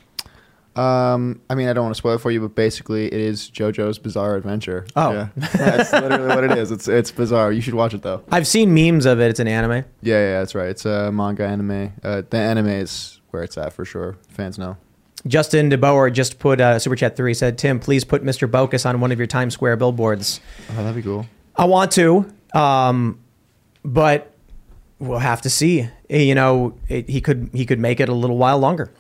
Um, 0.77 1.41
I 1.49 1.55
mean, 1.55 1.69
I 1.69 1.73
don't 1.73 1.85
want 1.85 1.95
to 1.95 1.99
spoil 1.99 2.15
it 2.17 2.21
for 2.21 2.31
you, 2.31 2.41
but 2.41 2.55
basically, 2.55 3.07
it 3.07 3.15
is 3.15 3.51
JoJo's 3.51 3.99
Bizarre 3.99 4.37
Adventure. 4.37 4.87
Oh. 4.95 5.13
yeah. 5.13 5.29
that's 5.55 5.93
literally 5.93 6.27
what 6.29 6.45
it 6.45 6.53
is. 6.59 6.71
It's 6.71 6.87
it's 6.89 7.11
bizarre. 7.11 7.51
You 7.53 7.61
should 7.63 7.75
watch 7.75 7.95
it 7.95 8.03
though. 8.03 8.23
I've 8.31 8.47
seen 8.47 8.75
memes 8.75 9.07
of 9.07 9.21
it. 9.21 9.29
It's 9.31 9.41
an 9.41 9.49
anime. 9.49 9.85
Yeah, 10.03 10.19
yeah, 10.21 10.39
that's 10.41 10.55
right. 10.55 10.69
It's 10.69 10.85
a 10.85 11.11
manga 11.13 11.47
anime. 11.47 11.93
Uh, 12.03 12.23
the 12.29 12.37
anime 12.39 12.67
is 12.69 13.21
where 13.31 13.43
it's 13.43 13.57
at 13.57 13.73
for 13.73 13.85
sure. 13.85 14.17
Fans 14.29 14.59
know. 14.59 14.77
Justin 15.27 15.71
DeBoer 15.71 16.13
just 16.13 16.39
put 16.39 16.61
uh, 16.61 16.79
super 16.79 16.95
chat 16.95 17.17
three 17.17 17.35
said, 17.35 17.59
Tim, 17.59 17.81
please 17.81 18.05
put 18.05 18.23
Mr. 18.23 18.49
Bocus 18.49 18.87
on 18.89 19.01
one 19.01 19.11
of 19.13 19.19
your 19.19 19.27
Times 19.27 19.55
Square 19.55 19.77
billboards. 19.79 20.41
Oh, 20.71 20.77
that'd 20.77 20.95
be 20.95 21.03
cool. 21.03 21.27
I 21.57 21.65
want 21.65 21.91
to, 21.93 22.31
um, 22.55 23.19
but 23.83 24.33
we'll 24.99 25.19
have 25.19 25.41
to 25.43 25.51
see. 25.51 25.89
Eh, 26.11 26.19
You 26.23 26.35
know, 26.35 26.77
it, 26.89 27.09
he 27.09 27.21
could 27.21 27.49
he 27.55 27.65
could 27.67 27.81
make 27.81 27.99
it 27.99 28.09
a 28.09 28.15
little 28.15 28.37
while 28.37 28.59
longer, 28.59 28.93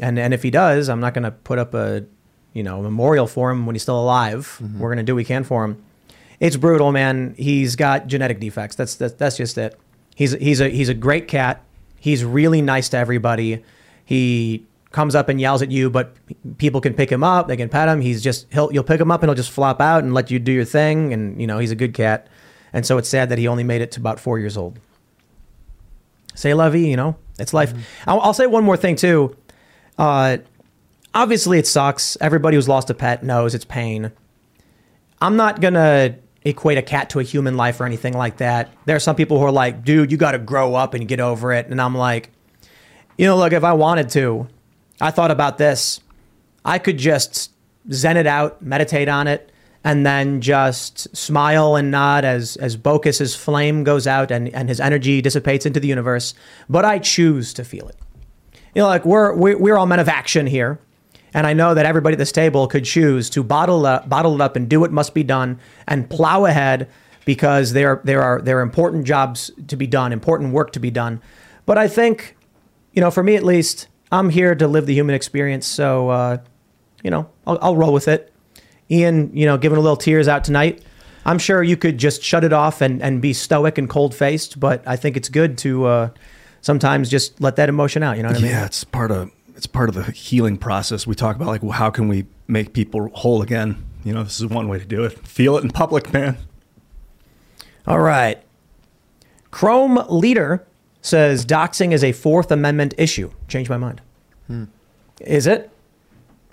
and 0.00 0.18
and 0.18 0.34
if 0.34 0.42
he 0.42 0.50
does, 0.50 0.88
I'm 0.88 1.00
not 1.00 1.14
going 1.14 1.24
to 1.24 1.30
put 1.30 1.58
up 1.58 1.74
a 1.74 2.04
you 2.52 2.62
know 2.62 2.82
memorial 2.82 3.26
for 3.26 3.50
him 3.50 3.66
when 3.66 3.74
he's 3.74 3.82
still 3.82 4.00
alive. 4.00 4.58
Mm-hmm. 4.62 4.78
We're 4.78 4.88
going 4.88 4.98
to 4.98 5.04
do 5.04 5.14
what 5.14 5.18
we 5.18 5.24
can 5.24 5.44
for 5.44 5.64
him. 5.64 5.82
It's 6.40 6.56
brutal, 6.56 6.92
man. 6.92 7.34
He's 7.36 7.76
got 7.76 8.06
genetic 8.06 8.40
defects. 8.40 8.76
That's 8.76 8.94
that's, 8.96 9.14
that's 9.14 9.36
just 9.36 9.58
it. 9.58 9.78
He's 10.14 10.32
he's 10.32 10.60
a 10.60 10.68
he's 10.68 10.88
a 10.88 10.94
great 10.94 11.28
cat. 11.28 11.62
He's 11.98 12.24
really 12.24 12.60
nice 12.60 12.88
to 12.90 12.98
everybody. 12.98 13.64
He 14.04 14.66
comes 14.94 15.14
up 15.14 15.28
and 15.28 15.40
yells 15.40 15.60
at 15.60 15.70
you, 15.70 15.90
but 15.90 16.14
people 16.58 16.80
can 16.80 16.94
pick 16.94 17.10
him 17.10 17.24
up, 17.24 17.48
they 17.48 17.56
can 17.56 17.68
pet 17.68 17.88
him. 17.88 18.00
He's 18.00 18.22
just 18.22 18.46
he'll 18.52 18.72
you'll 18.72 18.84
pick 18.84 19.00
him 19.00 19.10
up 19.10 19.22
and 19.22 19.28
he'll 19.28 19.34
just 19.34 19.50
flop 19.50 19.80
out 19.80 20.04
and 20.04 20.14
let 20.14 20.30
you 20.30 20.38
do 20.38 20.52
your 20.52 20.64
thing, 20.64 21.12
and 21.12 21.40
you 21.40 21.46
know 21.46 21.58
he's 21.58 21.70
a 21.72 21.76
good 21.76 21.94
cat. 21.94 22.28
And 22.72 22.84
so 22.84 22.98
it's 22.98 23.08
sad 23.08 23.28
that 23.28 23.38
he 23.38 23.46
only 23.46 23.64
made 23.64 23.82
it 23.82 23.92
to 23.92 24.00
about 24.00 24.18
four 24.18 24.38
years 24.38 24.56
old. 24.56 24.78
Say 26.34 26.52
vie, 26.52 26.76
you 26.76 26.96
know, 26.96 27.16
it's 27.38 27.54
life. 27.54 27.70
Mm-hmm. 27.72 28.10
I'll, 28.10 28.20
I'll 28.20 28.34
say 28.34 28.46
one 28.46 28.64
more 28.64 28.76
thing 28.76 28.96
too. 28.96 29.36
Uh, 29.98 30.38
obviously, 31.14 31.58
it 31.58 31.66
sucks. 31.66 32.16
Everybody 32.20 32.56
who's 32.56 32.68
lost 32.68 32.90
a 32.90 32.94
pet 32.94 33.22
knows 33.22 33.54
it's 33.54 33.64
pain. 33.64 34.12
I'm 35.20 35.36
not 35.36 35.60
gonna 35.60 36.16
equate 36.44 36.78
a 36.78 36.82
cat 36.82 37.10
to 37.10 37.20
a 37.20 37.22
human 37.22 37.56
life 37.56 37.80
or 37.80 37.86
anything 37.86 38.12
like 38.14 38.36
that. 38.38 38.70
There 38.84 38.96
are 38.96 39.00
some 39.00 39.16
people 39.16 39.38
who 39.38 39.44
are 39.44 39.52
like, 39.52 39.84
dude, 39.84 40.12
you 40.12 40.18
got 40.18 40.32
to 40.32 40.38
grow 40.38 40.74
up 40.74 40.94
and 40.94 41.08
get 41.08 41.20
over 41.20 41.52
it. 41.52 41.66
And 41.68 41.80
I'm 41.80 41.94
like, 41.94 42.30
you 43.16 43.26
know, 43.26 43.36
look, 43.36 43.52
if 43.52 43.64
I 43.64 43.72
wanted 43.72 44.10
to, 44.10 44.48
I 45.00 45.10
thought 45.10 45.30
about 45.30 45.58
this. 45.58 46.00
I 46.64 46.78
could 46.78 46.98
just 46.98 47.50
zen 47.92 48.16
it 48.16 48.26
out, 48.26 48.60
meditate 48.62 49.08
on 49.08 49.26
it, 49.26 49.50
and 49.84 50.04
then 50.04 50.40
just 50.40 51.14
smile 51.16 51.76
and 51.76 51.90
nod 51.90 52.24
as 52.24 52.56
as 52.56 52.76
Bocus's 52.76 53.36
flame 53.36 53.84
goes 53.84 54.06
out 54.06 54.30
and, 54.30 54.48
and 54.54 54.68
his 54.68 54.80
energy 54.80 55.20
dissipates 55.20 55.66
into 55.66 55.80
the 55.80 55.88
universe. 55.88 56.34
But 56.68 56.84
I 56.84 56.98
choose 56.98 57.52
to 57.54 57.64
feel 57.64 57.88
it. 57.88 57.96
You 58.74 58.82
know, 58.82 58.88
like 58.88 59.04
we're 59.04 59.34
we're, 59.34 59.76
all 59.76 59.86
men 59.86 60.00
of 60.00 60.08
action 60.08 60.46
here. 60.46 60.80
And 61.32 61.46
I 61.46 61.52
know 61.52 61.74
that 61.74 61.84
everybody 61.84 62.14
at 62.14 62.18
this 62.18 62.32
table 62.32 62.68
could 62.68 62.84
choose 62.84 63.28
to 63.30 63.42
bottle 63.42 63.86
up, 63.86 64.08
bottle 64.08 64.34
it 64.34 64.40
up 64.40 64.54
and 64.54 64.68
do 64.68 64.80
what 64.80 64.92
must 64.92 65.14
be 65.14 65.24
done 65.24 65.58
and 65.88 66.08
plow 66.08 66.44
ahead 66.44 66.88
because 67.24 67.72
there 67.72 68.00
there 68.04 68.22
are 68.22 68.40
there 68.40 68.58
are 68.58 68.62
important 68.62 69.04
jobs 69.04 69.50
to 69.68 69.76
be 69.76 69.86
done, 69.86 70.12
important 70.12 70.52
work 70.52 70.72
to 70.72 70.80
be 70.80 70.90
done. 70.90 71.20
But 71.66 71.78
I 71.78 71.88
think, 71.88 72.36
you 72.92 73.00
know, 73.00 73.10
for 73.10 73.22
me 73.22 73.36
at 73.36 73.44
least, 73.44 73.88
I'm 74.12 74.30
here 74.30 74.54
to 74.54 74.68
live 74.68 74.86
the 74.86 74.94
human 74.94 75.14
experience. 75.14 75.66
So, 75.66 76.10
uh, 76.10 76.38
you 77.02 77.10
know, 77.10 77.28
I'll, 77.46 77.58
I'll 77.62 77.76
roll 77.76 77.92
with 77.92 78.08
it. 78.08 78.32
Ian, 78.90 79.34
you 79.36 79.46
know, 79.46 79.56
giving 79.56 79.78
a 79.78 79.80
little 79.80 79.96
tears 79.96 80.28
out 80.28 80.44
tonight. 80.44 80.84
I'm 81.24 81.38
sure 81.38 81.62
you 81.62 81.76
could 81.76 81.96
just 81.96 82.22
shut 82.22 82.44
it 82.44 82.52
off 82.52 82.82
and, 82.82 83.02
and 83.02 83.22
be 83.22 83.32
stoic 83.32 83.78
and 83.78 83.88
cold 83.88 84.14
faced, 84.14 84.60
but 84.60 84.86
I 84.86 84.96
think 84.96 85.16
it's 85.16 85.30
good 85.30 85.56
to 85.58 85.86
uh, 85.86 86.08
sometimes 86.64 87.10
just 87.10 87.38
let 87.42 87.56
that 87.56 87.68
emotion 87.68 88.02
out. 88.02 88.16
You 88.16 88.22
know 88.22 88.30
what 88.30 88.38
I 88.38 88.40
mean? 88.40 88.50
Yeah, 88.50 88.64
it's 88.64 88.84
part 88.84 89.10
of 89.10 89.30
it's 89.54 89.66
part 89.66 89.88
of 89.90 89.94
the 89.94 90.10
healing 90.10 90.56
process. 90.56 91.06
We 91.06 91.14
talk 91.14 91.36
about 91.36 91.48
like, 91.48 91.62
well, 91.62 91.72
how 91.72 91.90
can 91.90 92.08
we 92.08 92.26
make 92.48 92.72
people 92.72 93.10
whole 93.14 93.42
again? 93.42 93.84
You 94.02 94.14
know, 94.14 94.24
this 94.24 94.40
is 94.40 94.46
one 94.46 94.68
way 94.68 94.78
to 94.78 94.84
do 94.84 95.04
it. 95.04 95.12
Feel 95.26 95.56
it 95.58 95.64
in 95.64 95.70
public, 95.70 96.12
man. 96.12 96.38
All 97.86 98.00
right. 98.00 98.42
Chrome 99.50 100.02
Leader 100.08 100.66
says 101.02 101.44
doxing 101.44 101.92
is 101.92 102.02
a 102.02 102.12
Fourth 102.12 102.50
Amendment 102.50 102.94
issue. 102.96 103.30
Change 103.46 103.68
my 103.68 103.76
mind. 103.76 104.00
Hmm. 104.46 104.64
Is 105.20 105.46
it? 105.46 105.70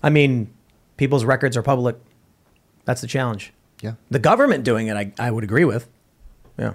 I 0.04 0.10
mean, 0.10 0.54
people's 0.98 1.26
records 1.26 1.56
are 1.56 1.64
public. 1.64 1.96
That's 2.86 3.02
the 3.02 3.08
challenge. 3.08 3.54
Yeah. 3.82 3.94
The 4.10 4.20
government 4.20 4.64
doing 4.66 4.88
it, 4.88 4.96
I, 4.96 5.14
I 5.18 5.32
would 5.32 5.44
agree 5.44 5.66
with. 5.66 5.88
Yeah. 6.58 6.74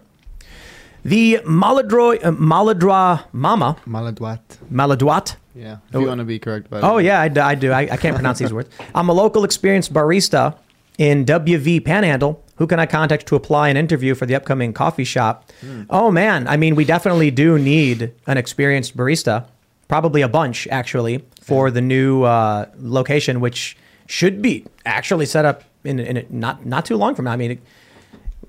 The 1.06 1.40
Maladroit, 1.46 2.24
uh, 2.24 2.32
Maladroit 2.32 3.26
Mama. 3.32 3.76
Maladroit. 3.86 4.40
Maladroit. 4.70 5.36
Yeah. 5.54 5.78
If 5.92 6.00
you 6.00 6.06
want 6.06 6.18
to 6.18 6.24
be 6.24 6.40
correct 6.40 6.66
Oh 6.72 6.98
yeah, 6.98 7.20
I 7.20 7.28
do. 7.54 7.70
I, 7.70 7.82
I 7.82 7.96
can't 7.96 8.16
pronounce 8.16 8.40
these 8.40 8.52
words. 8.52 8.68
I'm 8.92 9.08
a 9.08 9.12
local 9.12 9.44
experienced 9.44 9.92
barista 9.92 10.58
in 10.98 11.24
WV 11.24 11.84
Panhandle. 11.84 12.42
Who 12.56 12.66
can 12.66 12.80
I 12.80 12.86
contact 12.86 13.26
to 13.26 13.36
apply 13.36 13.68
an 13.68 13.76
interview 13.76 14.14
for 14.16 14.26
the 14.26 14.34
upcoming 14.34 14.72
coffee 14.72 15.04
shop? 15.04 15.52
Oh 15.90 16.10
man, 16.10 16.48
I 16.48 16.56
mean, 16.56 16.74
we 16.74 16.84
definitely 16.84 17.30
do 17.30 17.56
need 17.56 18.12
an 18.26 18.36
experienced 18.36 18.96
barista. 18.96 19.46
Probably 19.86 20.22
a 20.22 20.28
bunch 20.28 20.66
actually 20.72 21.24
for 21.40 21.70
the 21.70 21.80
new 21.80 22.24
uh, 22.24 22.66
location, 22.78 23.40
which 23.40 23.76
should 24.06 24.42
be 24.42 24.64
actually 24.84 25.26
set 25.26 25.44
up 25.44 25.62
in, 25.84 26.00
in 26.00 26.26
not 26.30 26.66
not 26.66 26.84
too 26.84 26.96
long 26.96 27.14
from 27.14 27.26
now. 27.26 27.32
I 27.32 27.36
mean. 27.36 27.60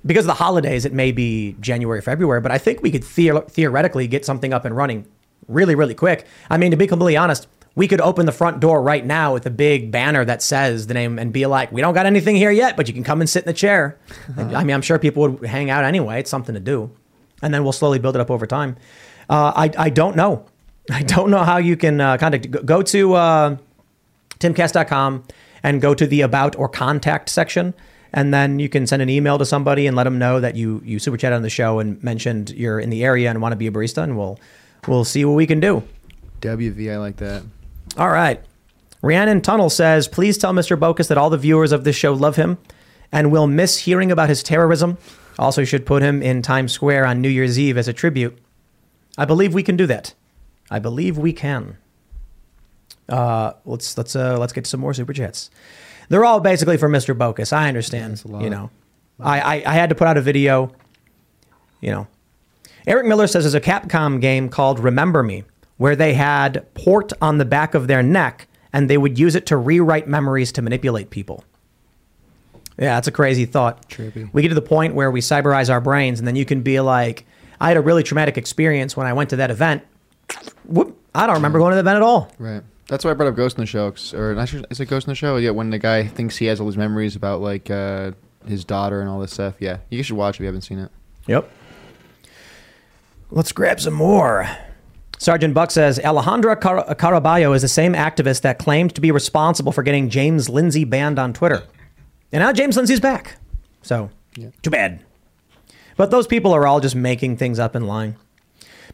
Because 0.07 0.23
of 0.23 0.27
the 0.27 0.34
holidays, 0.34 0.85
it 0.85 0.93
may 0.93 1.11
be 1.11 1.55
January, 1.59 2.01
February, 2.01 2.41
but 2.41 2.51
I 2.51 2.57
think 2.57 2.81
we 2.81 2.89
could 2.89 3.03
theor- 3.03 3.47
theoretically 3.49 4.07
get 4.07 4.25
something 4.25 4.53
up 4.53 4.65
and 4.65 4.75
running 4.75 5.05
really, 5.47 5.75
really 5.75 5.93
quick. 5.93 6.25
I 6.49 6.57
mean, 6.57 6.71
to 6.71 6.77
be 6.77 6.88
completely 6.88 7.17
honest, 7.17 7.47
we 7.75 7.88
could 7.88 8.01
open 8.01 8.25
the 8.25 8.31
front 8.31 8.59
door 8.59 8.81
right 8.81 9.05
now 9.05 9.34
with 9.34 9.45
a 9.45 9.51
big 9.51 9.91
banner 9.91 10.25
that 10.25 10.41
says 10.41 10.88
the 10.88 10.95
name 10.95 11.19
and 11.19 11.31
be 11.31 11.45
like, 11.45 11.71
we 11.71 11.79
don't 11.79 11.93
got 11.93 12.07
anything 12.07 12.35
here 12.35 12.49
yet, 12.49 12.75
but 12.75 12.88
you 12.88 12.93
can 12.93 13.03
come 13.03 13.21
and 13.21 13.29
sit 13.29 13.43
in 13.43 13.47
the 13.47 13.53
chair. 13.53 13.99
I 14.35 14.63
mean, 14.63 14.73
I'm 14.73 14.81
sure 14.81 14.97
people 14.97 15.27
would 15.27 15.45
hang 15.47 15.69
out 15.69 15.84
anyway. 15.84 16.19
It's 16.19 16.29
something 16.29 16.55
to 16.55 16.59
do. 16.59 16.89
And 17.43 17.53
then 17.53 17.63
we'll 17.63 17.73
slowly 17.73 17.99
build 17.99 18.15
it 18.15 18.19
up 18.19 18.31
over 18.31 18.47
time. 18.47 18.77
Uh, 19.29 19.53
I, 19.55 19.71
I 19.77 19.89
don't 19.89 20.15
know. 20.15 20.45
I 20.91 21.03
don't 21.03 21.29
know 21.29 21.43
how 21.43 21.57
you 21.57 21.77
can 21.77 22.01
uh, 22.01 22.17
contact. 22.17 22.49
Go, 22.49 22.63
go 22.63 22.81
to 22.81 23.13
uh, 23.13 23.57
timcast.com 24.39 25.23
and 25.63 25.81
go 25.81 25.93
to 25.93 26.07
the 26.07 26.21
about 26.21 26.55
or 26.55 26.69
contact 26.69 27.29
section. 27.29 27.75
And 28.13 28.34
then 28.34 28.59
you 28.59 28.69
can 28.69 28.88
send 28.88 29.01
an 29.01 29.09
email 29.09 29.38
to 29.38 29.45
somebody 29.45 29.88
and 29.88 29.95
let 29.95 30.05
them 30.05 30.17
know 30.17 30.39
that 30.39 30.55
you 30.55 30.81
you 30.85 30.99
super 30.99 31.17
chatted 31.17 31.35
on 31.35 31.41
the 31.41 31.49
show 31.49 31.79
and 31.79 32.01
mentioned 32.03 32.51
you're 32.51 32.79
in 32.79 32.89
the 32.89 33.03
area 33.03 33.29
and 33.29 33.41
want 33.41 33.51
to 33.51 33.57
be 33.57 33.67
a 33.67 33.71
barista, 33.71 34.03
and 34.03 34.17
we'll 34.17 34.39
we'll 34.88 35.05
see 35.05 35.25
what 35.25 35.34
we 35.34 35.45
can 35.45 35.59
do. 35.59 35.84
WV, 36.41 36.93
I 36.93 36.97
like 36.97 37.17
that. 37.17 37.43
All 37.97 38.09
right. 38.09 38.41
Rhiannon 39.01 39.41
Tunnel 39.41 39.69
says, 39.69 40.07
please 40.07 40.38
tell 40.38 40.53
Mr. 40.53 40.77
Bokus 40.77 41.07
that 41.07 41.17
all 41.17 41.29
the 41.29 41.38
viewers 41.38 41.71
of 41.71 41.84
this 41.84 41.95
show 41.95 42.13
love 42.13 42.35
him 42.35 42.57
and 43.11 43.31
will 43.31 43.47
miss 43.47 43.77
hearing 43.79 44.11
about 44.11 44.29
his 44.29 44.43
terrorism. 44.43 44.97
Also, 45.39 45.63
should 45.63 45.85
put 45.85 46.01
him 46.01 46.23
in 46.23 46.41
Times 46.41 46.71
Square 46.71 47.05
on 47.05 47.21
New 47.21 47.29
Year's 47.29 47.59
Eve 47.59 47.77
as 47.77 47.88
a 47.88 47.93
tribute. 47.93 48.38
I 49.17 49.25
believe 49.25 49.53
we 49.53 49.63
can 49.63 49.77
do 49.77 49.85
that. 49.88 50.13
I 50.69 50.79
believe 50.79 51.17
we 51.17 51.31
can. 51.31 51.77
Uh, 53.07 53.53
let's 53.65 53.97
let's 53.97 54.15
uh, 54.15 54.38
let's 54.38 54.51
get 54.51 54.67
some 54.67 54.79
more 54.79 54.93
super 54.93 55.13
chats. 55.13 55.49
They're 56.09 56.25
all 56.25 56.39
basically 56.39 56.77
for 56.77 56.89
Mr. 56.89 57.15
Bokus. 57.17 57.51
I 57.51 57.67
understand. 57.67 58.21
You 58.25 58.49
know, 58.49 58.69
I, 59.19 59.39
I 59.39 59.53
I 59.65 59.73
had 59.73 59.89
to 59.89 59.95
put 59.95 60.07
out 60.07 60.17
a 60.17 60.21
video. 60.21 60.71
You 61.81 61.91
know, 61.91 62.07
Eric 62.85 63.05
Miller 63.05 63.27
says 63.27 63.43
there's 63.43 63.53
a 63.53 63.61
Capcom 63.61 64.21
game 64.21 64.49
called 64.49 64.79
Remember 64.79 65.21
Me 65.21 65.43
where 65.77 65.95
they 65.95 66.13
had 66.13 66.65
port 66.73 67.13
on 67.21 67.38
the 67.38 67.45
back 67.45 67.75
of 67.75 67.88
their 67.88 68.01
neck 68.01 68.47
and 68.73 68.89
they 68.89 68.97
would 68.97 69.17
use 69.17 69.35
it 69.35 69.45
to 69.47 69.57
rewrite 69.57 70.07
memories 70.07 70.51
to 70.53 70.61
manipulate 70.61 71.09
people. 71.09 71.43
Yeah, 72.77 72.95
that's 72.95 73.07
a 73.07 73.11
crazy 73.11 73.45
thought. 73.45 73.88
Trippy. 73.89 74.29
We 74.34 74.41
get 74.41 74.49
to 74.49 74.55
the 74.55 74.61
point 74.61 74.93
where 74.93 75.09
we 75.09 75.21
cyberize 75.21 75.69
our 75.69 75.81
brains 75.81 76.19
and 76.19 76.27
then 76.27 76.35
you 76.35 76.45
can 76.45 76.61
be 76.61 76.79
like, 76.79 77.25
I 77.59 77.69
had 77.69 77.77
a 77.77 77.81
really 77.81 78.03
traumatic 78.03 78.38
experience 78.38 78.95
when 78.95 79.07
I 79.07 79.13
went 79.13 79.31
to 79.31 79.35
that 79.38 79.49
event. 79.49 79.84
Whoop, 80.65 80.97
I 81.15 81.25
don't 81.25 81.35
remember 81.35 81.59
going 81.59 81.71
to 81.71 81.75
the 81.75 81.81
event 81.81 81.97
at 81.97 82.03
all. 82.03 82.31
Right. 82.38 82.61
That's 82.88 83.03
why 83.03 83.11
I 83.11 83.14
brought 83.15 83.27
up 83.30 83.35
Ghost 83.35 83.57
in 83.57 83.61
the 83.64 83.65
Shell. 83.65 83.91
'cause- 83.91 84.14
Or 84.14 84.34
not 84.34 84.47
sure, 84.49 84.61
is 84.69 84.80
it 84.80 84.85
Ghost 84.85 85.07
in 85.07 85.11
the 85.11 85.15
Shell? 85.15 85.39
Yeah, 85.39 85.49
when 85.51 85.69
the 85.72 85.77
guy 85.80 86.05
thinks 86.07 86.38
he 86.38 86.45
has 86.45 86.59
all 86.59 86.68
these 86.68 86.77
memories 86.77 87.15
about 87.15 87.41
like 87.41 87.69
uh, 87.69 88.11
his 88.47 88.64
daughter 88.64 89.01
and 89.01 89.09
all 89.09 89.19
this 89.19 89.34
stuff. 89.34 89.55
Yeah, 89.59 89.77
you 89.89 90.03
should 90.03 90.15
watch 90.15 90.35
if 90.35 90.39
you 90.41 90.45
haven't 90.45 90.61
seen 90.61 90.80
it. 90.80 90.89
Yep. 91.27 91.49
Let's 93.31 93.51
grab 93.51 93.80
some 93.81 93.93
more. 93.93 94.47
Sergeant 95.18 95.53
Buck 95.53 95.72
says 95.72 95.99
Alejandra 95.99 96.59
Car- 96.61 96.85
Caraballo 96.95 97.55
is 97.55 97.61
the 97.64 97.68
same 97.68 97.93
activist 97.93 98.41
that 98.41 98.59
claimed 98.59 98.93
to 98.95 99.01
be 99.01 99.11
responsible 99.11 99.72
for 99.72 99.84
getting 99.84 100.09
James 100.09 100.47
Lindsay 100.47 100.84
banned 100.85 101.19
on 101.19 101.34
Twitter. 101.34 101.64
And 102.31 102.41
now 102.41 102.53
James 102.53 102.77
Lindsay's 102.77 102.99
back. 102.99 103.38
So, 103.81 104.09
yeah. 104.35 104.49
too 104.61 104.69
bad. 104.69 105.03
But 105.97 106.11
those 106.11 106.27
people 106.27 106.53
are 106.53 106.68
all 106.68 106.80
just 106.80 106.95
making 106.95 107.38
things 107.38 107.57
up 107.57 107.76
in 107.76 107.88
line. 107.88 108.15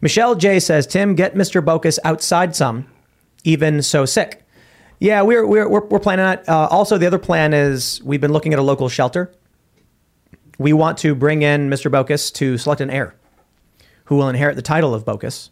Michelle 0.02 0.36
J 0.36 0.60
says, 0.60 0.88
Tim, 0.88 1.14
get 1.16 1.36
Mr. 1.36 1.64
Bokus 1.64 2.00
outside 2.06 2.56
some, 2.56 2.88
even 3.44 3.82
so 3.82 4.06
sick. 4.06 4.46
Yeah, 5.00 5.22
we're, 5.22 5.46
we're, 5.46 5.68
we're, 5.68 5.86
we're 5.86 6.00
planning 6.00 6.26
on. 6.26 6.38
Uh, 6.48 6.68
also, 6.68 6.98
the 6.98 7.08
other 7.08 7.20
plan 7.20 7.54
is 7.54 8.02
we've 8.04 8.22
been 8.22 8.32
looking 8.32 8.54
at 8.54 8.60
a 8.60 8.64
local 8.64 8.90
shelter. 8.90 9.34
We 10.58 10.72
want 10.72 10.98
to 11.00 11.16
bring 11.16 11.42
in 11.42 11.70
Mr. 11.70 11.92
Bokus 11.92 12.32
to 12.36 12.58
select 12.58 12.80
an 12.80 12.90
heir 12.90 13.16
who 14.06 14.16
will 14.16 14.30
inherit 14.30 14.56
the 14.56 14.62
title 14.62 14.94
of 14.94 15.06
Bokus, 15.06 15.50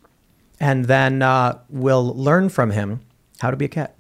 and 0.60 0.86
then 0.86 1.22
uh, 1.22 1.60
will 1.70 2.16
learn 2.16 2.50
from 2.50 2.72
him 2.72 3.02
how 3.40 3.50
to 3.50 3.58
be 3.58 3.66
a 3.66 3.70
cat. 3.70 3.96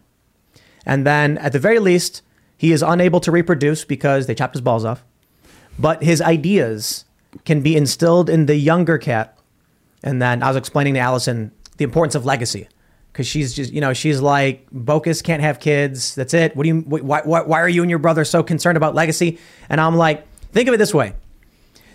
And 0.85 1.05
then, 1.05 1.38
at 1.39 1.51
the 1.51 1.59
very 1.59 1.80
least, 1.80 2.22
he 2.57 2.72
is 2.72 2.81
unable 2.81 3.19
to 3.22 3.31
reproduce 3.31 3.85
because 3.85 4.27
they 4.27 4.35
chopped 4.35 4.53
his 4.53 4.61
balls 4.61 4.85
off. 4.85 5.03
But 5.80 6.03
his 6.03 6.22
ideas 6.22 7.05
can 7.45 7.61
be 7.61 7.76
instilled 7.76 8.30
in 8.30 8.45
the 8.45 8.55
younger 8.55 8.97
cat. 8.97 9.38
And 10.03 10.22
then 10.22 10.43
I 10.43 10.47
was 10.47 10.57
explaining 10.57 10.95
to 10.95 10.99
Allison 10.99 11.51
the 11.77 11.84
importance 11.84 12.15
of 12.15 12.26
legacy. 12.26 12.68
Because 13.11 13.27
she's 13.27 13.53
just, 13.53 13.73
you 13.73 13.81
know, 13.81 13.93
she's 13.93 14.21
like, 14.21 14.69
Bokus 14.71 15.21
can't 15.23 15.41
have 15.41 15.59
kids. 15.59 16.15
That's 16.15 16.33
it. 16.33 16.55
What 16.55 16.63
do 16.63 16.69
you, 16.69 16.79
why, 16.81 17.21
why, 17.21 17.41
why 17.41 17.59
are 17.59 17.69
you 17.69 17.81
and 17.81 17.89
your 17.89 17.99
brother 17.99 18.23
so 18.23 18.41
concerned 18.41 18.77
about 18.77 18.95
legacy? 18.95 19.38
And 19.67 19.81
I'm 19.81 19.95
like, 19.95 20.25
think 20.51 20.67
of 20.67 20.73
it 20.73 20.77
this 20.77 20.93
way 20.93 21.13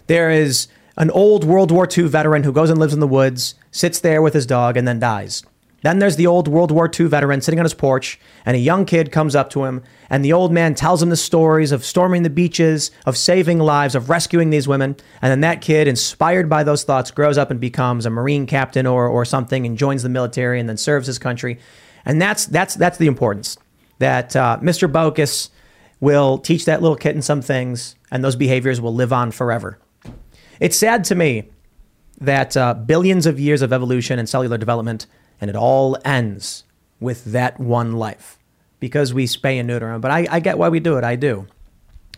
there 0.06 0.30
is 0.30 0.68
an 0.97 1.10
old 1.10 1.44
World 1.44 1.70
War 1.70 1.88
II 1.90 2.05
veteran 2.09 2.43
who 2.43 2.52
goes 2.52 2.70
and 2.70 2.78
lives 2.78 2.94
in 2.94 3.01
the 3.01 3.09
woods, 3.09 3.55
sits 3.70 4.01
there 4.01 4.22
with 4.22 4.34
his 4.34 4.47
dog, 4.47 4.76
and 4.76 4.86
then 4.86 4.98
dies. 4.98 5.43
Then 5.82 5.98
there's 5.98 6.16
the 6.16 6.27
old 6.27 6.48
World 6.48 6.70
War 6.70 6.90
II 6.93 7.07
veteran 7.07 7.40
sitting 7.40 7.61
on 7.61 7.65
his 7.65 7.74
porch, 7.74 8.19
and 8.44 8.57
a 8.57 8.61
young 8.61 8.86
kid 8.86 9.12
comes 9.12 9.36
up 9.36 9.51
to 9.51 9.65
him, 9.65 9.82
and 10.09 10.24
the 10.24 10.32
old 10.32 10.53
man 10.53 10.74
tells 10.74 11.03
him 11.03 11.11
the 11.11 11.16
stories 11.16 11.70
of 11.70 11.85
storming 11.85 12.23
the 12.23 12.31
beaches, 12.31 12.90
of 13.05 13.16
saving 13.16 13.59
lives, 13.59 13.94
of 13.94 14.09
rescuing 14.09 14.51
these 14.51 14.66
women. 14.66 14.97
And 15.23 15.31
then 15.31 15.40
that 15.43 15.61
kid, 15.61 15.86
inspired 15.86 16.48
by 16.48 16.65
those 16.65 16.82
thoughts, 16.82 17.11
grows 17.11 17.39
up 17.39 17.51
and 17.51 17.61
becomes 17.61 18.07
a 18.07 18.11
Marine 18.11 18.47
captain 18.47 18.86
or, 18.86 19.07
or 19.07 19.24
something 19.24 19.66
and 19.66 19.77
joins 19.78 20.03
the 20.03 20.09
military 20.09 20.59
and 20.59 20.69
then 20.69 20.77
serves 20.77 21.07
his 21.07 21.19
country. 21.19 21.59
And 22.05 22.23
that's 22.23 22.47
that's 22.47 22.74
that's 22.74 22.98
the 22.98 23.09
importance 23.09 23.59
that 23.98 24.36
uh, 24.36 24.59
Mr. 24.62 24.90
Bokus 24.90 25.51
will 26.01 26.39
teach 26.39 26.65
that 26.66 26.82
little 26.82 26.97
kitten 26.97 27.23
some 27.23 27.43
things, 27.43 27.97
and 28.11 28.23
those 28.23 28.36
behaviors 28.36 28.81
will 28.81 28.94
live 28.94 29.12
on 29.12 29.31
forever. 29.31 29.78
It's 30.61 30.77
sad 30.77 31.05
to 31.05 31.15
me 31.15 31.51
that 32.20 32.57
uh, 32.57 32.74
billions 32.74 33.27
of 33.27 33.40
years 33.40 33.62
of 33.62 33.73
evolution 33.73 34.19
and 34.19 34.28
cellular 34.28 34.59
development, 34.59 35.07
and 35.40 35.50
it 35.50 35.56
all 35.56 35.96
ends 36.04 36.64
with 37.00 37.24
that 37.26 37.58
one 37.60 37.92
life 37.92 38.38
because 38.80 39.12
we 39.12 39.26
spay 39.26 39.56
and 39.56 39.66
neuter 39.66 39.90
them. 39.90 40.00
But 40.00 40.10
I, 40.10 40.26
I 40.30 40.40
get 40.40 40.58
why 40.58 40.68
we 40.68 40.80
do 40.80 40.96
it. 40.96 41.04
I 41.04 41.16
do. 41.16 41.46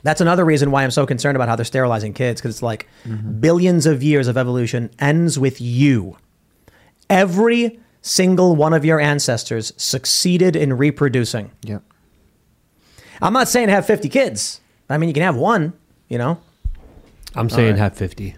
That's 0.02 0.20
another 0.20 0.44
reason 0.44 0.70
why 0.70 0.84
I'm 0.84 0.90
so 0.90 1.06
concerned 1.06 1.36
about 1.36 1.48
how 1.48 1.56
they're 1.56 1.64
sterilizing 1.64 2.14
kids 2.14 2.40
because 2.40 2.56
it's 2.56 2.62
like 2.62 2.86
mm-hmm. 3.04 3.40
billions 3.40 3.86
of 3.86 4.02
years 4.02 4.28
of 4.28 4.36
evolution 4.36 4.90
ends 4.98 5.38
with 5.38 5.60
you. 5.60 6.16
Every 7.10 7.80
single 8.00 8.54
one 8.54 8.74
of 8.74 8.84
your 8.84 9.00
ancestors 9.00 9.72
succeeded 9.76 10.54
in 10.54 10.76
reproducing. 10.76 11.50
Yep. 11.62 11.82
I'm 13.20 13.32
not 13.32 13.48
saying 13.48 13.68
have 13.70 13.86
50 13.86 14.08
kids. 14.08 14.60
I 14.88 14.98
mean, 14.98 15.08
you 15.08 15.14
can 15.14 15.24
have 15.24 15.36
one, 15.36 15.72
you 16.08 16.18
know? 16.18 16.40
I'm 17.34 17.50
saying 17.50 17.66
All 17.66 17.72
right. 17.72 17.78
have 17.80 17.96
50. 17.96 18.36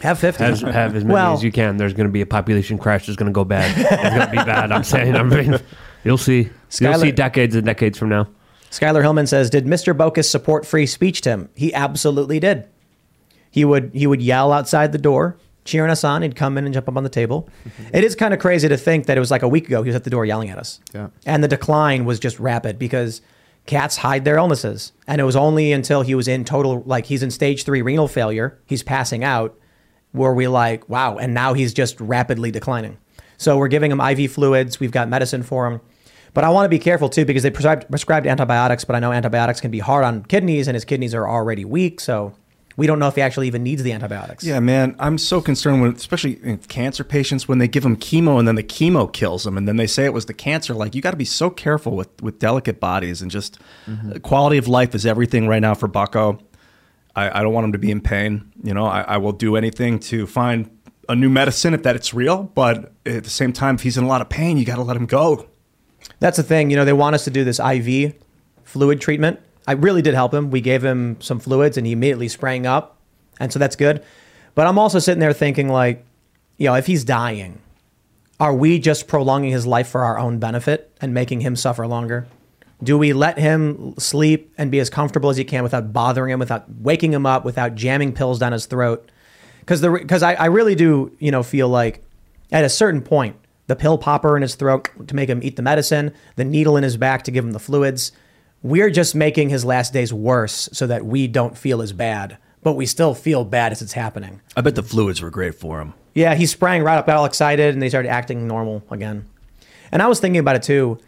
Have 0.00 0.18
50. 0.18 0.42
Have, 0.42 0.60
have 0.60 0.96
as 0.96 1.04
many 1.04 1.14
Well- 1.14 1.34
as 1.34 1.42
you 1.44 1.52
can. 1.52 1.76
There's 1.76 1.92
going 1.92 2.08
to 2.08 2.12
be 2.12 2.20
a 2.20 2.26
population 2.26 2.78
crash. 2.78 3.06
There's 3.06 3.16
going 3.16 3.30
to 3.30 3.34
go 3.34 3.44
bad. 3.44 3.70
It's 3.78 4.14
going 4.14 4.26
to 4.26 4.30
be 4.30 4.36
bad. 4.36 4.72
I'm 4.72 4.84
saying. 4.84 5.14
I 5.16 5.22
mean, 5.22 5.58
you'll 6.04 6.18
see. 6.18 6.50
You'll 6.80 6.98
see 6.98 7.12
decades 7.12 7.54
and 7.54 7.66
decades 7.66 7.98
from 7.98 8.08
now. 8.08 8.28
Skylar 8.70 9.02
Hillman 9.02 9.26
says, 9.26 9.50
"Did 9.50 9.66
Mr. 9.66 9.94
Bokus 9.96 10.28
support 10.30 10.64
free 10.64 10.86
speech, 10.86 11.22
Tim? 11.22 11.48
He 11.54 11.74
absolutely 11.74 12.38
did. 12.38 12.64
He 13.50 13.64
would 13.64 13.90
he 13.92 14.06
would 14.06 14.22
yell 14.22 14.52
outside 14.52 14.92
the 14.92 14.98
door, 14.98 15.36
cheering 15.64 15.90
us 15.90 16.04
on. 16.04 16.22
He'd 16.22 16.36
come 16.36 16.56
in 16.56 16.64
and 16.64 16.72
jump 16.72 16.88
up 16.88 16.96
on 16.96 17.02
the 17.02 17.08
table. 17.10 17.48
Mm-hmm. 17.64 17.96
It 17.96 18.04
is 18.04 18.14
kind 18.14 18.32
of 18.32 18.38
crazy 18.38 18.68
to 18.68 18.76
think 18.76 19.06
that 19.06 19.16
it 19.16 19.20
was 19.20 19.30
like 19.30 19.42
a 19.42 19.48
week 19.48 19.66
ago 19.66 19.82
he 19.82 19.88
was 19.88 19.96
at 19.96 20.04
the 20.04 20.10
door 20.10 20.24
yelling 20.24 20.50
at 20.50 20.58
us. 20.58 20.80
Yeah. 20.94 21.08
And 21.26 21.42
the 21.42 21.48
decline 21.48 22.04
was 22.04 22.20
just 22.20 22.38
rapid 22.38 22.78
because 22.78 23.22
cats 23.66 23.96
hide 23.98 24.24
their 24.24 24.36
illnesses. 24.36 24.92
And 25.08 25.20
it 25.20 25.24
was 25.24 25.34
only 25.36 25.72
until 25.72 26.02
he 26.02 26.14
was 26.14 26.28
in 26.28 26.44
total 26.44 26.82
like 26.86 27.06
he's 27.06 27.24
in 27.24 27.32
stage 27.32 27.64
three 27.64 27.82
renal 27.82 28.06
failure, 28.08 28.56
he's 28.66 28.84
passing 28.84 29.24
out, 29.24 29.58
where 30.12 30.32
we 30.32 30.48
like, 30.48 30.88
wow, 30.88 31.18
and 31.18 31.34
now 31.34 31.54
he's 31.54 31.72
just 31.72 32.00
rapidly 32.00 32.50
declining. 32.50 32.98
So 33.38 33.56
we're 33.56 33.68
giving 33.68 33.90
him 33.90 34.00
IV 34.00 34.32
fluids. 34.32 34.80
We've 34.80 34.90
got 34.90 35.08
medicine 35.08 35.42
for 35.42 35.66
him. 35.66 35.80
But 36.34 36.44
I 36.44 36.50
want 36.50 36.66
to 36.66 36.68
be 36.68 36.78
careful 36.78 37.08
too 37.08 37.24
because 37.24 37.42
they 37.42 37.50
prescribed, 37.50 37.88
prescribed 37.88 38.26
antibiotics, 38.26 38.84
but 38.84 38.94
I 38.94 39.00
know 39.00 39.12
antibiotics 39.12 39.60
can 39.60 39.70
be 39.70 39.80
hard 39.80 40.04
on 40.04 40.24
kidneys 40.24 40.68
and 40.68 40.74
his 40.74 40.84
kidneys 40.84 41.14
are 41.14 41.28
already 41.28 41.64
weak. 41.64 42.00
So 42.00 42.34
we 42.76 42.86
don't 42.86 42.98
know 42.98 43.08
if 43.08 43.16
he 43.16 43.20
actually 43.20 43.46
even 43.46 43.62
needs 43.62 43.82
the 43.82 43.92
antibiotics. 43.92 44.44
Yeah, 44.44 44.60
man, 44.60 44.94
I'm 44.98 45.18
so 45.18 45.40
concerned 45.40 45.82
when, 45.82 45.94
especially 45.94 46.38
in 46.42 46.58
cancer 46.58 47.02
patients, 47.04 47.48
when 47.48 47.58
they 47.58 47.68
give 47.68 47.82
them 47.82 47.96
chemo 47.96 48.38
and 48.38 48.46
then 48.46 48.54
the 48.54 48.62
chemo 48.62 49.12
kills 49.12 49.44
them, 49.44 49.58
and 49.58 49.66
then 49.66 49.76
they 49.76 49.86
say 49.86 50.04
it 50.04 50.12
was 50.12 50.26
the 50.26 50.34
cancer. 50.34 50.72
Like, 50.72 50.94
you 50.94 51.02
got 51.02 51.10
to 51.10 51.16
be 51.16 51.24
so 51.24 51.50
careful 51.50 51.96
with 51.96 52.08
with 52.22 52.38
delicate 52.38 52.80
bodies 52.80 53.22
and 53.22 53.30
just 53.30 53.58
uh, 53.86 54.18
quality 54.20 54.56
of 54.56 54.68
life 54.68 54.94
is 54.94 55.04
everything 55.04 55.48
right 55.48 55.60
now 55.60 55.74
for 55.74 55.88
Bucko. 55.88 56.38
I, 57.14 57.40
I 57.40 57.42
don't 57.42 57.52
want 57.52 57.66
him 57.66 57.72
to 57.72 57.78
be 57.78 57.90
in 57.90 58.00
pain. 58.00 58.52
You 58.62 58.74
know, 58.74 58.86
I, 58.86 59.02
I 59.02 59.16
will 59.18 59.32
do 59.32 59.56
anything 59.56 59.98
to 60.00 60.26
find 60.26 60.70
a 61.08 61.16
new 61.16 61.28
medicine 61.28 61.74
if 61.74 61.82
that 61.82 61.96
it's 61.96 62.14
real. 62.14 62.44
But 62.44 62.92
at 63.04 63.24
the 63.24 63.30
same 63.30 63.52
time, 63.52 63.74
if 63.74 63.82
he's 63.82 63.98
in 63.98 64.04
a 64.04 64.08
lot 64.08 64.20
of 64.20 64.28
pain, 64.28 64.56
you 64.56 64.64
got 64.64 64.76
to 64.76 64.82
let 64.82 64.96
him 64.96 65.06
go. 65.06 65.48
That's 66.18 66.36
the 66.36 66.42
thing. 66.42 66.70
You 66.70 66.76
know, 66.76 66.84
they 66.84 66.92
want 66.92 67.14
us 67.14 67.24
to 67.24 67.30
do 67.30 67.44
this 67.44 67.58
IV 67.58 68.14
fluid 68.64 69.00
treatment. 69.00 69.40
I 69.66 69.72
really 69.72 70.02
did 70.02 70.14
help 70.14 70.32
him. 70.32 70.50
We 70.50 70.60
gave 70.60 70.84
him 70.84 71.20
some 71.20 71.40
fluids 71.40 71.76
and 71.76 71.86
he 71.86 71.92
immediately 71.92 72.28
sprang 72.28 72.66
up. 72.66 72.96
And 73.38 73.52
so 73.52 73.58
that's 73.58 73.76
good. 73.76 74.04
But 74.54 74.66
I'm 74.66 74.78
also 74.78 74.98
sitting 74.98 75.20
there 75.20 75.32
thinking, 75.32 75.68
like, 75.68 76.04
you 76.58 76.66
know, 76.66 76.74
if 76.74 76.86
he's 76.86 77.04
dying, 77.04 77.60
are 78.38 78.54
we 78.54 78.78
just 78.78 79.06
prolonging 79.06 79.52
his 79.52 79.66
life 79.66 79.88
for 79.88 80.02
our 80.02 80.18
own 80.18 80.38
benefit 80.38 80.94
and 81.00 81.14
making 81.14 81.40
him 81.40 81.56
suffer 81.56 81.86
longer? 81.86 82.26
Do 82.82 82.96
we 82.96 83.12
let 83.12 83.38
him 83.38 83.94
sleep 83.98 84.52
and 84.56 84.70
be 84.70 84.80
as 84.80 84.88
comfortable 84.88 85.30
as 85.30 85.36
he 85.36 85.44
can 85.44 85.62
without 85.62 85.92
bothering 85.92 86.32
him, 86.32 86.38
without 86.38 86.64
waking 86.80 87.12
him 87.12 87.26
up, 87.26 87.44
without 87.44 87.74
jamming 87.74 88.12
pills 88.12 88.38
down 88.38 88.52
his 88.52 88.66
throat? 88.66 89.10
Because 89.60 89.80
the 89.82 89.90
because 89.90 90.22
I, 90.22 90.34
I 90.34 90.46
really 90.46 90.74
do 90.74 91.14
you 91.18 91.30
know 91.30 91.42
feel 91.42 91.68
like 91.68 92.02
at 92.50 92.64
a 92.64 92.68
certain 92.68 93.02
point 93.02 93.36
the 93.66 93.76
pill 93.76 93.98
popper 93.98 94.36
in 94.36 94.42
his 94.42 94.56
throat 94.56 94.88
to 95.06 95.14
make 95.14 95.28
him 95.28 95.40
eat 95.42 95.56
the 95.56 95.62
medicine, 95.62 96.12
the 96.36 96.44
needle 96.44 96.76
in 96.76 96.82
his 96.82 96.96
back 96.96 97.22
to 97.24 97.30
give 97.30 97.44
him 97.44 97.52
the 97.52 97.60
fluids. 97.60 98.12
We're 98.62 98.90
just 98.90 99.14
making 99.14 99.48
his 99.48 99.64
last 99.64 99.92
days 99.92 100.12
worse 100.12 100.68
so 100.72 100.86
that 100.86 101.06
we 101.06 101.28
don't 101.28 101.56
feel 101.56 101.80
as 101.80 101.92
bad, 101.92 102.36
but 102.62 102.72
we 102.72 102.84
still 102.84 103.14
feel 103.14 103.44
bad 103.44 103.72
as 103.72 103.80
it's 103.80 103.92
happening. 103.92 104.40
I 104.56 104.60
bet 104.60 104.74
the 104.74 104.82
fluids 104.82 105.22
were 105.22 105.30
great 105.30 105.54
for 105.54 105.80
him. 105.80 105.94
Yeah, 106.14 106.34
he 106.34 106.46
sprang 106.46 106.82
right 106.82 106.98
up, 106.98 107.08
all 107.08 107.24
excited, 107.24 107.72
and 107.72 107.80
they 107.80 107.88
started 107.88 108.10
acting 108.10 108.48
normal 108.48 108.82
again. 108.90 109.24
And 109.92 110.02
I 110.02 110.08
was 110.08 110.20
thinking 110.20 110.40
about 110.40 110.56
it 110.56 110.62
too. 110.62 110.98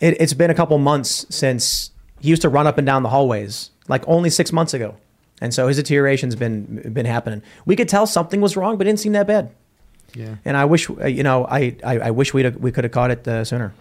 It, 0.00 0.20
it's 0.20 0.34
been 0.34 0.50
a 0.50 0.54
couple 0.54 0.76
months 0.78 1.26
since 1.30 1.90
he 2.20 2.28
used 2.28 2.42
to 2.42 2.48
run 2.48 2.66
up 2.66 2.78
and 2.78 2.86
down 2.86 3.02
the 3.02 3.08
hallways, 3.08 3.70
like 3.88 4.02
only 4.06 4.30
six 4.30 4.52
months 4.52 4.74
ago. 4.74 4.96
And 5.40 5.52
so 5.52 5.68
his 5.68 5.76
deterioration's 5.76 6.34
been 6.34 6.92
been 6.92 7.06
happening. 7.06 7.42
We 7.66 7.76
could 7.76 7.88
tell 7.88 8.06
something 8.06 8.40
was 8.40 8.56
wrong, 8.56 8.78
but 8.78 8.86
it 8.86 8.90
didn't 8.90 9.00
seem 9.00 9.12
that 9.12 9.26
bad. 9.26 9.50
Yeah. 10.14 10.36
And 10.44 10.56
I 10.56 10.64
wish, 10.64 10.88
uh, 10.88 11.06
you 11.06 11.22
know, 11.22 11.46
I, 11.46 11.76
I, 11.84 11.98
I 11.98 12.10
wish 12.10 12.32
we'd, 12.32 12.56
we 12.56 12.72
could 12.72 12.84
have 12.84 12.92
caught 12.92 13.10
it 13.10 13.28
uh, 13.28 13.44
sooner. 13.44 13.74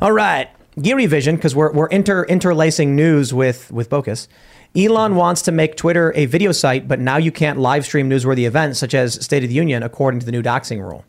All 0.00 0.12
right. 0.12 0.48
Geary 0.80 1.06
Vision, 1.06 1.36
because 1.36 1.56
we're, 1.56 1.72
we're 1.72 1.86
inter, 1.88 2.24
interlacing 2.24 2.94
news 2.94 3.34
with, 3.34 3.72
with 3.72 3.88
Bocus. 3.90 4.28
Elon 4.76 5.16
wants 5.16 5.42
to 5.42 5.52
make 5.52 5.74
Twitter 5.76 6.12
a 6.14 6.26
video 6.26 6.52
site, 6.52 6.86
but 6.86 7.00
now 7.00 7.16
you 7.16 7.32
can't 7.32 7.58
live 7.58 7.84
stream 7.84 8.10
newsworthy 8.10 8.46
events 8.46 8.78
such 8.78 8.94
as 8.94 9.24
State 9.24 9.42
of 9.42 9.48
the 9.48 9.54
Union 9.54 9.82
according 9.82 10.20
to 10.20 10.26
the 10.26 10.32
new 10.32 10.42
doxing 10.42 10.80
rule. 10.80 11.04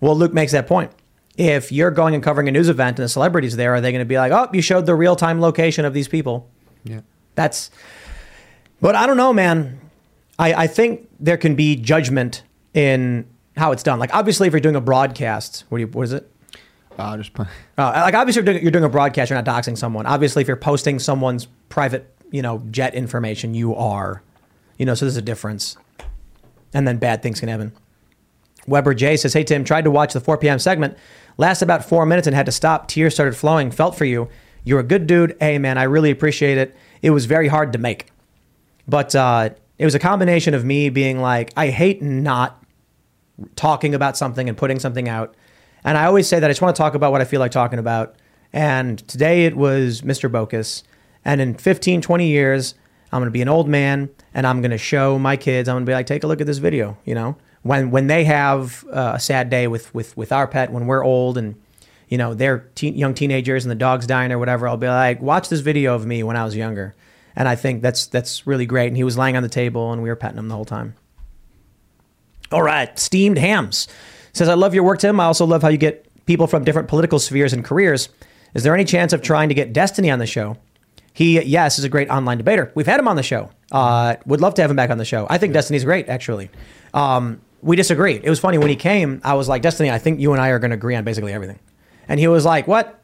Well, 0.00 0.16
Luke 0.16 0.32
makes 0.32 0.52
that 0.52 0.66
point. 0.66 0.90
If 1.36 1.72
you're 1.72 1.90
going 1.90 2.14
and 2.14 2.22
covering 2.22 2.48
a 2.48 2.52
news 2.52 2.68
event 2.68 2.98
and 2.98 3.04
the 3.04 3.08
celebrities 3.08 3.56
there, 3.56 3.74
are 3.74 3.80
they 3.80 3.92
going 3.92 4.00
to 4.00 4.08
be 4.08 4.18
like, 4.18 4.32
oh, 4.32 4.48
you 4.52 4.60
showed 4.60 4.86
the 4.86 4.94
real 4.94 5.16
time 5.16 5.40
location 5.40 5.84
of 5.84 5.94
these 5.94 6.08
people? 6.08 6.50
Yeah. 6.84 7.00
That's, 7.34 7.70
but 8.80 8.94
I 8.94 9.06
don't 9.06 9.16
know, 9.16 9.32
man. 9.32 9.80
I, 10.38 10.54
I 10.54 10.66
think 10.66 11.08
there 11.18 11.36
can 11.36 11.54
be 11.54 11.76
judgment 11.76 12.42
in 12.74 13.26
how 13.56 13.72
it's 13.72 13.82
done. 13.82 13.98
Like, 13.98 14.14
obviously, 14.14 14.48
if 14.48 14.52
you're 14.52 14.60
doing 14.60 14.76
a 14.76 14.80
broadcast, 14.80 15.64
what, 15.68 15.78
do 15.78 15.82
you, 15.82 15.88
what 15.88 16.02
is 16.02 16.12
it? 16.12 16.30
Uh, 16.98 17.16
just. 17.16 17.38
Uh, 17.38 17.46
like, 17.76 18.14
obviously, 18.14 18.40
if 18.40 18.46
you're 18.46 18.54
doing, 18.54 18.62
you're 18.62 18.72
doing 18.72 18.84
a 18.84 18.88
broadcast, 18.88 19.30
you're 19.30 19.40
not 19.40 19.44
doxing 19.44 19.78
someone. 19.78 20.06
Obviously, 20.06 20.42
if 20.42 20.48
you're 20.48 20.56
posting 20.56 20.98
someone's 20.98 21.46
private, 21.68 22.14
you 22.30 22.42
know, 22.42 22.62
jet 22.70 22.94
information, 22.94 23.54
you 23.54 23.74
are. 23.74 24.22
You 24.76 24.86
know, 24.86 24.94
so 24.94 25.04
there's 25.04 25.16
a 25.16 25.22
difference. 25.22 25.76
And 26.72 26.86
then 26.86 26.98
bad 26.98 27.22
things 27.22 27.40
can 27.40 27.48
happen. 27.48 27.72
Weber 28.66 28.94
J 28.94 29.16
says, 29.16 29.32
Hey, 29.32 29.44
Tim, 29.44 29.64
tried 29.64 29.84
to 29.84 29.90
watch 29.90 30.12
the 30.12 30.20
4 30.20 30.38
p.m. 30.38 30.58
segment. 30.58 30.96
Last 31.36 31.62
about 31.62 31.84
four 31.84 32.04
minutes 32.06 32.26
and 32.26 32.36
had 32.36 32.46
to 32.46 32.52
stop. 32.52 32.88
Tears 32.88 33.14
started 33.14 33.36
flowing. 33.36 33.70
Felt 33.70 33.96
for 33.96 34.04
you. 34.04 34.28
You're 34.64 34.80
a 34.80 34.84
good 34.84 35.06
dude. 35.06 35.36
Hey, 35.40 35.58
man, 35.58 35.78
I 35.78 35.84
really 35.84 36.10
appreciate 36.10 36.58
it. 36.58 36.76
It 37.02 37.10
was 37.10 37.24
very 37.24 37.48
hard 37.48 37.72
to 37.72 37.78
make. 37.78 38.10
But 38.86 39.14
uh, 39.14 39.50
it 39.78 39.84
was 39.84 39.94
a 39.94 39.98
combination 39.98 40.52
of 40.52 40.64
me 40.64 40.90
being 40.90 41.20
like, 41.20 41.52
I 41.56 41.68
hate 41.68 42.02
not 42.02 42.62
talking 43.56 43.94
about 43.94 44.16
something 44.16 44.48
and 44.48 44.58
putting 44.58 44.78
something 44.78 45.08
out. 45.08 45.34
And 45.84 45.96
I 45.96 46.04
always 46.04 46.28
say 46.28 46.40
that 46.40 46.46
I 46.46 46.50
just 46.50 46.60
want 46.60 46.76
to 46.76 46.80
talk 46.80 46.94
about 46.94 47.12
what 47.12 47.20
I 47.20 47.24
feel 47.24 47.40
like 47.40 47.52
talking 47.52 47.78
about. 47.78 48.16
And 48.52 48.98
today 49.08 49.46
it 49.46 49.56
was 49.56 50.02
Mr. 50.02 50.30
Bokus. 50.30 50.82
And 51.24 51.40
in 51.40 51.54
15, 51.54 52.02
20 52.02 52.26
years, 52.26 52.74
I'm 53.12 53.20
going 53.20 53.28
to 53.28 53.32
be 53.32 53.42
an 53.42 53.48
old 53.48 53.68
man 53.68 54.10
and 54.34 54.46
I'm 54.46 54.60
going 54.60 54.70
to 54.70 54.78
show 54.78 55.18
my 55.18 55.36
kids, 55.36 55.68
I'm 55.68 55.74
going 55.74 55.86
to 55.86 55.90
be 55.90 55.94
like, 55.94 56.06
take 56.06 56.24
a 56.24 56.26
look 56.26 56.40
at 56.40 56.46
this 56.46 56.58
video, 56.58 56.98
you 57.04 57.14
know? 57.14 57.36
When, 57.62 57.90
when 57.90 58.06
they 58.06 58.24
have 58.24 58.84
uh, 58.90 59.12
a 59.16 59.20
sad 59.20 59.50
day 59.50 59.66
with, 59.66 59.94
with, 59.94 60.16
with 60.16 60.32
our 60.32 60.48
pet, 60.48 60.72
when 60.72 60.86
we're 60.86 61.04
old 61.04 61.36
and, 61.36 61.60
you 62.08 62.16
know, 62.16 62.32
they're 62.32 62.70
teen, 62.74 62.96
young 62.96 63.12
teenagers 63.12 63.64
and 63.64 63.70
the 63.70 63.76
dog's 63.76 64.06
dying 64.06 64.32
or 64.32 64.38
whatever, 64.38 64.66
I'll 64.66 64.76
be 64.76 64.88
like, 64.88 65.20
watch 65.20 65.48
this 65.48 65.60
video 65.60 65.94
of 65.94 66.06
me 66.06 66.22
when 66.22 66.36
I 66.36 66.44
was 66.44 66.56
younger. 66.56 66.94
And 67.36 67.46
I 67.46 67.56
think 67.56 67.82
that's, 67.82 68.06
that's 68.06 68.46
really 68.46 68.66
great. 68.66 68.88
And 68.88 68.96
he 68.96 69.04
was 69.04 69.18
lying 69.18 69.36
on 69.36 69.42
the 69.42 69.48
table 69.48 69.92
and 69.92 70.02
we 70.02 70.08
were 70.08 70.16
petting 70.16 70.38
him 70.38 70.48
the 70.48 70.54
whole 70.54 70.64
time. 70.64 70.94
All 72.50 72.62
right, 72.62 72.98
steamed 72.98 73.38
hams 73.38 73.86
says, 74.32 74.48
I 74.48 74.54
love 74.54 74.74
your 74.74 74.84
work, 74.84 74.98
Tim. 74.98 75.20
I 75.20 75.24
also 75.24 75.44
love 75.44 75.62
how 75.62 75.68
you 75.68 75.78
get 75.78 76.06
people 76.26 76.46
from 76.46 76.64
different 76.64 76.88
political 76.88 77.18
spheres 77.18 77.52
and 77.52 77.64
careers. 77.64 78.08
Is 78.54 78.62
there 78.62 78.74
any 78.74 78.84
chance 78.84 79.12
of 79.12 79.22
trying 79.22 79.48
to 79.48 79.54
get 79.54 79.72
Destiny 79.72 80.10
on 80.10 80.18
the 80.18 80.26
show? 80.26 80.56
He, 81.12 81.40
yes, 81.42 81.78
is 81.78 81.84
a 81.84 81.88
great 81.88 82.08
online 82.08 82.38
debater. 82.38 82.70
We've 82.74 82.86
had 82.86 83.00
him 83.00 83.08
on 83.08 83.16
the 83.16 83.22
show. 83.22 83.50
Uh, 83.72 84.16
would 84.26 84.40
love 84.40 84.54
to 84.54 84.62
have 84.62 84.70
him 84.70 84.76
back 84.76 84.90
on 84.90 84.98
the 84.98 85.04
show. 85.04 85.26
I 85.28 85.38
think 85.38 85.52
Destiny's 85.52 85.84
great, 85.84 86.08
actually. 86.08 86.50
Um, 86.94 87.40
we 87.62 87.76
disagreed. 87.76 88.22
It 88.24 88.30
was 88.30 88.40
funny 88.40 88.58
when 88.58 88.68
he 88.68 88.76
came. 88.76 89.20
I 89.24 89.34
was 89.34 89.48
like, 89.48 89.62
Destiny, 89.62 89.90
I 89.90 89.98
think 89.98 90.20
you 90.20 90.32
and 90.32 90.40
I 90.40 90.48
are 90.48 90.58
going 90.58 90.70
to 90.70 90.76
agree 90.76 90.94
on 90.96 91.04
basically 91.04 91.32
everything. 91.32 91.58
And 92.08 92.18
he 92.18 92.28
was 92.28 92.44
like, 92.44 92.66
What? 92.66 92.96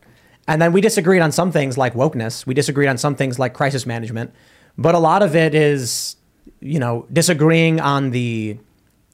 And 0.49 0.63
then 0.63 0.73
we 0.73 0.81
disagreed 0.81 1.23
on 1.23 1.33
some 1.33 1.51
things 1.51 1.77
like 1.77 1.95
wokeness. 1.95 2.47
We 2.47 2.55
disagreed 2.55 2.89
on 2.89 2.99
some 2.99 3.17
things 3.17 3.39
like 3.39 3.53
crisis 3.53 3.85
management. 3.85 4.33
But 4.79 4.95
a 4.95 4.99
lot 4.99 5.23
of 5.23 5.35
it 5.35 5.55
is, 5.55 6.17
you 6.61 6.79
know, 6.79 7.07
disagreeing 7.13 7.81
on 7.81 8.11
the 8.11 8.59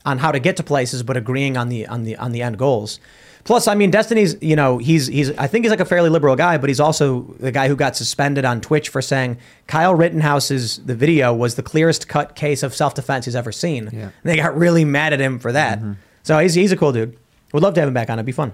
on 0.04 0.18
how 0.18 0.32
to 0.32 0.40
get 0.40 0.56
to 0.56 0.62
places, 0.62 1.02
but 1.02 1.16
agreeing 1.16 1.56
on 1.56 1.68
the 1.68 1.86
on 1.86 2.04
the 2.04 2.16
on 2.16 2.32
the 2.32 2.42
end 2.42 2.58
goals. 2.58 3.00
Plus, 3.44 3.66
I 3.66 3.74
mean, 3.74 3.90
Destiny's, 3.90 4.36
you 4.40 4.54
know, 4.54 4.78
he's 4.78 5.08
he's 5.08 5.30
I 5.36 5.48
think 5.48 5.64
he's 5.64 5.70
like 5.70 5.80
a 5.80 5.84
fairly 5.84 6.08
liberal 6.08 6.36
guy, 6.36 6.58
but 6.58 6.70
he's 6.70 6.78
also 6.78 7.22
the 7.40 7.50
guy 7.50 7.68
who 7.68 7.74
got 7.74 7.96
suspended 7.96 8.44
on 8.44 8.60
Twitch 8.60 8.88
for 8.88 9.02
saying 9.02 9.38
Kyle 9.66 9.94
Rittenhouse's 9.94 10.78
the 10.78 10.94
video 10.94 11.34
was 11.34 11.56
the 11.56 11.62
clearest 11.62 12.08
cut 12.08 12.36
case 12.36 12.62
of 12.62 12.74
self 12.74 12.94
defense 12.94 13.24
he's 13.24 13.34
ever 13.34 13.50
seen. 13.50 13.90
Yeah. 13.92 14.02
And 14.02 14.12
they 14.22 14.36
got 14.36 14.56
really 14.56 14.84
mad 14.84 15.12
at 15.12 15.20
him 15.20 15.38
for 15.40 15.50
that. 15.52 15.78
Mm-hmm. 15.78 15.92
So 16.22 16.38
he's 16.38 16.54
he's 16.54 16.70
a 16.70 16.76
cool 16.76 16.92
dude. 16.92 17.16
Would 17.52 17.62
love 17.62 17.74
to 17.74 17.80
have 17.80 17.88
him 17.88 17.94
back 17.94 18.10
on. 18.10 18.18
It'd 18.18 18.26
be 18.26 18.32
fun. 18.32 18.52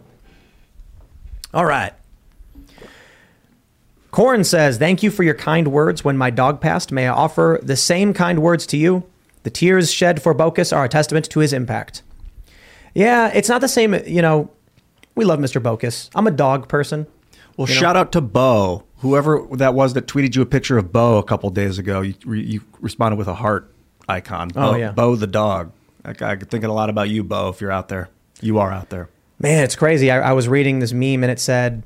All 1.52 1.66
right. 1.66 1.92
Corin 4.10 4.44
says, 4.44 4.78
Thank 4.78 5.02
you 5.02 5.10
for 5.10 5.22
your 5.22 5.34
kind 5.34 5.68
words 5.68 6.04
when 6.04 6.16
my 6.16 6.30
dog 6.30 6.60
passed. 6.60 6.92
May 6.92 7.06
I 7.06 7.12
offer 7.12 7.60
the 7.62 7.76
same 7.76 8.14
kind 8.14 8.40
words 8.40 8.66
to 8.68 8.76
you? 8.76 9.04
The 9.42 9.50
tears 9.50 9.92
shed 9.92 10.22
for 10.22 10.34
Bocus 10.34 10.76
are 10.76 10.84
a 10.84 10.88
testament 10.88 11.30
to 11.30 11.40
his 11.40 11.52
impact. 11.52 12.02
Yeah, 12.94 13.30
it's 13.32 13.48
not 13.48 13.60
the 13.60 13.68
same. 13.68 13.94
You 14.06 14.22
know, 14.22 14.50
we 15.18 15.24
love 15.24 15.38
Mr. 15.40 15.60
Bocus. 15.60 16.08
I'm 16.14 16.26
a 16.26 16.30
dog 16.30 16.68
person. 16.68 17.06
Well, 17.56 17.68
You 17.68 17.74
know? 17.74 17.80
shout 17.80 17.96
out 17.96 18.12
to 18.12 18.20
Bo, 18.20 18.84
whoever 18.98 19.46
that 19.52 19.74
was 19.74 19.94
that 19.94 20.06
tweeted 20.06 20.36
you 20.36 20.42
a 20.42 20.46
picture 20.46 20.78
of 20.78 20.92
Bo 20.92 21.18
a 21.18 21.22
couple 21.24 21.50
days 21.50 21.78
ago. 21.78 22.00
You, 22.02 22.14
you 22.32 22.60
responded 22.80 23.16
with 23.16 23.26
a 23.28 23.34
heart 23.34 23.70
icon. 24.08 24.50
Oh, 24.54 24.72
Bo, 24.72 24.76
yeah. 24.76 24.92
Bo 24.92 25.16
the 25.16 25.26
dog. 25.26 25.72
I, 26.04 26.14
I'm 26.24 26.38
thinking 26.40 26.70
a 26.70 26.72
lot 26.72 26.88
about 26.88 27.08
you, 27.10 27.24
Bo. 27.24 27.48
If 27.48 27.60
you're 27.60 27.72
out 27.72 27.88
there, 27.88 28.08
you 28.40 28.58
are 28.58 28.70
out 28.72 28.90
there. 28.90 29.08
Man, 29.40 29.64
it's 29.64 29.76
crazy. 29.76 30.10
I, 30.10 30.30
I 30.30 30.32
was 30.32 30.48
reading 30.48 30.78
this 30.78 30.92
meme 30.92 31.22
and 31.24 31.30
it 31.30 31.40
said 31.40 31.82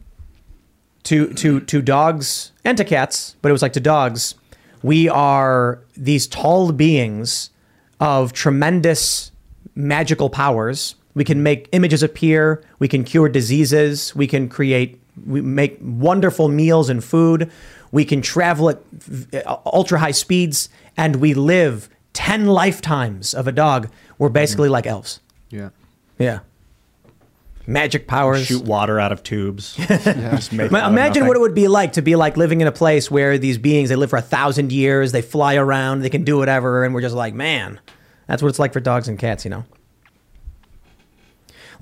to 1.05 1.33
to 1.35 1.61
to 1.61 1.83
dogs 1.83 2.53
and 2.65 2.77
to 2.77 2.85
cats, 2.85 3.37
but 3.43 3.49
it 3.49 3.53
was 3.53 3.63
like 3.63 3.73
to 3.73 3.81
dogs, 3.81 4.35
we 4.83 5.09
are 5.09 5.81
these 5.97 6.27
tall 6.27 6.71
beings 6.73 7.51
of 7.99 8.33
tremendous 8.35 9.33
magical 9.75 10.29
powers. 10.29 10.97
We 11.15 11.25
can 11.25 11.43
make 11.43 11.69
images 11.73 12.03
appear, 12.03 12.63
we 12.79 12.89
can 12.89 13.05
cure 13.05 13.29
diseases, 13.29 14.15
we 14.15 14.27
can 14.27 14.49
create 14.49 14.99
we 15.27 15.41
make 15.41 15.79
wonderful 15.81 16.49
meals 16.49 16.89
and 16.89 17.03
food. 17.03 17.51
We 17.91 18.05
can 18.05 18.23
travel 18.23 18.71
at 18.71 18.83
ultra 19.67 19.99
high 19.99 20.13
speeds 20.13 20.69
and 20.97 21.17
we 21.17 21.35
live 21.35 21.91
10 22.15 22.47
lifetimes 22.47 23.35
of 23.35 23.47
a 23.47 23.53
dog. 23.53 23.91
We're 24.19 24.29
mm-hmm. 24.29 24.35
basically 24.35 24.69
like 24.69 24.87
elves. 24.87 25.21
Yeah. 25.51 25.71
Yeah. 26.19 26.41
Magic 27.67 28.09
powers. 28.09 28.47
Shoot 28.47 28.65
water 28.65 28.99
out 28.99 29.13
of 29.13 29.23
tubes. 29.23 29.77
Just 29.77 30.53
make 30.53 30.67
it 30.67 30.73
Ma- 30.73 30.79
out 30.79 30.85
of 30.87 30.93
Imagine 30.93 31.27
what 31.27 31.37
it 31.37 31.41
would 31.41 31.55
be 31.55 31.69
like 31.69 31.93
to 31.93 32.03
be 32.03 32.17
like 32.17 32.37
living 32.37 32.61
in 32.61 32.67
a 32.67 32.73
place 32.73 33.11
where 33.11 33.39
these 33.39 33.59
beings 33.59 33.89
they 33.89 33.97
live 33.97 34.11
for 34.11 34.17
a 34.17 34.23
thousand 34.23 34.73
years, 34.73 35.13
they 35.13 35.23
fly 35.23 35.55
around, 35.55 36.01
they 36.01 36.11
can 36.11 36.25
do 36.25 36.39
whatever, 36.39 36.85
and 36.85 36.93
we're 36.95 37.03
just 37.03 37.15
like, 37.15 37.35
man, 37.35 37.79
that's 38.27 38.43
what 38.43 38.49
it's 38.49 38.59
like 38.59 38.73
for 38.73 38.81
dogs 38.81 39.07
and 39.07 39.19
cats, 39.19 39.45
you 39.45 39.51
know. 39.51 39.65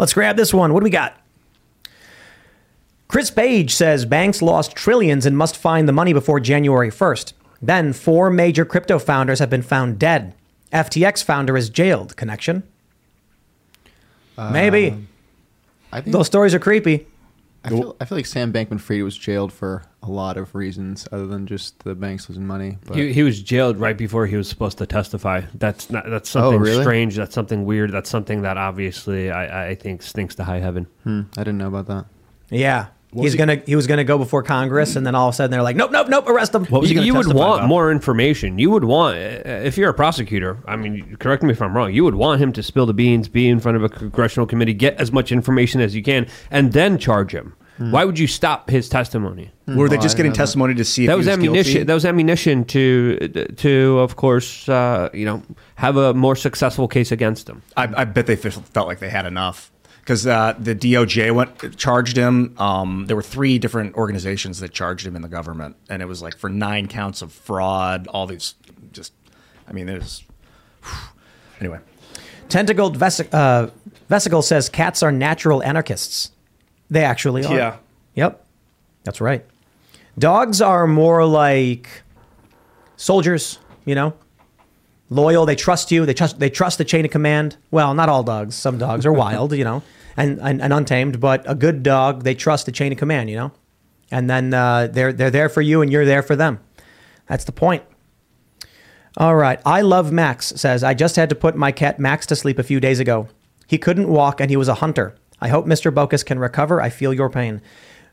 Let's 0.00 0.14
grab 0.14 0.38
this 0.38 0.54
one. 0.54 0.72
What 0.72 0.80
do 0.80 0.84
we 0.84 0.90
got? 0.90 1.20
Chris 3.06 3.30
Page 3.30 3.74
says 3.74 4.06
banks 4.06 4.40
lost 4.40 4.74
trillions 4.74 5.26
and 5.26 5.36
must 5.36 5.58
find 5.58 5.86
the 5.86 5.92
money 5.92 6.14
before 6.14 6.40
January 6.40 6.88
1st. 6.88 7.34
Then 7.60 7.92
four 7.92 8.30
major 8.30 8.64
crypto 8.64 8.98
founders 8.98 9.40
have 9.40 9.50
been 9.50 9.60
found 9.60 9.98
dead. 9.98 10.32
FTX 10.72 11.22
founder 11.22 11.54
is 11.54 11.68
jailed. 11.68 12.16
Connection? 12.16 12.62
Maybe. 14.38 14.88
Um, 14.88 15.08
I 15.92 16.00
think 16.00 16.14
Those 16.14 16.26
stories 16.26 16.54
are 16.54 16.58
creepy. 16.58 17.06
I 17.64 17.68
feel, 17.68 17.96
I 18.00 18.04
feel 18.06 18.16
like 18.18 18.26
Sam 18.26 18.52
Bankman-Fried 18.52 19.02
was 19.02 19.16
jailed 19.16 19.52
for 19.52 19.82
a 20.02 20.10
lot 20.10 20.36
of 20.38 20.54
reasons 20.54 21.06
other 21.12 21.26
than 21.26 21.46
just 21.46 21.78
the 21.84 21.94
banks 21.94 22.28
losing 22.28 22.46
money. 22.46 22.78
But 22.86 22.96
He, 22.96 23.12
he 23.12 23.22
was 23.22 23.42
jailed 23.42 23.76
right 23.78 23.96
before 23.98 24.26
he 24.26 24.36
was 24.36 24.48
supposed 24.48 24.78
to 24.78 24.86
testify. 24.86 25.42
That's 25.54 25.90
not, 25.90 26.08
that's 26.08 26.34
Oh, 26.34 26.40
something 26.40 26.60
really? 26.60 26.82
strange. 26.82 27.16
That's 27.16 27.34
something 27.34 27.66
weird. 27.66 27.92
That's 27.92 28.08
something 28.08 28.42
that 28.42 28.56
obviously 28.56 29.30
I, 29.30 29.68
I 29.70 29.74
think 29.74 30.00
stinks 30.02 30.34
to 30.36 30.44
high 30.44 30.60
heaven. 30.60 30.86
Hmm, 31.04 31.22
I 31.36 31.40
didn't 31.40 31.58
know 31.58 31.68
about 31.68 31.86
that. 31.88 32.06
Yeah. 32.48 32.86
What 33.12 33.24
He's 33.24 33.32
he- 33.32 33.38
gonna 33.38 33.56
he 33.66 33.74
was 33.74 33.88
gonna 33.88 34.04
go 34.04 34.18
before 34.18 34.42
Congress, 34.44 34.94
and 34.94 35.04
then 35.04 35.16
all 35.16 35.28
of 35.28 35.34
a 35.34 35.36
sudden 35.36 35.50
they're 35.50 35.62
like, 35.62 35.74
nope, 35.74 35.90
nope, 35.90 36.08
nope, 36.08 36.28
arrest 36.28 36.54
him. 36.54 36.64
What 36.66 36.82
was 36.82 36.92
you, 36.92 37.00
you 37.00 37.14
would 37.14 37.32
want 37.32 37.66
more 37.66 37.90
information. 37.90 38.58
You 38.58 38.70
would 38.70 38.84
want, 38.84 39.16
uh, 39.16 39.20
if 39.20 39.76
you're 39.76 39.90
a 39.90 39.94
prosecutor, 39.94 40.58
I 40.66 40.76
mean, 40.76 41.16
correct 41.16 41.42
me 41.42 41.50
if 41.50 41.60
I'm 41.60 41.76
wrong, 41.76 41.92
you 41.92 42.04
would 42.04 42.14
want 42.14 42.40
him 42.40 42.52
to 42.52 42.62
spill 42.62 42.86
the 42.86 42.94
beans, 42.94 43.28
be 43.28 43.48
in 43.48 43.58
front 43.58 43.76
of 43.76 43.82
a 43.82 43.88
congressional 43.88 44.46
committee, 44.46 44.74
get 44.74 44.94
as 45.00 45.10
much 45.10 45.32
information 45.32 45.80
as 45.80 45.94
you 45.96 46.02
can, 46.02 46.28
and 46.52 46.72
then 46.72 46.98
charge 46.98 47.34
him. 47.34 47.54
Hmm. 47.78 47.90
Why 47.90 48.04
would 48.04 48.18
you 48.18 48.28
stop 48.28 48.70
his 48.70 48.88
testimony? 48.88 49.50
Were 49.66 49.88
they 49.88 49.98
just 49.98 50.16
getting 50.16 50.32
testimony 50.32 50.74
to 50.74 50.84
see 50.84 51.04
if 51.04 51.08
that 51.08 51.14
he 51.14 51.16
was 51.16 51.26
was 51.26 51.32
ammunition? 51.32 51.72
guilty? 51.72 51.84
That 51.86 51.94
was 51.94 52.04
ammunition 52.04 52.64
to, 52.66 53.28
to 53.56 53.98
of 54.00 54.16
course, 54.16 54.68
uh, 54.68 55.08
you 55.14 55.24
know, 55.24 55.42
have 55.76 55.96
a 55.96 56.12
more 56.12 56.36
successful 56.36 56.86
case 56.86 57.10
against 57.10 57.48
him. 57.48 57.62
I, 57.76 57.88
I 57.96 58.04
bet 58.04 58.26
they 58.26 58.36
felt 58.36 58.86
like 58.86 58.98
they 58.98 59.08
had 59.10 59.26
enough 59.26 59.72
because 60.10 60.26
uh, 60.26 60.56
the 60.58 60.74
DOJ 60.74 61.32
went 61.32 61.78
charged 61.78 62.16
him. 62.16 62.52
Um, 62.58 63.06
there 63.06 63.14
were 63.14 63.22
three 63.22 63.60
different 63.60 63.94
organizations 63.94 64.58
that 64.58 64.72
charged 64.72 65.06
him 65.06 65.14
in 65.14 65.22
the 65.22 65.28
government, 65.28 65.76
and 65.88 66.02
it 66.02 66.06
was 66.06 66.20
like 66.20 66.36
for 66.36 66.50
nine 66.50 66.88
counts 66.88 67.22
of 67.22 67.30
fraud. 67.30 68.08
All 68.08 68.26
these, 68.26 68.56
just, 68.90 69.12
I 69.68 69.72
mean, 69.72 69.86
there's. 69.86 70.24
Anyway, 71.60 71.78
Tentacled 72.48 72.96
vesic- 72.96 73.34
uh, 73.34 73.68
vesicle 74.08 74.40
says 74.40 74.70
cats 74.70 75.02
are 75.02 75.12
natural 75.12 75.62
anarchists. 75.62 76.30
They 76.88 77.04
actually 77.04 77.44
are. 77.44 77.54
Yeah. 77.54 77.76
Yep. 78.14 78.42
That's 79.04 79.20
right. 79.20 79.44
Dogs 80.18 80.62
are 80.62 80.86
more 80.86 81.26
like 81.26 81.86
soldiers, 82.96 83.58
you 83.84 83.94
know, 83.94 84.14
loyal. 85.10 85.44
They 85.44 85.54
trust 85.54 85.92
you. 85.92 86.06
They 86.06 86.14
trust. 86.14 86.38
They 86.38 86.48
trust 86.48 86.78
the 86.78 86.84
chain 86.86 87.04
of 87.04 87.10
command. 87.10 87.58
Well, 87.70 87.92
not 87.92 88.08
all 88.08 88.22
dogs. 88.22 88.54
Some 88.54 88.78
dogs 88.78 89.04
are 89.04 89.12
wild, 89.26 89.52
you 89.52 89.64
know, 89.64 89.82
and, 90.16 90.40
and 90.40 90.60
and 90.62 90.72
untamed. 90.72 91.20
But 91.20 91.48
a 91.50 91.54
good 91.54 91.82
dog, 91.82 92.24
they 92.24 92.34
trust 92.34 92.66
the 92.66 92.72
chain 92.72 92.92
of 92.92 92.98
command, 92.98 93.30
you 93.30 93.36
know, 93.36 93.52
and 94.10 94.28
then 94.28 94.54
uh, 94.54 94.88
they're 94.88 95.12
they're 95.12 95.30
there 95.30 95.48
for 95.48 95.62
you, 95.62 95.82
and 95.82 95.90
you're 95.90 96.04
there 96.04 96.22
for 96.22 96.36
them. 96.36 96.60
That's 97.26 97.44
the 97.44 97.52
point. 97.52 97.84
All 99.16 99.34
right. 99.34 99.60
I 99.66 99.80
love 99.80 100.12
Max 100.12 100.46
says, 100.56 100.84
I 100.84 100.94
just 100.94 101.16
had 101.16 101.28
to 101.30 101.34
put 101.34 101.56
my 101.56 101.72
cat 101.72 101.98
Max 101.98 102.26
to 102.26 102.36
sleep 102.36 102.58
a 102.58 102.62
few 102.62 102.80
days 102.80 103.00
ago. 103.00 103.28
He 103.66 103.78
couldn't 103.78 104.08
walk 104.08 104.40
and 104.40 104.50
he 104.50 104.56
was 104.56 104.68
a 104.68 104.74
hunter. 104.74 105.14
I 105.40 105.48
hope 105.48 105.66
Mr. 105.66 105.92
Bocus 105.92 106.24
can 106.24 106.38
recover. 106.38 106.80
I 106.80 106.90
feel 106.90 107.12
your 107.12 107.30
pain. 107.30 107.60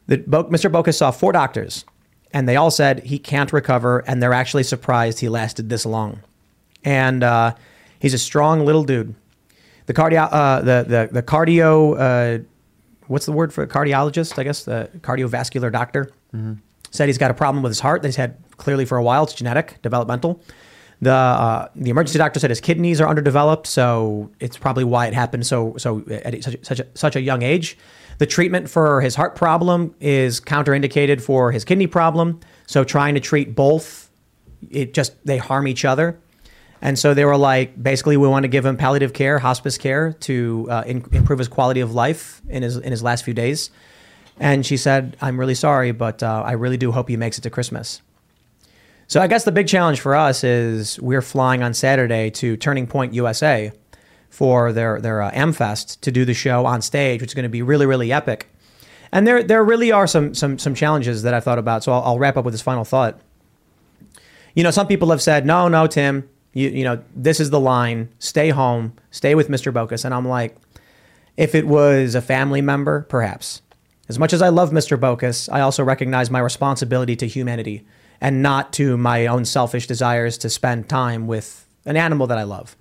The, 0.07 0.17
Bo- 0.17 0.45
Mr. 0.45 0.71
Bocus 0.71 0.95
saw 0.95 1.11
four 1.11 1.31
doctors 1.31 1.85
and 2.33 2.47
they 2.47 2.55
all 2.55 2.71
said 2.71 3.03
he 3.03 3.19
can't 3.19 3.53
recover 3.53 3.99
and 4.07 4.21
they're 4.21 4.33
actually 4.33 4.63
surprised 4.63 5.19
he 5.19 5.29
lasted 5.29 5.69
this 5.69 5.85
long. 5.85 6.21
And 6.83 7.23
uh, 7.23 7.55
he's 7.99 8.13
a 8.13 8.19
strong 8.19 8.65
little 8.65 8.83
dude. 8.83 9.15
The 9.87 9.93
cardio, 9.93 10.27
uh, 10.31 10.61
the, 10.61 10.85
the, 10.87 11.09
the 11.11 11.23
cardio, 11.23 11.95
uh, 11.97 12.43
what's 13.07 13.25
the 13.25 13.31
word 13.31 13.51
for 13.51 13.63
a 13.63 13.67
cardiologist? 13.67 14.37
I 14.37 14.43
guess 14.43 14.63
the 14.63 14.89
cardiovascular 14.99 15.71
doctor 15.71 16.11
said 16.91 17.07
he's 17.09 17.17
got 17.17 17.31
a 17.31 17.33
problem 17.33 17.63
with 17.63 17.71
his 17.71 17.79
heart 17.79 18.01
that 18.01 18.07
he's 18.09 18.17
had 18.17 18.37
clearly 18.57 18.85
for 18.85 18.97
a 18.97 19.03
while. 19.03 19.23
It's 19.23 19.33
genetic, 19.33 19.81
developmental. 19.81 20.41
The 20.99 21.11
uh, 21.11 21.67
the 21.75 21.89
emergency 21.89 22.17
doctor 22.17 22.39
said 22.39 22.49
his 22.49 22.59
kidneys 22.59 22.99
are 22.99 23.07
underdeveloped, 23.07 23.67
so 23.67 24.31
it's 24.39 24.57
probably 24.57 24.83
why 24.83 25.05
it 25.07 25.13
happened 25.13 25.45
so 25.45 25.75
so 25.77 26.03
at 26.09 26.43
such 26.43 26.65
such 26.65 26.79
a, 26.79 26.87
such 26.95 27.15
a 27.15 27.21
young 27.21 27.43
age. 27.43 27.77
The 28.17 28.25
treatment 28.25 28.67
for 28.69 28.99
his 29.01 29.15
heart 29.15 29.35
problem 29.35 29.93
is 29.99 30.41
counterindicated 30.41 31.21
for 31.21 31.51
his 31.51 31.63
kidney 31.63 31.85
problem. 31.87 32.39
So 32.65 32.83
trying 32.83 33.13
to 33.13 33.19
treat 33.19 33.55
both, 33.55 34.09
it 34.71 34.95
just 34.95 35.13
they 35.23 35.37
harm 35.37 35.67
each 35.67 35.85
other. 35.85 36.19
And 36.81 36.97
so 36.97 37.13
they 37.13 37.25
were 37.25 37.37
like, 37.37 37.81
basically, 37.81 38.17
we 38.17 38.27
want 38.27 38.43
to 38.43 38.47
give 38.47 38.65
him 38.65 38.77
palliative 38.77 39.13
care, 39.13 39.39
hospice 39.39 39.77
care 39.77 40.13
to 40.13 40.67
uh, 40.69 40.83
in, 40.85 41.03
improve 41.11 41.39
his 41.39 41.47
quality 41.47 41.79
of 41.79 41.93
life 41.93 42.41
in 42.49 42.63
his 42.63 42.77
in 42.77 42.91
his 42.91 43.01
last 43.01 43.23
few 43.23 43.33
days. 43.33 43.71
And 44.39 44.65
she 44.65 44.77
said, 44.77 45.17
"I'm 45.19 45.39
really 45.39 45.55
sorry, 45.55 45.91
but 45.91 46.21
uh, 46.21 46.43
I 46.45 46.51
really 46.51 46.77
do 46.77 46.91
hope 46.91 47.09
he 47.09 47.17
makes 47.17 47.37
it 47.37 47.41
to 47.41 47.49
Christmas." 47.49 48.01
So 49.07 49.21
I 49.21 49.27
guess 49.27 49.45
the 49.45 49.51
big 49.51 49.67
challenge 49.67 50.01
for 50.01 50.15
us 50.15 50.43
is 50.43 50.99
we're 50.99 51.21
flying 51.21 51.63
on 51.63 51.73
Saturday 51.73 52.29
to 52.31 52.57
Turning 52.57 52.85
Point 52.85 53.13
USA 53.13 53.71
for 54.29 54.71
their 54.71 55.01
their 55.01 55.21
uh, 55.23 55.31
Amfest 55.31 56.01
to 56.01 56.11
do 56.11 56.25
the 56.25 56.33
show 56.33 56.65
on 56.65 56.81
stage, 56.81 57.21
which 57.21 57.31
is 57.31 57.33
going 57.33 57.43
to 57.43 57.49
be 57.49 57.63
really 57.63 57.87
really 57.87 58.11
epic. 58.11 58.47
And 59.11 59.25
there 59.25 59.41
there 59.41 59.63
really 59.63 59.91
are 59.91 60.05
some 60.05 60.35
some 60.35 60.59
some 60.59 60.75
challenges 60.75 61.23
that 61.23 61.33
I've 61.33 61.43
thought 61.43 61.57
about. 61.57 61.83
So 61.83 61.91
I'll, 61.91 62.03
I'll 62.03 62.19
wrap 62.19 62.37
up 62.37 62.45
with 62.45 62.53
this 62.53 62.61
final 62.61 62.83
thought. 62.83 63.19
You 64.53 64.63
know, 64.63 64.71
some 64.71 64.87
people 64.87 65.09
have 65.09 65.21
said, 65.21 65.45
"No, 65.45 65.67
no, 65.67 65.87
Tim, 65.87 66.27
you 66.53 66.69
you 66.69 66.83
know 66.83 67.01
this 67.15 67.39
is 67.39 67.49
the 67.49 67.59
line. 67.59 68.09
Stay 68.19 68.49
home, 68.49 68.93
stay 69.11 69.35
with 69.35 69.49
Mr. 69.49 69.71
Bocus." 69.71 70.05
And 70.05 70.13
I'm 70.13 70.27
like, 70.27 70.55
if 71.37 71.53
it 71.53 71.67
was 71.67 72.15
a 72.15 72.21
family 72.21 72.61
member, 72.61 73.01
perhaps. 73.03 73.61
As 74.09 74.17
much 74.17 74.31
as 74.31 74.41
I 74.41 74.49
love 74.49 74.71
Mr. 74.71 74.97
Bocus, 74.97 75.51
I 75.51 75.59
also 75.59 75.83
recognize 75.83 76.31
my 76.31 76.39
responsibility 76.39 77.15
to 77.17 77.27
humanity 77.27 77.85
and 78.21 78.41
not 78.41 78.71
to 78.73 78.97
my 78.97 79.27
own 79.27 79.45
selfish 79.45 79.85
desires 79.85 80.37
to 80.39 80.49
spend 80.49 80.89
time 80.89 81.27
with 81.27 81.67
an 81.85 81.97
animal 81.97 82.25
that 82.27 82.37
I 82.37 82.43
love. 82.43 82.75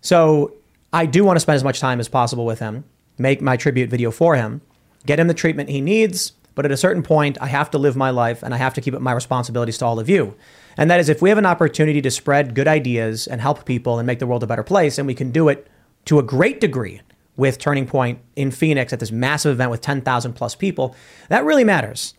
So 0.00 0.54
I 0.92 1.06
do 1.06 1.24
want 1.24 1.36
to 1.36 1.40
spend 1.40 1.56
as 1.56 1.64
much 1.64 1.80
time 1.80 2.00
as 2.00 2.08
possible 2.08 2.46
with 2.46 2.60
him, 2.60 2.84
make 3.18 3.40
my 3.40 3.56
tribute 3.56 3.90
video 3.90 4.10
for 4.10 4.36
him, 4.36 4.60
get 5.04 5.18
him 5.18 5.28
the 5.28 5.34
treatment 5.34 5.68
he 5.68 5.80
needs. 5.80 6.32
But 6.54 6.64
at 6.64 6.70
a 6.70 6.76
certain 6.76 7.02
point, 7.02 7.38
I 7.40 7.46
have 7.46 7.70
to 7.70 7.78
live 7.78 7.96
my 7.96 8.10
life 8.10 8.42
and 8.42 8.54
I 8.54 8.58
have 8.58 8.74
to 8.74 8.80
keep 8.80 8.94
up 8.94 9.00
my 9.00 9.12
responsibilities 9.12 9.78
to 9.78 9.86
all 9.86 9.98
of 9.98 10.08
you. 10.08 10.34
And 10.76 10.90
that 10.90 11.00
is 11.00 11.08
if 11.08 11.20
we 11.20 11.28
have 11.28 11.38
an 11.38 11.46
opportunity 11.46 12.00
to 12.02 12.10
spread 12.10 12.54
good 12.54 12.68
ideas 12.68 13.26
and 13.26 13.40
help 13.40 13.64
people 13.64 13.98
and 13.98 14.06
make 14.06 14.18
the 14.18 14.26
world 14.26 14.42
a 14.42 14.46
better 14.46 14.62
place, 14.62 14.98
and 14.98 15.06
we 15.06 15.14
can 15.14 15.30
do 15.30 15.48
it 15.48 15.66
to 16.06 16.18
a 16.18 16.22
great 16.22 16.60
degree 16.60 17.00
with 17.36 17.58
Turning 17.58 17.86
Point 17.86 18.18
in 18.36 18.50
Phoenix 18.50 18.92
at 18.92 19.00
this 19.00 19.10
massive 19.10 19.52
event 19.52 19.70
with 19.70 19.80
10,000 19.80 20.32
plus 20.34 20.54
people, 20.54 20.94
that 21.28 21.44
really 21.44 21.64
matters. 21.64 22.14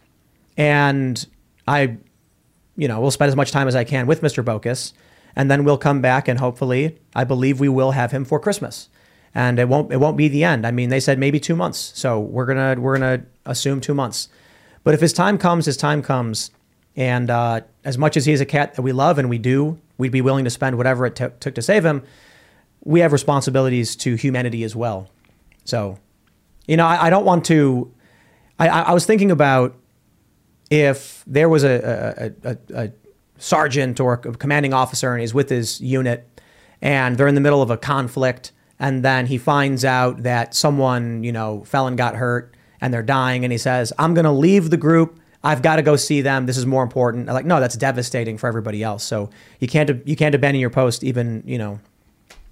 And 0.58 1.26
I, 1.68 1.98
you 2.76 2.88
know, 2.88 3.00
will 3.00 3.12
spend 3.12 3.30
as 3.30 3.36
much 3.36 3.52
time 3.52 3.68
as 3.68 3.76
I 3.76 3.84
can 3.84 4.08
with 4.08 4.22
Mr. 4.22 4.44
Bocus, 4.44 4.94
and 5.36 5.50
then 5.50 5.64
we'll 5.64 5.78
come 5.78 6.02
back 6.02 6.28
and 6.28 6.40
hopefully, 6.40 7.00
I 7.16 7.24
believe 7.24 7.60
we 7.60 7.70
will 7.70 7.92
have 7.92 8.12
him 8.12 8.26
for 8.26 8.40
Christmas. 8.40 8.90
And 9.36 9.58
it 9.58 9.68
won't 9.68 9.92
it 9.92 9.98
won't 9.98 10.16
be 10.16 10.28
the 10.28 10.44
end. 10.44 10.66
I 10.66 10.70
mean, 10.70 10.90
they 10.90 11.00
said 11.00 11.18
maybe 11.18 11.40
two 11.40 11.56
months. 11.56 11.92
So 11.96 12.20
we're 12.20 12.46
gonna 12.46 12.80
we're 12.80 13.00
gonna 13.00 13.24
assume 13.48 13.82
two 13.82 13.96
months. 13.96 14.30
But 14.84 14.94
if 14.94 15.02
his 15.02 15.12
time 15.12 15.40
comes, 15.40 15.66
his 15.66 15.76
time 15.76 16.04
comes. 16.04 16.52
And 16.96 17.32
uh, 17.32 17.62
as 17.86 17.98
much 17.98 18.18
as 18.18 18.26
he 18.26 18.34
is 18.34 18.42
a 18.42 18.46
cat 18.46 18.76
that 18.76 18.82
we 18.82 18.92
love 18.92 19.18
and 19.18 19.30
we 19.30 19.38
do, 19.38 19.80
we'd 19.98 20.12
be 20.12 20.22
willing 20.22 20.46
to 20.46 20.50
spend 20.50 20.78
whatever 20.78 21.06
it 21.06 21.16
took 21.16 21.40
took 21.40 21.56
to 21.56 21.62
save 21.62 21.86
him. 21.86 22.04
We 22.84 23.00
have 23.02 23.12
responsibilities 23.12 23.96
to 23.98 24.16
humanity 24.16 24.64
as 24.64 24.76
well. 24.76 25.10
So, 25.66 26.00
you 26.68 26.78
know, 26.78 26.86
I, 26.86 27.06
I 27.06 27.10
don't 27.10 27.26
want 27.26 27.46
to. 27.46 27.92
I, 28.60 28.68
I 28.68 28.82
I 28.82 28.94
was 28.94 29.06
thinking 29.06 29.32
about 29.32 29.76
if 30.70 31.24
there 31.28 31.50
was 31.50 31.64
a, 31.64 32.34
a, 32.44 32.50
a, 32.50 32.84
a 32.86 32.92
sergeant 33.38 34.00
or 34.00 34.14
a 34.14 34.18
commanding 34.18 34.74
officer 34.74 35.12
and 35.12 35.22
he's 35.22 35.34
with 35.34 35.50
his 35.50 35.80
unit 35.82 36.42
and 36.82 37.18
they're 37.18 37.28
in 37.28 37.36
the 37.36 37.42
middle 37.42 37.62
of 37.62 37.70
a 37.70 37.78
conflict 37.78 38.52
and 38.80 39.04
then 39.04 39.28
he 39.28 39.38
finds 39.38 39.86
out 39.86 40.24
that 40.24 40.56
someone, 40.56 41.24
you 41.24 41.32
know, 41.32 41.64
fell 41.66 41.88
and 41.88 41.98
got 41.98 42.16
hurt 42.16 42.56
and 42.82 42.94
they're 42.94 43.04
dying 43.04 43.46
and 43.46 43.52
he 43.52 43.58
says, 43.58 43.94
I'm 44.00 44.14
going 44.14 44.26
to 44.26 44.32
leave 44.32 44.70
the 44.70 44.78
group. 44.78 45.20
I've 45.44 45.62
got 45.62 45.76
to 45.76 45.82
go 45.82 45.96
see 45.96 46.22
them. 46.22 46.46
This 46.46 46.58
is 46.58 46.66
more 46.66 46.84
important. 46.84 47.28
I'm 47.30 47.34
like, 47.34 47.46
no, 47.46 47.60
that's 47.60 47.76
devastating 47.76 48.38
for 48.38 48.48
everybody 48.48 48.82
else. 48.82 49.04
So 49.04 49.30
you 49.60 49.68
can't 49.68 50.08
you 50.08 50.16
can't 50.16 50.34
abandon 50.34 50.62
your 50.62 50.70
post 50.70 51.04
even, 51.04 51.44
you 51.46 51.58
know. 51.58 51.80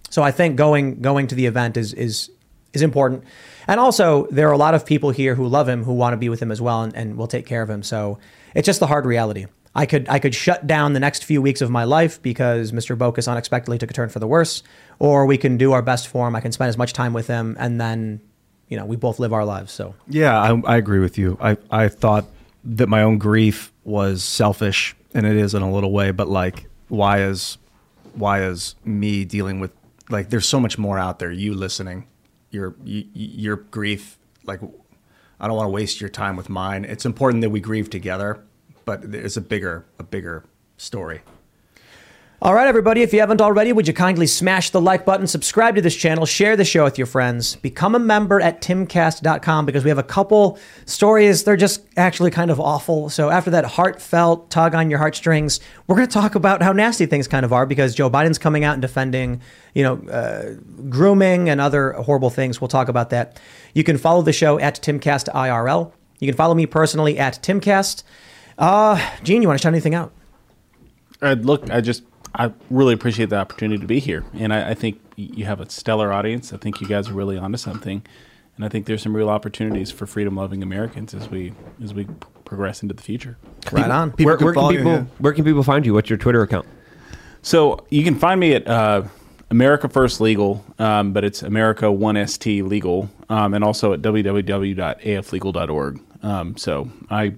So 0.10 0.24
I 0.24 0.32
think 0.32 0.58
going 0.58 1.02
going 1.02 1.28
to 1.28 1.36
the 1.36 1.46
event 1.46 1.78
is 1.78 1.94
is 1.94 2.30
is 2.74 2.82
important. 2.82 3.24
And 3.68 3.80
also, 3.80 4.28
there 4.32 4.50
are 4.50 4.54
a 4.54 4.58
lot 4.58 4.74
of 4.74 4.86
people 4.86 5.12
here 5.12 5.36
who 5.36 5.48
love 5.48 5.70
him, 5.70 5.84
who 5.84 5.94
want 5.94 6.14
to 6.14 6.18
be 6.18 6.30
with 6.30 6.42
him 6.42 6.52
as 6.52 6.62
well, 6.62 6.84
and, 6.84 6.96
and 6.96 7.18
will 7.18 7.28
take 7.28 7.46
care 7.46 7.62
of 7.62 7.70
him. 7.70 7.84
So 7.84 8.20
it's 8.56 8.66
just 8.66 8.80
the 8.80 8.88
hard 8.88 9.06
reality. 9.06 9.46
I 9.74 9.86
could 9.86 10.10
I 10.10 10.20
could 10.20 10.36
shut 10.36 10.68
down 10.68 10.92
the 10.92 11.00
next 11.00 11.24
few 11.24 11.42
weeks 11.42 11.62
of 11.62 11.70
my 11.70 11.86
life 11.86 12.22
because 12.22 12.74
Mr. 12.74 12.98
Bocus 12.98 13.32
unexpectedly 13.32 13.78
took 13.78 13.90
a 13.90 13.94
turn 13.94 14.10
for 14.10 14.20
the 14.20 14.28
worse, 14.28 14.64
or 15.00 15.26
we 15.26 15.38
can 15.38 15.56
do 15.56 15.72
our 15.72 15.82
best 15.82 16.10
for 16.10 16.28
him. 16.28 16.36
I 16.36 16.42
can 16.42 16.52
spend 16.52 16.68
as 16.68 16.78
much 16.78 16.92
time 16.92 17.14
with 17.14 17.28
him, 17.28 17.56
and 17.58 17.80
then, 17.80 18.20
you 18.68 18.76
know, 18.76 18.86
we 18.86 18.98
both 18.98 19.18
live 19.18 19.32
our 19.32 19.46
lives. 19.46 19.72
So 19.72 19.96
Yeah, 20.10 20.38
I, 20.38 20.62
I 20.66 20.76
agree 20.76 21.00
with 21.00 21.18
you. 21.18 21.38
I, 21.40 21.56
I 21.70 21.88
thought 21.88 22.26
that 22.64 22.88
my 22.88 23.02
own 23.02 23.18
grief 23.18 23.72
was 23.84 24.24
selfish, 24.24 24.96
and 25.14 25.26
it 25.26 25.36
is 25.36 25.54
in 25.54 25.62
a 25.62 25.72
little 25.72 25.92
way. 25.92 26.12
But 26.12 26.30
like, 26.30 26.68
why 26.88 27.22
is 27.22 27.58
why 28.14 28.44
is 28.44 28.76
me 28.84 29.26
dealing 29.26 29.60
with 29.60 29.72
like? 30.10 30.30
There's 30.30 30.48
so 30.48 30.60
much 30.60 30.78
more 30.78 31.00
out 31.00 31.20
there. 31.20 31.32
You 31.32 31.54
listening, 31.54 32.08
your 32.50 32.76
your 32.84 33.56
grief. 33.56 34.18
Like, 34.44 34.62
I 35.40 35.48
don't 35.48 35.56
want 35.56 35.68
to 35.68 35.72
waste 35.72 36.02
your 36.02 36.10
time 36.10 36.36
with 36.36 36.50
mine. 36.50 36.86
It's 36.86 37.06
important 37.06 37.42
that 37.42 37.50
we 37.50 37.60
grieve 37.60 37.90
together, 37.90 38.44
but 38.86 39.12
there's 39.12 39.38
a 39.38 39.42
bigger 39.42 39.86
a 40.00 40.04
bigger 40.04 40.46
story. 40.78 41.22
All 42.44 42.56
right, 42.56 42.68
everybody, 42.68 43.04
if 43.04 43.14
you 43.14 43.20
haven't 43.20 43.40
already, 43.40 43.72
would 43.72 43.88
you 43.88 43.94
kindly 43.94 44.26
smash 44.26 44.72
the 44.72 44.82
like 44.82 45.06
button, 45.06 45.28
subscribe 45.28 45.76
to 45.76 45.82
this 45.82 45.96
channel, 45.96 46.26
share 46.26 46.58
the 46.58 46.66
show 46.66 46.86
with 46.86 46.98
your 46.98 47.06
friends, 47.06 47.56
become 47.58 47.94
a 47.94 48.00
member 48.00 48.42
at 48.42 48.64
timcast.com 48.64 49.68
because 49.68 49.84
we 49.84 49.90
have 49.92 50.00
a 50.00 50.04
couple 50.04 50.58
stories. 50.86 51.44
They're 51.44 51.56
just 51.56 51.86
actually 51.98 52.32
kind 52.32 52.50
of 52.50 52.60
awful. 52.60 53.12
So, 53.12 53.30
after 53.30 53.52
that 53.52 53.66
heartfelt 53.66 54.50
tug 54.50 54.74
on 54.74 54.90
your 54.90 54.98
heartstrings, 54.98 55.60
we're 55.86 55.96
going 55.96 56.08
to 56.08 56.14
talk 56.14 56.34
about 56.34 56.64
how 56.64 56.74
nasty 56.74 57.06
things 57.06 57.28
kind 57.28 57.46
of 57.46 57.54
are 57.54 57.68
because 57.68 57.94
Joe 57.94 58.10
Biden's 58.10 58.40
coming 58.40 58.64
out 58.64 58.74
and 58.74 58.82
defending, 58.82 59.40
you 59.76 59.84
know, 59.84 59.98
uh, 60.10 60.56
grooming 60.90 61.48
and 61.48 61.62
other 61.62 61.92
horrible 61.92 62.32
things. 62.32 62.60
We'll 62.60 62.70
talk 62.70 62.88
about 62.88 63.12
that. 63.12 63.40
You 63.76 63.84
can 63.84 64.00
follow 64.00 64.24
the 64.24 64.34
show 64.34 64.58
at 64.58 64.82
timcastirl. 64.82 65.92
You 66.18 66.28
can 66.28 66.36
follow 66.36 66.56
me 66.56 66.66
personally 66.66 67.20
at 67.20 67.36
timcast. 67.44 68.02
Uh, 68.58 69.00
Gene, 69.22 69.44
you 69.44 69.48
want 69.48 69.60
to 69.60 69.64
shout 69.64 69.74
anything 69.74 69.94
out? 69.94 70.12
Uh, 71.22 71.36
look, 71.40 71.70
I 71.70 71.82
just 71.82 72.02
I 72.34 72.52
really 72.70 72.94
appreciate 72.94 73.30
the 73.30 73.38
opportunity 73.38 73.82
to 73.82 73.88
be 73.88 74.00
here, 74.00 74.24
and 74.34 74.54
I, 74.54 74.72
I 74.72 74.74
think 74.74 75.02
you 75.16 75.46
have 75.46 75.60
a 75.60 75.70
stellar 75.70 76.14
audience. 76.14 76.54
I 76.54 76.58
think 76.58 76.82
you 76.82 76.88
guys 76.88 77.10
are 77.10 77.14
really 77.14 77.38
onto 77.38 77.58
something, 77.58 78.04
and 78.56 78.66
I 78.66 78.70
think 78.70 78.86
there's 78.86 79.02
some 79.02 79.16
real 79.16 79.30
opportunities 79.30 79.92
for 79.92 80.06
freedom-loving 80.06 80.64
Americans 80.64 81.14
as 81.14 81.30
we 81.30 81.54
as 81.84 81.94
we 81.94 82.08
progress 82.46 82.82
into 82.82 82.94
the 82.94 83.04
future. 83.04 83.38
Right 83.72 83.90
on. 83.90 84.12
where, 84.12 84.38
where 84.38 84.54
can 84.54 84.70
people 84.70 85.00
where 85.20 85.34
can 85.34 85.44
people 85.44 85.64
find 85.64 85.86
you? 85.86 85.94
What's 85.94 86.10
your 86.10 86.18
Twitter 86.18 86.42
account? 86.42 86.68
So 87.42 87.86
you 87.90 88.04
can 88.04 88.16
find 88.16 88.40
me 88.40 88.54
at 88.54 88.68
uh, 88.68 89.04
America 89.50 89.90
First 89.90 90.22
Legal, 90.22 90.64
um, 90.80 91.12
but 91.12 91.24
it's 91.24 91.44
America 91.44 91.92
One 91.92 92.26
ST 92.28 92.66
Legal, 92.66 93.10
um, 93.30 93.54
and 93.54 93.64
also 93.64 93.94
at 93.94 94.02
www.aflegal.org. 94.02 96.02
Um, 96.24 96.58
so 96.58 96.90
I. 97.10 97.34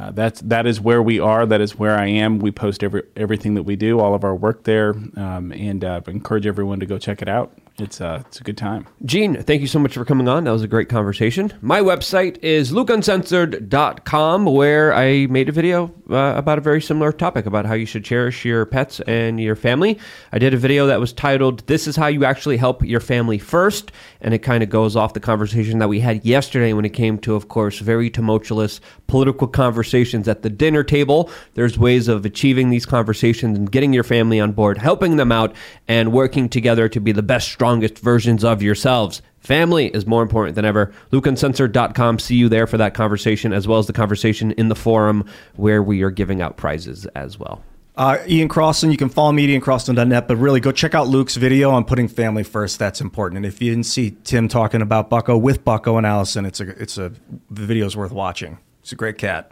Uh, 0.00 0.10
that's 0.12 0.40
that 0.40 0.66
is 0.66 0.80
where 0.80 1.02
we 1.02 1.20
are. 1.20 1.44
That 1.44 1.60
is 1.60 1.78
where 1.78 1.98
I 1.98 2.06
am. 2.06 2.38
We 2.38 2.50
post 2.50 2.82
every 2.82 3.02
everything 3.16 3.52
that 3.54 3.64
we 3.64 3.76
do, 3.76 4.00
all 4.00 4.14
of 4.14 4.24
our 4.24 4.34
work 4.34 4.64
there, 4.64 4.94
um, 5.16 5.52
and 5.52 5.84
uh, 5.84 6.00
encourage 6.06 6.46
everyone 6.46 6.80
to 6.80 6.86
go 6.86 6.96
check 6.96 7.20
it 7.20 7.28
out. 7.28 7.52
It's 7.80 8.00
uh, 8.00 8.22
it's 8.26 8.40
a 8.40 8.44
good 8.44 8.56
time. 8.56 8.86
Gene, 9.04 9.42
thank 9.42 9.60
you 9.60 9.66
so 9.66 9.78
much 9.78 9.94
for 9.94 10.04
coming 10.04 10.28
on. 10.28 10.44
That 10.44 10.52
was 10.52 10.62
a 10.62 10.68
great 10.68 10.88
conversation. 10.88 11.52
My 11.62 11.80
website 11.80 12.38
is 12.42 12.72
lukeuncensored.com, 12.72 14.44
where 14.44 14.94
I 14.94 15.26
made 15.26 15.48
a 15.48 15.52
video 15.52 15.94
uh, 16.10 16.34
about 16.36 16.58
a 16.58 16.60
very 16.60 16.82
similar 16.82 17.12
topic 17.12 17.46
about 17.46 17.66
how 17.66 17.74
you 17.74 17.86
should 17.86 18.04
cherish 18.04 18.44
your 18.44 18.66
pets 18.66 19.00
and 19.00 19.40
your 19.40 19.56
family. 19.56 19.98
I 20.32 20.38
did 20.38 20.52
a 20.54 20.58
video 20.58 20.86
that 20.86 21.00
was 21.00 21.12
titled, 21.12 21.66
This 21.66 21.86
is 21.86 21.96
How 21.96 22.08
You 22.08 22.24
Actually 22.24 22.58
Help 22.58 22.82
Your 22.84 23.00
Family 23.00 23.38
First. 23.38 23.92
And 24.20 24.34
it 24.34 24.40
kind 24.40 24.62
of 24.62 24.68
goes 24.68 24.96
off 24.96 25.14
the 25.14 25.20
conversation 25.20 25.78
that 25.78 25.88
we 25.88 26.00
had 26.00 26.24
yesterday 26.24 26.72
when 26.72 26.84
it 26.84 26.90
came 26.90 27.18
to, 27.18 27.34
of 27.34 27.48
course, 27.48 27.78
very 27.78 28.10
tumultuous 28.10 28.80
political 29.06 29.48
conversations 29.48 30.28
at 30.28 30.42
the 30.42 30.50
dinner 30.50 30.84
table. 30.84 31.30
There's 31.54 31.78
ways 31.78 32.08
of 32.08 32.24
achieving 32.24 32.70
these 32.70 32.84
conversations 32.84 33.56
and 33.56 33.70
getting 33.70 33.92
your 33.92 34.04
family 34.04 34.38
on 34.38 34.52
board, 34.52 34.78
helping 34.78 35.16
them 35.16 35.32
out, 35.32 35.54
and 35.88 36.12
working 36.12 36.48
together 36.48 36.88
to 36.88 37.00
be 37.00 37.12
the 37.12 37.22
best, 37.22 37.48
strongest 37.48 37.69
versions 37.78 38.44
of 38.44 38.62
yourselves. 38.62 39.22
Family 39.38 39.86
is 39.88 40.06
more 40.06 40.22
important 40.22 40.54
than 40.54 40.64
ever. 40.64 40.92
LukeUncensored.com. 41.12 42.18
See 42.18 42.36
you 42.36 42.48
there 42.48 42.66
for 42.66 42.76
that 42.76 42.94
conversation, 42.94 43.52
as 43.52 43.66
well 43.66 43.78
as 43.78 43.86
the 43.86 43.92
conversation 43.92 44.52
in 44.52 44.68
the 44.68 44.74
forum 44.74 45.24
where 45.56 45.82
we 45.82 46.02
are 46.02 46.10
giving 46.10 46.42
out 46.42 46.56
prizes 46.56 47.06
as 47.14 47.38
well. 47.38 47.62
Uh, 47.96 48.18
Ian 48.26 48.48
Crossland, 48.48 48.92
you 48.92 48.98
can 48.98 49.08
follow 49.08 49.32
me 49.32 49.44
at 49.44 49.62
iancrossland.net, 49.62 50.26
but 50.28 50.36
really 50.36 50.60
go 50.60 50.72
check 50.72 50.94
out 50.94 51.08
Luke's 51.08 51.36
video 51.36 51.70
on 51.70 51.84
putting 51.84 52.08
family 52.08 52.42
first. 52.42 52.78
That's 52.78 53.00
important. 53.00 53.38
And 53.38 53.46
if 53.46 53.60
you 53.60 53.70
didn't 53.70 53.86
see 53.86 54.16
Tim 54.24 54.48
talking 54.48 54.80
about 54.80 55.10
Bucko 55.10 55.36
with 55.36 55.64
Bucko 55.64 55.96
and 55.96 56.06
Allison, 56.06 56.46
it's 56.46 56.60
a 56.60 56.68
it's 56.80 56.96
a 56.96 57.12
the 57.50 57.66
video's 57.66 57.96
worth 57.96 58.12
watching. 58.12 58.58
It's 58.80 58.92
a 58.92 58.96
great 58.96 59.18
cat. 59.18 59.50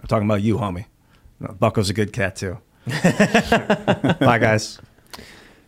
I'm 0.00 0.06
talking 0.06 0.28
about 0.28 0.42
you, 0.42 0.58
homie. 0.58 0.86
No, 1.40 1.54
Bucko's 1.54 1.88
a 1.88 1.94
good 1.94 2.12
cat 2.12 2.36
too. 2.36 2.58
Bye, 2.86 4.38
guys. 4.38 4.78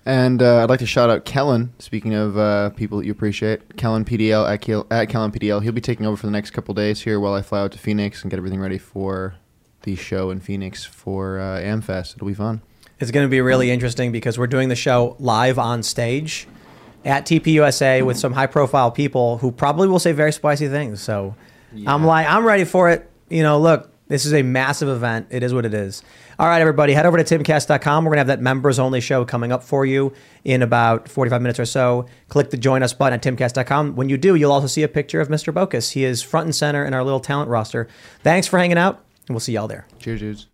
And 0.07 0.43
uh, 0.43 0.63
I'd 0.63 0.69
like 0.69 0.81
to 0.81 0.87
shout 0.87 1.09
out 1.09 1.25
Kellen. 1.25 1.73
Speaking 1.79 2.15
of 2.15 2.37
uh, 2.37 2.71
people 2.71 2.99
that 2.99 3.07
you 3.07 3.13
appreciate, 3.13 3.77
Kellen 3.77 4.05
PDL 4.05 4.49
at, 4.51 4.61
Kel- 4.61 4.87
at 4.91 5.09
Kellen 5.09 5.33
PDL. 5.33 5.63
He'll 5.63 5.73
be 5.73 5.81
taking 5.81 6.05
over 6.05 6.17
for 6.17 6.27
the 6.27 6.33
next 6.33 6.51
couple 6.51 6.75
days 6.75 7.01
here 7.03 7.19
while 7.19 7.33
I 7.33 7.41
fly 7.43 7.61
out 7.61 7.73
to 7.73 7.79
Phoenix 7.79 8.23
and 8.23 8.31
get 8.31 8.37
everything 8.37 8.61
ready 8.61 8.79
for 8.79 9.37
the 9.83 9.97
show 9.97 10.31
in 10.31 10.41
Phoenix 10.41 10.85
for 10.85 11.39
uh, 11.39 11.59
AmFest. 11.61 12.17
It'll 12.17 12.29
be 12.29 12.35
fun. 12.35 12.61
It's 13.01 13.11
going 13.11 13.25
to 13.25 13.31
be 13.31 13.41
really 13.41 13.71
interesting 13.71 14.13
because 14.13 14.39
we're 14.39 14.47
doing 14.47 14.69
the 14.69 14.77
show 14.77 15.17
live 15.19 15.59
on 15.59 15.83
stage 15.83 16.47
at 17.05 17.27
TPUSA 17.27 18.05
with 18.05 18.19
some 18.19 18.33
high 18.33 18.47
profile 18.47 18.91
people 18.91 19.39
who 19.39 19.51
probably 19.51 19.89
will 19.89 19.99
say 19.99 20.13
very 20.13 20.33
spicy 20.33 20.69
things. 20.69 21.03
So 21.03 21.35
I'm 21.87 22.05
like, 22.05 22.27
I'm 22.27 22.45
ready 22.45 22.65
for 22.65 22.91
it. 22.91 23.11
You 23.29 23.43
know, 23.43 23.59
look, 23.59 23.91
this 24.09 24.27
is 24.27 24.33
a 24.33 24.43
massive 24.43 24.89
event. 24.89 25.27
It 25.31 25.43
is 25.43 25.53
what 25.53 25.67
it 25.67 25.75
is. 25.75 26.03
All 26.39 26.48
right, 26.48 26.61
everybody, 26.61 26.94
head 26.94 27.06
over 27.06 27.23
to 27.23 27.24
timcast.com. 27.24 28.05
We're 28.05 28.11
going 28.11 28.16
to 28.16 28.20
have 28.20 28.39
that 28.39 28.40
members 28.40 28.78
only 28.78 29.01
show 29.01 29.24
coming 29.24 29.52
up 29.52 29.62
for 29.62 29.86
you 29.86 30.12
in 30.44 30.62
about 30.62 31.09
45 31.09 31.43
minutes 31.43 31.61
or 31.61 31.65
so. 31.65 32.06
Click 32.28 32.51
the 32.51 32.56
join 32.56 32.82
us 32.82 32.93
button 32.93 33.15
at 33.15 33.23
timcast.com. 33.23 33.94
When 33.94 34.09
you 34.09 34.16
do, 34.16 34.35
you'll 34.35 34.52
also 34.52 34.66
see 34.66 34.82
a 34.82 34.89
picture 34.89 35.20
of 35.20 35.28
Mr. 35.28 35.52
Bocus. 35.52 35.93
He 35.93 36.05
is 36.05 36.23
front 36.23 36.47
and 36.47 36.55
center 36.55 36.85
in 36.85 36.93
our 36.93 37.05
little 37.05 37.20
talent 37.20 37.51
roster. 37.51 37.89
Thanks 38.23 38.47
for 38.47 38.59
hanging 38.59 38.78
out, 38.78 39.05
and 39.28 39.35
we'll 39.35 39.40
see 39.40 39.52
y'all 39.52 39.69
there. 39.69 39.86
Cheers, 40.01 40.20
dudes. 40.20 40.54